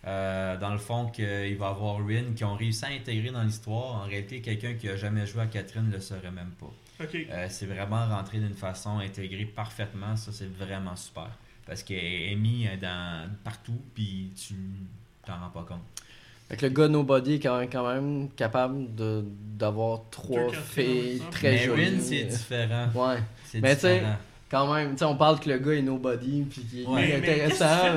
Euh, 0.07 0.57
dans 0.59 0.71
le 0.71 0.79
fond, 0.79 1.07
qu'il 1.11 1.57
va 1.57 1.69
avoir 1.69 1.99
Rin 2.05 2.33
qui 2.35 2.43
ont 2.43 2.55
réussi 2.57 2.85
à 2.85 2.89
intégrer 2.89 3.31
dans 3.31 3.43
l'histoire. 3.43 4.03
En 4.03 4.07
réalité, 4.07 4.41
quelqu'un 4.41 4.75
qui 4.75 4.89
a 4.89 4.97
jamais 4.97 5.27
joué 5.27 5.43
à 5.43 5.47
Catherine 5.47 5.87
ne 5.89 5.93
le 5.93 6.01
saurait 6.01 6.31
même 6.33 6.53
pas. 6.59 6.73
Ok. 7.05 7.15
Euh, 7.31 7.47
c'est 7.49 7.67
vraiment 7.67 8.07
rentré 8.09 8.39
d'une 8.39 8.55
façon 8.55 8.99
intégrée 8.99 9.45
parfaitement. 9.45 10.17
Ça, 10.17 10.33
c'est 10.33 10.51
vraiment 10.53 10.97
super. 10.97 11.31
Parce 11.71 11.85
qu'elle 11.85 11.99
est 12.33 12.35
mise 12.35 12.69
dans, 12.83 13.31
partout, 13.45 13.81
puis 13.95 14.33
tu 14.35 14.55
t'en 15.25 15.35
rends 15.39 15.51
pas 15.51 15.63
compte. 15.69 15.83
Fait 16.49 16.57
que 16.57 16.67
le 16.67 16.73
gars 16.73 16.89
Nobody 16.89 17.35
est 17.35 17.39
quand 17.39 17.61
même, 17.61 17.71
quand 17.71 17.87
même 17.95 18.29
capable 18.31 18.93
de- 18.97 19.25
d'avoir 19.57 20.01
trois 20.11 20.51
filles 20.53 21.23
très 21.31 21.53
Mais 21.53 21.59
jolies. 21.59 22.01
C'est 22.01 22.25
différent. 22.25 22.89
Ouais, 22.93 23.19
C'est 23.45 23.61
Mais 23.61 23.77
tu 23.77 23.83
sais, 23.83 23.95
différent. 24.01 24.17
quand 24.51 24.75
même, 24.75 24.91
tu 24.95 24.99
sais, 24.99 25.05
on 25.05 25.17
parle 25.17 25.39
que 25.39 25.49
le 25.49 25.59
gars 25.59 25.75
est 25.75 25.83
Nobody, 25.83 26.43
puis 26.43 26.63
qu'il 26.63 26.87
Ouais. 26.89 27.09
est 27.09 27.21
Mais- 27.21 27.27
que 27.27 27.31
intéressant. 27.31 27.95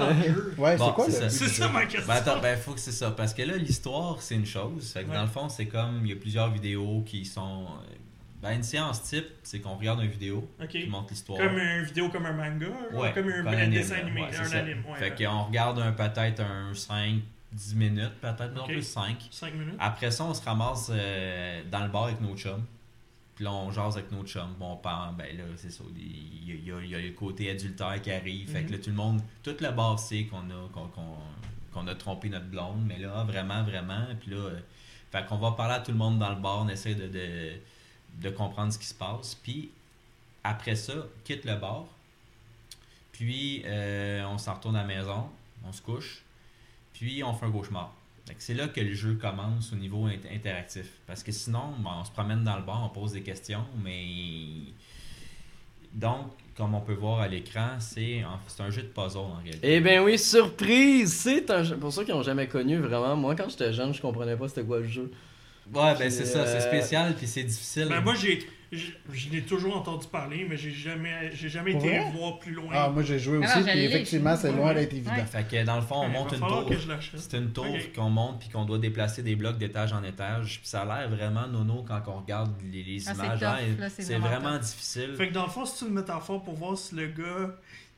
Ouais, 0.59 0.77
Bon, 0.77 0.85
c'est 0.89 0.93
quoi 0.93 1.05
c'est 1.09 1.23
le 1.23 1.29
ça. 1.31 1.47
ça 1.47 1.67
ma 1.69 1.85
question. 1.87 2.07
Ben 2.07 2.13
attends, 2.13 2.39
ben 2.43 2.55
faut 2.55 2.73
que 2.73 2.79
c'est 2.79 2.91
ça. 2.91 3.09
Parce 3.09 3.33
que 3.33 3.41
là, 3.41 3.57
l'histoire, 3.57 4.21
c'est 4.21 4.35
une 4.35 4.45
chose. 4.45 4.91
Fait 4.91 5.03
que 5.03 5.09
Ouais. 5.09 5.15
dans 5.15 5.23
le 5.23 5.27
fond, 5.29 5.49
c'est 5.49 5.65
comme, 5.65 6.01
il 6.03 6.09
y 6.09 6.13
a 6.13 6.17
plusieurs 6.17 6.51
vidéos 6.51 7.01
qui 7.07 7.25
sont... 7.25 7.65
Ben, 8.43 8.51
une 8.57 8.63
séance 8.63 9.01
type, 9.03 9.25
c'est 9.41 9.61
qu'on 9.61 9.75
regarde 9.75 10.01
une 10.01 10.09
vidéo 10.11 10.47
qui 10.69 10.85
montre 10.87 11.11
l'histoire. 11.11 11.39
Comme 11.39 11.57
une 11.57 11.83
vidéo 11.83 12.09
comme 12.09 12.25
un 12.25 12.33
manga, 12.33 12.67
Ouais, 12.91 13.13
comme 13.13 13.29
un, 13.29 13.45
anime, 13.47 13.71
dessin 13.71 13.95
animé, 13.95 14.21
Ouais, 14.23 14.35
un 14.35 14.43
ça. 14.43 14.57
anime. 14.59 14.83
Ouais, 14.85 14.97
fait 14.99 15.11
ouais. 15.17 15.25
qu'on 15.25 15.43
regarde 15.43 15.79
un 15.79 15.93
peut-être 15.93 16.41
un 16.41 16.73
5, 16.73 17.21
10 17.53 17.75
minutes, 17.75 18.11
peut-être 18.19 18.53
non 18.53 18.65
plus 18.65 18.81
5. 18.81 19.27
5 19.31 19.53
minutes. 19.53 19.75
Après 19.79 20.11
ça, 20.11 20.25
on 20.25 20.33
se 20.33 20.43
ramasse 20.43 20.91
euh, 20.93 21.61
dans 21.71 21.83
le 21.83 21.87
bar 21.89 22.03
avec 22.05 22.19
nos 22.19 22.35
chums. 22.35 22.65
Puis 23.35 23.45
là, 23.45 23.51
on 23.53 23.71
jase 23.71 23.97
avec 23.97 24.11
nos 24.11 24.23
chums. 24.25 24.53
Bon, 24.59 24.73
on 24.73 24.75
parle, 24.77 25.15
ben 25.15 25.37
là, 25.37 25.43
c'est 25.55 25.71
ça. 25.71 25.83
Il 25.95 26.49
y, 26.67 26.71
a- 26.71 26.81
il 26.83 26.89
y 26.91 27.01
le 27.09 27.11
côté 27.15 27.49
adultère 27.49 27.99
qui 28.01 28.11
arrive. 28.11 28.51
Fait 28.51 28.63
que 28.63 28.73
là, 28.73 28.77
tout 28.77 28.89
le 28.89 28.95
monde, 28.95 29.21
toute 29.41 29.61
la 29.61 29.71
bar 29.71 29.97
sait 29.97 30.25
qu'on 30.25 30.37
a, 30.49 30.67
qu'on, 30.73 30.87
qu'on- 30.87 31.17
qu'on 31.73 31.87
a 31.87 31.95
trompé 31.95 32.27
notre 32.29 32.45
blonde. 32.47 32.83
Mais 32.85 32.99
là, 32.99 33.23
vraiment, 33.23 33.63
vraiment. 33.63 34.05
Puis 34.19 34.31
là, 34.31 34.37
euh, 34.37 34.59
fait 35.11 35.25
qu'on 35.25 35.37
va 35.37 35.51
parler 35.53 35.75
à 35.75 35.79
tout 35.79 35.91
le 35.91 35.97
monde 35.97 36.19
dans 36.19 36.29
le 36.29 36.35
bar. 36.41 36.59
On 36.61 36.67
essaie 36.69 36.93
de, 36.93 37.07
de, 37.07 37.53
de 38.21 38.29
comprendre 38.29 38.71
ce 38.73 38.79
qui 38.79 38.85
se 38.85 38.93
passe. 38.93 39.35
Puis 39.35 39.69
après 40.43 40.75
ça, 40.75 40.93
quitte 41.23 41.45
le 41.45 41.55
bar. 41.55 41.85
Puis 43.11 43.61
euh, 43.65 44.23
on 44.27 44.37
s'en 44.37 44.55
retourne 44.55 44.75
à 44.75 44.81
la 44.85 44.87
maison. 44.87 45.29
On 45.65 45.71
se 45.71 45.81
couche. 45.81 46.23
Puis 46.93 47.23
on 47.23 47.33
fait 47.33 47.45
un 47.45 47.51
cauchemar. 47.51 47.93
C'est 48.37 48.53
là 48.53 48.69
que 48.69 48.79
le 48.79 48.93
jeu 48.93 49.15
commence 49.15 49.73
au 49.73 49.75
niveau 49.75 50.07
int- 50.07 50.33
interactif. 50.33 50.85
Parce 51.05 51.23
que 51.23 51.31
sinon, 51.31 51.73
bon, 51.79 51.89
on 51.99 52.05
se 52.05 52.11
promène 52.11 52.43
dans 52.43 52.55
le 52.55 52.61
bar, 52.63 52.81
on 52.83 52.89
pose 52.89 53.11
des 53.13 53.21
questions, 53.21 53.65
mais. 53.83 54.45
Donc, 55.93 56.31
comme 56.55 56.73
on 56.73 56.81
peut 56.81 56.93
voir 56.93 57.19
à 57.19 57.27
l'écran, 57.27 57.79
c'est 57.79 58.23
un 58.59 58.69
jeu 58.71 58.81
de 58.83 58.87
puzzle 58.87 59.17
en 59.19 59.35
réalité. 59.43 59.75
Eh 59.75 59.79
bien 59.79 60.01
oui, 60.03 60.17
surprise! 60.17 61.13
C'est 61.13 61.49
un 61.51 61.63
jeu. 61.63 61.77
Pour 61.77 61.91
ceux 61.93 62.03
qui 62.05 62.11
n'ont 62.11 62.23
jamais 62.23 62.47
connu, 62.47 62.77
vraiment, 62.77 63.15
moi 63.15 63.35
quand 63.35 63.49
j'étais 63.49 63.73
jeune, 63.73 63.93
je 63.93 64.01
comprenais 64.01 64.35
pas 64.37 64.47
c'était 64.47 64.63
quoi 64.63 64.79
le 64.79 64.87
jeu. 64.87 65.11
Ouais, 65.73 65.95
ben 65.97 66.09
c'est 66.09 66.25
ça, 66.25 66.45
c'est 66.45 66.57
euh, 66.57 66.59
spécial 66.67 67.15
puis 67.15 67.27
c'est 67.27 67.43
difficile. 67.43 67.87
Ben, 67.89 68.01
moi, 68.01 68.15
j'ai. 68.15 68.39
Je 68.71 68.87
je 69.13 69.29
l'ai 69.29 69.43
toujours 69.43 69.77
entendu 69.77 70.07
parler, 70.07 70.47
mais 70.49 70.57
j'ai 70.57 70.71
jamais, 70.71 71.29
j'ai 71.35 71.47
jamais 71.47 71.73
été 71.73 71.99
voir 72.11 72.39
plus 72.39 72.53
loin. 72.53 72.71
Ah, 72.73 72.89
moi 72.89 73.03
j'ai 73.03 73.19
joué 73.19 73.39
Ah 73.43 73.45
aussi, 73.59 73.69
puis 73.69 73.79
effectivement, 73.83 74.35
c'est 74.35 74.51
loin 74.51 74.73
d'être 74.73 74.93
évident. 74.93 75.11
Ouais. 75.13 75.25
Fait 75.25 75.43
que 75.43 75.63
dans 75.63 75.75
le 75.75 75.83
fond, 75.83 75.97
on 75.97 76.07
Ouais, 76.07 76.13
monte 76.13 76.31
une 76.31 76.39
tour. 76.39 76.67
C'est 77.17 77.37
une 77.37 77.51
tour 77.51 77.67
qu'on 77.95 78.09
monte 78.09 78.39
puis 78.39 78.49
qu'on 78.49 78.65
doit 78.65 78.79
déplacer 78.79 79.21
des 79.21 79.35
blocs 79.35 79.59
d'étage 79.59 79.93
en 79.93 80.03
étage. 80.03 80.57
Puis 80.59 80.67
ça 80.69 80.81
a 80.81 80.85
l'air 81.01 81.07
vraiment 81.09 81.47
nono 81.47 81.85
quand 81.87 82.01
on 82.07 82.21
regarde 82.21 82.51
les, 82.71 82.81
les 82.81 83.07
Ah, 83.07 83.13
c'est 83.13 83.23
images. 83.23 83.43
hein, 83.43 83.57
là, 83.77 83.89
c'est 83.91 84.03
vraiment 84.17 84.27
vraiment 84.39 84.57
difficile. 84.57 85.13
Fait 85.15 85.27
que 85.27 85.33
dans 85.33 85.43
le 85.43 85.51
fond, 85.51 85.65
c'est 85.65 85.85
une 85.85 85.93
métaphore 85.93 86.43
pour 86.43 86.55
voir 86.55 86.75
si 86.75 86.95
le 86.95 87.05
gars, 87.09 87.53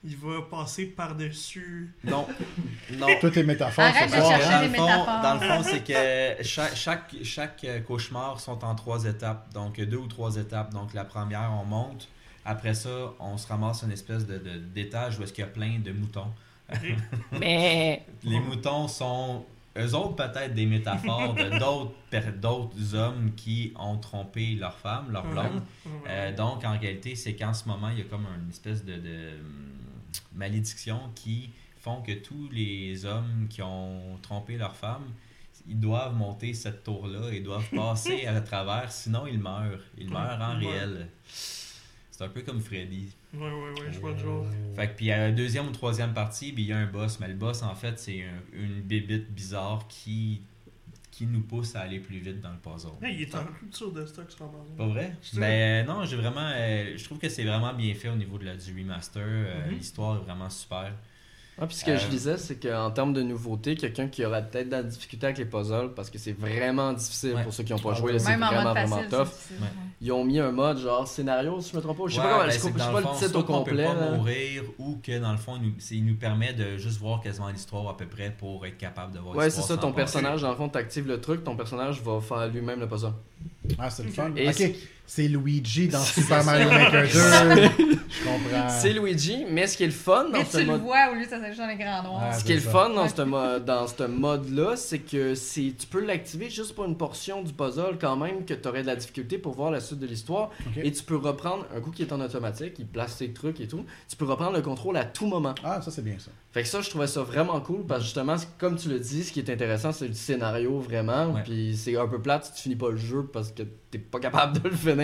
il 0.05 0.15
va 0.17 0.41
passer 0.49 0.85
par-dessus. 0.85 1.93
Non, 2.03 2.27
non. 2.93 3.07
Toutes 3.19 3.35
les 3.35 3.43
métaphores 3.43 3.85
Arrête 3.85 4.09
de 4.09 4.15
chercher 4.15 4.43
hein. 4.43 4.51
dans, 4.51 4.61
des 4.61 4.67
le 4.67 4.73
fond, 4.75 4.85
métaphores. 4.85 5.21
dans 5.21 5.33
le 5.33 5.39
fond, 5.39 5.63
c'est 5.63 5.83
que 5.83 6.43
chaque, 6.43 6.75
chaque, 6.75 7.15
chaque 7.23 7.63
euh, 7.63 7.79
cauchemar 7.81 8.39
sont 8.39 8.63
en 8.63 8.75
trois 8.75 9.05
étapes. 9.05 9.51
Donc, 9.53 9.79
deux 9.81 9.97
ou 9.97 10.07
trois 10.07 10.35
étapes. 10.37 10.71
Donc, 10.73 10.93
la 10.93 11.05
première, 11.05 11.51
on 11.61 11.65
monte. 11.65 12.07
Après 12.45 12.75
ça, 12.75 13.13
on 13.19 13.37
se 13.37 13.47
ramasse 13.47 13.81
une 13.83 13.91
espèce 13.91 14.27
de, 14.27 14.37
de- 14.37 14.57
d'étage 14.59 15.17
où 15.19 15.23
est-ce 15.23 15.33
qu'il 15.33 15.43
y 15.43 15.47
a 15.47 15.49
plein 15.49 15.79
de 15.79 15.91
moutons. 15.91 16.31
Mais. 17.39 18.03
Les 18.23 18.39
moutons 18.39 18.87
sont, 18.87 19.45
eux 19.77 19.93
autres, 19.95 20.15
peut-être 20.15 20.53
des 20.53 20.65
métaphores 20.67 21.33
de 21.33 21.57
d'autres, 21.57 21.93
d'autres 22.39 22.93
hommes 22.95 23.31
qui 23.35 23.73
ont 23.79 23.97
trompé 23.97 24.53
leur 24.53 24.77
femme, 24.77 25.11
leur 25.11 25.25
blonde. 25.25 25.63
Euh, 26.07 26.35
donc, 26.35 26.63
en 26.63 26.77
réalité, 26.77 27.15
c'est 27.15 27.35
qu'en 27.35 27.53
ce 27.53 27.67
moment, 27.67 27.89
il 27.89 27.97
y 27.99 28.01
a 28.01 28.05
comme 28.05 28.25
une 28.43 28.49
espèce 28.49 28.85
de, 28.85 28.93
de, 28.93 29.29
hum, 30.31 30.37
malédiction 30.39 30.99
qui 31.15 31.49
font 31.79 32.01
que 32.01 32.13
tous 32.13 32.49
les 32.51 33.05
hommes 33.05 33.47
qui 33.49 33.61
ont 33.61 34.17
trompé 34.21 34.57
leur 34.57 34.75
femme, 34.75 35.03
ils 35.67 35.79
doivent 35.79 36.15
monter 36.15 36.53
cette 36.53 36.83
tour-là 36.83 37.31
et 37.31 37.39
doivent 37.41 37.69
passer 37.75 38.25
à 38.27 38.39
travers, 38.41 38.91
sinon 38.91 39.25
ils 39.27 39.39
meurent. 39.39 39.81
Ils 39.97 40.09
meurent 40.09 40.41
en 40.41 40.59
Ouais. 40.59 40.67
réel. 40.67 41.07
C'est 42.11 42.23
un 42.23 42.29
peu 42.29 42.41
comme 42.43 42.61
Freddy. 42.61 43.09
Ouais, 43.33 43.41
ouais, 43.41 43.51
ouais, 43.81 43.91
je 43.91 43.99
vois 43.99 44.11
le 44.13 44.17
genre. 44.17 44.45
Fait 44.75 44.87
que 44.87 44.95
puis 44.95 45.11
à 45.11 45.17
la 45.17 45.31
deuxième 45.31 45.67
ou 45.67 45.71
troisième 45.71 46.13
partie, 46.13 46.53
ben, 46.53 46.61
il 46.61 46.67
y 46.67 46.71
a 46.73 46.77
un 46.77 46.85
boss, 46.85 47.19
mais 47.19 47.27
le 47.27 47.33
boss 47.33 47.61
en 47.61 47.75
fait 47.75 47.99
c'est 47.99 48.23
un- 48.23 48.41
une 48.57 48.81
bébite 48.81 49.29
bizarre 49.31 49.85
qui 49.89 50.41
qui 51.15 51.25
nous 51.25 51.41
pousse 51.41 51.75
à 51.77 51.81
aller 51.81 51.99
plus 52.01 52.17
vite 52.19 52.41
dans 52.41 52.51
le 52.51 52.57
puzzle. 52.57 52.89
Hey, 53.01 53.15
il 53.15 53.21
est 53.21 53.35
en 53.35 53.43
rupture 53.61 53.91
de 53.93 54.05
stock 54.05 54.29
sur. 54.29 54.51
Pas 54.77 54.85
vrai? 54.87 55.15
C'est 55.21 55.39
Ben 55.39 55.85
non, 55.87 56.03
j'ai 56.05 56.17
vraiment. 56.17 56.41
euh, 56.53 56.97
je 56.97 57.03
trouve 57.05 57.19
que 57.19 57.29
c'est 57.29 57.45
vraiment 57.45 57.73
bien 57.73 57.93
fait 57.93 58.09
au 58.09 58.15
niveau 58.15 58.37
de 58.37 58.43
la, 58.45 58.55
du 58.57 58.77
remaster. 58.77 59.21
Euh, 59.25 59.65
Mhm. 59.67 59.75
L'histoire 59.77 60.17
est 60.17 60.25
vraiment 60.25 60.49
super. 60.49 60.91
Ah, 61.57 61.67
puis 61.67 61.77
ce 61.77 61.85
que 61.85 61.91
Euh, 61.91 61.97
je 61.97 62.07
disais, 62.07 62.37
c'est 62.37 62.57
qu'en 62.57 62.91
termes 62.91 63.13
de 63.13 63.21
nouveautés, 63.21 63.75
quelqu'un 63.75 64.07
qui 64.09 64.25
aura 64.25 64.41
peut-être 64.41 64.67
de 64.67 64.71
la 64.73 64.83
difficulté 64.83 65.27
avec 65.27 65.37
les 65.37 65.45
puzzles, 65.45 65.93
parce 65.95 66.09
que 66.09 66.17
c'est 66.17 66.33
vraiment 66.33 66.91
difficile 66.91 67.33
Ouais. 67.35 67.43
pour 67.43 67.53
ceux 67.53 67.63
qui 67.63 67.71
n'ont 67.71 67.79
pas 67.79 67.93
joué, 67.93 68.11
ouais. 68.11 68.19
c'est 68.19 68.35
vraiment, 68.35 68.73
vraiment 68.73 69.03
tough. 69.09 69.19
Ouais. 69.51 69.67
Ils 70.01 70.11
ont 70.11 70.25
mis 70.25 70.37
un 70.39 70.51
mode 70.51 70.79
genre 70.79 71.07
scénario, 71.07 71.61
si 71.61 71.71
je 71.71 71.77
me 71.77 71.81
trompe 71.81 71.97
pas. 71.97 72.03
Je 72.07 72.15
sais 72.15 72.19
Ouais, 72.19 72.25
pas, 72.25 72.31
comment, 72.33 72.43
ben, 72.45 72.51
je 72.51 72.57
sais 72.59 72.71
pas, 72.71 72.77
je 72.79 72.83
sais 72.83 72.91
pas 72.91 72.99
le 72.99 73.05
fond, 73.05 73.13
titre 73.25 73.39
au 73.39 73.43
complet. 73.43 73.85
peut 73.85 73.93
pas 73.93 74.05
là. 74.11 74.11
mourir 74.17 74.63
ou 74.79 74.97
que 75.01 75.17
dans 75.19 75.31
le 75.31 75.37
fond, 75.37 75.53
il 75.55 75.61
nous, 75.69 75.73
c'est- 75.79 75.95
il 75.95 76.05
nous 76.05 76.15
permet 76.15 76.51
de 76.53 76.77
juste 76.77 76.99
voir 76.99 77.21
quasiment 77.21 77.47
l'histoire 77.49 77.87
à 77.87 77.95
peu 77.95 78.05
près 78.05 78.31
pour 78.37 78.65
être 78.65 78.77
capable 78.77 79.13
de 79.13 79.19
voir 79.19 79.35
Ouais, 79.37 79.49
c'est 79.49 79.61
ça, 79.61 79.77
ton 79.77 79.93
personnage, 79.93 80.41
dans 80.41 80.49
le 80.49 80.57
fond, 80.57 80.67
t'actives 80.67 81.07
le 81.07 81.21
truc, 81.21 81.45
ton 81.45 81.55
personnage 81.55 82.01
va 82.01 82.19
faire 82.19 82.47
lui-même 82.49 82.81
le 82.81 82.87
puzzle. 82.89 83.13
Ah, 83.79 83.89
c'est 83.89 84.03
le 84.03 84.11
fun. 84.11 84.31
Et 84.35 84.49
ok, 84.49 84.71
c'est- 85.05 85.27
Luigi 85.27 85.87
dans 85.87 86.01
Super 86.01 86.43
Mario 86.43 86.69
Maker 86.69 87.03
2. 87.03 87.09
Je 88.15 88.23
comprends. 88.23 88.69
C'est 88.69 88.93
Luigi, 88.93 89.45
mais 89.49 89.67
ce 89.67 89.75
qui 89.77 89.83
est 89.83 89.87
le 89.87 89.91
fun 89.91 90.25
dans 90.25 90.39
Mais 90.39 90.45
ce 90.45 90.57
tu 90.57 90.63
le 90.63 90.71
mode. 90.71 90.81
vois 90.81 91.09
au 91.11 91.15
lieu 91.15 91.25
de 91.25 91.29
s'afficher 91.29 91.57
dans 91.57 91.67
l'écran 91.67 92.03
noir. 92.03 92.21
Ah, 92.31 92.33
Ce 92.33 92.43
qui 92.45 92.53
est 92.53 92.55
le 92.55 92.61
ça. 92.61 92.69
fun 92.71 92.89
dans 92.91 93.09
ce, 93.09 93.21
mo- 93.23 93.59
dans 93.59 93.87
ce 93.87 94.03
mode-là, 94.03 94.75
c'est 94.77 94.99
que 94.99 95.35
c'est 95.35 95.73
tu 95.77 95.87
peux 95.87 96.03
l'activer 96.05 96.49
juste 96.49 96.73
pour 96.75 96.85
une 96.85 96.95
portion 96.97 97.41
du 97.43 97.51
puzzle 97.53 97.97
quand 97.99 98.15
même 98.15 98.45
que 98.45 98.53
tu 98.53 98.67
aurais 98.67 98.81
de 98.83 98.87
la 98.87 98.95
difficulté 98.95 99.37
pour 99.37 99.53
voir 99.55 99.71
la 99.71 99.79
suite 99.81 99.99
de 99.99 100.07
l'histoire. 100.07 100.51
Et 100.81 100.91
tu 100.91 101.03
peux 101.03 101.17
reprendre, 101.17 101.65
un 101.75 101.81
coup 101.81 101.91
qui 101.91 102.03
est 102.03 102.13
en 102.13 102.21
automatique, 102.21 102.73
il 102.79 102.85
place 102.87 103.15
ses 103.17 103.31
trucs 103.33 103.59
et 103.59 103.67
tout, 103.67 103.85
tu 104.09 104.15
peux 104.15 104.25
reprendre 104.25 104.53
le 104.55 104.61
contrôle 104.61 104.95
à 104.97 105.03
tout 105.05 105.27
moment. 105.27 105.55
Ah, 105.63 105.81
ça, 105.81 105.91
c'est 105.91 106.03
bien 106.03 106.15
ça. 106.19 106.31
Fait 106.51 106.61
que 106.63 106.69
ça, 106.69 106.79
je 106.79 106.89
trouvais 106.89 107.07
ça 107.07 107.21
vraiment 107.21 107.59
cool 107.59 107.85
parce 107.85 107.99
que 107.99 108.05
justement, 108.05 108.35
comme 108.57 108.77
tu 108.77 108.87
le 108.87 108.97
dis, 108.99 109.25
ce 109.25 109.31
qui 109.33 109.39
est 109.41 109.49
intéressant, 109.49 109.91
c'est 109.91 110.07
le 110.07 110.13
scénario 110.13 110.79
vraiment. 110.79 111.27
Ouais. 111.33 111.41
Puis 111.43 111.75
c'est 111.75 111.97
un 111.97 112.07
peu 112.07 112.21
plate 112.21 112.45
si 112.45 112.53
tu 112.53 112.61
finis 112.61 112.75
pas 112.77 112.91
le 112.91 112.97
jeu 112.97 113.25
parce 113.31 113.51
que 113.51 113.63
t'es 113.91 113.97
pas 113.97 114.19
capable 114.19 114.61
de 114.61 114.69
le 114.69 114.75
finir. 114.75 114.94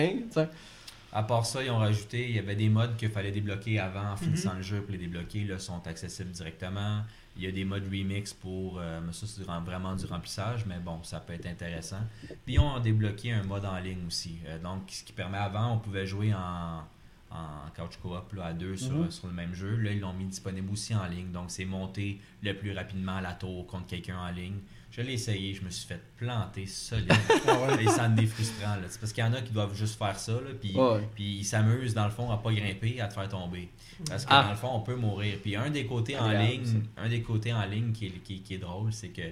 À 1.14 1.22
part 1.22 1.44
ça, 1.44 1.62
ils 1.62 1.70
ont 1.70 1.76
rajouté, 1.78 2.26
il 2.30 2.36
y 2.36 2.38
avait 2.38 2.56
des 2.56 2.70
modes 2.70 2.96
qu'il 2.96 3.10
fallait 3.10 3.30
débloquer 3.32 3.78
avant 3.78 4.00
Mhm. 4.02 4.12
en 4.12 4.16
finissant 4.16 4.54
le 4.54 4.62
jeu 4.62 4.80
pour 4.80 4.92
les 4.92 4.98
débloquer. 4.98 5.44
Là, 5.44 5.58
sont 5.58 5.86
accessibles 5.86 6.30
directement. 6.30 7.02
Il 7.36 7.42
y 7.42 7.46
a 7.46 7.50
des 7.52 7.64
modes 7.64 7.84
remix 7.84 8.32
pour. 8.32 8.78
euh, 8.78 9.00
mais 9.04 9.12
ça, 9.12 9.26
c'est 9.26 9.42
vraiment 9.42 9.94
du 9.94 10.06
remplissage, 10.06 10.64
mais 10.66 10.78
bon, 10.78 11.02
ça 11.02 11.20
peut 11.20 11.34
être 11.34 11.46
intéressant. 11.46 12.00
Puis 12.44 12.54
ils 12.54 12.58
ont 12.60 12.78
débloqué 12.80 13.32
un 13.32 13.42
mode 13.42 13.64
en 13.66 13.78
ligne 13.78 14.06
aussi. 14.06 14.36
Euh, 14.46 14.58
donc, 14.58 14.82
ce 14.88 15.02
qui 15.04 15.12
permet 15.12 15.38
avant, 15.38 15.74
on 15.74 15.78
pouvait 15.78 16.06
jouer 16.06 16.32
en, 16.34 16.82
en 17.30 17.70
couch 17.76 17.98
co-op 18.02 18.34
à 18.42 18.52
deux 18.54 18.76
sur, 18.76 18.92
Mhm. 18.92 19.10
sur 19.10 19.26
le 19.26 19.32
même 19.34 19.54
jeu. 19.54 19.76
Là, 19.76 19.92
ils 19.92 20.00
l'ont 20.00 20.12
mis 20.14 20.24
disponible 20.26 20.70
aussi 20.72 20.94
en 20.94 21.06
ligne. 21.06 21.30
Donc, 21.30 21.50
c'est 21.50 21.64
monter 21.66 22.20
le 22.42 22.54
plus 22.54 22.72
rapidement 22.72 23.16
à 23.16 23.20
la 23.20 23.32
tour 23.32 23.66
contre 23.66 23.86
quelqu'un 23.86 24.18
en 24.18 24.30
ligne. 24.30 24.58
Je 24.92 25.00
l'ai 25.00 25.14
essayé, 25.14 25.54
je 25.54 25.62
me 25.62 25.70
suis 25.70 25.86
fait 25.88 26.00
planter 26.18 26.66
solide. 26.66 27.10
Ah 27.48 27.58
ouais. 27.74 27.82
Et 27.84 27.88
ça 27.88 28.04
en 28.08 28.16
est 28.16 28.26
frustrant. 28.26 28.76
là. 28.76 28.82
C'est 28.90 29.00
parce 29.00 29.12
qu'il 29.12 29.24
y 29.24 29.26
en 29.26 29.32
a 29.32 29.40
qui 29.40 29.50
doivent 29.52 29.74
juste 29.74 29.98
faire 29.98 30.18
ça, 30.18 30.32
là, 30.32 30.50
puis, 30.60 30.76
Ouais. 30.76 31.08
puis 31.14 31.38
ils 31.38 31.44
s'amusent 31.44 31.94
dans 31.94 32.04
le 32.04 32.10
fond 32.10 32.30
à 32.30 32.36
pas 32.36 32.52
grimper, 32.52 33.00
à 33.00 33.08
te 33.08 33.14
faire 33.14 33.28
tomber. 33.28 33.70
Parce 34.06 34.24
que 34.26 34.30
Ah. 34.32 34.42
dans 34.44 34.50
le 34.50 34.56
fond, 34.56 34.70
on 34.74 34.80
peut 34.80 34.94
mourir. 34.94 35.38
Puis 35.42 35.56
un 35.56 35.70
des 35.70 35.86
côtés 35.86 36.18
en 36.18 36.30
ligne, 36.30 36.82
un 36.98 37.08
des 37.08 37.22
côtés 37.22 37.52
en 37.54 37.64
ligne 37.64 37.92
qui 37.92 38.06
est, 38.06 38.10
qui, 38.22 38.40
qui 38.42 38.54
est 38.54 38.58
drôle, 38.58 38.92
c'est 38.92 39.08
que 39.08 39.22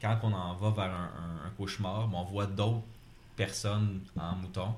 quand 0.00 0.18
on 0.24 0.32
en 0.32 0.54
va 0.56 0.70
vers 0.70 0.92
un, 0.92 1.10
un- 1.44 1.46
un 1.46 1.50
cauchemar, 1.56 2.08
ben, 2.08 2.18
on 2.18 2.24
voit 2.24 2.46
d'autres 2.46 2.82
personnes 3.36 4.00
en 4.18 4.34
mouton 4.36 4.74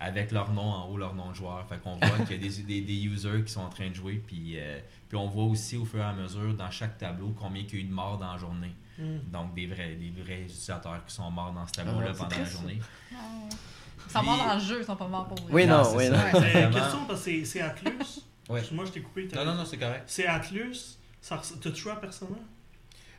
avec 0.00 0.30
leur 0.30 0.52
nom 0.52 0.62
en 0.70 0.86
haut, 0.88 0.96
leur 0.96 1.14
nom 1.14 1.30
de 1.30 1.34
joueur. 1.34 1.66
Fait 1.68 1.78
qu'on 1.82 1.96
voit 1.96 2.24
qu'il 2.26 2.36
y 2.42 2.46
a 2.46 2.48
des, 2.50 2.62
des, 2.62 2.80
des 2.80 3.04
users 3.06 3.42
qui 3.44 3.52
sont 3.52 3.62
en 3.62 3.68
train 3.68 3.88
de 3.88 3.94
jouer. 3.94 4.22
Puis, 4.24 4.52
euh, 4.56 4.78
puis 5.08 5.16
on 5.18 5.26
voit 5.26 5.44
aussi 5.44 5.76
au 5.76 5.84
fur 5.84 5.98
et 5.98 6.02
à 6.04 6.12
mesure 6.12 6.54
dans 6.54 6.70
chaque 6.70 6.96
tableau 6.98 7.34
combien 7.38 7.62
il 7.62 7.74
y 7.74 7.76
a 7.76 7.80
eu 7.80 7.84
de 7.84 7.92
morts 7.92 8.18
dans 8.18 8.32
la 8.32 8.38
journée. 8.38 8.72
Mm. 8.98 9.30
Donc 9.30 9.54
des 9.54 9.66
vrais, 9.66 9.94
des 9.94 10.10
vrais 10.22 10.42
utilisateurs 10.42 11.04
qui 11.06 11.14
sont 11.14 11.30
morts 11.30 11.52
dans 11.52 11.66
ce 11.66 11.72
tableau-là 11.72 12.08
Ah, 12.10 12.14
pendant 12.16 12.36
la 12.36 12.44
journée. 12.44 12.80
Ils 13.12 14.12
sont 14.12 14.22
morts 14.22 14.38
dans 14.46 14.54
le 14.54 14.60
jeu, 14.60 14.78
ils 14.80 14.84
sont 14.84 14.96
pas 14.96 15.06
morts 15.08 15.28
pour. 15.28 15.38
Oui, 15.50 15.66
non, 15.66 15.82
oui, 15.94 16.06
ça. 16.06 16.10
non. 16.32 16.40
Ouais. 16.40 16.70
Question, 16.72 17.04
parce 17.06 17.20
que 17.20 17.24
c'est- 17.24 17.44
c'est 17.44 17.60
Atlus. 17.60 18.20
Ouais. 18.48 18.62
Moi, 18.72 18.84
je 18.86 18.92
t'ai 18.92 19.02
coupé. 19.02 19.28
t'as 19.28 19.44
Non, 19.44 19.52
non, 19.52 19.58
non, 19.58 19.64
c'est 19.64 19.76
correct. 19.76 20.04
C'est 20.06 20.26
Atlus. 20.26 20.96
T'as-tu 21.28 21.76
joué 21.76 21.92
à 21.92 21.96
Persona? 21.96 22.36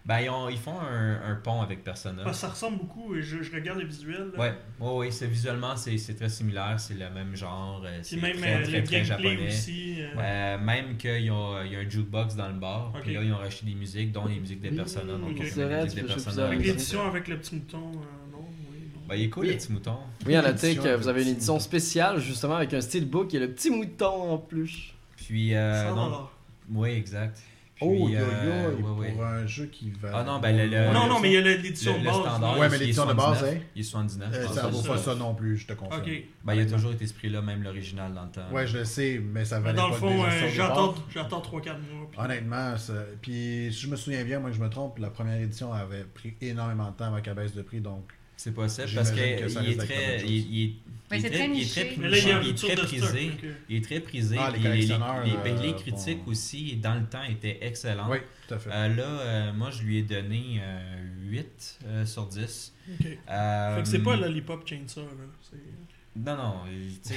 Ben, 0.05 0.21
ils, 0.21 0.29
ont- 0.29 0.49
ils 0.49 0.57
font 0.57 0.79
un, 0.79 1.31
un 1.31 1.35
pont 1.35 1.61
avec 1.61 1.83
Persona. 1.83 2.23
Que 2.23 2.33
ça 2.33 2.47
ressemble 2.49 2.77
beaucoup. 2.79 3.15
et 3.15 3.21
Je, 3.21 3.43
je 3.43 3.51
regarde 3.53 3.79
les 3.79 3.85
visuels. 3.85 4.31
là. 4.33 4.39
Ouais, 4.39 4.53
ouais, 4.79 4.95
ouais, 4.97 5.11
c'est 5.11 5.27
visuellement 5.27 5.75
c'est 5.75 5.97
c'est 5.97 6.15
très 6.15 6.29
similaire, 6.29 6.79
c'est 6.79 6.95
le 6.95 7.09
même 7.11 7.35
genre, 7.35 7.83
euh, 7.85 7.99
c'est 8.01 8.15
même 8.17 8.37
très, 8.37 8.55
euh, 8.55 8.83
très, 8.83 8.99
le 8.99 9.03
japonais. 9.03 9.47
aussi. 9.47 9.97
euh, 10.01 10.07
Euh, 10.17 10.57
même 10.57 10.97
qu'il 10.97 11.11
y 11.25 11.29
a, 11.29 11.63
il 11.65 11.71
y 11.73 11.75
a 11.75 11.79
un 11.79 11.89
jukebox 11.89 12.35
dans 12.35 12.47
le 12.47 12.55
bar, 12.55 12.91
Ok. 12.95 13.01
puis 13.03 13.13
là 13.13 13.21
ils 13.23 13.31
ont 13.33 13.37
racheté 13.37 13.65
des 13.67 13.75
musiques, 13.75 14.11
dont 14.11 14.25
les 14.25 14.39
musiques 14.39 14.61
des 14.61 14.69
Oui, 14.69 14.77
Persona. 14.77 15.13
Donc, 15.13 15.31
ok. 15.31 15.35
on 15.39 15.43
fait 15.43 15.49
C'est 15.49 15.63
vrai, 15.65 15.85
des 15.85 16.01
Persona 16.03 16.45
Avec 16.47 16.59
l'édition 16.65 17.05
avec 17.07 17.27
le 17.27 17.37
petit 17.37 17.55
mouton. 17.55 17.77
euh, 17.77 18.31
non, 18.31 18.45
oui, 18.71 18.77
non. 18.95 19.01
Ben, 19.07 19.15
il 19.15 19.23
est 19.25 19.29
cool 19.29 19.43
Oui. 19.45 19.49
le 19.51 19.57
petit 19.57 19.71
mouton. 19.73 19.97
Oui, 20.25 20.35
à 20.35 20.41
la 20.41 20.49
Édition 20.51 20.69
tech, 20.81 20.85
avec 20.85 21.01
vous 21.01 21.07
avez 21.07 21.21
une 21.21 21.27
le 21.27 21.33
édition 21.33 21.59
spéciale 21.59 22.19
justement 22.19 22.55
avec 22.55 22.73
un 22.73 22.81
steelbook 22.81 23.33
et 23.33 23.39
le 23.39 23.51
petit 23.51 23.69
mouton 23.69 24.31
en 24.31 24.37
plus. 24.39 24.93
Puis, 25.17 25.53
euh, 25.53 25.83
100 25.89 25.95
donc, 25.95 26.05
dollars. 26.05 26.31
oui, 26.73 26.89
exact. 26.91 27.39
Puis, 27.79 27.87
Oh, 27.87 28.09
yo, 28.09 28.09
yo, 28.09 28.17
euh, 28.19 28.75
ouais, 28.75 28.99
ouais. 28.99 29.11
pour 29.13 29.23
un 29.23 29.47
jeu 29.47 29.67
qui 29.67 29.89
va. 29.91 30.09
Ah 30.13 30.23
non, 30.23 30.39
ben, 30.39 30.55
le- 30.57 30.65
le- 30.67 30.93
Non, 30.93 31.07
non, 31.07 31.19
mais 31.21 31.29
il 31.29 31.33
y 31.35 31.37
a 31.37 31.41
l'édition 31.41 31.97
de 31.97 32.03
base. 32.03 32.59
Ouais, 32.59 32.67
mais 32.69 32.77
l'édition 32.77 33.05
de 33.05 33.13
base, 33.13 33.37
79. 33.39 33.55
hein. 33.55 33.65
Il 33.73 33.79
est 33.79 33.83
79. 33.83 34.29
Euh, 34.33 34.47
ça 34.53 34.67
vaut 34.67 34.81
pas 34.81 34.97
ça. 34.97 35.15
non 35.15 35.33
plus, 35.33 35.57
je 35.57 35.67
te 35.67 35.71
confirme. 35.73 36.01
Ok. 36.01 36.11
Ben, 36.43 36.53
il 36.55 36.59
a 36.61 36.65
toujours 36.65 36.91
été 36.91 37.07
ce 37.07 37.13
prix-là, 37.13 37.41
même 37.41 37.63
l'original 37.63 38.13
dans 38.13 38.23
le 38.25 38.31
temps. 38.31 38.51
Ouais, 38.51 38.67
je 38.67 38.79
le 38.79 38.83
sais, 38.85 39.21
mais 39.23 39.45
ça 39.45 39.59
Mais 39.59 39.65
valait 39.71 39.77
dans 39.77 39.87
pas 39.87 39.93
le 39.93 39.99
fond, 39.99 40.23
déjà 40.25 40.27
euh, 40.45 40.49
j'attends 40.53 40.87
départ. 40.87 41.03
j'attends 41.13 41.39
3-4 41.41 41.77
mois. 41.79 42.07
puis- 42.11 42.19
Honnêtement, 42.19 42.77
ça- 42.77 42.93
puis 43.21 43.69
si 43.71 43.79
je 43.79 43.87
me 43.87 43.95
souviens 43.95 44.25
bien, 44.25 44.39
moi 44.39 44.49
que 44.49 44.57
je 44.57 44.61
me 44.61 44.69
trompe, 44.69 44.99
la 44.99 45.09
première 45.09 45.39
édition 45.39 45.71
avait 45.71 46.03
pris 46.03 46.35
énormément 46.41 46.91
de 46.91 46.95
temps 46.97 47.13
avec 47.13 47.27
la 47.27 47.33
baisse 47.33 47.55
de 47.55 47.61
prix, 47.61 47.79
donc 47.79 48.03
C'est 48.39 48.53
possible 48.53 48.87
parce 48.95 49.11
qu'il 49.11 49.21
est 49.21 49.75
très. 49.75 50.21
Il, 50.25 50.63
est, 50.63 50.71
il 51.11 51.23
très 51.23 51.49
il 51.49 51.61
est 51.61 51.69
très 51.69 51.83
là, 52.09 52.17
il 52.41 52.49
est 52.49 52.75
prisé. 52.77 53.31
Il 53.67 53.75
est 53.75 53.83
très 53.83 53.99
prisé. 53.99 54.37
Ah, 54.39 54.49
les 54.49 54.59
ben, 54.59 55.57
euh, 55.57 55.61
les 55.61 55.75
critiques 55.75 56.25
aussi, 56.25 56.77
dans 56.77 56.95
le 56.95 57.05
temps, 57.05 57.23
étaient 57.29 57.57
excellentes. 57.59 58.07
oui, 58.09 58.19
tout 58.47 58.53
à 58.53 58.59
fait. 58.59 58.69
Euh, 58.71 58.95
là, 58.95 59.03
euh, 59.03 59.51
moi, 59.51 59.71
je 59.71 59.83
lui 59.83 59.97
ai 59.97 60.03
donné 60.03 60.61
euh, 60.61 61.01
8 61.25 61.79
euh, 61.85 62.05
sur 62.05 62.27
10. 62.27 62.73
ok. 63.01 63.07
Euh, 63.29 63.75
Fait 63.75 63.81
que 63.81 63.87
c'est 63.89 63.99
pas 63.99 64.15
Lollipop 64.15 64.65
Chainsaw, 64.65 65.01
là. 65.01 65.57
Non, 66.25 66.35
non. 66.35 66.53
il- 66.69 66.99
tu 67.01 67.13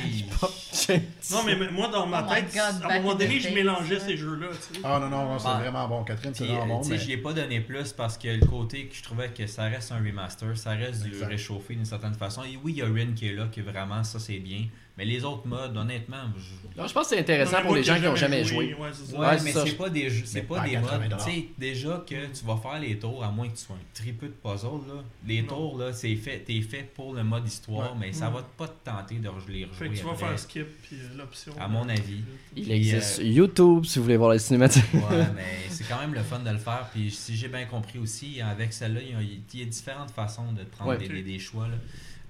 sais, 0.71 0.97
il- 1.31 1.35
Non, 1.35 1.43
mais 1.45 1.71
moi, 1.71 1.89
dans 1.89 2.07
ma 2.07 2.25
Oh 2.29 2.33
tête, 2.35 2.53
God, 2.55 2.83
à 2.85 2.95
un 2.95 3.01
moment 3.01 3.15
donné, 3.15 3.41
je 3.41 3.49
mélangeais 3.49 3.99
ces 3.99 4.17
jeux-là. 4.17 4.49
Ah 4.85 4.99
non, 5.01 5.09
non, 5.09 5.25
non, 5.25 5.39
c'est 5.39 5.49
Ah. 5.49 5.59
vraiment 5.61 5.89
bon. 5.89 6.05
Catherine, 6.05 6.33
c'est 6.35 6.45
vraiment 6.47 6.63
euh, 6.65 6.67
bon. 6.69 6.81
tu 6.83 6.89
sais, 6.89 6.93
mais- 6.95 6.99
je 7.01 7.07
lui 7.07 7.13
ai 7.15 7.17
pas 7.17 7.33
donné 7.33 7.61
plus 7.61 7.93
parce 7.93 8.17
que 8.19 8.29
le 8.29 8.47
côté 8.47 8.87
que 8.87 8.95
je 8.95 9.03
trouvais 9.03 9.29
que 9.31 9.47
ça 9.47 9.65
reste 9.65 9.91
un 9.93 9.99
remaster, 9.99 10.57
ça 10.57 10.71
reste 10.71 11.03
du 11.03 11.23
réchauffé 11.25 11.75
d'une 11.75 11.85
certaine 11.85 12.15
façon. 12.15 12.43
Et 12.45 12.59
oui, 12.63 12.73
il 12.73 12.79
y 12.79 12.83
a 12.83 12.87
Rin 12.87 13.13
qui 13.17 13.29
est 13.29 13.33
là, 13.33 13.49
que 13.55 13.61
vraiment, 13.61 14.05
ça 14.05 14.19
c'est 14.21 14.39
bien. 14.39 14.67
Mais 14.99 15.07
les 15.07 15.25
autres 15.25 15.47
modes, 15.47 15.75
honnêtement, 15.75 16.19
je- 16.37 16.79
Non, 16.79 16.87
je 16.87 16.93
pense 16.93 17.09
que 17.09 17.15
c'est 17.15 17.21
intéressant 17.21 17.59
Non, 17.61 17.65
pour 17.67 17.75
les 17.77 17.83
gens 17.83 17.97
qui 17.97 18.03
n'ont 18.03 18.15
jamais 18.15 18.45
joué. 18.45 18.75
Ouais, 18.75 18.89
c'est 18.93 19.11
ça. 19.11 19.19
Ouais, 19.19 19.27
Ouais, 19.27 19.37
mais 19.43 19.53
c'est 19.53 19.73
pas 19.77 19.89
des 19.89 20.11
c'est 20.27 20.43
pas 20.43 20.57
pas 20.61 20.65
des 20.67 20.73
80 20.73 20.99
modes. 21.09 21.19
Tu 21.19 21.25
sais, 21.33 21.45
déjà 21.57 22.05
que 22.07 22.15
tu 22.27 22.45
vas 22.45 22.57
faire 22.59 22.79
les 22.79 22.99
tours, 22.99 23.25
à 23.25 23.31
moins 23.31 23.49
que 23.49 23.57
tu 23.57 23.65
sois 23.65 23.77
un 23.77 23.79
tripeux 23.95 24.27
de 24.29 24.33
puzzle, 24.35 24.67
là. 24.89 25.03
Les 25.27 25.41
Non. 25.41 25.49
tours, 25.49 25.79
là, 25.79 25.95
c'est 25.95 26.15
fait, 26.17 26.41
t'es 26.41 26.61
fait 26.61 26.83
pour 26.95 27.15
le 27.15 27.25
mode 27.25 27.47
histoire, 27.49 27.93
Ouais. 27.93 27.99
mais 28.01 28.13
ça 28.13 28.29
Mm. 28.29 28.35
va 28.35 28.43
pas 28.59 28.69
te 28.69 28.85
tenter 28.85 29.15
de 29.15 29.31
les 29.49 29.65
Fait 29.65 29.69
que 29.69 29.85
rejouer 29.85 29.97
tu 29.99 30.05
vas 30.05 30.15
faire 30.15 30.39
skip, 30.39 30.67
puis 30.83 30.97
euh, 30.97 31.17
l'option. 31.17 31.53
À 31.59 31.69
mon 31.69 31.89
avis. 31.89 32.21
Il 32.55 32.63
Puis, 32.65 32.73
existe 32.73 33.21
euh, 33.21 33.25
YouTube 33.25 33.87
si 33.87 33.99
vous 33.99 34.05
voulez 34.05 34.19
voir 34.19 34.33
les 34.33 34.39
cinématiques. 34.41 34.85
Ouais, 34.93 35.01
mais 35.35 35.71
c'est 35.71 35.85
quand 35.89 36.01
même 36.01 36.13
le 36.13 36.23
fun 36.23 36.39
de 36.41 36.51
le 36.51 36.59
faire. 36.59 36.87
Puis 36.93 37.11
si 37.11 37.35
j'ai 37.35 37.49
bien 37.49 37.65
compris 37.65 37.99
aussi, 37.99 38.43
avec 38.43 38.75
celle-là, 38.75 39.01
il 39.03 39.11
y 39.11 39.15
a, 39.15 39.23
il 39.23 39.61
y 39.61 39.63
a 39.63 39.67
différentes 39.67 40.11
façons 40.11 40.53
de 40.53 40.65
prendre 40.65 40.91
Ouais. 40.91 40.99
des, 40.99 41.09
des- 41.09 41.23
des 41.23 41.39
choix. 41.39 41.67
là. 41.67 41.77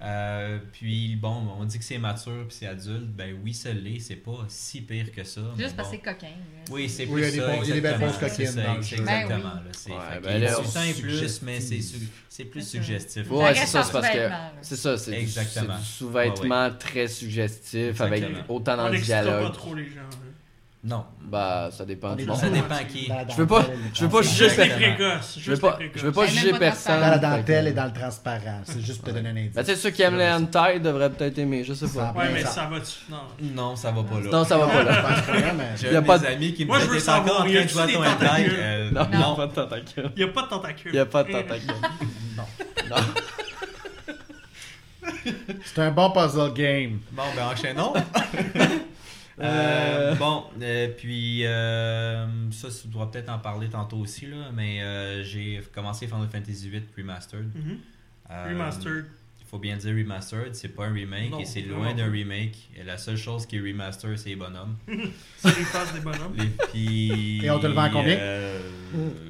Euh, 0.04 0.58
puis 0.72 1.14
bon, 1.14 1.46
on 1.60 1.64
dit 1.64 1.78
que 1.78 1.84
c'est 1.84 1.96
mature 1.98 2.44
puis 2.48 2.56
c'est 2.58 2.66
adulte. 2.66 3.06
Ben 3.10 3.38
oui, 3.44 3.54
ça 3.54 3.72
l'est. 3.72 4.00
C'est 4.00 4.16
pas 4.16 4.44
si 4.48 4.80
pire 4.80 5.12
que 5.12 5.22
ça. 5.22 5.40
Juste 5.56 5.76
parce 5.76 5.90
que 5.90 5.96
bon. 5.96 6.02
c'est 6.04 6.12
coquin. 6.12 6.32
Oui, 6.72 6.88
c'est 6.88 7.06
Oui, 7.06 7.22
il 7.22 7.24
y 7.24 7.26
a 7.26 7.28
plus 7.28 7.32
des 7.32 7.38
ça. 7.38 7.46
bons- 7.46 7.62
il 7.62 7.68
y 7.68 7.70
a 7.70 7.74
des 7.74 7.80
belles 7.80 7.92
exactement. 8.02 8.12
fausses 8.28 8.36
coquines 8.36 8.64
dans 8.64 8.74
le 8.74 8.82
jeu. 8.82 8.96
Exactement. 8.96 9.38
Ben 9.38 9.62
c'est 9.72 9.90
Ouais, 9.92 10.20
ben 10.20 10.42
là, 10.42 10.56
plus, 10.56 10.94
suggestif. 10.94 11.42
mais 11.42 11.60
c'est 12.28 12.44
plus 12.46 12.68
suggestif. 12.68 13.30
Ouais, 13.30 13.54
c'est 13.54 13.66
ça, 13.66 13.82
c'est 13.84 13.92
parce 13.92 14.08
que-. 14.10 14.30
C'est 14.62 14.76
ça, 14.76 14.98
c'est 14.98 15.20
du, 15.22 15.28
sous-vêtement 15.84 16.70
très 16.78 17.06
suggestif, 17.06 18.00
avec 18.00 18.24
autant 18.48 18.76
dans 18.76 18.88
le 18.88 18.98
pas 18.98 19.04
dialogue. 19.04 19.52
trop 19.52 19.74
les 19.74 19.84
gens. 19.86 20.00
Non. 20.84 21.04
Bah, 21.20 21.68
ça 21.70 21.84
dépend. 21.84 22.10
Ça 22.34 22.48
dépend 22.50 22.74
qui. 22.92 23.06
dans 23.08 23.14
la 23.14 23.28
Je 23.28 23.36
veux 23.36 23.46
pas- 23.46 23.64
je 23.94 24.02
veux 24.04 24.10
pas 24.10 24.22
juger 24.22 24.44
Juste 24.46 24.56
les 24.56 24.62
Exactement. 24.64 24.96
précoces. 24.96 25.38
Je 25.38 25.50
veux 25.52 25.56
pas, 25.56 25.78
je 25.94 26.02
veux 26.06 26.12
pas 26.12 26.26
juger 26.26 26.52
personne. 26.58 27.00
Dans 27.00 27.06
la 27.08 27.18
dentelle 27.18 27.68
et 27.68 27.72
dans 27.72 27.84
le 27.84 27.92
transparent. 27.92 28.60
C'est 28.64 28.80
juste 28.80 29.00
pour 29.00 29.10
te 29.10 29.14
donner 29.14 29.28
un 29.28 29.36
indice. 29.36 29.52
Ben, 29.54 29.62
tu 29.62 29.70
sais, 29.70 29.76
ceux 29.76 29.90
qui 29.90 30.02
aiment 30.02 30.18
les 30.18 30.28
hentai 30.28 30.80
devraient 30.80 31.10
peut-être 31.10 31.38
aimer, 31.38 31.62
je 31.62 31.72
sais 31.72 31.86
pas. 31.86 32.10
va. 32.12 32.20
Ouais, 32.20 32.30
mais 32.34 32.42
Ça- 32.44 32.66
va-tu. 32.66 32.94
Non. 33.08 33.18
Non, 33.54 33.76
ça 33.76 33.92
va 33.92 34.02
pas 34.02 34.20
là. 34.20 34.30
Non, 34.32 34.44
ça 34.44 34.58
va 34.58 34.66
pas 34.66 34.82
là. 34.82 34.92
Je 34.92 35.00
pense 35.00 35.20
pas, 35.40 35.52
mais- 35.52 35.64
J'ai 35.76 35.92
Y 35.92 35.96
a 35.96 36.02
pas 36.02 36.18
des 36.18 36.26
de- 36.26 36.32
amis 36.32 36.52
qui 36.54 36.64
me 36.64 36.68
Moi, 36.70 36.78
je 36.80 36.84
veux 36.86 36.90
encore 36.96 37.00
savoir, 37.00 37.40
en 37.42 37.46
y 37.46 37.52
train 37.52 37.60
de 37.60 37.64
a-tu 37.64 37.72
jouer 37.74 37.82
à 37.82 37.86
des 37.86 37.92
ton 37.92 38.00
hentai 38.00 38.26
tentacules? 38.26 38.56
Euh, 38.58 38.90
Non, 38.90 39.08
Non. 39.20 39.34
pas 39.36 39.46
de 39.46 39.52
tentacules. 39.52 40.10
Il 40.16 40.24
n'y 40.24 40.30
a 40.30 40.32
pas 40.32 40.42
de 40.42 40.48
tentacules. 40.48 40.90
Il 40.90 40.94
n'y 40.94 40.98
a 40.98 41.06
pas 41.06 41.22
de 41.22 41.30
tentacules. 41.32 41.74
Non. 42.36 42.44
Non. 42.90 42.96
C'est 45.64 45.78
un 45.80 45.90
bon 45.92 46.10
puzzle 46.10 46.52
game. 46.54 46.98
Bon, 47.12 47.22
ben 47.36 47.44
enchaînons. 47.52 47.92
Euh, 49.42 50.14
bon, 50.14 50.44
euh, 50.62 50.88
puis 50.96 51.44
euh, 51.46 52.26
ça, 52.52 52.68
tu 52.70 52.88
dois 52.88 53.10
peut-être 53.10 53.28
en 53.30 53.38
parler 53.38 53.68
tantôt 53.68 53.96
aussi, 53.98 54.26
là, 54.26 54.50
mais 54.54 54.80
euh, 54.82 55.22
j'ai 55.24 55.60
commencé 55.74 56.06
Final 56.06 56.28
Fantasy 56.30 56.68
VIII 56.70 56.82
Remastered. 56.96 57.50
Mhm. 57.54 57.78
Euh, 58.30 58.46
Remastered. 58.50 59.06
Il 59.40 59.46
faut 59.54 59.58
bien 59.58 59.76
dire 59.76 59.94
remastered, 59.94 60.54
c'est 60.54 60.68
pas 60.68 60.86
un 60.86 60.94
remake 60.94 61.30
Non, 61.30 61.38
et 61.40 61.44
c'est 61.44 61.60
loin 61.60 61.92
d'un 61.92 62.10
remake. 62.10 62.70
Et 62.74 62.84
la 62.84 62.96
seule 62.96 63.18
chose 63.18 63.44
qui 63.44 63.56
est 63.56 63.60
remaster, 63.60 64.18
c'est 64.18 64.30
les 64.30 64.36
bonhommes. 64.36 64.76
C'est 65.36 65.48
les 65.58 65.64
faces 65.64 65.92
des 65.92 66.00
bonhommes. 66.00 66.34
Les, 66.38 66.46
puis, 66.72 67.44
Et 67.44 67.50
on 67.50 67.58
te 67.58 67.66
le 67.66 67.74
vend 67.74 67.82
à 67.82 67.90
combien? 67.90 68.16
euh, 68.16 68.58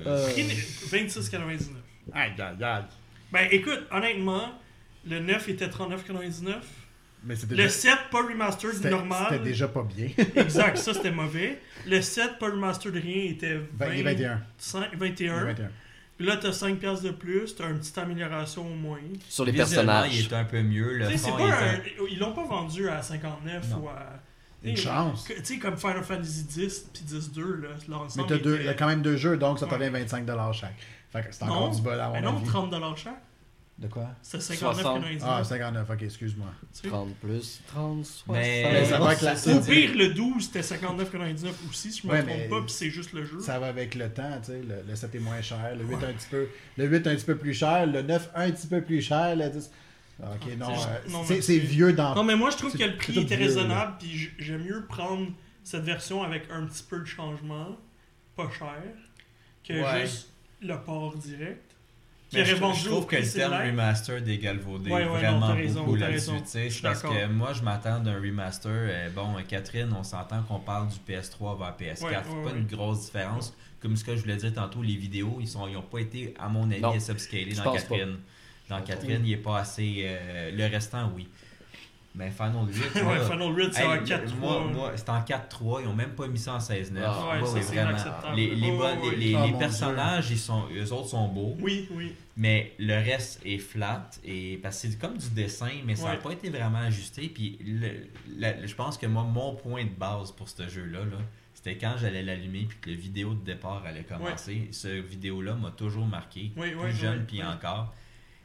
Euh, 0.06 0.30
Prix 0.30 0.42
26,99. 0.44 1.40
Aïe, 2.12 2.30
aïe, 2.38 2.62
aïe. 2.64 2.82
Ben 3.32 3.48
écoute, 3.50 3.80
honnêtement, 3.90 4.52
le 5.08 5.18
9 5.18 5.48
était 5.48 5.66
39,99. 5.66 6.54
Mais 7.24 7.34
Le 7.36 7.56
déjà- 7.56 7.68
7 7.68 7.92
pas 8.10 8.22
remastered 8.22 8.84
normal. 8.90 9.26
C'était 9.30 9.44
déjà 9.44 9.68
pas 9.68 9.82
bien. 9.84 10.08
Exact, 10.36 10.76
ça 10.76 10.92
c'était 10.94 11.10
mauvais. 11.12 11.60
Le 11.86 12.00
7 12.00 12.38
pas 12.38 12.46
remastered 12.46 12.94
rien 12.96 13.30
était 13.30 13.54
20, 13.56 13.86
20 13.86 13.92
et 13.92 14.02
21. 14.02 14.42
5, 14.58 14.96
21. 14.96 15.44
21. 15.44 15.68
Puis 16.18 16.26
là 16.26 16.36
t'as 16.36 16.52
5 16.52 16.78
piastres 16.78 17.04
de 17.04 17.10
plus, 17.10 17.54
t'as 17.56 17.70
une 17.70 17.78
petite 17.78 17.96
amélioration 17.98 18.66
au 18.66 18.74
moins. 18.74 18.98
Sur 19.28 19.44
les 19.44 19.52
personnages. 19.52 20.14
il 20.18 20.26
est 20.26 20.32
un 20.34 20.44
peu 20.44 20.62
mieux. 20.62 20.98
Le 20.98 21.08
fond, 21.16 21.36
pas 21.36 21.44
un- 21.44 21.78
Ils 22.10 22.18
l'ont 22.18 22.32
pas 22.32 22.44
vendu 22.44 22.88
à 22.88 23.00
59 23.02 23.70
Non. 23.70 23.76
ou 23.78 23.88
à. 23.88 24.06
Une 24.64 24.76
chance. 24.76 25.24
Tu 25.26 25.34
sais, 25.42 25.58
comme 25.58 25.76
Final 25.76 26.04
Fantasy 26.04 26.44
10 26.44 26.90
puis 26.94 27.02
10-2, 27.04 27.40
là, 27.62 27.68
Mais 27.88 27.94
l'ensemble. 27.94 28.32
était- 28.36 28.56
il 28.60 28.62
y 28.64 28.68
a 28.68 28.74
quand 28.74 28.86
même 28.86 29.02
deux 29.02 29.16
jeux, 29.16 29.36
donc 29.36 29.58
ça 29.58 29.66
te 29.66 29.74
Ouais. 29.74 29.78
revient 29.88 29.90
25$ 30.04 30.52
chaque. 30.52 30.76
Fait 31.12 31.22
que 31.22 31.26
c'est 31.32 31.44
Non. 31.44 31.52
encore 31.52 31.70
du 31.74 31.82
bol 31.82 32.00
à 32.00 32.06
mon 32.06 32.12
Ben 32.14 32.20
non, 32.22 32.36
avis. 32.36 32.46
30$ 32.46 32.96
chaque. 32.96 33.20
De 33.82 33.88
quoi? 33.88 34.06
C'était 34.22 34.54
60. 34.54 34.76
59,99. 35.02 35.18
Ah, 35.24 35.42
59, 35.42 35.90
ok, 35.90 36.02
excuse-moi. 36.02 36.46
tu 36.72 36.82
sais? 36.82 36.88
30 36.88 37.14
plus, 37.16 37.60
30, 37.66 38.06
60. 38.06 38.28
Mais, 38.36 38.68
Mais 38.72 38.84
ça 38.84 38.98
va 39.00 39.06
avec 39.08 39.20
la- 39.22 39.34
ça 39.34 39.56
Au 39.56 39.60
pire, 39.60 39.90
le 39.96 40.14
12 40.14 40.44
c'était 40.44 40.62
59,99 40.62 41.50
aussi, 41.68 41.90
si 41.92 42.02
je 42.02 42.06
me 42.06 42.12
Ouais, 42.12 42.22
trompe 42.22 42.36
mais- 42.38 42.48
pas, 42.48 42.60
puis 42.60 42.70
c'est 42.70 42.90
juste 42.90 43.12
le 43.12 43.24
jeu. 43.24 43.40
Ça 43.40 43.58
va 43.58 43.66
avec 43.66 43.96
le 43.96 44.08
temps, 44.08 44.38
tu 44.40 44.52
sais. 44.52 44.62
Le, 44.62 44.84
le 44.88 44.94
7 44.94 45.14
est 45.16 45.18
moins 45.18 45.42
cher, 45.42 45.74
le 45.76 45.84
8 45.84 45.94
un 45.96 46.12
petit 46.12 46.28
peu. 46.30 46.46
Le 46.78 46.86
8 46.86 47.06
un 47.08 47.14
petit 47.16 47.24
peu 47.24 47.36
plus 47.36 47.54
cher, 47.54 47.84
le 47.86 48.02
9 48.02 48.30
un 48.36 48.50
petit 48.52 48.68
peu 48.68 48.80
plus 48.82 49.02
cher, 49.02 49.34
le 49.34 49.48
10. 49.50 49.68
Ah, 50.22 50.26
Ok, 50.34 50.56
non, 50.56 50.66
c'est- 50.78 50.88
euh, 50.88 51.10
non, 51.10 51.24
c'est 51.24 51.34
mais 51.34 51.40
c'est 51.40 51.52
c'est- 51.54 51.58
vieux 51.58 51.92
dans. 51.92 52.14
Non, 52.14 52.22
mais 52.22 52.36
moi 52.36 52.50
je 52.50 52.56
trouve 52.58 52.70
C'est- 52.70 52.78
que 52.78 52.84
le 52.84 52.90
c'est 52.92 52.96
prix 52.98 53.18
était 53.18 53.34
vieux, 53.36 53.46
raisonnable, 53.46 53.94
puis 53.98 54.30
j'aime 54.38 54.62
mieux 54.62 54.84
prendre 54.86 55.26
cette 55.64 55.82
version 55.82 56.22
avec 56.22 56.44
un 56.52 56.64
petit 56.66 56.84
peu 56.88 57.00
de 57.00 57.04
changement, 57.06 57.76
pas 58.36 58.48
cher, 58.56 58.80
que 59.66 59.72
Ouais. 59.72 60.02
juste 60.06 60.30
le 60.60 60.76
port 60.80 61.16
direct. 61.16 61.71
Qui 62.32 62.38
Mais 62.38 62.54
aurait 62.62 62.74
je, 62.74 62.88
trouve 62.88 63.06
que 63.06 63.16
le 63.16 63.22
terme 63.30 63.52
similaire. 63.52 63.70
remastered 63.72 64.26
est 64.26 64.38
galvaudé 64.38 64.90
Ouais, 64.90 65.00
ouais, 65.00 65.06
non, 65.06 65.38
vraiment 65.38 65.54
raison, 65.54 65.80
beaucoup 65.84 65.96
là-dessus. 65.96 66.80
Parce 66.82 67.02
que 67.02 67.26
moi, 67.26 67.52
je 67.52 67.62
m'attends 67.62 68.00
d'un 68.00 68.14
remaster. 68.14 68.70
euh, 68.72 69.10
bon, 69.10 69.36
euh, 69.36 69.42
Catherine, 69.46 69.92
on 69.94 70.02
s'entend 70.02 70.42
qu'on 70.44 70.58
parle 70.58 70.88
du 70.88 70.96
PS3 70.96 71.58
vers 71.58 71.76
PS4. 71.78 71.80
Ouais, 71.80 71.94
c'est 71.94 72.04
ouais, 72.06 72.12
pas 72.22 72.50
ouais. 72.52 72.58
une 72.58 72.66
grosse 72.66 73.04
différence. 73.04 73.54
Comme 73.80 73.96
ce 73.96 74.04
que 74.04 74.16
je 74.16 74.22
voulais 74.22 74.36
dire 74.36 74.54
tantôt, 74.54 74.80
les 74.82 74.96
vidéos, 74.96 75.40
ils 75.40 75.58
n'ont 75.58 75.68
ils 75.68 75.76
ont 75.76 75.82
pas 75.82 75.98
été, 75.98 76.32
à 76.38 76.48
mon 76.48 76.70
avis, 76.70 76.80
Non, 76.80 76.98
subscalés 76.98 77.50
je 77.50 77.62
dans 77.62 77.72
Catherine. 77.74 78.16
Dans 78.70 78.80
Catherine, 78.80 79.20
il 79.26 79.32
est 79.32 79.36
pas 79.36 79.58
assez. 79.58 80.04
euh, 80.06 80.50
le 80.56 80.64
restant, 80.72 81.12
oui. 81.14 81.28
Mais 82.14 82.30
Final 82.30 82.66
8, 82.68 82.94
ouais, 82.96 83.18
là, 83.18 83.24
Final 83.24 83.56
8 83.56 83.72
c'est 83.72 83.80
hey, 83.82 83.88
en 84.00 84.04
4 84.04 84.36
moi, 84.36 84.60
moi, 84.70 84.92
c'est 84.96 85.08
en 85.08 85.20
4-3. 85.20 85.80
Ils 85.82 85.88
ont 85.88 85.94
même 85.94 86.10
pas 86.10 86.26
mis 86.28 86.38
ça 86.38 86.54
en 86.54 86.58
16-9. 86.58 86.98
Ah, 87.04 87.38
Ouais, 87.40 87.48
c'est 87.62 87.74
vraiment. 87.74 87.96
Les, 88.34 88.54
les, 88.54 88.70
Oh, 88.70 89.10
les 89.16 89.32
mon 89.34 89.58
personnages, 89.58 90.30
ils 90.30 90.38
sont, 90.38 90.64
eux 90.76 90.92
autres 90.92 91.08
sont 91.08 91.28
beaux. 91.28 91.56
Oui, 91.60 91.88
oui. 91.92 92.12
Mais 92.36 92.72
le 92.78 92.94
reste 92.94 93.40
est 93.46 93.56
flat 93.58 94.10
et 94.24 94.58
parce 94.62 94.82
que 94.82 94.88
c'est 94.88 94.98
comme 94.98 95.16
du 95.16 95.30
dessin, 95.30 95.70
mais 95.86 95.94
ça 95.96 96.04
n'a 96.08 96.10
Ouais. 96.12 96.16
pas 96.18 96.32
été 96.32 96.50
vraiment 96.50 96.78
ajusté. 96.80 97.28
Puis 97.28 97.58
le- 97.64 98.06
le- 98.38 98.66
je 98.66 98.74
pense 98.74 98.98
que 98.98 99.06
moi, 99.06 99.22
mon 99.22 99.54
point 99.54 99.84
de 99.84 99.90
base 99.90 100.32
pour 100.32 100.48
ce 100.50 100.68
jeu-là, 100.68 101.00
là, 101.00 101.18
c'était 101.54 101.76
quand 101.76 101.94
j'allais 101.98 102.22
l'allumer 102.22 102.66
puis 102.68 102.76
que 102.80 102.90
le 102.90 102.96
vidéo 102.96 103.34
de 103.34 103.44
départ 103.44 103.82
allait 103.86 104.02
commencer. 104.04 104.68
Ce 104.72 104.88
vidéo-là 104.88 105.54
m'a 105.54 105.70
toujours 105.70 106.06
marqué, 106.06 106.52
Oui, 106.58 106.72
plus 106.72 106.92
jeune 106.92 107.24
puis 107.26 107.42
encore. 107.42 107.94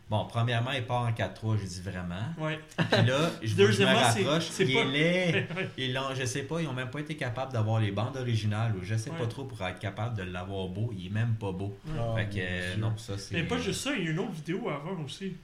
Bon, 0.10 0.26
premièrement, 0.26 0.72
il 0.72 0.86
part 0.86 1.02
en 1.02 1.12
4-3, 1.12 1.58
j'ai 1.60 1.68
dit 1.68 1.82
vraiment. 1.82 2.16
Ouais. 2.38 2.60
Puis 2.78 3.06
là, 3.06 3.30
je, 3.42 3.48
je 3.72 3.84
me 3.84 3.94
rapproche, 3.94 4.46
c'est 4.50 4.64
il 4.66 4.74
pas- 4.74 4.80
est 4.82 4.86
laid. 5.34 5.48
Ils 5.78 5.94
l'ont, 5.94 6.16
je 6.18 6.24
sais 6.26 6.44
pas, 6.44 6.62
ils 6.62 6.68
ont 6.68 6.74
même 6.74 6.90
pas 6.90 7.00
été 7.02 7.18
capables 7.18 7.52
d'avoir 7.52 7.82
les 7.82 7.92
bandes 7.92 8.16
originales 8.16 8.74
ou 8.78 8.84
je 8.84 8.96
sais 8.96 9.10
pas 9.10 9.28
trop 9.28 9.44
pour 9.44 9.62
être 9.68 9.80
capable 9.80 10.16
de 10.16 10.24
l'avoir 10.24 10.70
beau. 10.70 10.94
Il 10.98 11.08
est 11.08 11.10
même 11.10 11.36
pas 11.36 11.52
beau. 11.52 11.78
Oh, 11.90 12.16
fait 12.16 12.26
que 12.30 12.36
euh, 12.40 12.74
Dieu. 12.76 12.82
non, 12.82 12.96
ça 12.98 13.18
c'est. 13.18 13.36
Mais 13.36 13.44
pas 13.44 13.58
juste 13.60 13.82
ça, 13.82 13.92
il 13.98 14.06
y 14.06 14.08
a 14.08 14.12
une 14.12 14.20
autre 14.20 14.32
vidéo 14.32 14.70
avant 14.70 15.04
aussi. 15.04 15.36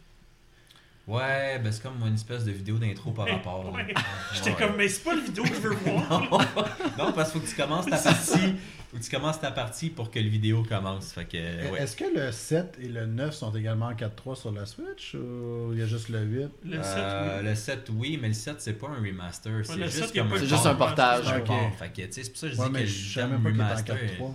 Ouais, 1.06 1.60
ben 1.62 1.70
c'est 1.70 1.84
comme 1.84 2.02
une 2.08 2.14
espèce 2.14 2.46
de 2.46 2.52
vidéo 2.52 2.78
d'intro 2.78 3.12
par 3.12 3.28
rapport. 3.30 3.64
là. 3.66 3.72
Ouais. 3.72 3.94
J'étais 4.34 4.52
Ouais. 4.52 4.56
comme, 4.58 4.78
mais 4.78 4.88
c'est 4.88 5.04
pas 5.04 5.14
la 5.16 5.22
vidéo 5.22 5.44
que 5.44 5.50
je 5.54 5.60
veux 5.60 5.76
voir. 5.76 6.22
Non, 6.98 7.12
parce 7.12 7.32
qu'il 7.32 7.42
faut 7.42 7.46
que 7.46 7.52
tu 7.52 7.56
commences 7.62 7.86
ta 7.88 7.98
partie. 7.98 8.54
Faut 8.90 8.98
que 9.00 9.04
tu 9.04 9.10
commences 9.12 9.42
ta 9.42 9.52
partie 9.52 9.90
pour 9.90 10.10
que 10.12 10.20
le 10.20 10.30
vidéo 10.30 10.64
commence. 10.64 11.12
Fait 11.12 11.26
que, 11.26 11.72
ouais. 11.72 11.82
Est-ce 11.82 11.98
que 11.98 12.06
le 12.16 12.32
7 12.32 12.78
et 12.82 12.88
le 12.88 13.06
9 13.08 13.34
sont 13.34 13.52
également 13.54 13.88
en 13.88 13.94
4.3 13.94 14.36
sur 14.36 14.52
la 14.54 14.66
Switch 14.66 15.16
ou 15.16 15.72
il 15.74 15.80
y 15.80 15.82
a 15.82 15.88
juste 15.88 16.08
le 16.10 16.22
8 16.22 16.50
Le 16.64 16.82
7, 16.82 16.84
Euh, 16.96 17.40
oui. 17.42 17.46
Le 17.50 17.56
7, 17.56 17.90
oui, 17.96 18.20
mais 18.22 18.28
le 18.30 18.34
7, 18.34 18.62
c'est 18.62 18.74
pas 18.74 18.88
un 18.88 19.04
remaster. 19.04 19.52
C'est 19.66 19.84
juste 19.84 19.90
7, 20.06 20.10
il 20.14 20.18
y 20.18 20.20
a 20.20 20.24
comme 20.24 20.34
un 20.34 20.38
juste 20.38 20.66
un 20.66 20.76
portage. 20.76 21.26
C'est 21.26 22.14
sais, 22.14 22.24
c'est 22.24 22.30
pour 22.30 22.40
ça 22.40 22.48
que 22.48 22.54
je 22.54 22.62
Ouais, 22.62 22.68
dis 22.70 22.74
que 22.74 22.86
je 22.86 23.20
même 23.22 23.42
pas 23.44 23.50
qu'il 23.52 23.60
était 23.60 23.92
en 23.92 23.96
remaster. 23.96 23.96
4.3. 24.20 24.32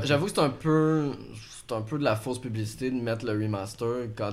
J'avoue 0.04 0.24
que 0.26 0.32
c'est 0.32 0.40
un 0.40 0.50
peu 0.50 1.12
c'est 1.68 1.74
un 1.76 1.82
peu 1.82 1.98
de 1.98 2.04
la 2.04 2.16
fausse 2.16 2.40
publicité 2.40 2.90
de 2.90 2.96
mettre 2.96 3.24
le 3.26 3.32
remaster 3.32 4.08
quand 4.16 4.32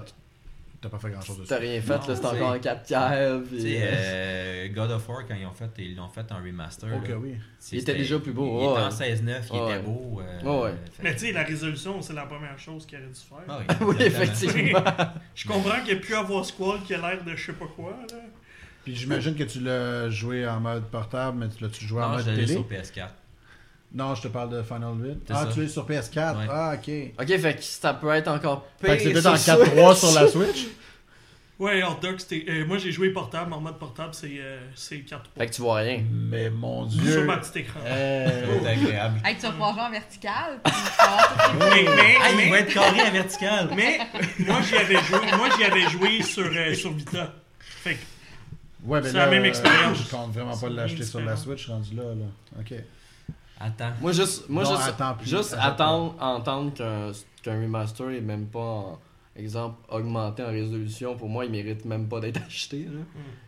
T'as 0.86 0.90
pas 0.92 1.00
fait 1.00 1.10
grand 1.10 1.22
chose 1.22 1.38
dessus. 1.38 1.50
t'as 1.50 1.58
rien 1.58 1.82
fait, 1.82 2.00
c'est 2.06 2.26
encore 2.26 2.52
en 2.52 2.60
4 2.60 2.84
tiers. 2.84 3.40
puis, 3.50 3.78
euh, 3.80 4.68
God 4.70 4.92
of 4.92 5.10
War, 5.10 5.26
quand 5.28 5.34
ils 5.34 5.42
l'ont 5.42 5.52
fait, 5.54 5.72
ils 5.80 5.96
l'ont 5.96 6.10
fait 6.10 6.32
en 6.32 6.36
remaster. 6.44 6.88
Ok, 6.96 7.08
là, 7.10 7.16
oui. 7.18 7.30
Il 7.72 7.80
était 7.80 7.92
c'était- 7.92 7.98
déjà 7.98 8.20
plus 8.20 8.34
beau, 8.34 8.60
Il 8.62 8.64
était 8.72 8.82
en 8.84 8.92
16-9, 8.92 9.50
il 9.52 9.56
était 9.58 9.80
beau. 9.80 10.22
euh, 10.22 10.44
Ouais, 10.44 10.64
ouais. 10.66 10.76
fait 10.94 11.02
Mais 11.04 11.14
tu 11.14 11.20
sais, 11.26 11.32
la 11.32 11.42
résolution, 11.44 12.00
c'est 12.04 12.14
la 12.14 12.28
première 12.28 12.60
chose 12.60 12.86
qu'il 12.86 13.00
aurait 13.00 13.08
dû 13.08 13.14
faire. 13.20 13.38
Ah 13.50 13.60
oui, 13.82 13.96
effectivement. 14.00 14.84
Je 15.34 15.48
comprends 15.48 15.80
qu'il 15.84 15.94
n'y 15.96 16.00
a 16.00 16.02
plus 16.04 16.14
à 16.14 16.20
avoir 16.20 16.46
Squall 16.46 16.82
qui 16.84 16.94
a 16.94 16.98
l'air 17.00 17.24
de 17.24 17.36
je 17.36 17.46
sais 17.48 17.54
pas 17.54 17.66
quoi. 17.76 17.98
Là. 18.12 18.18
Puis 18.84 18.96
j'imagine 18.96 19.34
que 19.36 19.44
tu 19.46 19.62
l'as 19.62 20.12
joué 20.12 20.48
en 20.48 20.60
mode 20.60 20.84
portable, 20.92 21.40
mais 21.40 21.50
tu 21.50 21.64
l'as-tu 21.64 21.84
joué 21.84 22.04
en 22.04 22.10
Non, 22.10 22.16
mode 22.18 22.26
je 22.26 22.30
l'ai 22.30 22.36
télé? 22.46 22.54
sur 22.54 22.68
PS4. 22.68 23.10
Non, 23.96 24.14
je 24.14 24.24
te 24.24 24.28
parle 24.28 24.50
de 24.50 24.62
Final 24.62 24.94
8. 25.00 25.18
C'est 25.26 25.34
Ah, 25.34 25.46
ça. 25.46 25.50
tu 25.54 25.64
es 25.64 25.68
sur 25.70 25.88
PS4 25.88 26.38
Ouais. 26.38 26.46
Ah, 26.50 26.74
ok. 26.76 26.92
Ok, 27.22 27.38
fait 27.40 27.56
que 27.56 27.64
ça 27.64 27.94
peut 27.94 28.10
être 28.10 28.28
encore 28.28 28.66
pire. 28.80 28.90
Fait 28.92 28.98
que 28.98 29.04
c'était 29.04 29.26
en 29.28 29.38
sur 29.38 29.54
4.3 29.56 29.96
Switch. 29.96 30.12
sur 30.12 30.22
la 30.22 30.28
Switch? 30.28 30.68
Ouais, 31.58 31.82
Hot 31.84 32.00
Dog, 32.02 32.16
c'était. 32.20 32.44
euh, 32.52 32.66
moi 32.66 32.78
j'ai 32.78 32.92
joué 32.92 33.12
portable, 33.12 33.54
en 33.54 33.62
mode 33.62 33.80
portable, 33.80 34.14
c'est 34.14 34.30
euh, 34.42 34.60
c'est 34.76 35.00
4 35.00 35.22
Fait 35.38 35.48
que 35.48 35.54
tu 35.54 35.62
vois 35.62 35.76
rien. 35.76 36.04
Mais 36.12 36.50
mon 36.50 36.90
Sur 36.90 37.02
dieu. 37.02 37.24
ma 37.24 37.38
petite 37.38 37.56
écran. 37.56 37.80
Euh, 37.86 38.60
C'est 38.62 38.68
agréable. 38.68 39.22
Hey, 39.24 39.36
tu 39.38 39.44
vas 39.44 39.52
pouvoir 39.52 39.72
jouer 39.74 39.84
en 39.84 39.92
vertical. 39.92 40.60
Mais, 41.58 41.84
mais, 41.84 42.16
Ah, 42.22 42.30
il 42.32 42.36
mais, 42.36 42.50
va 42.50 42.60
être 42.60 42.74
carré 42.74 43.00
à 43.00 43.10
vertical. 43.10 43.70
mais, 43.74 44.00
moi 44.40 44.58
j'y 44.64 44.76
avais 44.76 44.96
joué, 45.02 45.20
moi 45.38 45.48
j'y 45.58 45.64
avais 45.64 45.90
joué 45.90 46.22
sur, 46.24 46.44
euh, 46.46 46.74
sur 46.74 46.92
Vita. 46.92 47.34
Fait 47.62 47.94
que, 47.94 48.00
Ouais, 48.84 49.00
mais 49.02 49.08
C'est 49.08 49.14
là, 49.16 49.26
la 49.26 49.32
même 49.32 49.44
euh, 49.44 49.48
expérience. 49.48 49.98
Je 49.98 50.10
compte 50.14 50.34
vraiment 50.34 50.58
pas 50.58 50.68
l'acheter 50.70 51.04
sur 51.06 51.22
la. 51.22 51.38
Switch 51.38 51.68
rendu 51.70 51.96
là. 51.96 52.04
là. 52.04 52.60
Ok. 52.60 52.74
Attends. 53.60 53.92
Moi, 54.02 54.12
juste, 54.12 54.50
moi, 54.50 54.64
Non, 54.64 54.72
juste, 54.76 54.88
attends 54.90 55.14
plus, 55.16 55.30
juste 55.30 55.54
attends 55.54 55.66
attendre, 55.68 56.16
entendre 56.20 56.74
qu'un 56.74 57.12
qu'un 57.42 57.62
remaster 57.62 58.10
est 58.12 58.22
même 58.22 58.48
pas, 58.48 58.60
en, 58.60 59.00
exemple, 59.36 59.78
augmenté 59.90 60.44
en 60.44 60.48
résolution, 60.48 61.16
pour 61.16 61.30
moi, 61.30 61.46
il 61.46 61.52
mérite 61.52 61.86
même 61.86 62.08
pas 62.08 62.20
d'être 62.20 62.42
acheté. 62.48 62.86
Là. 62.86 63.00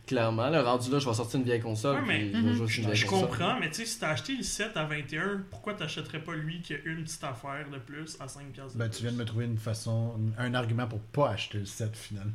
Clairement, 0.06 0.50
le 0.50 0.60
rendu 0.62 0.90
là, 0.92 1.00
je 1.00 1.08
vais 1.10 1.14
sortir 1.14 1.40
une 1.40 1.46
vieille 1.46 1.60
console. 1.62 1.96
Ouais, 1.98 2.02
mais- 2.08 2.54
je 2.54 2.66
sur 2.66 2.84
une 2.88 2.94
je 2.96 3.06
console. 3.06 3.28
comprends, 3.30 3.60
mais 3.60 3.68
tu 3.70 3.76
sais, 3.78 3.86
si 3.86 4.00
t'as 4.00 4.10
acheté 4.12 4.36
le 4.38 4.44
7 4.44 4.78
à 4.78 4.86
21, 4.86 5.42
pourquoi 5.50 5.74
t'achèterais 5.74 6.20
pas 6.24 6.36
lui 6.36 6.62
qui 6.62 6.74
a 6.74 6.78
une 6.86 7.04
petite 7.04 7.24
affaire 7.24 7.66
de 7.72 7.78
plus 7.80 8.16
à 8.22 8.28
5 8.28 8.48
piastres 8.52 8.74
de 8.74 8.80
Ben, 8.80 8.88
plus? 8.90 8.98
tu 8.98 9.04
viens 9.04 9.12
de 9.12 9.18
me 9.18 9.26
trouver 9.26 9.46
une 9.46 9.58
façon, 9.58 10.14
un 10.38 10.54
argument 10.54 10.88
pour 10.88 11.00
pas 11.00 11.32
acheter 11.32 11.58
le 11.60 11.66
7 11.66 11.96
finalement. 11.98 12.34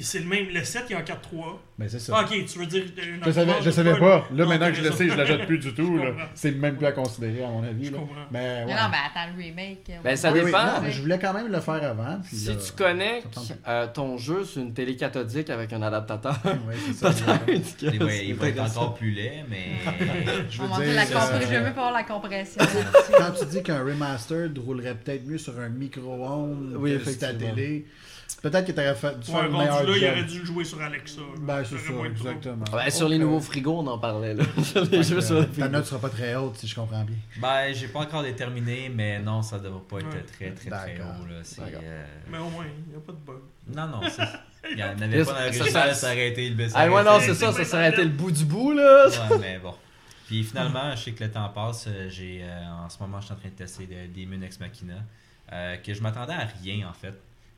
C'est 0.00 0.18
le 0.20 0.26
même. 0.26 0.46
Le 0.52 0.64
7, 0.64 0.84
il 0.90 0.92
est 0.92 0.96
en 0.96 1.00
4-3. 1.02 1.14
Ben, 1.78 1.88
c'est 1.88 1.98
ça. 1.98 2.12
Ah, 2.16 2.22
ok, 2.22 2.44
tu 2.46 2.58
veux 2.58 2.66
dire. 2.66 2.82
une 2.84 3.20
Je 3.24 3.30
savais, 3.30 3.40
imprimante 3.52 3.60
je 3.62 3.66
de 3.66 3.70
savais 3.74 3.98
pas. 3.98 4.16
Là, 4.18 4.24
Non, 4.32 4.46
maintenant 4.46 4.68
que 4.68 4.74
je 4.74 4.82
le 4.82 4.92
sais, 4.92 5.08
je 5.08 5.16
la 5.16 5.24
jette 5.24 5.46
plus 5.46 5.58
du 5.58 5.74
tout. 5.74 5.98
Je. 6.02 6.08
C'est 6.34 6.52
même 6.52 6.76
plus 6.76 6.86
à 6.86 6.92
considérer, 6.92 7.44
à 7.44 7.48
mon 7.48 7.62
avis. 7.62 7.86
Je 7.86 7.92
là. 7.92 7.98
comprends. 7.98 8.14
Mais, 8.30 8.60
non, 8.62 8.66
mais 8.68 8.74
attends, 8.74 9.30
le 9.36 9.42
remake. 9.42 9.78
euh, 9.90 9.94
Ben, 10.04 10.16
ça 10.16 10.32
Oui, 10.32 10.40
oui, 10.40 10.46
dépend. 10.46 10.64
non, 10.64 10.72
mais 10.82 10.90
je 10.92 11.00
voulais 11.02 11.18
quand 11.18 11.32
même 11.34 11.48
le 11.50 11.60
faire 11.60 11.82
avant. 11.84 12.20
puis 12.22 12.36
Si 12.36 12.48
là, 12.48 12.54
tu 12.56 12.72
connectes 12.72 13.38
euh, 13.68 13.86
ton 13.92 14.16
jeu 14.18 14.44
sur 14.44 14.62
une 14.62 14.72
télé 14.74 14.96
cathodique 14.96 15.50
avec 15.50 15.72
un 15.72 15.82
adaptateur, 15.82 16.38
Ouais, 16.44 16.74
c'est 16.86 16.94
ça. 17.12 17.12
Il 17.48 17.98
va, 17.98 18.14
il 18.14 18.26
c'est 18.28 18.32
va 18.34 18.48
être 18.48 18.60
encore 18.60 18.94
plus 18.94 19.10
laid, 19.12 19.44
mais. 19.48 19.72
Je 20.50 20.62
veux 20.62 20.68
dire, 20.68 20.76
euh, 20.80 21.40
Je 21.40 21.56
veux 21.56 21.62
pas 21.72 21.88
avoir 21.88 21.92
la 21.92 22.02
compression. 22.04 22.60
quand 23.16 23.32
tu 23.38 23.46
dis 23.46 23.62
qu'un 23.62 23.82
remastered 23.84 24.56
roulerait 24.58 24.94
peut-être 24.94 25.26
mieux 25.26 25.38
sur 25.38 25.58
un 25.58 25.68
micro-ondes 25.68 26.74
Oui, 26.78 26.98
que 26.98 27.10
sur 27.10 27.18
ta 27.18 27.32
télé, 27.34 27.86
peut-être 28.40 28.66
que 28.66 28.72
tu 28.72 28.80
aurais 28.80 28.94
fait, 28.94 29.18
dû 29.18 29.30
Ouais, 29.30 29.40
il 29.48 30.04
aurait 30.08 30.22
dû 30.24 30.38
le 30.38 30.44
jouer 30.44 30.64
sur 30.64 30.80
Alexa. 30.80 31.20
Ben, 31.40 31.62
c'est 31.64 31.76
Ça 31.78 31.92
aurait 31.92 32.08
exactement. 32.08 32.64
Ouais, 32.72 32.90
sur 32.90 33.08
les 33.08 33.18
nouveaux 33.18 33.40
frigos, 33.40 33.78
on 33.80 33.86
en 33.86 33.98
parlait. 33.98 34.34
Là. 34.34 34.44
les 34.90 35.02
jeux 35.02 35.20
sur 35.20 35.36
euh, 35.36 35.40
les 35.40 35.46
Ta 35.46 35.52
frigos. 35.52 35.68
note 35.68 35.84
sera 35.86 36.00
pas 36.00 36.08
très 36.08 36.34
haute, 36.36 36.56
si 36.56 36.66
je 36.66 36.74
comprends 36.74 37.04
bien. 37.04 37.16
Ben, 37.38 37.72
j'ai 37.74 37.88
pas 37.88 38.00
encore 38.00 38.22
déterminé, 38.22 38.90
mais 38.94 39.18
non, 39.18 39.42
ça 39.42 39.58
devrait 39.58 39.80
pas 39.88 39.98
être 39.98 40.06
Ouais. 40.06 40.22
très, 40.22 40.50
très, 40.52 40.70
très 40.70 41.00
haut. 41.00 41.26
Là. 41.28 41.40
C'est, 41.42 41.60
euh, 41.62 42.04
Mais 42.30 42.38
au 42.38 42.48
moins, 42.48 42.64
il 42.66 42.90
n'y 42.90 42.96
a 42.96 43.00
pas 43.00 43.12
de 43.12 43.18
bug. 43.18 43.36
Non, 43.74 43.86
non, 43.88 44.00
c'est... 44.08 44.22
il 44.72 44.78
y 44.78 44.82
en 44.84 44.88
avait 45.00 45.24
pas 45.24 45.32
dans 45.32 45.38
ça, 45.38 45.44
l'original, 45.46 45.88
ça- 45.88 45.94
ça 45.94 46.06
aurait 46.12 46.28
été 46.28 46.48
le 46.48 46.54
best. 46.54 46.74
Ah, 46.78 46.90
ouais, 46.90 47.02
non, 47.04 47.18
c'est 47.20 47.34
ça, 47.34 47.52
ça 47.52 47.76
mal. 47.78 47.92
été 47.92 48.02
le 48.04 48.10
bout 48.10 48.30
du 48.30 48.44
bout, 48.44 48.72
là. 48.72 49.06
Ouais, 49.08 49.38
mais 49.40 49.58
bon. 49.58 49.74
Puis 50.26 50.44
finalement, 50.44 50.94
je 50.96 51.02
sais 51.02 51.12
que 51.12 51.24
le 51.24 51.30
temps 51.30 51.48
passe. 51.50 51.86
euh, 51.88 52.08
J'ai, 52.08 52.40
euh, 52.42 52.84
en 52.84 52.88
ce 52.88 52.98
moment, 53.00 53.20
je 53.20 53.26
suis 53.26 53.34
en 53.34 53.36
train 53.36 53.48
de 53.50 53.54
tester 53.54 53.86
de 53.86 54.06
Demon 54.18 54.40
Ex 54.42 54.58
Machina. 54.60 54.94
euh, 55.52 55.76
que 55.76 55.92
je 55.92 56.00
m'attendais 56.00 56.32
à 56.32 56.48
rien, 56.62 56.88
en 56.88 56.92
fait. 56.94 57.12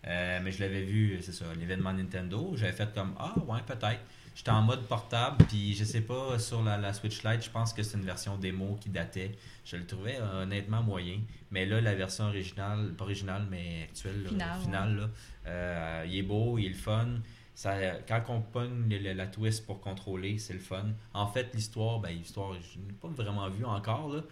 Euh, 0.06 0.40
mais 0.42 0.52
je 0.52 0.60
l'avais 0.60 0.82
vu, 0.82 1.18
c'est 1.22 1.32
ça, 1.32 1.46
l'événement 1.58 1.92
Nintendo. 1.92 2.52
J'avais 2.56 2.72
fait 2.72 2.92
comme 2.94 3.14
Ah, 3.18 3.34
ouais, 3.46 3.60
peut-être. 3.66 4.00
J'étais 4.34 4.50
en 4.50 4.62
mode 4.62 4.82
portable, 4.88 5.44
puis 5.46 5.74
je 5.74 5.84
sais 5.84 6.00
pas, 6.00 6.38
sur 6.40 6.62
la, 6.64 6.76
la 6.76 6.92
Switch 6.92 7.22
Lite, 7.22 7.44
je 7.44 7.50
pense 7.50 7.72
que 7.72 7.84
c'est 7.84 7.96
une 7.96 8.04
version 8.04 8.36
démo 8.36 8.76
qui 8.80 8.88
datait. 8.88 9.30
Je 9.64 9.76
le 9.76 9.86
trouvais 9.86 10.16
euh, 10.20 10.42
honnêtement 10.42 10.82
moyen. 10.82 11.20
Mais 11.52 11.66
là, 11.66 11.80
la 11.80 11.94
version 11.94 12.24
originale, 12.24 12.94
pas 12.98 13.04
originale, 13.04 13.46
mais 13.48 13.84
actuelle, 13.84 14.24
là, 14.24 14.56
Finale, 14.60 14.96
là, 14.96 15.10
euh, 15.46 16.04
il 16.08 16.18
est 16.18 16.22
beau, 16.22 16.58
il 16.58 16.66
est 16.66 16.70
le 16.70 16.74
fun. 16.74 17.06
Ça, 17.56 17.74
quand 18.08 18.20
on 18.30 18.40
pogne 18.40 18.88
le- 18.88 19.12
la 19.12 19.26
twist 19.28 19.64
pour 19.64 19.80
contrôler, 19.80 20.38
c'est 20.38 20.54
le 20.54 20.58
fun. 20.58 20.86
En 21.12 21.28
fait, 21.28 21.50
l'histoire, 21.54 22.00
ben, 22.00 22.08
l'histoire, 22.10 22.52
je 22.54 22.78
n'ai 22.80 22.92
pas 23.00 23.06
vraiment 23.08 23.48
vu 23.48 23.64
encore, 23.64 24.12
là. 24.12 24.22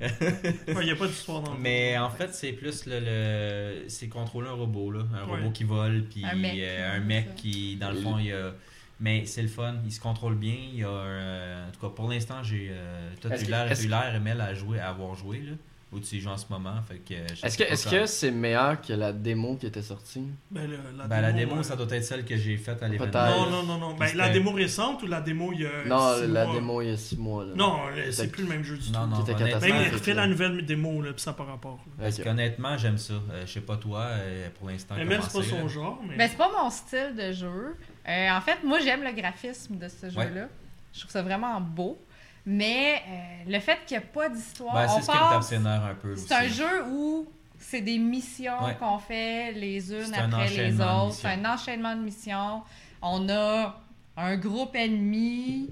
Il 0.00 0.84
n'y 0.84 0.90
a 0.90 0.96
pas 0.96 1.06
d'histoire 1.06 1.42
dans 1.42 1.54
le 1.54 1.60
Mais 1.60 1.96
en 1.96 2.10
fait, 2.10 2.34
c'est 2.34 2.52
plus 2.52 2.86
le, 2.86 2.98
le- 2.98 3.88
c'est 3.88 4.08
contrôler 4.08 4.48
un 4.48 4.54
robot 4.54 4.90
là, 4.90 5.04
un 5.14 5.28
Ouais. 5.28 5.36
robot 5.38 5.50
qui 5.52 5.62
vole 5.64 6.04
puis 6.10 6.24
Un 6.24 6.34
mec, 6.34 6.58
euh, 6.58 6.96
un 6.96 7.00
mec 7.00 7.36
qui 7.36 7.76
dans 7.76 7.90
le 7.92 8.00
fond 8.00 8.18
il 8.18 8.26
y 8.26 8.32
a 8.32 8.52
mais 8.98 9.26
c'est 9.26 9.42
le 9.42 9.48
fun, 9.48 9.76
il 9.84 9.90
se 9.92 10.00
contrôle 10.00 10.34
bien, 10.36 10.54
il 10.54 10.78
y 10.80 10.84
a 10.84 10.90
un- 10.90 11.68
en 11.68 11.70
tout 11.72 11.80
cas 11.80 11.88
pour 11.88 12.08
l'instant, 12.08 12.42
j'ai 12.42 12.68
euh, 12.72 13.10
toi 13.20 13.30
tu 13.36 13.44
l'air 13.46 13.70
est-ce 13.70 13.86
tu 13.86 13.92
as 13.92 14.04
l'air 14.10 14.14
Emel 14.16 14.40
à 14.40 14.54
jouer 14.54 14.80
à 14.80 14.88
avoir 14.90 15.14
joué 15.14 15.38
là 15.40 15.52
où 15.92 16.00
tu 16.00 16.16
y 16.16 16.20
joues 16.20 16.30
en 16.30 16.38
ce 16.38 16.46
moment, 16.48 16.74
fait 16.88 16.96
que 16.98 17.14
je 17.34 17.44
Est-ce 17.46 17.58
que 17.58 17.64
est-ce 17.64 17.84
quand- 17.84 17.90
que 17.90 18.06
c'est 18.06 18.30
meilleur 18.30 18.80
que 18.80 18.94
la 18.94 19.12
démo 19.12 19.56
qui 19.56 19.66
était 19.66 19.82
sortie? 19.82 20.24
Ben, 20.50 20.66
le- 20.68 20.78
la, 20.96 21.06
Ben, 21.06 21.20
la 21.20 21.32
démo, 21.32 21.56
euh, 21.56 21.62
ça 21.62 21.76
doit 21.76 21.86
être 21.90 22.02
celle 22.04 22.24
que 22.24 22.34
j'ai 22.36 22.56
faite 22.56 22.82
à 22.82 22.88
l'événement. 22.88 23.26
Non, 23.26 23.50
non, 23.50 23.62
non, 23.64 23.78
non. 23.78 23.94
Ben, 23.96 24.10
la 24.16 24.30
démo 24.30 24.52
récente 24.52 25.02
ou 25.02 25.06
la 25.06 25.20
démo 25.20 25.52
il 25.52 25.60
y 25.60 25.66
a. 25.66 25.84
Non, 25.86 26.14
six 26.16 26.26
la 26.28 26.44
mois? 26.46 26.54
démo 26.54 26.80
il 26.82 26.88
y 26.88 26.92
a 26.92 26.96
6 26.96 27.16
mois. 27.18 27.44
Là. 27.44 27.52
Non, 27.54 27.78
le- 27.94 28.10
c'est 28.10 28.28
plus 28.28 28.44
le 28.44 28.48
même 28.48 28.64
jeu 28.64 28.78
du 28.78 28.90
Non, 28.90 29.04
tout. 29.04 29.10
non, 29.10 29.20
était 29.22 29.34
honnêtement, 29.34 29.60
Ben, 29.60 29.82
il 29.86 29.92
refait 29.92 30.14
la 30.14 30.26
nouvelle 30.26 30.64
démo, 30.64 31.02
là, 31.02 31.12
puis 31.12 31.20
ça 31.20 31.34
pas 31.34 31.44
rapport. 31.44 31.78
Parce 32.00 32.18
Ok. 32.18 32.24
qu'honnêtement, 32.24 32.78
j'aime 32.78 32.96
ça. 32.98 33.12
Euh, 33.14 33.42
je 33.46 33.52
sais 33.52 33.60
pas 33.60 33.76
toi, 33.76 34.00
euh, 34.08 34.48
pour 34.58 34.68
l'instant. 34.68 34.94
Mais 34.96 35.04
même, 35.04 35.20
c'est 35.22 35.38
pas 35.38 35.44
son 35.44 35.62
là. 35.62 35.68
genre, 35.68 36.00
mais. 36.08 36.16
Ben, 36.16 36.28
c'est 36.30 36.38
pas 36.38 36.50
mon 36.62 36.70
style 36.70 37.14
de 37.16 37.32
jeu. 37.32 37.76
Euh, 38.08 38.28
en 38.30 38.40
fait, 38.40 38.64
moi, 38.64 38.78
j'aime 38.80 39.02
le 39.04 39.12
graphisme 39.12 39.76
de 39.76 39.88
ce 39.88 40.06
Ouais. 40.06 40.28
jeu-là. 40.28 40.48
Je 40.94 41.00
trouve 41.00 41.10
ça 41.12 41.22
vraiment 41.22 41.60
beau. 41.60 41.98
Mais 42.44 42.96
euh, 43.08 43.50
le 43.50 43.60
fait 43.60 43.78
qu'il 43.86 43.96
n'y 43.98 44.02
ait 44.02 44.06
pas 44.06 44.28
d'histoire, 44.28 44.74
Ben, 44.74 44.88
c'est 44.88 45.02
ce 45.02 45.10
qui 45.10 45.56
un 45.56 45.94
peu 45.94 46.12
aussi. 46.12 46.26
C'est 46.26 46.34
un 46.34 46.48
jeu 46.48 46.84
où 46.90 47.26
c'est 47.58 47.80
des 47.80 47.98
missions 47.98 48.64
Ouais. 48.64 48.74
qu'on 48.78 48.98
fait 48.98 49.52
les 49.52 49.92
unes 49.92 50.12
après 50.14 50.48
les 50.48 50.80
autres. 50.80 51.12
C'est 51.12 51.28
un 51.28 51.44
enchaînement 51.44 51.94
de 51.94 52.00
missions. 52.02 52.62
On 53.00 53.28
a 53.28 53.80
un 54.16 54.36
groupe 54.36 54.74
ennemi 54.74 55.70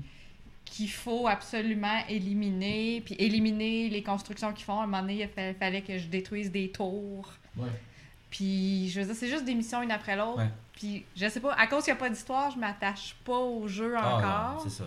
qu'il 0.64 0.90
faut 0.90 1.26
absolument 1.26 1.98
éliminer. 2.08 3.02
Puis 3.04 3.16
éliminer 3.18 3.88
les 3.88 4.02
constructions 4.04 4.52
qu'ils 4.52 4.64
font. 4.64 4.78
À 4.78 4.84
un 4.84 4.86
moment 4.86 5.00
donné, 5.02 5.22
il 5.22 5.28
fa- 5.28 5.54
fallait 5.58 5.82
que 5.82 5.98
je 5.98 6.06
détruise 6.06 6.50
des 6.52 6.70
tours. 6.70 7.28
Ouais. 7.56 7.66
Puis, 8.30 8.88
je 8.90 9.00
veux 9.00 9.06
dire, 9.06 9.14
c'est 9.16 9.28
juste 9.28 9.44
des 9.44 9.54
missions 9.56 9.82
une 9.82 9.90
après 9.90 10.14
l'autre. 10.16 10.38
Ouais. 10.38 10.48
Puis, 10.74 11.04
je 11.16 11.28
sais 11.28 11.40
pas, 11.40 11.52
à 11.54 11.66
cause 11.66 11.82
qu'il 11.84 11.92
n'y 11.92 11.98
a 11.98 12.00
pas 12.00 12.08
d'histoire, 12.08 12.50
je 12.52 12.58
m'attache 12.58 13.16
pas 13.24 13.36
au 13.36 13.66
jeu 13.66 13.94
Ah, 13.98 14.16
encore. 14.16 14.62
c'est 14.62 14.70
ça. 14.70 14.84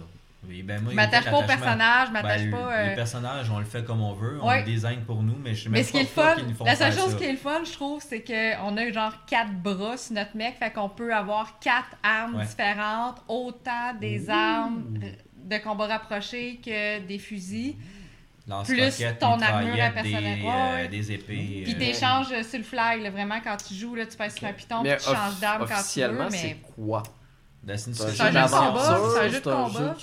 Oui, 0.48 0.62
ben 0.62 0.82
moi, 0.82 0.92
je 0.92 0.96
m'attache 0.96 1.26
pas 1.26 1.38
au 1.38 1.44
personnage, 1.44 2.08
je 2.10 2.14
Ben, 2.14 2.22
m'attache 2.22 2.42
le- 2.44 2.52
pas. 2.52 2.74
euh, 2.74 2.90
Les 2.90 2.96
personnages, 2.96 3.50
on 3.50 3.60
le 3.60 3.66
fait 3.66 3.84
comme 3.86 4.02
on 4.02 4.14
veut, 4.14 4.40
on 4.42 4.48
Ouais. 4.48 4.60
le 4.60 4.66
design 4.66 5.02
pour 5.06 5.24
nous, 5.24 5.38
mais 5.42 5.56
je 5.56 5.64
sais 5.64 5.70
même 5.70 5.80
Mais 5.80 5.84
ce 5.84 5.92
qui 5.92 5.98
est 6.00 6.04
pas 6.04 6.06
le 6.06 6.08
pourquoi 6.16 6.30
fun, 6.34 6.36
qu'ils 6.40 6.50
nous 6.50 6.56
font 6.56 6.66
la 6.66 6.76
seule 6.76 6.94
chose 6.94 7.12
ça. 7.12 7.18
qui 7.18 7.24
est 7.24 7.32
le 7.32 7.38
fun, 7.38 7.62
je 7.66 7.72
trouve, 7.72 8.04
c'est 8.06 8.22
qu'on 8.24 8.78
a 8.78 8.92
genre 8.92 9.14
quatre 9.26 9.54
bras 9.54 9.96
sur 9.98 10.14
notre 10.16 10.36
mec, 10.36 10.56
fait 10.60 10.72
qu'on 10.72 10.90
peut 10.90 11.14
avoir 11.14 11.60
quatre 11.60 11.96
armes 12.04 12.36
Ouais. 12.36 12.46
différentes, 12.46 13.18
autant 13.30 13.94
des 14.00 14.30
armes 14.30 14.84
de 15.46 15.58
combat 15.60 15.88
rapproché 15.88 16.60
que 16.64 17.00
des 17.00 17.20
fusils. 17.20 17.76
Plus 18.66 19.02
ton 19.22 19.40
armure 19.40 19.70
mitraillettes, 19.70 19.94
personnelle. 19.94 20.42
Des, 20.42 20.48
euh, 20.48 20.88
des 20.90 21.12
épées. 21.14 21.62
Puis 21.64 21.74
euh, 21.76 21.80
t'échanges 21.80 22.42
sur 22.42 22.58
le 22.60 22.66
fly, 22.66 23.02
là, 23.02 23.10
vraiment, 23.10 23.40
quand 23.42 23.56
tu 23.56 23.74
joues, 23.74 23.96
là, 23.96 24.06
tu 24.06 24.18
passes 24.18 24.36
sur 24.36 24.46
un 24.46 24.52
piton, 24.52 24.84
puis 24.84 24.92
tu 24.98 25.04
changes 25.06 25.40
d'arme 25.40 25.60
quand 25.60 25.68
tu 25.68 25.72
veux, 25.74 25.80
officiellement, 25.80 26.28
mais... 26.30 26.38
c'est 26.38 26.58
quoi? 26.76 27.04
Ben, 27.64 27.78
c'est 27.78 27.96
C'est 27.96 28.04
un 28.04 28.08
jeu 28.08 28.12
de 28.12 28.18
combat, 28.28 28.42
d'aventure, 28.42 29.12
c'est 29.14 29.20
un 29.20 29.24
jeu 29.30 29.40
de 29.40 29.44
c'est 29.44 29.50
un 29.50 29.64
combat. 29.64 29.96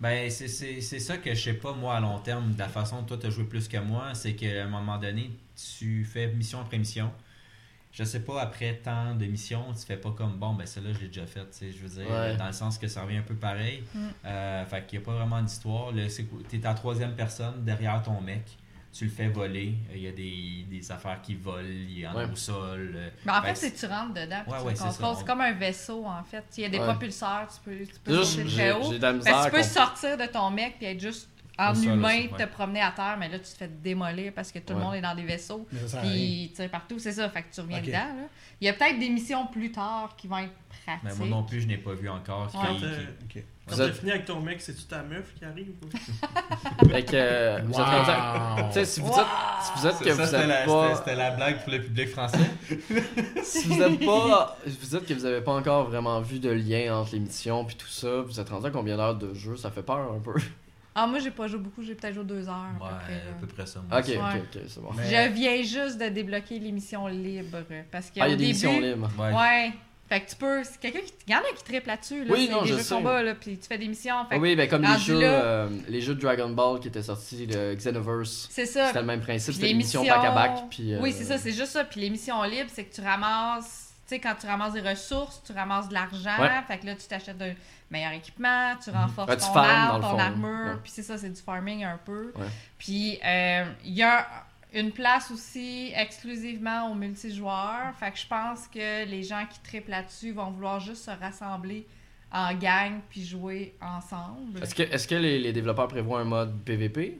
Ben, 0.00 0.30
c'est- 0.30 0.48
c'est 0.48 0.80
c'est 0.80 0.98
ça 0.98 1.18
que 1.18 1.34
je 1.34 1.40
sais 1.42 1.54
pas, 1.54 1.72
moi, 1.74 1.96
à 1.96 2.00
long 2.00 2.18
terme, 2.20 2.54
de 2.54 2.58
la 2.58 2.68
façon 2.68 3.00
dont 3.00 3.06
toi, 3.06 3.18
tu 3.18 3.26
as 3.26 3.30
joué 3.30 3.44
plus 3.44 3.68
que 3.68 3.76
moi, 3.76 4.14
c'est 4.14 4.34
qu'à 4.34 4.64
un 4.64 4.68
moment 4.68 4.96
donné, 4.98 5.30
tu 5.78 6.04
fais 6.04 6.28
mission 6.28 6.60
après 6.60 6.78
mission. 6.78 7.12
Je 7.92 8.04
sais 8.04 8.20
pas, 8.20 8.40
après 8.40 8.76
tant 8.82 9.14
de 9.16 9.26
missions, 9.26 9.64
tu 9.74 9.84
fais 9.84 9.96
pas 9.96 10.12
comme 10.12 10.38
bon, 10.38 10.54
ben 10.54 10.64
celle-là, 10.64 10.92
je 10.94 11.00
l'ai 11.00 11.08
déjà 11.08 11.26
faite, 11.26 11.50
tu 11.50 11.58
sais, 11.58 11.72
je 11.72 11.78
veux 11.86 12.02
dire, 12.02 12.10
Ouais. 12.10 12.36
dans 12.36 12.46
le 12.46 12.52
sens 12.52 12.78
que 12.78 12.86
ça 12.86 13.02
revient 13.02 13.16
un 13.18 13.22
peu 13.22 13.34
pareil. 13.34 13.82
Mm. 13.94 13.98
Euh, 14.26 14.64
fait 14.66 14.86
qu'il 14.86 14.98
n'y 15.00 15.04
a 15.04 15.06
pas 15.06 15.14
vraiment 15.16 15.42
d'histoire. 15.42 15.90
Là, 15.92 16.08
c'est 16.08 16.22
que 16.24 16.36
T'es 16.48 16.64
à 16.64 16.72
troisième 16.74 17.14
personne 17.16 17.64
derrière 17.64 18.00
ton 18.02 18.20
mec, 18.20 18.44
tu 18.92 19.04
le 19.04 19.10
fais 19.10 19.28
voler, 19.28 19.74
il 19.94 20.00
y 20.02 20.08
a 20.08 20.12
des, 20.12 20.64
des 20.68 20.90
affaires 20.92 21.20
qui 21.22 21.34
volent, 21.36 21.62
il 21.68 22.00
y 22.00 22.06
en 22.06 22.12
a 22.12 22.24
Ouais. 22.24 22.32
au 22.32 22.36
sol. 22.36 22.92
euh, 22.96 23.08
Mais 23.24 23.32
en 23.32 23.42
fait, 23.42 23.54
c'est 23.54 23.72
que 23.72 23.78
tu 23.78 23.86
rentres 23.86 24.14
dedans, 24.14 24.42
Ouais, 24.48 24.58
tu 24.58 24.64
ouais, 24.66 24.74
c'est 24.74 24.84
contrôles. 24.84 25.14
ça. 25.14 25.20
C'est 25.20 25.26
comme 25.26 25.40
un 25.40 25.52
vaisseau, 25.52 26.04
en 26.06 26.22
fait. 26.24 26.44
Il 26.58 26.62
y 26.62 26.66
a 26.66 26.68
des 26.68 26.78
Ouais. 26.78 26.84
propulseurs, 26.86 27.46
tu 27.54 27.60
peux, 27.70 27.84
tu 27.86 28.00
peux 28.02 28.16
Juste, 28.18 28.46
très 28.56 28.72
haut. 28.72 28.92
tu 28.92 29.50
peux 29.50 29.62
sortir 29.62 30.16
de 30.18 30.26
ton 30.26 30.50
mec 30.50 30.74
puis 30.78 30.86
être 30.86 31.00
juste 31.00 31.28
en 31.58 31.72
Au 31.72 31.74
sol 31.74 31.84
humain, 31.92 32.18
aussi, 32.18 32.28
te 32.30 32.34
ouais. 32.36 32.46
promener 32.46 32.80
à 32.80 32.90
terre, 32.90 33.16
mais 33.20 33.28
là, 33.28 33.38
tu 33.38 33.44
te 33.44 33.56
fais 33.58 33.68
démolir 33.68 34.32
parce 34.32 34.50
que 34.50 34.58
tout 34.60 34.72
le 34.74 34.80
monde 34.80 34.94
est 34.94 35.00
dans 35.02 35.14
des 35.14 35.24
vaisseaux. 35.24 35.66
Puis 36.02 36.52
tu 36.56 36.68
partout, 36.68 36.98
c'est 36.98 37.12
ça. 37.12 37.28
Fait 37.28 37.42
que 37.42 37.54
tu 37.54 37.60
reviens 37.60 37.80
dedans. 37.80 37.92
Là. 37.92 38.28
Il 38.60 38.66
y 38.66 38.68
a 38.68 38.72
peut-être 38.72 38.98
des 38.98 39.08
missions 39.10 39.46
plus 39.46 39.70
tard 39.70 40.14
qui 40.16 40.26
vont 40.26 40.38
être 40.38 40.52
pratiques. 40.84 41.02
Mais 41.04 41.14
moi 41.14 41.26
non 41.28 41.42
plus, 41.44 41.60
je 41.60 41.66
n'ai 41.68 41.76
pas 41.78 41.94
vu 41.94 42.08
encore. 42.08 42.50
qui- 42.50 42.76
qui- 42.78 42.84
euh, 42.84 43.04
Ok. 43.24 43.44
Quand 43.70 43.76
Vous 43.76 43.82
t'as 43.82 43.88
êtes- 43.88 43.96
fini 43.96 44.10
avec 44.10 44.24
ton 44.26 44.40
mec, 44.40 44.60
c'est-tu 44.60 44.82
ta 44.84 45.02
meuf 45.02 45.32
qui 45.38 45.44
arrive 45.44 45.72
ou? 45.82 46.88
Fait 46.90 47.02
que, 47.04 47.10
euh, 47.14 47.58
vous 47.64 47.72
êtes 47.72 47.86
rendu 47.86 48.10
à- 48.10 48.56
Wow. 48.58 48.66
Tu 48.68 48.72
sais, 48.74 48.84
si 48.84 49.00
vous 49.00 49.08
êtes, 49.08 49.26
si 49.62 49.70
vous 49.80 49.86
êtes 49.86 49.98
que 49.98 50.12
Ça, 50.14 50.24
vous 50.42 50.48
la, 50.48 50.64
pas... 50.66 50.94
c'était- 50.96 51.14
la 51.16 51.30
blague 51.32 51.62
pour 51.62 51.72
le 51.72 51.80
public 51.82 52.08
français. 52.08 52.38
si 53.42 53.66
vous 53.68 53.80
êtes 53.82 54.04
pas, 54.04 54.56
si 54.66 54.78
vous 54.80 54.96
êtes 54.96 55.06
que 55.06 55.14
vous 55.14 55.24
avez 55.24 55.40
pas 55.40 55.52
encore 55.54 55.84
vraiment 55.88 56.20
vu 56.20 56.38
de 56.38 56.50
lien 56.50 56.94
entre 56.96 57.12
les 57.12 57.20
missions 57.20 57.64
puis 57.64 57.76
tout 57.76 57.86
ça, 57.88 58.20
vous 58.22 58.38
êtes 58.40 58.48
rendu 58.48 58.66
à 58.66 58.70
combien 58.70 58.96
d'heures 58.96 59.14
de 59.16 59.32
jeu? 59.34 59.56
Ça 59.56 59.70
fait 59.70 59.82
peur 59.82 60.12
un 60.14 60.20
peu. 60.20 60.34
Ah, 60.94 61.06
moi, 61.06 61.20
j'ai 61.20 61.30
pas 61.30 61.46
joué 61.46 61.60
beaucoup, 61.60 61.82
j'ai 61.84 61.94
peut-être 61.94 62.14
joué 62.14 62.24
deux 62.24 62.48
heures. 62.48 62.54
à 62.54 62.78
peu 62.78 62.84
Ouais, 62.84 62.90
près, 63.04 63.14
à 63.14 63.40
peu 63.40 63.46
près 63.46 63.64
ça. 63.66 63.80
moi 63.88 64.00
Ok, 64.00 64.08
ok, 64.08 64.42
ok, 64.56 64.62
c'est 64.66 64.80
bon. 64.80 64.90
Mais- 64.96 65.04
Je 65.04 65.32
viens 65.32 65.62
juste 65.62 65.98
de 66.00 66.08
débloquer 66.08 66.58
l'émission 66.58 67.06
libre. 67.06 67.58
Parce 67.92 68.06
qu'au 68.10 68.20
Ah, 68.20 68.26
il 68.26 68.30
y 68.30 68.34
a 68.34 68.36
des 68.36 68.36
début. 68.38 68.48
missions 68.52 68.80
libres. 68.80 69.08
Ouais. 69.18 69.32
Ouais. 69.32 69.72
Fait 70.10 70.20
que 70.20 70.28
tu 70.30 70.36
peux. 70.36 70.62
c'est 70.64 70.78
Quelqu'un 70.80 70.98
qui. 71.00 71.12
Il 71.28 71.32
y 71.32 71.36
en 71.36 71.38
a 71.38 71.42
qui 71.56 71.64
triple 71.64 71.86
là-dessus. 71.86 72.24
Là, 72.24 72.34
Oui, 72.34 72.46
c'est 72.48 72.52
non, 72.52 72.62
des 72.62 72.66
je 72.68 72.72
jeux 72.72 72.78
de 72.80 72.82
sais. 72.84 72.94
combat, 72.96 73.22
là, 73.22 73.34
puis 73.34 73.56
tu 73.56 73.66
fais 73.66 73.78
des 73.78 73.88
missions. 73.88 74.26
Fait 74.28 74.36
oui, 74.38 74.56
ben 74.56 74.68
comme 74.68 74.82
les 74.82 74.98
jeux, 74.98 75.20
euh, 75.22 75.68
les 75.88 76.00
jeux 76.00 76.14
de 76.16 76.20
Dragon 76.20 76.50
Ball 76.50 76.80
qui 76.80 76.88
étaient 76.88 77.02
sortis, 77.02 77.46
le 77.46 77.74
Xenoverse. 77.76 78.48
C'est 78.50 78.66
ça. 78.66 78.88
C'était 78.88 79.00
le 79.00 79.06
même 79.06 79.20
principe, 79.20 79.54
c'était 79.54 79.66
les 79.66 79.72
une 79.72 79.78
mission 79.78 80.02
missions- 80.02 80.16
back 80.20 80.26
à 80.26 80.34
back. 80.34 80.52
Puis, 80.68 80.92
euh, 80.94 80.98
Oui, 81.00 81.14
c'est 81.16 81.24
ça, 81.24 81.38
c'est 81.38 81.52
juste 81.52 81.72
ça. 81.72 81.84
Puis 81.84 82.00
les 82.00 82.10
missions 82.10 82.42
libres, 82.42 82.70
c'est 82.72 82.84
que 82.84 82.94
tu 82.94 83.00
ramasses, 83.00 83.92
tu 84.08 84.16
sais, 84.16 84.18
quand 84.20 84.34
tu 84.40 84.46
ramasses 84.46 84.72
des 84.72 84.80
ressources, 84.80 85.40
tu 85.46 85.52
ramasses 85.52 85.88
de 85.88 85.94
l'argent. 85.94 86.40
Ouais. 86.40 86.48
Fait 86.66 86.78
que 86.78 86.86
là, 86.86 86.94
tu 86.96 87.06
t'achètes 87.06 87.40
un 87.40 87.54
meilleur 87.90 88.12
équipement, 88.12 88.74
tu 88.82 88.90
renforces 88.90 89.28
Ouais, 89.30 89.36
tu 89.36 89.42
ton 89.44 89.52
ton 90.00 90.08
fond. 90.10 90.18
armure. 90.18 90.80
Puis 90.82 90.92
c'est 90.92 91.02
ça, 91.04 91.18
c'est 91.18 91.30
du 91.30 91.40
farming 91.40 91.84
un 91.84 91.98
peu. 92.04 92.32
Puis 92.78 93.18
euh, 93.24 93.64
il 93.84 93.92
y 93.94 94.02
a 94.02 94.26
une 94.72 94.92
place 94.92 95.30
aussi 95.30 95.92
exclusivement 95.94 96.90
aux 96.90 96.94
multijoueurs. 96.94 97.94
Fait 97.98 98.10
que 98.10 98.18
je 98.18 98.26
pense 98.26 98.68
que 98.68 99.04
les 99.04 99.22
gens 99.22 99.44
qui 99.50 99.60
triplent 99.60 99.90
là-dessus 99.90 100.32
vont 100.32 100.50
vouloir 100.50 100.80
juste 100.80 101.04
se 101.04 101.10
rassembler 101.10 101.86
en 102.32 102.54
gang 102.54 103.00
puis 103.08 103.24
jouer 103.24 103.74
ensemble. 103.80 104.62
Est-ce 104.62 105.08
que, 105.08 105.14
les, 105.16 105.38
les 105.38 105.52
développeurs 105.52 105.88
prévoient 105.88 106.20
un 106.20 106.24
mode 106.24 106.56
PVP 106.64 107.18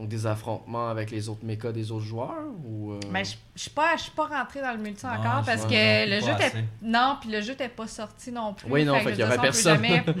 donc 0.00 0.08
des 0.08 0.26
affrontements 0.26 0.88
avec 0.88 1.10
les 1.10 1.28
autres 1.28 1.44
mechas 1.44 1.72
des 1.72 1.92
autres 1.92 2.06
joueurs 2.06 2.44
ou 2.64 2.92
euh, 2.92 3.00
Mais 3.10 3.24
je 3.24 3.36
je 3.54 3.62
suis 3.62 3.70
pas, 3.70 3.96
je 3.96 4.04
suis 4.04 4.12
pas 4.12 4.26
rentrée 4.26 4.62
dans 4.62 4.72
le 4.72 4.78
multi 4.78 5.04
Non, 5.04 5.12
encore 5.12 5.42
parce 5.44 5.60
vois, 5.60 5.70
que 5.70 6.04
non, 6.08 6.16
le 6.16 6.20
jeu 6.20 6.32
était. 6.32 6.64
Non, 6.82 7.16
puis 7.20 7.30
le 7.30 7.40
jeu 7.42 7.52
était 7.52 7.68
pas 7.68 7.86
sorti 7.86 8.32
non 8.32 8.54
plus. 8.54 8.70
Oui, 8.70 8.84
non, 8.84 8.98
fait 9.00 9.10
qu'il 9.10 9.20
y 9.20 9.24
aurait 9.24 9.38
personne. 9.38 9.74
jamais 9.82 10.02
que 10.04 10.12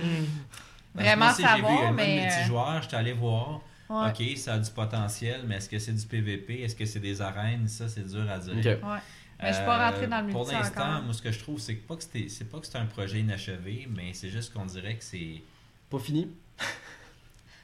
vraiment 0.94 1.24
moi 1.24 1.32
aussi, 1.32 1.42
j'ai 1.42 1.62
vu, 1.62 1.62
il 1.62 1.62
y 1.62 1.66
a 1.66 1.66
savoir, 1.66 1.80
le 1.80 1.86
mode 1.86 1.96
mais. 1.96 2.18
euh, 2.18 2.22
multijoueur, 2.36 2.82
j'étais 2.82 2.96
allé 2.96 3.12
voir. 3.14 3.60
Ouais. 3.90 4.10
Ok, 4.10 4.38
ça 4.38 4.54
a 4.54 4.58
du 4.58 4.70
potentiel, 4.70 5.42
mais 5.46 5.56
est-ce 5.56 5.68
que 5.68 5.78
c'est 5.78 5.92
du 5.92 6.06
PVP 6.06 6.62
Est-ce 6.62 6.74
que 6.76 6.84
c'est 6.86 7.00
des 7.00 7.20
arènes? 7.20 7.68
Ça, 7.68 7.88
c'est 7.88 8.06
dur 8.06 8.30
à 8.30 8.38
dire. 8.38 8.54
Ok. 8.56 8.64
Ouais. 8.64 8.98
Mais 9.42 9.48
je 9.50 9.54
suis 9.54 9.64
pas 9.64 9.90
rentrée 9.90 10.06
dans 10.06 10.26
le 10.26 10.32
Pour 10.32 10.46
l'instant, 10.50 11.02
moi, 11.02 11.14
ce 11.14 11.22
que 11.22 11.32
je 11.32 11.38
trouve, 11.38 11.58
c'est 11.58 11.76
que 11.76 11.86
pas 11.86 11.96
que 11.96 12.02
c'est 12.02 12.44
pas 12.50 12.60
que 12.60 12.66
c'est 12.66 12.76
un 12.76 12.86
projet 12.86 13.20
inachevé, 13.20 13.88
mais 13.94 14.12
c'est 14.12 14.28
juste 14.28 14.52
qu'on 14.52 14.66
dirait 14.66 14.96
que 14.96 15.04
c'est. 15.04 15.42
pas 15.88 15.98
fini? 15.98 16.28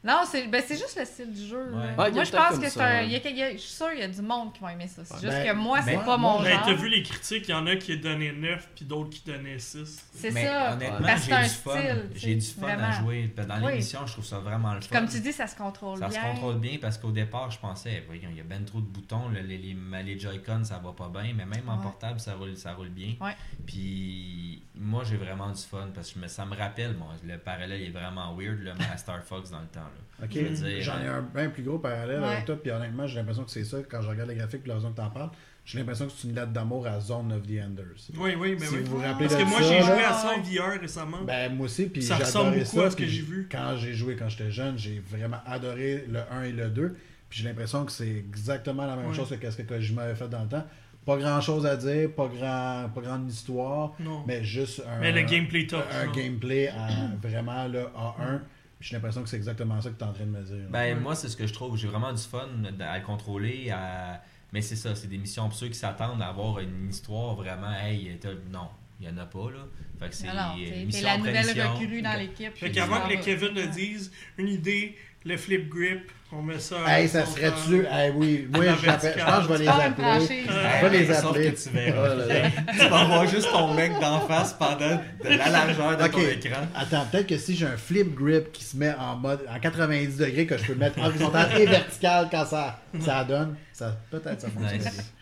Non, 0.07 0.21
c'est 0.25 0.47
ben, 0.47 0.63
c'est 0.67 0.77
juste 0.77 0.97
le 0.99 1.05
style 1.05 1.33
du 1.33 1.47
jeu. 1.47 1.71
là. 1.71 1.77
Ouais. 1.77 1.83
Ouais, 1.83 1.93
il 1.97 1.99
y 1.99 2.01
a 2.01 2.11
moi, 2.13 2.25
je 2.25 2.31
pense 2.33 2.59
que 2.59 2.65
c'est 2.65 2.79
ça, 2.79 2.87
un. 2.87 2.91
ouais. 3.01 3.07
il 3.07 3.13
y 3.13 3.17
a 3.17 3.21
quel- 3.21 3.33
il 3.33 3.39
y 3.39 3.43
a- 3.43 3.53
je 3.53 3.57
suis 3.59 3.73
sûr 3.73 3.91
qu'il 3.91 3.99
y 3.99 4.03
a 4.03 4.09
du 4.09 4.23
monde 4.23 4.53
qui 4.53 4.61
va 4.61 4.73
aimer 4.73 4.87
ça. 4.89 5.03
C'est 5.05 5.15
Ouais, 5.15 5.21
juste 5.21 5.33
ben, 5.33 5.47
que 5.49 5.53
moi, 5.57 5.83
c'est 5.83 5.97
mais- 5.97 6.05
pas 6.05 6.17
mon 6.17 6.41
Ben, 6.43 6.53
genre. 6.53 6.63
t'as 6.67 6.75
vu 6.75 6.89
les 6.89 7.03
critiques, 7.03 7.49
il 7.49 7.51
y 7.51 7.55
en 7.55 7.67
a 7.67 7.77
qui 7.77 7.99
donnaient 7.99 8.33
9 8.33 8.69
puis 8.77 8.85
d'autres 8.85 9.11
qui 9.11 9.23
donnaient 9.27 9.59
6. 9.59 10.07
C'est 10.15 10.31
mais 10.31 10.47
ça. 10.47 10.73
honnêtement, 10.75 11.07
j'ai 11.09 11.17
c'est 11.19 11.33
un 11.33 11.43
du 11.43 11.49
fun. 11.49 11.79
J'ai 12.15 12.35
du 12.37 12.47
fun 12.47 12.61
vraiment. 12.63 12.87
à 12.87 12.91
jouer. 12.93 13.35
Dans 13.37 13.63
Oui. 13.65 13.71
l'émission, 13.73 14.07
je 14.07 14.13
trouve 14.13 14.25
ça 14.25 14.39
vraiment 14.39 14.75
le 14.75 14.81
fun. 14.81 14.97
Comme 14.97 15.09
tu 15.09 15.19
dis, 15.21 15.33
ça 15.33 15.47
se 15.47 15.57
contrôle 15.57 15.99
Ça 15.99 16.09
bien. 16.09 16.21
se 16.23 16.27
contrôle 16.27 16.59
bien 16.61 16.79
parce 16.81 16.99
qu'au 16.99 17.11
départ, 17.11 17.51
je 17.51 17.59
pensais, 17.59 18.03
voyons, 18.07 18.29
il 18.31 18.37
y 18.37 18.41
a 18.41 18.45
ben 18.45 18.65
trop 18.65 18.81
de 18.81 18.87
boutons, 18.87 19.29
le- 19.29 19.41
les, 19.41 19.59
les, 19.59 19.77
les 20.05 20.19
Joy-Con, 20.19 20.63
ça 20.65 20.79
va 20.79 20.93
pas 20.93 21.09
bien, 21.09 21.33
mais 21.35 21.45
même 21.47 21.69
en 21.69 21.77
Ouais. 21.79 21.83
portable, 21.83 22.21
ça 22.21 22.35
roule, 22.35 22.57
ça 22.57 22.73
roule 22.75 22.89
bien. 22.91 23.15
Ouais. 23.21 23.35
Puis 23.67 24.63
moi, 24.75 25.03
j'ai 25.05 25.17
vraiment 25.17 25.51
du 25.51 25.61
fun 25.63 25.89
parce 25.95 26.09
que 26.13 26.15
je 26.19 26.21
me- 26.23 26.29
ça 26.29 26.45
me 26.47 26.55
rappelle, 26.57 26.95
bon, 26.95 27.07
le 27.25 27.39
parallèle 27.39 27.83
est 27.83 27.91
vraiment 27.91 28.35
weird, 28.37 28.59
le 28.61 28.73
à 28.93 28.97
Star 28.97 29.23
Fox 29.25 29.51
dans 29.51 29.61
le 29.61 29.67
temps. 29.67 29.81
Là. 30.21 30.25
Ok, 30.27 30.31
Je 30.35 30.41
veux 30.41 30.51
dire, 30.71 30.83
j'en 30.83 30.99
ai 31.01 31.07
un 31.09 31.23
bien 31.23 31.49
plus 31.51 31.63
gros 31.63 31.79
parallèle 31.79 32.21
Ouais. 32.21 32.27
avec 32.29 32.45
toi, 32.47 32.57
puis 32.61 32.71
honnêtement, 32.71 33.07
j'ai 33.07 33.17
l'impression 33.17 33.45
que 33.45 33.51
c'est 33.51 33.65
ça, 33.65 33.79
quand 33.89 34.01
je 34.03 34.09
regarde 34.09 34.29
les 34.31 34.37
graphiques, 34.37 34.67
la 34.67 34.75
raison 34.75 34.91
que 34.91 34.97
t'en 34.97 35.11
parles, 35.11 35.31
j'ai 35.65 35.79
l'impression 35.79 36.07
que 36.07 36.13
c'est 36.17 36.29
une 36.29 36.35
lettre 36.35 36.53
d'amour 36.53 36.87
à 36.87 37.01
Zone 37.01 37.33
of 37.33 37.43
the 37.43 37.61
Enders. 37.63 38.09
Oui, 38.17 38.35
oui, 38.39 38.57
Si 38.59 38.69
oui. 38.75 38.83
vous 38.85 38.97
vous 38.97 39.03
rappelez 39.03 39.29
Parce 39.29 39.43
que 39.43 39.49
moi, 39.49 39.61
j'ai 39.63 39.83
joué 39.83 40.05
à 40.05 40.13
ça 40.13 40.33
en. 40.37 40.41
VR 40.43 40.81
récemment. 40.81 41.23
Ben, 41.27 41.53
moi 41.55 41.67
aussi, 41.67 41.87
puis 41.87 42.03
Ça 42.03 42.17
ressemble 42.17 42.53
beaucoup 42.59 42.65
ça, 42.77 42.85
à 42.87 42.91
ce 42.91 42.97
que 42.97 43.07
j'ai 43.07 43.23
vu. 43.23 43.49
Quand 43.51 43.77
j'ai 43.77 43.93
joué 43.93 44.15
quand 44.17 44.29
j'étais 44.29 44.51
jeune, 44.51 44.79
j'ai 44.79 45.03
vraiment 45.11 45.39
adoré 45.45 46.05
le 46.09 46.21
1 46.31 46.43
et 46.45 46.53
le 46.53 46.69
2, 46.71 46.97
puis 47.29 47.41
j'ai 47.41 47.49
l'impression 47.49 47.85
que 47.85 47.91
c'est 47.93 48.09
exactement 48.09 48.87
la 48.87 48.95
même 48.97 49.09
Ouais. 49.09 49.15
chose 49.15 49.37
que 49.39 49.51
ce 49.51 49.57
que 49.57 49.63
Kojima 49.63 50.03
avait 50.03 50.15
fait 50.15 50.29
dans 50.29 50.43
le 50.43 50.49
temps. 50.49 50.65
Pas 51.05 51.17
grand 51.19 51.41
chose 51.41 51.67
à 51.67 51.77
dire, 51.77 52.11
pas 52.17 52.27
grand 52.29 52.89
pas 52.93 53.01
grande 53.01 53.31
histoire, 53.31 53.93
non. 54.01 54.25
mais 54.27 54.43
juste 54.43 54.83
un, 54.89 54.99
Mais 55.01 55.13
le 55.13 55.23
gameplay 55.23 55.65
top. 55.67 55.85
un 55.93 56.11
gameplay 56.13 56.67
à 56.69 56.89
vraiment 57.23 57.67
là, 57.69 57.93
A1. 57.97 58.41
J'ai 58.87 58.95
l'impression 58.95 59.23
que 59.25 59.29
c'est 59.29 59.37
exactement 59.37 59.81
ça 59.81 59.91
que 59.91 59.97
tu 59.99 60.05
es 60.05 60.07
en 60.07 60.13
train 60.13 60.25
de 60.27 60.31
me 60.31 60.43
dire. 60.43 60.69
Ben, 60.71 60.95
Ouais. 60.95 60.95
moi, 60.95 61.17
c'est 61.17 61.29
ce 61.29 61.37
que 61.37 61.45
je 61.47 61.53
trouve. 61.53 61.77
J'ai 61.77 61.89
vraiment 61.89 62.13
du 62.13 62.23
fun 62.23 62.49
à 62.81 62.99
le 62.99 63.05
contrôler. 63.05 63.71
à- 63.71 64.23
Mais 64.53 64.63
c'est 64.63 64.77
ça, 64.77 64.95
c'est 64.95 65.09
des 65.09 65.19
missions 65.19 65.49
pour 65.49 65.59
ceux 65.59 65.67
qui 65.69 65.75
s'attendent 65.75 66.23
à 66.23 66.29
avoir 66.29 66.61
une 66.61 66.89
histoire 66.89 67.35
vraiment. 67.35 67.73
Hey, 67.73 68.17
non, 68.51 68.69
il 69.01 69.09
n'y 69.09 69.13
en 69.13 69.19
a 69.19 69.27
pas, 69.27 69.51
là. 69.51 69.67
Fait 69.99 70.09
que 70.09 70.15
c'est 70.15 70.27
non, 70.29 70.55
euh, 70.57 71.03
la 71.03 71.19
nouvelle 71.19 71.63
recrue 71.69 72.01
dans 72.01 72.15
l'équipe. 72.17 72.55
Fait 72.55 72.71
qu'avant 72.71 72.97
que 73.01 73.03
t'en 73.03 73.09
le 73.19 73.25
Kevin 73.25 73.55
le 73.55 73.67
dise, 73.67 74.13
une 74.39 74.49
idée, 74.49 74.97
le 75.27 75.37
flip 75.37 75.69
grip, 75.69 76.11
on 76.33 76.43
met 76.43 76.59
ça. 76.59 76.77
Hey, 76.87 77.09
ça 77.09 77.25
serait-tu? 77.27 77.85
Hey, 77.91 78.13
oui, 78.15 78.49
moi, 78.53 78.65
La 78.65 78.75
je, 78.75 78.87
pense 78.87 79.03
que 79.03 79.43
je 79.43 79.49
vais 79.49 79.59
les 79.59 79.69
appeler. 79.69 80.47
Je 80.49 80.87
vais 80.87 80.99
les 80.99 81.15
Sauf 81.15 81.25
appeler. 81.27 81.53
que 81.53 81.63
tu 81.63 81.69
verras. 81.71 82.09
Oh 82.17 82.73
tu 82.73 82.89
vas 82.89 83.01
avoir 83.01 83.27
juste 83.27 83.51
ton 83.51 83.75
mec 83.75 83.93
d'en 84.01 84.21
face 84.21 84.53
pendant 84.55 84.77
de 85.25 85.29
la 85.29 85.49
largeur 85.49 85.97
de 85.97 86.07
ton 86.07 86.19
écran. 86.21 86.61
Attends, 86.77 87.07
peut-être 87.11 87.27
que 87.27 87.39
si 87.39 87.57
j'ai 87.57 87.67
un 87.67 87.77
flip 87.77 88.15
grip 88.15 88.53
qui 88.53 88.65
se 88.65 88.77
met 88.77 88.95
en 88.99 89.17
mode 89.17 89.41
en 89.53 89.59
90 89.59 90.17
degrés, 90.17 90.47
que 90.47 90.57
je 90.59 90.65
peux 90.65 90.73
le 90.73 90.79
mettre 90.79 90.99
horizontal 91.01 91.49
et 91.61 91.67
vertical 91.67 92.29
quand 92.31 92.45
ça, 92.45 92.81
ça 93.01 93.25
donne, 93.25 93.57
ça 93.73 93.97
peut-être 94.11 94.41
ça 94.41 94.49
fonctionne. 94.49 94.79
Nice. 94.81 95.13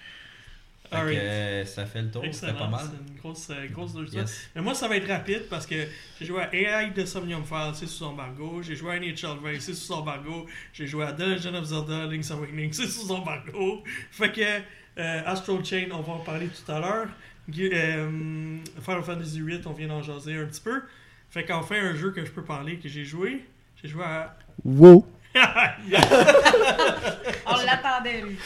Que, 1.00 1.14
euh, 1.14 1.64
ça 1.64 1.86
fait 1.86 2.02
le 2.02 2.10
tour, 2.10 2.24
c'était 2.32 2.52
pas 2.52 2.68
mal. 2.68 2.80
c'est 2.82 3.12
une 3.12 3.18
grosse, 3.18 3.48
euh, 3.50 3.66
grosse 3.68 3.92
deux 3.94 4.06
Yes. 4.14 4.48
Mais 4.54 4.62
moi, 4.62 4.74
ça 4.74 4.88
va 4.88 4.96
être 4.96 5.08
rapide 5.08 5.44
parce 5.48 5.66
que 5.66 5.76
j'ai 6.18 6.26
joué 6.26 6.42
à 6.42 6.54
AI 6.54 6.90
de 6.90 7.04
Somnium 7.04 7.44
Files, 7.44 7.72
c'est 7.74 7.86
sous 7.86 8.04
embargo. 8.04 8.62
J'ai 8.62 8.76
joué 8.76 8.92
à 8.92 9.00
NHL 9.00 9.38
20, 9.42 9.60
c'est 9.60 9.74
sous 9.74 9.92
embargo. 9.92 10.46
J'ai 10.72 10.86
joué 10.86 11.04
à 11.04 11.12
The 11.12 11.20
Legend 11.20 11.56
of 11.56 11.64
Zelda, 11.64 12.06
Link's 12.06 12.30
Awakening, 12.30 12.72
c'est 12.72 12.88
sous 12.88 13.10
embargo. 13.10 13.82
Fait 14.10 14.32
que 14.32 14.40
euh, 14.98 15.22
Astral 15.26 15.64
Chain, 15.64 15.88
on 15.92 16.00
va 16.00 16.12
en 16.14 16.20
parler 16.20 16.48
tout 16.48 16.70
à 16.70 16.80
l'heure. 16.80 17.08
Euh, 17.58 18.58
Final 18.80 19.02
Fantasy 19.02 19.40
VIII, 19.40 19.60
on 19.66 19.72
vient 19.72 19.88
d'en 19.88 20.02
jaser 20.02 20.36
un 20.36 20.46
petit 20.46 20.60
peu. 20.60 20.82
Fait 21.30 21.44
qu'enfin, 21.44 21.76
un 21.76 21.94
jeu 21.94 22.12
que 22.12 22.24
je 22.24 22.30
peux 22.30 22.44
parler, 22.44 22.78
que 22.78 22.88
j'ai 22.88 23.04
joué. 23.04 23.44
J'ai 23.82 23.88
joué 23.88 24.04
à. 24.04 24.36
Wow. 24.64 25.06
On 27.46 27.56
l'attendait, 27.64 28.22
lui. 28.22 28.36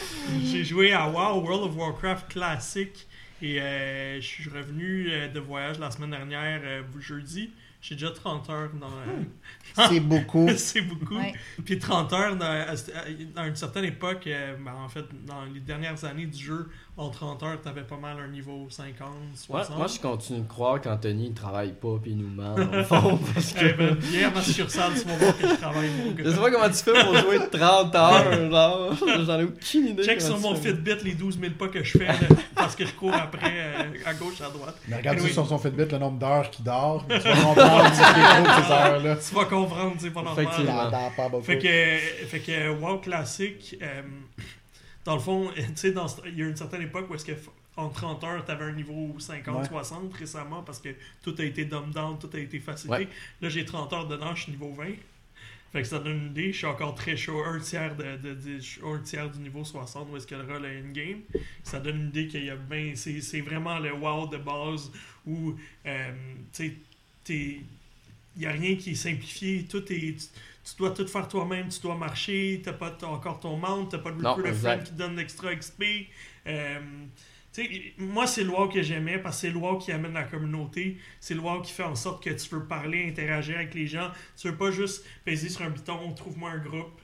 J'ai 0.45 0.63
joué 0.63 0.93
à 0.93 1.07
WoW, 1.07 1.41
World 1.43 1.69
of 1.71 1.75
Warcraft 1.77 2.29
classique. 2.31 3.07
Et 3.41 3.61
euh, 3.61 4.19
je 4.19 4.25
suis 4.25 4.49
revenu 4.49 5.07
euh, 5.11 5.27
de 5.29 5.39
voyage 5.39 5.79
la 5.79 5.91
semaine 5.91 6.09
dernière, 6.11 6.59
euh, 6.63 6.81
jeudi. 6.99 7.51
J'ai 7.81 7.95
déjà 7.95 8.11
30 8.11 8.49
heures 8.49 8.69
dans. 8.73 8.87
euh, 8.87 9.87
C'est 9.87 10.01
beaucoup. 10.01 10.49
c'est 10.57 10.81
beaucoup. 10.81 11.17
Ouais. 11.17 11.33
Puis 11.63 11.79
30 11.79 12.11
heures, 12.11 12.35
dans, 12.35 12.45
à- 12.45 12.75
à 13.41 13.47
une 13.47 13.55
certaine 13.55 13.85
époque, 13.85 14.27
euh, 14.27 14.57
ben, 14.59 14.73
en 14.73 14.89
fait, 14.89 15.05
dans 15.25 15.45
les 15.45 15.61
dernières 15.61 16.03
années 16.03 16.25
du 16.25 16.43
jeu, 16.43 16.69
en 16.99 17.09
30 17.09 17.43
heures, 17.43 17.61
t'avais 17.61 17.83
pas 17.83 17.95
mal 17.95 18.17
un 18.19 18.27
niveau 18.27 18.67
50, 18.69 19.07
Ouais, 19.07 19.59
60. 19.63 19.77
moi, 19.77 19.87
je 19.87 19.99
continue 20.01 20.39
de 20.41 20.47
croire 20.47 20.81
qu'Anthony 20.81 21.27
il 21.27 21.33
travaille 21.33 21.71
pas 21.71 21.97
puis 22.01 22.11
il 22.11 22.17
nous 22.17 22.27
ment 22.27 22.55
dans 22.55 22.69
le 22.71 22.83
fond. 22.91 23.17
Parce 23.33 23.53
que... 23.53 23.65
Eh 23.67 23.73
ben, 23.73 23.95
viens 24.01 24.27
à 24.27 24.31
ma 24.31 24.41
succursale, 24.41 24.91
vas 24.91 25.15
voir 25.15 25.37
que 25.37 25.47
je 25.47 25.53
travaille, 25.55 25.89
mon 25.91 26.11
gars. 26.11 26.23
Je 26.25 26.29
sais 26.31 26.37
pas 26.37 26.51
comment 26.51 26.67
tu 26.67 26.73
fais 26.75 27.03
pour 27.05 27.15
jouer 27.15 27.39
30 27.49 27.95
heures, 27.95 28.51
genre. 28.51 28.93
J'en 29.25 29.39
ai 29.39 29.43
aucune 29.45 29.87
idée. 29.87 30.03
Check 30.03 30.21
sur 30.21 30.37
mon. 30.39 30.55
Fitbit 30.55 30.95
les 31.05 31.13
12 31.13 31.39
000 31.39 31.53
pas 31.57 31.69
que 31.69 31.81
je 31.83 31.97
fais 31.97 32.05
là, 32.07 32.15
parce 32.53 32.75
que 32.75 32.85
je 32.85 32.91
cours 32.91 33.13
après 33.15 33.53
euh, 33.53 33.83
à 34.05 34.13
gauche, 34.13 34.41
à 34.41 34.49
droite. 34.49 34.75
Mais 34.89 34.97
regarde 34.97 35.17
Anyway. 35.19 35.31
sur 35.31 35.47
son 35.47 35.57
Fitbit 35.57 35.85
le 35.89 35.97
nombre 35.99 36.19
d'heures 36.19 36.49
qu'il 36.49 36.65
dort. 36.65 37.05
Tu 37.07 37.17
vas 37.17 37.33
comprendre 37.35 37.93
ces 37.93 38.71
heures-là. 38.73 39.15
Tu 39.29 39.35
vas 39.35 39.45
comprendre, 39.45 39.93
c'est 39.99 40.09
pas 40.11 40.21
normal. 40.21 40.47
Fait 41.43 42.39
que 42.41 42.69
WoW 42.71 42.97
classique, 42.97 43.77
euh, 43.81 44.01
dans 45.05 45.15
le 45.15 45.21
fond, 45.21 45.51
tu 45.55 45.63
sais, 45.75 45.93
il 46.25 46.39
y 46.39 46.43
a 46.43 46.47
une 46.47 46.55
certaine 46.55 46.81
époque 46.81 47.09
où 47.09 47.15
est-ce 47.15 47.25
que 47.25 47.33
en 47.77 47.89
30 47.89 48.23
heures, 48.25 48.45
tu 48.45 48.51
avais 48.51 48.65
un 48.65 48.73
niveau 48.73 49.15
50-60 49.17 50.11
récemment 50.13 50.63
parce 50.63 50.79
que 50.79 50.89
tout 51.23 51.33
a 51.39 51.43
été 51.43 51.65
dumb 51.65 51.91
down, 51.91 52.19
tout 52.19 52.29
a 52.33 52.39
été 52.39 52.59
facilité. 52.59 53.03
Ouais. 53.03 53.07
Là, 53.41 53.49
j'ai 53.49 53.63
30 53.63 53.93
heures 53.93 54.07
dedans, 54.07 54.35
je 54.35 54.43
suis 54.43 54.51
niveau 54.51 54.73
20. 54.73 54.87
Fait 55.71 55.83
que 55.83 55.87
ça 55.87 55.99
donne 55.99 56.17
une 56.17 56.31
idée, 56.31 56.51
je 56.51 56.57
suis 56.57 56.65
encore 56.65 56.95
très 56.95 57.15
chaud, 57.15 57.43
un 57.45 57.59
tiers, 57.59 57.95
de, 57.95 58.17
un 58.83 58.99
tiers 58.99 59.29
du 59.29 59.39
niveau 59.39 59.63
60 59.63 60.09
où 60.11 60.17
est-ce 60.17 60.25
que 60.25 60.35
le 60.35 60.51
rôle 60.51 60.65
est 60.65 60.79
in-game. 60.79 61.21
Ça 61.63 61.79
donne 61.79 61.97
une 61.97 62.07
idée 62.07 62.27
qu'il 62.27 62.43
y 62.43 62.49
a 62.49 62.55
ben, 62.55 62.95
c'est, 62.95 63.41
vraiment 63.41 63.77
le 63.77 63.93
WoW 63.93 64.27
de 64.27 64.37
base 64.37 64.91
où, 65.27 65.53
euh, 65.85 66.11
tu 66.51 66.75
sais, 67.27 67.61
il 68.35 68.39
n'y 68.39 68.47
a 68.47 68.51
rien 68.51 68.75
qui 68.77 68.91
est 68.91 68.95
simplifié, 68.95 69.65
tout 69.69 69.83
est, 69.93 70.31
tu, 70.69 70.77
dois 70.77 70.91
tout 70.91 71.07
faire 71.07 71.27
toi-même, 71.27 71.69
tu 71.69 71.79
dois 71.81 71.95
marcher, 71.95 72.61
tu 72.63 72.69
n'as 72.69 72.75
pas 72.75 72.95
encore 73.03 73.39
ton 73.39 73.57
mount, 73.57 73.87
tu 73.87 73.95
n'as 73.95 74.01
pas 74.01 74.11
de 74.11 74.25
recruiter 74.25 74.49
exact. 74.49 74.69
friend 74.69 74.83
qui 74.83 74.93
donne 74.93 75.15
l'extra 75.15 75.55
XP. 75.55 75.83
Euh, 76.47 76.79
moi, 77.97 78.27
c'est 78.27 78.43
le 78.43 78.51
WoW 78.51 78.69
que 78.69 78.81
j'aimais 78.81 79.17
parce 79.17 79.37
que 79.37 79.41
c'est 79.41 79.49
le 79.49 79.57
WoW 79.57 79.79
qui 79.79 79.91
amène 79.91 80.13
la 80.13 80.23
communauté. 80.23 80.97
C'est 81.19 81.33
le 81.33 81.41
WoW 81.41 81.61
qui 81.61 81.71
fait 81.71 81.83
en 81.83 81.95
sorte 81.95 82.23
que 82.23 82.29
tu 82.29 82.55
veux 82.55 82.65
parler, 82.65 83.07
interagir 83.07 83.57
avec 83.57 83.73
les 83.73 83.87
gens. 83.87 84.11
Tu 84.37 84.47
veux 84.47 84.55
pas 84.55 84.71
juste 84.71 85.05
peser 85.25 85.49
sur 85.49 85.63
un 85.63 85.69
bouton, 85.69 86.13
trouve-moi 86.13 86.51
un 86.51 86.59
groupe, 86.59 87.01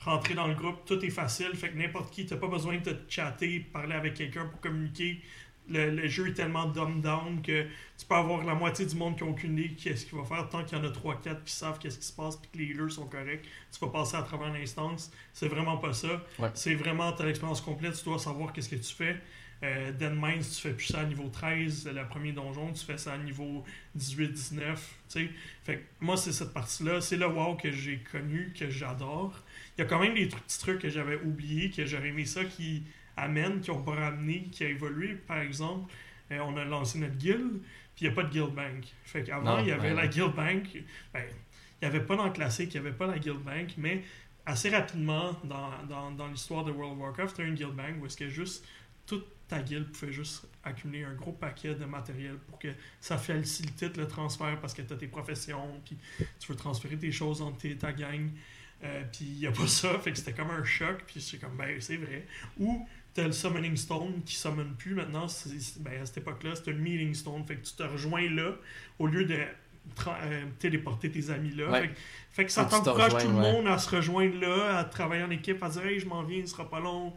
rentrer 0.00 0.34
dans 0.34 0.46
le 0.46 0.54
groupe, 0.54 0.84
tout 0.86 1.04
est 1.04 1.10
facile. 1.10 1.54
Fait 1.54 1.70
que 1.70 1.78
n'importe 1.78 2.12
qui, 2.12 2.26
tu 2.26 2.36
pas 2.36 2.48
besoin 2.48 2.78
de 2.78 2.90
te 2.92 3.12
chatter, 3.12 3.60
parler 3.60 3.94
avec 3.94 4.14
quelqu'un 4.14 4.46
pour 4.46 4.60
communiquer. 4.60 5.20
Le, 5.68 5.90
le 5.90 6.08
jeu 6.08 6.28
est 6.28 6.34
tellement 6.34 6.66
dumb 6.66 7.00
down 7.00 7.40
que 7.40 7.62
tu 7.96 8.06
peux 8.06 8.14
avoir 8.14 8.44
la 8.44 8.54
moitié 8.54 8.84
du 8.84 8.96
monde 8.96 9.16
qui 9.16 9.24
n'a 9.24 9.30
aucune 9.30 9.56
idée 9.56 9.74
qu'est-ce 9.74 10.06
qu'il 10.06 10.18
va 10.18 10.24
faire. 10.24 10.48
Tant 10.48 10.64
qu'il 10.64 10.76
y 10.76 10.80
en 10.80 10.84
a 10.84 10.88
3-4 10.88 11.44
qui 11.44 11.52
savent 11.52 11.78
qu'est-ce 11.78 11.98
qui 11.98 12.06
se 12.06 12.12
passe 12.12 12.36
puis 12.36 12.50
que 12.50 12.58
les 12.58 12.64
healers 12.64 12.90
sont 12.90 13.06
corrects, 13.06 13.44
tu 13.70 13.78
vas 13.80 13.90
passer 13.90 14.16
à 14.16 14.22
travers 14.22 14.52
l'instance. 14.52 15.12
C'est 15.32 15.48
vraiment 15.48 15.76
pas 15.76 15.92
ça. 15.92 16.20
Ouais. 16.38 16.50
C'est 16.54 16.74
vraiment 16.74 17.12
ta 17.12 17.28
expérience 17.28 17.60
complète. 17.60 17.94
Tu 17.94 18.04
dois 18.04 18.18
savoir 18.18 18.52
qu'est-ce 18.52 18.68
que 18.68 18.76
tu 18.76 18.94
fais. 18.94 19.16
Euh, 19.62 19.92
Mines, 20.10 20.40
tu 20.40 20.60
fais 20.60 20.72
plus 20.72 20.86
ça 20.86 21.00
à 21.00 21.04
niveau 21.04 21.28
13, 21.28 21.88
le 21.94 22.08
premier 22.08 22.32
donjon, 22.32 22.72
tu 22.72 22.84
fais 22.84 22.98
ça 22.98 23.12
à 23.12 23.18
niveau 23.18 23.62
18-19. 23.96 24.74
tu 24.74 24.80
sais. 25.08 25.30
Fait 25.62 25.76
que 25.76 25.82
moi, 26.00 26.16
c'est 26.16 26.32
cette 26.32 26.52
partie-là. 26.52 27.00
C'est 27.00 27.16
le 27.16 27.28
WoW 27.28 27.56
que 27.56 27.70
j'ai 27.70 27.98
connu, 28.10 28.52
que 28.58 28.68
j'adore. 28.68 29.38
Il 29.78 29.82
y 29.82 29.84
a 29.84 29.86
quand 29.86 30.00
même 30.00 30.14
des 30.14 30.26
petits 30.26 30.58
trucs 30.58 30.80
que 30.80 30.88
j'avais 30.88 31.16
oubliés, 31.22 31.70
que 31.70 31.86
j'aurais 31.86 32.08
aimé 32.08 32.24
ça 32.24 32.44
qui 32.44 32.82
amènent, 33.16 33.60
qui 33.60 33.70
n'ont 33.70 33.82
pas 33.82 33.94
ramené, 33.94 34.44
qui 34.52 34.64
a 34.64 34.68
évolué. 34.68 35.14
Par 35.14 35.38
exemple, 35.38 35.92
euh, 36.30 36.38
on 36.40 36.56
a 36.56 36.64
lancé 36.64 36.98
notre 36.98 37.16
guild, 37.16 37.60
puis 37.94 38.04
il 38.04 38.08
n'y 38.08 38.12
a 38.12 38.14
pas 38.14 38.24
de 38.24 38.30
guild 38.30 38.54
bank. 38.54 38.86
Fait 39.04 39.22
qu'avant, 39.22 39.58
il 39.58 39.68
y 39.68 39.72
avait 39.72 39.90
ouais. 39.90 39.94
la 39.94 40.06
guild 40.06 40.34
bank. 40.34 40.82
Ben, 41.12 41.24
il 41.80 41.88
n'y 41.88 41.94
avait 41.94 42.04
pas 42.04 42.16
dans 42.16 42.26
le 42.26 42.32
classique, 42.32 42.74
il 42.74 42.80
n'y 42.80 42.86
avait 42.86 42.96
pas 42.96 43.06
la 43.06 43.18
guild 43.18 43.40
bank, 43.40 43.74
mais 43.76 44.02
assez 44.46 44.70
rapidement, 44.70 45.36
dans, 45.44 45.70
dans, 45.88 46.10
dans 46.12 46.28
l'histoire 46.28 46.64
de 46.64 46.72
World 46.72 46.94
of 46.94 47.00
Warcraft, 47.00 47.36
tu 47.36 47.42
as 47.42 47.44
une 47.44 47.54
guild 47.54 47.74
bank 47.74 47.96
où 48.00 48.06
est-ce 48.06 48.16
que 48.16 48.28
juste 48.28 48.64
toute 49.06 49.26
ta 49.48 49.60
guild 49.60 49.90
pouvait 49.90 50.12
juste 50.12 50.46
accumuler 50.64 51.04
un 51.04 51.14
gros 51.14 51.32
paquet 51.32 51.74
de 51.74 51.84
matériel 51.84 52.36
pour 52.48 52.58
que 52.58 52.68
ça 53.00 53.18
facilite 53.18 53.96
le 53.96 54.06
transfert 54.06 54.58
parce 54.60 54.74
que 54.74 54.82
tu 54.82 54.92
as 54.92 54.96
tes 54.96 55.08
professions, 55.08 55.80
puis 55.84 55.98
tu 56.38 56.48
veux 56.48 56.56
transférer 56.56 56.96
tes 56.96 57.12
choses 57.12 57.42
entre 57.42 57.58
tes- 57.58 57.76
ta 57.76 57.92
gang. 57.92 58.30
Euh, 58.84 59.04
puis 59.12 59.24
il 59.24 59.38
n'y 59.38 59.46
a 59.46 59.52
pas 59.52 59.66
ça, 59.66 59.96
fait 59.98 60.10
que 60.10 60.18
c'était 60.18 60.32
comme 60.32 60.50
un 60.50 60.64
choc, 60.64 61.04
puis 61.06 61.20
c'est 61.20 61.38
comme, 61.38 61.56
ben, 61.56 61.80
c'est 61.80 61.96
vrai. 61.96 62.26
Ou 62.58 62.86
t'as 63.14 63.24
le 63.24 63.32
Summoning 63.32 63.76
Stone 63.76 64.22
qui 64.24 64.34
summon 64.34 64.74
plus 64.78 64.94
maintenant, 64.94 65.26
ben, 65.80 66.02
à 66.02 66.06
cette 66.06 66.18
époque-là, 66.18 66.54
c'était 66.54 66.72
le 66.72 66.78
Meeting 66.78 67.14
Stone, 67.14 67.44
fait 67.46 67.56
que 67.56 67.66
tu 67.66 67.74
te 67.74 67.82
rejoins 67.82 68.28
là, 68.30 68.52
au 68.98 69.06
lieu 69.06 69.24
de 69.24 69.36
euh, 70.08 70.44
téléporter 70.58 71.10
tes 71.10 71.30
amis 71.30 71.54
là. 71.54 71.70
Ouais. 71.70 71.80
Fait, 71.82 71.88
que- 71.88 71.98
fait 72.30 72.44
que 72.46 72.52
ça 72.52 72.64
que 72.64 72.70
t'encourage 72.70 73.12
tout 73.12 73.28
le 73.28 73.34
ouais. 73.34 73.52
monde 73.52 73.66
à 73.66 73.78
se 73.78 73.94
rejoindre 73.94 74.40
là, 74.40 74.78
à 74.78 74.84
travailler 74.84 75.24
en 75.24 75.30
équipe, 75.30 75.62
à 75.62 75.68
dire, 75.68 75.84
hey, 75.84 75.98
je 76.00 76.06
m'en 76.06 76.22
viens, 76.22 76.40
ce 76.42 76.52
sera 76.52 76.68
pas 76.68 76.80
long. 76.80 77.12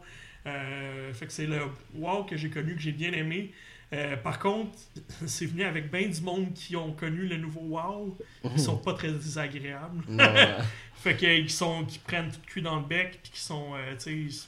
Euh, 0.46 1.12
fait 1.12 1.26
que 1.26 1.32
c'est 1.32 1.46
le 1.46 1.60
wow 1.94 2.24
que 2.24 2.36
j'ai 2.36 2.50
connu, 2.50 2.74
que 2.74 2.82
j'ai 2.82 2.92
bien 2.92 3.12
aimé. 3.12 3.52
Euh, 3.92 4.16
par 4.16 4.38
contre, 4.38 4.76
c'est 5.26 5.46
venu 5.46 5.62
avec 5.62 5.90
bien 5.90 6.08
du 6.08 6.20
monde 6.20 6.52
qui 6.54 6.76
ont 6.76 6.92
connu 6.92 7.26
le 7.26 7.36
nouveau 7.36 7.60
wow. 7.60 8.18
Ils 8.44 8.60
sont 8.60 8.76
pas 8.78 8.92
très 8.94 9.12
désagréables. 9.12 10.04
Fait 10.96 11.16
qu'ils 11.16 11.50
sont, 11.50 11.84
qui 11.84 11.98
prennent 12.00 12.30
tout 12.30 12.40
le 12.44 12.52
cul 12.52 12.62
dans 12.62 12.76
le 12.76 12.84
bec, 12.84 13.20
puis 13.22 13.32
qui 13.32 13.40
sont, 13.40 13.74
tu 14.02 14.30
sais, 14.30 14.46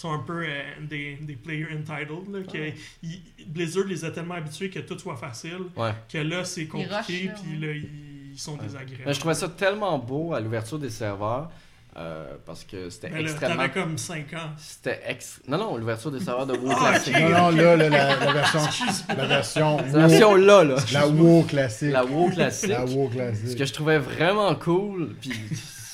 sont 0.00 0.12
un 0.12 0.18
peu 0.18 0.44
euh, 0.44 0.62
des, 0.82 1.16
des 1.22 1.36
players 1.36 1.68
entitled. 1.74 2.30
Là, 2.32 2.40
que 2.52 2.70
ils- 3.02 3.22
Blizzard 3.46 3.84
les 3.86 4.04
a 4.04 4.10
tellement 4.10 4.34
habitués 4.34 4.68
que 4.70 4.80
tout 4.80 4.98
soit 4.98 5.16
facile, 5.16 5.58
Ouais. 5.74 5.92
que 6.08 6.18
là, 6.18 6.44
c'est 6.44 6.66
compliqué, 6.66 7.30
puis 7.42 7.58
là, 7.58 7.72
ils 7.72 8.38
sont 8.38 8.56
désagréables. 8.56 9.04
Mais 9.06 9.14
je 9.14 9.18
trouvais 9.20 9.34
ça 9.34 9.48
tellement 9.48 9.98
beau 9.98 10.34
à 10.34 10.40
l'ouverture 10.40 10.78
des 10.78 10.90
serveurs 10.90 11.50
euh, 11.96 12.34
parce 12.44 12.62
que 12.64 12.90
c'était 12.90 13.06
extrêmement. 13.18 13.56
t'avais 13.56 13.70
comme 13.70 13.96
5 13.96 14.34
ans. 14.34 14.50
C'était 14.58 15.00
ex... 15.06 15.40
Non, 15.48 15.56
non, 15.56 15.76
l'ouverture 15.78 16.10
des 16.10 16.20
serveurs 16.20 16.46
de 16.46 16.52
WoW 16.52 16.70
Ah, 16.78 16.90
classique. 16.90 17.14
Non, 17.14 17.30
non, 17.30 17.50
là, 17.52 17.76
là, 17.76 17.88
la, 17.88 18.16
la 18.16 18.32
version. 18.34 18.60
La 19.16 19.24
version. 19.26 19.76
La 19.78 20.06
version 20.06 20.34
là, 20.34 20.62
là. 20.62 20.76
La 20.92 21.08
WoW 21.08 21.44
classique. 21.44 21.92
La 21.92 22.04
WoW 22.04 22.28
classique. 22.28 22.68
La 22.68 22.84
WoW 22.84 23.10
Ce 23.46 23.56
que 23.56 23.64
je 23.64 23.72
trouvais 23.72 23.96
vraiment 23.98 24.54
cool, 24.56 25.14
puis 25.22 25.32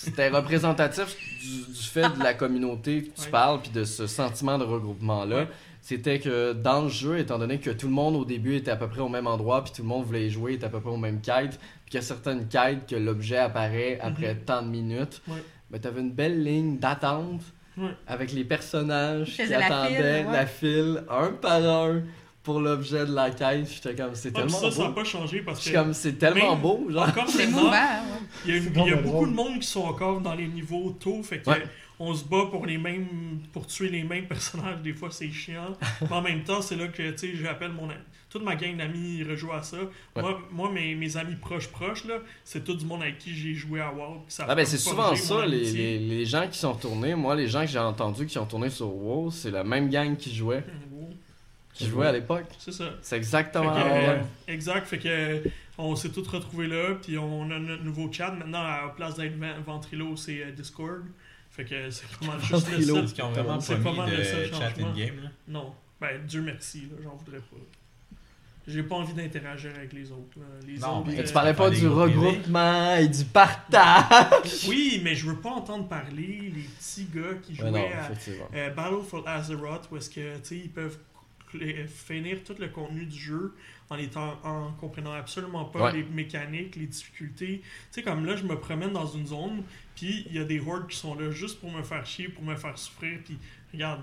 c'était 0.04 0.28
représentatif 0.28 1.16
du, 1.40 1.72
du 1.72 1.82
fait 1.82 2.08
de 2.18 2.22
la 2.22 2.34
communauté 2.34 3.04
que 3.04 3.20
tu 3.22 3.30
parles, 3.30 3.60
puis 3.62 3.70
de 3.70 3.84
ce 3.84 4.06
sentiment 4.06 4.58
de 4.58 4.64
regroupement-là. 4.64 5.46
C'était 5.80 6.20
que 6.20 6.52
dans 6.52 6.82
le 6.82 6.88
jeu, 6.88 7.18
étant 7.18 7.38
donné 7.38 7.58
que 7.58 7.70
tout 7.70 7.86
le 7.88 7.92
monde 7.92 8.14
au 8.14 8.24
début 8.24 8.54
était 8.56 8.70
à 8.70 8.76
peu 8.76 8.88
près 8.88 9.00
au 9.00 9.08
même 9.08 9.26
endroit, 9.26 9.64
puis 9.64 9.72
tout 9.74 9.82
le 9.82 9.88
monde 9.88 10.04
voulait 10.04 10.26
y 10.26 10.30
jouer, 10.30 10.54
était 10.54 10.66
à 10.66 10.68
peu 10.68 10.80
près 10.80 10.90
aux 10.90 10.96
mêmes 10.96 11.20
quêtes, 11.20 11.58
puis 11.58 11.90
qu'il 11.90 11.94
y 11.94 11.98
a 11.98 12.02
certaines 12.06 12.46
quêtes 12.48 12.86
que 12.88 12.94
l'objet 12.96 13.38
apparaît 13.38 13.98
après 14.00 14.36
tant 14.36 14.62
de 14.62 14.68
minutes, 14.68 15.20
Ouais. 15.28 15.42
ben, 15.70 15.80
t'avais 15.80 16.00
une 16.00 16.12
belle 16.12 16.42
ligne 16.42 16.78
d'attente 16.78 17.42
avec 18.06 18.32
les 18.32 18.44
personnages 18.44 19.34
qui 19.34 19.46
la 19.46 19.64
attendaient 19.66 20.18
file, 20.18 20.26
ouais. 20.26 20.32
la 20.32 20.46
file 20.46 21.04
un 21.10 21.28
par 21.32 21.64
un 21.64 22.02
pour 22.42 22.60
l'objet 22.60 23.06
de 23.06 23.14
la 23.14 23.30
quête. 23.30 23.68
J'étais 23.72 23.94
comme, 23.94 24.14
c'est 24.14 24.30
Ah, 24.34 24.40
tellement 24.40 24.58
ça, 24.58 24.70
ça 24.70 24.82
n'a 24.82 24.88
beau. 24.88 24.94
pas 24.94 25.04
changé 25.04 25.40
parce 25.42 25.70
comme, 25.70 25.92
c'est 25.94 26.14
tellement 26.14 26.56
beau, 26.56 26.86
genre. 26.90 27.08
encore 27.08 27.24
C'est 27.28 27.46
mouvant, 27.46 27.72
il 28.44 28.50
y 28.50 28.54
a, 28.54 28.56
il 28.58 28.64
y 28.66 28.70
beaucoup 28.96 29.08
drôle. 29.08 29.28
de 29.30 29.34
monde 29.34 29.58
qui 29.60 29.66
sont 29.68 29.82
encore 29.84 30.20
dans 30.20 30.34
les 30.34 30.48
niveaux 30.48 30.96
tôt, 30.98 31.22
fait 31.22 31.38
que 31.40 31.50
Ouais. 31.50 31.62
on 32.00 32.12
se 32.14 32.24
bat 32.24 32.46
pour 32.50 32.66
les 32.66 32.78
mêmes 32.78 33.40
pour 33.52 33.66
tuer 33.66 33.88
les 33.90 34.02
mêmes 34.02 34.26
personnages, 34.28 34.80
des 34.82 34.92
fois 34.92 35.10
c'est 35.10 35.30
chiant. 35.30 35.76
Mais 36.00 36.12
en 36.12 36.22
même 36.22 36.42
temps, 36.42 36.60
c'est 36.62 36.76
là 36.76 36.88
que 36.88 37.10
tu 37.12 37.18
sais, 37.18 37.36
j'appelle 37.36 37.72
mon 37.72 37.88
toute 38.30 38.44
ma 38.44 38.56
gang 38.56 38.74
d'amis 38.78 39.22
rejoue 39.28 39.52
à 39.52 39.62
ça. 39.62 39.76
Moi, 40.16 40.40
moi 40.50 40.70
mes, 40.72 40.94
mes 40.94 41.16
amis 41.18 41.36
proches 41.36 41.68
proches 41.68 42.06
là, 42.06 42.14
c'est 42.44 42.64
tout 42.64 42.72
du 42.74 42.86
monde 42.86 43.02
avec 43.02 43.18
qui 43.18 43.34
j'ai 43.34 43.52
joué 43.52 43.82
à 43.82 43.92
WoW. 43.92 44.24
ça 44.26 44.46
Ah 44.48 44.54
ben 44.54 44.64
c'est 44.64 44.78
souvent 44.78 45.14
ça, 45.14 45.44
les, 45.44 45.70
les, 45.70 45.98
les 45.98 46.24
gens 46.24 46.48
qui 46.50 46.58
sont 46.58 46.72
retournés, 46.72 47.14
moi 47.14 47.34
les 47.36 47.46
gens 47.46 47.60
que 47.60 47.66
j'ai 47.66 47.78
entendus 47.78 48.24
qui 48.24 48.32
sont 48.32 48.44
retournés 48.44 48.70
sur 48.70 48.88
WoW, 48.90 49.30
c'est 49.30 49.50
la 49.50 49.64
même 49.64 49.90
gang 49.90 50.16
qui 50.16 50.34
jouait, 50.34 50.64
qui 51.84 51.90
jouait 51.90 52.06
à 52.06 52.12
l'époque. 52.12 52.46
C'est 52.58 52.72
ça. 52.72 52.90
C'est 53.02 53.16
exactement 53.16 53.74
Fait 53.74 53.82
que, 53.82 53.88
la 53.88 53.94
euh, 53.94 54.16
même. 54.18 54.26
exact, 54.48 54.86
fait 54.86 54.98
que 54.98 55.42
on 55.78 55.96
s'est 55.96 56.10
tous 56.10 56.26
retrouvés 56.28 56.66
là, 56.66 56.94
puis 57.02 57.16
on 57.18 57.50
a 57.50 57.58
notre 57.58 57.82
nouveau 57.84 58.10
chat. 58.12 58.30
Maintenant, 58.30 58.62
à 58.62 58.82
la 58.82 58.88
place 58.90 59.14
d'être 59.16 59.36
Ven- 59.38 59.60
Ventrilo, 59.66 60.16
c'est 60.16 60.42
euh, 60.42 60.50
Discord. 60.52 61.02
Fait 61.50 61.64
que 61.64 61.90
c'est 61.90 62.06
pas 62.18 62.26
mal 62.26 62.40
juste 62.40 62.52
le 62.52 62.58
Ventrilo. 62.58 62.94
seul. 62.94 63.12
Qu'ils 63.12 63.24
ont 63.24 63.30
vraiment 63.32 63.60
C'est 63.60 63.76
pas 63.76 63.82
pas 63.84 63.90
mis 63.92 63.96
mal 63.98 64.10
le 64.10 64.16
de 64.18 64.22
seul 64.24 64.54
chat 64.54 64.72
in-game. 64.78 65.16
là. 65.22 65.30
Non. 65.48 65.74
Ben, 66.00 66.20
Dieu 66.26 66.40
merci, 66.42 66.80
là, 66.90 66.96
j'en 67.02 67.14
voudrais 67.16 67.38
pas. 67.40 67.56
J'ai 68.66 68.84
pas 68.84 68.94
envie 68.94 69.12
d'interagir 69.12 69.72
avec 69.76 69.92
les 69.92 70.12
autres. 70.12 70.38
là. 70.38 70.44
Les 70.64 70.78
Non, 70.78 70.98
autres, 71.00 71.08
mais 71.08 71.16
Et 71.16 71.20
euh, 71.20 71.24
tu 71.24 71.32
parlais 71.32 71.52
pas 71.52 71.68
du 71.68 71.88
regroupement 71.88 72.94
et 72.94 73.08
du 73.08 73.24
partage. 73.24 74.66
Oui, 74.68 75.00
mais 75.02 75.14
je 75.16 75.26
veux 75.26 75.36
pas 75.40 75.50
entendre 75.50 75.88
parler 75.88 76.52
les 76.54 76.62
petits 76.62 77.06
gars 77.12 77.34
qui 77.42 77.60
Ouais, 77.60 77.70
non, 77.70 77.78
jouaient 77.78 77.92
à 77.92 78.56
euh, 78.56 78.70
Battle 78.70 79.02
for 79.08 79.26
Azeroth, 79.28 79.88
où 79.90 79.96
est-ce 79.96 80.10
que, 80.10 80.36
tu 80.36 80.44
sais, 80.44 80.56
ils 80.58 80.70
peuvent 80.70 80.96
finir 81.86 82.42
tout 82.44 82.54
le 82.58 82.68
contenu 82.68 83.04
du 83.06 83.18
jeu 83.18 83.54
en 83.90 83.96
étant 83.98 84.38
en 84.44 84.72
comprenant 84.72 85.12
absolument 85.12 85.64
pas 85.66 85.84
Ouais. 85.84 85.92
les 85.98 86.02
mécaniques, 86.04 86.76
les 86.76 86.86
difficultés. 86.86 87.60
Tu 87.62 87.68
sais, 87.90 88.02
comme 88.02 88.24
là, 88.24 88.36
je 88.36 88.44
me 88.44 88.58
promène 88.58 88.92
dans 88.92 89.06
une 89.06 89.26
zone, 89.26 89.62
puis 89.96 90.24
il 90.30 90.34
y 90.36 90.38
a 90.38 90.44
des 90.44 90.60
hordes 90.60 90.88
qui 90.88 90.96
sont 90.96 91.14
là 91.14 91.30
juste 91.30 91.60
pour 91.60 91.70
me 91.70 91.82
faire 91.82 92.04
chier, 92.06 92.28
pour 92.28 92.42
me 92.44 92.56
faire 92.56 92.76
souffrir, 92.78 93.18
puis 93.24 93.36
regarde, 93.72 94.00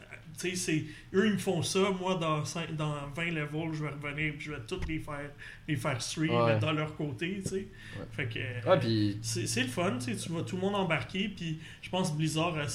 euh, 0.00 0.04
tu 0.38 0.50
sais, 0.50 0.54
c'est 0.54 0.84
eux 1.16 1.26
ils 1.26 1.32
me 1.32 1.38
font 1.38 1.62
ça, 1.62 1.90
moi 1.90 2.14
dans, 2.16 2.42
dans 2.76 3.08
20 3.16 3.24
levels, 3.32 3.72
je 3.72 3.82
vais 3.84 3.90
revenir, 3.90 4.34
puis 4.34 4.42
je 4.46 4.52
vais 4.52 4.60
toutes 4.68 4.86
les 4.86 5.00
faire 5.00 5.30
les 5.66 5.74
faire 5.76 5.98
Ouais. 6.30 6.46
mettre 6.46 6.60
dans 6.60 6.72
leur 6.72 6.94
côté, 6.94 7.40
tu 7.42 7.48
sais. 7.48 7.54
Ouais. 7.56 8.06
Fait 8.12 8.26
que 8.28 8.38
euh, 8.38 8.70
Ouais, 8.70 8.78
puis 8.78 9.18
c'est 9.22 9.62
le 9.62 9.68
fun, 9.68 9.96
tu 9.98 10.14
sais, 10.14 10.16
tu 10.16 10.28
vois 10.30 10.42
tout 10.42 10.54
le 10.56 10.62
monde 10.62 10.76
embarquer, 10.76 11.28
puis 11.30 11.58
je 11.82 11.90
pense 11.90 12.16
Blizzard, 12.16 12.56
a- 12.56 12.66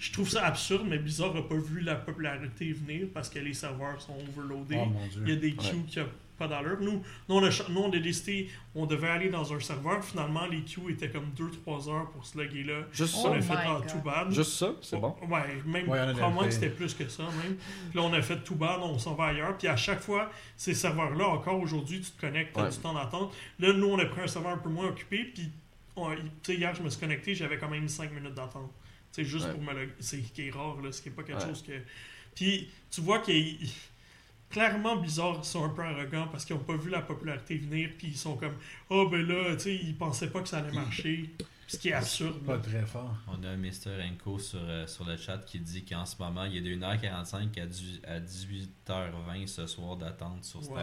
je 0.00 0.12
trouve 0.12 0.28
ça 0.28 0.44
absurde, 0.46 0.86
mais 0.88 0.98
Blizzard 0.98 1.34
n'a 1.34 1.42
pas 1.42 1.56
vu 1.56 1.80
la 1.80 1.94
popularité 1.94 2.72
venir 2.72 3.06
parce 3.14 3.28
que 3.28 3.38
les 3.38 3.52
serveurs 3.54 4.00
sont 4.00 4.16
overloadés. 4.28 4.78
Oh. 4.80 4.88
Il 5.24 5.28
y 5.28 5.32
a 5.32 5.36
des 5.36 5.52
queues 5.52 5.82
qui 5.86 5.98
n'ont 5.98 6.06
pas 6.38 6.48
d'allure. 6.48 6.78
Nous, 6.80 7.02
nous, 7.28 7.34
on 7.36 7.44
a, 7.44 7.50
nous, 7.68 7.80
on 7.82 7.92
a 7.92 7.98
décidé, 7.98 8.48
on 8.74 8.86
devait 8.86 9.08
aller 9.10 9.28
dans 9.28 9.52
un 9.52 9.60
serveur, 9.60 10.02
finalement, 10.02 10.46
les 10.46 10.62
queues 10.62 10.90
étaient 10.90 11.10
comme 11.10 11.30
2-3 11.38 11.90
heures 11.90 12.10
pour 12.12 12.24
se 12.24 12.38
loguer 12.38 12.64
là. 12.64 12.80
juste 12.92 13.14
On 13.18 13.22
ça? 13.24 13.28
a 13.28 13.36
Oh 13.38 13.42
fait 13.42 13.54
my 13.68 13.74
God. 13.78 13.86
tout 13.88 13.98
bad. 13.98 14.32
Juste 14.32 14.52
ça, 14.52 14.72
c'est 14.80 14.98
bon. 14.98 15.14
Ouais, 15.28 15.40
même 15.66 15.86
Ouais, 15.86 15.98
probablement 16.14 16.44
que 16.44 16.50
c'était 16.50 16.70
plus 16.70 16.94
que 16.94 17.06
ça 17.10 17.24
même. 17.24 17.56
Puis 17.90 17.98
là, 17.98 18.02
on 18.02 18.12
a 18.14 18.22
fait 18.22 18.38
tout 18.42 18.54
bad, 18.54 18.80
on 18.82 18.98
s'en 18.98 19.14
va 19.14 19.26
ailleurs. 19.26 19.58
Puis 19.58 19.68
à 19.68 19.76
chaque 19.76 20.00
fois, 20.00 20.30
ces 20.56 20.72
serveurs-là, 20.72 21.26
encore 21.28 21.60
aujourd'hui, 21.60 22.00
tu 22.00 22.10
te 22.10 22.20
connectes, 22.22 22.54
tu 22.54 22.60
as 22.60 22.64
Ouais. 22.64 22.70
du 22.70 22.76
temps 22.78 22.94
d'attente. 22.94 23.34
Là, 23.58 23.74
nous, 23.74 23.88
on 23.88 23.98
a 23.98 24.06
pris 24.06 24.22
un 24.22 24.26
serveur 24.26 24.52
un 24.52 24.58
peu 24.58 24.70
moins 24.70 24.86
occupé. 24.88 25.24
Puis, 25.34 25.50
on- 25.94 26.14
tu 26.14 26.20
sais, 26.44 26.54
hier, 26.54 26.74
je 26.74 26.82
me 26.82 26.88
suis 26.88 27.00
connecté, 27.00 27.34
j'avais 27.34 27.58
quand 27.58 27.68
même 27.68 27.86
5 27.86 28.10
minutes 28.14 28.32
d'attente. 28.34 28.70
Tu 29.12 29.22
sais, 29.22 29.24
juste 29.24 29.46
Ouais. 29.46 29.52
pour 29.52 29.62
me 29.62 29.72
le. 29.74 29.90
C'est 30.00 30.20
qui 30.20 30.48
est 30.48 30.50
rare, 30.50 30.80
là. 30.82 30.92
Ce 30.92 31.02
qui 31.02 31.08
n'est 31.08 31.14
pas 31.14 31.22
quelque 31.24 31.40
Ouais. 31.42 31.48
chose 31.48 31.62
que. 31.62 31.72
Puis, 32.34 32.68
tu 32.90 33.00
vois 33.00 33.18
qu'il. 33.20 33.68
Clairement, 34.50 34.96
Blizzard 34.96 35.36
ils 35.38 35.44
sont 35.44 35.64
un 35.64 35.68
peu 35.68 35.82
arrogants 35.82 36.26
parce 36.28 36.44
qu'ils 36.44 36.56
n'ont 36.56 36.62
pas 36.64 36.76
vu 36.76 36.90
la 36.90 37.02
popularité 37.02 37.56
venir. 37.56 37.90
Puis 37.96 38.08
ils 38.08 38.16
sont 38.16 38.36
comme, 38.36 38.54
oh 38.88 39.08
ben 39.08 39.24
là, 39.24 39.54
tu 39.54 39.62
sais, 39.62 39.76
ils 39.76 39.96
pensaient 39.96 40.30
pas 40.30 40.42
que 40.42 40.48
ça 40.48 40.58
allait 40.58 40.72
marcher. 40.72 41.30
Ce 41.68 41.76
qui 41.78 41.90
est 41.90 41.92
absurde. 41.92 42.40
Pas 42.44 42.54
là. 42.56 42.58
très 42.58 42.84
fort. 42.84 43.14
On 43.28 43.40
a 43.44 43.56
Mr. 43.56 44.02
Enko 44.02 44.40
sur, 44.40 44.58
euh, 44.60 44.88
sur 44.88 45.04
le 45.04 45.16
chat 45.16 45.38
qui 45.46 45.60
dit 45.60 45.84
qu'en 45.84 46.04
ce 46.04 46.16
moment, 46.18 46.44
il 46.46 46.56
y 46.56 46.58
a 46.58 46.62
de 46.62 46.74
1h45 46.74 47.60
à, 47.60 47.66
du- 47.66 48.00
à 48.04 48.18
18h20 48.18 49.46
ce 49.46 49.68
soir 49.68 49.96
d'attente 49.96 50.44
sur 50.44 50.60
Wow. 50.68 50.78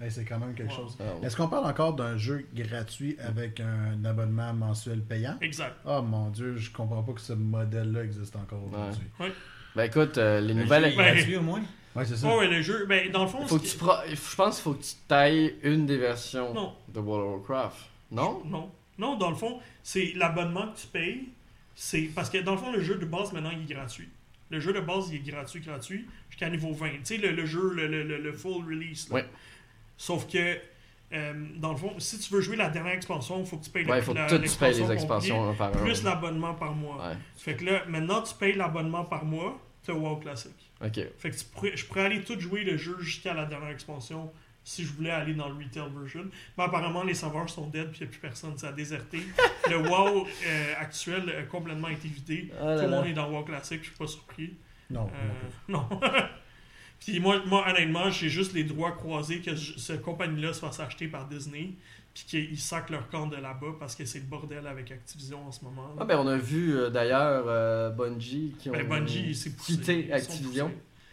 Hey, 0.00 0.10
c'est 0.12 0.24
quand 0.24 0.38
même 0.38 0.54
quelque 0.54 0.70
Wow. 0.70 0.76
chose. 0.76 0.96
Ah, 1.00 1.04
ouais. 1.20 1.26
Est-ce 1.26 1.36
qu'on 1.36 1.48
parle 1.48 1.66
encore 1.66 1.94
d'un 1.94 2.16
jeu 2.16 2.46
gratuit 2.54 3.16
avec 3.20 3.58
un 3.60 4.04
abonnement 4.04 4.52
mensuel 4.54 5.00
payant? 5.02 5.36
Exact. 5.40 5.74
Oh 5.84 6.02
mon 6.02 6.30
dieu, 6.30 6.56
je 6.56 6.70
comprends 6.70 7.02
pas 7.02 7.12
que 7.12 7.20
ce 7.20 7.32
modèle-là 7.32 8.04
existe 8.04 8.36
encore 8.36 8.62
aujourd'hui. 8.64 9.02
Ben 9.74 9.84
écoute, 9.84 10.16
euh, 10.18 10.40
les 10.40 10.54
Le 10.54 10.62
nouvelles. 10.62 10.84
jeu 10.84 10.90
est 10.92 10.96
Ouais. 10.98 11.12
gratuit 11.14 11.36
au 11.36 11.42
moins? 11.42 11.62
Ouais, 11.96 12.04
c'est 12.04 12.16
ça. 12.16 12.28
Oh, 12.32 12.38
ouais, 12.38 12.46
le 12.48 12.62
jeu, 12.62 12.86
ben, 12.86 13.10
dans 13.10 13.22
le 13.22 13.28
fond, 13.28 13.44
Faut 13.46 13.58
que 13.58 13.66
tu 13.66 13.76
pro- 13.76 13.92
Je 14.08 14.36
pense 14.36 14.56
qu'il 14.56 14.62
faut 14.64 14.74
que 14.74 14.82
tu 14.84 14.94
tailles 15.08 15.56
une 15.64 15.84
des 15.86 15.96
versions 15.98 16.54
Non. 16.54 16.74
de 16.94 17.00
World 17.00 17.26
of 17.42 17.48
Warcraft. 17.48 17.76
Non? 18.12 18.42
Non. 18.44 18.70
Non, 18.98 19.16
dans 19.16 19.30
le 19.30 19.36
fond, 19.36 19.58
c'est 19.82 20.12
l'abonnement 20.14 20.68
que 20.72 20.78
tu 20.78 20.86
payes. 20.86 21.28
C'est 21.74 22.10
parce 22.14 22.30
que 22.30 22.38
dans 22.38 22.52
le 22.52 22.58
fond, 22.58 22.72
le 22.72 22.80
jeu 22.82 22.96
de 22.96 23.04
base 23.04 23.32
maintenant 23.32 23.50
il 23.52 23.62
est 23.70 23.74
gratuit. 23.74 24.08
Le 24.50 24.58
jeu 24.60 24.72
de 24.72 24.80
base 24.80 25.08
il 25.10 25.16
est 25.16 25.30
gratuit, 25.30 25.60
gratuit, 25.60 26.06
jusqu'à 26.30 26.48
niveau 26.50 26.72
20. 26.72 26.88
Tu 26.90 26.98
sais, 27.04 27.16
le, 27.18 27.30
le 27.32 27.46
jeu, 27.46 27.72
le, 27.74 27.86
le, 27.86 28.02
le- 28.04 28.18
le 28.20 28.32
full 28.32 28.64
release. 28.64 29.08
là. 29.08 29.16
Ouais. 29.16 29.26
Sauf 29.98 30.26
que, 30.26 30.56
euh, 31.12 31.32
dans 31.56 31.72
le 31.72 31.76
fond, 31.76 31.92
si 31.98 32.18
tu 32.18 32.32
veux 32.32 32.40
jouer 32.40 32.56
la 32.56 32.70
dernière 32.70 32.94
expansion, 32.94 33.40
il 33.40 33.46
faut 33.46 33.58
que 33.58 33.64
tu 33.64 33.70
payes 33.70 33.84
Ouais, 33.84 34.00
faut 34.00 34.14
la- 34.14 34.26
que 34.26 34.36
tu 34.36 34.38
payes 34.56 34.72
les 34.72 34.78
l'expansion 34.80 34.92
expansions 34.92 35.50
un 35.50 35.54
par. 35.54 35.72
Plus 35.72 36.02
l'abonnement 36.04 36.54
par 36.54 36.72
mois. 36.74 36.96
Ouais, 37.08 37.16
Fait 37.36 37.54
que 37.56 37.64
là, 37.64 37.82
maintenant, 37.88 38.22
tu 38.22 38.34
payes 38.34 38.54
l'abonnement 38.54 39.04
par 39.04 39.24
mois, 39.26 39.60
tu 39.84 39.90
as 39.90 39.94
WoW 39.94 40.16
Classic. 40.16 40.52
ok. 40.84 41.00
Fait 41.18 41.30
que 41.30 41.36
tu 41.36 41.44
pourrais- 41.46 41.76
je 41.76 41.84
pourrais 41.84 42.04
aller 42.06 42.22
tout 42.22 42.38
jouer 42.40 42.62
le 42.64 42.76
jeu 42.76 42.96
jusqu'à 43.00 43.34
la 43.34 43.44
dernière 43.44 43.70
expansion 43.70 44.30
si 44.64 44.84
je 44.84 44.92
voulais 44.92 45.10
aller 45.10 45.32
dans 45.34 45.48
le 45.48 45.54
retail 45.54 45.84
version. 45.98 46.26
Mais 46.58 46.64
apparemment, 46.64 47.02
les 47.02 47.14
serveurs 47.14 47.48
sont 47.48 47.66
dead 47.68 47.88
puis 47.90 48.00
il 48.00 48.02
n'y 48.02 48.08
a 48.08 48.10
plus 48.10 48.20
personne. 48.20 48.56
Ça 48.58 48.68
a 48.68 48.72
déserté. 48.72 49.18
le 49.70 49.78
WoW 49.78 50.26
euh, 50.46 50.74
actuel 50.78 51.22
a 51.38 51.42
complètement 51.44 51.88
été 51.88 52.06
vidé. 52.06 52.52
Ah 52.60 52.66
là 52.66 52.76
Tout 52.76 52.82
le 52.82 52.90
monde 52.90 53.06
est 53.06 53.12
dans 53.14 53.30
WoW 53.30 53.44
Classic, 53.44 53.80
je 53.82 53.88
suis 53.88 53.96
pas 53.96 54.06
surpris. 54.06 54.54
Non. 54.90 55.06
Euh, 55.08 55.48
non. 55.68 55.88
puis 57.00 57.20
moi, 57.20 57.40
moi, 57.46 57.64
honnêtement, 57.68 58.10
j'ai 58.10 58.28
juste 58.28 58.52
les 58.52 58.64
droits 58.64 58.92
croisés 58.92 59.40
que 59.40 59.54
je- 59.54 59.78
cette 59.78 60.02
compagnie-là 60.02 60.52
se 60.52 60.60
fasse 60.60 60.80
acheter 60.80 61.08
par 61.08 61.26
Disney 61.28 61.70
puis 62.14 62.24
qu'ils 62.26 62.58
sacent 62.58 62.90
leur 62.90 63.08
camp 63.08 63.26
de 63.26 63.36
là-bas 63.36 63.76
parce 63.78 63.94
que 63.94 64.04
c'est 64.04 64.18
le 64.18 64.24
bordel 64.24 64.66
avec 64.66 64.90
Activision 64.90 65.46
en 65.46 65.52
ce 65.52 65.62
moment. 65.64 65.94
Ah, 66.00 66.04
ben 66.04 66.18
on 66.18 66.26
a 66.26 66.36
vu 66.36 66.76
euh, 66.76 66.90
d'ailleurs 66.90 67.44
euh, 67.46 67.90
Bungie 67.90 68.54
qui 68.58 68.70
ont 68.70 68.72
Ben, 68.72 68.86
Bungie, 68.88 69.34
c'est 69.34 69.50
poussé. 69.56 69.72
quitté 69.74 70.12
Activision. 70.12 70.72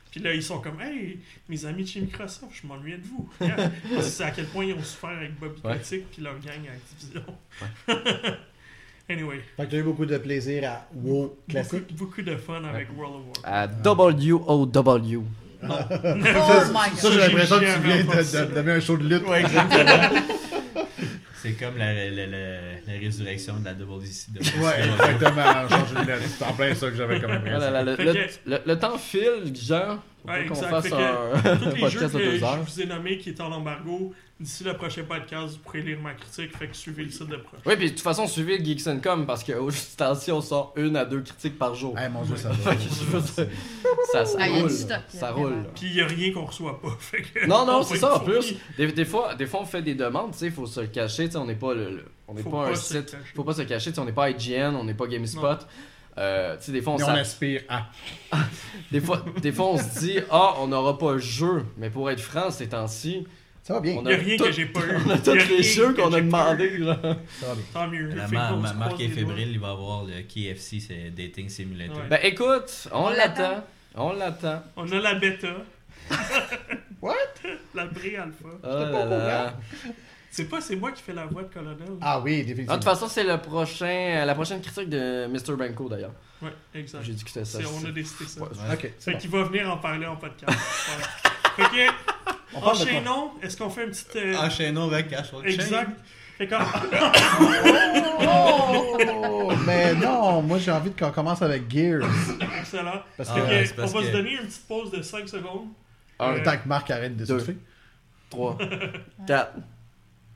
Puis 0.10 0.24
là, 0.24 0.34
ils 0.34 0.42
sont 0.42 0.60
comme, 0.62 0.80
hey, 0.80 1.20
mes 1.50 1.66
amis 1.66 1.84
de 1.84 1.90
chez 1.90 2.00
Microsoft, 2.00 2.54
je 2.62 2.66
m'ennuyais 2.66 2.98
de 3.00 3.06
vous. 3.06 3.30
C'est 4.02 4.24
à 4.24 4.32
quel 4.32 4.46
point 4.46 4.64
ils 4.64 4.74
ont 4.74 4.82
souffert 4.82 5.10
avec 5.10 5.38
Bobby 5.38 5.60
Ouais. 5.66 5.76
Kotick 5.78 6.10
puis 6.10 6.22
leur 6.22 6.40
gang 6.40 6.62
à 6.70 6.72
Activision. 6.72 7.26
Anyway, 9.08 9.42
Fait 9.56 9.66
que 9.66 9.70
tu 9.70 9.76
as 9.76 9.80
eu 9.80 9.84
beaucoup 9.84 10.06
de 10.06 10.18
plaisir 10.18 10.64
à 10.68 10.88
WoW 10.96 11.38
classique. 11.48 11.82
beaucoup, 11.94 12.06
beaucoup 12.06 12.22
de 12.24 12.36
fun 12.38 12.64
avec 12.64 12.88
World 12.98 13.18
of 13.18 13.26
Warcraft. 13.44 13.46
À 13.46 13.68
W-O-W. 13.68 15.22
Oh 15.64 16.72
my 16.72 16.74
Ça, 16.74 16.90
god. 16.90 16.98
ça, 16.98 17.12
j'ai 17.12 17.18
l'impression 17.20 17.60
que 17.60 17.66
tu 17.66 17.80
viens 17.82 17.98
de, 17.98 18.02
de, 18.04 18.46
de 18.50 18.54
donner 18.56 18.72
un 18.74 18.80
show 18.80 18.98
de 18.98 19.04
lutte. 19.08 19.28
Ouais, 19.28 19.42
exactement. 19.42 20.20
C'est 21.42 21.52
comme 21.54 21.78
la, 21.78 21.94
la, 21.94 22.10
la, 22.10 22.28
la 22.88 22.94
résurrection 23.00 23.56
de 23.60 23.66
la. 23.66 23.74
Ouais, 23.74 24.80
exactement. 24.80 25.70
Changer 25.70 25.94
de 25.94 26.12
lutte. 26.14 26.30
C'est 26.40 26.46
en 26.46 26.54
plein 26.54 26.74
ça 26.74 26.90
que 26.90 26.96
j'avais 26.96 27.22
comme 27.22 27.32
impression. 27.32 27.60
Voilà, 27.60 27.84
le, 27.84 27.96
le- 27.98 28.14
le- 28.48 28.62
le 28.66 28.80
temps 28.80 28.98
file, 28.98 29.54
Jean. 29.54 30.00
Faut 30.26 30.32
Ouais, 30.32 30.46
qu'on 30.48 30.56
fasse 30.56 30.86
Fait 30.86 30.90
que 30.90 30.96
un 30.96 31.58
Tous 31.58 31.66
les 31.66 31.70
jeux 31.76 32.00
podcast 32.00 32.14
de 32.16 32.20
que 32.20 32.24
deux 32.32 32.44
heures. 32.44 32.60
je 32.68 32.72
vous 32.74 32.82
ai 32.82 32.86
nommés 32.88 33.18
qui 33.20 33.30
étaient 33.30 33.42
en 33.44 33.52
embargo, 33.52 34.12
d'ici 34.40 34.64
le 34.66 34.74
prochain 34.74 35.04
podcast, 35.04 35.54
vous 35.54 35.60
pourrez 35.60 35.82
lire 35.82 36.00
ma 36.02 36.14
critique. 36.14 36.56
Fait 36.58 36.68
que 36.68 36.76
suivez 36.76 37.04
le 37.06 37.10
site 37.10 37.28
de 37.28 37.38
proche. 37.38 37.60
Oui, 37.66 37.76
puis 37.78 37.86
de 37.86 37.92
toute 37.92 38.02
façon, 38.02 38.28
suivez 38.28 38.64
Geeks 38.64 39.02
Com 39.02 39.26
parce 39.26 39.44
qu'au 39.44 39.70
temps-ci, 39.98 40.32
on 40.32 40.42
sort 40.42 40.74
une 40.76 40.96
à 40.98 41.06
deux 41.06 41.22
critiques 41.22 41.58
par 41.58 41.74
jour. 41.76 41.98
Hey, 41.98 42.10
mon 42.10 42.24
dieu, 42.24 42.36
ça 42.36 42.52
Fait 42.54 42.76
va. 42.76 43.22
ça, 44.12 44.26
ça 44.26 44.38
Ah, 44.40 44.48
il 44.48 44.56
y 44.56 44.60
a 44.60 44.62
roule. 44.62 44.70
ça 45.10 45.32
roule. 45.32 45.66
Puis 45.76 45.88
il 45.88 45.94
n'y 45.94 46.02
a 46.02 46.08
rien 46.08 46.34
qu'on 46.34 46.46
reçoit 46.46 46.82
pas. 46.82 46.96
Fait 47.00 47.22
que 47.22 47.46
Non, 47.48 47.66
non, 47.66 47.80
on 47.80 47.84
c'est 47.84 47.98
ça 47.98 48.16
en 48.16 48.20
plus. 48.20 48.56
Des, 48.78 48.92
des 48.92 49.06
fois, 49.06 49.36
des 49.36 49.46
fois, 49.46 49.62
on 49.62 49.66
fait 49.66 49.82
des 49.82 49.96
demandes, 49.96 50.32
tu 50.34 50.40
sais, 50.40 50.46
il 50.48 50.52
faut 50.52 50.66
se 50.66 50.82
le 50.82 50.88
cacher, 50.88 51.26
tu 51.26 51.32
sais, 51.32 51.38
on 51.38 51.46
n'est 51.46 51.56
pas, 51.56 51.74
le, 51.74 51.90
le- 51.92 52.06
on 52.28 52.34
n'est 52.34 52.42
Faut 52.44 52.50
pas, 52.50 52.68
un 52.70 52.76
site, 52.76 53.06
cacher. 53.12 53.24
faut 53.36 53.44
pas 53.44 53.54
se 53.54 53.62
cacher, 53.62 53.90
tu 53.92 53.96
sais, 53.96 54.02
on 54.02 54.06
n'est 54.06 54.12
pas 54.12 54.30
IGN, 54.30 54.76
on 54.76 54.84
n'est 54.84 54.94
pas 54.94 55.08
GameSpot. 55.08 55.60
Euh, 56.18 56.56
tu 56.58 56.64
sais, 56.66 56.72
des 56.72 56.82
fois, 56.82 56.94
on, 56.94 57.04
on 57.04 57.08
aspire 57.10 57.62
à. 57.70 57.88
des, 58.92 59.02
fois, 59.02 59.24
des 59.42 59.52
fois, 59.52 59.66
on 59.68 59.78
se 59.78 60.00
dit, 60.00 60.20
ah, 60.32 60.56
on 60.60 60.68
n'aura 60.68 60.98
pas 60.98 61.14
le 61.14 61.20
jeu, 61.20 61.66
mais 61.78 61.90
pour 61.90 62.10
être 62.10 62.22
franc, 62.22 62.52
ces 62.52 62.68
temps-ci, 62.70 63.26
Ça 63.68 63.74
va 63.74 63.80
bien. 63.80 63.94
On 63.98 64.02
Il 64.02 64.08
n'y 64.08 64.14
a 64.14 64.18
rien 64.18 64.38
tout- 64.38 64.44
que 64.44 64.52
j'ai 64.52 64.66
pas 64.68 64.80
eu. 64.86 64.92
on 65.06 65.10
a 65.10 65.16
Il 65.16 65.20
y 65.20 65.24
tous 65.24 65.32
rien 65.32 65.46
les 65.58 65.64
jeux 65.64 65.94
qu'on 65.96 66.08
a 66.08 66.12
pas 66.12 66.22
demandé, 66.22 66.78
là. 66.78 67.00
Ça 67.02 67.48
va 67.48 67.56
bien. 67.56 67.64
Tant 67.74 67.88
mieux. 67.88 68.08
La 68.14 68.28
ma- 68.28 68.50
qu'on 68.50 68.58
ma- 68.58 68.70
se 68.70 68.74
Marc 68.76 68.90
croise 68.92 69.02
est 69.02 69.10
fébrile, 69.10 69.50
il 69.54 69.60
va 69.60 69.72
avoir 69.72 70.04
le 70.06 70.22
KFC, 70.22 70.80
c'est 70.80 71.10
Dating 71.10 71.50
Simulator. 71.50 71.98
Ouais. 71.98 72.04
Ben 72.08 72.20
écoute, 72.24 72.88
on 72.92 73.06
On 73.06 73.10
l'attend. 73.10 73.64
On 73.96 74.14
l'attend. 74.14 74.62
On 74.76 74.92
a 74.92 75.00
la 75.00 75.16
bêta. 75.16 75.48
What? 77.02 77.14
La 77.74 77.86
pré-alpha. 77.88 78.50
Oh 78.64 78.68
là 78.68 79.06
là. 79.06 79.54
C'est 80.30 80.46
pas, 80.50 80.60
c'est 80.62 80.76
moi 80.76 80.92
qui 80.92 81.02
fais 81.02 81.14
la 81.14 81.26
voix 81.26 81.44
de 81.44 81.48
colonel. 81.54 81.88
Ah 82.02 82.20
oui, 82.20 82.32
Non, 82.34 82.38
De 82.40 82.44
définitivement. 82.44 82.74
toute 82.76 82.84
façon, 82.84 83.08
c'est 83.08 83.24
le 83.24 83.38
prochain, 83.40 84.26
la 84.26 84.36
prochaine 84.36 84.62
critique 84.62 84.90
de 84.90 85.28
Mr. 85.28 85.56
Banco 85.58 85.88
d'ailleurs. 85.88 86.12
Ouais, 86.42 86.50
exact. 86.74 87.04
J'ai 87.04 87.14
dit 87.14 87.24
que 87.24 87.30
c'était 87.30 87.46
ça. 87.46 87.60
C'est- 87.60 87.66
on 87.66 87.88
a 87.88 87.92
décidé 87.92 88.26
ça. 88.30 88.42
Ouais. 88.42 88.48
Ok, 88.74 88.92
c'est 89.00 89.06
Fait 89.06 89.12
bon. 89.14 89.18
qu'il 89.18 89.30
va 89.30 89.44
venir 89.44 89.72
en 89.72 89.78
parler 89.78 90.06
en 90.06 90.18
podcast. 90.18 90.52
Fait 91.56 91.88
enchaînons. 92.64 93.32
Est-ce 93.42 93.58
qu'on 93.58 93.70
fait 93.70 93.84
un 93.84 93.88
petit. 93.90 94.06
euh, 94.18 94.38
Enchaînons 94.38 94.88
avec 94.92 95.12
Ashwell 95.14 95.48
exact. 95.50 95.92
Fait 96.38 96.48
qu'on- 96.48 96.58
Oh, 98.28 99.52
mais 99.66 99.94
non, 99.96 100.42
moi 100.42 100.58
j'ai 100.58 100.72
envie 100.72 100.92
qu'on 100.92 101.12
commence 101.12 101.42
avec 101.42 101.70
Gears. 101.72 102.04
Excellent. 102.60 103.02
Parce 103.18 103.30
Ah 103.32 103.36
que 103.36 103.40
que, 103.42 103.46
ouais, 103.48 103.66
c'est 103.66 103.74
on 103.74 103.76
parce 103.78 103.94
va 103.94 104.00
que- 104.02 104.06
se 104.08 104.12
donner 104.12 104.32
une 104.34 104.46
petite 104.48 104.68
pause 104.68 104.92
de 104.92 105.02
5 105.02 105.28
secondes. 105.30 105.68
Un, 106.20 106.34
Euh, 106.34 106.44
tant 106.44 106.58
que 106.58 106.68
Marc 106.68 106.90
arrête 106.92 107.16
de 107.18 107.26
deux. 107.26 107.40
souffler. 107.40 107.58
3, 108.30 108.58
4, 109.28 109.54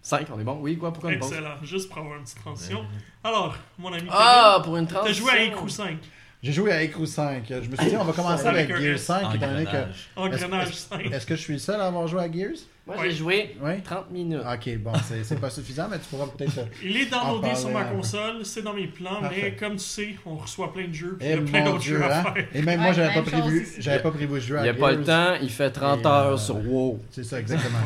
5, 0.01 0.27
on 0.33 0.39
est 0.39 0.43
bon? 0.43 0.57
Oui, 0.61 0.77
quoi? 0.77 0.91
Pourquoi 0.93 1.09
on 1.09 1.13
est 1.13 1.17
bon? 1.17 1.27
Excellent. 1.27 1.55
Juste 1.63 1.89
pour 1.89 1.97
avoir 1.99 2.17
une 2.17 2.23
petite 2.23 2.39
transition. 2.39 2.85
Alors, 3.23 3.55
mon 3.77 3.91
ami. 3.93 4.07
Ah, 4.11 4.59
pour 4.63 4.77
une 4.77 4.85
Kevin, 4.87 4.99
transition. 5.01 5.25
T'as 5.25 5.31
joué 5.37 5.41
à 5.41 5.51
Ecrou 5.51 5.69
5. 5.69 5.97
J'ai 6.41 6.53
joué 6.53 6.71
à 6.71 6.81
Ecrou 6.85 7.05
5. 7.05 7.43
Je 7.49 7.69
me 7.69 7.75
suis 7.75 7.89
dit, 7.89 7.97
on 7.97 8.05
va 8.05 8.13
commencer 8.13 8.47
avec 8.47 8.69
Gears 8.69 8.95
S. 8.95 9.03
5, 9.03 9.35
étant 9.35 9.47
donné 9.47 9.65
que. 9.65 9.71
Engrenage. 10.15 10.69
Est-ce- 10.69 10.87
5. 10.87 11.05
Est-ce 11.11 11.25
que 11.25 11.35
je 11.35 11.41
suis 11.41 11.53
le 11.53 11.59
seul 11.59 11.81
à 11.81 11.87
avoir 11.87 12.07
joué 12.07 12.21
à 12.21 12.31
Gears? 12.31 12.51
Moi, 12.87 12.95
Ouais. 12.97 13.09
j'ai 13.11 13.17
joué 13.17 13.55
Oui. 13.61 13.81
30 13.83 14.09
minutes. 14.09 14.39
Ok, 14.51 14.77
bon, 14.77 14.93
c'est 15.25 15.39
pas 15.39 15.49
suffisant, 15.49 15.87
mais 15.91 15.99
tu 15.99 16.05
pourras 16.05 16.27
peut-être. 16.27 16.57
euh, 16.59 16.63
Il 16.81 16.95
est 16.95 17.07
downloadé 17.07 17.53
sur 17.55 17.69
ma 17.71 17.81
parler, 17.83 17.97
console, 17.97 18.45
c'est 18.45 18.61
dans 18.63 18.73
mes 18.73 18.87
plans, 18.87 19.21
mais 19.29 19.53
comme 19.59 19.73
tu 19.73 19.83
sais, 19.83 20.15
on 20.25 20.37
reçoit 20.37 20.71
plein 20.73 20.87
de 20.87 20.93
jeux, 20.93 21.17
puis 21.19 21.27
il 21.27 21.31
Eh 21.33 21.35
y 21.35 21.37
a 21.37 21.41
plein 21.41 21.65
d'autres 21.65 21.83
jeux 21.83 22.01
à 22.03 22.19
hein? 22.19 22.23
faire. 22.33 22.47
Et 22.55 22.61
même 22.63 22.79
moi, 22.79 22.93
j'avais 22.93 23.13
pas 23.13 23.21
prévu, 23.21 23.67
j'avais 23.77 24.01
pas 24.01 24.09
prévu 24.11 24.33
de 24.35 24.39
jouer 24.39 24.57
Il 24.57 24.59
à 24.59 24.63
n'y 24.63 24.69
a 24.69 24.73
pas 24.73 24.91
le 24.93 25.03
Gears. 25.03 25.35
temps, 25.35 25.39
il 25.43 25.49
fait 25.51 25.69
30 25.71 25.99
Et, 26.01 26.05
heures 26.07 26.33
euh, 26.33 26.37
sur 26.37 26.55
WoW. 26.65 26.99
C'est 27.11 27.25
ça, 27.25 27.39
exactement. 27.39 27.77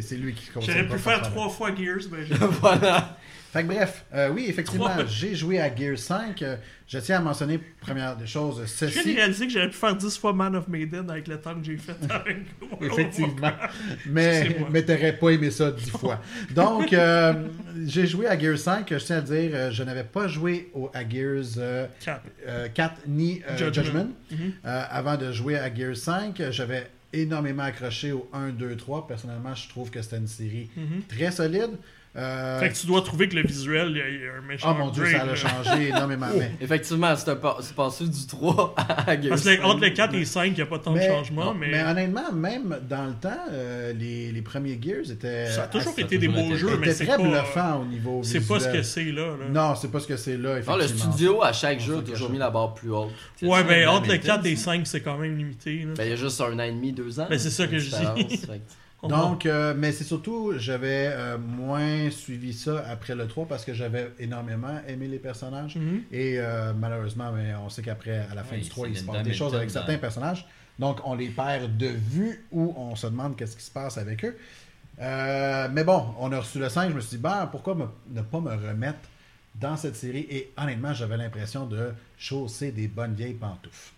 C'est 0.00 0.16
lui 0.16 0.34
qui 0.34 0.46
conseille 0.50 0.74
J'aurais 0.74 0.88
pu 0.88 0.98
faire 0.98 1.22
trois 1.22 1.48
fois 1.48 1.70
Gears, 1.74 2.08
ben 2.10 2.18
j'ai 2.28 2.34
voilà. 2.34 3.16
Fait 3.52 3.62
que 3.62 3.68
bref, 3.68 4.04
euh, 4.14 4.30
oui, 4.30 4.46
effectivement, 4.48 4.90
j'ai 5.08 5.34
joué 5.34 5.60
à 5.60 5.74
Gears 5.74 5.98
5. 5.98 6.40
Euh, 6.42 6.56
je 6.86 6.98
tiens 6.98 7.18
à 7.18 7.20
mentionner, 7.20 7.58
première 7.80 8.16
des 8.16 8.26
choses, 8.26 8.62
Je 8.64 8.84
viens 8.86 8.88
de 8.88 8.92
ceci. 8.92 9.14
réaliser 9.16 9.46
que 9.48 9.52
j'aurais 9.52 9.68
pu 9.70 9.76
faire 9.76 9.96
10 9.96 10.18
fois 10.18 10.32
Man 10.32 10.54
of 10.54 10.68
Maiden 10.68 11.10
avec 11.10 11.26
le 11.26 11.40
temps 11.40 11.54
que 11.54 11.64
j'ai 11.64 11.76
fait 11.76 11.94
avec 12.10 12.38
Effectivement. 12.80 13.50
Mais, 14.06 14.56
mais 14.70 14.82
t'aurais 14.84 15.12
pas 15.16 15.30
aimé 15.30 15.50
ça 15.50 15.70
dix 15.72 15.90
fois. 15.90 16.20
Donc, 16.54 16.92
euh, 16.92 17.32
j'ai 17.86 18.06
joué 18.06 18.26
à 18.28 18.38
Gears 18.38 18.58
5. 18.58 18.86
Je 18.88 19.04
tiens 19.04 19.18
à 19.18 19.20
dire, 19.20 19.70
je 19.72 19.82
n'avais 19.82 20.04
pas 20.04 20.28
joué 20.28 20.70
au, 20.74 20.90
à 20.94 21.08
Gears 21.08 21.44
euh, 21.58 21.86
Quatre. 22.04 22.22
euh, 22.46 22.68
4 22.72 22.94
ni 23.08 23.42
Judgment. 23.56 23.72
Judgment. 23.84 24.08
Mhm. 24.30 24.52
Avant 24.64 25.16
de 25.16 25.32
jouer 25.32 25.58
à 25.58 25.72
Gears 25.74 25.96
5. 25.96 26.40
J'avais 26.50 26.86
énormément 27.12 27.64
accroché 27.64 28.12
au 28.12 28.28
1, 28.32 28.50
2, 28.50 28.76
3. 28.76 29.08
Personnellement, 29.08 29.54
je 29.56 29.68
trouve 29.68 29.90
que 29.90 30.00
c'était 30.02 30.18
une 30.18 30.28
série 30.28 30.70
Mhm. 30.76 31.02
très 31.08 31.30
solide. 31.32 31.70
Euh, 32.16 32.58
Fait 32.58 32.70
que 32.70 32.74
tu 32.74 32.88
dois 32.88 33.02
trouver 33.02 33.28
que 33.28 33.36
le 33.36 33.42
visuel, 33.42 33.90
il 33.92 33.96
y 33.96 34.00
a- 34.00 34.08
il 34.08 34.20
y 34.20 34.26
a 34.26 34.32
un 34.34 34.40
méchant 34.44 34.74
Oh 34.74 34.78
mon 34.78 34.90
dieu, 34.90 35.04
ça 35.06 35.22
upgrade, 35.22 35.28
a 35.28 35.30
là. 35.30 35.36
changé 35.36 35.88
énormément. 35.90 36.26
mais 36.36 36.50
Effectivement, 36.60 37.14
c'est 37.14 37.36
pas- 37.40 37.58
c'est 37.60 37.76
passé 37.76 38.04
du 38.08 38.26
3 38.26 38.74
à 39.06 39.14
Gears 39.20 39.28
Parce 39.28 39.42
que 39.42 39.54
5. 39.56 39.64
entre 39.64 39.80
le 39.82 39.90
4 39.90 40.14
et 40.14 40.18
le 40.18 40.24
5, 40.24 40.46
il 40.46 40.54
n'y 40.54 40.60
a 40.60 40.66
pas 40.66 40.80
tant 40.80 40.92
de 40.92 40.98
Mais- 40.98 41.06
changements, 41.08 41.54
mais, 41.54 41.68
mais 41.70 41.84
honnêtement, 41.84 42.32
même 42.32 42.80
dans 42.88 43.06
le 43.06 43.12
temps, 43.12 43.30
euh, 43.52 43.92
les, 43.92 44.32
les 44.32 44.42
premiers 44.42 44.76
Gears 44.82 45.08
étaient. 45.08 45.46
ça 45.52 45.62
a 45.62 45.66
toujours 45.68 45.92
assez- 45.92 46.00
été 46.02 46.18
des 46.18 46.26
toujours 46.26 46.48
beaux 46.48 46.54
jeux, 46.56 46.76
mais 46.80 46.92
c'est 46.92 47.06
très 47.06 47.16
pas, 47.16 47.22
bluffant 47.22 47.80
au 47.82 47.84
niveau 47.84 48.20
c'est 48.24 48.40
pas 48.40 48.58
ce 48.58 48.68
que 48.68 48.82
c'est 48.82 49.12
là. 49.12 49.26
là. 49.38 49.48
Non, 49.48 49.74
c'est 49.76 49.92
pas 49.92 50.00
ce 50.00 50.08
que 50.08 50.16
c'est 50.16 50.36
là, 50.36 50.48
Non, 50.48 50.56
effectivement. 50.56 50.76
le 50.78 50.88
studio, 50.88 51.42
à 51.44 51.52
chaque 51.52 51.78
jeu, 51.78 51.98
a 51.98 52.02
toujours 52.02 52.30
mis 52.30 52.38
la 52.38 52.50
barre 52.50 52.74
plus 52.74 52.90
haute. 52.90 53.10
Ouais, 53.40 53.62
ben 53.62 53.86
entre 53.88 54.06
le 54.08 54.14
Hamilton, 54.14 54.20
4 54.36 54.46
et 54.46 54.50
le 54.50 54.56
ça? 54.56 54.64
5, 54.64 54.84
c'est 54.88 55.00
quand 55.00 55.16
même 55.16 55.38
limité. 55.38 55.86
Ben, 55.96 56.02
il 56.06 56.10
y 56.10 56.12
a 56.12 56.16
juste 56.16 56.40
un 56.40 56.58
an 56.58 56.62
et 56.64 56.72
demi, 56.72 56.92
deux 56.92 57.20
ans. 57.20 57.26
Ben, 57.30 57.38
c'est 57.38 57.50
ça 57.50 57.68
que 57.68 57.78
je 57.78 57.88
dis. 57.88 58.40
Donc, 59.08 59.46
euh, 59.46 59.72
mais 59.76 59.92
c'est 59.92 60.04
surtout, 60.04 60.52
j'avais 60.58 61.08
euh, 61.12 61.38
moins 61.38 62.10
suivi 62.10 62.52
ça 62.52 62.84
après 62.88 63.14
le 63.14 63.26
3 63.26 63.46
parce 63.46 63.64
que 63.64 63.72
j'avais 63.72 64.12
énormément 64.18 64.78
aimé 64.86 65.08
les 65.08 65.18
personnages. 65.18 65.76
Mhm. 65.76 66.02
Et 66.12 66.38
euh, 66.38 66.72
malheureusement, 66.74 67.32
mais 67.32 67.54
on 67.54 67.68
sait 67.70 67.82
qu'après, 67.82 68.26
à 68.30 68.34
la 68.34 68.44
fin 68.44 68.56
Oui, 68.56 68.62
du 68.62 68.68
3, 68.68 68.86
c'est 68.86 68.92
il 68.92 68.98
se 68.98 69.04
passe 69.04 69.22
des 69.22 69.32
choses 69.32 69.54
avec 69.54 69.70
certains 69.70 69.96
personnages. 69.98 70.46
Donc, 70.78 70.98
on 71.04 71.14
les 71.14 71.28
perd 71.28 71.76
de 71.76 71.86
vue 71.88 72.44
ou 72.52 72.74
on 72.76 72.94
se 72.94 73.06
demande 73.06 73.36
qu'est-ce 73.36 73.56
qui 73.56 73.62
se 73.64 73.70
passe 73.70 73.96
avec 73.98 74.24
eux. 74.24 74.36
Euh, 75.00 75.68
mais 75.72 75.84
bon, 75.84 76.06
on 76.18 76.30
a 76.32 76.38
reçu 76.40 76.58
le 76.58 76.68
5. 76.68 76.90
Je 76.90 76.94
me 76.96 77.00
suis 77.00 77.16
dit, 77.16 77.22
ben, 77.22 77.48
pourquoi 77.50 77.74
me- 77.74 77.86
ne 78.10 78.22
pas 78.22 78.40
me 78.40 78.50
remettre 78.50 78.98
dans 79.54 79.76
cette 79.76 79.96
série? 79.96 80.26
Et 80.30 80.52
honnêtement, 80.58 80.92
j'avais 80.92 81.16
l'impression 81.16 81.66
de 81.66 81.92
chausser 82.18 82.70
des 82.72 82.86
bonnes 82.88 83.14
vieilles 83.14 83.34
pantoufles. 83.34 83.92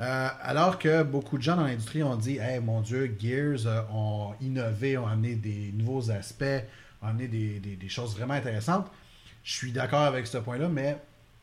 Euh, 0.00 0.28
alors 0.42 0.78
que 0.78 1.02
beaucoup 1.04 1.38
de 1.38 1.42
gens 1.42 1.54
dans 1.56 1.64
l'industrie 1.64 2.02
ont 2.02 2.16
dit 2.16 2.38
Hey, 2.38 2.58
mon 2.60 2.80
Dieu, 2.80 3.14
Gears 3.18 3.66
euh, 3.66 3.80
ont 3.92 4.32
innové, 4.40 4.98
ont 4.98 5.06
amené 5.06 5.34
des 5.36 5.70
nouveaux 5.72 6.10
aspects, 6.10 6.44
ont 7.02 7.06
amené 7.06 7.28
des, 7.28 7.60
des- 7.60 7.76
des 7.76 7.88
choses 7.88 8.16
vraiment 8.16 8.34
intéressantes. 8.34 8.86
Je 9.44 9.52
suis 9.52 9.70
d'accord 9.72 10.00
avec 10.02 10.26
ce 10.26 10.38
point-là, 10.38 10.68
mais 10.68 10.96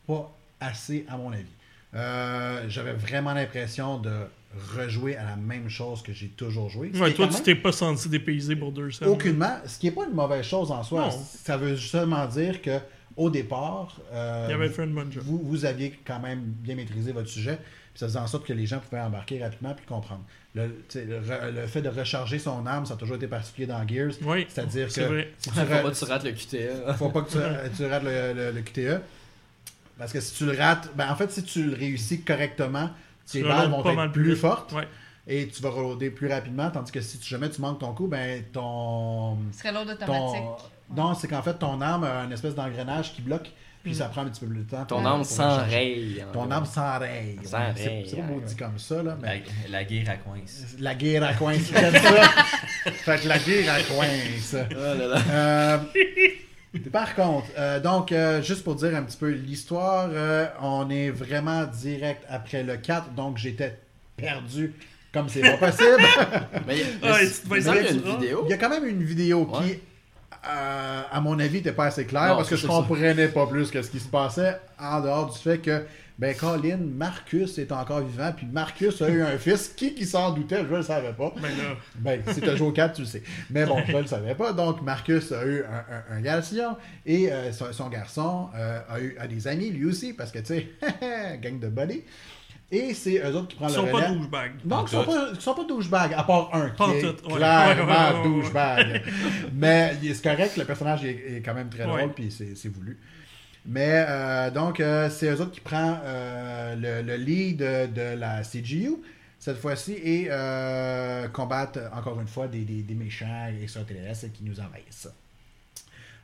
pas 0.06 0.30
assez 0.60 1.06
à 1.07 1.15
mon 1.18 1.32
avis. 1.32 1.45
Euh, 1.94 2.65
J'avais 2.68 2.94
vraiment 2.94 3.34
l'impression 3.34 3.99
de 3.99 4.11
rejouer 4.76 5.15
à 5.15 5.23
la 5.23 5.36
même 5.38 5.69
chose 5.69 6.02
que 6.02 6.11
j'ai 6.11 6.28
toujours 6.28 6.69
joué. 6.69 6.91
Ouais, 6.95 7.14
toi, 7.14 7.28
tu 7.30 7.41
t'es 7.41 7.56
pas 7.56 7.72
senti 7.72 8.10
dépaysé 8.10 8.56
pour 8.57 8.73
deux 8.73 8.91
semaines. 8.91 9.14
Aucunement, 9.14 9.56
ce 9.65 9.80
qui 9.80 9.86
n'est 9.86 9.91
pas 9.94 10.06
une 10.06 10.14
mauvaise 10.14 10.44
chose 10.45 10.72
en 10.72 10.84
soi. 10.84 11.06
Non. 11.06 11.11
Ça 11.11 11.56
veut 11.56 11.78
seulement 11.78 12.26
dire 12.28 12.61
que 12.61 12.80
au 13.15 13.30
départ, 13.30 13.95
euh, 14.11 14.48
Il 14.49 14.53
avait 14.56 14.69
fait 14.69 14.84
une 14.84 14.94
bonne 14.94 15.11
job. 15.11 15.23
vous, 15.26 15.40
vous 15.41 15.64
aviez 15.65 15.98
quand 16.06 16.19
même 16.19 16.41
bien 16.41 16.76
maîtrisé 16.76 17.11
votre 17.14 17.30
sujet. 17.30 17.60
Puis 17.93 17.99
ça 17.99 18.07
faisait 18.07 18.19
en 18.19 18.27
sorte 18.27 18.45
que 18.45 18.53
les 18.53 18.65
gens 18.65 18.80
pouvaient 18.80 19.01
embarquer 19.01 19.43
rapidement 19.43 19.73
puis 19.73 19.85
comprendre. 19.85 20.23
Le, 20.55 20.68
le, 20.95 21.19
re- 21.22 21.51
le 21.51 21.68
fait 21.68 21.81
de 21.81 21.89
recharger 21.89 22.39
son 22.39 22.65
arme, 22.65 22.85
ça 22.85 22.93
a 22.93 22.97
toujours 22.97 23.15
été 23.18 23.27
particulier 23.27 23.68
dans 23.68 23.85
Gears. 23.88 24.13
Oui, 24.23 24.45
C'est-à-dire 24.49 24.89
c'est 24.91 25.01
que 25.01 25.07
vrai. 25.07 25.34
si 25.38 25.49
tu 25.49 25.55
Faut 25.55 25.61
re- 25.65 25.81
pas 25.81 25.91
que 25.91 25.95
tu 25.97 26.05
rates 26.05 26.23
le 26.23 26.31
QTE. 26.31 26.93
faut 26.97 27.09
pas 27.09 27.22
que 27.22 27.31
tu, 27.31 27.77
tu 27.77 27.85
rates 27.85 28.03
le, 28.03 28.34
le- 28.34 28.51
le 28.51 28.61
QTE. 28.61 29.01
Parce 29.97 30.11
que 30.13 30.19
si 30.19 30.34
tu 30.35 30.45
le 30.45 30.57
rates, 30.57 30.89
ben 30.95 31.09
en 31.11 31.15
fait, 31.15 31.31
si 31.31 31.43
tu 31.43 31.63
le 31.63 31.76
réussis 31.76 32.22
correctement, 32.22 32.89
tes 33.31 33.41
Tu 33.41 33.47
balles 33.47 33.69
vont 33.69 33.84
être 33.85 34.11
plus, 34.11 34.23
plus 34.23 34.35
fortes 34.35 34.72
Ouais. 34.73 34.88
et 35.27 35.47
tu 35.47 35.61
vas 35.61 35.69
reloader 35.69 36.09
plus 36.09 36.27
rapidement. 36.27 36.69
Tandis 36.72 36.91
que 36.91 37.01
si 37.01 37.19
tu- 37.19 37.30
jamais 37.30 37.49
tu 37.49 37.61
manques 37.61 37.80
ton 37.80 37.93
coup, 37.93 38.07
ben 38.07 38.43
ton. 38.51 39.38
Ce 39.51 39.59
serait 39.59 39.72
l'ordre 39.73 39.93
ton... 39.97 40.03
automatique. 40.05 40.72
Non, 40.95 41.13
c'est 41.13 41.27
qu'en 41.27 41.41
fait, 41.41 41.53
ton 41.53 41.80
arme 41.81 42.03
a 42.03 42.23
une 42.26 42.31
espèce 42.34 42.55
d'engrenage 42.55 43.13
qui 43.13 43.22
bloque, 43.22 43.51
puis 43.83 43.91
Mm. 43.91 43.95
ça 43.95 44.05
prend 44.05 44.21
un 44.21 44.25
petit 44.29 44.39
peu 44.41 44.47
plus 44.47 44.59
de 44.59 44.69
temps. 44.69 44.85
Ton 44.85 44.99
âme 45.05 45.13
en 45.13 45.17
Ton. 45.19 45.23
Sans 45.23 45.57
Ouais, 47.57 47.73
c'est- 48.09 48.15
pas 48.17 48.21
beau 48.23 48.33
ouais. 48.35 48.41
dit 48.45 48.55
comme 48.55 48.77
ça, 48.79 49.03
là, 49.03 49.17
mais. 49.21 49.43
La, 49.69 49.79
la 49.79 49.83
guerre 49.85 50.09
à 50.09 50.17
coince. 50.17 50.63
La 50.79 50.95
guerre 50.95 51.23
à 51.23 51.33
coince, 51.33 51.61
j'aime 51.73 51.93
ça. 51.93 52.29
fait 52.91 53.21
que 53.23 53.27
la 53.27 53.39
guerre 53.39 53.73
à 53.73 53.81
coince. 53.81 54.55
Oh 54.71 54.79
là 54.79 55.07
là. 55.07 55.17
Euh, 55.31 55.77
par 56.91 57.15
contre, 57.15 57.47
euh, 57.57 57.79
donc, 57.79 58.11
euh, 58.11 58.41
juste 58.41 58.63
pour 58.63 58.75
dire 58.75 58.95
un 58.95 59.03
petit 59.03 59.17
peu 59.17 59.29
l'histoire, 59.31 60.09
euh, 60.11 60.47
on 60.61 60.89
est 60.89 61.09
vraiment 61.09 61.65
direct 61.65 62.23
après 62.29 62.63
le 62.63 62.77
4, 62.77 63.13
donc 63.13 63.37
j'étais 63.37 63.77
perdu 64.15 64.73
comme 65.13 65.27
c'est 65.27 65.41
pas 65.41 65.57
possible. 65.57 65.97
Mais, 66.67 66.77
Ah, 67.03 67.03
il 67.03 67.03
y 67.03 67.09
a 67.09 67.23
essayer 67.57 67.91
une 67.91 68.01
vidéo? 68.01 68.43
Il 68.45 68.51
y 68.51 68.53
a 68.53 68.57
quand 68.57 68.69
même 68.69 68.85
une 68.87 69.03
vidéo 69.03 69.45
qui. 69.45 69.79
Euh, 70.47 71.01
à 71.11 71.22
mon 71.22 71.38
avis, 71.39 71.57
n'était 71.57 71.72
pas 71.72 71.85
assez 71.85 72.05
clair 72.05 72.30
Non, 72.30 72.35
parce 72.38 72.49
que 72.49 72.55
je 72.55 72.63
ça. 72.63 72.68
comprenais 72.68 73.27
pas 73.27 73.45
plus 73.47 73.69
que 73.72 73.81
ce 73.81 73.89
qui 73.91 73.99
se 73.99 74.07
passait 74.07 74.57
en 74.80 75.01
dehors 75.01 75.31
du 75.31 75.38
fait 75.38 75.59
que, 75.59 75.84
ben, 76.18 76.35
Colin, 76.35 76.77
Marcus 76.77 77.57
est 77.57 77.72
encore 77.72 78.01
vivant, 78.01 78.31
puis 78.35 78.47
Marcus 78.51 79.01
a 79.01 79.09
eu 79.09 79.22
un 79.22 79.38
fils. 79.39 79.69
Qui 79.69 79.93
qui 79.95 80.05
s'en 80.05 80.31
doutait, 80.31 80.63
je 80.69 80.76
le 80.76 80.81
savais 80.84 81.13
pas. 81.13 81.34
Ben 81.35 81.49
là, 81.49 81.76
Ben, 81.95 82.22
si 82.31 82.41
t'as 82.41 82.55
joué 82.55 82.68
au 82.68 82.72
4, 82.72 82.93
tu 82.95 83.01
le 83.01 83.07
sais. 83.07 83.23
Mais 83.49 83.65
bon, 83.65 83.77
je 83.88 83.91
ne 83.95 84.01
le 84.01 84.07
savais 84.07 84.35
pas. 84.35 84.53
Donc, 84.53 84.81
Marcus 84.81 85.31
a 85.31 85.45
eu 85.45 85.63
un, 85.63 86.13
un, 86.13 86.18
un 86.18 86.22
garçon 86.22 86.76
et 87.05 87.31
euh, 87.31 87.51
son, 87.51 87.72
son 87.73 87.89
garçon 87.89 88.49
euh, 88.55 88.80
a 88.89 88.99
eu 88.99 89.15
a 89.19 89.27
des 89.27 89.47
amis, 89.47 89.69
lui 89.72 89.85
aussi, 89.85 90.13
parce 90.13 90.31
que, 90.31 90.39
tu 90.39 90.45
sais, 90.45 90.68
gang 91.41 91.59
de 91.59 91.68
buddy. 91.69 92.03
Et 92.73 92.93
c'est 92.93 93.19
eux 93.19 93.35
autres 93.35 93.49
qui 93.49 93.56
prennent 93.57 93.69
ils 93.69 93.76
le 93.76 93.81
sont 93.81 93.88
pas 93.88 93.98
relais. 93.98 94.15
douchebags. 94.15 94.52
Non, 94.64 94.85
ils 94.85 94.89
sont 94.89 95.03
pas, 95.03 95.27
ils 95.34 95.41
sont 95.41 95.53
pas 95.53 95.64
douchebags, 95.65 96.14
à 96.14 96.23
part 96.23 96.49
un 96.53 96.69
Pas 96.69 96.85
qui 96.91 96.98
est 97.06 97.14
tout, 97.15 97.26
ouais. 97.30 97.35
clairement 97.35 97.84
Ouais, 97.84 97.84
ouais, 97.84 98.14
ouais, 98.14 98.18
ouais. 98.18 98.41
douchebag. 98.41 99.03
Mais 99.53 99.98
c'est 100.02 100.23
correct, 100.23 100.56
le 100.57 100.64
personnage 100.65 101.03
est, 101.03 101.35
est 101.38 101.41
quand 101.41 101.53
même 101.53 101.69
très 101.69 101.84
Ouais. 101.85 101.98
drôle, 101.99 102.14
puis 102.14 102.31
c'est 102.31 102.56
c'est 102.56 102.69
voulu. 102.69 102.98
Mais 103.65 104.06
euh, 104.07 104.49
donc, 104.52 104.80
euh, 104.80 105.10
c'est 105.10 105.30
eux 105.31 105.41
autres 105.41 105.52
qui 105.52 105.60
prennent 105.60 105.99
euh, 106.03 106.76
le, 106.76 107.06
le 107.06 107.15
lead 107.15 107.57
de, 107.57 107.88
de 107.88 108.15
la 108.18 108.41
CGU 108.43 108.95
cette 109.38 109.57
fois-ci 109.57 109.93
et 109.93 110.27
euh, 110.31 111.27
combattent 111.27 111.80
encore 111.95 112.19
une 112.22 112.27
fois 112.27 112.48
des, 112.48 112.61
des, 112.61 112.84
des 112.84 112.93
méchants 112.95 113.48
extraterrestres 113.61 114.31
qui 114.34 114.43
nous 114.43 114.60
envahissent. 114.60 115.10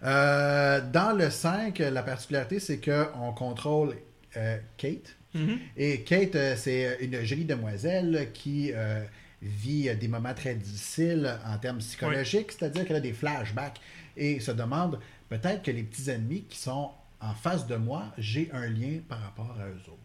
Euh, 0.03 0.81
dans 0.93 1.15
le 1.17 1.29
5, 1.29 1.79
la 1.79 2.03
particularité, 2.03 2.59
c'est 2.59 2.79
qu'on 2.79 3.31
contrôle 3.33 3.95
euh, 4.37 4.57
Kate. 4.77 5.15
Mhm. 5.37 5.59
Et 5.75 6.01
Kate, 6.01 6.35
euh, 6.35 6.55
c'est 6.57 6.97
une 7.01 7.23
jolie 7.23 7.45
demoiselle 7.45 8.29
qui 8.33 8.71
euh, 8.73 9.03
vit 9.41 9.89
euh, 9.89 9.95
des 9.95 10.07
moments 10.07 10.33
très 10.33 10.55
difficiles 10.55 11.37
en 11.45 11.57
termes 11.57 11.77
psychologiques, 11.79 12.51
c'est-à-dire 12.51 12.85
qu'elle 12.85 12.97
a 12.97 13.01
des 13.01 13.13
flashbacks 13.13 13.79
et 14.15 14.39
se 14.39 14.51
demande 14.51 14.99
peut-être 15.29 15.63
que 15.63 15.71
les 15.71 15.83
petits 15.83 16.09
ennemis 16.09 16.43
qui 16.43 16.57
sont 16.57 16.91
en 17.19 17.33
face 17.33 17.67
de 17.67 17.75
moi, 17.75 18.05
j'ai 18.17 18.49
un 18.53 18.67
lien 18.67 18.99
par 19.07 19.21
rapport 19.21 19.55
à 19.59 19.67
eux 19.67 19.81
autres. 19.87 19.97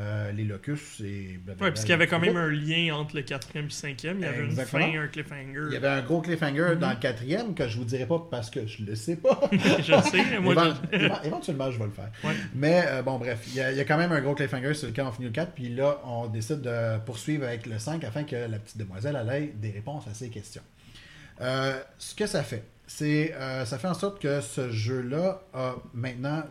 Euh, 0.00 0.30
les 0.30 0.44
locus 0.44 1.00
et 1.00 1.38
blablabla. 1.44 1.64
Ouais, 1.64 1.70
parce 1.72 1.80
qu'il 1.80 1.90
y 1.90 1.92
avait 1.92 2.06
quand 2.06 2.20
même 2.20 2.36
un 2.36 2.48
lien 2.48 2.94
entre 2.94 3.16
le 3.16 3.22
quatrième 3.22 3.64
et 3.64 3.66
le 3.68 3.72
cinquième. 3.72 4.18
Il 4.18 4.22
y 4.22 4.26
avait 4.26 4.44
Exactement. 4.44 4.86
une 4.86 4.92
fin, 4.92 5.00
un 5.02 5.06
cliffhanger. 5.08 5.62
Il 5.66 5.72
y 5.72 5.76
avait 5.76 5.88
un 5.88 6.02
gros 6.02 6.20
cliffhanger 6.20 6.76
dans 6.80 6.90
le 6.90 6.96
quatrième 6.96 7.52
que 7.52 7.66
je 7.66 7.78
vous 7.78 7.84
dirai 7.84 8.06
pas 8.06 8.24
parce 8.30 8.48
que 8.48 8.64
je 8.64 8.84
le 8.84 8.94
sais 8.94 9.16
pas. 9.16 9.40
je 9.50 9.92
le 9.96 10.02
sais, 10.02 10.24
mais 10.30 10.38
moi, 10.38 10.54
Évent- 10.92 11.20
éventuellement, 11.24 11.70
je 11.72 11.78
vais 11.80 11.86
le 11.86 11.90
faire. 11.90 12.12
Ouais. 12.22 12.30
Mais 12.54 12.84
euh, 12.86 13.02
bon, 13.02 13.18
bref, 13.18 13.40
il 13.48 13.54
y, 13.54 13.60
a, 13.60 13.72
il 13.72 13.76
y 13.76 13.80
a 13.80 13.84
quand 13.84 13.98
même 13.98 14.12
un 14.12 14.20
gros 14.20 14.36
cliffhanger 14.36 14.74
sur 14.74 14.86
lequel 14.86 15.04
on 15.04 15.10
finit 15.10 15.26
le 15.26 15.32
4. 15.32 15.50
Puis 15.50 15.68
là, 15.70 16.00
on 16.04 16.28
décide 16.28 16.60
de 16.60 16.98
poursuivre 17.00 17.44
avec 17.44 17.66
le 17.66 17.80
5 17.80 18.04
afin 18.04 18.22
que 18.22 18.36
la 18.36 18.60
petite 18.60 18.78
demoiselle 18.78 19.18
elle 19.20 19.42
ait 19.42 19.46
des 19.56 19.72
réponses 19.72 20.06
à 20.06 20.14
ses 20.14 20.28
questions. 20.28 20.62
Euh, 21.40 21.76
ce 21.98 22.14
que 22.14 22.26
ça 22.26 22.44
fait, 22.44 22.62
c'est 22.86 23.34
ça 23.64 23.78
fait 23.78 23.88
en 23.88 23.94
sorte 23.94 24.22
que 24.22 24.40
ce 24.42 24.70
jeu-là 24.70 25.42
a 25.54 25.74
maintenant 25.92 26.44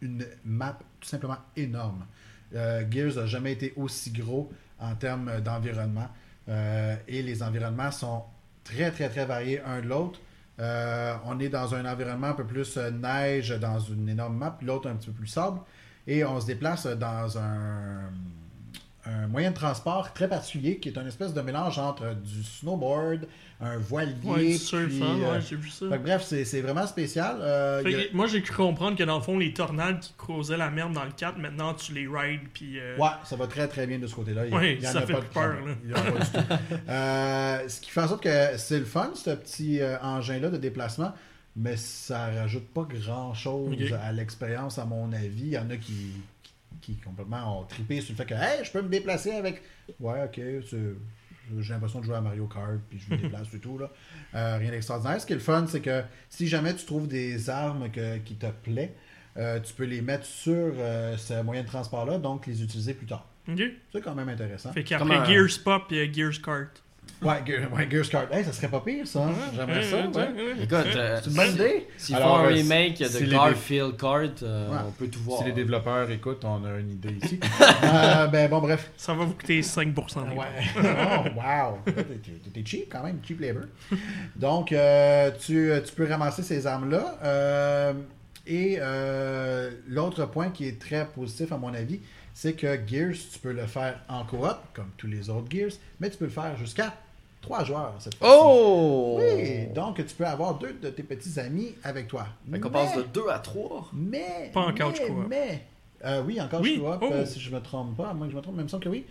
une 0.00 0.24
map 0.44 0.78
tout 1.00 1.08
simplement 1.08 1.38
énorme. 1.56 2.06
Euh, 2.54 2.84
Gears 2.90 3.16
n'a 3.16 3.26
jamais 3.26 3.52
été 3.52 3.72
aussi 3.76 4.10
gros 4.10 4.50
en 4.78 4.94
termes 4.94 5.40
d'environnement. 5.40 6.08
Euh, 6.48 6.96
et 7.08 7.22
les 7.22 7.42
environnements 7.42 7.90
sont 7.90 8.22
très, 8.64 8.90
très, 8.90 9.08
très 9.08 9.24
variés 9.24 9.60
un 9.64 9.80
de 9.80 9.88
l'autre. 9.88 10.20
Euh, 10.60 11.14
on 11.24 11.40
est 11.40 11.48
dans 11.48 11.74
un 11.74 11.84
environnement 11.84 12.28
un 12.28 12.34
peu 12.34 12.44
plus 12.44 12.76
neige 12.76 13.50
dans 13.50 13.80
une 13.80 14.08
énorme 14.08 14.36
map, 14.36 14.58
l'autre 14.62 14.88
un 14.88 14.94
petit 14.96 15.10
peu 15.10 15.16
plus 15.16 15.26
sable. 15.26 15.60
Et 16.06 16.24
on 16.24 16.40
se 16.40 16.46
déplace 16.46 16.86
dans 16.86 17.38
un, 17.38 18.10
un 19.06 19.26
moyen 19.26 19.50
de 19.50 19.54
transport 19.54 20.12
très 20.12 20.28
particulier 20.28 20.78
qui 20.78 20.88
est 20.88 20.98
un 20.98 21.06
espèce 21.06 21.34
de 21.34 21.40
mélange 21.42 21.78
entre 21.78 22.14
du 22.14 22.42
snowboard, 22.42 23.26
un 23.60 23.76
voilier. 23.78 24.14
Ouais, 24.24 24.44
du 24.46 24.54
surf, 24.58 24.86
puis, 24.88 25.02
hein, 25.02 25.18
euh, 25.22 25.32
ouais, 25.32 25.40
j'ai 25.40 25.56
vu 25.56 25.68
ça. 25.68 25.86
fait 25.90 25.98
bref, 25.98 26.22
c'est 26.22 26.60
vraiment 26.62 26.86
spécial. 26.86 27.36
Euh, 27.40 27.82
Fait 27.82 27.94
a- 27.94 28.12
moi, 28.14 28.26
j'ai 28.26 28.40
cru 28.42 28.56
comprendre 28.56 28.96
que 28.96 29.04
dans 29.04 29.16
le 29.16 29.22
fond, 29.22 29.38
les 29.38 29.52
tornades 29.52 30.00
qui 30.00 30.12
causaient 30.16 30.56
la 30.56 30.70
merde 30.70 30.92
dans 30.92 31.04
le 31.04 31.12
4, 31.12 31.38
maintenant 31.38 31.74
tu 31.74 31.92
les 31.92 32.06
rides, 32.06 32.48
puis. 32.52 32.78
euh, 32.80 32.96
Ouais, 32.96 33.08
ça 33.24 33.36
va 33.36 33.46
très 33.46 33.68
très 33.68 33.86
bien 33.86 33.98
de 33.98 34.06
ce 34.06 34.14
côté-là. 34.14 34.42
En 34.50 34.60
ça 34.90 34.98
a 35.00 35.06
fait 35.06 35.12
pas 35.12 35.20
peur, 35.22 35.54
là. 35.66 35.72
Il 35.84 35.90
y 35.90 35.94
en 35.94 35.96
a 35.96 36.02
pas 36.02 36.18
du 36.18 36.30
tout. 36.30 37.68
Ce 37.74 37.80
qui 37.80 37.90
fait 37.90 38.00
en 38.00 38.08
sorte 38.08 38.22
que 38.22 38.56
c'est 38.56 38.78
le 38.78 38.84
fun, 38.84 39.10
ce 39.14 39.30
petit 39.30 39.80
euh, 39.80 39.98
engin-là 40.00 40.48
de 40.50 40.56
déplacement, 40.56 41.12
mais 41.56 41.76
ça 41.76 42.26
rajoute 42.26 42.66
pas 42.68 42.86
grand-chose 42.88 43.72
Ok. 43.74 43.92
à 44.02 44.12
l'expérience, 44.12 44.78
à 44.78 44.84
mon 44.84 45.12
avis. 45.12 45.42
Il 45.42 45.48
y 45.52 45.58
en 45.58 45.70
a 45.70 45.76
qui, 45.76 46.12
qui 46.84 46.96
complètement 46.96 47.60
ont 47.60 47.64
trippé 47.64 48.00
sur 48.00 48.12
le 48.12 48.16
fait 48.16 48.26
que 48.26 48.34
hey, 48.34 48.64
je 48.64 48.70
peux 48.70 48.82
me 48.82 48.88
déplacer 48.88 49.32
avec. 49.32 49.62
Ouais, 50.00 50.22
ok, 50.24 50.40
j'ai 51.60 51.72
l'impression 51.74 52.00
de 52.00 52.04
jouer 52.04 52.16
à 52.16 52.20
Mario 52.20 52.46
Kart, 52.46 52.78
puis 52.88 52.98
je 52.98 53.14
me 53.14 53.20
déplace 53.20 53.52
et 53.54 53.58
tout. 53.58 53.78
Là. 53.78 53.90
Euh, 54.34 54.56
rien 54.58 54.70
d'extraordinaire. 54.70 55.20
Ce 55.20 55.26
qui 55.26 55.32
est 55.32 55.36
le 55.36 55.42
fun, 55.42 55.66
c'est 55.66 55.80
que 55.80 56.02
si 56.28 56.46
jamais 56.48 56.74
tu 56.74 56.84
trouves 56.86 57.06
des 57.08 57.50
armes 57.50 57.90
que- 57.90 58.18
qui 58.18 58.34
te 58.36 58.46
plaît, 58.46 58.94
euh, 59.36 59.60
tu 59.60 59.74
peux 59.74 59.84
les 59.84 60.00
mettre 60.00 60.24
sur 60.26 60.54
euh, 60.76 61.16
ce 61.16 61.42
moyen 61.42 61.62
de 61.62 61.66
transport-là, 61.66 62.18
donc 62.18 62.46
les 62.46 62.62
utiliser 62.62 62.94
plus 62.94 63.06
tard. 63.06 63.28
C'est 63.92 64.00
quand 64.00 64.14
même 64.14 64.28
intéressant. 64.30 64.72
Fait 64.72 64.84
qu'après 64.84 65.16
un- 65.16 65.24
Gears 65.26 65.62
Pop, 65.62 65.92
a 65.92 66.10
Gears 66.12 66.40
Kart. 66.42 66.82
Ouais, 67.24 67.68
ouais, 67.76 67.88
Gears 67.90 68.08
Kart. 68.08 68.32
Hey, 68.32 68.44
ça 68.44 68.52
serait 68.52 68.68
pas 68.68 68.80
pire, 68.80 69.06
ça. 69.06 69.20
hein? 69.24 69.32
J'aimerais 69.56 69.82
ça. 69.82 69.96
ouais. 70.06 70.28
Écoute, 70.62 70.72
euh, 70.96 71.18
C'est 71.22 71.30
une 71.30 71.36
bonne 71.36 71.50
idée. 71.54 71.86
s'ils 71.96 72.16
font 72.16 72.36
un 72.36 72.44
euh, 72.44 72.48
remake 72.48 72.98
de 72.98 73.30
Garfield 73.30 73.96
Kart, 73.96 74.42
euh, 74.42 74.70
Ouais. 74.70 74.76
on 74.86 74.90
peut 74.92 75.06
tout 75.08 75.20
voir. 75.20 75.38
Si 75.38 75.44
les 75.46 75.52
développeurs 75.52 76.10
écoutent, 76.10 76.44
on 76.44 76.64
a 76.64 76.78
une 76.78 76.90
idée 76.90 77.16
ici. 77.22 77.40
Euh, 77.84 78.26
ben 78.28 78.48
bon, 78.50 78.58
bref. 78.60 78.90
Ça 78.96 79.14
va 79.14 79.24
vous 79.24 79.34
coûter 79.34 79.60
5% 79.60 80.28
des 80.28 80.36
Ouais. 80.36 80.44
oh, 80.78 81.28
wow. 81.36 81.78
T'es- 82.52 82.64
cheap 82.64 82.88
quand 82.92 83.02
même, 83.04 83.18
cheap 83.26 83.40
labor. 83.40 83.64
Donc, 84.36 84.72
euh, 84.72 85.30
tu, 85.38 85.70
tu 85.86 85.92
peux 85.94 86.08
ramasser 86.08 86.42
ces 86.42 86.66
armes-là. 86.66 87.18
euh, 87.24 87.92
et 88.46 88.76
euh, 88.80 89.70
l'autre 89.88 90.26
point 90.26 90.50
qui 90.50 90.66
est 90.68 90.78
très 90.80 91.06
positif, 91.06 91.50
à 91.52 91.56
mon 91.56 91.72
avis, 91.72 92.00
c'est 92.34 92.52
que 92.54 92.78
Gears, 92.86 93.14
tu 93.32 93.38
peux 93.38 93.52
le 93.52 93.66
faire 93.66 94.00
en 94.08 94.24
coop, 94.24 94.42
comme 94.74 94.90
tous 94.98 95.06
les 95.06 95.30
autres 95.30 95.46
Gears, 95.50 95.70
mais 96.00 96.10
tu 96.10 96.18
peux 96.18 96.24
le 96.26 96.30
faire 96.30 96.56
jusqu'à 96.58 96.92
trois 97.44 97.64
joueurs 97.64 97.94
cette 97.98 98.14
fois-ci. 98.16 98.34
Oh! 98.36 99.18
Oui, 99.20 99.66
donc 99.74 99.96
tu 100.04 100.14
peux 100.14 100.26
avoir 100.26 100.54
deux 100.54 100.72
de 100.72 100.90
tes 100.90 101.02
petits 101.02 101.38
amis 101.38 101.74
avec 101.84 102.08
toi. 102.08 102.26
Fait 102.50 102.58
qu'on 102.58 102.68
Mais- 102.70 102.72
passe 102.72 102.96
de 102.96 103.02
2 103.02 103.28
à 103.30 103.38
3. 103.38 103.88
mais. 103.92 104.50
Pas 104.52 104.60
en 104.60 104.72
mais, 104.72 104.78
couch 104.80 105.00
co-op. 105.06 105.26
Mais. 105.28 105.64
euh, 106.04 106.22
oui, 106.26 106.40
en 106.40 106.48
couch 106.48 106.60
Oui, 106.62 106.78
co-op, 106.80 106.98
oh. 107.02 107.08
euh, 107.12 107.26
si 107.26 107.38
je 107.40 107.50
me 107.54 107.60
trompe 107.60 107.96
pas. 107.96 108.12
Moi, 108.14 108.28
je 108.30 108.36
me 108.36 108.40
trompe, 108.40 108.54
mais 108.56 108.62
il 108.62 108.64
me 108.64 108.68
semble 108.68 108.84
que 108.84 108.88
oui. 108.88 109.04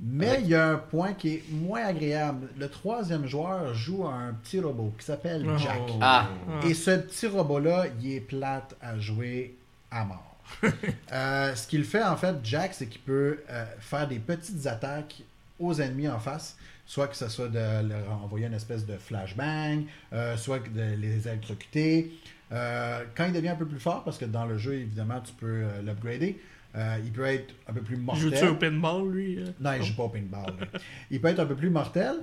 Mais 0.00 0.38
il 0.42 0.48
y 0.48 0.54
a 0.54 0.68
un 0.68 0.76
point 0.76 1.12
qui 1.14 1.34
est 1.34 1.44
moins 1.50 1.84
agréable. 1.84 2.48
Le 2.56 2.68
troisième 2.68 3.26
joueur 3.26 3.74
joue 3.74 4.06
à 4.06 4.12
un 4.12 4.32
petit 4.34 4.60
robot 4.60 4.92
qui 4.98 5.04
s'appelle 5.04 5.44
Oh. 5.48 5.58
Jack. 5.58 5.80
Ah. 6.00 6.28
Ah. 6.62 6.66
Et 6.68 6.74
ce 6.74 6.92
petit 6.92 7.26
robot-là, 7.26 7.86
il 8.00 8.12
est 8.12 8.20
plate 8.20 8.76
à 8.80 8.96
jouer 8.98 9.56
à 9.90 10.04
mort. 10.04 10.36
Euh, 11.12 11.54
ce 11.54 11.66
qu'il 11.66 11.84
fait, 11.84 12.02
en 12.04 12.16
fait, 12.16 12.36
Jack, 12.44 12.74
c'est 12.74 12.86
qu'il 12.86 13.00
peut 13.00 13.40
euh, 13.50 13.64
faire 13.80 14.06
des 14.06 14.18
petites 14.18 14.66
attaques 14.66 15.22
aux 15.58 15.74
ennemis 15.80 16.08
en 16.08 16.18
face. 16.20 16.56
Soit 16.90 17.08
que 17.08 17.16
ce 17.16 17.28
soit 17.28 17.48
de 17.48 17.86
leur 17.86 18.10
envoyer 18.24 18.46
une 18.46 18.54
espèce 18.54 18.86
de 18.86 18.96
flashbang, 18.96 19.84
euh, 20.14 20.38
soit 20.38 20.58
de 20.70 20.94
les 20.96 21.28
électrocuter. 21.28 22.12
Euh, 22.50 23.04
quand 23.14 23.26
il 23.26 23.34
devient 23.34 23.50
un 23.50 23.56
peu 23.56 23.66
plus 23.66 23.78
fort, 23.78 24.04
parce 24.04 24.16
que 24.16 24.24
dans 24.24 24.46
le 24.46 24.56
jeu, 24.56 24.72
évidemment, 24.74 25.20
tu 25.20 25.34
peux 25.34 25.46
euh, 25.64 25.82
l'upgrader, 25.82 26.40
euh, 26.76 26.96
il 27.04 27.12
peut 27.12 27.26
être 27.26 27.54
un 27.68 27.74
peu 27.74 27.82
plus 27.82 27.98
mortel. 27.98 28.22
Joue-tu 28.22 28.46
au 28.46 28.54
pinball, 28.54 29.10
lui? 29.10 29.38
Non, 29.60 29.72
il 29.74 29.82
joue 29.82 29.96
pas 29.96 30.04
au 30.04 30.08
paintball. 30.08 30.54
mais 30.58 30.66
il 31.10 31.20
peut 31.20 31.28
être 31.28 31.40
un 31.40 31.46
peu 31.46 31.56
plus 31.56 31.68
mortel, 31.68 32.14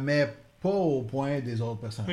mais 0.00 0.34
pas 0.60 0.68
au 0.68 1.00
point 1.02 1.40
des 1.40 1.62
autres 1.62 1.80
personnages. 1.80 2.10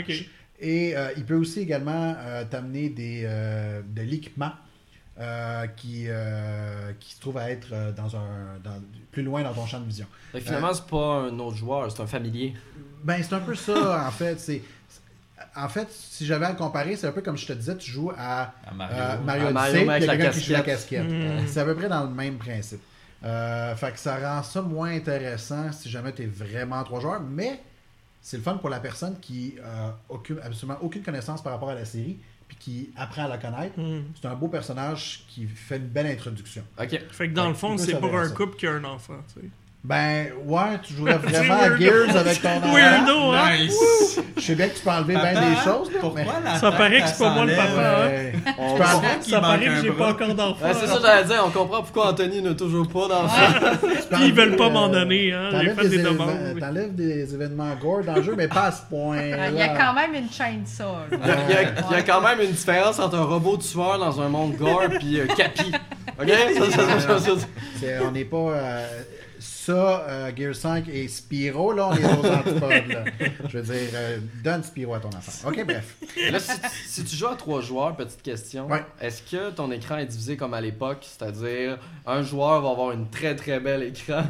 Et 0.61 0.95
euh, 0.95 1.09
il 1.17 1.25
peut 1.25 1.35
aussi 1.35 1.59
également 1.59 2.15
t'amener 2.49 2.87
des, 2.89 3.23
de 3.23 4.01
l'équipement 4.01 4.51
euh, 5.19 5.67
qui, 5.75 6.05
euh, 6.07 6.93
qui 7.01 7.15
se 7.15 7.19
trouve 7.19 7.37
à 7.37 7.49
être 7.51 7.93
dans 7.97 8.15
un, 8.15 8.59
dans- 8.63 8.81
plus 9.11 9.23
loin 9.23 9.43
dans 9.43 9.53
ton 9.53 9.65
champ 9.65 9.79
de 9.79 9.85
vision. 9.85 10.05
Finalement, 10.33 10.73
c'est 10.73 10.85
pas 10.85 11.15
un 11.23 11.39
autre 11.39 11.57
joueur, 11.57 11.91
c'est 11.91 12.01
un 12.01 12.07
familier. 12.07 12.53
Ben, 13.03 13.21
c'est 13.21 13.33
un 13.33 13.39
peu 13.39 13.55
ça, 13.55 14.05
en 14.07 14.11
fait. 14.11 14.39
C'est, 14.39 14.61
en 15.55 15.67
fait, 15.67 15.87
si 15.91 16.25
j'avais 16.25 16.45
à 16.45 16.51
le 16.51 16.55
comparer, 16.57 16.95
c'est 16.95 17.07
un 17.07 17.11
peu 17.11 17.21
comme 17.21 17.37
je 17.37 17.45
te 17.45 17.53
disais, 17.53 17.75
tu 17.75 17.91
joues 17.91 18.11
à 18.17 18.53
À 18.65 18.73
Mario. 18.73 18.95
euh, 18.97 19.17
Mario 19.25 19.47
À 19.47 19.51
Mario, 19.51 19.89
Odyssey, 19.89 19.99
il 20.01 20.05
y 20.05 20.25
a 20.25 20.29
qui 20.29 20.39
joue 20.41 20.51
la 20.53 20.61
casquette. 20.61 21.07
casquette. 21.07 21.41
Mm. 21.43 21.47
C'est 21.47 21.59
à 21.59 21.65
peu 21.65 21.75
près 21.75 21.89
dans 21.89 22.03
le 22.03 22.09
même 22.09 22.37
principe. 22.37 22.79
Euh, 23.23 23.75
fait 23.75 23.91
que 23.91 23.99
ça 23.99 24.17
rend 24.17 24.41
ça 24.43 24.61
moins 24.61 24.91
intéressant 24.95 25.71
si 25.71 25.89
jamais 25.89 26.11
tu 26.13 26.23
es 26.23 26.25
vraiment 26.25 26.83
trois 26.83 26.99
joueurs, 27.01 27.21
mais 27.21 27.61
c'est 28.21 28.37
le 28.37 28.43
fun 28.43 28.57
pour 28.57 28.69
la 28.69 28.79
personne 28.79 29.19
qui 29.19 29.55
n'a 29.61 29.95
absolument 30.43 30.77
aucune 30.81 31.03
connaissance 31.03 31.41
par 31.43 31.53
rapport 31.53 31.69
à 31.69 31.75
la 31.75 31.85
série, 31.85 32.17
puis 32.51 32.57
qui 32.59 32.89
apprend 32.97 33.23
à 33.25 33.27
la 33.29 33.37
connaître. 33.37 33.79
Hmm. 33.79 34.03
C'est 34.19 34.27
un 34.27 34.35
beau 34.35 34.49
personnage 34.49 35.23
qui 35.29 35.47
fait 35.47 35.77
une 35.77 35.87
belle 35.87 36.07
introduction. 36.07 36.63
Ok. 36.77 36.99
Fait 37.11 37.29
que 37.29 37.33
dans 37.33 37.43
Ouais, 37.43 37.49
le 37.49 37.55
fond, 37.55 37.77
c'est 37.77 37.97
pour 37.97 38.13
un 38.13 38.29
couple 38.29 38.57
qui 38.57 38.67
a 38.67 38.73
un 38.73 38.83
enfant, 38.83 39.19
tu 39.33 39.39
sais. 39.41 39.47
Ben, 39.83 40.27
ouais, 40.45 40.77
tu 40.83 40.93
jouerais 40.93 41.17
vraiment 41.23 41.55
à. 41.59 41.75
Gears 41.79 42.15
avec 42.15 42.39
ton 42.39 42.49
enfant. 42.57 42.71
Weirdo, 42.75 43.31
hein? 43.31 43.49
Nice! 43.59 44.19
Je 44.37 44.41
sais 44.41 44.53
bien 44.55 44.67
que 44.69 44.75
tu 44.75 44.81
peux 44.83 44.91
enlever 44.91 45.15
bien 45.15 45.33
des 45.33 45.55
choses, 45.63 45.91
là, 45.91 45.97
Pourquoi 46.01 46.21
mais... 46.43 46.49
la 46.51 46.59
Ça 46.59 46.71
paraît 46.71 47.01
que 47.01 47.07
c'est 47.07 47.23
pas 47.23 47.29
moi 47.31 47.45
le 47.45 47.55
papa, 47.55 47.71
hein? 47.79 48.07
Ouais. 48.07 48.33
On- 48.59 48.73
Tu 48.73 48.79
parles- 48.79 49.01
qu'il 49.23 49.33
Ça 49.33 49.39
paraît 49.41 49.65
que 49.65 49.81
j'ai 49.81 49.91
pas 49.91 50.09
encore 50.09 50.35
d'enfant. 50.35 50.65
Ouais, 50.67 50.73
c'est 50.79 50.85
ça, 50.87 50.99
j'allais 51.01 51.23
dire. 51.25 51.43
On 51.47 51.49
comprend 51.49 51.81
pourquoi 51.81 52.09
Anthony 52.11 52.43
n'a 52.43 52.53
toujours 52.53 52.87
pas 52.87 53.07
d'enfant. 53.07 53.67
Puis 54.11 54.25
ils 54.27 54.33
veulent 54.33 54.55
pas 54.55 54.69
m'en 54.69 54.87
donner, 54.87 55.33
hein. 55.33 55.49
J'ai 55.51 55.57
T'enlèves 55.57 55.75
fait 55.79 55.89
des 55.89 55.97
des, 55.97 56.03
demandes. 56.03 56.29
événements- 56.29 56.59
t'enlèves 56.59 56.95
des 56.95 57.33
événements 57.33 57.75
gore 57.81 58.03
dans 58.03 58.15
le 58.15 58.21
jeu, 58.23 58.35
mais 58.37 58.47
pas 58.47 58.65
à 58.65 58.71
ce 58.71 58.81
point. 58.87 59.17
Il 59.19 59.57
y 59.57 59.61
a 59.63 59.69
quand 59.69 59.93
même 59.95 60.13
une 60.13 60.31
chaîne 60.31 60.61
ça. 60.65 60.85
Il 61.11 61.17
y, 61.17 61.95
a, 61.95 62.01
quand 62.03 62.21
même 62.21 62.39
une 62.39 62.51
différence 62.51 62.99
entre 62.99 63.15
un 63.15 63.23
robot 63.23 63.57
tueur 63.57 63.97
dans 63.97 64.21
un 64.21 64.29
monde 64.29 64.55
gore 64.57 64.83
puis 64.99 65.19
euh, 65.19 65.25
Capi. 65.25 65.71
Ok? 66.21 66.27
On 68.03 68.11
n'est 68.11 68.25
pas. 68.25 68.37
Ça, 69.65 70.05
euh, 70.07 70.31
Gear 70.35 70.55
5 70.55 70.87
et 70.89 71.07
Spyro, 71.07 71.71
là, 71.73 71.89
on 71.89 71.95
est 71.95 72.03
aux 72.05 72.25
antipodes. 72.33 72.87
Là. 72.87 73.03
Je 73.49 73.57
veux 73.59 73.63
dire, 73.63 73.89
euh, 73.93 74.17
donne 74.43 74.63
Spyro 74.63 74.93
à 74.95 74.99
ton 74.99 75.09
enfant. 75.09 75.49
Ok, 75.49 75.63
bref. 75.65 75.95
Là, 76.31 76.39
si, 76.39 76.51
si 76.87 77.03
tu 77.03 77.15
joues 77.15 77.27
à 77.27 77.35
trois 77.35 77.61
joueurs, 77.61 77.95
petite 77.95 78.21
question, 78.21 78.67
Ouais. 78.67 78.83
est-ce 78.99 79.21
que 79.21 79.51
ton 79.51 79.71
écran 79.71 79.97
est 79.97 80.05
divisé 80.07 80.35
comme 80.37 80.53
à 80.53 80.61
l'époque, 80.61 80.99
c'est-à-dire 81.03 81.77
un 82.05 82.21
joueur 82.23 82.61
va 82.61 82.69
avoir 82.71 82.91
une 82.91 83.09
très 83.09 83.35
très 83.35 83.59
belle 83.59 83.83
écran, 83.83 84.23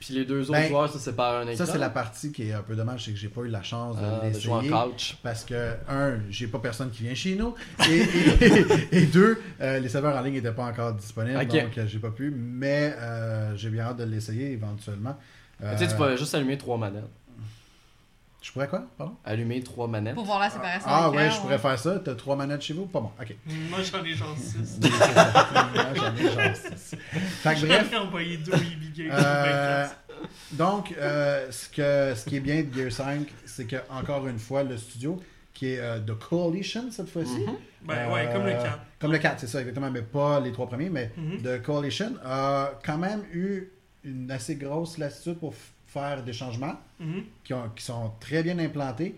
puis 0.00 0.14
les 0.14 0.24
deux 0.24 0.40
autres 0.42 0.52
Ben, 0.52 0.68
joueurs 0.68 0.90
se 0.92 0.98
séparent 0.98 1.36
un 1.42 1.46
écran? 1.46 1.64
Ça, 1.64 1.70
c'est 1.72 1.78
la 1.78 1.90
partie 1.90 2.32
qui 2.32 2.48
est 2.48 2.52
un 2.52 2.62
peu 2.62 2.74
dommage, 2.74 3.04
c'est 3.04 3.12
que 3.12 3.18
j'ai 3.18 3.28
pas 3.28 3.42
eu 3.42 3.48
la 3.48 3.62
chance 3.62 3.96
de 3.96 4.02
jouer 4.40 4.52
en 4.52 4.60
l'essayer. 4.62 4.70
couch. 4.90 5.16
Parce 5.22 5.44
que, 5.44 5.74
un, 5.88 6.18
j'ai 6.30 6.46
pas 6.48 6.58
personne 6.58 6.90
qui 6.90 7.02
vient 7.04 7.14
chez 7.14 7.36
nous. 7.36 7.54
Et, 7.88 7.98
et- 7.98 8.64
et 9.02 9.06
deux, 9.06 9.40
euh, 9.60 9.78
les 9.78 9.88
serveurs 9.88 10.16
en 10.16 10.22
ligne 10.22 10.34
n'étaient 10.34 10.50
pas 10.52 10.64
encore 10.64 10.94
disponibles. 10.94 11.38
Donc, 11.46 11.78
euh, 11.78 11.86
j'ai 11.86 11.98
pas 11.98 12.10
pu. 12.10 12.30
Mais 12.34 12.94
euh, 12.98 13.54
j'ai 13.56 13.68
bien 13.70 13.84
hâte 13.84 13.98
de 13.98 14.04
l'essayer 14.04 14.52
éventuellement. 14.52 15.16
Euh, 15.62 15.72
Tu 15.76 15.84
sais, 15.84 15.90
tu 15.90 15.96
peux 15.96 16.16
juste 16.16 16.34
allumer 16.34 16.56
trois 16.56 16.78
manettes. 16.78 17.04
Je 18.42 18.52
pourrais 18.52 18.68
quoi? 18.68 18.84
Pardon? 18.96 19.14
Allumer 19.24 19.62
trois 19.62 19.86
manettes. 19.86 20.14
Pour 20.14 20.24
voir 20.24 20.38
la 20.40 20.48
séparation. 20.48 20.86
Ah, 20.90 21.10
des 21.10 21.16
ouais, 21.18 21.30
je 21.30 21.36
pourrais 21.40 21.58
faire 21.58 21.78
ça. 21.78 21.98
T'as 21.98 22.14
trois 22.14 22.36
manettes 22.36 22.62
chez 22.62 22.72
vous? 22.72 22.86
Pas 22.86 23.00
bon. 23.00 23.10
Ok. 23.20 23.34
Moi, 23.68 23.78
j'en 23.82 24.02
ai 24.02 24.14
genre 24.14 24.34
6. 24.36 24.78
Ouais, 24.82 24.90
j'en 25.94 26.16
ai 26.16 26.22
genre 26.46 26.56
six. 26.56 26.96
Fait 27.42 27.54
que 27.54 27.66
bref. 27.66 27.92
Envoyé 28.00 28.38
deux. 28.38 28.52
Euh, 29.10 29.86
donc, 30.52 30.94
euh, 30.98 31.50
ce, 31.50 31.68
que, 31.68 32.14
ce 32.18 32.24
qui 32.28 32.36
est 32.36 32.40
bien 32.40 32.62
de 32.62 32.72
Gear 32.72 32.90
5, 32.92 33.26
c'est 33.44 33.66
que 33.66 33.76
encore 33.90 34.26
une 34.26 34.38
fois, 34.38 34.62
le 34.62 34.76
studio, 34.78 35.20
qui 35.52 35.72
est 35.74 35.78
euh, 35.80 35.98
The 36.00 36.18
Coalition 36.18 36.90
cette 36.90 37.08
fois-ci. 37.10 37.40
Mhm. 37.40 37.54
Ben 37.82 38.10
ouais, 38.10 38.28
comme 38.32 38.44
le 38.44 38.52
Euh, 38.52 38.62
4. 38.62 38.78
Comme 39.00 39.12
le 39.12 39.18
4, 39.18 39.40
c'est 39.40 39.46
ça, 39.48 39.60
exactement, 39.60 39.90
mais 39.90 40.02
pas 40.02 40.40
les 40.40 40.52
trois 40.52 40.66
premiers, 40.66 40.90
mais 40.90 41.12
Mhm. 41.16 41.42
The 41.42 41.62
Coalition 41.62 42.12
a 42.24 42.72
quand 42.84 42.98
même 42.98 43.22
eu 43.32 43.70
une 44.04 44.30
assez 44.30 44.54
grosse 44.56 44.96
latitude 44.98 45.38
pour 45.38 45.54
faire 45.92 46.22
des 46.22 46.32
changements 46.32 46.76
Mhm. 47.00 47.22
qui, 47.44 47.52
ont- 47.54 47.68
qui 47.76 47.84
sont 47.84 48.12
très 48.20 48.42
bien 48.42 48.58
implantés. 48.58 49.14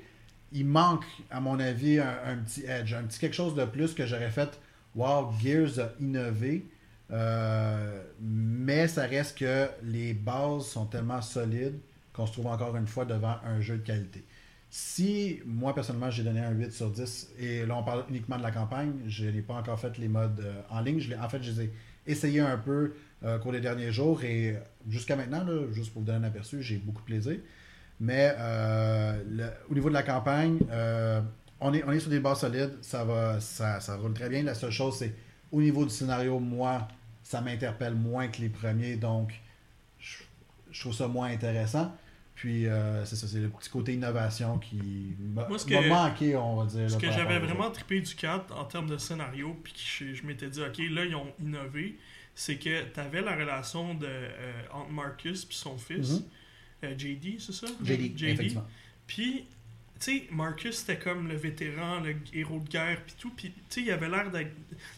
Il 0.52 0.66
manque, 0.66 1.04
à 1.30 1.40
mon 1.40 1.58
avis, 1.60 1.98
un, 1.98 2.14
un 2.26 2.36
petit 2.36 2.64
edge, 2.66 2.92
un 2.94 3.04
petit 3.04 3.18
quelque 3.18 3.34
chose 3.34 3.54
de 3.54 3.64
plus 3.64 3.94
que 3.94 4.06
j'aurais 4.06 4.30
fait. 4.30 4.58
Wow, 4.94 5.32
Gears 5.42 5.78
a 5.78 5.88
innové. 6.00 6.64
Euh, 7.10 8.02
mais 8.20 8.88
ça 8.88 9.02
reste 9.02 9.38
que 9.38 9.68
les 9.82 10.14
bases 10.14 10.66
sont 10.66 10.86
tellement 10.86 11.20
solides 11.20 11.78
qu'on 12.14 12.26
se 12.26 12.32
trouve 12.32 12.46
encore 12.46 12.74
une 12.76 12.86
fois 12.86 13.04
devant 13.04 13.36
un 13.44 13.60
jeu 13.60 13.76
de 13.76 13.82
qualité. 13.82 14.24
Si 14.70 15.40
moi 15.44 15.74
personnellement 15.74 16.10
j'ai 16.10 16.22
donné 16.22 16.40
un 16.40 16.52
8 16.52 16.72
sur 16.72 16.90
10 16.90 17.30
et 17.38 17.66
là 17.66 17.76
on 17.76 17.82
parle 17.82 18.04
uniquement 18.08 18.38
de 18.38 18.42
la 18.42 18.50
campagne, 18.50 18.92
je 19.06 19.26
n'ai 19.26 19.42
pas 19.42 19.54
encore 19.54 19.78
fait 19.78 19.96
les 19.98 20.08
modes 20.08 20.40
euh, 20.40 20.60
en 20.70 20.80
ligne. 20.80 21.00
Je 21.00 21.14
en 21.14 21.28
fait, 21.28 21.42
je 21.42 21.50
les 21.50 21.64
ai 21.64 21.72
essayés 22.06 22.40
un 22.40 22.56
peu 22.56 22.94
euh, 23.24 23.36
au 23.36 23.40
cours 23.40 23.52
des 23.52 23.60
derniers 23.60 23.92
jours 23.92 24.24
et 24.24 24.56
jusqu'à 24.88 25.16
maintenant, 25.16 25.44
là, 25.44 25.62
juste 25.72 25.92
pour 25.92 26.02
vous 26.02 26.06
donner 26.06 26.18
un 26.24 26.28
aperçu, 26.28 26.62
j'ai 26.62 26.76
beaucoup 26.76 27.00
de 27.02 27.06
plaisir. 27.06 27.36
Mais 28.00 28.34
euh, 28.38 29.22
le- 29.30 29.50
au 29.70 29.74
niveau 29.74 29.88
de 29.88 29.94
la 29.94 30.02
campagne, 30.02 30.58
euh, 30.70 31.20
on, 31.60 31.72
est, 31.72 31.84
on 31.84 31.92
est 31.92 32.00
sur 32.00 32.10
des 32.10 32.20
bases 32.20 32.40
solides, 32.40 32.78
ça, 32.82 33.04
va, 33.04 33.40
ça, 33.40 33.80
ça 33.80 33.96
roule 33.96 34.12
très 34.14 34.28
bien. 34.28 34.42
La 34.42 34.54
seule 34.54 34.72
chose, 34.72 34.96
c'est 34.98 35.14
au 35.52 35.60
niveau 35.60 35.84
du 35.84 35.90
scénario, 35.90 36.38
moi, 36.40 36.88
ça 37.22 37.40
m'interpelle 37.40 37.94
moins 37.94 38.28
que 38.28 38.40
les 38.40 38.48
premiers, 38.48 38.96
donc 38.96 39.32
je, 40.00 40.16
je 40.72 40.80
trouve 40.80 40.94
ça 40.94 41.06
moins 41.06 41.28
intéressant. 41.28 41.94
Puis 42.34 42.66
euh, 42.66 43.04
c'est 43.04 43.14
ça, 43.14 43.28
c'est 43.28 43.38
le 43.38 43.48
petit 43.50 43.68
côté 43.70 43.94
innovation 43.94 44.58
qui 44.58 45.14
m'a 45.34 45.46
manqué, 45.88 46.34
on 46.34 46.56
va 46.56 46.64
dire. 46.66 46.90
Ce 46.90 46.94
là, 46.96 47.00
que 47.00 47.12
j'avais 47.12 47.38
vraiment 47.38 47.70
trippé 47.70 48.00
du 48.00 48.14
4 48.16 48.52
en 48.58 48.64
termes 48.64 48.88
de 48.88 48.96
scénario, 48.96 49.56
puis 49.62 49.72
que 49.74 49.78
je, 49.78 50.14
je 50.14 50.26
m'étais 50.26 50.48
dit, 50.48 50.60
ok, 50.60 50.78
là, 50.90 51.04
ils 51.04 51.14
ont 51.14 51.28
innové, 51.40 51.96
c'est 52.34 52.56
que 52.56 52.82
tu 52.92 53.00
avais 53.00 53.20
la 53.20 53.36
relation 53.36 53.94
de, 53.94 54.06
euh, 54.06 54.62
entre 54.72 54.90
Marcus 54.90 55.44
puis 55.44 55.56
son 55.56 55.76
fils, 55.78 56.10
Mhm. 56.12 56.22
euh, 56.84 56.98
JD, 56.98 57.40
c'est 57.40 57.52
ça? 57.52 57.66
JD, 57.84 58.22
effectivement. 58.24 58.66
Puis, 59.06 59.44
tu 60.00 60.18
sais, 60.18 60.24
Marcus, 60.32 60.76
c'était 60.78 60.98
comme 60.98 61.28
le 61.28 61.36
vétéran, 61.36 62.00
le 62.00 62.16
héros 62.32 62.58
de 62.60 62.68
guerre, 62.68 63.00
puis 63.04 63.14
tout. 63.18 63.30
Puis, 63.30 63.50
tu 63.50 63.60
sais, 63.68 63.80
il 63.82 63.90
avait 63.90 64.08
l'air 64.08 64.30
d'être. 64.30 64.50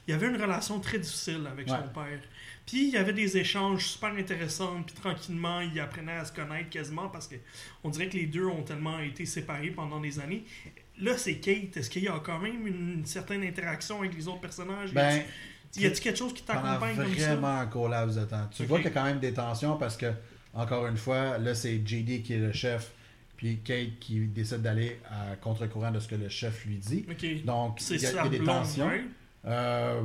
Il 0.09 0.15
avait 0.15 0.28
une 0.28 0.40
relation 0.40 0.78
très 0.81 0.98
difficile 0.98 1.47
avec 1.51 1.69
Ouais. 1.69 1.77
son 1.77 1.89
père. 1.89 2.20
Puis, 2.66 2.86
il 2.89 2.94
y 2.94 2.97
avait 2.97 3.12
des 3.12 3.36
échanges 3.36 3.85
super 3.89 4.11
intéressants, 4.15 4.82
puis 4.82 4.94
tranquillement, 4.94 5.61
il 5.61 5.78
apprenait 5.81 6.12
à 6.12 6.24
se 6.24 6.32
connaître 6.32 6.70
quasiment 6.70 7.09
parce 7.09 7.28
que 7.28 7.35
on 7.82 7.90
dirait 7.90 8.09
que 8.09 8.16
les 8.16 8.24
deux 8.27 8.47
ont 8.47 8.62
tellement 8.62 9.01
été 9.01 9.27
séparés 9.27 9.70
pendant 9.70 10.01
des 10.01 10.19
années. 10.20 10.44
Là, 10.98 11.19
c'est 11.19 11.35
Kate. 11.40 11.77
Est-ce 11.77 11.90
qu'il 11.90 12.05
y 12.05 12.09
a 12.09 12.19
quand 12.24 12.39
même 12.39 12.66
une 12.66 13.05
certaine 13.05 13.43
interaction 13.43 13.98
avec 14.01 14.15
les 14.15 14.28
autres 14.28 14.40
personnages? 14.40 14.94
Ben, 14.94 15.23
Y 15.76 15.86
a-tu 15.86 16.01
quelque 16.01 16.16
chose 16.18 16.32
qui 16.34 16.42
t'accompagne 16.42 16.96
comme 16.96 17.14
ça? 17.16 17.36
vraiment 17.36 17.60
un 17.60 17.88
laps 17.88 18.16
de 18.16 18.24
temps. 18.24 18.48
Tu 18.51 18.64
vois 18.64 18.78
qu'il 18.78 18.86
y 18.86 18.90
a 18.90 18.92
quand 18.92 19.05
même 19.05 19.20
des 19.20 19.32
tensions 19.32 19.76
parce 19.76 19.96
que, 19.96 20.12
encore 20.52 20.86
une 20.86 20.96
fois, 20.96 21.38
là, 21.38 21.55
c'est 21.55 21.76
JD 21.84 22.22
qui 22.22 22.34
est 22.34 22.38
le 22.38 22.52
chef, 22.52 22.92
puis 23.36 23.59
Kate 23.60 23.98
qui 24.01 24.26
décide 24.26 24.62
d'aller 24.62 25.01
à 25.10 25.36
contre-courant 25.36 25.90
de 25.90 26.01
ce 26.01 26.09
que 26.09 26.14
le 26.14 26.28
chef 26.28 26.64
lui 26.66 26.76
dit. 26.76 27.02
Donc, 27.44 27.80
il 27.90 28.01
y 28.01 28.06
a, 28.06 28.26
y 28.26 28.28
des 28.30 28.38
blonde, 28.38 28.62
tensions. 28.62 28.90
Euh, 29.46 30.01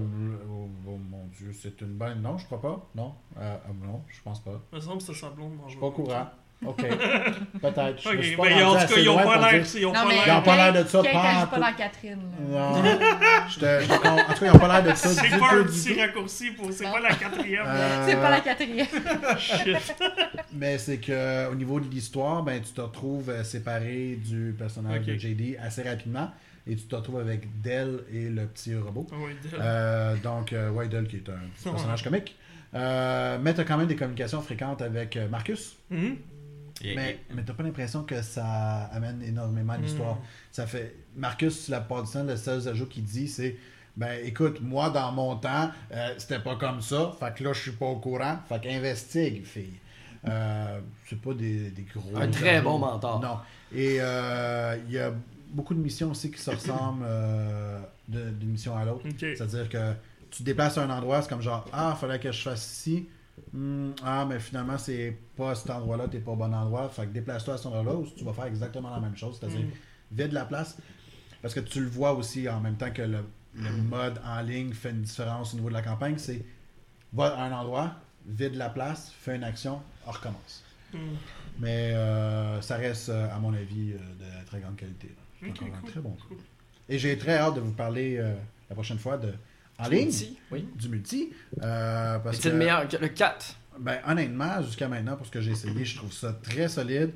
oh, 0.49 0.69
oh 0.85 0.97
mon 0.97 1.25
dieu, 1.27 1.53
c'est 1.53 1.79
une 1.81 1.93
bonne. 1.93 2.21
Non, 2.21 2.37
je 2.37 2.45
crois 2.45 2.61
pas. 2.61 2.89
Non, 2.95 3.13
Euh, 3.37 3.55
euh, 3.55 3.85
non, 3.85 4.03
je 4.07 4.21
pense 4.21 4.43
pas. 4.43 4.61
Me 4.73 4.79
semble 4.79 4.97
que 4.97 5.03
c'est 5.03 5.13
sa 5.13 5.29
blonde. 5.29 5.53
Je 5.65 5.71
suis 5.71 5.79
pas 5.79 5.85
au 5.85 5.91
courant. 5.91 6.29
Ok. 6.65 6.77
Peut-être. 7.61 8.05
Ok, 8.05 8.37
ben, 8.37 8.37
rendu 8.37 8.63
en 8.63 8.73
tout 8.87 8.93
cas, 8.93 8.99
ils 8.99 9.09
ont 9.09 9.13
loin 9.13 9.23
pas 9.39 9.51
l'air. 9.51 9.63
dire- 9.63 9.79
Ils 9.81 9.85
ont 9.85 9.93
Non, 9.93 10.01
pas 10.01 10.05
mais 10.07 10.15
Ils 10.15 10.19
ont 10.21 10.25
l'air. 10.25 10.43
pas 10.43 10.55
l'air 10.71 10.83
de 10.83 10.89
ça, 10.89 11.01
Kate, 11.01 11.49
pas 11.49 11.59
dans 11.59 11.73
Catherine. 11.77 12.19
là. 12.51 12.71
Non. 12.71 12.83
Je 13.47 13.59
te- 13.59 13.81
je 13.83 13.87
te 13.87 13.97
con- 14.01 14.09
en 14.09 14.17
tout 14.17 14.39
cas, 14.39 14.45
ils 14.45 14.51
n'ont 14.51 14.59
pas 14.59 14.67
l'air 14.81 14.91
de 14.91 14.97
ça 14.97 15.09
C'est 15.09 15.21
du 15.29 15.39
pas 15.39 15.49
tout, 15.49 15.55
un 15.55 15.63
petit 15.63 16.01
raccourci 16.01 16.51
pour. 16.51 16.71
C'est 16.73 16.83
Non. 16.83 16.91
pas 16.91 16.99
la 16.99 17.15
quatrième. 17.15 17.63
Euh, 17.65 18.05
C'est 18.07 18.15
pas 18.15 18.29
la 18.29 18.39
quatrième. 18.41 18.87
Shit. 19.39 19.95
Mais 20.53 20.77
c'est 20.77 20.97
que 20.97 21.49
au 21.49 21.55
niveau 21.55 21.79
de 21.79 21.87
l'histoire, 21.89 22.43
ben, 22.43 22.61
tu 22.61 22.71
te 22.73 22.81
retrouves 22.81 23.29
euh, 23.29 23.43
séparé 23.45 24.19
du 24.21 24.53
personnage 24.57 25.05
de 25.05 25.13
JD 25.17 25.57
assez 25.63 25.81
rapidement 25.83 26.29
et 26.67 26.75
tu 26.75 26.83
te 26.83 26.95
retrouves 26.95 27.19
avec 27.21 27.61
Dell 27.61 28.01
et 28.13 28.27
le 28.29 28.45
petit 28.47 28.75
robot. 28.75 29.07
Ah 29.11 29.15
oui, 29.25 29.31
de- 29.49 29.57
Euh, 29.61 30.15
donc, 30.17 30.51
euh, 30.51 30.69
ouais, 30.71 30.87
Dell 30.89 31.07
qui 31.07 31.15
est 31.15 31.29
un 31.29 31.39
petit 31.55 31.69
personnage 31.69 32.03
comique. 32.03 32.35
Euh, 32.75 33.39
mais 33.41 33.53
tu 33.55 33.61
as 33.61 33.63
quand 33.63 33.77
même 33.77 33.87
des 33.87 33.95
communications 33.95 34.41
fréquentes 34.43 34.83
avec 34.83 35.17
euh, 35.17 35.27
Marcus. 35.27 35.75
Mhm. 35.89 36.17
Et- 36.81 36.95
Mais, 36.95 37.19
mais 37.33 37.43
t'as 37.43 37.53
pas 37.53 37.63
l'impression 37.63 38.03
que 38.03 38.21
ça 38.21 38.83
amène 38.93 39.21
énormément 39.21 39.77
Hmm. 39.77 39.81
d'histoire? 39.81 40.17
Ça 40.51 40.65
fait. 40.67 40.95
Marcus, 41.15 41.67
la 41.69 41.81
part 41.81 42.03
du 42.03 42.11
temps, 42.11 42.23
le 42.23 42.37
seul 42.37 42.67
ajout 42.67 42.87
qu'il 42.87 43.03
dit, 43.03 43.27
c'est 43.27 43.57
Ben 43.97 44.17
écoute, 44.23 44.61
moi 44.61 44.89
dans 44.91 45.11
mon 45.11 45.35
temps, 45.35 45.71
euh, 45.91 46.13
c'était 46.17 46.39
pas 46.39 46.55
comme 46.55 46.79
ça. 46.81 47.11
Fait 47.19 47.33
que 47.35 47.43
là, 47.43 47.51
je 47.51 47.59
suis 47.59 47.71
pas 47.71 47.87
au 47.87 47.97
courant. 47.97 48.37
Fait 48.47 48.61
qu'investigue, 48.61 49.43
fille. 49.43 49.73
Euh, 50.27 50.79
c'est 51.09 51.19
pas 51.19 51.33
des, 51.33 51.69
des 51.71 51.81
gros. 51.83 52.15
Un 52.17 52.27
très 52.29 52.57
ajouts. 52.57 52.63
bon 52.69 52.77
mentor. 52.79 53.19
Non. 53.19 53.37
Et 53.73 53.97
euh, 53.99 54.77
il 54.87 54.93
y 54.93 54.99
a 54.99 55.11
beaucoup 55.51 55.73
de 55.73 55.79
missions 55.79 56.11
aussi 56.11 56.31
qui 56.31 56.39
se 56.39 56.49
ressemblent 56.51 57.03
euh, 57.05 57.79
d'une 58.07 58.49
mission 58.51 58.77
à 58.77 58.85
l'autre. 58.85 59.03
C'est-à-dire 59.17 59.67
que 59.67 59.93
tu 60.31 60.39
te 60.39 60.43
déplaces 60.43 60.77
à 60.77 60.83
un 60.83 60.89
endroit, 60.89 61.21
c'est 61.21 61.29
comme 61.29 61.41
genre 61.41 61.65
Ah, 61.73 61.97
fallait 61.99 62.19
que 62.19 62.31
je 62.31 62.41
fasse 62.41 62.65
ici. 62.71 63.09
Hmm, 63.53 63.91
ah, 64.03 64.25
mais 64.29 64.39
finalement, 64.39 64.77
c'est 64.77 65.17
pas 65.35 65.55
cet 65.55 65.69
endroit-là, 65.71 66.07
t'es 66.07 66.19
pas 66.19 66.31
au 66.31 66.35
bon 66.35 66.53
endroit. 66.53 66.87
Fait 66.89 67.03
que 67.07 67.11
déplace-toi 67.11 67.55
à 67.55 67.57
cet 67.57 67.65
endroit-là 67.67 67.93
où 67.95 68.05
tu 68.15 68.23
vas 68.23 68.33
faire 68.33 68.45
exactement 68.45 68.89
la 68.91 68.99
même 68.99 69.15
chose. 69.17 69.37
C'est-à-dire 69.39 69.61
Mm. 69.65 69.71
vide 70.11 70.33
la 70.33 70.45
place. 70.45 70.77
Parce 71.41 71.53
que 71.53 71.59
tu 71.61 71.79
le 71.79 71.87
vois 71.87 72.13
aussi 72.13 72.47
en 72.49 72.59
même 72.59 72.75
temps 72.75 72.91
que 72.91 73.01
le, 73.01 73.19
le 73.55 73.71
mode 73.71 74.19
en 74.25 74.41
ligne 74.41 74.73
fait 74.73 74.91
une 74.91 75.01
différence 75.01 75.53
au 75.53 75.57
niveau 75.57 75.69
de 75.69 75.73
la 75.73 75.81
campagne. 75.81 76.17
C'est 76.17 76.43
va 77.13 77.27
à 77.35 77.45
un 77.45 77.51
endroit, 77.51 77.95
vide 78.27 78.53
la 78.55 78.69
place, 78.69 79.11
fais 79.19 79.35
une 79.35 79.43
action, 79.43 79.81
on 80.05 80.11
recommence. 80.11 80.63
Mm. 80.93 80.97
Mais 81.59 81.91
euh, 81.93 82.61
ça 82.61 82.75
reste, 82.77 83.09
euh, 83.09 83.33
à 83.35 83.39
mon 83.39 83.53
avis, 83.53 83.93
euh, 83.93 83.97
de 83.97 84.45
très 84.45 84.59
grande 84.59 84.75
qualité. 84.75 85.07
là. 85.41 85.47
Un 85.49 85.87
très 85.87 86.01
bon. 86.01 86.15
Cool. 86.27 86.37
Et 86.87 86.99
j'ai 86.99 87.17
très 87.17 87.37
hâte 87.37 87.55
de 87.55 87.61
vous 87.61 87.71
parler 87.71 88.17
euh, 88.17 88.33
la 88.69 88.75
prochaine 88.75 88.99
fois 88.99 89.17
de 89.17 89.33
en 89.79 89.87
ligne, 89.89 90.05
Multi, 90.05 90.37
Oui. 90.51 90.67
du 90.75 90.89
multi. 90.89 91.33
euh, 91.63 92.19
parce 92.19 92.37
C'est 92.37 92.43
que, 92.43 92.49
le 92.49 92.55
meilleur. 92.55 92.87
que 92.87 92.97
Le 92.97 93.07
4. 93.07 93.55
ben, 93.79 93.99
honnêtement, 94.07 94.61
jusqu'à 94.61 94.87
maintenant, 94.87 95.15
pour 95.15 95.25
ce 95.25 95.31
que 95.31 95.41
j'ai 95.41 95.51
essayé, 95.51 95.85
je 95.85 95.97
trouve 95.97 96.11
ça 96.13 96.33
très 96.33 96.67
solide. 96.67 97.11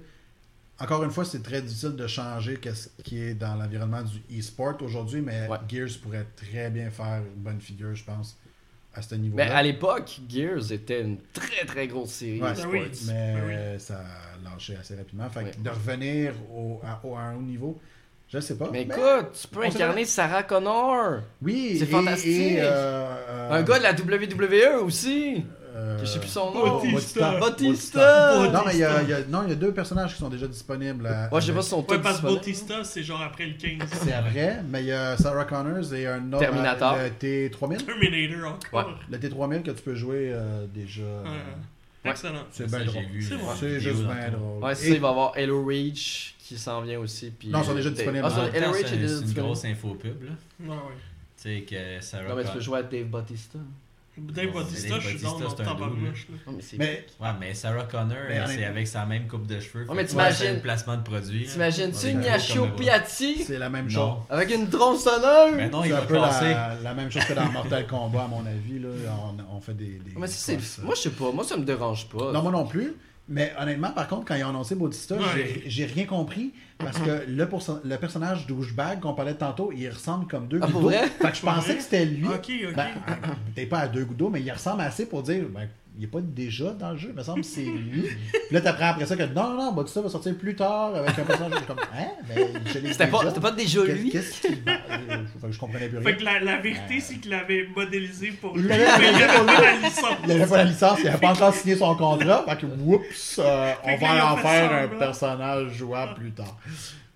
Encore 0.80 1.04
une 1.04 1.12
fois, 1.12 1.24
c'est 1.24 1.44
très 1.44 1.62
difficile 1.62 1.96
de 1.96 2.08
changer 2.08 2.60
ce 2.74 2.90
qui 3.04 3.20
est 3.22 3.36
dans 3.36 3.56
l'environnement 3.56 4.02
du 4.02 4.40
e-sport 4.40 4.76
aujourd'hui, 4.82 5.22
mais 5.22 5.48
Ouais. 5.48 5.58
Gears 5.70 6.00
pourrait 6.02 6.26
très 6.36 6.70
bien 6.72 6.90
faire 6.90 7.22
une 7.36 7.44
bonne 7.44 7.62
figure, 7.62 7.94
je 7.94 8.04
pense, 8.04 8.36
à 8.96 9.02
ce 9.02 9.14
niveau-là. 9.16 9.46
Mais 9.46 9.52
à 9.52 9.62
l'époque, 9.62 10.20
Gears 10.28 10.72
était 10.72 11.02
une 11.02 11.18
très 11.32 11.66
très 11.66 11.88
grosse 11.88 12.12
série 12.12 12.42
Ouais, 12.42 12.54
de 12.54 12.58
Ben 12.62 12.68
oui. 12.70 12.80
sports. 12.96 13.14
Mais 13.16 13.34
Ben 13.36 13.74
oui. 13.76 13.80
ça 13.80 14.00
a 14.00 14.50
lâché 14.50 14.76
assez 14.76 14.96
rapidement. 14.96 15.30
Fait 15.30 15.52
que 15.52 15.60
de 15.62 15.70
revenir 15.70 16.34
au, 16.52 16.82
à, 16.84 17.00
au- 17.06 17.16
à 17.16 17.22
un 17.22 17.36
haut 17.36 17.42
niveau, 17.42 17.80
je 18.30 18.40
sais 18.40 18.56
pas. 18.58 18.70
Mais 18.72 18.86
mais- 18.88 18.96
écoute, 18.96 19.28
tu 19.40 19.48
peux 19.48 19.64
incarner 19.64 20.06
Sarah 20.06 20.44
Connor. 20.44 21.20
oui, 21.42 21.76
c'est 21.80 21.86
fantastique. 21.86 22.30
et, 22.32 22.62
euh, 22.62 23.16
euh, 23.30 23.52
Un 23.52 23.62
gars 23.64 23.78
de 23.78 23.84
la 23.84 23.94
WWE 23.94 24.82
aussi. 24.84 25.44
euh, 25.76 25.98
je 26.00 26.06
sais 26.06 26.20
plus 26.20 26.28
son 26.30 26.52
nom. 26.52 26.80
Bautista. 26.80 27.40
Batista. 27.40 28.50
Non, 28.52 28.62
mais 28.66 28.74
il 28.74 28.80
y, 28.80 28.84
a, 28.84 29.02
il 29.02 29.10
y 29.10 29.14
a- 29.14 29.26
non, 29.28 29.42
il 29.44 29.50
y 29.50 29.52
a 29.54 29.56
deux 29.56 29.72
personnages 29.74 30.14
qui 30.14 30.20
sont 30.20 30.30
déjà 30.30 30.48
disponibles. 30.48 31.08
à- 31.08 31.30
Moi, 31.32 31.40
je 31.40 31.48
sais 31.48 31.52
pas 31.54 31.62
si 31.64 31.70
sont 31.70 31.86
Ouais, 31.88 32.00
parce. 32.00 32.22
Bautista, 32.22 32.84
c'est 32.84 33.02
genre 33.04 33.22
après 33.22 33.46
le 33.48 33.54
15. 33.54 33.88
C'est 33.92 34.12
vrai, 34.32 34.62
mais 34.70 34.82
il 34.82 34.88
y 34.88 34.92
a 34.92 35.18
Sarah 35.18 35.46
Connors 35.46 35.94
et 35.94 36.06
un 36.08 36.28
autre. 36.32 36.40
Terminator. 36.40 36.98
Le 36.98 37.10
T3000. 37.10 37.84
Terminator 37.86 38.52
encore. 38.54 38.88
Ouais. 38.90 38.94
Le 39.12 39.18
T3000 39.18 39.64
que 39.64 39.72
tu 39.72 39.82
peux 39.82 39.96
jouer 39.96 40.32
euh, 40.32 40.66
déjà. 40.74 41.02
euh, 41.04 41.24
Ouais. 42.06 42.12
Excellent. 42.12 42.44
C'est 42.52 42.68
bien 42.70 42.80
j'ai 42.80 42.86
drôle. 42.86 43.04
vu, 43.06 43.24
C'est 43.24 43.66
euh, 43.66 43.80
juste 43.80 44.02
bien 44.04 44.30
drôle. 44.30 44.62
Ouais, 44.64 44.76
c'est 44.76 44.88
Et- 44.88 44.90
ça, 44.90 44.96
il 44.96 45.02
va 45.02 45.08
y 45.08 45.12
avoir 45.12 45.38
Hello 45.38 45.66
Reach 45.66 46.33
qui 46.44 46.58
s'en 46.58 46.82
vient 46.82 47.00
aussi. 47.00 47.32
Puis 47.32 47.48
Non, 47.50 47.62
ils 47.62 47.66
sont 47.66 47.74
déjà 47.74 47.90
Dave- 47.90 47.98
disponibles. 47.98 48.26
Ah, 48.26 48.46
est 48.48 48.84
c'est 48.84 48.98
déjà 48.98 49.14
une 49.22 49.34
grosse 49.34 49.66
infopub, 49.66 50.24
là. 50.24 50.32
Ouais, 50.60 50.70
ouais. 50.70 50.76
Tu 51.42 51.44
sais 51.44 51.62
que 51.62 52.02
Sarah 52.04 52.30
Non, 52.30 52.36
mais 52.36 52.44
tu 52.44 52.52
peux 52.52 52.60
jouer 52.60 52.80
à 52.80 52.84
Dave 52.84 53.06
Bautista. 53.06 53.60
Dave 54.16 54.52
Bautista, 54.52 55.00
je 55.00 55.08
suis 55.10 55.20
dans 55.22 55.42
un 55.42 55.54
tabarnouche. 55.56 56.28
là. 56.30 56.52
Non, 56.52 56.60
mais 56.78 57.06
Ouais, 57.20 57.28
mais 57.40 57.54
Sarah 57.56 57.86
Connor, 57.86 58.16
euh, 58.30 58.46
c'est 58.48 58.64
avec 58.64 58.88
sa 58.88 59.06
même 59.08 59.28
coupe 59.28 59.48
de 59.48 59.60
cheveux. 59.60 59.88
Ouais, 59.90 59.96
mais 59.96 60.06
t'imagines- 60.06 60.54
le 60.56 60.60
placement 60.62 60.98
de 60.98 61.02
produit. 61.02 61.46
là. 61.46 61.52
T'imagines-tu 61.52 62.08
le- 62.14 62.76
Piatti? 62.76 63.44
C'est 63.44 63.58
la 63.58 63.70
même 63.72 63.90
chose. 63.90 63.98
Non. 63.98 64.20
avec 64.30 64.52
une 64.54 64.70
tronçonneuse? 64.70 65.56
Mais 65.56 65.70
non, 65.70 65.82
C'est 65.82 65.90
il 65.90 65.94
un 65.94 66.00
va 66.02 66.06
peu 66.06 66.14
passer. 66.16 66.46
la, 66.52 66.76
la 66.84 66.94
même 66.94 67.10
chose 67.10 67.26
que 67.26 67.34
dans 67.34 67.46
Mortal 67.52 67.88
Kombat, 67.88 68.24
à 68.26 68.28
mon 68.28 68.46
avis. 68.46 68.78
Là. 68.80 68.90
On, 69.50 69.56
on 69.58 69.60
fait 69.62 69.74
des. 69.74 70.00
Moi, 70.16 70.28
je 70.28 70.32
sais 71.02 71.10
pas. 71.10 71.32
Moi, 71.32 71.44
ça 71.44 71.58
me 71.58 71.66
dérange 71.66 72.08
pas. 72.10 72.32
Non, 72.32 72.44
moi 72.44 72.52
non 72.52 72.68
plus. 72.68 72.94
Mais 73.30 73.54
honnêtement, 73.58 73.92
par 73.92 74.08
contre, 74.08 74.26
quand 74.26 74.36
ils 74.36 74.44
ont 74.44 74.50
annoncé 74.50 74.76
Bautista, 74.76 75.16
Ouais. 75.16 75.62
j'ai- 75.66 75.86
rien 75.86 76.06
compris 76.06 76.52
parce 76.78 77.00
que 77.00 77.24
le, 77.28 77.96
personnage 77.98 78.46
douchebag 78.48 79.00
qu'on 79.00 79.14
parlait 79.14 79.34
tantôt, 79.36 79.72
il 79.74 79.88
ressemble 79.90 80.28
comme 80.28 80.48
deux 80.48 80.60
Ah, 80.62 80.68
gouttes 80.68 80.82
d'eau. 80.82 80.90
Fait 80.90 81.30
que 81.32 81.36
je 81.38 81.42
pensais 81.42 81.68
vrai? 81.68 81.76
que 81.78 81.84
c'était 81.84 82.06
lui. 82.06 82.28
Ok, 82.28 82.52
ok. 82.70 82.76
Ben, 82.76 82.88
peut-être 83.56 83.70
pas 83.70 83.80
à 83.80 83.88
deux 83.88 84.04
gouttes 84.04 84.18
d'eau, 84.18 84.30
mais 84.30 84.42
il 84.42 84.52
ressemble 84.52 84.82
assez 84.82 85.06
pour 85.06 85.24
dire 85.24 85.46
ben, 85.50 85.70
il 85.96 86.02
n'est 86.02 86.08
pas 86.08 86.22
déjà 86.22 86.72
dans 86.72 86.92
le 86.92 86.98
jeu, 86.98 87.10
il 87.12 87.16
me 87.16 87.22
semble 87.22 87.42
que 87.42 87.46
c'est 87.48 87.62
lui. 87.62 88.02
Puis 88.32 88.42
là, 88.52 88.62
t'apprends 88.62 88.88
après 88.88 89.06
ça 89.06 89.16
que 89.16 89.24
non, 89.24 89.50
non, 89.50 89.58
non, 89.66 89.72
Bautista 89.74 90.02
va 90.02 90.10
sortir 90.10 90.36
plus 90.36 90.56
tard 90.56 90.96
avec 90.96 91.18
un 91.20 91.24
personnage. 91.24 91.60
Je 91.62 91.66
comme, 91.66 91.80
hein? 91.96 92.08
Ben, 92.28 92.48
je 92.66 92.80
l'ai 92.80 92.92
C'était 92.92 93.08
pas, 93.08 93.24
pas 93.32 93.52
déjà 93.52 93.84
lui? 93.84 94.10
Qu'est-ce 94.10 94.42
qu'il. 94.42 94.64
ben, 94.64 94.78
euh, 94.90 95.18
fait 95.40 95.48
que 95.48 95.52
je 95.54 95.60
comprenais 95.60 95.88
plus 95.90 96.00
rien. 96.00 96.08
Fait 96.10 96.18
que 96.18 96.24
la, 96.24 96.40
la 96.40 96.58
vérité, 96.58 97.00
c'est 97.00 97.16
qu'il 97.18 97.30
l'avait 97.32 97.68
modélisé 97.76 98.32
pour 98.32 98.58
Il 98.58 98.64
lui, 98.64 98.70
mais 98.70 98.76
il 98.78 99.24
avait 99.24 99.28
pas 99.28 99.44
lui. 99.44 99.62
la 99.64 99.76
licence. 99.88 100.18
Il 100.24 100.28
n'avait 100.30 100.48
pas 100.48 100.58
la 100.58 100.64
licence, 100.66 101.00
il 101.00 101.06
n'avait 101.06 101.18
pas 101.20 101.32
encore 101.32 101.54
signé 101.54 101.76
son 101.76 101.96
contrat. 101.96 102.44
Fait 102.48 102.58
que, 102.58 102.66
whoops, 102.66 103.40
euh, 103.40 103.74
on 103.84 103.96
va 103.98 104.34
en 104.34 104.38
faire 104.38 104.72
un 104.74 104.88
personnage 104.88 105.74
jouable 105.74 106.16
plus 106.16 106.32
tard. 106.32 106.58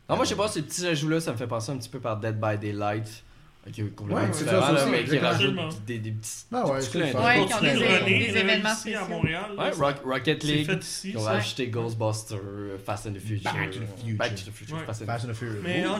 Non, 0.09 0.15
moi, 0.15 0.23
je 0.23 0.29
sais 0.29 0.35
pas, 0.35 0.47
ces 0.47 0.61
petits 0.61 0.85
ajouts-là, 0.85 1.19
ça 1.19 1.31
me 1.31 1.37
fait 1.37 1.47
penser 1.47 1.71
un 1.71 1.77
petit 1.77 1.89
peu 1.89 1.99
par 1.99 2.17
Dead 2.17 2.39
by 2.39 2.57
Daylight. 2.57 3.23
Qui 3.71 3.81
est 3.81 3.95
complètement 3.95 4.27
différent, 4.29 4.71
là, 4.71 4.85
mais 4.89 5.03
qui 5.03 5.17
rajoute 5.17 5.55
des, 5.85 5.99
des 5.99 6.11
petits. 6.11 6.45
Ah 6.53 6.65
ouais, 6.67 6.79
des 6.79 6.85
c'est. 6.85 6.99
Ouais, 7.15 7.45
qui 7.45 7.53
ont 7.53 7.59
des- 7.61 7.73
de 7.73 8.05
des 8.29 8.37
événements 8.37 8.73
ici 8.73 8.95
à. 8.95 9.05
Montréal. 9.07 9.51
Ouais, 9.57 9.71
Rocket 10.05 10.43
League. 10.43 10.79
Ils 11.03 11.17
ont 11.17 11.21
rajouté 11.21 11.67
Ghostbusters, 11.67 12.37
Fast 12.85 13.07
and 13.07 13.13
the 13.13 13.19
Future. 13.19 13.51
Back 13.51 13.71
to 13.71 13.79
the 13.79 13.83
Future. 13.99 14.17
Back 14.17 14.35
to 14.35 14.41
the 14.43 14.53
Future. 14.53 14.75
Ouais. 14.77 14.85
Fast 14.85 15.01
and- 15.01 15.05
Fast 15.05 15.25
and 15.25 15.29
the 15.29 15.33
Furious. 15.33 15.61
Mais 15.63 15.83
Oh, 15.85 15.91
ah, 15.93 15.97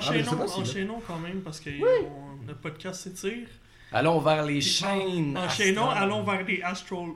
enchaînons, 0.60 1.02
quand 1.06 1.20
même 1.20 1.42
parce 1.42 1.60
que 1.60 1.70
on- 1.70 2.48
le 2.48 2.54
podcast 2.56 3.02
s'étire. 3.02 3.48
Allons 3.92 4.20
vers 4.20 4.44
les 4.46 4.60
chaînes. 4.60 5.38
Enchaînons, 5.38 5.90
allons 5.90 6.22
vers 6.24 6.44
les 6.46 6.62
Astral. 6.62 7.08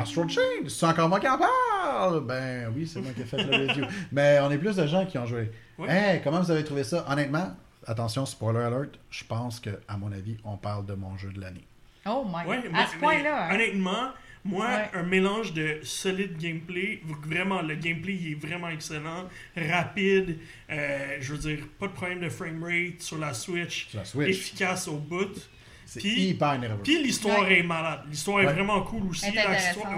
Astral 0.00 0.28
Chain, 0.30 0.40
c'est 0.68 0.86
encore 0.86 1.08
moi 1.08 1.18
qui 1.18 1.28
en 1.28 1.36
parle. 1.38 2.24
Ben 2.26 2.72
oui, 2.76 2.86
c'est 2.86 3.00
moi 3.00 3.10
qui 3.12 3.22
ai 3.22 3.24
fait 3.24 3.38
le 3.42 3.68
review. 3.68 3.84
Mais 4.12 4.38
on 4.40 4.50
est 4.52 4.58
plus 4.58 4.76
de 4.76 4.86
gens 4.86 5.04
qui 5.06 5.18
ont 5.18 5.26
joué. 5.26 5.50
Hey, 5.88 6.20
comment 6.22 6.40
vous 6.40 6.50
avez 6.50 6.62
trouvé 6.64 6.84
ça? 6.84 7.04
Honnêtement, 7.08 7.56
attention, 7.90 8.24
spoiler 8.26 8.60
alert, 8.60 8.98
je 9.10 9.24
pense 9.24 9.60
que, 9.60 9.70
à 9.88 9.96
mon 9.96 10.12
avis, 10.12 10.36
on 10.44 10.56
parle 10.56 10.86
de 10.86 10.94
mon 10.94 11.16
jeu 11.16 11.30
de 11.30 11.40
l'année. 11.40 11.64
Oh 12.06 12.24
my 12.26 12.48
Ouais, 12.48 12.62
god. 12.62 12.70
moi, 12.72 12.80
À 12.82 12.86
ce 12.86 12.96
point-là. 12.96 13.46
hein. 13.50 13.54
Honnêtement, 13.54 14.08
moi, 14.44 14.66
Ouais. 14.66 14.90
un 14.94 15.02
mélange 15.02 15.52
de 15.52 15.80
solide 15.82 16.38
gameplay, 16.38 17.02
vraiment, 17.26 17.60
le 17.60 17.74
gameplay 17.74 18.14
il 18.14 18.32
est 18.32 18.34
vraiment 18.46 18.68
excellent, 18.70 19.28
rapide, 19.56 20.38
euh, 20.70 21.16
je 21.20 21.32
veux 21.34 21.38
dire, 21.38 21.66
pas 21.78 21.88
de 21.88 21.92
problème 21.92 22.20
de 22.20 22.28
framerate 22.28 23.00
sur 23.00 23.18
la 23.18 23.34
Switch, 23.34 23.88
Sur 23.88 23.98
la 23.98 24.04
Switch. 24.04 24.28
efficace 24.30 24.88
au 24.88 24.96
bout. 24.96 25.48
C'est 25.84 25.98
Puis- 26.00 26.28
hyper 26.28 26.56
nerveux. 26.58 26.82
Puis 26.84 27.02
l'histoire 27.02 27.42
Ouais. 27.42 27.58
est 27.58 27.62
malade. 27.64 28.02
L'histoire 28.08 28.40
est 28.42 28.46
Ouais. 28.46 28.52
vraiment 28.52 28.80
cool 28.82 29.08
aussi. 29.08 29.26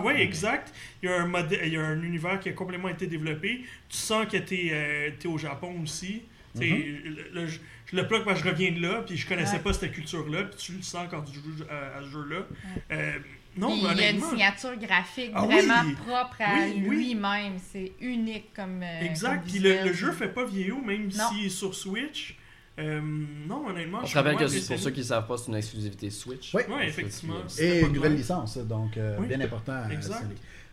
Ouais, 0.02 0.22
exact. 0.22 0.72
Il 1.02 1.10
y, 1.10 1.12
a 1.12 1.20
un 1.20 1.28
modè- 1.28 1.60
il 1.66 1.74
y 1.74 1.76
a 1.76 1.82
un 1.84 2.02
univers 2.02 2.40
qui 2.40 2.48
a 2.48 2.52
complètement 2.52 2.88
été 2.88 3.06
développé. 3.06 3.62
Tu 3.90 3.96
sens 3.98 4.26
que 4.26 4.38
tu 4.38 4.68
es, 4.68 5.14
au 5.26 5.36
Japon 5.36 5.74
aussi. 5.82 6.22
Tu 6.58 6.68
sais, 6.68 6.86
le- 7.04 7.28
le- 7.40 7.46
je, 7.46 7.58
je 7.86 7.96
le 7.96 8.06
plug 8.06 8.24
parce 8.24 8.40
que 8.42 8.48
je 8.48 8.52
reviens 8.52 8.72
de 8.72 8.80
là, 8.80 9.02
puis 9.06 9.16
je 9.16 9.26
connaissais 9.26 9.56
Ouais. 9.56 9.62
pas 9.62 9.72
cette 9.72 9.92
culture-là, 9.92 10.44
puis 10.44 10.56
tu 10.58 10.72
le 10.72 10.82
sens 10.82 11.06
quand 11.10 11.22
tu 11.22 11.34
joues 11.34 11.64
à, 11.70 11.98
à 11.98 12.02
ce 12.02 12.08
jeu-là. 12.10 12.46
Euh, 12.90 13.12
non, 13.56 13.68
Puis 13.70 13.78
il 13.78 13.82
y 13.82 13.86
a 13.86 13.90
une 13.92 13.98
honnêtement. 13.98 14.30
signature 14.30 14.76
graphique 14.76 15.30
Ah 15.34 15.44
vraiment 15.46 15.82
oui! 15.84 15.94
propre 15.94 16.36
à 16.40 16.54
Oui, 16.54 16.84
oui. 16.88 16.96
lui-même. 16.96 17.54
C'est 17.72 17.92
unique 18.00 18.52
comme. 18.54 18.82
euh, 18.82 19.00
Exact. 19.02 19.40
comme 19.42 19.50
Puis 19.50 19.58
le, 19.60 19.84
le 19.86 19.92
jeu 19.92 20.12
fait 20.12 20.28
pas 20.28 20.44
vieillot, 20.44 20.80
même 20.82 21.04
Non. 21.08 21.28
s'il 21.30 21.46
est 21.46 21.50
sur 21.50 21.74
Switch. 21.74 22.36
Euh, 22.78 23.00
non, 23.02 23.66
honnêtement, 23.68 23.98
On 23.98 24.00
je 24.00 24.06
se 24.06 24.10
suis 24.10 24.18
rappelle 24.18 24.36
que 24.36 24.46
c'est 24.48 24.66
pour 24.66 24.78
ceux 24.82 24.90
qui 24.90 25.00
ne 25.00 25.04
savent 25.04 25.26
pas, 25.26 25.36
c'est 25.36 25.48
une 25.48 25.56
exclusivité 25.56 26.08
Switch. 26.08 26.54
Oui. 26.54 26.62
Ouais, 26.70 26.88
effectivement. 26.88 27.36
Et 27.58 27.80
une 27.80 27.92
nouvelle 27.92 28.14
licence, 28.16 28.56
donc 28.58 28.96
euh, 28.96 29.16
Oui. 29.20 29.26
bien 29.28 29.40
important. 29.42 29.72
à 29.86 29.92
Exact. 29.92 30.24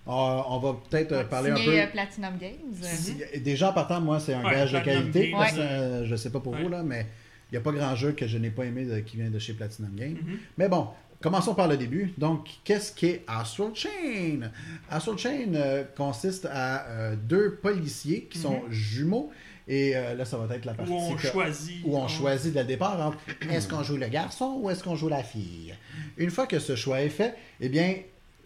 Euh, 0.07 0.11
on 0.11 0.57
va 0.59 0.75
peut-être 0.89 1.11
euh, 1.11 1.23
parler 1.23 1.51
un 1.51 1.55
peu. 1.55 1.77
euh, 1.79 1.87
Platinum 1.87 2.37
Games. 2.39 2.73
Si- 2.81 3.17
Déjà 3.41 3.69
en 3.69 3.73
partant, 3.73 4.01
moi, 4.01 4.19
c'est 4.19 4.33
un 4.33 4.43
Ouais, 4.43 4.51
gage 4.51 4.71
de 4.73 4.79
qualité. 4.79 5.29
Games, 5.31 5.39
parce 5.39 5.53
euh, 5.57 6.05
je 6.05 6.15
sais 6.15 6.31
pas 6.31 6.39
pour 6.39 6.53
Ouais. 6.53 6.63
vous, 6.63 6.69
là, 6.69 6.81
mais 6.83 7.05
il 7.51 7.53
n'y 7.53 7.57
a 7.57 7.61
pas 7.61 7.71
grand 7.71 7.95
jeu 7.95 8.13
que 8.13 8.25
je 8.27 8.37
n'ai 8.37 8.49
pas 8.49 8.65
aimé 8.65 8.85
de- 8.85 8.99
qui 8.99 9.17
vient 9.17 9.29
de 9.29 9.37
chez 9.39 9.53
Platinum 9.53 9.91
Games. 9.95 10.17
Mhm. 10.19 10.37
Mais 10.57 10.67
bon, 10.67 10.87
commençons 11.21 11.53
par 11.53 11.67
le 11.67 11.77
début. 11.77 12.11
Donc, 12.17 12.47
qu'est-ce 12.63 12.91
qu'est 12.93 13.21
Astral 13.27 13.69
Chain? 13.75 14.49
Astral 14.89 15.17
Chain 15.19 15.53
euh, 15.53 15.83
consiste 15.95 16.47
à 16.51 16.87
euh, 16.87 17.15
deux 17.15 17.55
policiers 17.61 18.23
qui 18.31 18.39
sont 18.39 18.63
jumeaux. 18.69 19.31
Et 19.67 19.95
euh, 19.95 20.15
là, 20.15 20.25
ça 20.25 20.37
va 20.37 20.55
être 20.55 20.65
la 20.65 20.73
partie 20.73 20.91
Où 20.91 20.95
on 20.95 21.13
que- 21.15 21.27
choisit. 21.27 21.81
où 21.85 21.95
on 21.95 22.07
choisit 22.07 22.51
dès 22.51 22.61
le 22.61 22.67
départ 22.67 22.99
entre 23.05 23.19
est-ce 23.51 23.67
qu'on 23.67 23.83
joue 23.83 23.97
le 23.97 24.07
garçon 24.07 24.57
ou 24.59 24.71
est-ce 24.71 24.83
qu'on 24.83 24.95
joue 24.95 25.09
la 25.09 25.21
fille? 25.21 25.75
Une 26.17 26.31
fois 26.31 26.47
que 26.47 26.57
ce 26.57 26.75
choix 26.75 27.01
est 27.03 27.09
fait, 27.09 27.35
eh 27.61 27.69
bien, 27.69 27.93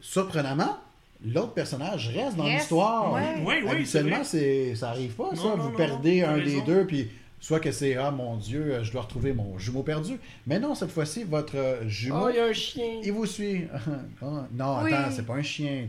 surprenamment, 0.01 0.77
l'autre 1.25 1.53
personnage 1.53 2.09
reste 2.09 2.35
dans 2.37 2.45
l'histoire. 2.47 3.13
Oui, 3.13 3.53
oui, 3.65 3.83
vrai. 3.83 4.23
c'est, 4.23 4.75
ça 4.75 4.89
arrive 4.89 5.13
pas, 5.13 5.29
ça. 5.35 5.43
Non, 5.43 5.49
non, 5.57 5.63
Vous 5.63 5.69
non, 5.71 5.77
perdez 5.77 6.21
un 6.23 6.37
des 6.37 6.43
raison. 6.43 6.63
deux, 6.65 6.85
puis 6.87 7.09
soit 7.39 7.59
que 7.59 7.71
c'est 7.71 7.95
ah 7.95 8.09
mon 8.11 8.37
Dieu, 8.37 8.79
je 8.83 8.91
dois 8.91 9.01
retrouver 9.01 9.33
mon 9.33 9.57
jumeau 9.57 9.83
perdu. 9.83 10.19
Mais 10.47 10.59
non, 10.59 10.75
cette 10.75 10.91
fois-ci, 10.91 11.23
votre 11.25 11.57
euh, 11.57 11.87
jumeau. 11.87 12.25
Oh, 12.25 12.29
il 12.29 12.37
y 12.37 12.39
a 12.39 12.45
un 12.45 12.53
chien. 12.53 13.01
Il 13.03 13.11
vous 13.11 13.25
suit. 13.25 13.65
Ah, 14.21 14.47
non, 14.53 14.77
Oui. 14.83 14.93
attends, 14.93 15.11
c'est 15.11 15.25
pas 15.25 15.33
un 15.35 15.41
chien. 15.43 15.87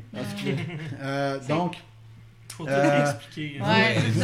Euh, 1.02 1.39
donc, 1.48 1.77
Faut 2.57 2.65
tout 2.65 2.71
Euh, 2.71 3.01
expliquer. 3.03 3.59
hein. 3.61 3.65
Ouais. 3.69 3.97
Il 4.07 4.21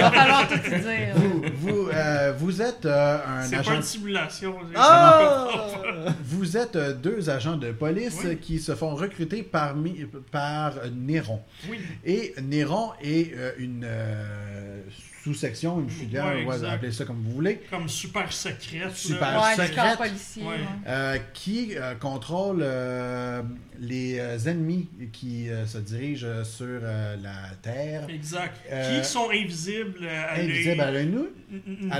va 0.00 0.10
falloir 0.10 0.48
tout 0.48 0.58
te 0.58 0.68
dire. 0.68 1.14
vous, 1.14 1.42
vous, 1.54 1.88
euh, 1.94 2.32
vous 2.36 2.60
êtes 2.60 2.84
euh, 2.86 3.18
un 3.24 3.42
C'est 3.42 3.56
agent 3.56 3.70
pas 3.70 3.76
une 3.76 3.82
simulation. 3.82 4.56
c'est- 4.68 4.76
Ah! 4.76 5.46
Vous 6.24 6.56
êtes 6.56 6.74
euh, 6.76 6.92
deux 6.92 7.30
agents 7.30 7.56
de 7.56 7.70
police 7.70 8.18
Oui. 8.24 8.30
euh, 8.30 8.34
qui 8.34 8.58
se 8.58 8.74
font 8.74 8.94
recruter 8.96 9.42
parmi, 9.44 10.04
par 10.32 10.72
euh, 10.78 10.88
Néron. 10.92 11.40
Oui. 11.70 11.78
Et 12.04 12.34
Néron 12.42 12.90
est 13.00 13.32
euh, 13.36 13.52
une 13.58 13.84
euh, 13.84 14.80
sous-section, 15.22 15.80
une 15.80 15.90
filière, 15.90 16.24
Ouais, 16.46 16.64
appelez 16.64 16.90
ça 16.92 17.04
comme 17.04 17.22
vous 17.22 17.32
voulez, 17.32 17.60
Comme 17.70 17.88
super 17.88 18.32
secrète. 18.32 18.94
Super. 18.94 19.40
Ouais, 19.40 19.66
secrète. 19.66 19.98
policier. 19.98 20.42
Euh, 20.86 21.18
qui 21.32 21.76
euh, 21.76 21.94
contrôle 21.94 22.60
euh, 22.62 23.42
les 23.78 24.18
ennemis 24.48 24.88
qui 25.12 25.48
euh, 25.48 25.66
se 25.66 25.78
dirigent 25.78 26.44
sur 26.44 26.66
euh, 26.82 27.16
la 27.22 27.54
Terre, 27.62 28.06
Exact. 28.08 28.56
Euh, 28.70 29.00
Qui 29.00 29.06
sont 29.08 29.28
invisibles 29.30 30.06
à 30.06 30.90
l'œil 30.90 31.08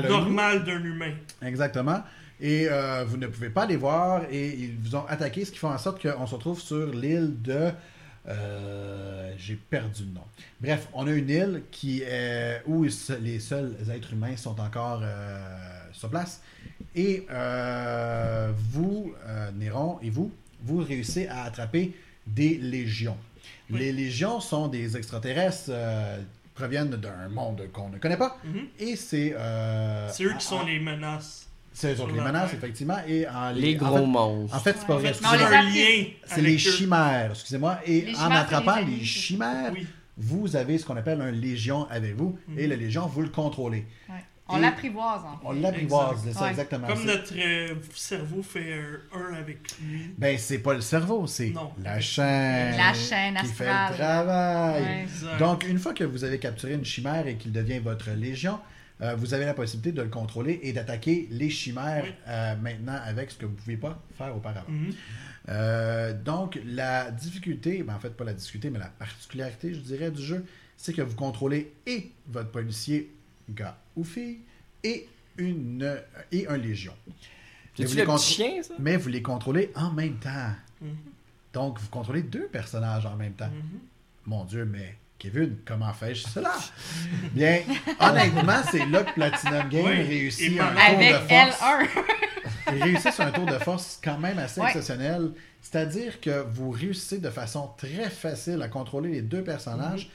normal 0.08 0.64
d'un 0.64 0.82
humain. 0.82 1.12
Exactement. 1.42 2.02
Et 2.40 2.66
euh, 2.68 3.04
vous 3.06 3.18
ne 3.18 3.28
pouvez 3.28 3.50
pas 3.50 3.66
les 3.66 3.76
voir 3.76 4.22
et 4.30 4.48
ils 4.48 4.76
vous 4.82 4.96
ont 4.96 5.06
attaqué, 5.06 5.44
ce 5.44 5.52
qui 5.52 5.58
fait 5.58 5.66
en 5.66 5.78
sorte 5.78 6.02
qu'on 6.02 6.26
se 6.26 6.34
retrouve 6.34 6.60
sur 6.60 6.86
l'île 6.92 7.40
de... 7.40 7.70
euh, 8.28 9.32
J'ai 9.36 9.56
perdu 9.56 10.04
le 10.04 10.12
nom. 10.12 10.24
Bref, 10.60 10.88
on 10.92 11.06
a 11.06 11.10
une 11.10 11.28
île 11.28 11.62
qui 11.70 12.02
est 12.02 12.62
où 12.66 12.84
les 12.84 13.40
seuls 13.40 13.76
êtres 13.90 14.12
humains 14.12 14.36
sont 14.36 14.60
encore 14.60 15.00
euh, 15.02 15.38
sur 15.92 16.08
place. 16.08 16.42
Et 16.94 17.26
euh, 17.30 18.52
vous, 18.70 19.14
Néron, 19.54 19.98
et 20.02 20.10
vous, 20.10 20.32
vous 20.62 20.78
réussissez 20.78 21.26
à 21.28 21.44
attraper 21.44 21.92
des 22.26 22.56
légions. 22.58 23.16
Oui. 23.70 23.80
Les 23.80 23.92
légions 23.92 24.40
sont 24.40 24.68
des 24.68 24.96
extraterrestres, 24.96 25.72
proviennent 26.54 26.90
d'un 26.90 27.28
monde 27.28 27.68
qu'on 27.72 27.88
ne 27.88 27.98
connaît 27.98 28.16
pas. 28.16 28.38
Mhm. 28.44 28.66
Et 28.78 28.96
c'est... 28.96 29.34
C'est 30.10 30.24
eux 30.24 30.34
qui 30.38 30.44
sont 30.46 30.64
les 30.64 30.78
menaces. 30.78 31.48
C'est 31.74 31.94
sur 31.96 32.06
les 32.06 32.20
menaces, 32.20 32.52
effectivement. 32.52 32.98
Et 33.08 33.26
en, 33.28 33.50
Les 33.50 33.74
en 33.76 33.78
gros 33.78 33.96
fait- 33.98 34.06
monstres. 34.06 34.56
En 34.56 34.60
fait, 34.60 34.76
c'est 34.78 34.86
pas 34.86 34.96
vrai. 34.96 35.12
C'est 35.14 35.24
un 35.26 35.62
lien. 35.62 36.04
C'est 36.26 36.42
les 36.42 36.58
chimères, 36.58 37.30
excusez-moi. 37.30 37.78
Et 37.86 38.02
Les 38.02 38.16
en 38.16 38.30
attrapant 38.30 38.76
les 38.80 39.04
chimères, 39.04 39.72
Oui. 39.74 39.86
vous 40.16 40.54
avez 40.56 40.78
ce 40.78 40.84
qu'on 40.84 40.96
appelle 40.96 41.20
un 41.22 41.30
légion 41.30 41.86
avec 41.90 42.14
vous. 42.16 42.38
Et 42.56 42.66
le 42.66 42.76
légion, 42.76 43.06
vous 43.06 43.22
le 43.22 43.28
contrôlez. 43.30 43.86
Ouais. 44.08 44.16
On 44.48 44.58
Et- 44.58 44.60
l'apprivoise, 44.60 45.20
en 45.24 45.38
fait. 45.38 45.46
On 45.46 45.52
l'apprivoise, 45.52 46.10
Exact. 46.18 46.24
c'est 46.26 46.32
ça 46.38 46.44
Ouais. 46.44 46.50
exactement. 46.50 46.86
Comme 46.88 46.96
C'est- 46.98 47.06
notre 47.06 47.32
euh, 47.38 47.74
cerveau 47.94 48.42
fait 48.42 48.74
un, 49.14 49.18
un 49.18 49.34
avec 49.34 49.60
lui. 49.80 50.10
Ben, 50.18 50.36
c'est 50.36 50.58
pas 50.58 50.74
le 50.74 50.80
cerveau, 50.82 51.26
c'est 51.26 51.50
Non. 51.50 51.70
la 51.82 52.00
chaîne. 52.00 52.76
La 52.76 52.92
chaîne 52.92 53.34
qui 53.40 53.46
fait 53.46 53.66
astrale. 53.68 53.92
le 53.92 53.96
travail. 53.96 54.82
Ouais. 54.82 55.38
Donc, 55.38 55.66
une 55.66 55.78
fois 55.78 55.94
que 55.94 56.04
vous 56.04 56.22
avez 56.24 56.38
capturé 56.38 56.74
une 56.74 56.84
chimère 56.84 57.26
et 57.26 57.36
qu'il 57.36 57.52
devient 57.52 57.78
votre 57.78 58.10
légion, 58.10 58.58
euh, 59.02 59.14
vous 59.16 59.34
avez 59.34 59.44
la 59.44 59.54
possibilité 59.54 59.92
de 59.92 60.02
le 60.02 60.08
contrôler 60.08 60.60
et 60.62 60.72
d'attaquer 60.72 61.26
les 61.30 61.50
chimères 61.50 62.04
Oui. 62.04 62.14
euh, 62.28 62.56
maintenant 62.56 62.98
avec 63.04 63.30
ce 63.32 63.36
que 63.38 63.46
vous 63.46 63.52
ne 63.52 63.56
pouviez 63.56 63.76
pas 63.76 64.00
faire 64.16 64.34
auparavant. 64.36 64.70
Mhm. 64.70 64.94
Euh, 65.48 66.12
donc, 66.14 66.60
la 66.64 67.10
difficulté, 67.10 67.82
ben, 67.82 67.94
en 67.94 67.98
fait, 67.98 68.10
pas 68.10 68.24
la 68.24 68.34
difficulté, 68.34 68.70
mais 68.70 68.78
la 68.78 68.86
particularité, 68.86 69.74
je 69.74 69.80
dirais, 69.80 70.10
du 70.10 70.22
jeu, 70.22 70.44
c'est 70.76 70.92
que 70.92 71.02
vous 71.02 71.16
contrôlez 71.16 71.72
et 71.86 72.12
votre 72.28 72.50
policier, 72.50 73.12
gars 73.50 73.76
ou 73.96 74.04
fille, 74.04 74.38
et, 74.84 75.08
une, 75.36 76.00
et 76.30 76.46
un 76.46 76.56
légion. 76.56 76.94
Mais 77.78 77.86
vous, 77.86 77.96
les 77.96 78.04
le 78.04 78.16
chien, 78.18 78.62
ça? 78.62 78.74
mais 78.78 78.96
vous 78.96 79.08
les 79.08 79.22
contrôlez 79.22 79.72
en 79.74 79.90
même 79.90 80.16
temps. 80.18 80.52
Mhm. 80.80 80.94
Donc, 81.52 81.80
vous 81.80 81.88
contrôlez 81.88 82.22
deux 82.22 82.46
personnages 82.46 83.06
en 83.06 83.16
même 83.16 83.32
temps. 83.32 83.48
Mhm. 83.50 83.80
Mon 84.26 84.44
Dieu, 84.44 84.64
mais 84.64 84.96
Kevin, 85.22 85.56
comment 85.64 85.92
fais-je 85.92 86.26
cela? 86.26 86.52
Bien, 87.32 87.60
honnêtement, 88.00 88.60
c'est 88.70 88.84
là 88.86 89.04
que 89.04 89.12
Platinum 89.12 89.68
Game 89.68 89.84
Oui, 89.84 90.02
réussit 90.02 90.60
un 90.60 90.66
tour 90.66 90.80
Avec 90.84 91.12
de 91.12 91.18
force. 91.28 91.60
L1. 91.60 91.86
Ils 92.74 92.82
réussissent 92.82 93.20
un 93.20 93.30
tour 93.30 93.46
de 93.46 93.58
force 93.58 94.00
quand 94.02 94.18
même 94.18 94.38
assez 94.40 94.60
Ouais. 94.60 94.66
exceptionnel. 94.66 95.30
C'est-à-dire 95.60 96.20
que 96.20 96.42
vous 96.50 96.70
réussissez 96.70 97.18
de 97.18 97.30
façon 97.30 97.70
très 97.76 98.10
facile 98.10 98.60
à 98.62 98.68
contrôler 98.68 99.10
les 99.10 99.22
deux 99.22 99.44
personnages 99.44 100.10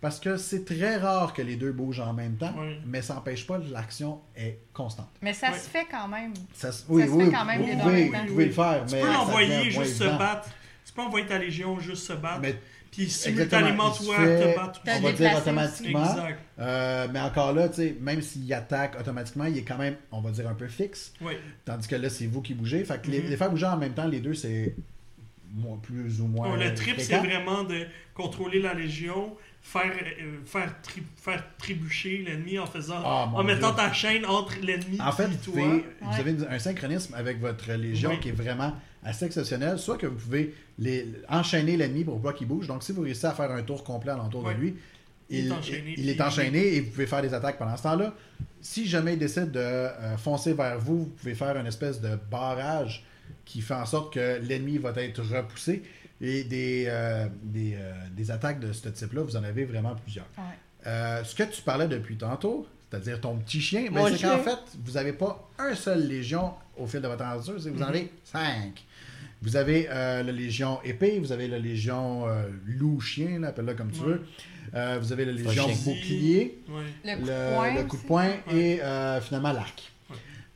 parce 0.00 0.20
que 0.20 0.36
c'est 0.36 0.64
très 0.64 0.96
rare 0.96 1.32
que 1.32 1.42
les 1.42 1.56
deux 1.56 1.72
bougent 1.72 2.00
en 2.00 2.12
même 2.12 2.36
temps, 2.36 2.54
Oui. 2.56 2.76
mais 2.86 3.02
ça 3.02 3.14
n'empêche 3.14 3.44
pas 3.46 3.58
que 3.58 3.68
l'action 3.72 4.20
est 4.36 4.58
constante. 4.72 5.10
Mais 5.22 5.32
ça 5.32 5.52
se 5.54 5.68
fait 5.68 5.86
quand 5.90 6.06
même. 6.06 6.34
Ça, 6.54 6.70
se- 6.70 6.82
se 6.82 6.84
oui, 6.88 7.02
fait 7.02 7.08
oui, 7.08 7.32
quand 7.32 7.44
même 7.44 7.62
vous, 7.62 7.66
les 7.66 7.74
deux 7.74 7.80
en 7.80 7.84
pouvez, 7.84 8.04
même 8.04 8.12
temps. 8.12 8.18
vous 8.26 8.32
pouvez 8.32 8.46
le 8.46 8.52
faire, 8.52 8.84
Tu 8.86 8.94
mais 8.94 9.00
peux 9.00 9.12
ça 9.12 9.24
moins 9.24 9.62
juste 9.70 9.96
se 9.96 10.04
battre. 10.18 10.48
Tu 10.84 10.92
peux 10.92 11.02
envoyer 11.02 11.26
ta 11.26 11.38
légion 11.38 11.80
juste 11.80 12.06
se 12.06 12.12
battre. 12.12 12.40
Mais 12.42 12.54
Puis 12.92 13.08
simultanément, 13.08 13.90
toi, 13.90 14.16
te 14.18 14.54
battre 14.54 14.80
on 14.86 15.00
va 15.00 15.12
dire 15.12 15.34
automatiquement. 15.36 16.04
Exact. 16.10 16.38
Euh, 16.58 17.08
mais 17.12 17.20
encore 17.20 17.52
là, 17.54 17.68
même 18.00 18.20
s'il 18.22 18.52
attaque 18.52 19.00
automatiquement, 19.00 19.46
il 19.46 19.56
est 19.58 19.62
quand 19.62 19.78
même, 19.78 19.96
on 20.12 20.20
va 20.20 20.30
dire, 20.30 20.46
un 20.48 20.54
peu 20.54 20.68
fixe. 20.68 21.12
Oui. 21.22 21.32
Tandis 21.64 21.88
que 21.88 21.96
là, 21.96 22.10
c'est 22.10 22.26
vous 22.26 22.42
qui 22.42 22.52
bougez. 22.54 22.84
Fait 22.84 23.00
que 23.00 23.10
les, 23.10 23.20
Mhm. 23.22 23.30
les 23.30 23.36
faire 23.38 23.50
bouger 23.50 23.66
en 23.66 23.78
même 23.78 23.94
temps, 23.94 24.06
les 24.06 24.20
deux, 24.20 24.34
c'est 24.34 24.74
moins- 25.54 25.78
plus 25.78 26.20
ou 26.20 26.26
moins. 26.26 26.50
Bon, 26.50 26.56
le 26.56 26.74
trip, 26.74 27.00
c'est 27.00 27.16
vraiment 27.18 27.64
de 27.64 27.86
contrôler 28.14 28.60
la 28.60 28.74
légion, 28.74 29.34
faire, 29.62 29.92
euh, 30.20 30.38
faire, 30.44 30.74
tri- 30.82 31.02
faire 31.16 31.42
trébucher 31.56 32.18
l'ennemi 32.26 32.58
en 32.58 32.66
faisant 32.66 33.00
Ah, 33.04 33.30
en 33.32 33.42
mettant 33.44 33.68
Dieu. 33.72 33.76
ta 33.76 33.92
chaîne 33.92 34.26
entre 34.26 34.54
l'ennemi 34.60 35.00
En 35.00 35.12
fait, 35.12 35.24
et 35.24 35.26
vous, 35.28 35.36
toi. 35.52 35.52
pouvez- 35.62 35.84
vous 36.00 36.20
avez 36.20 36.36
un 36.54 36.58
synchronisme 36.58 37.14
avec 37.14 37.40
votre 37.40 37.72
légion 37.72 38.10
Oui. 38.10 38.20
qui 38.20 38.28
est 38.30 38.32
vraiment 38.32 38.74
assez 39.04 39.24
exceptionnel. 39.24 39.78
Soit 39.78 39.98
que 39.98 40.06
vous 40.06 40.16
pouvez 40.18 40.54
les, 40.78 41.06
enchaîner 41.28 41.76
l'ennemi 41.76 42.04
pour 42.04 42.20
pas 42.20 42.32
qu'il 42.32 42.48
bouge. 42.48 42.66
Donc, 42.66 42.82
si 42.82 42.92
vous 42.92 43.02
réussissez 43.02 43.28
à 43.28 43.32
faire 43.34 43.50
un 43.50 43.62
tour 43.62 43.82
complet 43.84 44.10
alentour 44.12 44.44
Oui. 44.44 44.54
de 44.54 44.60
lui, 44.60 44.74
Il 45.30 45.38
est 45.38 45.42
il, 45.44 45.52
enchaîné, 45.52 45.94
il 45.96 46.08
est 46.10 46.12
puis- 46.14 46.22
enchaîné 46.22 46.74
et 46.74 46.80
vous 46.80 46.90
pouvez 46.90 47.06
faire 47.06 47.22
des 47.22 47.32
attaques 47.32 47.56
pendant 47.58 47.76
ce 47.76 47.82
temps-là. 47.84 48.14
Si 48.60 48.86
jamais 48.86 49.14
il 49.14 49.18
décide 49.18 49.50
de 49.52 49.58
euh, 49.60 50.16
foncer 50.18 50.52
vers 50.52 50.78
vous, 50.78 50.98
vous 51.04 51.06
pouvez 51.06 51.34
faire 51.34 51.56
une 51.56 51.66
espèce 51.66 52.00
de 52.00 52.18
barrage 52.30 53.04
qui 53.44 53.60
fait 53.60 53.74
en 53.74 53.86
sorte 53.86 54.12
que 54.14 54.38
l'ennemi 54.42 54.78
va 54.78 54.92
être 54.96 55.22
repoussé. 55.22 55.82
Et 56.24 56.44
des, 56.44 56.84
euh, 56.88 57.26
des, 57.42 57.74
euh, 57.74 57.92
des 58.16 58.30
attaques 58.30 58.60
de 58.60 58.72
ce 58.72 58.88
type-là, 58.88 59.22
vous 59.22 59.36
en 59.36 59.42
avez 59.42 59.64
vraiment 59.64 59.94
plusieurs. 59.96 60.26
Ouais. 60.38 60.44
Euh, 60.86 61.24
ce 61.24 61.34
que 61.34 61.42
tu 61.42 61.62
parlais 61.62 61.88
depuis 61.88 62.16
tantôt, 62.16 62.66
c'est-à-dire 62.90 63.20
ton 63.20 63.36
petit 63.38 63.60
chien, 63.60 63.86
ben, 63.92 64.06
c'est 64.08 64.22
qu'en 64.22 64.38
fait, 64.38 64.58
vous 64.84 64.92
n'avez 64.92 65.12
pas 65.12 65.48
un 65.58 65.74
seul 65.74 66.06
légion 66.06 66.52
au 66.76 66.86
fil 66.86 67.00
de 67.00 67.08
votre 67.08 67.24
aventure, 67.24 67.54
c'est 67.60 67.70
que 67.70 67.74
vous 67.76 67.82
en 67.82 67.86
Mhm. 67.88 67.94
avez 67.94 68.12
cinq. 68.24 68.84
Vous 69.42 69.56
avez 69.56 69.88
euh, 69.90 70.22
la 70.22 70.30
légion 70.32 70.78
épée, 70.84 71.18
vous 71.18 71.32
avez 71.32 71.48
la 71.48 71.58
légion 71.58 72.28
euh, 72.28 72.44
loup-chien, 72.66 73.40
là, 73.40 73.48
appelle-le 73.48 73.74
comme 73.74 73.90
tu 73.90 74.00
Ouais. 74.00 74.06
veux. 74.06 74.22
Euh, 74.74 74.98
vous 75.02 75.12
avez 75.12 75.24
la 75.24 75.32
légion 75.32 75.66
bouclier, 75.84 76.62
Ouais. 76.68 76.82
Le 77.04 77.16
coup 77.18 77.26
de 77.26 77.30
le, 77.30 77.54
poing. 77.56 77.74
le 77.74 77.82
coup 77.82 77.96
de 77.96 78.02
poing 78.02 78.26
Ouais. 78.28 78.76
et 78.76 78.82
euh, 78.82 79.20
finalement 79.20 79.52
l'arc. 79.52 79.91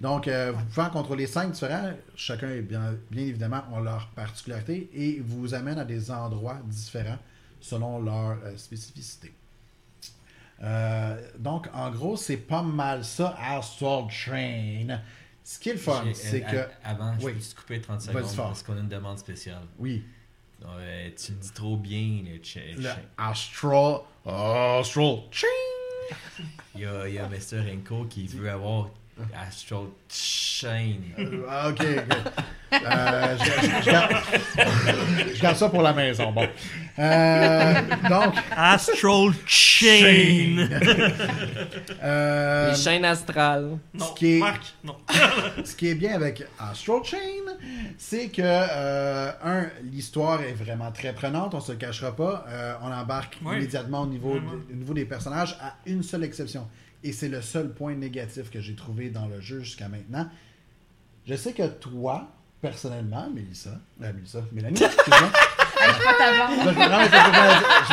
Donc, 0.01 0.29
euh, 0.29 0.53
vous 0.53 0.65
pouvez 0.67 0.87
en 0.87 0.91
contrôler 0.91 1.27
cinq 1.27 1.53
différents. 1.53 1.93
Chacun, 2.17 2.61
bien, 2.61 2.95
bien 3.11 3.23
évidemment, 3.25 3.63
ont 3.73 3.81
leur 3.81 4.09
particularité 4.09 4.91
et 4.93 5.21
vous 5.21 5.55
amènent 5.55 5.79
à 5.79 5.85
des 5.87 6.11
endroits 6.11 6.59
différents 6.65 7.19
selon 7.61 8.01
leur 8.03 8.37
euh, 8.45 8.57
spécificité. 8.57 9.33
Euh, 10.63 11.21
donc, 11.39 11.69
en 11.75 11.91
gros, 11.91 12.17
c'est 12.17 12.37
pas 12.37 12.63
mal 12.63 13.05
ça, 13.05 13.37
Astral 13.41 14.05
Train. 14.09 14.99
Ce 15.45 15.59
qui 15.59 15.69
est 15.71 15.75
le 15.75 15.79
fun, 15.79 16.05
c'est 16.13 16.45
euh, 16.45 16.51
que. 16.65 16.71
Avant, 16.85 17.15
je 17.19 17.27
Oui. 17.27 17.33
peux 17.35 17.41
te 17.41 17.55
couper 17.55 17.81
30 17.81 18.01
Vas-y 18.07 18.29
secondes 18.29 18.37
parce 18.49 18.63
qu'on 18.63 18.77
a 18.77 18.81
une 18.81 18.89
demande 18.89 19.19
spéciale. 19.19 19.63
Oui, 19.79 20.05
tu 20.61 21.33
le 21.33 21.39
dis 21.39 21.53
trop 21.53 21.77
bien, 21.77 22.23
le 22.27 22.43
cha- 22.43 22.61
le 22.77 22.89
Astral. 23.17 24.01
Astral 24.27 25.17
Train. 25.31 26.17
Il 26.75 26.81
y 26.83 26.85
a, 26.87 27.09
il 27.09 27.15
y 27.15 27.19
a 27.19 27.29
Mr. 27.29 27.61
Renko 27.61 28.05
qui 28.07 28.27
veut 28.27 28.51
avoir 28.51 28.91
Astral 29.49 29.87
Chain. 30.11 30.97
Euh, 31.19 31.47
ah, 31.49 31.69
ok, 31.71 31.81
ok. 31.81 32.17
Euh, 32.73 33.37
je, 33.39 33.45
je- 33.45 33.83
je 33.85 33.91
garde, 33.91 34.13
je 35.35 35.41
garde 35.41 35.57
ça 35.57 35.69
pour 35.71 35.81
la 35.83 35.93
maison. 35.95 36.33
Bon. 36.33 36.47
Euh, 36.99 37.75
donc, 38.11 38.35
Astral 38.55 39.31
Chain. 39.47 40.69
euh, 42.03 42.71
Les 42.71 42.77
chaînes 42.77 43.05
astrales. 43.05 43.79
non, 43.95 44.05
Ce 44.07 44.13
qui 44.19 44.37
est- 44.37 44.41
Marc, 44.41 44.63
non. 44.85 44.97
ce 45.65 45.75
qui 45.77 45.89
est 45.89 45.95
bien 45.95 46.15
avec 46.15 46.43
Astral 46.59 47.03
Chain, 47.05 47.55
c'est 47.97 48.29
que, 48.29 48.43
euh, 48.45 49.31
un, 49.45 49.67
l'histoire 49.85 50.43
est 50.43 50.53
vraiment 50.53 50.91
très 50.93 51.13
prenante, 51.15 51.55
on 51.55 51.61
se 51.61 51.73
le 51.73 51.79
cachera 51.79 52.15
pas. 52.15 52.45
Euh, 52.49 52.75
on 52.83 52.93
embarque 52.93 53.39
immédiatement 53.43 54.03
au 54.03 54.07
niveau, 54.07 54.31
Vraiment. 54.33 54.53
de- 54.53 54.73
au 54.73 54.77
niveau 54.77 54.93
des 54.95 55.05
personnages, 55.05 55.57
à 55.63 55.75
une 55.87 56.03
seule 56.03 56.25
exception. 56.25 56.69
Et 57.05 57.13
c'est 57.13 57.29
le 57.29 57.41
seul 57.43 57.73
point 57.73 57.95
négatif 57.95 58.51
que 58.51 58.61
j'ai 58.61 58.75
trouvé 58.75 59.11
dans 59.11 59.27
le 59.27 59.41
jeu 59.41 59.61
jusqu'à 59.61 59.89
maintenant. 59.89 60.29
Je 61.27 61.35
sais 61.35 61.53
que 61.53 61.67
toi, 61.67 62.29
personnellement, 62.61 63.29
Mélissa, 63.33 63.71
euh, 64.03 64.13
Mélissa, 64.13 64.41
Mélanie, 64.53 64.83
excuse-moi, 64.83 65.31
je 65.87 65.93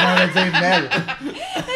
m'en 0.02 0.16
vais 0.16 0.28
dire 0.28 0.52
Mel. 0.60 0.90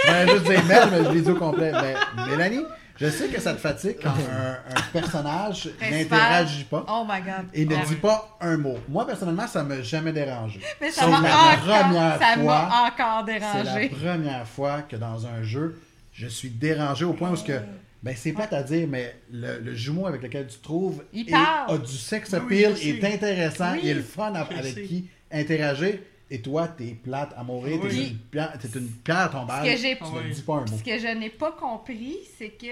Je 0.06 0.12
m'en 0.12 0.26
vais 0.26 0.32
juste 0.32 0.46
dire 0.46 0.66
Mel, 0.66 0.90
mais 0.92 1.04
je 1.06 1.10
l'ai 1.12 1.22
dit 1.22 1.30
au 1.32 1.36
complet. 1.36 1.72
Mais 1.74 1.96
Mélanie, 2.28 2.64
je 2.96 3.10
sais 3.10 3.28
que 3.28 3.40
ça 3.40 3.54
te 3.54 3.60
fatigue 3.60 3.98
quand 4.02 4.10
un, 4.10 4.58
un 4.76 4.82
personnage 4.92 5.70
n'interagit 5.82 6.64
pas 6.64 6.86
Oh 6.88 7.06
my 7.08 7.22
god. 7.22 7.46
et 7.54 7.66
ne 7.66 7.76
Ah 7.76 7.80
dit 7.86 7.94
oui. 7.94 7.96
pas 7.98 8.38
un 8.42 8.58
mot. 8.58 8.78
Moi, 8.90 9.06
personnellement, 9.06 9.48
ça 9.48 9.64
m'a 9.64 9.82
jamais 9.82 10.12
dérangé. 10.14 10.60
Mais 10.82 10.90
ça 10.92 11.08
m'a 11.08 11.18
encore, 11.20 12.20
ça 12.20 12.36
fois- 12.40 12.70
encore 12.88 13.24
C'est 13.28 13.40
la 13.40 13.64
dérangé. 13.64 13.90
première 13.90 14.48
fois 14.48 14.82
que 14.84 14.96
dans 14.96 15.26
un 15.28 15.44
jeu, 15.44 15.80
je 16.18 16.28
suis 16.28 16.50
dérangé 16.50 17.06
au 17.06 17.14
point 17.14 17.32
où 17.32 17.36
ce 17.36 17.44
que 17.44 17.60
ben 18.04 18.16
c'est 18.18 18.32
plate 18.34 18.54
à 18.54 18.64
dire, 18.64 18.88
mais 18.88 19.16
le, 19.32 19.60
le 19.60 19.76
jumeau 19.76 20.08
avec 20.08 20.22
lequel 20.24 20.48
tu 20.48 20.58
te 20.58 20.64
trouves 20.64 21.04
Il 21.14 21.28
est- 21.28 21.32
parle. 21.32 21.76
a 21.76 21.78
du 21.78 21.92
sex 21.94 22.32
Oui, 22.34 22.40
oui, 22.50 22.66
appeal, 22.66 22.88
est 22.90 23.14
intéressant, 23.14 23.74
Oui, 23.74 23.80
il 23.84 23.90
est 23.90 23.94
le 23.96 24.02
fun 24.04 24.34
à- 24.34 24.42
avec 24.42 24.74
sais. 24.74 24.84
qui 24.84 25.06
interagir. 25.32 26.00
Et 26.30 26.42
toi, 26.42 26.68
t'es 26.68 26.98
plate 27.02 27.34
à 27.38 27.44
mourir, 27.44 27.80
t'es 27.82 27.88
Oui. 27.88 28.08
une, 28.12 28.18
pierre- 28.18 28.54
t'es 28.60 28.68
une 28.78 28.90
pierre 28.90 29.30
tombale. 29.32 29.66
Ce 29.66 29.72
que 29.72 29.78
Tu 30.06 30.12
Ah 30.18 30.22
ne 30.24 30.28
oui. 30.28 30.34
dis 30.36 30.42
pas 30.42 30.54
un 30.56 30.60
mot. 30.62 30.78
Ce 30.78 30.84
que 30.84 31.00
je 31.00 31.18
n'ai 31.20 31.30
pas 31.30 31.52
compris, 31.54 32.18
c'est 32.38 32.50
que 32.50 32.66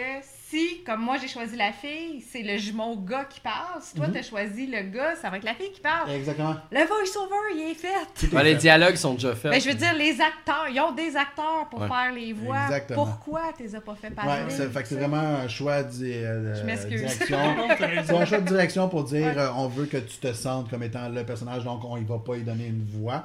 si, 0.49 0.84
comme 0.85 1.01
moi 1.01 1.17
j'ai 1.19 1.27
choisi 1.27 1.55
la 1.55 1.72
fille, 1.72 2.22
c'est 2.31 2.43
le 2.43 2.57
jumeau 2.57 2.95
gars 2.97 3.26
qui 3.26 3.39
parle. 3.39 3.81
Si 3.81 3.95
toi 3.95 4.07
Mhm. 4.07 4.13
t'as 4.13 4.22
choisi 4.22 4.67
le 4.67 4.81
gars, 4.84 5.15
ça 5.15 5.30
va 5.31 5.38
être 5.38 5.43
la 5.43 5.55
fille 5.55 5.72
qui 5.72 5.81
parle. 5.81 6.11
Exactement. 6.11 6.55
Le 6.72 6.80
voice-over, 6.85 7.35
il 7.55 7.72
est 7.72 7.73
fait. 7.73 8.35
Ouais, 8.35 8.43
les 8.43 8.55
dialogues 8.55 8.95
sont 8.95 9.15
déjà 9.15 9.34
faits. 9.34 9.51
Mais 9.51 9.59
je 9.59 9.69
veux 9.69 9.73
dire, 9.76 9.93
les 9.95 10.11
acteurs, 10.22 10.67
ils 10.72 10.80
ont 10.80 10.91
des 10.91 11.15
acteurs 11.15 11.67
pour 11.72 11.81
Ouais. 11.81 11.88
faire 11.88 12.11
les 12.13 12.31
voix. 12.34 12.63
Exactement. 12.65 13.05
Pourquoi 13.05 13.53
tu 13.57 13.63
les 13.63 13.76
as 13.76 13.81
pas 13.81 13.95
fait 13.95 14.09
Ouais, 14.09 14.13
parler? 14.13 14.51
fait 14.51 14.81
que 14.84 14.88
c'est 14.88 14.95
vraiment 14.95 15.17
un 15.17 15.47
choix 15.47 15.81
de 15.84 16.03
euh, 16.05 16.55
Je 16.61 16.63
m'excuse. 16.65 17.01
direction. 17.01 17.38
C'est 18.05 18.15
un 18.15 18.26
choix 18.26 18.39
de 18.39 18.47
direction 18.47 18.88
pour 18.89 19.03
dire 19.03 19.26
Ouais. 19.26 19.38
euh, 19.38 19.51
on 19.55 19.67
veut 19.67 19.85
que 19.88 19.97
tu 19.97 20.17
te 20.17 20.31
sentes 20.34 20.69
comme 20.69 20.84
étant 20.84 21.09
le 21.09 21.23
personnage, 21.26 21.63
donc 21.63 21.84
on 21.84 21.97
y 21.97 22.03
va 22.03 22.19
pas 22.19 22.35
y 22.38 22.41
donner 22.41 22.67
une 22.67 22.85
voix. 22.85 23.23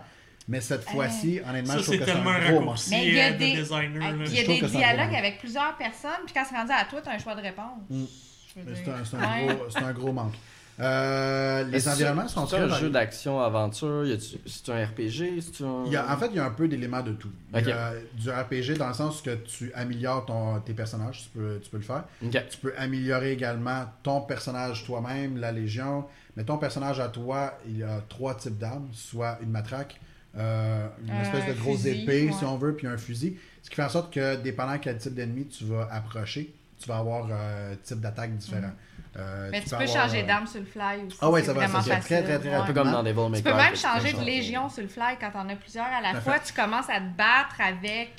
Mais 0.50 0.60
cette 0.60 0.82
fois-ci, 0.84 1.40
honnêtement, 1.48 1.74
Ça, 1.74 1.78
je 1.78 1.82
trouve 1.84 1.94
c'est 1.94 1.98
que 2.00 2.04
c'est 2.06 2.12
tellement 2.12 2.30
un 2.30 2.50
gros 2.50 2.74
Mais 2.90 3.06
il 3.06 3.14
y 3.14 3.20
a 3.20 3.26
euh, 3.28 3.32
de 3.32 3.38
des- 3.38 3.72
un 3.72 4.66
dialogues 4.68 5.14
avec 5.14 5.38
plusieurs 5.38 5.76
personnes, 5.76 6.10
puis 6.26 6.34
quand 6.34 6.42
c'est 6.48 6.56
rendu 6.56 6.72
à 6.72 6.84
toi, 6.84 7.00
t'as 7.02 7.14
un 7.14 7.18
choix 7.18 7.36
de 7.36 7.40
réponse. 7.42 7.78
Mm. 7.88 8.04
C'est 8.52 8.90
un, 8.90 9.04
c'est 9.04 9.16
un 9.16 9.20
Ouais. 9.46 9.54
gros, 9.54 9.64
c'est 9.70 9.78
un 9.84 9.92
gros 9.92 10.12
manque. 10.12 10.34
Euh, 10.80 11.62
les 11.64 11.76
Est-ce 11.76 11.84
que 11.84 11.90
environnements 11.94 12.26
sont 12.26 12.46
C'est 12.46 12.56
un 12.56 12.68
jeu 12.68 12.90
d'action-aventure 12.90 14.06
Y 14.06 14.12
a-tu- 14.12 14.38
C'est 14.46 14.72
un 14.72 14.84
RPG 14.86 15.40
C'est 15.40 15.62
un... 15.62 15.84
Il 15.86 15.92
y 15.92 15.96
a- 15.96 16.10
en 16.12 16.16
fait, 16.16 16.28
il 16.30 16.36
y 16.36 16.38
a 16.40 16.46
un 16.46 16.50
peu 16.50 16.66
d'éléments 16.66 17.02
de 17.02 17.12
tout. 17.12 17.30
Il 17.54 17.60
y 17.60 17.62
Ok. 17.62 17.68
a 17.68 17.92
du 18.14 18.30
RPG 18.30 18.76
dans 18.78 18.88
le 18.88 18.94
sens 18.94 19.20
que 19.22 19.34
tu 19.36 19.70
améliores 19.74 20.24
ton, 20.26 20.58
tes 20.60 20.72
personnages, 20.72 21.24
tu 21.24 21.38
peux, 21.38 21.60
tu 21.62 21.70
peux 21.70 21.76
le 21.76 21.82
faire. 21.82 22.04
Tu 22.20 22.56
peux 22.60 22.72
améliorer 22.76 23.32
également 23.32 23.84
ton 24.02 24.22
personnage 24.22 24.84
toi-même, 24.84 25.36
la 25.38 25.52
Légion. 25.52 26.06
Mais 26.36 26.44
ton 26.44 26.56
personnage 26.58 26.98
à 26.98 27.08
toi, 27.08 27.58
il 27.66 27.78
y 27.78 27.82
a 27.84 28.00
trois 28.08 28.34
types 28.34 28.56
d'armes, 28.58 28.88
soit 28.92 29.38
une 29.42 29.50
matraque, 29.50 30.00
euh, 30.36 30.86
une 31.02 31.10
Un 31.10 31.22
espèce 31.22 31.46
de 31.46 31.52
grosse 31.60 31.82
fusil, 31.82 32.02
épée, 32.02 32.26
ouais. 32.26 32.32
si 32.32 32.44
on 32.44 32.56
veut, 32.56 32.74
puis 32.76 32.86
un 32.86 32.96
fusil. 32.98 33.36
Ce 33.62 33.68
qui 33.70 33.76
fait 33.76 33.82
en 33.84 33.88
sorte 33.88 34.12
que, 34.12 34.36
dépendant 34.36 34.78
quel 34.78 34.96
type 34.98 35.14
d'ennemi 35.14 35.46
tu 35.46 35.64
vas 35.64 35.88
approcher, 35.90 36.54
tu 36.78 36.88
vas 36.88 36.98
avoir 36.98 37.26
euh, 37.30 37.72
un 37.72 37.76
type 37.76 38.00
d'attaque 38.00 38.36
différent. 38.36 38.70
Euh, 39.16 39.48
Mais 39.50 39.60
tu 39.60 39.70
peux 39.70 39.76
avoir, 39.76 39.88
changer 40.06 40.22
euh, 40.22 40.26
d'arme 40.26 40.46
sur 40.46 40.60
le 40.60 40.66
fly 40.66 41.04
aussi. 41.06 41.18
Ah 41.20 41.30
ouais, 41.30 41.40
c'est 41.40 41.46
ça 41.48 41.52
va, 41.52 41.66
fait 41.68 41.98
très, 42.00 42.22
très, 42.22 42.38
très 42.38 42.48
Ouais. 42.48 42.54
Un 42.54 42.62
peu 42.64 42.72
comme 42.72 42.92
dans 42.92 43.02
Devil 43.02 43.28
May 43.28 43.38
Tu 43.38 43.42
peux 43.42 43.54
même 43.54 43.76
changer 43.76 44.12
de 44.12 44.20
légion 44.24 44.68
sur 44.68 44.82
le 44.82 44.88
fly 44.88 45.16
quand 45.20 45.30
t'en 45.32 45.48
as 45.48 45.56
plusieurs 45.56 45.86
à 45.86 46.00
la 46.00 46.20
fois. 46.20 46.38
Tu 46.38 46.52
commences 46.52 46.88
à 46.88 47.00
te 47.00 47.16
battre 47.18 47.56
avec, 47.60 48.10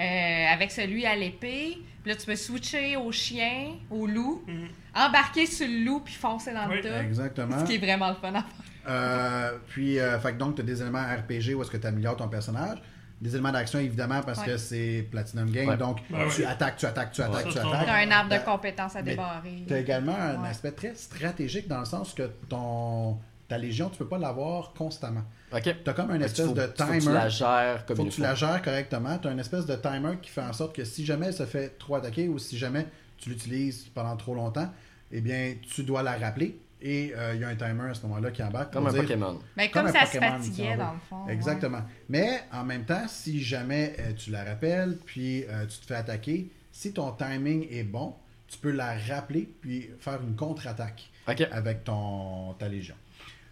euh, 0.00 0.46
avec 0.52 0.70
celui 0.70 1.04
à 1.04 1.14
l'épée. 1.14 1.78
Puis 2.02 2.10
là, 2.12 2.16
tu 2.16 2.24
peux 2.24 2.34
switcher 2.36 2.96
au 2.96 3.12
chien, 3.12 3.74
au 3.90 4.06
loup, 4.06 4.42
Mhm. 4.46 4.68
embarquer 4.96 5.44
sur 5.44 5.68
le 5.68 5.84
loup 5.84 6.00
puis 6.00 6.14
foncer 6.14 6.54
dans 6.54 6.66
Oui. 6.68 6.76
le 6.76 6.82
tas. 6.82 7.02
Exactement. 7.02 7.58
Ce 7.60 7.64
qui 7.64 7.74
est 7.74 7.78
vraiment 7.78 8.08
le 8.08 8.14
fun 8.14 8.28
à 8.30 8.40
faire. 8.42 8.44
Euh, 8.88 9.52
puis, 9.68 9.98
euh, 9.98 10.18
fait 10.18 10.32
que 10.32 10.38
donc, 10.38 10.56
tu 10.56 10.62
as 10.62 10.64
des 10.64 10.80
éléments 10.80 11.02
RPG 11.04 11.54
où 11.54 11.62
est-ce 11.62 11.70
que 11.70 11.76
tu 11.76 11.86
améliores 11.86 12.16
ton 12.16 12.28
personnage. 12.28 12.78
Des 13.20 13.30
éléments 13.30 13.50
d'action, 13.50 13.80
évidemment, 13.80 14.20
parce 14.22 14.38
Ouais. 14.40 14.46
que 14.46 14.56
c'est 14.58 15.06
Platinum 15.10 15.50
Game. 15.50 15.68
Ouais. 15.68 15.76
Donc, 15.76 15.98
Ouais, 16.10 16.28
tu 16.34 16.44
attaques, 16.44 16.76
tu 16.76 16.86
attaques, 16.86 17.10
tu 17.12 17.20
attaques, 17.20 17.48
tu 17.48 17.58
attaques. 17.58 17.86
T'as 17.86 17.96
un 18.06 18.10
arbre 18.12 18.30
de 18.30 18.36
Ben, 18.36 18.44
compétences 18.44 18.94
à 18.96 19.02
débarrer. 19.02 19.64
Tu 19.66 19.74
as 19.74 19.78
également 19.80 20.14
un 20.16 20.44
aspect 20.44 20.70
très 20.72 20.94
stratégique 20.94 21.66
dans 21.66 21.80
le 21.80 21.84
sens 21.84 22.14
que 22.14 22.22
ton, 22.48 23.18
ta 23.48 23.58
légion, 23.58 23.90
tu 23.90 23.98
peux 23.98 24.06
pas 24.06 24.18
l'avoir 24.18 24.72
constamment. 24.72 25.24
Ok. 25.52 25.62
Tu 25.62 25.90
as 25.90 25.92
comme 25.94 26.10
un 26.12 26.20
espèce 26.20 26.46
faut- 26.46 26.52
de 26.52 26.60
faut 26.60 26.68
que 26.68 26.76
timer. 26.76 26.98
tu 27.00 27.12
la 27.12 27.28
gères 27.28 27.86
comme 27.86 27.96
faut 27.96 28.04
que 28.04 28.10
tu 28.10 28.20
la 28.20 28.34
gères 28.36 28.62
correctement. 28.62 29.18
Tu 29.18 29.26
as 29.26 29.32
une 29.32 29.40
espèce 29.40 29.66
de 29.66 29.74
timer 29.74 30.18
qui 30.22 30.30
fait 30.30 30.42
en 30.42 30.52
sorte 30.52 30.76
que 30.76 30.84
si 30.84 31.04
jamais 31.04 31.26
elle 31.26 31.34
se 31.34 31.46
fait 31.46 31.70
trop 31.78 31.96
attaquer 31.96 32.28
ou 32.28 32.38
si 32.38 32.56
jamais 32.56 32.86
tu 33.16 33.30
l'utilises 33.30 33.86
pendant 33.94 34.14
trop 34.16 34.34
longtemps, 34.34 34.70
eh 35.10 35.20
bien, 35.20 35.54
tu 35.74 35.82
dois 35.82 36.02
la 36.04 36.16
rappeler. 36.16 36.60
Et 36.80 37.12
euh, 37.16 37.34
il 37.34 37.40
y 37.40 37.44
a 37.44 37.48
un 37.48 37.56
timer 37.56 37.90
à 37.90 37.94
ce 37.94 38.02
moment-là 38.06 38.30
qui 38.30 38.42
embarque. 38.42 38.72
Comme 38.72 38.86
un 38.86 38.92
dire- 38.92 39.02
Pokémon. 39.02 39.38
Mais 39.56 39.68
Comme 39.70 39.86
comme, 39.86 39.96
un 39.96 39.98
ça 40.00 40.06
se 40.06 40.12
Pokémon, 40.12 40.34
on 40.34 40.38
fatiguait 40.38 40.76
dans 40.76 40.92
le 40.92 40.98
fond. 41.08 41.24
ouais. 41.26 41.32
Exactement. 41.32 41.82
Mais 42.08 42.40
en 42.52 42.64
même 42.64 42.84
temps, 42.84 43.06
si 43.08 43.42
jamais 43.42 43.96
euh, 43.98 44.12
tu 44.12 44.30
la 44.30 44.44
rappelles, 44.44 44.96
puis 45.04 45.44
euh, 45.48 45.66
tu 45.66 45.78
te 45.78 45.86
fais 45.86 45.96
attaquer, 45.96 46.48
si 46.70 46.92
ton 46.92 47.10
timing 47.12 47.66
est 47.70 47.82
bon, 47.82 48.14
tu 48.46 48.58
peux 48.58 48.70
la 48.70 48.96
rappeler, 48.96 49.48
puis 49.60 49.90
faire 49.98 50.20
une 50.22 50.36
contre-attaque 50.36 51.10
avec 51.50 51.84
ton, 51.84 52.54
ta 52.54 52.68
légion. 52.68 52.94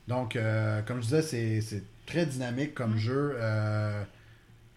Donc, 0.09 0.37
euh, 0.37 0.83
comme 0.83 0.99
je 0.99 1.03
disais, 1.07 1.23
c'est, 1.23 1.61
c'est 1.61 1.83
très 2.07 2.25
dynamique 2.27 2.75
comme 2.75 2.97
jeu. 2.97 3.35
Euh, 3.41 4.03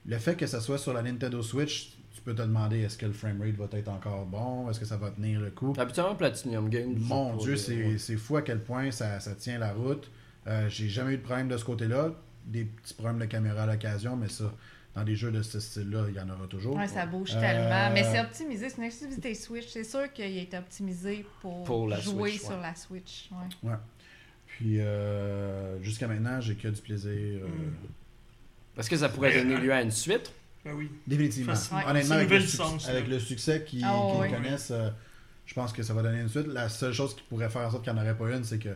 le 0.08 0.18
fait 0.18 0.36
que 0.36 0.48
ça 0.48 0.60
soit 0.60 0.80
sur 0.80 0.92
la 0.92 1.04
Nintendo 1.04 1.42
Switch, 1.44 1.92
peux 2.30 2.36
te 2.36 2.42
demander 2.42 2.80
est-ce 2.82 2.98
que 2.98 3.06
le 3.06 3.14
framerate 3.14 3.56
va 3.56 3.68
être 3.78 3.88
encore 3.90 4.26
bon, 4.26 4.70
est-ce 4.70 4.80
que 4.80 4.86
ça 4.86 4.98
va 4.98 5.10
tenir 5.12 5.40
le 5.40 5.50
coup? 5.52 5.74
Habituellement, 5.78 6.16
Platinum 6.16 6.70
Games. 6.70 6.96
Mon 7.00 7.36
Dieu, 7.38 7.56
c'est, 7.56 8.18
fou 8.18 8.38
à 8.38 8.42
quel 8.42 8.60
point 8.64 8.92
ça, 8.92 9.20
ça 9.20 9.34
tient 9.36 9.58
la 9.58 9.74
route. 9.74 10.10
Euh, 10.48 10.68
j'ai 10.70 10.90
jamais 10.90 11.14
eu 11.14 11.18
de 11.18 11.24
problème 11.24 11.48
de 11.48 11.58
ce 11.58 11.66
côté-là. 11.66 12.12
Des 12.46 12.66
petits 12.66 12.94
problèmes 12.94 13.20
de 13.20 13.26
caméra 13.26 13.64
à 13.64 13.66
l'occasion, 13.66 14.16
mais 14.16 14.28
ça, 14.30 14.52
dans 14.96 15.04
des 15.04 15.16
jeux 15.16 15.32
de 15.32 15.42
ce 15.42 15.60
style-là, 15.60 16.06
il 16.10 16.16
y 16.16 16.20
en 16.20 16.30
aura 16.30 16.48
toujours. 16.48 16.76
Ouais, 16.76 16.88
ça 16.88 17.06
bouge 17.06 17.32
Euh, 17.36 17.40
tellement. 17.40 17.92
Mais 17.94 18.04
c'est 18.04 18.20
optimisé, 18.22 18.70
c'est 18.70 18.78
une 18.78 18.84
exclusivité 18.86 19.34
Switch. 19.36 19.68
C'est 19.68 19.84
sûr 19.84 20.12
qu'il 20.14 20.26
a 20.26 20.28
été 20.42 20.58
optimisé 20.58 21.26
pour, 21.42 21.64
Pour 21.64 21.88
la 21.88 22.00
jouer 22.00 22.32
Switch, 22.32 22.42
sur 22.42 22.52
ouais. 22.52 22.62
la 22.62 22.76
Switch. 22.76 23.30
ouais. 23.64 23.74
Puis 24.48 24.80
euh, 24.80 25.82
jusqu'à 25.84 26.08
maintenant, 26.08 26.42
j'ai 26.42 26.56
que 26.56 26.68
du 26.68 26.82
plaisir. 26.82 27.12
euh, 27.12 27.48
Mm. 27.48 28.80
Est-ce 28.80 28.90
que 28.90 28.96
ça 28.98 29.10
pourrait 29.10 29.38
donner 29.44 29.58
lieu 29.58 29.74
à 29.74 29.82
une 29.82 29.92
suite? 29.92 30.32
Ben 30.70 30.78
oui. 30.78 30.90
Définitivement. 31.08 31.54
Honnêtement, 31.88 32.16
avec 32.16 32.30
le, 32.30 32.90
avec 32.90 33.22
succès 33.22 33.64
qu'ils 33.66 33.84
Ah 33.84 33.98
connaissent, 34.30 34.72
euh, 34.72 34.90
je 35.46 35.54
pense 35.54 35.74
que 35.74 35.82
ça 35.84 35.94
va 35.94 36.02
donner 36.04 36.22
une 36.22 36.30
suite. 36.30 36.48
La 36.48 36.70
seule 36.70 36.94
chose 36.94 37.16
qui 37.16 37.24
pourrait 37.24 37.50
faire 37.50 37.64
en 37.68 37.72
sorte 37.72 37.84
qu'il 37.84 37.94
n'y 37.94 38.00
en 38.00 38.02
aurait 38.04 38.16
pas 38.18 38.30
une, 38.36 38.44
c'est 38.44 38.60
que 38.60 38.70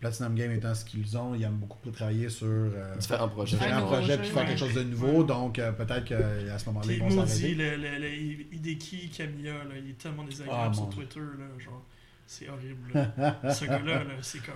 Platinum 0.00 0.34
Game 0.34 0.52
étant 0.52 0.74
ce 0.74 0.84
qu'ils 0.84 1.16
ont, 1.16 1.34
ils 1.34 1.42
aiment 1.42 1.56
beaucoup 1.56 1.90
travailler 1.90 2.28
sur 2.28 2.46
euh, 2.46 2.96
Différents 2.98 3.28
projets. 3.28 3.56
différents 3.56 3.86
projets 3.86 4.18
puis 4.18 4.28
faire 4.28 4.42
ouais. 4.42 4.48
quelque 4.48 4.58
chose 4.58 4.74
de 4.74 4.82
nouveau. 4.82 5.24
Donc 5.24 5.58
euh, 5.58 5.72
peut-être 5.72 6.04
qu'à 6.04 6.58
ce 6.58 6.66
moment-là, 6.66 6.92
ils 6.92 7.00
vont 7.00 7.10
s'arrêter. 7.26 7.54
le, 7.54 7.76
le, 7.76 7.98
le 7.98 8.54
Hideki 8.54 9.08
Kamiya, 9.10 9.52
là, 9.54 9.74
il 9.82 9.90
est 9.90 9.98
tellement 9.98 10.24
désagréable 10.24 10.70
Ah, 10.70 10.74
sur. 10.74 10.88
Twitter, 10.90 11.20
là, 11.20 11.46
genre, 11.64 11.82
c'est 12.26 12.48
horrible. 12.48 12.92
là. 12.94 13.52
Ce 13.54 13.64
gars-là, 13.64 14.04
là, 14.04 14.14
c'est 14.20 14.40
comme, 14.44 14.54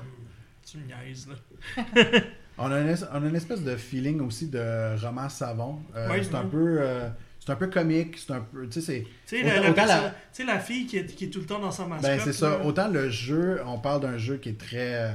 tu 0.71 0.79
me 0.79 0.85
niaises, 0.87 1.27
là. 1.29 1.35
On 2.59 2.71
a, 2.71 2.81
une, 2.81 2.89
es- 2.89 3.05
on 3.13 3.25
a 3.25 3.27
une 3.27 3.37
espèce 3.37 3.63
de 3.63 3.75
feeling 3.75 4.21
aussi 4.21 4.49
de 4.49 4.95
roman 5.03 5.31
savon. 5.31 5.79
Euh, 5.97 6.09
Oui, 6.11 6.19
c'est 6.23 6.35
un 6.35 6.43
oui. 6.43 6.51
peu. 6.51 6.77
euh, 6.81 7.09
c'est 7.39 7.51
un 7.53 7.57
peu 7.57 7.69
comique, 7.69 8.19
c'est 8.19 8.35
un 8.35 8.41
peu. 8.41 8.67
Tu 8.69 8.81
sais, 8.83 8.87
c'est. 8.87 9.07
Tu 9.27 9.43
sais, 9.43 9.69
Autant- 9.71 9.87
la, 10.47 10.59
fille 10.59 10.85
qui 10.87 10.99
est, 10.99 11.07
qui 11.07 11.25
est 11.25 11.29
tout 11.29 11.41
le 11.41 11.47
temps 11.47 11.59
dans 11.59 11.71
sa 11.71 11.87
mascotte. 11.87 12.11
Ben, 12.11 12.21
c'est 12.23 12.35
ça. 12.35 12.51
là. 12.59 12.65
Autant 12.67 12.89
le 12.89 13.09
jeu, 13.09 13.63
on 13.65 13.79
parle 13.79 14.03
d'un 14.03 14.19
jeu 14.19 14.37
qui 14.37 14.51
est 14.51 14.61
très, 14.61 15.11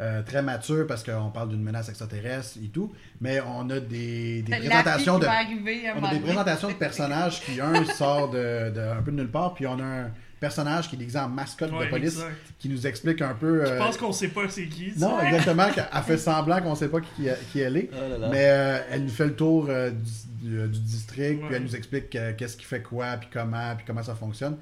euh, 0.00 0.22
très 0.24 0.42
mature 0.42 0.88
parce 0.88 1.04
qu'on 1.04 1.30
parle 1.30 1.50
d'une 1.50 1.62
menace 1.62 1.88
extraterrestre 1.88 2.58
et 2.64 2.66
tout, 2.68 2.92
mais 3.20 3.40
on 3.40 3.70
a 3.70 3.78
des, 3.78 4.44
présentations 4.48 5.20
de. 5.20 5.26
On 5.26 5.30
a 5.30 5.94
moment 5.94 6.08
des 6.08 6.14
donné. 6.16 6.20
présentations 6.26 6.68
de 6.68 6.74
personnages 6.74 7.42
qui, 7.42 7.60
un, 7.60 7.84
sort 7.84 8.28
de, 8.30 8.70
de- 8.70 8.80
un 8.80 9.02
peu 9.02 9.12
de 9.12 9.16
nulle 9.18 9.30
part, 9.30 9.54
puis 9.54 9.68
on 9.68 9.78
a 9.78 9.84
un 9.84 10.10
personnage 10.40 10.88
qui 10.88 10.96
est 10.96 10.98
déguisé 10.98 11.18
en 11.18 11.28
mascotte 11.28 11.72
Ouais, 11.72 11.86
de 11.86 11.90
police 11.90 12.14
exact. 12.14 12.34
qui 12.58 12.68
nous 12.68 12.86
explique 12.86 13.22
un 13.22 13.34
peu. 13.34 13.64
Je 13.64 13.70
euh, 13.72 13.78
pense 13.78 13.96
qu'on 13.96 14.12
sait 14.12 14.28
pas 14.28 14.48
c'est 14.48 14.66
qui. 14.66 14.92
Non, 14.98 15.18
sais. 15.20 15.26
exactement, 15.26 15.70
qu'elle 15.70 16.02
fait 16.06 16.18
semblant 16.18 16.60
qu'on 16.60 16.74
sait 16.74 16.88
pas 16.88 17.00
qui, 17.00 17.28
qui 17.52 17.60
elle 17.60 17.76
est. 17.76 17.90
Oh 17.92 17.96
là 18.10 18.18
là. 18.18 18.28
Mais 18.30 18.44
euh, 18.48 18.78
elle 18.90 19.02
nous 19.04 19.08
fait 19.10 19.26
le 19.26 19.34
tour 19.36 19.66
euh, 19.68 19.90
du, 19.90 20.48
du- 20.48 20.68
du 20.68 20.78
district, 20.80 21.40
Ouais. 21.42 21.46
puis 21.48 21.56
elle 21.56 21.62
nous 21.62 21.74
explique 21.76 22.14
euh, 22.16 22.32
qu'est-ce 22.36 22.56
qui 22.56 22.64
fait 22.64 22.82
quoi, 22.82 23.16
puis 23.16 23.28
comment, 23.32 23.74
puis 23.76 23.84
comment 23.86 24.02
ça 24.02 24.14
fonctionne. 24.14 24.56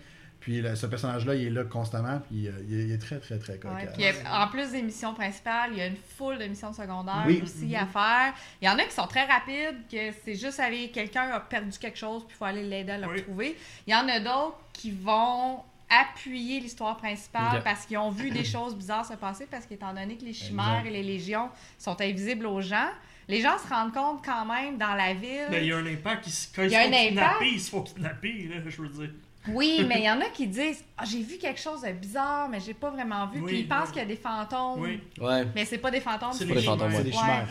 Puis 0.45 0.61
là, 0.61 0.77
ce 0.77 0.85
personnage-là, 0.85 1.35
il 1.37 1.47
est 1.47 1.51
là 1.51 1.65
constamment, 1.65 2.21
puis 2.21 2.49
euh, 2.49 2.53
il, 2.69 2.79
est, 2.79 2.85
il 2.85 2.93
est 2.93 2.99
très, 2.99 3.19
très, 3.19 3.39
très 3.39 3.55
Ouais, 3.55 3.87
cocasse. 3.87 3.97
euh, 3.99 4.29
en 4.31 4.47
plus 4.49 4.73
des 4.73 4.83
missions 4.83 5.15
principales, 5.15 5.71
il 5.73 5.79
y 5.79 5.81
a 5.81 5.87
une 5.87 5.97
foule 6.19 6.37
de 6.37 6.45
missions 6.45 6.73
secondaires 6.75 7.25
Oui. 7.27 7.41
aussi 7.43 7.75
à 7.75 7.87
faire. 7.87 8.35
Il 8.61 8.66
y 8.66 8.69
en 8.69 8.79
a 8.79 8.85
qui 8.85 8.93
sont 8.93 9.07
très 9.07 9.25
rapides, 9.25 9.79
que 9.91 10.12
c'est 10.23 10.35
juste 10.35 10.61
aller, 10.61 10.91
quelqu'un 10.91 11.31
a 11.31 11.41
perdu 11.41 11.79
quelque 11.79 11.97
chose, 11.99 12.25
puis 12.27 12.35
il 12.35 12.39
faut 12.39 12.45
aller 12.45 12.62
l'aider 12.62 12.93
à 12.93 12.99
le 12.99 13.07
Oui. 13.09 13.16
retrouver. 13.21 13.57
Il 13.87 13.93
y 13.95 13.97
en 13.97 14.07
a 14.07 14.21
d'autres 14.21 14.59
qui 14.75 14.91
vont 14.91 15.61
appuyer 15.89 16.61
l'histoire 16.61 16.97
principale 16.99 17.62
parce 17.62 17.87
qu'ils 17.87 17.97
ont 17.99 18.11
vu 18.11 18.31
des 18.31 18.45
choses 18.55 18.77
bizarres 18.77 19.07
se 19.07 19.15
passer, 19.15 19.47
parce 19.51 19.65
qu'étant 19.65 19.95
donné 19.95 20.16
que 20.19 20.25
les 20.27 20.33
chimères 20.35 20.81
Exact. 20.81 20.87
et 20.89 20.91
les 20.91 21.03
légions 21.03 21.49
sont 21.79 21.99
invisibles 22.01 22.47
aux 22.47 22.61
gens, 22.61 22.89
les 23.29 23.41
gens 23.41 23.57
se 23.57 23.66
rendent 23.73 23.95
compte 23.95 24.23
quand 24.23 24.45
même 24.45 24.77
dans 24.77 24.95
la 24.95 25.15
ville. 25.15 25.49
Il 25.53 25.65
y 25.65 25.73
a 25.73 25.79
un 25.79 25.87
impact. 25.87 26.27
Ils, 26.27 26.55
quand 26.55 26.62
Il 26.62 26.66
ils 26.66 26.73
y 26.73 26.75
se 26.75 26.77
a 26.77 26.83
font 26.83 26.89
un 26.89 27.07
kidnapper, 27.09 27.27
impact. 27.35 27.51
ils 27.53 27.61
se 27.61 27.71
font 27.71 27.83
kidnapper, 27.83 28.51
là, 28.53 28.57
je 28.69 28.83
veux 28.83 28.89
dire. 28.89 29.11
Oui, 29.49 29.85
mais 29.89 29.99
il 30.01 30.05
y 30.05 30.11
en 30.11 30.21
a 30.21 30.27
qui 30.33 30.47
disent 30.47 30.83
Ah, 30.97 31.05
J'ai 31.05 31.23
vu 31.23 31.37
quelque 31.39 31.61
chose 31.61 31.83
de 31.83 31.93
bizarre, 31.93 32.49
mais 32.49 32.61
j'ai 32.61 32.75
pas 32.75 32.91
vraiment 32.91 33.27
vu. 33.29 33.41
Oui, 33.41 33.47
Puis 33.47 33.61
ils 33.61 33.69
pensent 33.69 33.87
oui. 33.89 33.93
qu'il 33.93 34.03
y 34.03 34.05
a 34.05 34.09
des 34.09 34.16
fantômes. 34.16 34.81
Oui. 34.81 35.01
Ouais. 35.21 35.45
Mais 35.55 35.65
c'est 35.65 35.79
pas 35.79 35.91
des 35.91 36.01
fantômes, 36.01 36.33
C'est 36.33 36.45
des 36.47 36.55
des 36.55 36.61
chimères. 36.61 36.77
fantômes, 36.79 36.93
C'est 36.97 37.05
des 37.05 37.11
Ouais. 37.11 37.16
chimères. 37.16 37.49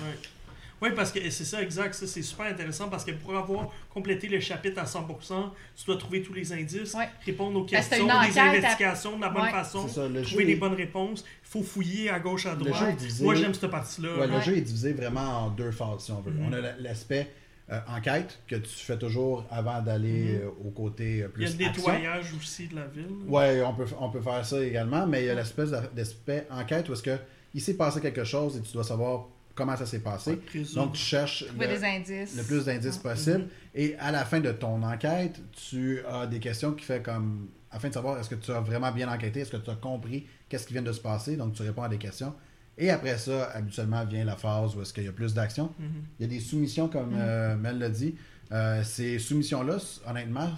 Oui, 0.82 0.90
parce 0.94 1.14
que 1.14 1.30
c'est 1.30 1.46
ça, 1.46 1.62
exact. 1.62 1.94
Ça, 1.94 2.06
c'est 2.06 2.22
super 2.22 2.46
intéressant 2.48 2.90
parce 2.90 3.06
que 3.06 3.12
pour 3.12 3.34
avoir 3.38 3.70
complété 3.94 4.28
le 4.28 4.42
chapitre 4.42 4.82
à 4.82 4.86
100%, 4.86 5.54
tu 5.78 5.86
dois 5.86 5.96
trouver 5.96 6.22
tous 6.22 6.34
les 6.34 6.52
indices, 6.52 6.94
Ouais. 6.94 7.08
répondre 7.26 7.58
aux 7.58 7.64
questions, 7.64 8.06
des 8.06 8.38
investigations 8.38 9.16
de 9.16 9.22
la 9.22 9.30
bonne 9.30 9.44
Ouais. 9.44 9.52
façon, 9.52 9.88
C'est 9.88 9.94
ça, 10.02 10.08
le 10.10 10.22
jeu, 10.24 10.30
trouver 10.32 10.44
des 10.46 10.52
est- 10.52 10.56
bonnes 10.56 10.74
réponses. 10.74 11.24
Il 11.46 11.50
faut 11.50 11.64
fouiller 11.64 12.10
à 12.10 12.20
gauche, 12.20 12.48
à 12.48 12.56
le 12.56 12.58
droite. 12.66 12.76
jeu 12.82 12.88
est 12.90 12.94
divisé. 12.96 13.24
Moi, 13.24 13.36
j'aime 13.36 13.54
cette 13.54 13.72
partie-là. 13.72 14.14
Ouais, 14.18 14.28
le 14.28 14.34
Ouais. 14.34 14.42
jeu 14.42 14.58
est 14.58 14.62
divisé 14.62 14.92
vraiment 14.92 15.46
en 15.46 15.50
deux 15.52 15.72
phases, 15.72 16.00
si 16.06 16.12
on 16.12 16.20
veut. 16.20 16.32
Mhm. 16.32 16.48
On 16.50 16.54
a 16.54 16.60
la- 16.60 16.76
l'aspect 16.78 17.32
euh, 17.72 17.80
enquête 17.88 18.40
que 18.48 18.56
tu 18.58 18.70
fais 18.70 18.98
toujours 18.98 19.46
avant 19.50 19.82
d'aller 19.82 20.34
Mhm. 20.36 20.42
euh, 20.44 20.68
au 20.68 20.70
côté 20.72 21.24
euh, 21.24 21.28
Il 21.38 21.44
y 21.44 21.46
plus 21.46 21.46
a 21.46 21.58
le 21.58 21.66
action. 21.70 21.84
nettoyage 21.92 22.34
aussi 22.36 22.68
de 22.68 22.76
la 22.76 22.86
ville. 22.88 23.08
Ouais, 23.28 23.62
on 23.64 23.74
peut, 23.74 23.86
on 24.00 24.10
peut 24.10 24.22
faire 24.22 24.46
ça 24.46 24.62
également, 24.64 25.08
mais 25.08 25.24
il 25.24 25.28
y 25.28 25.30
a 25.30 25.36
l'espèce 25.36 25.70
d'aspect 25.96 26.46
enquête 26.52 26.90
où 26.90 26.94
est-ce 26.94 27.04
que 27.04 27.18
il 27.54 27.62
s'est 27.62 27.76
passé 27.76 28.02
quelque 28.02 28.24
chose 28.24 28.58
et 28.58 28.62
tu 28.62 28.74
dois 28.74 28.84
savoir 28.84 29.28
comment 29.56 29.78
ça 29.78 29.86
s'est 29.86 30.00
passé. 30.00 30.40
Donc 30.76 30.94
tu 30.94 31.00
cherches 31.02 31.46
le, 31.58 31.68
des 31.68 31.84
indices. 31.84 32.36
le 32.36 32.44
plus 32.44 32.66
d'indices 32.66 32.96
Ouais. 33.04 33.12
possible 33.14 33.46
et 33.76 33.96
à 34.00 34.12
la 34.12 34.26
fin 34.26 34.40
de 34.40 34.52
ton 34.52 34.82
enquête, 34.84 35.40
tu 35.52 36.00
as 36.10 36.26
des 36.28 36.40
questions 36.40 36.74
qui 36.74 36.84
fait 36.84 37.02
comme 37.04 37.48
afin 37.72 37.90
de 37.90 37.94
savoir 37.94 38.20
est-ce 38.20 38.30
que 38.30 38.36
tu 38.36 38.52
as 38.52 38.60
vraiment 38.62 38.92
bien 38.92 39.08
enquêté, 39.12 39.40
est-ce 39.42 39.52
que 39.52 39.58
tu 39.58 39.70
as 39.70 39.76
compris 39.76 40.26
qu'est-ce 40.50 40.68
qui 40.68 40.74
vient 40.74 40.82
de 40.82 40.92
se 40.92 41.00
passer, 41.02 41.38
donc 41.38 41.54
tu 41.54 41.62
réponds 41.64 41.84
à 41.84 41.90
des 41.90 41.98
questions. 41.98 42.34
Et 42.78 42.90
après 42.90 43.18
ça, 43.18 43.52
habituellement 43.52 44.04
vient 44.06 44.26
la 44.26 44.36
phase 44.36 44.76
où 44.76 44.82
est-ce 44.82 44.94
qu'il 44.94 45.04
y 45.04 45.08
a 45.08 45.12
plus 45.12 45.34
d'action. 45.34 45.72
Mhm. 45.78 45.88
Il 46.20 46.24
y 46.24 46.26
a 46.26 46.28
des 46.30 46.40
soumissions, 46.40 46.88
comme 46.88 47.14
euh, 47.16 47.56
Mel 47.56 47.78
l'a 47.78 47.90
dit. 47.90 48.16
Euh, 48.52 48.84
ces 48.84 49.20
soumissions-là, 49.20 49.78
honnêtement, 50.08 50.50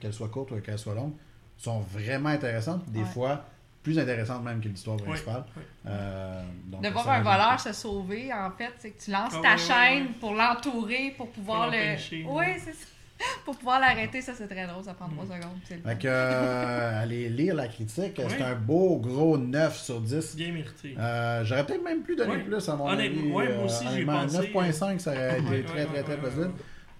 qu'elles 0.00 0.12
soient 0.12 0.28
courtes 0.28 0.50
ou 0.52 0.60
qu'elles 0.60 0.78
soient 0.78 0.94
longues, 0.94 1.14
sont 1.56 1.80
vraiment 1.80 2.28
intéressantes. 2.30 2.88
Des 2.90 3.00
Ouais. 3.00 3.06
fois, 3.06 3.44
plus 3.82 3.98
intéressantes 3.98 4.42
même 4.42 4.60
que 4.60 4.68
l'histoire 4.68 4.96
principale. 4.96 5.44
Euh, 5.86 6.42
donc, 6.66 6.82
De 6.82 6.88
voir 6.88 7.08
un 7.10 7.22
voleur 7.22 7.60
se 7.60 7.72
sauver, 7.72 8.32
en 8.32 8.50
fait, 8.50 8.72
c'est 8.78 8.90
que 8.90 9.02
tu 9.02 9.10
lances 9.10 9.34
Ah 9.36 9.40
ta 9.42 9.56
chaîne 9.56 10.14
pour 10.20 10.32
l'entourer, 10.34 11.14
pour 11.16 11.30
pouvoir 11.30 11.64
Pour 11.70 11.72
le. 11.72 12.28
Oui, 12.28 12.46
c'est 12.58 12.72
ça. 12.72 12.86
Pour 13.44 13.56
pouvoir 13.56 13.78
l'arrêter, 13.78 14.20
ça 14.22 14.32
c'est 14.36 14.48
très 14.48 14.66
drôle, 14.66 14.82
ça 14.82 14.94
prend 14.94 15.08
3 15.08 15.24
secondes. 15.24 15.58
c'est 15.68 15.76
le 15.76 15.82
fun. 15.82 15.88
Fait 15.90 15.98
que, 15.98 16.08
euh, 16.08 17.02
allez 17.02 17.28
lire 17.28 17.54
la 17.54 17.68
critique. 17.68 18.20
C'est 18.28 18.42
un 18.42 18.54
beau 18.54 18.96
gros 18.98 19.38
9 19.38 19.76
sur 19.78 20.00
10. 20.00 20.34
Bien 20.36 20.52
mérité. 20.52 20.94
Euh, 20.98 21.44
J'aurais 21.44 21.64
peut-être 21.64 21.84
même 21.84 22.02
plus 22.02 22.16
donné 22.16 22.32
Ouais. 22.36 22.42
plus 22.42 22.68
à 22.68 22.74
mon 22.76 22.88
Honnêtement, 22.88 23.20
avis. 23.22 23.30
ouais, 23.50 23.54
moi 23.56 23.64
aussi, 23.66 23.84
Euh, 23.86 23.90
j'ai 23.90 23.94
honnêtement, 24.02 24.22
pensé, 24.22 24.38
9.5, 24.38 24.98
ça 24.98 25.10
aurait 25.12 25.38
été 25.40 25.48
Ouais, 25.48 25.62
très, 25.62 25.78
ouais, 25.80 25.86
très, 25.86 26.02
très 26.02 26.12
ouais, 26.14 26.18
possible. 26.18 26.52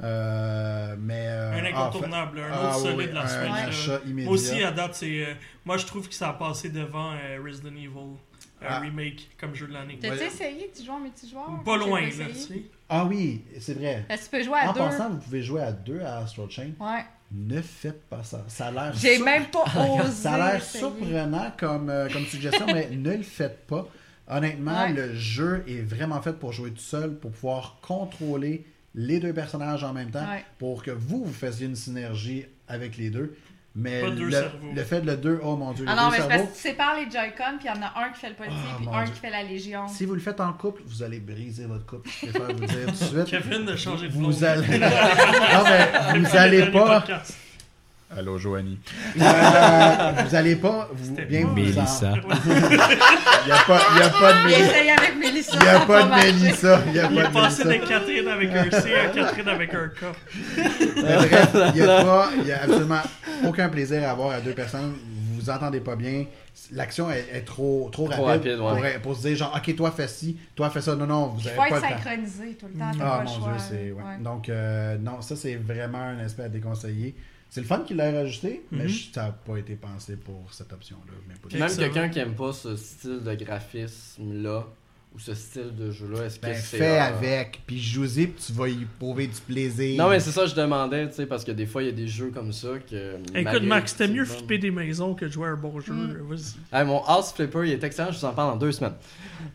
Euh, 0.02 0.96
mais. 0.98 1.26
euh, 1.28 1.52
un 1.52 1.64
ah, 1.64 1.68
incontournable, 1.86 2.38
un 2.40 2.50
ah, 2.52 2.76
autre 2.76 2.84
oui, 2.84 2.90
solide 2.92 3.10
de 3.10 3.14
la 3.14 3.22
un 3.22 3.28
Switch. 3.28 3.48
là. 3.48 3.54
achat 3.68 4.00
immédiat. 4.06 4.24
Moi 4.24 4.34
aussi, 4.34 4.62
à 4.64 4.70
date, 4.72 4.94
c'est. 4.94 5.24
euh, 5.24 5.34
moi, 5.64 5.76
je 5.76 5.86
trouve 5.86 6.08
que 6.08 6.14
ça 6.14 6.30
a 6.30 6.32
passé 6.34 6.68
devant 6.68 7.12
euh, 7.12 7.38
Resident 7.44 7.74
Evil 7.76 8.16
Ah. 8.68 8.80
remake 8.80 9.28
comme 9.38 9.54
jeu 9.54 9.66
de 9.66 9.72
l'année. 9.72 9.98
T'as-tu 10.00 10.18
Ouais. 10.18 10.26
essayé 10.26 10.68
que 10.68 10.78
tu 10.78 10.84
joues 10.84 10.92
en 10.92 11.00
multijoueur? 11.00 11.62
Pas 11.64 11.76
loin, 11.76 12.00
là, 12.00 12.06
essayé. 12.08 12.28
tu 12.28 12.34
sais. 12.34 12.62
Ah 12.88 13.04
oui, 13.06 13.42
c'est 13.60 13.74
vrai. 13.74 14.04
Est-ce 14.08 14.28
que 14.28 14.36
tu 14.36 14.42
peux 14.42 14.42
jouer 14.44 14.58
à 14.60 14.70
En 14.70 14.72
deux? 14.72 14.80
passant, 14.80 15.10
vous 15.10 15.18
pouvez 15.18 15.42
jouer 15.42 15.62
à 15.62 15.72
deux 15.72 16.00
à 16.00 16.18
Astral 16.18 16.50
Chain. 16.50 16.70
Ouais. 16.80 17.04
Ne 17.32 17.60
faites 17.62 18.02
pas 18.08 18.22
ça. 18.22 18.44
Ça 18.48 18.66
a 18.66 18.70
l'air 18.70 18.92
J'ai 18.94 19.16
sur- 19.16 19.24
même 19.24 19.46
pas 19.46 19.64
osé. 20.04 20.10
Ça 20.12 20.34
a 20.34 20.52
l'air 20.52 20.62
surprenant 20.62 21.50
comme, 21.58 21.88
euh, 21.90 22.08
comme 22.08 22.24
suggestion, 22.26 22.66
mais 22.66 22.90
ne 22.90 23.16
le 23.16 23.22
faites 23.22 23.66
pas. 23.66 23.88
Honnêtement, 24.28 24.84
Ouais. 24.84 24.92
le 24.92 25.14
jeu 25.14 25.64
est 25.66 25.82
vraiment 25.82 26.20
fait 26.22 26.32
pour 26.34 26.52
jouer 26.52 26.70
tout 26.70 26.78
seul, 26.80 27.14
pour 27.18 27.30
pouvoir 27.32 27.78
contrôler 27.82 28.64
les 28.94 29.18
deux 29.18 29.32
personnages 29.32 29.82
en 29.82 29.92
même 29.92 30.10
temps, 30.10 30.20
Ouais. 30.28 30.44
pour 30.58 30.82
que 30.82 30.90
vous, 30.92 31.24
vous 31.24 31.32
fassiez 31.32 31.66
une 31.66 31.74
synergie 31.76 32.44
avec 32.68 32.96
les 32.96 33.10
deux. 33.10 33.36
Mais 33.76 34.02
Pas 34.02 34.10
deux 34.10 34.24
le, 34.26 34.30
cerveaux. 34.30 34.68
le 34.72 34.82
fait 34.84 35.00
de 35.00 35.06
le 35.06 35.16
deux, 35.16 35.40
oh 35.42 35.56
mon 35.56 35.72
dieu, 35.72 35.84
Ah 35.88 35.96
non, 35.96 36.08
mais 36.10 36.18
c'est 36.18 36.28
parce 36.28 36.42
que 36.42 36.54
tu 36.54 36.60
sépares 36.60 36.94
les 36.96 37.10
Joy-Con, 37.10 37.58
puis 37.58 37.66
il 37.66 37.66
y 37.66 37.70
en 37.70 37.82
a 37.82 37.92
un 38.04 38.10
qui 38.12 38.20
fait 38.20 38.28
le 38.28 38.34
policier, 38.36 38.60
Ah, 38.70 38.74
puis 38.76 38.86
mon 38.86 38.92
un 38.94 39.04
Dieu. 39.04 39.14
qui 39.14 39.20
fait 39.20 39.30
la 39.30 39.42
Légion. 39.42 39.88
si 39.88 40.04
vous 40.04 40.14
le 40.14 40.20
faites 40.20 40.38
en 40.40 40.52
couple, 40.52 40.82
vous 40.86 41.02
allez 41.02 41.18
briser 41.18 41.64
votre 41.66 41.84
couple. 41.84 42.08
Je 42.22 42.28
préfère 42.30 42.54
vous 42.56 42.64
dire 42.66 42.86
tout 42.86 42.90
de 42.92 42.94
suite. 42.96 43.24
Kevin 43.24 43.64
de 43.64 43.74
changer 43.76 44.06
de 44.08 44.12
Vous 44.12 44.20
blonde. 44.28 44.44
allez. 44.44 44.78
non, 44.78 45.64
mais 46.12 46.18
vous 46.20 46.36
allez 46.36 46.66
pas. 46.70 47.04
Allô, 48.16 48.38
Joanie. 48.38 48.78
Euh, 49.20 50.12
vous 50.24 50.34
allez 50.34 50.56
pas 50.56 50.88
vous 50.92 51.14
bien 51.28 51.42
pas- 51.42 51.48
vous 51.48 51.54
Mélissa. 51.54 52.12
Il 53.44 53.46
n'y 53.46 53.52
a, 53.52 53.58
pas- 53.66 53.80
il 53.92 53.98
y 53.98 54.02
a 54.02 54.10
pas 54.10 54.32
de 54.32 54.38
Il 54.38 55.18
Mélissa. 55.18 55.52
Il 55.54 55.60
n'y 55.62 55.68
a 55.68 55.80
pas 55.80 56.02
de. 56.04 56.14
Mélissa. 56.14 56.80
Il 56.86 56.92
n'y 56.92 56.98
a 57.00 57.10
Il 57.10 57.18
est 57.18 57.22
pas 57.22 57.28
de 57.28 57.32
passé 57.34 57.64
Mélissa. 57.64 57.84
de 57.84 57.88
Catherine 57.88 58.28
avec 58.28 58.50
un 58.54 58.70
C 58.80 58.94
à 58.94 59.08
Catherine 59.08 59.48
avec 59.48 59.74
un 59.74 59.88
K. 59.88 60.04
Mais 60.96 61.16
bref, 61.16 61.56
il 61.74 61.82
n'y 61.82 61.88
a, 61.88 62.04
pas- 62.04 62.30
il 62.40 62.46
y 62.46 62.52
a 62.52 62.62
absolument 62.62 63.02
aucun 63.46 63.68
plaisir 63.68 64.06
à 64.08 64.12
avoir 64.12 64.30
à 64.30 64.40
deux 64.40 64.52
personnes. 64.52 64.92
Vous 64.92 65.40
vous 65.40 65.50
entendez 65.50 65.80
pas 65.80 65.96
bien. 65.96 66.24
L'action 66.72 67.10
est, 67.10 67.26
est 67.32 67.40
trop, 67.44 67.90
trop, 67.92 68.08
Trop 68.08 68.24
rapide, 68.24 68.58
rapide, 68.60 68.82
ouais. 68.82 68.92
pour, 68.94 69.12
pour 69.12 69.16
se 69.20 69.26
dire 69.28 69.36
genre, 69.36 69.54
ok, 69.56 69.74
toi 69.76 69.90
fais 69.94 70.08
ci, 70.08 70.38
toi 70.54 70.70
fais 70.70 70.80
ça. 70.80 70.94
Non, 70.94 71.06
non, 71.06 71.26
vous 71.26 71.40
faut 71.40 71.48
pas 71.56 71.66
être 71.66 71.74
le 71.74 71.80
temps. 71.80 71.88
synchronisé 71.88 72.56
tout 72.58 72.66
le 72.72 72.78
temps, 72.78 72.90
Ah 72.94 73.04
pas 73.04 73.16
mon 73.16 73.22
le 73.22 73.26
choix. 73.28 73.52
dieu, 73.52 73.64
c'est. 73.68 73.74
ouais. 73.92 73.92
Ouais. 73.92 74.22
Donc, 74.22 74.48
euh, 74.48 74.96
non, 74.98 75.20
ça 75.20 75.34
c'est 75.36 75.56
vraiment 75.56 75.98
un 76.00 76.20
aspect 76.24 76.44
à 76.44 76.48
déconseiller. 76.48 77.14
C'est 77.54 77.60
le 77.60 77.68
fun 77.68 77.84
qu'il 77.86 77.98
l'ait 77.98 78.10
rajouté, 78.10 78.64
mais 78.72 78.82
Mhm. 78.82 78.88
ça 79.12 79.26
n'a 79.26 79.30
pas 79.30 79.58
été 79.58 79.76
pensé 79.76 80.16
pour 80.16 80.52
cette 80.52 80.72
option-là. 80.72 81.12
Même 81.56 81.76
quelqu'un 81.76 82.08
qui 82.08 82.18
aime 82.18 82.34
pas 82.34 82.52
ce 82.52 82.74
style 82.74 83.20
de 83.22 83.34
graphisme-là, 83.36 84.66
ou 85.14 85.18
ce 85.20 85.32
style 85.32 85.72
de 85.78 85.92
jeu-là, 85.92 86.24
est-ce 86.24 86.40
que 86.40 86.46
Ben, 86.46 86.56
c'est. 86.56 86.76
fais 86.78 86.98
euh, 86.98 87.02
avec, 87.04 87.60
puis 87.66 87.80
joue-y, 87.80 88.26
puis 88.26 88.42
tu 88.44 88.52
vas 88.52 88.68
y 88.68 88.84
prouver 88.98 89.28
du 89.28 89.40
plaisir. 89.46 89.96
Non, 90.02 90.10
mais 90.10 90.18
c'est 90.18 90.32
ça 90.32 90.42
que 90.42 90.48
je 90.48 90.56
demandais, 90.56 91.08
tu 91.08 91.14
sais, 91.14 91.26
parce 91.26 91.44
que 91.44 91.52
des 91.52 91.66
fois, 91.66 91.84
il 91.84 91.86
y 91.86 91.88
a 91.88 91.92
des 91.92 92.08
jeux 92.08 92.32
comme 92.34 92.52
ça 92.52 92.68
que. 92.90 93.14
Écoute, 93.32 93.62
Max, 93.62 93.92
que 93.92 93.98
c'était 93.98 94.12
mieux 94.12 94.24
bon- 94.24 94.30
flipper 94.32 94.58
des 94.58 94.72
maisons 94.72 95.14
que 95.14 95.26
de 95.26 95.30
jouer 95.30 95.46
à 95.46 95.52
un 95.52 95.56
bon 95.56 95.78
jeu. 95.80 95.92
Mm. 95.92 96.16
Vas-y. 96.28 96.76
Hey, 96.76 96.84
mon 96.84 97.00
House 97.04 97.32
Flipper, 97.32 97.60
il 97.64 97.70
est 97.72 97.84
excellent, 97.84 98.10
je 98.10 98.18
vous 98.18 98.24
en 98.24 98.32
parle 98.32 98.52
dans 98.54 98.56
deux 98.58 98.72
semaines. 98.72 98.94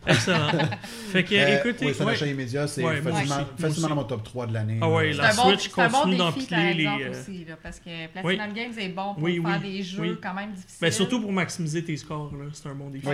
Excellent. 0.06 0.48
fait 1.12 1.24
que, 1.24 1.34
Euh, 1.34 1.58
écoutez, 1.58 1.86
oui, 1.86 1.92
c'est 1.94 2.02
un 2.02 2.06
ouais. 2.06 2.12
achat 2.12 2.26
immédiat, 2.26 2.66
c'est 2.66 2.82
Ouais, 2.82 3.02
facilement, 3.02 3.36
aussi. 3.36 3.62
facilement 3.62 3.88
dans 3.90 3.94
mon 3.96 4.04
top 4.04 4.22
3 4.24 4.46
de 4.46 4.54
l'année. 4.54 4.78
Ah 4.80 4.88
ouais, 4.88 5.12
là. 5.12 5.30
C'est 5.30 5.36
la 5.36 5.44
Switch 5.50 5.70
c'est 5.74 5.80
un 5.82 5.88
bon 5.88 5.98
continue 5.98 6.16
défi, 6.16 6.22
par 6.22 6.32
d'empiler 6.32 6.74
les, 6.74 6.84
exemple, 6.84 7.10
aussi, 7.10 7.44
là, 7.44 7.54
parce 7.62 7.80
que 7.80 8.06
Platinum 8.12 8.52
Games 8.54 8.72
est 8.78 8.88
bon 8.88 9.12
pour 9.14 9.22
Oui, 9.24 9.42
faire 9.44 9.60
oui, 9.62 9.72
des 9.76 9.82
jeux 9.82 10.00
oui. 10.00 10.16
quand 10.22 10.32
même 10.32 10.52
difficiles. 10.52 10.78
Ben, 10.80 10.90
surtout 10.90 11.20
pour 11.20 11.32
maximiser 11.32 11.84
tes 11.84 11.98
scores, 11.98 12.32
là. 12.34 12.46
c'est 12.54 12.66
un 12.68 12.74
bon 12.74 12.88
défi. 12.88 13.06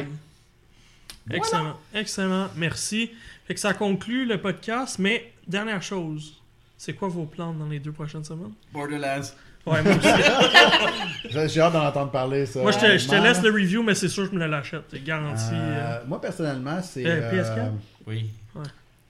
Excellent, 1.30 1.76
excellent, 1.94 2.48
merci. 2.56 3.10
Fait 3.46 3.54
que 3.54 3.60
ça 3.60 3.74
conclut 3.74 4.26
le 4.26 4.40
podcast, 4.40 4.98
mais 4.98 5.32
dernière 5.46 5.82
chose, 5.82 6.40
c'est 6.76 6.92
quoi 6.94 7.08
vos 7.08 7.24
plans 7.24 7.52
dans 7.52 7.68
les 7.68 7.80
deux 7.80 7.92
prochaines 7.92 8.24
semaines? 8.24 8.52
Borderlands. 8.72 9.22
Ouais, 9.66 9.82
moi 9.82 9.94
aussi. 9.96 10.08
J'ai 11.52 11.60
hâte 11.60 11.72
d'en 11.72 11.84
entendre 11.86 12.12
parler, 12.12 12.46
ça. 12.46 12.62
moi, 12.62 12.70
je 12.70 12.78
te, 12.78 12.84
je 12.98 13.06
te 13.06 13.10
honnêtement. 13.10 13.22
laisse 13.28 13.42
le 13.42 13.50
review, 13.50 13.82
mais 13.82 13.94
c'est 13.96 14.08
sûr 14.08 14.24
que 14.30 14.30
je 14.36 14.38
me 14.38 14.46
l'achète, 14.46 14.84
c'est 14.88 15.02
garanti. 15.02 15.42
Euh, 15.52 15.54
euh. 16.00 16.04
moi, 16.06 16.20
personnellement, 16.20 16.80
c'est. 16.82 17.04
Euh, 17.04 17.32
PS4? 17.32 17.70
Oui. 18.06 18.30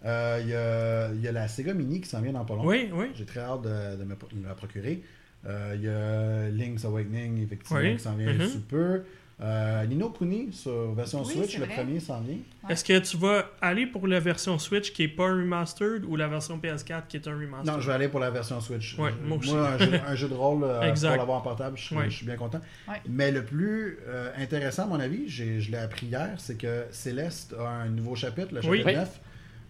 euh, 0.07 0.39
Il 0.43 0.49
y, 0.49 0.55
a, 0.55 1.13
il 1.13 1.21
y 1.21 1.29
a 1.29 1.33
la 1.33 1.49
Sega 1.49 1.75
Mini 1.75 2.01
qui 2.01 2.09
s'en 2.09 2.23
vient 2.23 2.33
dans 2.33 2.47
pas 2.47 2.55
longtemps. 2.55 2.69
Oui, 2.69 2.89
oui. 2.93 3.07
J'ai 3.15 3.27
très 3.27 3.41
hâte 3.41 3.61
de, 3.63 3.97
de 3.97 4.05
me, 4.05 4.15
me 4.35 4.49
la 4.49 4.55
procurer. 4.55 5.03
Euh, 5.47 5.75
Il 5.77 5.83
y 5.83 5.89
a 5.89 6.49
Link's 6.51 6.85
Awakening, 6.87 7.43
effectivement, 7.45 7.81
Oui. 7.81 7.97
qui 7.97 8.03
s'en 8.03 8.15
vient 8.15 8.33
Mhm. 8.33 8.49
sous 8.49 8.61
peu. 8.63 9.03
Euh, 9.39 9.85
Nino 9.85 10.09
Kuni 10.09 10.51
sur 10.51 10.95
version 10.95 11.23
Oui, 11.23 11.35
Switch, 11.35 11.59
le 11.59 11.67
vrai. 11.67 11.75
premier 11.75 12.01
s'en 12.01 12.21
vient. 12.23 12.37
Ouais. 12.65 12.73
Est-ce 12.73 12.83
que 12.83 12.99
tu 13.01 13.19
vas 13.19 13.45
aller 13.61 13.85
pour 13.87 14.07
la 14.07 14.19
version 14.19 14.59
Switch 14.59 14.95
qui 14.95 15.03
est 15.03 15.09
pas 15.09 15.25
un 15.27 15.37
remastered 15.43 16.05
ou 16.07 16.17
la 16.17 16.27
version 16.27 16.59
PS4 16.59 17.03
qui 17.07 17.19
est 17.19 17.29
un 17.29 17.33
remastered? 17.39 17.67
Non, 17.75 17.79
je 17.79 17.87
vais 17.87 17.93
aller 17.93 18.09
pour 18.09 18.21
la 18.21 18.31
version 18.31 18.59
Switch. 18.63 18.99
Ouais, 18.99 19.11
Je- 19.23 19.29
moi 19.29 19.37
aussi. 19.37 19.51
un, 19.55 19.77
jeu, 19.77 20.01
un 20.09 20.15
jeu 20.15 20.29
de 20.29 20.35
rôle 20.35 20.65
euh, 20.65 20.91
pour 20.95 21.11
l'avoir 21.11 21.37
en 21.39 21.41
portable, 21.43 21.77
je, 21.77 21.85
suis- 21.85 21.97
Ouais. 21.97 22.09
je 22.09 22.17
suis 22.17 22.25
bien 22.25 22.37
content. 22.37 22.63
Ouais. 22.89 22.95
Mais 23.11 23.31
le 23.31 23.45
plus 23.45 23.99
euh, 24.09 24.31
intéressant, 24.39 24.85
à 24.85 24.87
mon 24.87 25.01
avis, 25.01 25.29
je 25.29 25.71
l'ai 25.71 25.77
appris 25.77 26.07
hier, 26.07 26.31
c'est 26.39 26.57
que 26.57 26.85
Céleste 26.91 27.55
a 27.61 27.69
un 27.69 27.89
nouveau 27.91 28.15
chapitre, 28.17 28.55
le 28.55 28.63
chapitre 28.63 28.87
Oui. 28.87 28.95
9. 28.95 29.21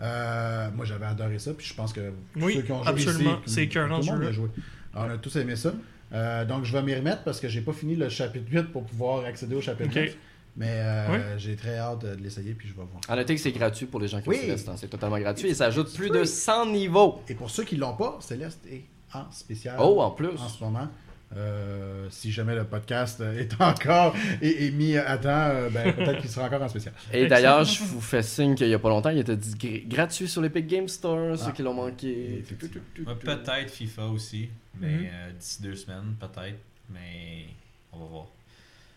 Euh, 0.01 0.69
moi, 0.77 0.85
j'avais 0.85 1.07
adoré 1.07 1.41
ça, 1.41 1.53
puis 1.55 1.67
je 1.67 1.75
pense 1.75 1.93
que 1.93 2.13
Oui, 2.37 2.55
ceux 2.55 2.63
qui 2.63 2.71
ont 2.71 2.83
joué 2.85 2.93
absolument. 2.93 3.41
ici, 3.45 3.69
tout 3.69 3.79
le 3.81 3.89
monde 3.89 4.23
a 4.23 4.31
joué. 4.31 4.49
Alors, 4.95 5.09
on 5.09 5.15
a 5.15 5.19
tous 5.19 5.35
aimé 5.37 5.57
ça. 5.57 5.73
Euh, 6.13 6.45
donc, 6.45 6.65
je 6.65 6.73
vais 6.73 6.83
m'y 6.83 6.95
remettre 6.95 7.23
parce 7.25 7.41
que 7.41 7.49
j'ai 7.49 7.61
pas 7.61 7.73
fini 7.73 7.97
le 7.97 8.09
chapitre 8.09 8.47
8 8.51 8.63
pour 8.73 8.85
pouvoir 8.85 9.25
accéder 9.25 9.55
au 9.57 9.61
chapitre 9.61 9.91
Ok. 9.91 9.97
9. 9.97 10.17
Mais 10.59 10.71
euh, 10.71 11.07
Oui. 11.11 11.19
j'ai 11.39 11.55
très 11.57 11.77
hâte 11.77 12.01
de 12.05 12.17
l'essayer, 12.23 12.55
puis 12.55 12.67
je 12.69 12.73
vais 12.73 12.83
voir. 12.91 13.01
En 13.09 13.17
noter 13.17 13.35
que 13.35 13.41
c'est 13.41 13.53
gratuit 13.53 13.85
pour 13.87 14.01
les 14.01 14.09
gens 14.09 14.21
qui 14.23 14.29
Oui. 14.31 14.37
ont 14.39 14.41
Céleste, 14.43 14.69
hein, 14.71 14.75
c'est 14.77 14.89
totalement 14.89 15.19
gratuit 15.19 15.49
et 15.49 15.55
ça 15.55 15.67
ajoute 15.67 15.93
plus 15.95 16.09
free. 16.09 16.19
de 16.19 16.25
100 16.25 16.67
niveaux. 16.73 17.21
Et 17.29 17.35
pour 17.35 17.51
ceux 17.51 17.65
qui 17.65 17.77
l'ont 17.77 17.95
pas, 17.95 18.17
Céleste 18.21 18.61
est 18.71 18.85
en 19.13 19.31
spécial. 19.33 19.77
Oh, 19.79 20.01
en 20.01 20.11
plus. 20.13 20.29
en 20.39 20.49
ce 20.49 20.65
moment. 20.65 20.89
Euh, 21.37 22.07
si 22.11 22.31
jamais 22.31 22.55
le 22.55 22.63
podcast 22.65 23.21
est 23.37 23.61
encore 23.61 24.15
est, 24.41 24.67
est 24.67 24.71
mis 24.71 24.97
à 24.97 25.19
temps, 25.19 25.29
euh, 25.31 25.69
ben, 25.71 25.93
peut-être 25.93 26.21
qu'il 26.21 26.31
sera 26.31 26.47
encore 26.47 26.63
en 26.63 26.69
spécial. 26.69 26.95
Et 27.13 27.27
d'ailleurs, 27.27 27.65
je 27.65 27.83
vous 27.83 28.01
fais 28.01 28.23
signe 28.23 28.55
qu'il 28.55 28.69
y 28.69 28.75
a 28.75 28.79
pas 28.79 28.89
longtemps, 28.89 29.11
il 29.11 29.19
était 29.19 29.37
dit 29.37 29.55
gr- 29.55 29.89
gratuit 29.89 30.29
sur 30.29 30.41
l'Epic 30.41 30.67
Game 30.69 30.87
Store, 30.89 31.37
ceux 31.37 31.47
Ah. 31.49 31.53
qui 31.53 31.63
l'ont 31.63 31.75
manqué. 31.75 32.45
Peut-être 33.21 33.71
FIFA 33.71 34.07
aussi, 34.07 34.49
mais 34.81 34.89
Mhm. 34.89 35.07
euh, 35.13 35.31
d'ici 35.33 35.63
deux 35.63 35.75
semaines, 35.75 36.15
peut-être. 36.21 36.59
Mais 36.91 37.47
on 37.93 37.99
va 37.99 38.05
voir. 38.07 38.27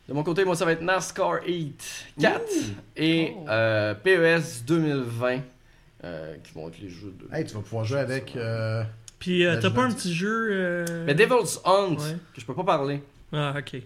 De 0.07 0.13
mon 0.13 0.23
côté, 0.23 0.45
moi, 0.45 0.55
ça 0.55 0.65
va 0.65 0.73
être 0.73 0.81
NASCAR 0.81 1.43
8 1.45 2.05
4 2.19 2.41
et 2.95 3.33
Oh. 3.35 3.45
euh, 3.49 3.93
PES 3.95 4.63
2020, 4.65 5.39
euh, 6.03 6.35
qui 6.43 6.53
vont 6.53 6.67
être 6.67 6.79
les 6.79 6.89
jeux 6.89 7.13
de. 7.19 7.35
Hey, 7.35 7.45
tu 7.45 7.53
vas 7.55 7.61
pouvoir 7.61 7.85
jouer 7.85 7.99
avec. 7.99 8.35
euh, 8.35 8.83
Puis 9.19 9.45
euh, 9.45 9.59
t'as 9.61 9.69
pas 9.69 9.83
un 9.83 9.91
petit 9.91 10.13
jeu. 10.13 10.47
euh, 10.51 11.03
Mais 11.05 11.13
Devil's 11.13 11.59
Hunt, 11.65 11.95
Ouais. 11.97 12.17
que 12.33 12.41
je 12.41 12.45
peux 12.45 12.53
pas 12.55 12.63
parler. 12.63 13.03
Ah, 13.33 13.53
ok. 13.57 13.73
Ouais, 13.73 13.81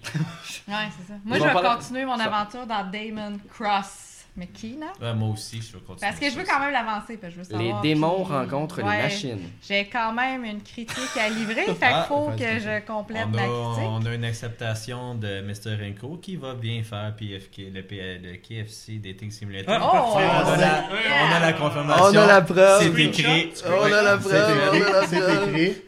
c'est 0.68 1.08
ça. 1.08 1.14
Moi, 1.26 1.38
Ils 1.38 1.42
je 1.42 1.48
vais 1.48 1.54
parler- 1.54 1.70
continuer 1.78 2.06
mon 2.06 2.18
ça. 2.18 2.24
aventure 2.26 2.66
dans 2.66 2.90
Damon 2.90 3.38
Cross 3.50 4.13
McKenna. 4.36 4.88
Ouais, 5.00 5.14
moi 5.14 5.30
aussi, 5.30 5.58
je 5.62 5.74
vais 5.78 5.84
continuer. 5.84 6.10
Parce 6.10 6.20
que 6.20 6.28
je 6.30 6.36
veux 6.36 6.44
ça 6.46 6.54
quand 6.54 6.60
même 6.62 6.74
l'avancer. 6.74 7.18
parce 7.18 7.34
que 7.36 7.40
je 7.42 7.46
veux 7.46 7.58
Les 7.60 7.66
savoir, 7.66 7.82
démons 7.82 8.24
rencontrent 8.24 8.82
Ouais, 8.82 8.98
les 8.98 9.04
machines. 9.04 9.50
J'ai 9.68 9.86
quand 9.86 10.12
même 10.12 10.44
une 10.44 10.62
critique 10.64 11.16
à 11.20 11.30
livrer, 11.30 11.66
fait 11.66 11.74
qu'il 11.74 11.84
Ah, 11.84 12.06
faut 12.08 12.30
que 12.32 12.42
vas-y. 12.44 12.60
je 12.62 12.86
complète 12.88 13.26
On 13.28 13.36
ma 13.36 13.42
a, 13.44 13.46
critique. 13.46 13.90
on 13.92 14.06
a 14.08 14.14
une 14.16 14.26
acceptation 14.26 15.14
de 15.16 15.42
Mr. 15.42 15.78
Renko 15.80 16.18
qui 16.18 16.36
va 16.36 16.56
bien 16.56 16.82
faire 16.82 17.14
PFK, 17.16 17.72
le, 17.74 17.82
P- 17.84 18.20
le 18.24 18.38
KFC 18.38 18.94
Dating 18.98 19.30
Simulator. 19.30 19.76
Ah, 19.80 19.80
Oh, 19.84 20.14
parfait. 20.14 20.28
on, 20.28 20.54
a 20.54 20.58
la, 20.58 20.66
yeah. 20.66 20.82
on 21.30 21.36
a 21.36 21.40
la 21.40 21.54
confirmation. 21.54 22.04
On 22.06 22.18
a 22.18 22.26
la 22.28 22.42
preuve. 22.42 22.82
C'est 22.96 23.04
écrit. 23.04 23.54
On 23.68 23.84
a 23.84 24.02
la 24.02 24.20
C'est 24.20 24.30
preuve, 24.30 24.58
on 24.58 24.62
a 24.62 24.72
la 24.72 24.78
écrit. 24.78 24.92
preuve. 24.92 25.08
C'est 25.10 25.62
écrit. 25.62 25.82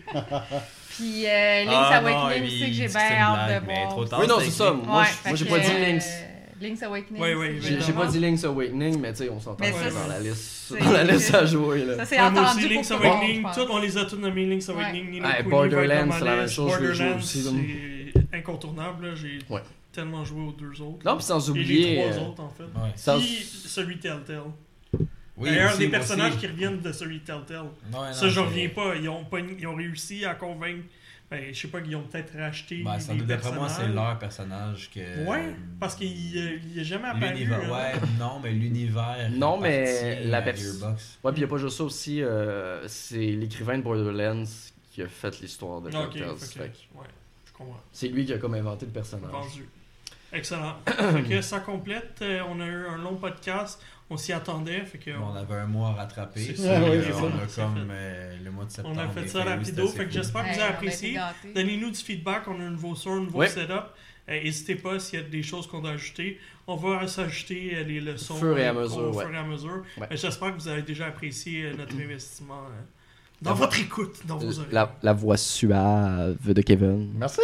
Puis 0.97 1.25
euh, 1.27 1.63
Link's 1.65 1.75
Ah, 1.91 2.01
non, 2.01 2.07
Awakening 2.07 2.43
il 2.43 2.47
aussi 2.47 2.59
que 2.71 2.73
j'ai 2.77 2.87
bien 2.87 2.99
hâte 3.19 3.49
de 3.61 3.67
mais 3.67 3.75
voir. 3.79 3.89
trop 3.89 4.05
tard. 4.05 4.19
Oui, 4.21 4.27
non, 4.27 4.35
c'est 4.39 4.49
ça. 4.51 4.71
Moi, 4.71 4.99
Ouais, 5.01 5.05
je- 5.07 5.11
fait 5.11 5.29
moi, 5.29 5.35
j'ai 5.37 5.45
que, 5.45 5.49
pas 5.49 5.59
dit 5.59 5.71
euh, 5.71 5.99
Link's. 6.67 6.83
Awakening. 6.83 7.21
Oui, 7.21 7.33
oui, 7.33 7.59
J'ai 7.61 7.93
pas 7.93 8.05
dit 8.07 8.19
Link's 8.19 8.43
Awakening, 8.43 8.99
mais 8.99 9.11
tu 9.13 9.19
sais, 9.23 9.29
on 9.29 9.39
s'entend 9.39 9.63
Mais 9.63 9.71
ça 9.71 9.89
ça, 9.91 10.01
dans 10.01 10.07
la 10.07 10.19
liste, 10.19 10.35
c'est- 10.37 10.79
dans 10.79 10.91
la 10.91 11.03
liste 11.03 11.33
à 11.33 11.45
jouer. 11.45 11.85
Là. 11.85 11.95
Ça, 11.97 12.05
c'est 12.05 12.15
Ouais, 12.21 12.29
moi 12.31 12.41
entendu 12.41 12.57
aussi, 12.57 12.61
pour 12.67 12.69
Link's 12.75 12.87
tout 12.87 12.93
le 12.93 12.99
monde, 12.99 13.07
Awakening, 13.13 13.37
je 13.37 13.41
pense. 13.41 13.55
tout, 13.55 13.67
on 13.71 13.77
les 13.79 13.97
a 13.97 14.05
tous 14.05 14.15
nommés 14.17 14.45
Link's 14.45 14.69
Awakening, 14.69 15.09
Nino 15.11 15.27
Ouais, 15.27 15.37
Kuni, 15.37 15.49
Borderlands, 15.49 16.11
c'est 16.11 16.25
la 16.25 16.35
même 16.35 16.49
chose, 16.49 16.71
je 16.71 16.77
joué 16.77 16.87
Borderlands, 16.87 17.17
aussi, 17.17 17.43
donc. 17.43 17.55
c'est 18.31 18.37
incontournable, 18.37 19.07
là, 19.07 19.15
j'ai 19.15 19.39
Ouais. 19.49 19.61
tellement 19.91 20.25
joué 20.25 20.41
aux 20.41 20.51
deux 20.51 20.81
autres. 20.81 21.05
Non, 21.05 21.15
puis 21.15 21.23
sans 21.25 21.39
Et 21.39 21.43
les 21.43 21.49
oublier. 21.61 21.95
trois 21.95 22.11
euh, 22.23 22.27
autres, 22.27 22.41
en 22.43 22.49
fait. 22.49 22.63
Ouais. 22.63 22.91
sans- 22.95 23.17
Puis 23.19 23.27
celui 23.67 23.97
Telltale. 23.99 24.41
Oui, 25.37 25.49
D'ailleurs, 25.49 25.69
aussi, 25.71 25.79
des 25.79 25.87
moi 25.87 25.97
personnages 25.99 26.31
aussi. 26.31 26.39
qui 26.39 26.47
reviennent 26.47 26.79
de 26.79 26.91
celui 26.93 27.19
Telltale. 27.19 27.57
Ouais, 27.63 27.67
non, 27.91 28.13
Ça, 28.13 28.27
je 28.29 28.33
c'est- 28.33 28.39
reviens 28.39 28.69
pas. 28.69 28.95
Ils 28.95 29.09
ont, 29.09 29.25
pas- 29.25 29.39
ils 29.39 29.67
ont 29.67 29.75
réussi 29.75 30.23
à 30.23 30.33
convaincre. 30.33 30.83
Ben, 31.31 31.51
je 31.51 31.59
sais 31.59 31.67
pas, 31.69 31.79
ils 31.79 31.95
ont 31.95 32.03
peut-être 32.03 32.37
racheté 32.37 32.83
Ben, 32.83 32.99
ça 32.99 33.11
des 33.13 33.19
doit- 33.19 33.27
D'après 33.27 33.51
moi, 33.53 33.67
c'est 33.67 33.87
leur 33.87 34.19
personnage 34.19 34.91
que. 34.91 35.25
Ouais, 35.25 35.55
parce 35.79 35.95
qu'il 35.95 36.07
il 36.11 36.77
est 36.79 36.83
jamais 36.83 37.07
apparu. 37.07 37.33
L'univers, 37.33 37.61
hein. 37.63 37.71
ouais, 37.71 37.93
non, 38.19 38.39
mais 38.43 38.51
l'univers. 38.51 39.29
Non, 39.31 39.59
mais 39.59 40.23
la 40.25 40.37
à 40.37 40.41
pers- 40.43 40.55
Gearbox. 40.55 41.19
Ouais, 41.23 41.31
puis 41.31 41.41
il 41.41 41.45
n'y 41.45 41.49
a 41.49 41.51
pas 41.51 41.57
juste 41.57 41.77
ça 41.77 41.83
aussi. 41.83 42.21
euh, 42.21 42.87
c'est 42.87 43.17
l'écrivain 43.31 43.77
de 43.79 43.83
Borderlands 43.83 44.43
qui 44.91 45.01
a 45.01 45.07
fait 45.07 45.39
l'histoire 45.41 45.81
de 45.81 45.87
Ok, 45.89 45.93
Cocktails. 45.93 46.29
ok, 46.29 46.37
Fait 46.39 46.59
que 46.69 46.97
ouais, 46.99 47.05
je 47.45 47.51
comprends. 47.53 47.81
C'est 47.91 48.07
lui 48.07 48.23
qui 48.25 48.31
a 48.33 48.37
comme 48.37 48.53
inventé 48.53 48.85
le 48.85 48.91
personnage. 48.91 49.31
Vendu. 49.31 49.67
Excellent. 50.35 50.75
fait 50.85 51.23
que 51.23 51.41
ça 51.41 51.59
complète. 51.59 52.19
Euh, 52.21 52.41
on 52.49 52.59
a 52.59 52.65
eu 52.65 52.85
un 52.87 52.97
long 52.97 53.15
podcast. 53.15 53.81
On 54.09 54.17
s'y 54.17 54.33
attendait. 54.33 54.81
Fait 54.85 54.97
que 54.99 55.11
on 55.11 55.33
avait 55.35 55.55
un 55.55 55.65
mois 55.65 55.89
à 55.89 55.93
rattraper. 55.93 56.39
C'est 56.41 56.53
puis, 56.53 56.61
ça, 56.61 56.79
ouais, 56.83 57.01
c'est 57.01 57.13
on 57.13 57.27
a 57.27 57.31
C'est 57.47 57.61
comme 57.61 57.75
fait. 57.75 57.81
euh, 57.91 58.35
le 58.43 58.51
mois 58.51 58.65
de 58.65 58.69
on 58.83 58.97
a 58.97 59.07
fait 59.09 59.27
ça 59.27 59.43
rapido. 59.43 59.87
Fait 59.87 59.99
que 59.99 60.03
cool. 60.03 60.11
j'espère 60.11 60.43
que 60.43 60.53
vous 60.53 60.59
avez 60.61 60.73
apprécié. 60.73 61.19
Donnez-nous 61.55 61.89
du 61.89 61.99
feedback. 61.99 62.43
On 62.47 62.59
a 62.59 62.63
un 62.63 62.69
nouveau 62.71 62.93
son, 62.95 63.13
un 63.13 63.19
nouveau 63.21 63.39
Ouais. 63.39 63.47
setup. 63.47 63.85
Euh, 64.29 64.43
N'hésitez 64.43 64.75
pas 64.75 64.99
s'il 64.99 65.19
y 65.19 65.23
a 65.23 65.25
des 65.25 65.41
choses 65.43 65.65
qu'on 65.67 65.79
doit 65.81 65.91
ajouter. 65.91 66.39
On 66.67 66.75
va 66.75 67.07
s'ajouter 67.07 67.71
euh, 67.75 67.83
les 67.83 68.01
leçons. 68.01 68.35
Fur 68.35 68.57
et 68.57 68.65
à 68.67 68.73
mesure, 68.73 68.97
Au 68.97 69.13
ouais. 69.15 69.25
fur 69.25 69.33
et 69.33 69.37
à 69.37 69.43
mesure. 69.43 69.83
Ouais. 69.97 70.07
J'espère 70.11 70.55
que 70.55 70.59
vous 70.61 70.67
avez 70.67 70.81
déjà 70.81 71.07
apprécié 71.07 71.71
notre 71.77 71.95
investissement 71.99 72.61
dans 73.41 73.53
votre 73.53 73.79
écoute, 73.79 74.17
dans 74.27 74.37
vos 74.37 74.59
oreilles. 74.59 74.71
La, 74.71 74.95
la 75.03 75.13
voix 75.13 75.37
suave 75.37 76.37
de 76.53 76.61
Kevin. 76.61 77.11
Merci. 77.15 77.41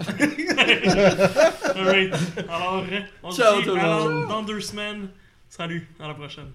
Alright. 1.76 2.14
Alors, 2.48 2.84
on 3.22 3.30
se 3.30 3.62
dit 3.62 3.78
à 3.78 4.28
dans 4.28 4.42
deux 4.42 4.60
semaines. 4.60 5.08
Salut, 5.48 5.88
à 6.00 6.08
la 6.08 6.14
prochaine. 6.14 6.50